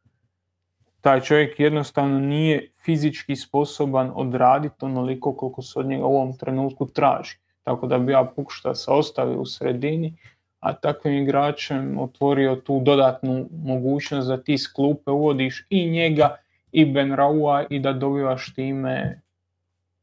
Taj 1.00 1.20
čovjek 1.20 1.60
jednostavno 1.60 2.20
nije 2.20 2.70
fizički 2.84 3.36
sposoban 3.36 4.12
odraditi 4.14 4.84
onoliko 4.84 5.36
koliko 5.36 5.62
se 5.62 5.78
od 5.78 5.86
njega 5.86 6.04
u 6.04 6.16
ovom 6.16 6.38
trenutku 6.38 6.86
traži. 6.86 7.38
Tako 7.62 7.86
da 7.86 7.98
bi 7.98 8.12
ja 8.12 8.24
Pukšta 8.36 8.74
se 8.74 8.90
ostavio 8.90 9.40
u 9.40 9.46
sredini, 9.46 10.14
a 10.60 10.72
takvim 10.72 11.14
igračem 11.22 11.98
otvorio 11.98 12.56
tu 12.56 12.80
dodatnu 12.80 13.48
mogućnost 13.64 14.28
da 14.28 14.42
ti 14.42 14.58
s 14.58 14.72
klupe 14.72 15.10
uvodiš 15.10 15.66
i 15.70 15.90
njega 15.90 16.36
i 16.72 16.84
Ben 16.84 17.12
Raua 17.12 17.64
i 17.70 17.78
da 17.78 17.92
dobivaš 17.92 18.54
time 18.54 19.22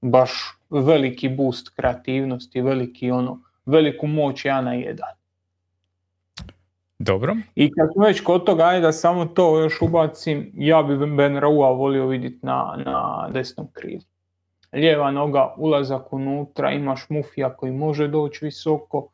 baš 0.01 0.31
veliki 0.69 1.29
boost 1.29 1.69
kreativnosti, 1.75 2.61
veliki 2.61 3.11
ono, 3.11 3.39
veliku 3.65 4.07
moć 4.07 4.45
ja 4.45 4.61
na 4.61 4.73
jedan. 4.73 5.09
Dobro. 6.99 7.35
I 7.55 7.71
kad 7.71 7.89
smo 7.93 8.05
već 8.05 8.21
kod 8.21 8.45
toga, 8.45 8.63
ajde 8.63 8.81
da 8.81 8.91
samo 8.91 9.25
to 9.25 9.59
još 9.59 9.81
ubacim, 9.81 10.51
ja 10.55 10.83
bi 10.83 11.15
Ben 11.15 11.37
Raua 11.37 11.71
volio 11.71 12.07
vidjeti 12.07 12.39
na, 12.41 12.83
na 12.85 13.29
desnom 13.33 13.67
krilu. 13.73 14.01
Lijeva 14.73 15.11
noga, 15.11 15.53
ulazak 15.57 16.13
unutra, 16.13 16.71
imaš 16.71 17.09
Mufija 17.09 17.55
koji 17.55 17.71
može 17.71 18.07
doći 18.07 18.45
visoko, 18.45 19.09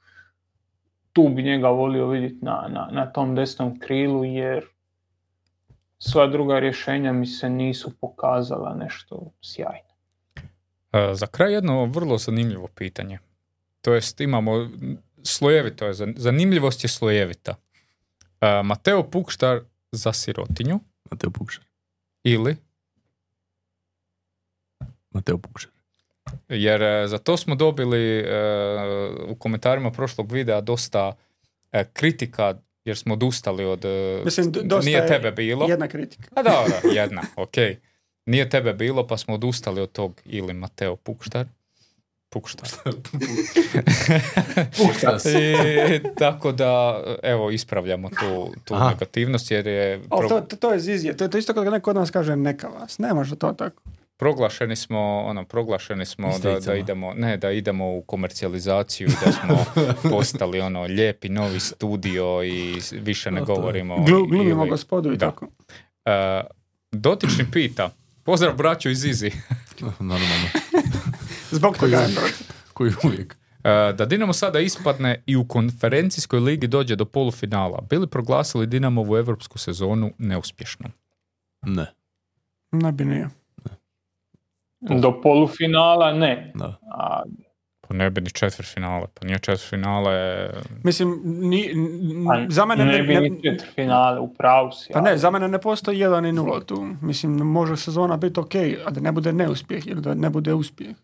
tu 1.14 1.30
bi 1.30 1.44
njega 1.44 1.70
volio 1.70 2.08
vidjeti 2.08 2.46
na, 2.46 2.68
na, 2.70 2.90
na 2.92 3.06
tom 3.06 3.36
desnom 3.36 3.80
krilu 3.80 4.26
jer 4.26 4.66
sva 6.00 6.28
druga 6.28 6.60
rješenja 6.60 7.14
mi 7.14 7.26
se 7.26 7.50
nisu 7.50 8.00
pokazala 8.00 8.76
nešto 8.76 9.32
sjajno. 9.42 9.90
E, 10.94 11.14
za 11.14 11.28
kraj 11.28 11.54
jedno 11.54 11.86
vrlo 11.86 12.18
zanimljivo 12.18 12.68
pitanje. 12.76 13.20
To 13.82 13.94
jest 13.94 14.22
imamo 14.22 14.70
slojevito 15.24 15.86
je, 15.86 15.94
zanimljivost 16.16 16.84
je 16.84 16.88
slojevita. 16.88 17.56
Mateo 18.64 19.04
Pukštar 19.04 19.62
za 19.92 20.14
sirotinju 20.14 20.80
Mateo 21.12 21.30
Pukšar. 21.30 21.64
ili 22.24 22.56
Mateo 25.12 25.38
Pukšar. 25.38 25.72
jer 26.50 27.08
za 27.08 27.18
to 27.18 27.38
smo 27.38 27.56
dobili 27.56 28.26
u 29.28 29.36
komentarima 29.36 29.92
prošlog 29.92 30.32
videa 30.32 30.62
dosta 30.62 31.16
kritika 31.94 32.56
jer 32.86 32.98
smo 32.98 33.14
odustali 33.14 33.66
od... 33.66 33.86
Mislim, 34.26 34.52
d- 34.52 34.62
dosta 34.64 34.86
nije 34.86 34.98
je 34.98 35.08
tebe 35.08 35.32
bilo. 35.32 35.66
Jedna 35.70 35.88
kritika. 35.88 36.24
A 36.36 36.44
dobro, 36.44 36.76
jedna, 36.94 37.22
ok. 37.36 37.54
Nije 38.26 38.50
tebe 38.50 38.74
bilo 38.74 39.08
pa 39.08 39.18
smo 39.18 39.34
odustali 39.34 39.82
od 39.82 39.92
tog 39.92 40.22
ili 40.26 40.54
Mateo 40.54 40.96
Pukštar. 40.96 41.46
Pukštar. 42.32 42.70
Pukštas. 44.78 45.26
I, 45.36 45.60
tako 46.18 46.52
da, 46.52 47.02
evo, 47.24 47.52
ispravljamo 47.52 48.10
tu, 48.10 48.54
tu 48.64 48.74
Aha. 48.74 48.90
negativnost 48.90 49.52
jer 49.52 49.68
je 49.68 50.02
pro- 50.02 50.30
to, 50.30 50.42
to, 50.42 50.56
to 50.56 50.72
je 50.72 50.80
zizije. 50.80 51.18
To 51.18 51.24
je 51.24 51.30
to 51.30 51.38
isto 51.38 51.54
kad 51.54 51.66
neko 51.66 51.90
od 51.90 51.96
nas 51.96 52.12
kaže 52.12 52.36
neka 52.36 52.68
vas. 52.70 53.00
Ne 53.00 53.14
može 53.14 53.36
to 53.36 53.52
tako. 53.52 53.82
proglašeni 54.18 54.76
smo, 54.76 55.00
ono, 55.20 55.46
proglašeni 55.46 56.06
smo 56.06 56.40
da, 56.40 56.60
da 56.60 56.76
idemo, 56.76 57.14
ne, 57.14 57.38
da 57.38 57.52
idemo 57.52 57.88
u 57.88 58.02
komercijalizaciju 58.02 59.08
i 59.08 59.14
da 59.26 59.32
smo 59.32 59.66
postali 60.12 60.60
ono 60.60 60.84
lijepi 60.84 61.30
novi 61.30 61.60
studio 61.60 62.44
i 62.44 62.82
više 62.94 63.32
ne 63.32 63.42
govorimo. 63.42 63.96
Glu, 63.98 64.26
glumimo 64.26 64.62
ili- 64.62 64.70
gospodu 64.70 65.12
i 65.12 65.18
da. 65.18 65.26
tako. 65.26 65.48
E, 66.06 66.42
dotični 66.92 67.46
pita, 67.52 67.90
pozdrav 68.24 68.56
braću 68.56 68.90
iz 68.90 69.06
Izi. 69.06 69.32
Normalno. 70.00 70.50
Zbog 71.52 71.76
Koji 71.76 71.92
toga 71.92 72.02
je 72.02 72.08
uvijek. 72.08 72.20
protiv. 72.20 72.48
Koji 72.74 72.92
uvijek. 73.06 73.36
E, 73.64 73.94
da 73.94 74.06
Dinamo 74.06 74.34
sada 74.34 74.60
ispadne 74.60 75.24
i 75.26 75.36
u 75.36 75.48
konferencijskoj 75.48 76.40
ligi 76.40 76.68
dođe 76.68 76.96
do 76.96 77.06
polufinala, 77.06 77.82
bili 77.90 78.08
proglasili 78.08 78.68
Dinamovu 78.68 79.18
evropsku 79.18 79.58
sezonu 79.58 80.12
neuspješnom? 80.18 80.92
Ne. 81.62 81.86
Ne 82.72 82.92
bi 82.92 83.06
nije. 83.06 83.30
Do 84.82 85.22
polufinala 85.22 86.14
ne. 86.14 86.52
Da. 86.56 86.80
A 86.92 87.24
Pa 87.82 87.96
ne 87.96 88.10
bi 88.10 88.22
ni 88.22 88.30
četvrtfinale, 88.30 89.06
pa 89.14 89.26
nije 89.26 89.40
četvrtfinale... 89.40 90.50
Mislim, 90.84 91.22
ni, 91.26 91.66
n- 91.66 92.26
Pa 92.28 92.46
za 92.50 92.66
mene 92.66 92.86
ne, 92.86 92.92
ne, 92.92 93.04
bi 93.04 93.14
ne- 93.14 93.22
ni 93.22 93.42
četvrtfinale, 93.44 94.20
u 94.20 94.34
pravu 94.34 94.72
si. 94.72 94.94
pa 94.94 95.02
ne, 95.02 95.18
za 95.18 95.32
mene 95.32 95.48
ne 95.48 95.62
postoji 95.62 96.00
jedan 96.00 96.26
i 96.26 96.32
nula 96.32 96.60
tu. 96.62 96.88
Mislim, 97.02 97.32
može 97.34 97.78
sezona 97.78 98.18
biti 98.18 98.40
ok, 98.40 98.56
a 98.86 98.92
da 98.92 99.02
ne 99.02 99.12
bude 99.12 99.34
neuspjeh 99.34 99.88
ili 99.88 100.02
da 100.02 100.14
ne 100.14 100.30
bude 100.30 100.54
uspjeh. 100.54 100.96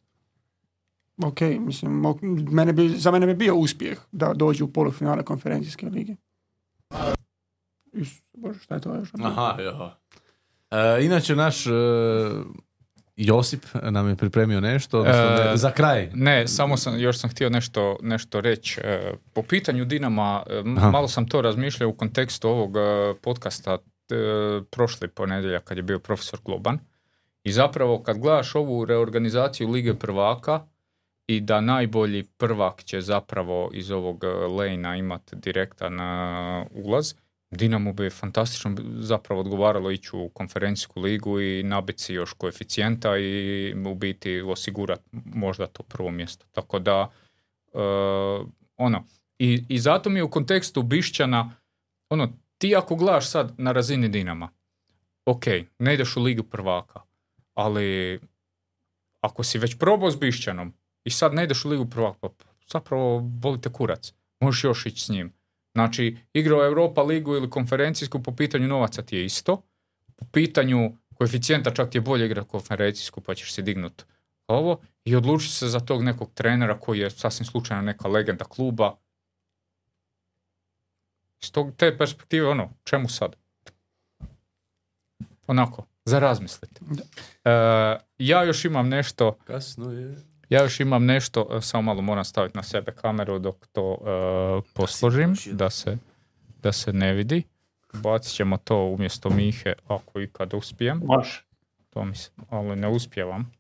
Ok, 1.24 1.42
mislim, 1.42 2.04
mene 2.52 2.74
bi, 2.74 2.90
za 2.90 3.12
mene 3.12 3.26
bi 3.26 3.34
bio 3.34 3.56
uspjeh 3.56 4.00
da 4.12 4.34
dođu 4.34 4.66
u 4.66 4.72
polufinale 4.72 5.24
konferencijske 5.24 5.86
lige. 5.86 6.16
Bože, 8.34 8.60
šta 8.60 8.76
je 8.76 8.82
to 8.82 8.96
još? 8.96 9.10
Aha, 9.24 9.58
ja. 9.62 9.98
E, 10.72 11.06
inače, 11.06 11.36
naš 11.36 11.68
e, 11.68 11.72
Josip 13.16 13.66
nam 13.92 14.10
je 14.10 14.16
pripremio 14.16 14.62
nešto, 14.62 15.00
odnosno, 15.00 15.22
E, 15.22 15.46
ne, 15.50 15.58
za 15.58 15.72
kraj. 15.72 16.10
Ne, 16.14 16.48
samo 16.48 16.78
sam, 16.78 17.00
još 17.00 17.18
sam 17.20 17.30
htio 17.30 17.50
nešto, 17.50 17.98
nešto 18.02 18.42
reći. 18.42 18.82
E, 18.84 19.14
Po 19.34 19.44
pitanju 19.44 19.86
Dinama, 19.86 20.44
e, 20.50 20.64
Aha. 20.78 20.92
malo 20.92 21.08
sam 21.08 21.28
to 21.28 21.42
razmišljao 21.42 21.90
u 21.90 21.94
kontekstu 21.94 22.50
ovog 22.50 22.78
e, 22.78 23.14
podcasta 23.22 23.72
e, 23.74 23.78
prošli 24.72 25.08
ponedjeljak 25.08 25.64
kad 25.64 25.78
je 25.78 25.84
bio 25.84 26.00
profesor 26.00 26.40
Globan. 26.46 26.80
I 27.44 27.52
zapravo 27.52 28.04
kad 28.04 28.18
gledaš 28.18 28.56
ovu 28.56 28.86
reorganizaciju 28.86 29.70
Lige 29.70 29.94
prvaka 29.94 30.68
i 31.28 31.42
da 31.42 31.62
najbolji 31.62 32.24
prvak 32.24 32.84
će 32.84 33.02
zapravo 33.02 33.70
iz 33.74 33.92
ovog 33.92 34.24
e, 34.24 34.28
lejna 34.28 34.96
imati 34.96 35.36
direktan 35.36 36.00
e, 36.00 36.66
ulaz, 36.72 37.14
Dinamo 37.52 37.94
bi 37.94 38.10
fantastično 38.10 38.76
zapravo 38.98 39.42
odgovaralo 39.42 39.92
ići 39.92 40.10
u 40.14 40.30
konferencijsku 40.30 41.02
ligu 41.02 41.42
i 41.42 41.64
nabiti 41.64 42.04
si 42.04 42.14
još 42.14 42.34
koeficijenta 42.34 43.18
i 43.18 43.74
u 43.88 43.96
biti 43.96 44.42
osigurati 44.42 45.04
možda 45.26 45.68
to 45.68 45.84
prvo 45.84 46.12
mjesto. 46.12 46.46
Tako 46.52 46.80
da, 46.80 47.12
e, 47.74 47.80
ono, 48.78 49.04
i, 49.40 49.64
i 49.70 49.80
zato 49.80 50.10
mi 50.10 50.20
je 50.20 50.24
u 50.24 50.30
kontekstu 50.30 50.84
Bišćana, 50.84 51.56
ono, 52.10 52.34
ti 52.58 52.76
ako 52.76 52.96
gledaš 52.96 53.30
sad 53.30 53.54
na 53.58 53.72
razini 53.72 54.10
Dinama, 54.10 54.50
ok, 55.26 55.46
ne 55.80 55.94
ideš 55.94 56.18
u 56.18 56.22
ligu 56.22 56.44
prvaka, 56.44 57.02
ali 57.54 58.20
ako 59.22 59.44
si 59.44 59.58
već 59.58 59.78
probao 59.78 60.12
s 60.12 60.20
Bišćanom 60.20 60.74
i 61.06 61.10
sad 61.10 61.34
ne 61.34 61.44
ideš 61.44 61.66
u 61.66 61.70
ligu 61.70 61.90
prvaka, 61.90 62.30
pa 62.30 62.46
zapravo 62.72 63.32
volite 63.42 63.72
kurac, 63.72 64.14
možeš 64.40 64.64
još 64.64 64.86
ići 64.86 65.02
s 65.02 65.10
njim. 65.10 65.34
Znači, 65.74 66.18
igrao 66.34 66.66
Europa 66.66 67.04
ligu 67.04 67.36
ili 67.36 67.50
konferencijsku 67.50 68.24
po 68.24 68.36
pitanju 68.36 68.68
novaca 68.68 69.02
ti 69.02 69.16
je 69.16 69.26
isto, 69.26 69.62
po 70.16 70.26
pitanju 70.32 70.98
koeficijenta 71.16 71.74
čak 71.74 71.90
ti 71.90 71.98
je 71.98 72.02
bolje 72.02 72.26
igrati 72.26 72.50
konferencijsku 72.50 73.22
pa 73.22 73.36
ćeš 73.36 73.54
si 73.54 73.62
dignut 73.62 74.06
ovo 74.48 74.82
i 75.04 75.16
odluči 75.16 75.50
se 75.50 75.68
za 75.68 75.80
tog 75.80 76.04
nekog 76.04 76.32
trenera 76.34 76.80
koji 76.80 77.00
je 77.00 77.10
sasvim 77.10 77.46
slučajno 77.46 77.82
neka 77.82 78.08
legenda 78.08 78.46
kluba. 78.46 78.96
Iz 81.44 81.52
tog, 81.52 81.76
te 81.78 81.98
perspektive, 81.98 82.48
ono, 82.48 82.70
čemu 82.84 83.10
sad? 83.10 83.36
Onako, 85.48 85.86
za 86.06 86.20
razmisliti. 86.20 86.82
E, 87.44 87.50
ja 88.18 88.44
još 88.44 88.66
imam 88.66 88.90
nešto 88.90 89.38
Kasno 89.46 89.92
je. 89.92 90.16
Ja 90.50 90.62
još 90.62 90.80
imam 90.80 91.06
nešto, 91.06 91.48
e, 91.52 91.62
samo 91.62 91.82
malo 91.82 92.02
moram 92.02 92.24
staviti 92.24 92.58
na 92.58 92.64
sebe 92.64 92.92
kameru 92.92 93.40
dok 93.40 93.68
to 93.72 93.98
e, 94.02 94.72
posložim, 94.74 95.34
da 95.52 95.70
se, 95.70 95.98
da 96.62 96.72
se 96.72 96.94
ne 96.94 97.14
vidi. 97.14 97.44
Bacit 97.94 98.36
ćemo 98.36 98.58
to 98.58 98.78
umjesto 98.78 99.30
Mihe, 99.30 99.74
ako 99.88 100.22
ikad 100.22 100.54
uspijem. 100.54 101.02
Može. 101.06 101.44
To 101.90 102.06
mislim, 102.06 102.46
ali 102.50 102.76
ne 102.76 102.88
uspijevam. 102.88 103.52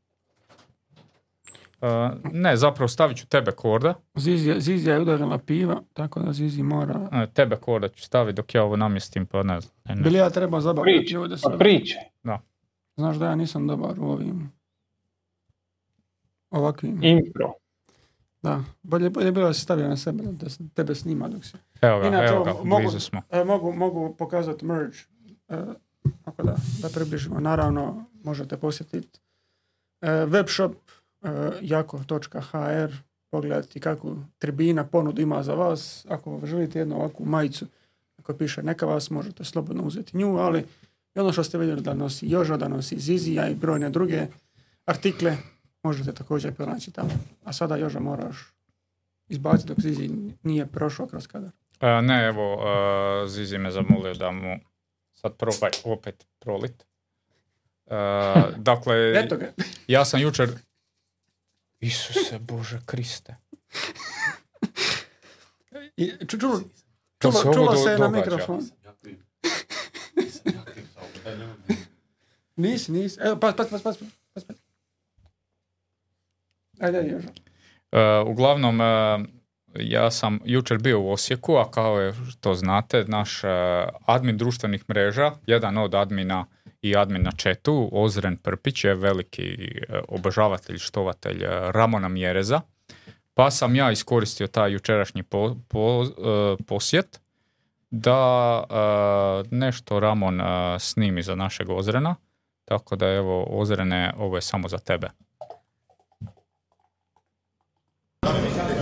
E, 1.81 1.87
ne, 2.31 2.57
zapravo 2.57 2.87
stavit 2.87 3.17
ću 3.17 3.27
tebe 3.27 3.51
korda. 3.51 3.93
Zizija, 4.15 4.59
Zizija 4.59 4.95
je 4.95 5.01
udarila 5.01 5.37
piva, 5.37 5.81
tako 5.93 6.19
da 6.19 6.33
Zizi 6.33 6.63
mora... 6.63 7.09
E, 7.11 7.27
tebe 7.33 7.55
korda 7.55 7.87
ću 7.89 8.03
staviti 8.03 8.35
dok 8.35 8.55
ja 8.55 8.63
ovo 8.63 8.75
namjestim, 8.75 9.25
pa 9.25 9.43
ne 9.43 9.61
znam. 9.61 9.73
Ne, 9.85 9.95
ne. 9.95 10.01
Bili 10.01 10.17
ja 10.17 10.29
treba 10.29 10.61
zabaviti 10.61 10.97
Priče, 10.97 11.13
ljude 11.13 11.35
pa 11.43 11.49
sad. 11.49 11.59
priče. 11.59 11.97
Znaš 12.97 13.15
da 13.15 13.25
ja 13.25 13.35
nisam 13.35 13.67
dobar 13.67 13.99
u 13.99 14.03
ovim 14.03 14.51
ovakvim. 16.55 17.03
Impro. 17.03 17.53
Da, 18.41 18.63
bolje, 18.83 19.09
bolje 19.09 19.31
bilo 19.31 19.47
da 19.47 19.53
se 19.53 19.61
stavio 19.61 19.87
na 19.87 19.97
sebe, 19.97 20.23
da 20.23 20.49
se 20.49 20.69
tebe 20.73 20.95
snima 20.95 21.27
dok 21.27 21.45
se... 21.45 21.57
Evo 21.81 21.99
ga, 21.99 22.07
Inače, 22.07 22.33
evo 22.33 22.43
ga, 22.43 22.53
mogu- 22.63 22.81
blizu 22.81 22.99
smo. 22.99 23.21
E, 23.31 23.43
mogu, 23.43 23.71
mogu 23.71 24.15
pokazati 24.17 24.65
merge, 24.65 24.97
e, 25.49 25.57
ako 26.25 26.43
da, 26.43 26.55
da 26.81 26.89
približimo. 26.89 27.39
Naravno, 27.39 28.05
možete 28.23 28.57
posjetiti 28.57 29.19
e, 30.01 30.07
webshop 30.07 30.73
e, 31.23 31.27
jako.hr, 31.61 32.91
pogledati 33.29 33.79
kakvu 33.79 34.17
tribina 34.37 34.83
ponudu 34.83 35.21
ima 35.21 35.43
za 35.43 35.53
vas. 35.53 36.05
Ako 36.09 36.41
želite 36.43 36.79
jednu 36.79 36.95
ovakvu 36.95 37.25
majicu, 37.25 37.65
ako 38.17 38.33
piše 38.33 38.63
neka 38.63 38.85
vas, 38.85 39.09
možete 39.09 39.43
slobodno 39.43 39.83
uzeti 39.83 40.17
nju, 40.17 40.37
ali 40.37 40.65
i 41.15 41.19
ono 41.19 41.31
što 41.31 41.43
ste 41.43 41.57
vidjeli 41.57 41.81
da 41.81 41.93
nosi 41.93 42.29
Joža, 42.29 42.57
da 42.57 42.67
nosi 42.67 42.99
Zizija 42.99 43.49
i 43.49 43.55
brojne 43.55 43.89
druge 43.89 44.27
artikle, 44.85 45.37
možete 45.85 46.13
također 46.13 46.53
pronaći 46.53 46.91
tamo. 46.91 47.09
A 47.43 47.53
sada 47.53 47.75
Joža 47.75 47.99
moraš 47.99 48.53
izbaciti 49.27 49.67
dok 49.67 49.79
Zizi 49.79 50.09
nije 50.43 50.65
prošao 50.65 51.07
kroz 51.07 51.27
kadar. 51.27 51.51
E, 51.81 52.01
ne, 52.01 52.25
evo, 52.25 52.57
e, 53.23 53.27
Zizi 53.27 53.57
me 53.57 53.71
zamolio 53.71 54.13
da 54.13 54.31
mu 54.31 54.59
sad 55.13 55.37
probaj 55.37 55.69
opet 55.83 56.27
prolit. 56.39 56.85
E, 57.85 57.95
dakle, 58.69 59.13
Eto 59.15 59.37
ga. 59.37 59.51
ja 59.87 60.05
sam 60.05 60.21
jučer... 60.21 60.49
Isuse 61.79 62.39
Bože 62.39 62.79
Kriste. 62.85 63.35
I, 65.97 66.11
ču, 66.27 66.39
čulo, 66.39 66.61
Kad 67.17 67.31
čulo, 67.53 67.75
se 67.75 67.97
na 67.97 68.09
mikrofon. 68.09 68.69
Nisi, 72.55 72.91
nisi. 72.91 73.19
Evo, 73.21 73.39
pas, 73.39 73.55
pas, 73.55 73.69
pas, 73.69 73.83
pas. 73.83 73.97
Ajde, 76.79 77.07
još. 77.07 77.23
E, 77.91 78.19
uglavnom, 78.25 78.81
e, 78.81 78.85
ja 79.75 80.11
sam 80.11 80.39
jučer 80.45 80.77
bio 80.77 81.01
u 81.01 81.11
Osijeku, 81.11 81.55
a 81.55 81.71
kao 81.71 81.99
je 81.99 82.13
što 82.29 82.53
znate, 82.53 83.05
naš 83.07 83.43
e, 83.43 83.47
admin 84.05 84.37
društvenih 84.37 84.83
mreža, 84.89 85.31
jedan 85.47 85.77
od 85.77 85.95
admina 85.95 86.45
i 86.81 86.95
admin 86.97 87.23
na 87.23 87.31
četu, 87.31 87.89
Ozren 87.91 88.37
Prpić 88.37 88.83
je 88.83 88.95
veliki 88.95 89.57
obožavatelj, 90.07 90.77
štovatelj 90.77 91.43
Ramona 91.71 92.07
Mjereza, 92.07 92.61
pa 93.33 93.51
sam 93.51 93.75
ja 93.75 93.91
iskoristio 93.91 94.47
taj 94.47 94.71
jučerašnji 94.71 95.23
po- 95.23 95.55
po- 95.67 96.05
posjet 96.67 97.21
da 97.91 98.63
nešto 99.51 99.99
Ramon 99.99 100.41
snimi 100.79 101.23
za 101.23 101.35
našeg 101.35 101.69
Ozrena, 101.69 102.15
tako 102.65 102.95
da 102.95 103.07
evo 103.07 103.45
Ozrene, 103.49 104.13
ovo 104.17 104.35
je 104.35 104.41
samo 104.41 104.67
za 104.67 104.77
tebe. 104.77 105.09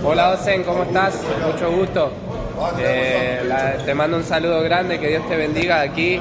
Hola 0.06 0.32
Osen, 0.32 0.64
¿cómo 0.64 0.82
estás? 0.82 1.18
Mucho 1.46 1.72
gusto. 1.72 2.12
Eh, 2.78 3.40
te 3.86 3.94
mando 3.94 4.18
un 4.18 4.22
saludo 4.22 4.62
grande, 4.62 5.00
que 5.00 5.08
Dios 5.08 5.26
te 5.26 5.34
bendiga 5.34 5.80
aquí. 5.80 6.20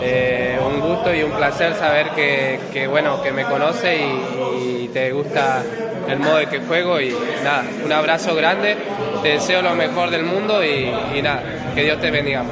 Eh, 0.00 0.58
un 0.66 0.80
gusto 0.80 1.14
y 1.14 1.22
un 1.22 1.32
placer 1.32 1.74
saber 1.74 2.10
que, 2.14 2.86
bueno, 2.88 3.22
que 3.22 3.30
me 3.30 3.44
conoce 3.44 3.98
y, 3.98 4.88
te 4.88 5.12
gusta 5.12 5.62
el 6.08 6.18
modo 6.18 6.38
de 6.38 6.46
que 6.46 6.60
juego. 6.60 6.98
Y 7.02 7.14
nada, 7.44 7.64
un 7.84 7.92
abrazo 7.92 8.34
grande, 8.34 8.78
te 9.22 9.28
deseo 9.28 9.60
lo 9.60 9.74
mejor 9.74 10.08
del 10.08 10.24
mundo 10.24 10.64
y, 10.64 11.20
nada, 11.20 11.42
que 11.74 11.84
Dios 11.84 12.00
te 12.00 12.10
bendiga. 12.10 12.44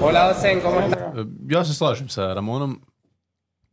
Hola 0.00 0.28
Osen, 0.28 0.60
¿cómo 0.60 0.80
estás? 0.80 1.76
Slažem 1.76 2.08
sa 2.08 2.32
Ramonom. 2.32 2.78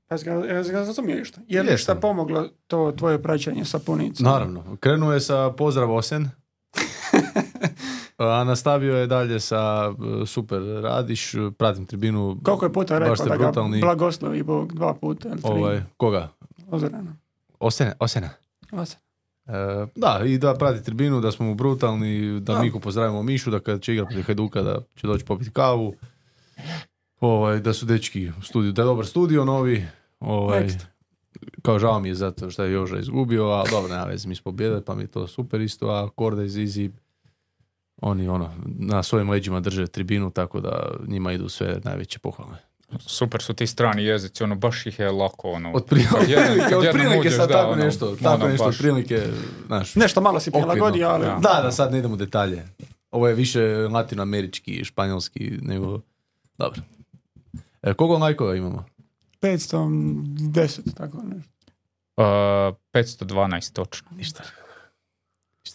Ja 0.10 0.18
sam 0.18 1.06
ga. 1.06 1.14
Je 1.48 1.64
li 1.64 1.78
šta 1.78 1.96
pomoglo 1.96 2.48
to 2.68 2.94
tvoje 2.98 3.24
praćenje 3.24 3.66
sapunicom? 3.66 4.26
Naravno. 4.26 4.78
Krenuo 4.80 5.14
je 5.14 5.20
sa 5.20 5.52
pozdrav 5.52 5.92
Osen. 5.92 6.30
A 8.18 8.44
nastavio 8.44 8.98
je 8.98 9.08
dalje 9.08 9.40
sa 9.40 9.94
e, 10.22 10.26
super 10.26 10.62
radiš, 10.84 11.34
pratim 11.58 11.86
tribinu. 11.86 12.40
Koliko 12.44 12.66
je 12.66 12.74
puta 12.74 13.00
rekao 13.00 13.26
da 13.26 13.38
ga 13.38 13.52
blagoslovi 13.82 14.44
Bog 14.44 14.74
dva 14.74 14.94
puta 14.94 15.30
tri? 15.30 15.40
Ovaj, 15.44 15.82
koga? 15.98 16.30
Ozrena. 16.72 17.16
Osena. 17.60 17.94
Osena. 18.00 18.30
Osen. 18.72 19.00
E, 19.46 19.86
da, 19.96 20.22
i 20.26 20.38
da 20.38 20.54
prati 20.54 20.84
tribinu, 20.84 21.22
da 21.22 21.32
smo 21.32 21.46
mu 21.46 21.56
brutalni, 21.56 22.40
da 22.40 22.54
Da. 22.54 22.62
Miku 22.62 22.80
pozdravimo 22.80 23.24
Mišu, 23.24 23.52
da 23.52 23.60
kad 23.60 23.82
će 23.82 23.94
igrati 23.94 24.08
protiv 24.08 24.26
Hajduka 24.26 24.62
da 24.62 24.80
će 24.96 25.08
doći 25.08 25.26
popiti 25.26 25.52
kavu. 25.52 25.94
Ovaj, 27.20 27.60
da 27.60 27.74
su 27.74 27.86
dečki 27.86 28.32
u 28.40 28.42
studiju, 28.42 28.72
da 28.72 28.82
je 28.82 28.86
dobar 28.86 29.06
studio 29.06 29.46
novi. 29.46 29.86
Ovaj, 30.20 30.64
Ekstra. 30.64 30.88
kao 31.62 31.80
žao 31.80 32.00
mi 32.00 32.08
je 32.10 32.16
zato 32.16 32.50
što 32.50 32.64
je 32.64 32.72
Joža 32.72 33.00
izgubio, 33.00 33.50
a 33.50 33.64
dobro, 33.72 33.94
nema 33.94 34.04
veze, 34.04 34.28
mi 34.28 34.36
smo 34.36 34.44
pobjedili, 34.44 34.82
pa 34.86 34.96
mi 34.96 35.04
je 35.04 35.08
to 35.08 35.28
super 35.28 35.62
isto, 35.62 35.90
a 35.90 36.10
Korda 36.10 36.44
i 36.44 36.50
Zizi, 36.50 36.92
oni 38.02 38.28
ono, 38.28 38.52
na 38.66 39.04
svojim 39.04 39.30
leđima 39.30 39.60
drže 39.60 39.88
tribinu, 39.88 40.32
tako 40.32 40.60
da 40.62 40.90
njima 41.08 41.32
idu 41.34 41.50
sve 41.50 41.80
najveće 41.84 42.20
pohvale. 42.20 42.58
Super 43.00 43.42
su 43.42 43.54
ti 43.54 43.68
strani 43.68 44.04
jezici, 44.04 44.44
ono 44.44 44.56
baš 44.56 44.86
ih 44.86 45.00
je 45.00 45.12
lako, 45.12 45.52
ono. 45.52 45.72
Otprilike 45.76 47.20
uđeš, 47.20 47.36
sad 47.36 47.50
tako 47.50 47.72
ono, 47.72 47.84
nešto, 47.84 48.08
ono, 48.08 48.16
tako 48.16 48.48
nešto, 48.48 48.66
baš. 48.66 48.76
otprilike, 48.76 49.24
znaš, 49.68 49.96
Nešto 49.96 50.22
malo 50.22 50.40
si 50.40 50.50
okvirno. 50.50 50.72
prilagodio, 50.72 51.08
ali... 51.08 51.26
Da. 51.26 51.40
Da, 51.42 51.62
da 51.64 51.72
sad 51.72 51.92
ne 51.92 52.00
idemo 52.00 52.14
u 52.14 52.18
detalje. 52.18 52.68
Ovo 53.12 53.28
je 53.28 53.36
više 53.36 53.62
latinoamerički, 53.92 54.84
španjolski, 54.86 55.58
nego... 55.62 56.00
Dobro. 56.58 56.82
E, 57.82 57.94
koliko 57.94 58.18
lajkova 58.18 58.56
imamo? 58.56 58.86
510, 59.48 60.94
tako 60.94 61.18
nešto. 61.26 61.52
Uh, 62.18 62.24
512 62.94 63.74
točno. 63.74 64.08
Ništa. 64.12 64.44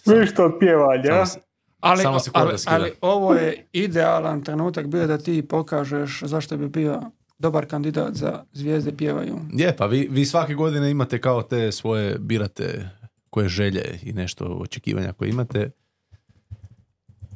Ništa 0.09 0.44
od 0.44 0.52
pjevanja. 0.60 1.02
Samo 1.05 1.26
se- 1.26 1.41
Ali, 1.81 2.02
Samo 2.02 2.20
se 2.20 2.31
ali, 2.34 2.55
ali 2.67 2.92
ovo 3.01 3.34
je 3.34 3.67
idealan 3.73 4.42
trenutak 4.42 4.86
bio 4.86 5.07
da 5.07 5.18
ti 5.18 5.42
pokažeš 5.42 6.23
zašto 6.23 6.57
bi 6.57 6.68
bio 6.68 7.02
dobar 7.39 7.67
kandidat 7.67 8.15
za 8.15 8.44
zvijezde 8.52 8.97
pjevaju. 8.97 9.41
Je, 9.52 9.76
pa 9.76 9.86
vi, 9.86 10.09
vi 10.10 10.25
svake 10.25 10.55
godine 10.55 10.91
imate 10.91 11.20
kao 11.20 11.42
te 11.42 11.73
svoje, 11.73 12.18
birate 12.18 12.89
koje 13.31 13.49
želje 13.49 13.99
i 14.02 14.12
nešto 14.12 14.44
očekivanja 14.44 15.12
koje 15.12 15.28
imate. 15.28 15.70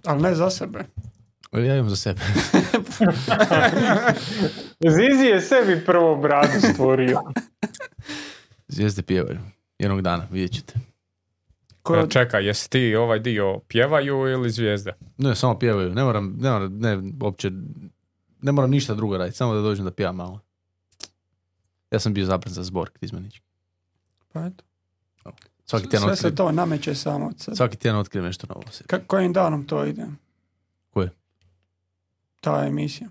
Ali 0.04 0.22
ne 0.22 0.34
za 0.34 0.50
sebe. 0.50 0.84
Ja 1.56 1.76
imam 1.76 1.90
za 1.90 1.96
sebe. 1.96 2.20
Zizi 4.90 5.24
je 5.24 5.40
sebi 5.40 5.84
prvo 5.84 6.16
bradu 6.16 6.52
stvorio. 6.72 7.20
Zvijezde 8.68 9.02
pjevaju. 9.02 9.38
Jednog 9.78 10.02
dana, 10.02 10.26
vidjet 10.30 10.52
ćete. 10.52 10.74
Ko, 11.82 11.96
E, 11.96 12.10
čekaj, 12.10 12.46
jesi 12.46 12.70
ti 12.70 12.94
ovaj 12.94 13.18
dio 13.18 13.58
pjevaju 13.58 14.16
ili 14.18 14.50
zvijezde? 14.50 14.92
Ne, 15.18 15.34
samo 15.34 15.58
pjevaju. 15.58 15.94
Ne 15.94 16.04
moram, 16.04 16.36
ne 16.38 16.50
moram, 16.50 16.78
ne, 16.78 17.02
uopće, 17.20 17.50
ne 18.42 18.52
moram 18.52 18.70
ništa 18.70 18.94
drugo 18.94 19.16
raditi, 19.18 19.36
samo 19.36 19.54
da 19.54 19.60
dođem 19.60 19.84
da 19.84 19.90
pjevam 19.90 20.16
malo. 20.16 20.40
Ja 21.90 21.98
sam 21.98 22.14
bio 22.14 22.24
zabran 22.24 22.52
za 22.52 22.62
zbor 22.62 22.90
Krizmanić. 22.90 23.40
pa 24.32 24.46
eto. 24.46 24.64
Svaki 25.64 25.88
tjedan 25.88 26.08
Sve 26.08 26.16
se 26.16 26.34
to 26.34 26.52
nameće 26.52 26.94
samo 26.94 27.26
od 27.26 27.40
sebe. 27.40 27.56
svaki 27.56 27.76
tjedan 27.76 28.00
otkrijem 28.00 28.24
nešto 28.26 28.46
novo. 28.48 28.62
Ka- 28.86 29.06
kojim 29.06 29.32
danom 29.32 29.66
to 29.66 29.84
ide? 29.84 30.06
Ta 32.40 32.64
emisija. 32.66 33.08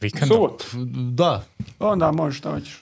Vikendom? 0.00 0.28
Subot. 0.28 0.64
Da, 1.12 1.44
Onda 1.78 2.12
možeš 2.12 2.40
doći. 2.40 2.76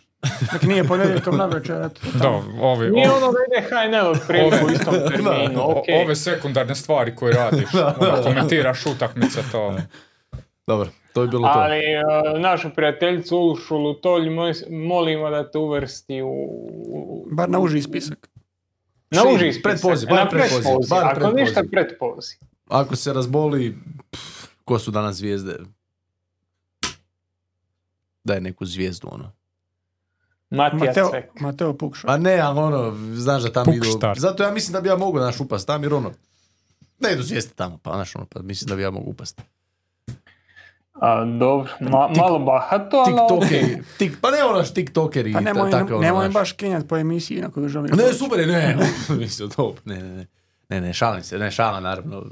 Nek 0.52 0.62
nije 0.62 0.84
ponedjeljkom 0.84 1.36
na 1.36 1.46
večer, 1.46 1.76
eto. 1.76 2.00
Da, 2.14 2.28
ovi, 2.60 2.90
Nije 2.90 3.10
ono 3.10 3.26
da 3.26 3.38
ide 3.48 3.68
HNL 3.68 4.26
prilike 4.26 4.64
u 4.64 4.70
istom 4.70 4.94
terminu, 4.94 5.60
o- 5.60 5.70
ok. 5.70 5.84
ove 6.04 6.16
sekundarne 6.16 6.74
stvari 6.74 7.16
koje 7.16 7.34
radiš. 7.34 7.68
ono, 8.00 8.22
komentiraš 8.22 8.86
utakmice, 8.86 9.40
to... 9.52 9.76
dobro, 10.66 10.88
to 11.12 11.22
je 11.22 11.28
bilo 11.28 11.42
to. 11.42 11.54
Ali 11.54 11.80
uh, 12.34 12.40
našu 12.40 12.70
prijateljicu 12.70 13.38
Uršulu 13.38 13.94
Tolj 13.94 14.28
moj- 14.30 14.70
molimo 14.70 15.30
da 15.30 15.50
te 15.50 15.58
uvrsti 15.58 16.22
u... 16.22 16.48
Bar 17.26 17.48
na 17.50 17.58
uži 17.58 17.82
spisak. 17.82 18.28
Na 19.10 19.22
uži 19.24 19.52
spisak. 19.52 19.82
bar 20.08 20.28
pretpoziv, 20.30 20.30
pretpoziv. 20.62 20.90
bar 20.90 21.04
Ako 21.04 21.14
pretpoziv. 21.14 21.36
ništa 21.36 21.62
pretpoziv. 21.72 22.38
Ako 22.68 22.96
se 22.96 23.12
razboli, 23.12 23.76
pff, 24.10 24.35
ko 24.66 24.78
su 24.78 24.90
danas 24.90 25.16
zvijezde? 25.16 25.58
Daj 28.24 28.40
neku 28.40 28.66
zvijezdu, 28.66 29.08
ono. 29.12 29.32
Matija 30.50 30.84
Mateo, 30.84 31.10
Cvek. 31.10 31.40
Mateo 31.40 31.72
Pukša. 31.72 32.08
A 32.10 32.16
ne, 32.16 32.38
ali 32.38 32.58
ono, 32.58 32.96
znaš 33.14 33.42
da 33.42 33.52
tamo 33.52 33.72
idu... 33.72 33.86
Zato 34.16 34.42
ja 34.42 34.50
mislim 34.50 34.72
da 34.72 34.80
bi 34.80 34.88
ja 34.88 34.96
mogao 34.96 35.24
naš 35.24 35.40
upast 35.40 35.66
tam, 35.66 35.82
jer 35.82 35.94
ono, 35.94 36.12
ne 36.98 37.12
idu 37.12 37.22
zvijezde 37.22 37.50
tamo, 37.54 37.78
pa 37.82 37.92
znaš 37.92 38.16
ono, 38.16 38.26
pa 38.26 38.42
mislim 38.42 38.68
da 38.68 38.76
bi 38.76 38.82
ja 38.82 38.90
mogu 38.90 39.10
upast. 39.10 39.42
A, 40.92 41.24
dobro, 41.24 41.70
ma- 41.80 42.10
malo 42.16 42.38
bahato, 42.38 42.96
ali. 42.96 43.14
TikTokeri, 43.14 43.82
tik, 43.98 44.12
pa 44.20 44.30
ne 44.30 44.44
ono 44.44 44.58
naš 44.58 44.74
tiktokeri 44.74 45.32
Pa 45.32 45.40
nemoj, 45.40 45.70
takve 45.70 45.94
ono, 45.94 46.04
nemoj 46.04 46.28
baš 46.28 46.52
kenjat 46.52 46.88
po 46.88 46.96
emisiji 46.96 47.40
na 47.40 47.50
koju 47.50 47.68
želiš 47.68 47.90
Ne, 47.92 48.12
super 48.12 48.40
je, 48.40 48.46
ne, 48.46 48.76
mislim, 49.20 49.50
to, 49.50 49.74
ne, 49.84 50.02
ne, 50.02 50.16
ne, 50.16 50.26
ne, 50.68 50.80
ne, 50.80 50.92
šalim 50.92 51.22
se, 51.22 51.38
ne, 51.38 51.50
šalim, 51.50 51.82
naravno, 51.82 52.24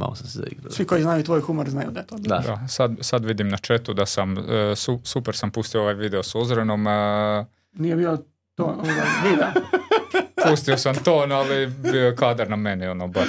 malo 0.00 0.14
sam 0.14 0.26
se 0.26 0.38
zaigrao. 0.38 0.70
Svi 0.70 0.84
koji 0.84 1.02
znaju 1.02 1.24
tvoj 1.24 1.40
humor 1.40 1.70
znaju 1.70 1.90
da 1.90 2.00
je 2.00 2.06
to. 2.06 2.16
Da. 2.18 2.38
Da, 2.38 2.68
sad, 2.68 2.92
sad 3.00 3.24
vidim 3.24 3.48
na 3.48 3.56
četu 3.58 3.94
da 3.94 4.06
sam, 4.06 4.38
e, 4.38 4.76
su- 4.76 5.00
super 5.04 5.36
sam 5.36 5.50
pustio 5.50 5.80
ovaj 5.80 5.94
video 5.94 6.22
s 6.22 6.34
Ozrenom, 6.34 6.86
Nije 7.72 7.96
bio 7.96 8.18
to 8.54 8.64
ovaj, 8.64 8.94
video. 9.24 9.48
pustio 10.44 10.76
sam 10.76 10.94
ton, 10.96 11.32
ali 11.32 11.66
bio 11.66 12.02
je 12.02 12.16
kadar 12.16 12.50
na 12.50 12.56
mene, 12.56 12.90
ono, 12.90 13.08
baš, 13.08 13.28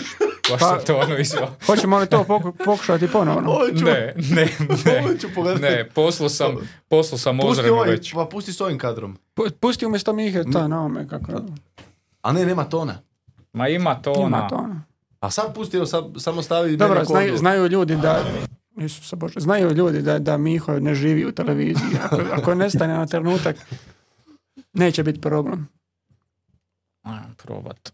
baš 0.49 0.59
Pa- 0.59 0.67
sam 0.67 0.85
to 0.87 0.97
ono 0.97 1.17
izveo. 1.17 1.47
Hoćemo 1.65 1.99
li 1.99 2.07
to 2.07 2.17
poku- 2.19 2.53
pokušati 2.65 3.07
ponovno? 3.07 3.51
Hoću, 3.51 3.85
Ne, 3.85 4.13
ne, 4.29 4.47
ne, 4.85 5.55
ne, 5.61 5.85
poslu 5.85 6.29
sam, 6.29 6.55
poslu 6.87 7.17
sam 7.17 7.37
Pusti 7.37 7.51
Ozrenu 7.51 7.73
ovaj, 7.73 7.89
već. 7.89 8.13
pa 8.13 8.25
pusti 8.25 8.53
s 8.53 8.61
ovim 8.61 8.77
kadrom. 8.77 9.17
Pu- 9.35 9.51
Pusti 9.51 9.85
umjesto 9.85 10.13
Mihe 10.13 10.43
to 10.43 10.67
na 10.67 10.81
ome 10.81 11.07
kako 11.07 11.31
A 12.21 12.31
ne, 12.33 12.45
nema 12.45 12.63
tona. 12.63 12.93
Ma 13.53 13.67
ima 13.67 13.95
to 13.95 14.13
ima 14.13 14.23
ona, 14.27 14.47
to. 14.47 14.55
ono. 14.55 14.81
A 15.21 15.31
sam 15.31 15.53
pusti, 15.53 15.77
evo, 15.77 15.85
sam, 15.85 16.19
samo 16.19 16.41
stavi 16.41 16.77
Dobro, 16.77 17.05
znaju, 17.05 17.37
znaju 17.37 17.67
ljudi 17.67 17.95
da 17.95 18.23
Isuse 18.77 19.15
Bože, 19.15 19.39
znaju 19.39 19.71
ljudi 19.71 20.01
da, 20.01 20.19
da 20.19 20.37
Miho 20.37 20.79
ne 20.79 20.95
živi 20.95 21.25
u 21.25 21.31
televiziji. 21.31 21.89
Ako, 22.03 22.21
ako 22.31 22.55
nestane 22.55 22.93
na 22.93 23.05
trenutak, 23.05 23.55
neće 24.73 25.03
biti 25.03 25.21
problem. 25.21 25.67
Ajmo 27.01 27.33
probat. 27.37 27.93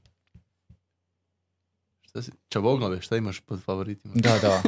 Šta 2.01 2.21
si? 2.21 2.31
Čavoglave, 2.49 3.01
šta 3.01 3.17
imaš 3.17 3.39
pod 3.39 3.63
favoritima? 3.63 4.13
Da, 4.17 4.39
da. 4.39 4.61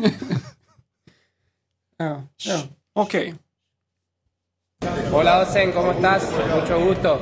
Evo, 2.06 2.24
evo. 2.46 2.64
Ok. 2.94 3.12
Hola 5.12 5.40
Osen, 5.40 5.72
¿cómo 5.72 5.92
estás? 5.92 6.24
Mucho 6.56 6.80
gusto. 6.80 7.20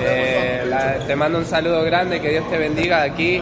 Eh, 0.00 0.64
la- 0.66 1.06
te 1.06 1.16
mando 1.16 1.38
un 1.38 1.44
saludo 1.44 1.82
grande, 1.82 2.20
que 2.20 2.28
Dios 2.30 2.44
te 2.50 2.58
bendiga 2.58 3.02
aquí. 3.02 3.40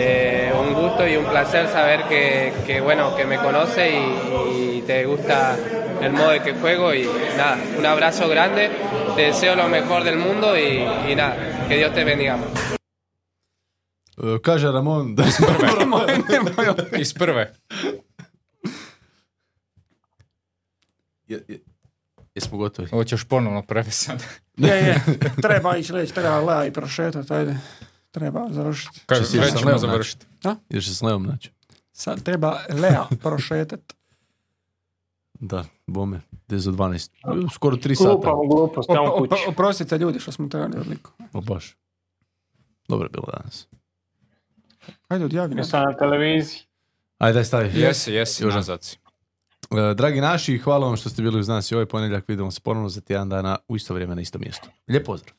Eh, 0.00 0.52
un 0.54 0.74
gusto 0.74 1.06
y 1.08 1.16
un 1.16 1.24
placer 1.24 1.66
saber 1.68 2.04
que, 2.08 2.52
que, 2.66 2.80
bueno, 2.80 3.16
que 3.16 3.24
me 3.24 3.36
conoce 3.38 3.90
y, 3.90 4.78
y 4.78 4.82
te 4.86 5.04
gusta 5.06 5.56
el 6.00 6.12
modo 6.12 6.30
de 6.30 6.40
que 6.42 6.52
juego 6.54 6.94
y 6.94 7.04
nada, 7.36 7.58
un 7.78 7.84
abrazo 7.84 8.28
grande, 8.28 8.70
te 9.16 9.22
deseo 9.22 9.56
lo 9.56 9.68
mejor 9.68 10.04
del 10.04 10.16
mundo 10.18 10.56
y, 10.56 10.84
y 11.10 11.14
nada, 11.16 11.66
que 11.68 11.76
Dios 11.78 11.92
te 11.94 12.04
bendiga. 12.04 12.38
Kaže 14.42 14.70
Ramon 14.72 15.14
da 15.14 15.24
smo 15.30 15.46
Iz 16.98 17.14
prve. 17.14 17.52
Je- 21.26 21.44
je- 21.48 21.60
Jesmo 22.34 22.58
gotovi? 22.58 22.88
Hoćeš 22.88 23.24
ponovno 23.24 23.62
prevesti 23.62 24.04
sad. 24.04 24.22
Je, 24.56 24.68
je. 24.74 25.00
Treba 25.42 25.76
ići 25.76 25.92
reći, 25.92 26.14
treba 26.14 26.40
Lea 26.40 26.66
i 26.66 26.72
prošetati, 26.72 27.32
ajde. 27.32 27.56
Treba 28.18 28.46
završiti. 28.50 29.00
Kaže, 29.06 29.24
si 29.24 29.36
sa 29.38 29.56
ćemo 29.58 29.66
Leom 29.66 29.78
završiti. 29.78 30.26
Ideš 30.68 30.86
se 30.86 30.94
s 30.94 31.02
Leom 31.02 31.26
naći? 31.26 31.50
Sad 31.92 32.22
treba 32.22 32.58
Lea 32.70 33.06
prošetati. 33.22 33.94
Da, 35.40 35.64
bome. 35.86 36.20
10 36.48 36.56
za 36.56 36.70
12. 36.72 37.10
Skoro 37.54 37.76
3 37.76 37.94
sata. 37.94 38.10
Glupamo 38.10 38.46
glupost, 38.46 38.88
tamo 38.88 39.16
kući. 39.18 39.34
op- 39.34 39.48
oprostite 39.48 39.98
ljudi 39.98 40.20
što 40.20 40.32
smo 40.32 40.48
trebali 40.48 40.78
odliku. 40.78 41.10
O, 41.32 41.40
baš. 41.40 41.76
Dobro 42.88 43.04
je 43.04 43.10
bilo 43.10 43.26
danas. 43.38 43.68
Ajde 45.08 45.24
odjavi 45.24 45.54
nas. 45.54 45.66
Jesam 45.66 45.82
na 45.82 45.96
televiziji. 45.96 46.60
Ajde, 47.18 47.34
daj 47.34 47.44
stavi. 47.44 47.80
Jesi, 47.80 48.12
jesi, 48.12 48.44
nazad 48.44 48.82
si. 48.84 48.96
E, 49.70 49.94
Dragi 49.94 50.20
naši, 50.20 50.58
hvala 50.58 50.86
vam 50.86 50.96
što 50.96 51.08
ste 51.08 51.22
bili 51.22 51.40
uz 51.40 51.48
nas 51.48 51.70
i 51.70 51.74
ovaj 51.74 51.86
ponedjeljak. 51.86 52.28
Vidimo 52.28 52.50
se 52.50 52.60
ponovno 52.60 52.88
za 52.88 53.00
tjedan 53.00 53.28
dana 53.28 53.58
u 53.68 53.76
isto 53.76 53.94
vrijeme 53.94 54.14
na 54.14 54.20
isto 54.20 54.38
mjesto. 54.38 54.68
Lijep 54.88 55.06
pozdrav. 55.06 55.34